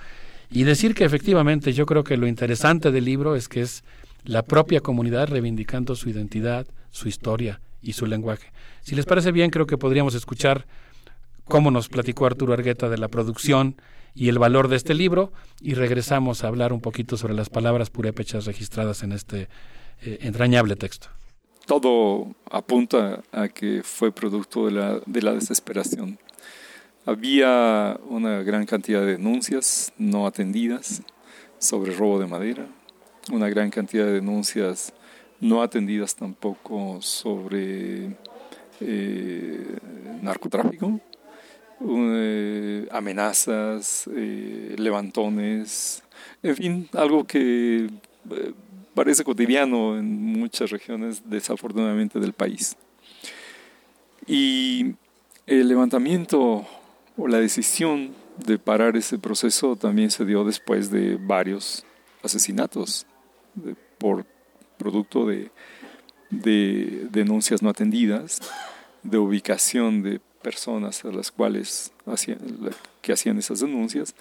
y 0.50 0.64
decir 0.64 0.96
que 0.96 1.04
efectivamente 1.04 1.74
yo 1.74 1.86
creo 1.86 2.04
que 2.04 2.18
lo 2.18 2.28
interesante 2.28 2.92
del 2.92 3.06
libro 3.06 3.36
es 3.36 3.50
que 3.50 3.62
es 3.62 3.84
la 4.24 4.44
propia 4.44 4.80
comunidad 4.80 5.28
reivindicando 5.28 5.96
su 5.96 6.10
identidad, 6.10 6.66
su 6.92 7.08
historia 7.08 7.60
y 7.82 7.94
su 7.94 8.06
lenguaje. 8.06 8.52
Si 8.82 8.96
les 8.96 9.06
parece 9.06 9.32
bien, 9.32 9.50
creo 9.50 9.68
que 9.68 9.78
podríamos 9.78 10.16
escuchar 10.16 10.66
cómo 11.46 11.72
nos 11.72 11.90
platicó 11.90 12.26
Arturo 12.26 12.54
Argueta 12.54 12.90
de 12.90 12.98
la 12.98 13.08
producción 13.08 13.76
y 14.14 14.30
el 14.30 14.40
valor 14.40 14.68
de 14.68 14.76
este 14.76 14.94
libro 14.94 15.32
y 15.62 15.74
regresamos 15.74 16.44
a 16.44 16.48
hablar 16.48 16.74
un 16.74 16.82
poquito 16.82 17.18
sobre 17.18 17.34
las 17.34 17.50
palabras 17.50 17.90
purépechas 17.90 18.46
registradas 18.46 19.04
en 19.04 19.12
este 19.12 19.50
eh, 20.02 20.20
entrañable 20.22 20.76
texto. 20.76 21.08
Todo 21.66 22.36
apunta 22.50 23.22
a 23.32 23.48
que 23.48 23.82
fue 23.84 24.12
producto 24.12 24.66
de 24.66 24.72
la, 24.72 25.00
de 25.06 25.22
la 25.22 25.34
desesperación. 25.34 26.20
Había 27.06 28.00
una 28.10 28.44
gran 28.44 28.66
cantidad 28.66 29.02
de 29.02 29.14
denuncias 29.14 29.94
no 29.98 30.28
atendidas 30.28 31.02
sobre 31.60 31.96
robo 31.96 32.20
de 32.20 32.28
madera, 32.28 32.68
una 33.32 33.50
gran 33.50 33.70
cantidad 33.70 34.06
de 34.06 34.14
denuncias 34.14 34.94
no 35.42 35.64
atendidas 35.64 36.16
tampoco 36.16 37.02
sobre 37.02 38.16
eh, 38.80 39.78
narcotráfico, 40.22 41.00
eh, 41.82 42.88
amenazas, 42.92 44.08
eh, 44.16 44.76
levantones, 44.78 46.04
en 46.44 46.56
fin, 46.56 46.90
algo 46.94 47.26
que 47.26 47.90
parece 48.94 49.24
cotidiano 49.24 49.98
en 49.98 50.40
muchas 50.40 50.70
regiones 50.70 51.24
desafortunadamente 51.28 52.20
del 52.20 52.34
país. 52.34 52.78
Y 54.28 54.94
el 55.48 55.68
levantamiento 55.68 56.68
o 57.18 57.28
la 57.28 57.40
decisión 57.40 58.14
de 58.38 58.60
parar 58.60 58.96
ese 58.96 59.18
proceso 59.18 59.76
también 59.76 60.12
se 60.12 60.24
dio 60.24 60.44
después 60.44 60.92
de 60.92 61.18
varios 61.18 61.84
asesinatos 62.22 63.08
por 63.98 64.26
producto 64.82 65.28
de 65.28 65.52
de 66.32 67.08
denuncias 67.12 67.62
no 67.62 67.70
atendidas, 67.70 68.40
de 69.04 69.18
ubicación 69.18 70.02
de 70.02 70.20
personas 70.42 71.06
a 71.06 71.12
las 71.12 71.32
cuales 71.32 71.92
hacían 72.06 73.38
esas 73.38 73.60
denuncias 73.60 74.16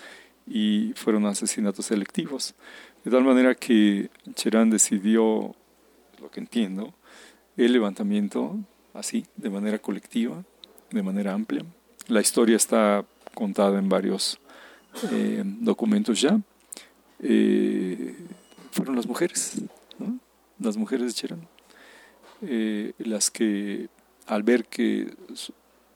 y 0.47 0.93
fueron 0.97 1.25
asesinatos 1.27 1.87
selectivos. 1.87 2.55
De 3.05 3.11
tal 3.11 3.25
manera 3.25 3.55
que 3.55 4.11
Cherán 4.35 4.69
decidió, 4.69 5.55
lo 6.21 6.31
que 6.31 6.41
entiendo, 6.41 6.93
el 7.57 7.73
levantamiento 7.73 8.59
así, 8.93 9.25
de 9.37 9.49
manera 9.49 9.79
colectiva, 9.79 10.45
de 10.91 11.03
manera 11.03 11.33
amplia. 11.33 11.65
La 12.09 12.21
historia 12.21 12.57
está 12.57 13.05
contada 13.35 13.79
en 13.79 13.89
varios 13.89 14.39
eh, 15.13 15.43
documentos 15.45 16.21
ya. 16.21 16.41
Eh, 17.21 18.17
fueron 18.73 18.97
las 18.97 19.07
mujeres, 19.07 19.63
las 20.61 20.77
mujeres 20.77 21.09
de 21.09 21.13
Cherán. 21.13 21.49
Eh, 22.43 22.93
las 22.99 23.31
que 23.31 23.89
al 24.27 24.43
ver 24.43 24.65
que 24.67 25.13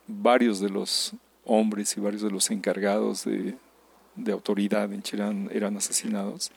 varios 0.06 0.60
de 0.60 0.68
los 0.68 1.12
hombres 1.44 1.96
y 1.96 2.00
varios 2.00 2.22
de 2.22 2.30
los 2.30 2.50
encargados 2.50 3.24
de, 3.24 3.56
autoridad 4.32 4.92
en 4.92 5.02
Cherán 5.02 5.48
eran 5.52 5.76
asesinados, 5.76 6.50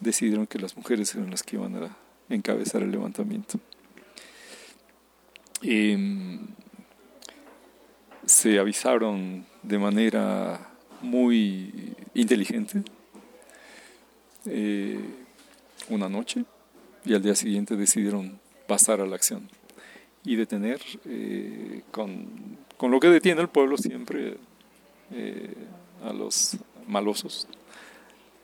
decidieron 0.00 0.46
que 0.46 0.58
las 0.58 0.76
mujeres 0.76 1.14
eran 1.14 1.30
las 1.30 1.42
que 1.42 1.56
iban 1.56 1.76
a 1.76 1.96
encabezar 2.28 2.82
el 2.82 2.90
levantamiento. 2.90 3.58
Em, 5.62 6.46
se 8.24 8.58
avisaron 8.58 9.46
de 9.62 9.78
manera 9.78 10.70
muy 11.00 11.94
inteligente 12.14 12.82
eh, 14.46 15.00
una 15.88 16.08
noche 16.08 16.44
y 17.06 17.14
al 17.14 17.22
día 17.22 17.34
siguiente 17.34 17.76
decidieron 17.76 18.40
pasar 18.66 19.00
a 19.00 19.06
la 19.06 19.14
acción 19.14 19.48
y 20.24 20.34
detener 20.34 20.80
eh, 21.04 21.82
con, 21.92 22.26
con, 22.76 22.90
lo 22.90 22.98
que 22.98 23.08
detiene 23.08 23.40
el 23.40 23.48
pueblo 23.48 23.78
siempre 23.78 24.36
eh, 25.12 25.54
a 26.04 26.12
los 26.12 26.56
malosos, 26.88 27.46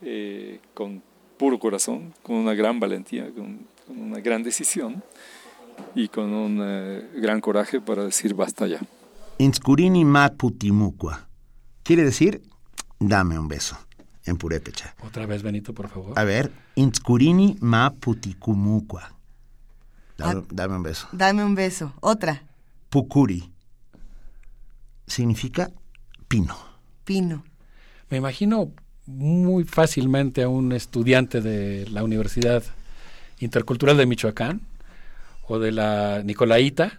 eh, 0.00 0.60
con 0.74 1.02
puro 1.36 1.58
corazón, 1.58 2.14
con 2.22 2.36
una 2.36 2.54
gran 2.54 2.78
valentía, 2.78 3.28
con, 3.34 3.66
una 3.88 4.20
gran 4.20 4.44
decisión 4.44 5.02
y 5.94 6.06
con 6.06 6.32
un 6.32 6.58
gran 7.20 7.40
coraje 7.40 7.80
para 7.80 8.04
decir 8.04 8.32
basta 8.32 8.66
ya. 8.66 8.80
Inscurini 9.38 10.04
putimukwa 10.36 11.26
quiere 11.82 12.04
decir 12.04 12.42
dame 13.00 13.38
un 13.38 13.48
beso 13.48 13.76
en 14.24 14.36
purépecha. 14.36 14.94
Otra 15.04 15.26
vez, 15.26 15.42
Benito, 15.42 15.74
por 15.74 15.88
favor. 15.88 16.18
A 16.18 16.24
ver, 16.24 16.52
Inscurini 16.74 17.56
ma 17.60 17.90
puticumukwa. 17.90 19.12
Ah, 20.18 20.40
dame, 20.50 20.76
un 20.76 20.82
beso. 20.82 21.08
Dame 21.12 21.44
un 21.44 21.54
beso. 21.54 21.92
Otra. 22.00 22.42
Pukuri. 22.88 23.50
Significa 25.06 25.70
pino. 26.28 26.56
Pino. 27.04 27.42
Me 28.08 28.18
imagino 28.18 28.70
muy 29.06 29.64
fácilmente 29.64 30.42
a 30.42 30.48
un 30.48 30.72
estudiante 30.72 31.40
de 31.40 31.88
la 31.88 32.04
Universidad 32.04 32.62
Intercultural 33.40 33.96
de 33.96 34.06
Michoacán 34.06 34.60
o 35.48 35.58
de 35.58 35.72
la 35.72 36.22
Nicolaita 36.22 36.98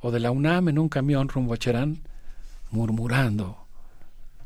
o 0.00 0.10
de 0.10 0.20
la 0.20 0.30
UNAM 0.30 0.70
en 0.70 0.78
un 0.78 0.88
camión 0.88 1.28
rumbo 1.28 1.52
a 1.52 1.58
Cherán 1.58 1.98
murmurando 2.70 3.63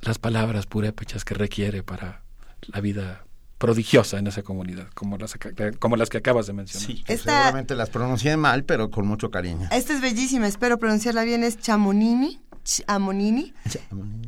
las 0.02 0.18
palabras 0.18 0.66
purépechas 0.66 1.24
que 1.24 1.34
requiere 1.34 1.82
para 1.82 2.22
la 2.62 2.80
vida 2.80 3.24
prodigiosa 3.58 4.18
en 4.18 4.28
esa 4.28 4.42
comunidad, 4.42 4.88
como 4.94 5.18
las, 5.18 5.36
como 5.78 5.96
las 5.96 6.08
que 6.08 6.18
acabas 6.18 6.46
de 6.46 6.52
mencionar. 6.52 6.86
Sí, 6.86 7.04
seguramente 7.06 7.74
las 7.74 7.90
pronuncié 7.90 8.36
mal, 8.36 8.64
pero 8.64 8.90
con 8.90 9.06
mucho 9.06 9.30
cariño. 9.30 9.68
Esta 9.72 9.94
es 9.94 10.00
bellísima, 10.00 10.46
espero 10.46 10.78
pronunciarla 10.78 11.24
bien, 11.24 11.42
es 11.42 11.58
chamonini, 11.58 12.40
chamonini, 12.64 13.52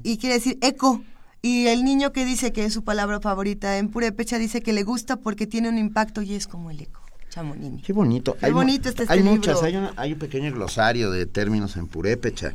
y 0.03 0.19
quiere 0.19 0.35
decir 0.35 0.59
eco. 0.61 1.03
Y 1.43 1.69
el 1.69 1.85
niño 1.85 2.13
que 2.13 2.27
dice 2.27 2.53
que 2.53 2.65
es 2.67 2.75
su 2.75 2.85
palabra 2.85 3.21
favorita 3.21 3.79
en 3.79 3.89
purépecha 3.89 4.37
dice 4.37 4.61
que 4.61 4.75
le 4.75 4.83
gusta 4.83 5.17
porque 5.17 5.47
tiene 5.47 5.71
un 5.71 5.79
impacto 5.79 6.21
y 6.21 6.35
es 6.35 6.47
como 6.47 6.71
el 6.71 6.81
eco. 6.81 7.01
Chamonini. 7.31 7.81
Qué 7.81 7.93
bonito. 7.93 8.37
Qué 8.39 8.51
bonito 8.51 8.89
este 8.89 9.05
Hay 9.09 9.23
muchas, 9.23 9.63
hay, 9.63 9.75
hay, 9.97 10.13
un 10.13 10.19
pequeño 10.19 10.53
glosario 10.53 11.13
de 11.13 11.27
términos 11.27 11.77
en 11.77 11.87
purépecha. 11.87 12.53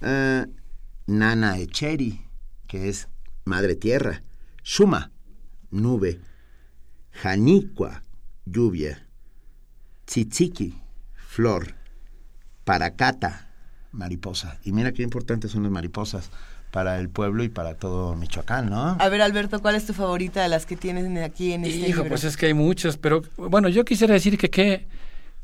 Eh, 0.00 0.46
Nana 1.06 1.58
Echeri, 1.58 2.24
que 2.66 2.88
es 2.88 3.08
madre 3.44 3.76
tierra, 3.76 4.22
Shuma, 4.62 5.10
nube, 5.70 6.20
Janicua, 7.12 8.02
lluvia, 8.44 9.06
Tzitziki, 10.06 10.80
flor, 11.14 11.74
Paracata, 12.64 13.48
mariposa. 13.92 14.58
Y 14.64 14.72
mira 14.72 14.92
qué 14.92 15.02
importantes 15.02 15.50
son 15.50 15.64
las 15.64 15.72
mariposas 15.72 16.30
para 16.70 16.98
el 16.98 17.08
pueblo 17.08 17.44
y 17.44 17.48
para 17.48 17.74
todo 17.74 18.16
Michoacán, 18.16 18.68
¿no? 18.68 18.96
A 18.98 19.08
ver, 19.08 19.22
Alberto, 19.22 19.60
¿cuál 19.60 19.76
es 19.76 19.86
tu 19.86 19.92
favorita 19.92 20.42
de 20.42 20.48
las 20.48 20.66
que 20.66 20.76
tienes 20.76 21.22
aquí 21.22 21.52
en 21.52 21.64
este 21.64 21.88
Hijo, 21.88 22.04
pues 22.04 22.24
es 22.24 22.36
que 22.36 22.46
hay 22.46 22.54
muchas, 22.54 22.96
pero 22.96 23.22
bueno, 23.36 23.68
yo 23.68 23.84
quisiera 23.84 24.14
decir 24.14 24.36
que 24.36 24.50
qué, 24.50 24.88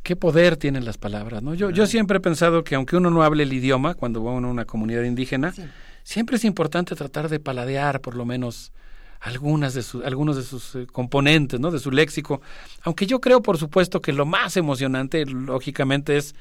qué 0.02 0.16
poder 0.16 0.57
tienen 0.57 0.84
las 0.84 0.99
palabras, 0.99 1.40
¿no? 1.42 1.55
Yo, 1.55 1.70
yo 1.70 1.86
siempre 1.86 2.16
he 2.16 2.20
pensado 2.20 2.65
que 2.65 2.74
aunque 2.74 2.97
uno 2.97 3.10
no 3.10 3.23
hable 3.23 3.44
el 3.44 3.52
idioma, 3.52 3.94
cuando 3.94 4.24
va 4.24 4.32
a 4.32 4.34
una 4.34 4.65
comunidad 4.65 5.05
indígena, 5.05 5.55
siempre 6.03 6.37
es 6.37 6.45
importante 6.45 6.95
tratar 6.95 7.29
de 7.29 7.41
paladear 7.41 8.01
por 8.01 8.15
lo 8.15 8.25
menos 8.25 8.73
algunas 9.20 9.75
de 9.75 9.83
sus, 9.83 10.05
algunos 10.05 10.37
de 10.37 10.43
sus 10.43 10.75
eh, 10.75 10.87
componentes, 10.87 11.61
¿no? 11.61 11.70
De 11.70 11.79
su 11.79 11.91
léxico. 11.91 12.41
Aunque 12.83 13.07
yo 13.07 13.20
creo, 13.20 13.43
por 13.43 13.59
supuesto, 13.59 14.01
que 14.01 14.12
lo 14.12 14.25
más 14.25 14.57
emocionante, 14.57 15.27
lógicamente, 15.27 16.17
es 16.17 16.35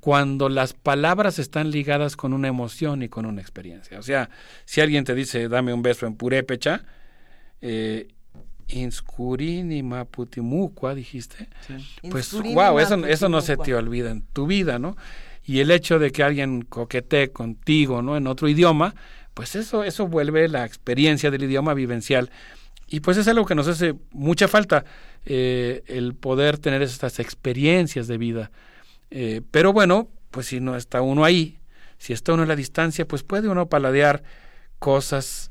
cuando 0.00 0.48
las 0.48 0.72
palabras 0.72 1.38
están 1.38 1.70
ligadas 1.70 2.16
con 2.16 2.32
una 2.32 2.48
emoción 2.48 3.02
y 3.02 3.08
con 3.08 3.26
una 3.26 3.40
experiencia. 3.40 3.98
O 3.98 4.02
sea, 4.02 4.30
si 4.64 4.80
alguien 4.80 5.04
te 5.04 5.14
dice, 5.14 5.48
dame 5.48 5.72
un 5.72 5.82
beso 5.82 6.06
en 6.06 6.14
purépecha, 6.14 6.84
eh, 7.60 8.08
Inscurini 8.68 9.82
Maputimucua, 9.82 10.94
dijiste, 10.94 11.48
pues 12.10 12.32
wow, 12.32 12.78
eso, 12.78 13.04
eso 13.06 13.28
no 13.28 13.40
se 13.40 13.56
te 13.56 13.74
olvida 13.74 14.10
en 14.10 14.22
tu 14.22 14.46
vida, 14.46 14.78
¿no? 14.78 14.96
Y 15.44 15.60
el 15.60 15.70
hecho 15.70 15.98
de 15.98 16.10
que 16.10 16.22
alguien 16.22 16.62
coquetee 16.62 17.30
contigo, 17.30 18.02
¿no? 18.02 18.16
En 18.16 18.26
otro 18.26 18.48
idioma, 18.48 18.94
pues 19.34 19.56
eso, 19.56 19.84
eso 19.84 20.06
vuelve 20.06 20.48
la 20.48 20.64
experiencia 20.64 21.30
del 21.30 21.44
idioma 21.44 21.74
vivencial. 21.74 22.30
Y 22.88 23.00
pues 23.00 23.16
es 23.16 23.26
algo 23.28 23.46
que 23.46 23.54
nos 23.54 23.68
hace 23.68 23.94
mucha 24.10 24.48
falta, 24.48 24.84
eh, 25.24 25.82
el 25.86 26.14
poder 26.14 26.58
tener 26.58 26.82
estas 26.82 27.18
experiencias 27.18 28.06
de 28.06 28.18
vida. 28.18 28.50
Eh, 29.10 29.40
pero 29.50 29.72
bueno, 29.72 30.08
pues 30.30 30.46
si 30.46 30.60
no 30.60 30.76
está 30.76 31.00
uno 31.02 31.24
ahí, 31.24 31.58
si 31.98 32.12
está 32.12 32.32
uno 32.34 32.42
a 32.42 32.46
la 32.46 32.56
distancia, 32.56 33.06
pues 33.06 33.22
puede 33.22 33.48
uno 33.48 33.68
paladear 33.68 34.22
cosas 34.78 35.50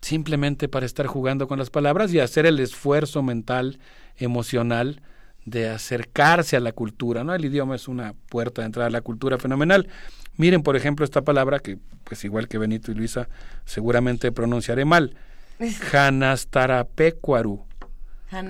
simplemente 0.00 0.68
para 0.68 0.84
estar 0.84 1.06
jugando 1.06 1.46
con 1.46 1.58
las 1.58 1.70
palabras 1.70 2.12
y 2.12 2.18
hacer 2.18 2.44
el 2.44 2.58
esfuerzo 2.58 3.22
mental, 3.22 3.78
emocional, 4.16 5.00
de 5.44 5.68
acercarse 5.68 6.56
a 6.56 6.60
la 6.60 6.72
cultura, 6.72 7.24
¿no? 7.24 7.34
El 7.34 7.44
idioma 7.44 7.74
es 7.74 7.88
una 7.88 8.14
puerta 8.28 8.62
de 8.62 8.66
entrada 8.66 8.86
a 8.88 8.90
la 8.90 9.00
cultura 9.00 9.38
fenomenal. 9.38 9.88
Miren, 10.36 10.62
por 10.62 10.76
ejemplo, 10.76 11.04
esta 11.04 11.22
palabra 11.22 11.58
que, 11.58 11.78
pues 12.04 12.24
igual 12.24 12.48
que 12.48 12.58
Benito 12.58 12.92
y 12.92 12.94
Luisa, 12.94 13.28
seguramente 13.64 14.32
pronunciaré 14.32 14.84
mal. 14.84 15.16
Hanastarapecuaru. 15.92 17.64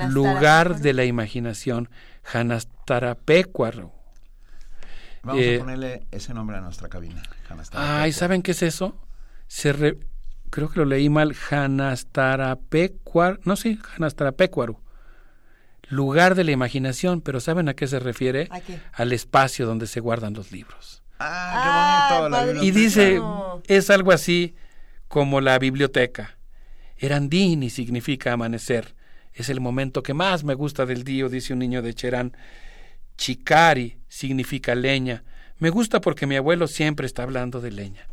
Lugar 0.09 0.79
de 0.79 0.93
la 0.93 1.05
imaginación. 1.05 1.89
Hanastarapecuaru. 2.33 3.91
Vamos 5.25 5.41
a 5.41 5.45
eh, 5.45 5.59
ponerle 5.59 6.07
ese 6.11 6.35
nombre 6.35 6.57
a 6.57 6.61
nuestra 6.61 6.89
cabina. 6.89 7.23
Ay, 7.73 8.13
¿saben 8.13 8.43
qué 8.43 8.53
es 8.53 8.63
eso? 8.63 8.97
Se 9.47 9.99
creo 10.51 10.69
que 10.71 10.79
lo 10.79 10.85
leí 10.85 11.09
mal. 11.09 11.35
Hanastarapecuaru. 11.51 13.41
No, 13.45 13.57
sí, 13.57 13.79
Hanastarapecuaru 13.97 14.79
lugar 15.93 16.35
de 16.35 16.45
la 16.45 16.53
imaginación, 16.53 17.21
pero 17.21 17.39
¿saben 17.39 17.69
a 17.69 17.75
qué 17.75 17.87
se 17.87 18.01
refiere? 18.01 18.49
Al 18.95 19.13
espacio 19.13 19.67
donde 19.67 19.87
se 19.87 20.01
guardan 20.01 20.33
los 20.33 20.51
libros. 20.51 21.03
Ah, 21.19 22.09
qué 22.09 22.29
bonito. 22.29 22.65
y 22.65 22.71
dice, 22.71 23.21
es 23.67 23.91
algo 23.91 24.11
así 24.11 24.55
como 25.07 25.41
la 25.41 25.59
biblioteca. 25.59 26.39
Erandini 26.97 27.69
significa 27.69 28.33
amanecer. 28.33 28.95
Es 29.35 29.51
el 29.51 29.61
momento 29.61 30.03
que 30.03 30.15
más 30.15 30.45
me 30.45 30.55
gusta 30.55 30.87
del 30.87 31.05
día, 31.05 31.29
dice 31.29 31.53
un 31.53 31.59
niño 31.59 31.83
de 31.83 31.95
Cherán. 31.95 32.37
Chicari 33.19 33.99
significa 34.09 34.75
leña. 34.75 35.25
Me 35.59 35.69
gusta 35.69 36.01
porque 36.01 36.27
mi 36.27 36.37
abuelo 36.37 36.69
siempre 36.69 37.07
está 37.07 37.23
hablando 37.23 37.61
de 37.61 37.71
leña. 37.71 38.09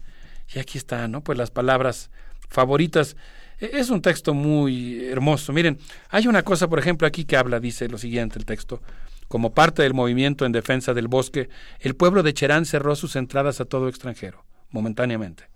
Y 0.53 0.59
aquí 0.59 0.77
están, 0.77 1.11
¿no? 1.11 1.23
Pues 1.23 1.37
las 1.37 1.51
palabras 1.51 2.11
favoritas 2.49 3.15
es 3.59 3.89
un 3.89 4.01
texto 4.01 4.33
muy 4.33 5.05
hermoso. 5.05 5.53
Miren, 5.53 5.77
hay 6.09 6.27
una 6.27 6.43
cosa, 6.43 6.67
por 6.67 6.79
ejemplo, 6.79 7.07
aquí 7.07 7.25
que 7.25 7.37
habla, 7.37 7.59
dice 7.59 7.89
lo 7.89 7.97
siguiente 7.97 8.39
el 8.39 8.45
texto. 8.45 8.81
Como 9.27 9.53
parte 9.53 9.83
del 9.83 9.93
movimiento 9.93 10.45
en 10.45 10.51
defensa 10.51 10.93
del 10.93 11.07
bosque, 11.07 11.49
el 11.79 11.95
pueblo 11.95 12.23
de 12.23 12.33
Cherán 12.33 12.65
cerró 12.65 12.95
sus 12.95 13.15
entradas 13.15 13.61
a 13.61 13.65
todo 13.65 13.87
extranjero, 13.87 14.43
momentáneamente, 14.71 15.49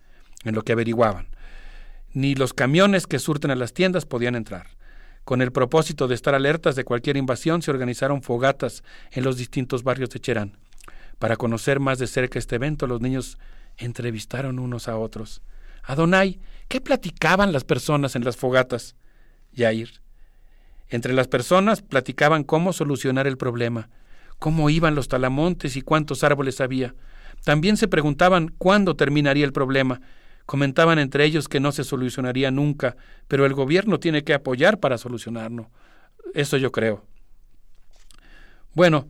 en 0.43 0.53
lo 0.53 0.63
que 0.63 0.73
averiguaban. 0.73 1.27
Ni 2.13 2.35
los 2.35 2.53
camiones 2.53 3.07
que 3.07 3.17
surten 3.17 3.49
a 3.49 3.55
las 3.55 3.73
tiendas 3.73 4.05
podían 4.05 4.35
entrar. 4.35 4.67
Con 5.23 5.41
el 5.41 5.51
propósito 5.51 6.07
de 6.07 6.15
estar 6.15 6.35
alertas 6.35 6.75
de 6.75 6.83
cualquier 6.83 7.17
invasión, 7.17 7.61
se 7.61 7.71
organizaron 7.71 8.21
fogatas 8.21 8.83
en 9.11 9.23
los 9.23 9.37
distintos 9.37 9.83
barrios 9.83 10.09
de 10.09 10.19
Cherán. 10.19 10.57
Para 11.17 11.37
conocer 11.37 11.79
más 11.79 11.97
de 11.97 12.07
cerca 12.07 12.37
este 12.37 12.57
evento, 12.57 12.85
los 12.85 13.01
niños 13.01 13.39
entrevistaron 13.77 14.59
unos 14.59 14.87
a 14.87 14.97
otros. 14.97 15.41
Adonai, 15.83 16.39
¿qué 16.73 16.81
platicaban 16.81 17.53
las 17.53 17.63
personas 17.63 18.15
en 18.15 18.23
las 18.23 18.35
fogatas? 18.35 18.95
Yair. 19.51 20.01
Entre 20.89 21.13
las 21.13 21.27
personas 21.27 21.83
platicaban 21.83 22.43
cómo 22.43 22.73
solucionar 22.73 23.27
el 23.27 23.37
problema, 23.37 23.91
cómo 24.39 24.71
iban 24.71 24.95
los 24.95 25.07
talamontes 25.07 25.75
y 25.75 25.83
cuántos 25.83 26.23
árboles 26.23 26.61
había. 26.61 26.95
También 27.43 27.77
se 27.77 27.87
preguntaban 27.87 28.47
cuándo 28.57 28.95
terminaría 28.95 29.45
el 29.45 29.53
problema. 29.53 30.01
Comentaban 30.47 30.97
entre 30.97 31.25
ellos 31.25 31.47
que 31.47 31.59
no 31.59 31.71
se 31.71 31.83
solucionaría 31.83 32.49
nunca, 32.49 32.97
pero 33.27 33.45
el 33.45 33.53
gobierno 33.53 33.99
tiene 33.99 34.23
que 34.23 34.33
apoyar 34.33 34.79
para 34.79 34.97
solucionarlo. 34.97 35.69
Eso 36.33 36.57
yo 36.57 36.71
creo. 36.71 37.05
Bueno, 38.73 39.09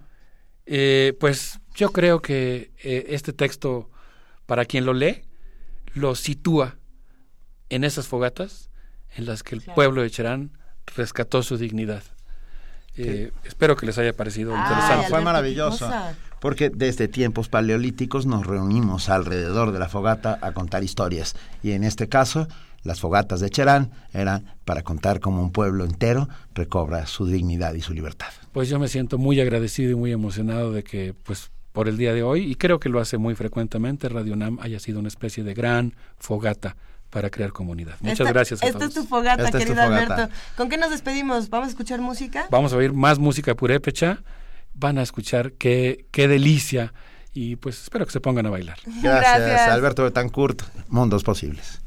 eh, 0.65 1.15
pues 1.17 1.61
yo 1.75 1.93
creo 1.93 2.21
que 2.21 2.73
eh, 2.83 3.05
este 3.07 3.31
texto, 3.31 3.89
para 4.47 4.65
quien 4.65 4.85
lo 4.85 4.91
lee, 4.91 5.21
lo 5.93 6.15
sitúa 6.15 6.77
en 7.73 7.83
esas 7.83 8.07
fogatas 8.07 8.69
en 9.15 9.25
las 9.25 9.43
que 9.43 9.55
el 9.55 9.61
pueblo 9.61 10.01
de 10.01 10.09
Cherán 10.09 10.51
rescató 10.95 11.43
su 11.43 11.57
dignidad. 11.57 12.03
Eh, 12.95 13.31
espero 13.45 13.75
que 13.75 13.85
les 13.85 13.97
haya 13.97 14.13
parecido 14.13 14.55
interesante. 14.55 15.07
Fue 15.09 15.21
maravilloso, 15.21 15.89
porque 16.39 16.69
desde 16.69 17.07
tiempos 17.07 17.49
paleolíticos 17.49 18.25
nos 18.25 18.45
reunimos 18.45 19.09
alrededor 19.09 19.71
de 19.71 19.79
la 19.79 19.89
fogata 19.89 20.37
a 20.41 20.51
contar 20.51 20.83
historias. 20.83 21.35
Y 21.63 21.71
en 21.71 21.83
este 21.83 22.07
caso, 22.07 22.47
las 22.83 22.99
fogatas 22.99 23.39
de 23.39 23.49
Cherán 23.49 23.91
eran 24.13 24.45
para 24.65 24.83
contar 24.83 25.19
cómo 25.19 25.41
un 25.41 25.51
pueblo 25.51 25.85
entero 25.85 26.29
recobra 26.53 27.07
su 27.07 27.25
dignidad 27.25 27.73
y 27.73 27.81
su 27.81 27.93
libertad. 27.93 28.27
Pues 28.51 28.69
yo 28.69 28.77
me 28.77 28.87
siento 28.87 29.17
muy 29.17 29.39
agradecido 29.39 29.91
y 29.91 29.95
muy 29.95 30.11
emocionado 30.11 30.71
de 30.71 30.83
que 30.83 31.15
pues 31.23 31.49
por 31.71 31.87
el 31.87 31.97
día 31.97 32.13
de 32.13 32.21
hoy, 32.21 32.51
y 32.51 32.53
creo 32.53 32.79
que 32.79 32.89
lo 32.89 32.99
hace 32.99 33.17
muy 33.17 33.33
frecuentemente, 33.33 34.07
Radio 34.07 34.35
NAM 34.35 34.59
haya 34.61 34.79
sido 34.79 34.99
una 34.99 35.07
especie 35.07 35.43
de 35.43 35.55
gran 35.55 35.95
fogata 36.19 36.75
para 37.13 37.29
crear 37.29 37.51
comunidad. 37.51 37.95
Muchas 38.01 38.27
gracias 38.27 38.63
a 38.63 38.67
esta 38.67 38.85
es 38.85 38.93
tu 38.93 39.05
fogata, 39.05 39.51
querido 39.51 39.81
Alberto. 39.81 40.29
¿Con 40.57 40.67
qué 40.67 40.77
nos 40.77 40.89
despedimos? 40.89 41.49
¿Vamos 41.49 41.67
a 41.67 41.69
escuchar 41.69 42.01
música? 42.01 42.47
Vamos 42.49 42.73
a 42.73 42.77
oír 42.77 42.91
más 42.91 43.19
música 43.19 43.53
purépecha. 43.53 44.23
Van 44.73 44.97
a 44.97 45.03
escuchar 45.03 45.53
qué, 45.53 46.07
qué 46.09 46.27
delicia 46.27 46.91
y 47.31 47.55
pues 47.57 47.83
espero 47.83 48.07
que 48.07 48.11
se 48.11 48.19
pongan 48.19 48.47
a 48.47 48.49
bailar. 48.49 48.79
Gracias, 48.85 49.39
gracias. 49.39 49.69
Alberto 49.69 50.03
Betancourt. 50.03 50.63
Mundos 50.89 51.23
posibles. 51.23 51.79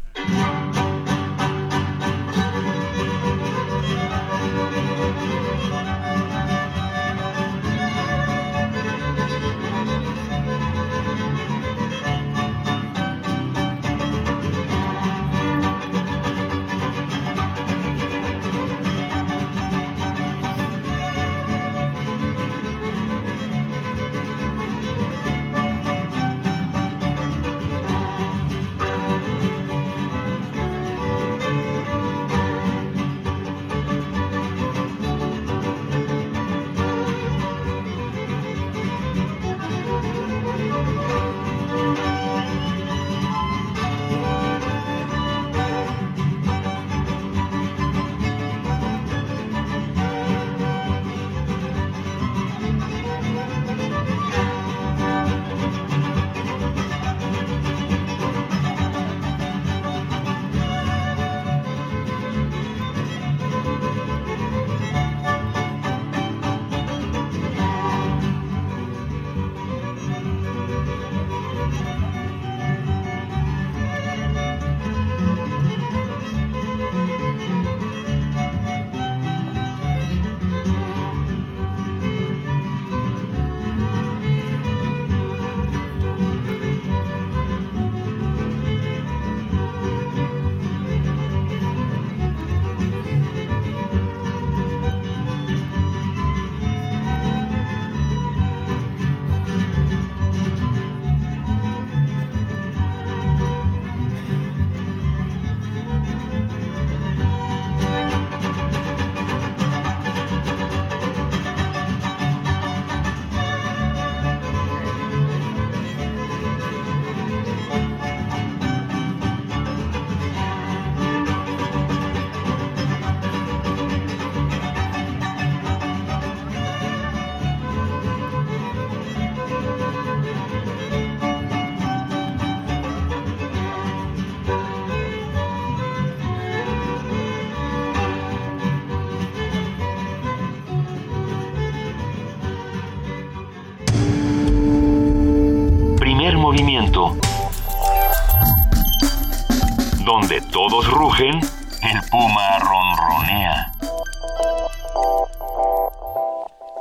Donde 150.29 150.45
todos 150.51 150.91
rugen, 150.91 151.37
el 151.37 152.01
puma 152.11 152.59
ronronea. 152.59 153.73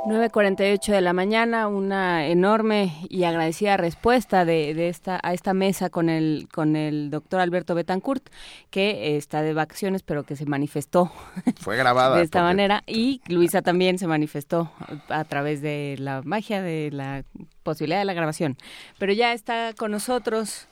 9.48 0.04 0.86
de 0.90 1.00
la 1.00 1.12
mañana, 1.12 1.68
una 1.68 2.26
enorme 2.26 2.92
y 3.08 3.22
agradecida 3.22 3.76
respuesta 3.76 4.44
de, 4.44 4.88
esta, 4.88 5.20
a 5.22 5.32
esta 5.32 5.54
mesa 5.54 5.90
con 5.90 6.08
el, 6.08 6.48
con 6.52 6.74
el 6.74 7.08
doctor 7.08 7.38
Alberto 7.38 7.76
Betancourt, 7.76 8.30
que 8.70 9.16
está 9.16 9.42
de 9.42 9.54
vacaciones, 9.54 10.02
pero 10.02 10.24
que 10.24 10.34
se 10.34 10.44
manifestó. 10.46 11.12
Fue 11.60 11.76
grabada. 11.76 12.16
de 12.16 12.24
esta 12.24 12.42
manera. 12.42 12.82
Y 12.84 13.20
Luisa 13.28 13.62
también 13.62 14.00
se 14.00 14.08
manifestó 14.08 14.72
a 15.08 15.22
través 15.22 15.62
de 15.62 15.94
la 16.00 16.22
magia 16.24 16.62
de 16.62 16.90
la 16.90 17.22
posibilidad 17.62 18.00
de 18.00 18.06
la 18.06 18.14
grabación. 18.14 18.56
Pero 18.98 19.12
ya 19.12 19.32
está 19.32 19.72
con 19.72 19.92
nosotros 19.92 20.66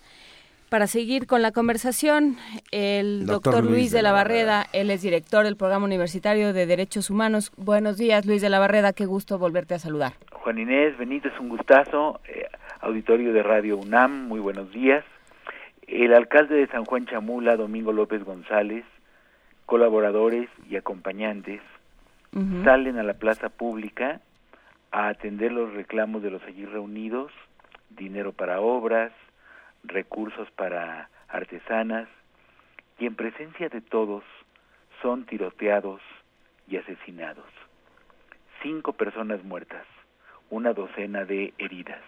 para 0.75 0.89
seguir 0.89 1.29
con 1.29 1.41
la 1.41 1.53
conversación, 1.53 2.37
el 2.73 3.27
doctor, 3.27 3.65
Luis, 3.65 3.93
de 3.93 4.03
la 4.03 4.11
Barreda, 4.11 4.67
él 4.73 4.91
es 4.91 5.03
director 5.03 5.45
del 5.45 5.57
Programa 5.57 5.85
Universitario 5.85 6.53
de 6.53 6.67
Derechos 6.67 7.11
Humanos. 7.11 7.53
Buenos 7.57 7.97
días, 7.97 8.27
Luis 8.27 8.43
de 8.43 8.49
la 8.49 8.59
Barreda, 8.59 8.93
qué 8.93 9.07
gusto 9.07 9.39
volverte 9.39 9.75
a 9.75 9.79
saludar. 9.79 10.15
Juan 10.33 10.59
Inés 10.59 10.99
Benítez, 10.99 11.33
un 11.39 11.49
gustazo, 11.49 12.21
eh, 12.27 12.49
auditorio 12.81 13.33
de 13.33 13.45
Radio 13.45 13.77
UNAM, 13.77 14.27
muy 14.27 14.41
buenos 14.41 14.73
días. 14.73 15.05
El 15.87 16.13
alcalde 16.13 16.57
de 16.57 16.67
San 16.67 16.85
Juan 16.85 17.07
Chamula, 17.07 17.55
Domingo 17.55 17.93
López 17.93 18.25
González, 18.25 18.85
colaboradores 19.67 20.49
y 20.69 20.75
acompañantes 20.75 21.61
salen 22.65 22.99
a 22.99 23.05
la 23.05 23.15
plaza 23.15 23.49
pública 23.49 24.21
a 24.91 25.07
atender 25.07 25.53
los 25.53 25.73
reclamos 25.73 26.21
de 26.25 26.33
los 26.33 26.43
allí 26.43 26.65
reunidos, 26.65 27.31
dinero 27.91 28.33
para 28.33 28.61
obras, 28.61 29.13
recursos 29.85 30.51
para 30.53 31.09
artesanas 31.29 32.09
y 32.99 33.07
en 33.07 33.15
presencia 33.15 33.69
de 33.69 33.81
todos 33.81 34.25
son 35.03 35.25
tiroteados 35.27 36.01
y 36.69 36.77
asesinados. 36.77 37.47
Cinco 38.63 38.93
personas 38.95 39.43
muertas, 39.45 39.87
una 40.51 40.73
docena 40.73 41.25
de 41.25 41.53
heridas. 41.59 42.01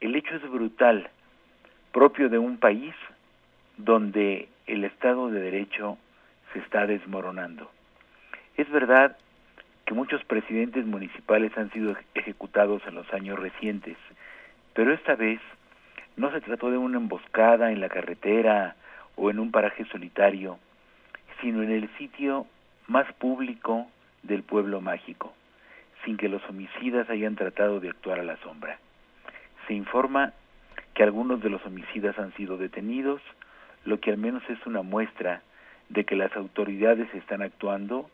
El 0.00 0.14
hecho 0.14 0.36
es 0.36 0.42
brutal, 0.50 1.08
propio 1.92 2.28
de 2.28 2.38
un 2.38 2.58
país 2.58 2.94
donde 3.78 4.48
el 4.66 4.84
Estado 4.84 5.30
de 5.30 5.40
Derecho 5.40 5.96
se 6.52 6.58
está 6.58 6.86
desmoronando. 6.86 7.70
Es 8.56 8.68
verdad 8.70 9.16
que 9.86 9.94
muchos 9.94 10.22
presidentes 10.24 10.84
municipales 10.84 11.56
han 11.56 11.70
sido 11.72 11.96
ejecutados 12.14 12.82
en 12.86 12.94
los 12.94 13.10
años 13.12 13.38
recientes, 13.38 13.96
pero 14.74 14.92
esta 14.92 15.14
vez 15.14 15.40
no 16.16 16.30
se 16.32 16.40
trató 16.40 16.70
de 16.70 16.78
una 16.78 16.96
emboscada 16.96 17.70
en 17.72 17.80
la 17.80 17.90
carretera 17.90 18.74
o 19.16 19.30
en 19.30 19.38
un 19.38 19.50
paraje 19.50 19.84
solitario, 19.86 20.58
sino 21.40 21.62
en 21.62 21.70
el 21.70 21.90
sitio 21.98 22.46
más 22.86 23.10
público 23.14 23.86
del 24.22 24.42
pueblo 24.42 24.80
mágico, 24.80 25.34
sin 26.04 26.16
que 26.16 26.30
los 26.30 26.42
homicidas 26.48 27.10
hayan 27.10 27.36
tratado 27.36 27.80
de 27.80 27.90
actuar 27.90 28.18
a 28.18 28.24
la 28.24 28.36
sombra. 28.38 28.78
Se 29.66 29.74
informa 29.74 30.32
que 30.94 31.02
algunos 31.02 31.42
de 31.42 31.50
los 31.50 31.64
homicidas 31.66 32.18
han 32.18 32.32
sido 32.34 32.56
detenidos, 32.56 33.20
lo 33.84 34.00
que 34.00 34.10
al 34.10 34.16
menos 34.16 34.42
es 34.48 34.64
una 34.66 34.80
muestra 34.80 35.42
de 35.90 36.04
que 36.04 36.16
las 36.16 36.34
autoridades 36.34 37.12
están 37.14 37.42
actuando, 37.42 38.08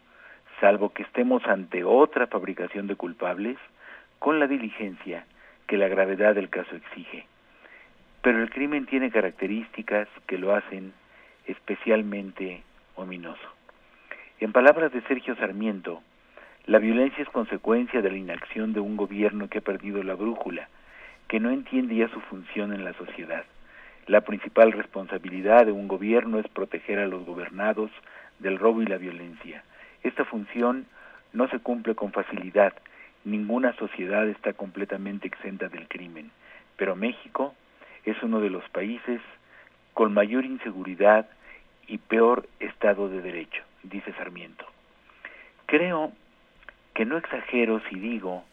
salvo 0.61 0.93
que 0.93 1.05
estemos 1.05 1.47
ante 1.47 1.85
otra 1.85 2.27
fabricación 2.27 2.89
de 2.89 2.97
culpables, 2.97 3.59
con 4.19 4.41
la 4.41 4.49
diligencia 4.49 5.25
que 5.69 5.77
la 5.77 5.89
gravedad 5.89 6.35
del 6.35 6.51
caso 6.51 6.75
exige 6.75 7.27
pero 8.23 8.41
el 8.41 8.51
crimen 8.51 8.87
tiene 8.87 9.11
características 9.11 10.09
que 10.27 10.39
lo 10.39 10.55
hacen 10.55 10.93
especialmente 11.47 12.63
ominoso. 12.95 13.49
En 14.39 14.53
palabras 14.53 14.93
de 14.93 15.03
Sergio 15.03 15.35
Sarmiento, 15.37 16.03
la 16.67 16.79
violencia 16.79 17.23
es 17.23 17.29
consecuencia 17.29 18.01
de 18.01 18.11
la 18.11 18.17
inacción 18.17 18.73
de 18.73 18.81
un 18.81 18.97
gobierno 18.97 19.49
que 19.49 19.59
ha 19.59 19.63
perdido 19.63 20.03
la 20.05 20.15
brújula, 20.15 20.69
que 21.27 21.41
no 21.41 21.51
entiende 21.51 21.97
ya 21.97 22.09
su 22.09 22.21
función 22.21 22.73
en 22.73 22.85
la 22.85 22.93
sociedad. 22.95 23.45
La 24.07 24.21
principal 24.21 24.71
responsabilidad 24.71 25.67
de 25.67 25.73
un 25.73 25.89
gobierno 25.89 26.39
es 26.39 26.47
proteger 26.49 27.01
a 27.01 27.07
los 27.07 27.25
gobernados 27.25 27.91
del 28.39 28.59
robo 28.59 28.83
y 28.83 28.87
la 28.87 28.99
violencia. 28.99 29.65
Esta 30.05 30.25
función 30.25 30.87
no 31.33 31.49
se 31.49 31.59
cumple 31.59 31.97
con 31.97 32.13
facilidad. 32.13 32.75
Ninguna 33.25 33.73
sociedad 33.75 34.29
está 34.29 34.53
completamente 34.53 35.27
exenta 35.27 35.69
del 35.69 35.89
crimen. 35.89 36.31
Pero 36.77 36.97
México 36.97 37.55
es 38.05 38.23
uno 38.23 38.41
de 38.41 38.51
los 38.51 38.69
países 38.71 39.21
con 39.95 40.13
mayor 40.13 40.45
inseguridad 40.45 41.29
y 41.87 41.99
peor 41.99 42.49
estado 42.61 43.09
de 43.09 43.21
derecho, 43.21 43.63
dice 43.83 44.13
Sarmiento. 44.15 44.65
Creo 45.67 46.13
que 46.95 47.05
no 47.05 47.17
exagero 47.17 47.81
si 47.89 47.99
digo 47.99 48.45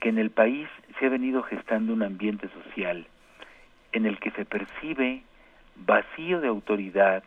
que 0.00 0.08
en 0.08 0.18
el 0.18 0.30
país 0.30 0.68
se 0.98 1.06
ha 1.06 1.08
venido 1.08 1.42
gestando 1.42 1.92
un 1.92 2.02
ambiente 2.02 2.48
social 2.64 3.06
en 3.92 4.06
el 4.06 4.18
que 4.18 4.30
se 4.32 4.44
percibe 4.44 5.22
vacío 5.76 6.40
de 6.40 6.48
autoridad 6.48 7.22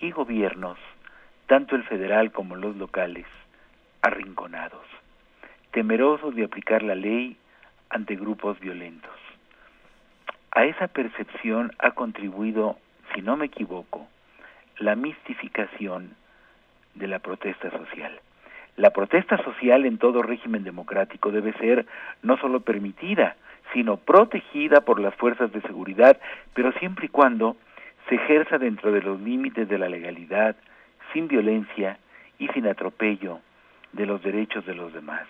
y 0.00 0.10
gobiernos, 0.10 0.78
tanto 1.46 1.76
el 1.76 1.84
federal 1.84 2.32
como 2.32 2.56
los 2.56 2.76
locales, 2.76 3.26
arrinconados, 4.02 4.86
temerosos 5.72 6.34
de 6.34 6.44
aplicar 6.44 6.82
la 6.82 6.94
ley 6.94 7.36
ante 7.90 8.16
grupos 8.16 8.58
violentos. 8.60 9.19
A 10.52 10.64
esa 10.64 10.88
percepción 10.88 11.70
ha 11.78 11.92
contribuido, 11.92 12.76
si 13.14 13.22
no 13.22 13.36
me 13.36 13.46
equivoco, 13.46 14.08
la 14.78 14.96
mistificación 14.96 16.16
de 16.94 17.06
la 17.06 17.20
protesta 17.20 17.70
social. 17.70 18.20
La 18.76 18.90
protesta 18.90 19.36
social 19.44 19.86
en 19.86 19.98
todo 19.98 20.22
régimen 20.22 20.64
democrático 20.64 21.30
debe 21.30 21.52
ser 21.54 21.86
no 22.22 22.36
solo 22.38 22.60
permitida, 22.60 23.36
sino 23.72 23.98
protegida 23.98 24.80
por 24.80 24.98
las 24.98 25.14
fuerzas 25.14 25.52
de 25.52 25.60
seguridad, 25.62 26.18
pero 26.52 26.72
siempre 26.72 27.06
y 27.06 27.10
cuando 27.10 27.56
se 28.08 28.16
ejerza 28.16 28.58
dentro 28.58 28.90
de 28.90 29.02
los 29.02 29.20
límites 29.20 29.68
de 29.68 29.78
la 29.78 29.88
legalidad, 29.88 30.56
sin 31.12 31.28
violencia 31.28 31.98
y 32.40 32.48
sin 32.48 32.66
atropello 32.66 33.38
de 33.92 34.06
los 34.06 34.20
derechos 34.22 34.66
de 34.66 34.74
los 34.74 34.92
demás. 34.92 35.28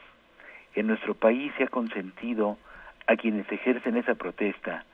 En 0.75 0.87
nuestro 0.87 1.15
país 1.15 1.53
se 1.59 1.65
ha 1.65 1.69
consentido 1.69 2.57
a 3.07 3.17
quienes 3.17 3.51
ejercen 3.53 3.99
esa 3.99 4.15
protesta 4.15 4.85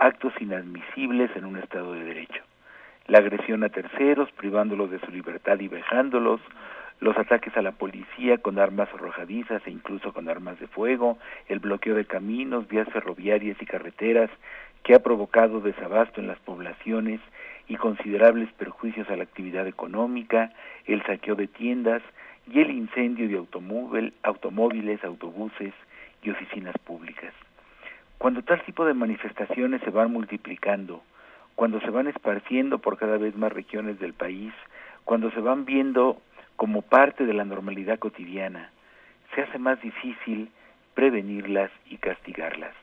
actos 0.00 0.32
inadmisibles 0.40 1.30
en 1.36 1.44
un 1.44 1.58
Estado 1.58 1.92
de 1.92 2.04
Derecho. 2.04 2.42
La 3.06 3.18
agresión 3.18 3.62
a 3.64 3.68
terceros, 3.68 4.32
privándolos 4.32 4.90
de 4.90 4.98
su 5.00 5.10
libertad 5.10 5.60
y 5.60 5.68
vejándolos, 5.68 6.40
los 7.00 7.18
ataques 7.18 7.54
a 7.56 7.62
la 7.62 7.72
policía 7.72 8.38
con 8.38 8.58
armas 8.58 8.88
arrojadizas 8.94 9.60
e 9.66 9.70
incluso 9.70 10.14
con 10.14 10.30
armas 10.30 10.58
de 10.58 10.68
fuego, 10.68 11.18
el 11.48 11.58
bloqueo 11.58 11.94
de 11.94 12.06
caminos, 12.06 12.66
vías 12.66 12.88
ferroviarias 12.90 13.60
y 13.60 13.66
carreteras 13.66 14.30
que 14.84 14.94
ha 14.94 15.02
provocado 15.02 15.60
desabasto 15.60 16.20
en 16.20 16.28
las 16.28 16.38
poblaciones 16.38 17.20
y 17.68 17.76
considerables 17.76 18.50
perjuicios 18.54 19.08
a 19.10 19.16
la 19.16 19.24
actividad 19.24 19.66
económica, 19.66 20.50
el 20.86 21.02
saqueo 21.02 21.34
de 21.34 21.46
tiendas 21.46 22.02
y 22.50 22.60
el 22.60 22.70
incendio 22.70 23.28
de 23.28 23.36
automóviles, 24.22 25.04
autobuses 25.04 25.74
y 26.22 26.30
oficinas 26.30 26.76
públicas. 26.78 27.34
Cuando 28.20 28.42
tal 28.42 28.62
tipo 28.64 28.84
de 28.84 28.92
manifestaciones 28.92 29.80
se 29.80 29.88
van 29.88 30.12
multiplicando, 30.12 31.02
cuando 31.54 31.80
se 31.80 31.88
van 31.88 32.06
esparciendo 32.06 32.76
por 32.76 32.98
cada 32.98 33.16
vez 33.16 33.34
más 33.34 33.50
regiones 33.50 33.98
del 33.98 34.12
país, 34.12 34.52
cuando 35.06 35.30
se 35.30 35.40
van 35.40 35.64
viendo 35.64 36.20
como 36.56 36.82
parte 36.82 37.24
de 37.24 37.32
la 37.32 37.46
normalidad 37.46 37.98
cotidiana, 37.98 38.72
se 39.34 39.40
hace 39.40 39.58
más 39.58 39.80
difícil 39.80 40.50
prevenirlas 40.92 41.70
y 41.86 41.96
castigarlas. 41.96 42.74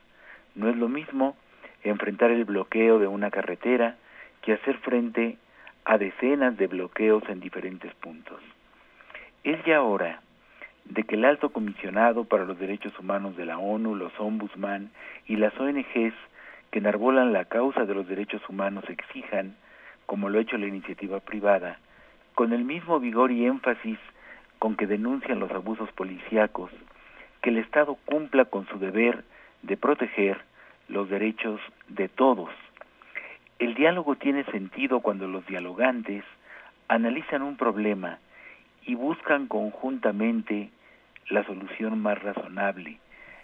No 0.56 0.68
es 0.68 0.76
lo 0.76 0.88
mismo 0.88 1.36
enfrentar 1.84 2.32
el 2.32 2.44
bloqueo 2.44 2.98
de 2.98 3.06
una 3.06 3.30
carretera 3.30 3.94
que 4.42 4.54
hacer 4.54 4.76
frente 4.78 5.38
a 5.84 5.98
decenas 5.98 6.56
de 6.56 6.66
bloqueos 6.66 7.22
en 7.28 7.38
diferentes 7.38 7.94
puntos. 7.94 8.40
Es 9.44 9.64
ya 9.64 9.82
hora 9.82 10.20
de 10.88 11.02
que 11.02 11.16
el 11.16 11.24
alto 11.24 11.50
comisionado 11.50 12.24
para 12.24 12.44
los 12.44 12.58
derechos 12.58 12.98
humanos 12.98 13.36
de 13.36 13.44
la 13.44 13.58
ONU, 13.58 13.94
los 13.94 14.12
ombudsman 14.18 14.90
y 15.26 15.36
las 15.36 15.58
ONGs 15.58 16.14
que 16.70 16.78
enarbolan 16.78 17.32
la 17.32 17.44
causa 17.44 17.84
de 17.84 17.94
los 17.94 18.08
derechos 18.08 18.42
humanos 18.48 18.84
exijan, 18.88 19.56
como 20.06 20.28
lo 20.28 20.38
ha 20.38 20.42
hecho 20.42 20.56
la 20.56 20.66
iniciativa 20.66 21.20
privada, 21.20 21.78
con 22.34 22.52
el 22.52 22.64
mismo 22.64 23.00
vigor 23.00 23.30
y 23.32 23.46
énfasis 23.46 23.98
con 24.58 24.76
que 24.76 24.86
denuncian 24.86 25.40
los 25.40 25.50
abusos 25.50 25.90
policíacos, 25.92 26.70
que 27.42 27.50
el 27.50 27.58
Estado 27.58 27.96
cumpla 28.06 28.46
con 28.46 28.66
su 28.66 28.78
deber 28.78 29.24
de 29.62 29.76
proteger 29.76 30.38
los 30.88 31.08
derechos 31.08 31.60
de 31.88 32.08
todos. 32.08 32.50
El 33.58 33.74
diálogo 33.74 34.16
tiene 34.16 34.44
sentido 34.44 35.00
cuando 35.00 35.28
los 35.28 35.46
dialogantes 35.46 36.24
analizan 36.88 37.42
un 37.42 37.56
problema 37.56 38.18
y 38.86 38.94
buscan 38.94 39.46
conjuntamente 39.46 40.70
la 41.30 41.44
solución 41.44 42.00
más 42.00 42.22
razonable, 42.22 42.98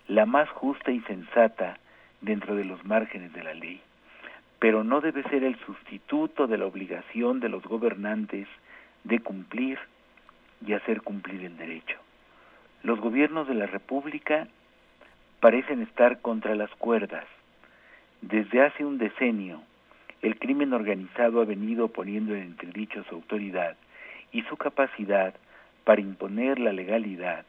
la 0.09 0.27
más 0.27 0.49
justa 0.51 0.91
y 0.91 1.01
sensata 1.01 1.79
dentro 2.21 2.55
de 2.55 2.65
los 2.65 2.85
márgenes 2.85 3.33
de 3.33 3.43
la 3.43 3.55
ley, 3.55 3.81
pero 4.59 4.85
no 4.85 5.01
debe 5.01 5.23
ser 5.25 5.45
el 5.45 5.59
sustituto 5.61 6.47
de 6.47 6.59
la 6.59 6.67
obligación 6.67 7.41
de 7.41 7.49
los 7.49 7.63
gobernantes 7.65 8.49
de 9.05 9.19
cumplir 9.21 9.79
y 10.67 10.73
hacer 10.73 11.03
cumplir 11.03 11.45
el 11.45 11.57
derecho. 11.57 11.99
Los 12.83 13.01
gobiernos 13.01 13.47
de 13.49 13.55
la 13.55 13.67
República 13.67 14.49
parecen 15.41 15.83
estar 15.83 16.21
contra 16.21 16.55
las 16.55 16.71
cuerdas. 16.77 17.27
Desde 18.23 18.63
hace 18.63 18.85
un 18.85 18.97
decenio, 18.97 19.63
el 20.23 20.39
crimen 20.39 20.73
organizado 20.73 21.43
ha 21.43 21.45
venido 21.45 21.89
poniendo 21.89 22.35
en 22.35 22.43
entredicho 22.43 23.05
su 23.05 23.17
autoridad 23.17 23.77
y 24.33 24.43
su 24.43 24.57
capacidad 24.57 25.35
para 25.85 26.01
imponer 26.01 26.59
la 26.59 26.73
legalidad 26.73 27.45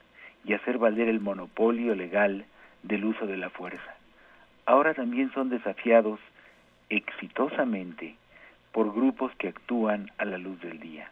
y 0.46 0.54
hacer 0.54 0.78
valer 0.78 1.10
el 1.10 1.20
monopolio 1.20 1.96
legal 1.96 2.46
del 2.84 3.06
uso 3.06 3.26
de 3.26 3.38
la 3.38 3.50
fuerza. 3.50 3.96
Ahora 4.66 4.94
también 4.94 5.32
son 5.34 5.50
desafiados 5.50 6.20
exitosamente 6.90 8.16
por 8.72 8.94
grupos 8.94 9.32
que 9.38 9.50
actúan 9.50 10.12
a 10.18 10.26
la 10.26 10.38
luz 10.38 10.60
del 10.62 10.80
día. 10.80 11.10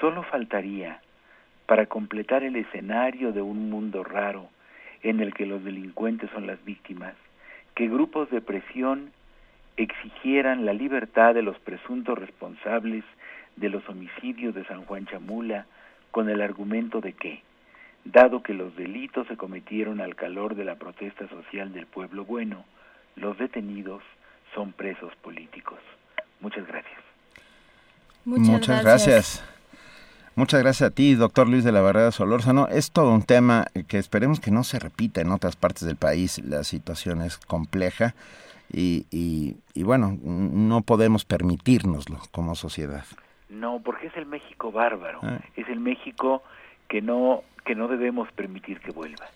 Solo 0.00 0.22
faltaría, 0.22 1.00
para 1.66 1.86
completar 1.86 2.42
el 2.42 2.56
escenario 2.56 3.32
de 3.32 3.42
un 3.42 3.70
mundo 3.70 4.02
raro 4.02 4.48
en 5.02 5.20
el 5.20 5.32
que 5.34 5.46
los 5.46 5.64
delincuentes 5.64 6.30
son 6.30 6.46
las 6.46 6.62
víctimas, 6.64 7.14
que 7.74 7.88
grupos 7.88 8.30
de 8.30 8.40
presión 8.40 9.12
exigieran 9.76 10.66
la 10.66 10.72
libertad 10.72 11.34
de 11.34 11.42
los 11.42 11.58
presuntos 11.60 12.18
responsables 12.18 13.04
de 13.56 13.68
los 13.68 13.88
homicidios 13.88 14.54
de 14.54 14.64
San 14.64 14.84
Juan 14.84 15.06
Chamula 15.06 15.66
con 16.10 16.28
el 16.28 16.40
argumento 16.40 17.00
de 17.00 17.12
que, 17.12 17.40
dado 18.04 18.42
que 18.42 18.54
los 18.54 18.74
delitos 18.76 19.26
se 19.28 19.36
cometieron 19.36 20.00
al 20.00 20.16
calor 20.16 20.54
de 20.54 20.64
la 20.64 20.76
protesta 20.76 21.28
social 21.28 21.72
del 21.72 21.86
pueblo 21.86 22.24
bueno, 22.24 22.64
los 23.16 23.38
detenidos 23.38 24.02
son 24.54 24.72
presos 24.72 25.14
políticos. 25.16 25.78
Muchas 26.40 26.66
gracias. 26.66 27.00
Muchas, 28.24 28.82
gracias. 28.82 29.44
Muchas 30.36 30.62
gracias 30.62 30.90
a 30.90 30.94
ti, 30.94 31.14
doctor 31.14 31.48
Luis 31.48 31.64
de 31.64 31.72
la 31.72 31.80
Barrera 31.80 32.12
Solórzano. 32.12 32.68
Es 32.68 32.92
todo 32.92 33.12
un 33.12 33.22
tema 33.22 33.66
que 33.88 33.98
esperemos 33.98 34.40
que 34.40 34.50
no 34.50 34.64
se 34.64 34.78
repita 34.78 35.20
en 35.20 35.32
otras 35.32 35.56
partes 35.56 35.86
del 35.86 35.96
país. 35.96 36.42
La 36.44 36.64
situación 36.64 37.22
es 37.22 37.38
compleja 37.38 38.14
y, 38.72 39.06
y, 39.10 39.82
bueno, 39.82 40.16
no 40.22 40.82
podemos 40.82 41.24
permitírnoslo 41.24 42.18
como 42.30 42.54
sociedad. 42.54 43.04
No, 43.48 43.80
porque 43.82 44.06
es 44.06 44.16
el 44.16 44.26
México 44.26 44.70
bárbaro. 44.70 45.20
Ah. 45.22 45.40
Es 45.56 45.68
el 45.68 45.80
México 45.80 46.42
que 46.88 47.02
no, 47.02 47.42
que 47.60 47.74
no 47.74 47.88
debemos 47.88 48.30
permitir 48.32 48.80
que 48.80 48.90
vuelva. 48.90 49.26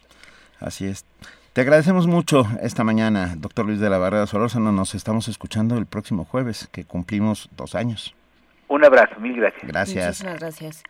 Así 0.60 0.86
es. 0.86 1.04
Te 1.52 1.60
agradecemos 1.60 2.06
mucho 2.06 2.46
esta 2.62 2.82
mañana, 2.82 3.34
doctor 3.36 3.64
Luis 3.64 3.78
de 3.78 3.88
la 3.88 3.98
Barrera 3.98 4.26
Solórzano. 4.26 4.72
Nos 4.72 4.94
estamos 4.94 5.28
escuchando 5.28 5.78
el 5.78 5.86
próximo 5.86 6.24
jueves, 6.24 6.68
que 6.72 6.84
cumplimos 6.84 7.48
dos 7.56 7.74
años. 7.76 8.14
Un 8.66 8.84
abrazo, 8.84 9.20
mil 9.20 9.36
gracias. 9.36 9.62
Gracias. 9.64 10.06
Muchísimas 10.06 10.40
gracias. 10.40 10.82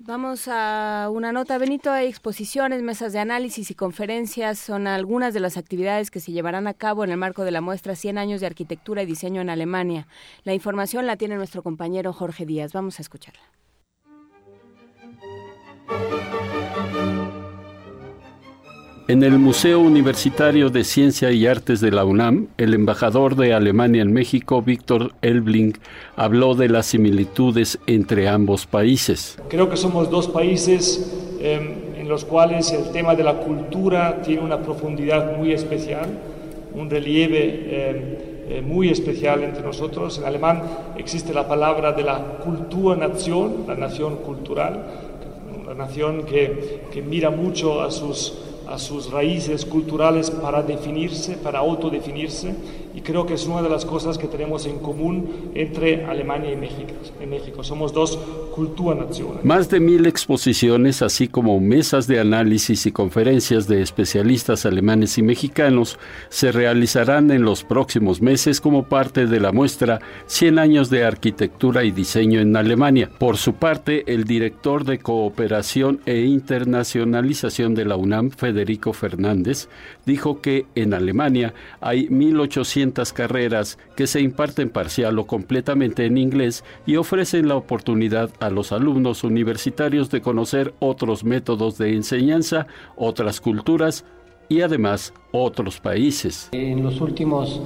Vamos 0.00 0.46
a 0.46 1.08
una 1.10 1.32
nota, 1.32 1.58
Benito. 1.58 1.90
Hay 1.90 2.06
exposiciones, 2.06 2.82
mesas 2.82 3.12
de 3.12 3.18
análisis 3.18 3.70
y 3.72 3.74
conferencias. 3.74 4.58
Son 4.58 4.86
algunas 4.86 5.34
de 5.34 5.40
las 5.40 5.56
actividades 5.56 6.12
que 6.12 6.20
se 6.20 6.30
llevarán 6.30 6.68
a 6.68 6.74
cabo 6.74 7.02
en 7.02 7.10
el 7.10 7.16
marco 7.16 7.44
de 7.44 7.50
la 7.50 7.60
muestra 7.60 7.96
100 7.96 8.16
años 8.16 8.40
de 8.40 8.46
arquitectura 8.46 9.02
y 9.02 9.06
diseño 9.06 9.40
en 9.40 9.50
Alemania. 9.50 10.06
La 10.44 10.54
información 10.54 11.06
la 11.06 11.16
tiene 11.16 11.34
nuestro 11.34 11.64
compañero 11.64 12.12
Jorge 12.12 12.46
Díaz. 12.46 12.72
Vamos 12.72 13.00
a 13.00 13.02
escucharla. 13.02 13.42
En 19.10 19.22
el 19.22 19.38
Museo 19.38 19.80
Universitario 19.80 20.68
de 20.68 20.84
Ciencia 20.84 21.32
y 21.32 21.46
Artes 21.46 21.80
de 21.80 21.90
la 21.90 22.04
UNAM, 22.04 22.48
el 22.58 22.74
embajador 22.74 23.36
de 23.36 23.54
Alemania 23.54 24.02
en 24.02 24.12
México, 24.12 24.60
Víctor 24.60 25.12
Elbling, 25.22 25.78
habló 26.14 26.54
de 26.54 26.68
las 26.68 26.84
similitudes 26.84 27.78
entre 27.86 28.28
ambos 28.28 28.66
países. 28.66 29.38
Creo 29.48 29.70
que 29.70 29.78
somos 29.78 30.10
dos 30.10 30.28
países 30.28 31.10
em, 31.40 31.96
en 31.96 32.06
los 32.06 32.26
cuales 32.26 32.70
el 32.72 32.90
tema 32.92 33.14
de 33.14 33.24
la 33.24 33.40
cultura 33.40 34.20
tiene 34.20 34.42
una 34.42 34.60
profundidad 34.60 35.38
muy 35.38 35.54
especial, 35.54 36.10
un 36.74 36.90
relieve 36.90 37.88
em, 37.88 37.96
eh, 38.58 38.60
muy 38.62 38.90
especial 38.90 39.42
entre 39.42 39.62
nosotros. 39.62 40.18
En 40.18 40.26
alemán 40.26 40.60
existe 40.98 41.32
la 41.32 41.48
palabra 41.48 41.92
de 41.92 42.02
la 42.02 42.18
cultura-nación, 42.44 43.64
la 43.66 43.74
nación 43.74 44.16
cultural, 44.16 44.84
la 45.66 45.72
nación 45.72 46.26
que, 46.26 46.82
que 46.92 47.00
mira 47.00 47.30
mucho 47.30 47.80
a 47.80 47.90
sus 47.90 48.47
a 48.68 48.78
sus 48.78 49.10
raíces 49.10 49.64
culturales 49.64 50.30
para 50.30 50.62
definirse, 50.62 51.36
para 51.36 51.60
autodefinirse, 51.60 52.54
creo 53.00 53.26
que 53.26 53.34
es 53.34 53.46
una 53.46 53.62
de 53.62 53.68
las 53.68 53.84
cosas 53.84 54.18
que 54.18 54.26
tenemos 54.26 54.66
en 54.66 54.78
común 54.78 55.50
entre 55.54 56.04
Alemania 56.04 56.52
y 56.52 56.56
México. 56.56 56.92
En 57.20 57.30
México 57.30 57.62
somos 57.62 57.92
dos 57.92 58.18
culturas 58.54 59.08
nacionales. 59.08 59.44
Más 59.44 59.68
de 59.70 59.80
mil 59.80 60.06
exposiciones, 60.06 61.02
así 61.02 61.28
como 61.28 61.60
mesas 61.60 62.06
de 62.06 62.20
análisis 62.20 62.86
y 62.86 62.92
conferencias 62.92 63.68
de 63.68 63.82
especialistas 63.82 64.66
alemanes 64.66 65.18
y 65.18 65.22
mexicanos, 65.22 65.98
se 66.28 66.52
realizarán 66.52 67.30
en 67.30 67.42
los 67.42 67.64
próximos 67.64 68.20
meses 68.20 68.60
como 68.60 68.84
parte 68.84 69.26
de 69.26 69.40
la 69.40 69.52
muestra 69.52 70.00
100 70.26 70.58
años 70.58 70.90
de 70.90 71.04
arquitectura 71.04 71.84
y 71.84 71.90
diseño 71.90 72.40
en 72.40 72.56
Alemania. 72.56 73.10
Por 73.18 73.36
su 73.36 73.54
parte, 73.54 74.04
el 74.06 74.24
director 74.24 74.84
de 74.84 74.98
cooperación 74.98 76.00
e 76.06 76.20
internacionalización 76.20 77.74
de 77.74 77.84
la 77.84 77.96
UNAM, 77.96 78.30
Federico 78.30 78.92
Fernández, 78.92 79.68
dijo 80.06 80.40
que 80.40 80.66
en 80.74 80.94
Alemania 80.94 81.54
hay 81.80 82.08
1.800 82.08 82.87
carreras 83.12 83.78
que 83.96 84.06
se 84.06 84.20
imparten 84.20 84.70
parcial 84.70 85.18
o 85.18 85.26
completamente 85.26 86.04
en 86.06 86.18
inglés 86.18 86.64
y 86.86 86.96
ofrecen 86.96 87.48
la 87.48 87.56
oportunidad 87.56 88.30
a 88.40 88.50
los 88.50 88.72
alumnos 88.72 89.24
universitarios 89.24 90.10
de 90.10 90.20
conocer 90.20 90.74
otros 90.78 91.24
métodos 91.24 91.78
de 91.78 91.94
enseñanza, 91.94 92.66
otras 92.96 93.40
culturas 93.40 94.04
y 94.48 94.62
además 94.62 95.12
otros 95.32 95.80
países. 95.80 96.48
En 96.52 96.82
los 96.82 97.00
últimos 97.00 97.60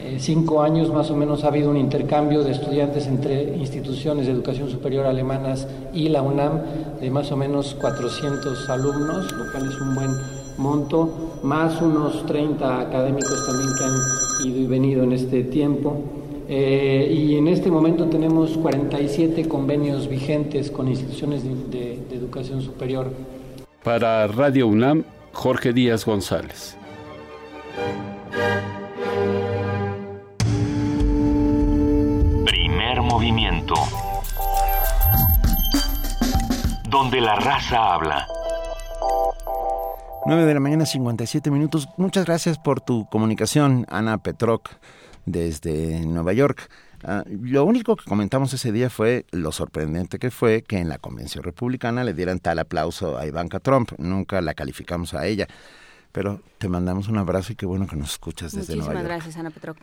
eh, 0.00 0.18
cinco 0.20 0.62
años 0.62 0.92
más 0.92 1.10
o 1.10 1.16
menos 1.16 1.44
ha 1.44 1.48
habido 1.48 1.70
un 1.70 1.76
intercambio 1.76 2.44
de 2.44 2.52
estudiantes 2.52 3.06
entre 3.06 3.56
instituciones 3.56 4.26
de 4.26 4.32
educación 4.32 4.70
superior 4.70 5.06
alemanas 5.06 5.66
y 5.92 6.08
la 6.08 6.22
UNAM 6.22 6.62
de 7.00 7.10
más 7.10 7.32
o 7.32 7.36
menos 7.36 7.74
400 7.74 8.70
alumnos, 8.70 9.32
lo 9.32 9.50
cual 9.50 9.68
es 9.68 9.80
un 9.80 9.94
buen 9.94 10.10
monto, 10.56 11.38
más 11.42 11.80
unos 11.82 12.24
30 12.26 12.80
académicos 12.80 13.46
también 13.46 13.70
que 13.76 13.84
han 13.84 14.27
ido 14.44 14.58
y 14.58 14.66
venido 14.66 15.04
en 15.04 15.12
este 15.12 15.44
tiempo. 15.44 16.02
Eh, 16.48 17.12
y 17.14 17.36
en 17.36 17.48
este 17.48 17.70
momento 17.70 18.06
tenemos 18.06 18.56
47 18.56 19.46
convenios 19.48 20.08
vigentes 20.08 20.70
con 20.70 20.88
instituciones 20.88 21.44
de, 21.44 21.98
de 22.08 22.16
educación 22.16 22.62
superior. 22.62 23.12
Para 23.84 24.26
Radio 24.26 24.66
UNAM, 24.66 25.04
Jorge 25.32 25.72
Díaz 25.72 26.04
González. 26.04 26.76
Primer 32.44 33.02
movimiento. 33.02 33.74
Donde 36.88 37.20
la 37.20 37.36
raza 37.36 37.94
habla. 37.94 38.26
9 40.26 40.44
de 40.44 40.54
la 40.54 40.60
mañana, 40.60 40.86
57 40.86 41.50
minutos. 41.50 41.88
Muchas 41.96 42.24
gracias 42.24 42.58
por 42.58 42.80
tu 42.80 43.08
comunicación, 43.08 43.86
Ana 43.88 44.18
Petroc, 44.18 44.68
desde 45.26 46.00
Nueva 46.00 46.32
York. 46.32 46.68
Ah, 47.04 47.24
lo 47.28 47.64
único 47.64 47.96
que 47.96 48.04
comentamos 48.04 48.52
ese 48.52 48.72
día 48.72 48.90
fue 48.90 49.24
lo 49.30 49.52
sorprendente 49.52 50.18
que 50.18 50.30
fue 50.30 50.62
que 50.62 50.78
en 50.78 50.88
la 50.88 50.98
convención 50.98 51.44
republicana 51.44 52.02
le 52.02 52.12
dieran 52.12 52.40
tal 52.40 52.58
aplauso 52.58 53.16
a 53.16 53.26
Ivanka 53.26 53.60
Trump. 53.60 53.92
Nunca 53.98 54.40
la 54.40 54.54
calificamos 54.54 55.14
a 55.14 55.26
ella. 55.26 55.46
Pero 56.10 56.40
te 56.58 56.68
mandamos 56.68 57.08
un 57.08 57.18
abrazo 57.18 57.52
y 57.52 57.56
qué 57.56 57.66
bueno 57.66 57.86
que 57.86 57.96
nos 57.96 58.12
escuchas 58.12 58.52
desde 58.52 58.74
Nueva 58.76 58.94
York. 58.94 59.04
Muchísimas 59.04 59.24
gracias, 59.24 59.36
Ana 59.36 59.50
Petroc. 59.50 59.78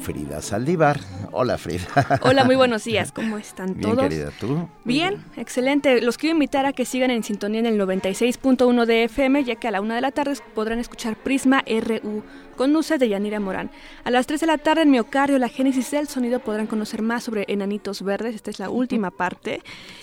Frida 0.00 0.40
Saldívar. 0.40 0.98
Hola 1.30 1.58
Frida. 1.58 1.84
Hola, 2.22 2.44
muy 2.44 2.56
buenos 2.56 2.84
días. 2.90 3.12
¿Cómo 3.12 3.38
están 3.38 3.74
todos? 3.74 3.96
Bien, 3.96 4.08
querida, 4.08 4.30
¿tú? 4.40 4.68
Bien, 4.84 5.24
excelente. 5.36 6.00
Los 6.00 6.16
quiero 6.16 6.34
invitar 6.34 6.66
a 6.66 6.72
que 6.72 6.84
sigan 6.84 7.10
en 7.10 7.22
sintonía 7.22 7.60
en 7.60 7.66
el 7.66 7.78
96.1 7.78 8.86
de 8.86 9.04
FM, 9.04 9.44
ya 9.44 9.56
que 9.56 9.68
a 9.68 9.70
la 9.70 9.80
una 9.80 9.94
de 9.94 10.00
la 10.00 10.10
tarde 10.10 10.34
podrán 10.54 10.78
escuchar 10.78 11.16
Prisma 11.16 11.62
RU 11.66 12.22
con 12.60 12.74
luces 12.74 13.00
de 13.00 13.08
Yanira 13.08 13.40
Morán. 13.40 13.70
A 14.04 14.10
las 14.10 14.26
3 14.26 14.38
de 14.40 14.46
la 14.46 14.58
tarde 14.58 14.82
en 14.82 14.90
Miocardio, 14.90 15.38
la 15.38 15.48
génesis 15.48 15.90
del 15.92 16.08
sonido, 16.08 16.40
podrán 16.40 16.66
conocer 16.66 17.00
más 17.00 17.24
sobre 17.24 17.46
enanitos 17.48 18.02
verdes. 18.02 18.34
Esta 18.34 18.50
es 18.50 18.58
la 18.58 18.68
última 18.68 19.10
parte. 19.10 19.62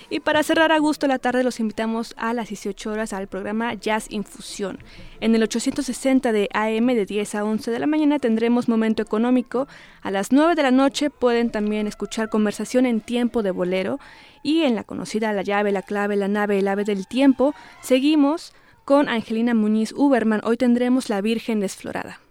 Y 0.09 0.21
para 0.21 0.41
cerrar 0.41 0.71
a 0.71 0.79
gusto 0.79 1.05
la 1.05 1.19
tarde, 1.19 1.43
los 1.43 1.59
invitamos 1.59 2.15
a 2.17 2.33
las 2.33 2.49
18 2.49 2.91
horas 2.91 3.13
al 3.13 3.27
programa 3.27 3.75
Jazz 3.75 4.07
Infusión. 4.09 4.79
En 5.19 5.35
el 5.35 5.43
860 5.43 6.31
de 6.31 6.49
AM 6.51 6.87
de 6.87 7.05
10 7.05 7.35
a 7.35 7.43
11 7.43 7.69
de 7.69 7.77
la 7.77 7.85
mañana 7.85 8.17
tendremos 8.17 8.67
Momento 8.67 9.03
Económico. 9.03 9.67
A 10.07 10.09
las 10.09 10.31
9 10.31 10.55
de 10.55 10.63
la 10.63 10.71
noche 10.71 11.09
pueden 11.09 11.49
también 11.49 11.85
escuchar 11.85 12.29
conversación 12.29 12.85
en 12.85 13.01
tiempo 13.01 13.43
de 13.43 13.51
bolero 13.51 13.99
y 14.41 14.61
en 14.61 14.73
la 14.73 14.85
conocida 14.85 15.33
La 15.33 15.41
llave, 15.41 15.73
la 15.73 15.81
clave, 15.81 16.15
la 16.15 16.29
nave, 16.29 16.59
el 16.59 16.69
ave 16.69 16.85
del 16.85 17.07
tiempo, 17.07 17.53
seguimos 17.81 18.53
con 18.85 19.09
Angelina 19.09 19.53
Muñiz 19.53 19.91
Uberman. 19.91 20.39
Hoy 20.45 20.55
tendremos 20.55 21.09
La 21.09 21.19
Virgen 21.19 21.59
Desflorada. 21.59 22.21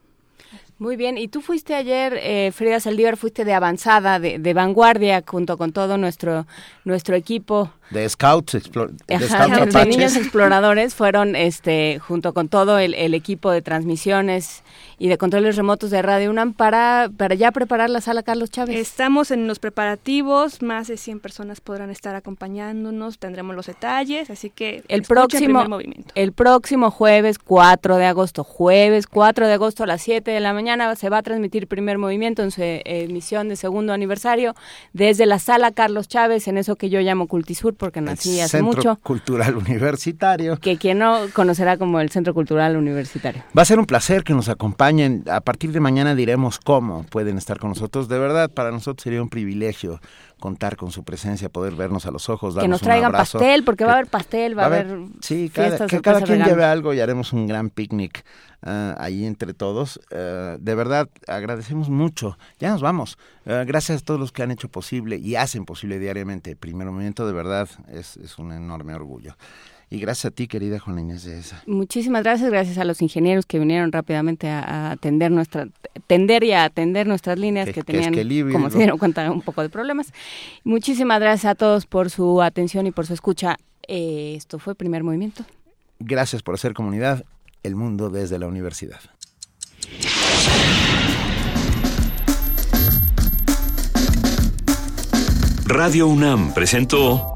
Muy 0.78 0.96
bien, 0.96 1.18
y 1.18 1.28
tú 1.28 1.42
fuiste 1.42 1.74
ayer, 1.74 2.18
eh, 2.22 2.50
Frida 2.50 2.80
Saldívar, 2.80 3.18
fuiste 3.18 3.44
de 3.44 3.52
avanzada, 3.52 4.18
de, 4.20 4.38
de 4.38 4.54
vanguardia, 4.54 5.22
junto 5.26 5.58
con 5.58 5.72
todo 5.72 5.98
nuestro, 5.98 6.46
nuestro 6.86 7.14
equipo 7.14 7.72
de 7.90 8.08
Scouts, 8.08 8.52
de, 8.52 8.88
de 9.06 9.86
niños 9.86 10.16
exploradores 10.16 10.94
fueron 10.94 11.36
este 11.36 11.98
junto 11.98 12.34
con 12.34 12.48
todo 12.48 12.78
el, 12.78 12.94
el, 12.94 13.14
equipo 13.14 13.50
de 13.50 13.62
transmisiones 13.62 14.62
y 14.98 15.08
de 15.08 15.18
controles 15.18 15.56
remotos 15.56 15.90
de 15.90 16.02
Radio 16.02 16.30
UNAM 16.30 16.52
para, 16.52 17.10
para 17.16 17.34
ya 17.34 17.52
preparar 17.52 17.90
la 17.90 18.00
sala 18.00 18.22
Carlos 18.22 18.50
Chávez. 18.50 18.76
Estamos 18.76 19.30
en 19.30 19.46
los 19.46 19.58
preparativos, 19.58 20.62
más 20.62 20.88
de 20.88 20.96
100 20.96 21.20
personas 21.20 21.60
podrán 21.60 21.90
estar 21.90 22.14
acompañándonos, 22.14 23.18
tendremos 23.18 23.54
los 23.54 23.66
detalles, 23.66 24.30
así 24.30 24.50
que 24.50 24.82
el 24.88 25.02
próximo 25.02 25.64
el 26.14 26.32
próximo 26.32 26.90
jueves 26.90 27.38
4 27.38 27.96
de 27.96 28.06
agosto, 28.06 28.42
jueves 28.42 29.06
4 29.06 29.46
de 29.46 29.52
agosto 29.52 29.84
a 29.84 29.86
las 29.86 30.02
7 30.02 30.30
de 30.30 30.40
la 30.40 30.52
mañana 30.52 30.94
se 30.96 31.08
va 31.08 31.18
a 31.18 31.22
transmitir 31.22 31.68
primer 31.68 31.98
movimiento 31.98 32.42
en 32.42 32.50
su 32.50 32.62
emisión 32.62 33.48
de 33.48 33.56
segundo 33.56 33.92
aniversario 33.92 34.54
desde 34.92 35.26
la 35.26 35.38
sala 35.38 35.70
Carlos 35.70 36.08
Chávez 36.08 36.48
en 36.48 36.58
eso 36.58 36.76
que 36.76 36.88
yo 36.88 37.00
llamo 37.00 37.28
Cultisur 37.28 37.75
porque 37.76 38.00
nací 38.00 38.40
hace 38.40 38.58
Centro 38.58 38.76
mucho. 38.76 38.96
Cultural 39.02 39.56
Universitario. 39.56 40.56
Que 40.58 40.76
quien 40.76 40.98
no 40.98 41.26
conocerá 41.32 41.76
como 41.76 42.00
el 42.00 42.10
Centro 42.10 42.34
Cultural 42.34 42.76
Universitario. 42.76 43.42
Va 43.56 43.62
a 43.62 43.64
ser 43.64 43.78
un 43.78 43.86
placer 43.86 44.24
que 44.24 44.34
nos 44.34 44.48
acompañen. 44.48 45.24
A 45.30 45.40
partir 45.40 45.72
de 45.72 45.80
mañana 45.80 46.14
diremos 46.14 46.58
cómo 46.58 47.04
pueden 47.04 47.38
estar 47.38 47.58
con 47.58 47.70
nosotros. 47.70 48.08
De 48.08 48.18
verdad, 48.18 48.50
para 48.50 48.70
nosotros 48.70 49.02
sería 49.02 49.22
un 49.22 49.28
privilegio 49.28 50.00
contar 50.38 50.76
con 50.76 50.90
su 50.90 51.02
presencia, 51.04 51.48
poder 51.48 51.74
vernos 51.74 52.06
a 52.06 52.10
los 52.10 52.28
ojos, 52.28 52.54
darnos 52.54 52.64
que 52.64 52.68
nos 52.68 52.80
traigan 52.82 53.10
un 53.10 53.14
abrazo, 53.14 53.38
pastel, 53.38 53.64
porque 53.64 53.84
va 53.84 53.92
a 53.92 53.94
haber 53.94 54.06
pastel, 54.06 54.58
va, 54.58 54.64
a 54.64 54.66
haber, 54.66 54.98
sí, 55.20 55.50
cada, 55.52 55.86
que 55.86 56.00
cada 56.00 56.20
quien 56.20 56.44
lleve 56.44 56.64
algo 56.64 56.92
y 56.92 57.00
haremos 57.00 57.32
un 57.32 57.46
gran 57.46 57.70
picnic 57.70 58.24
uh, 58.62 58.94
ahí 58.98 59.24
entre 59.24 59.54
todos. 59.54 59.98
Uh, 60.10 60.58
de 60.58 60.74
verdad, 60.74 61.08
agradecemos 61.26 61.88
mucho. 61.88 62.38
Ya 62.58 62.70
nos 62.70 62.82
vamos. 62.82 63.18
Uh, 63.46 63.64
gracias 63.66 64.02
a 64.02 64.04
todos 64.04 64.20
los 64.20 64.32
que 64.32 64.42
han 64.42 64.50
hecho 64.50 64.68
posible 64.68 65.16
y 65.16 65.36
hacen 65.36 65.64
posible 65.64 65.98
diariamente 65.98 66.54
primer 66.54 66.86
momento. 66.86 67.26
De 67.26 67.32
verdad, 67.32 67.68
es, 67.88 68.16
es 68.18 68.38
un 68.38 68.52
enorme 68.52 68.94
orgullo. 68.94 69.36
Y 69.88 70.00
gracias 70.00 70.26
a 70.26 70.30
ti, 70.32 70.48
querida 70.48 70.80
Juana 70.80 71.00
Inés 71.00 71.24
de 71.24 71.38
esa. 71.38 71.62
Muchísimas 71.66 72.24
gracias, 72.24 72.50
gracias 72.50 72.76
a 72.78 72.84
los 72.84 73.00
ingenieros 73.02 73.46
que 73.46 73.60
vinieron 73.60 73.92
rápidamente 73.92 74.48
a, 74.48 74.60
a 74.60 74.90
atender 74.92 75.30
nuestra, 75.30 75.68
tender 76.08 76.42
y 76.42 76.52
a 76.52 76.64
atender 76.64 77.06
nuestras 77.06 77.38
líneas 77.38 77.66
que, 77.66 77.74
que 77.74 77.84
tenían, 77.84 78.12
que 78.12 78.22
es 78.22 78.26
que 78.26 78.52
como 78.52 78.68
se 78.68 78.78
dieron 78.78 78.98
cuenta, 78.98 79.30
un 79.30 79.42
poco 79.42 79.62
de 79.62 79.68
problemas. 79.68 80.12
Muchísimas 80.64 81.20
gracias 81.20 81.52
a 81.52 81.54
todos 81.54 81.86
por 81.86 82.10
su 82.10 82.42
atención 82.42 82.88
y 82.88 82.90
por 82.90 83.06
su 83.06 83.14
escucha. 83.14 83.58
Eh, 83.86 84.34
esto 84.36 84.58
fue 84.58 84.74
Primer 84.74 85.04
Movimiento. 85.04 85.44
Gracias 86.00 86.42
por 86.42 86.56
hacer 86.56 86.74
comunidad, 86.74 87.24
el 87.62 87.76
mundo 87.76 88.10
desde 88.10 88.40
la 88.40 88.48
universidad. 88.48 89.00
Radio 95.64 96.08
UNAM 96.08 96.54
presentó 96.54 97.35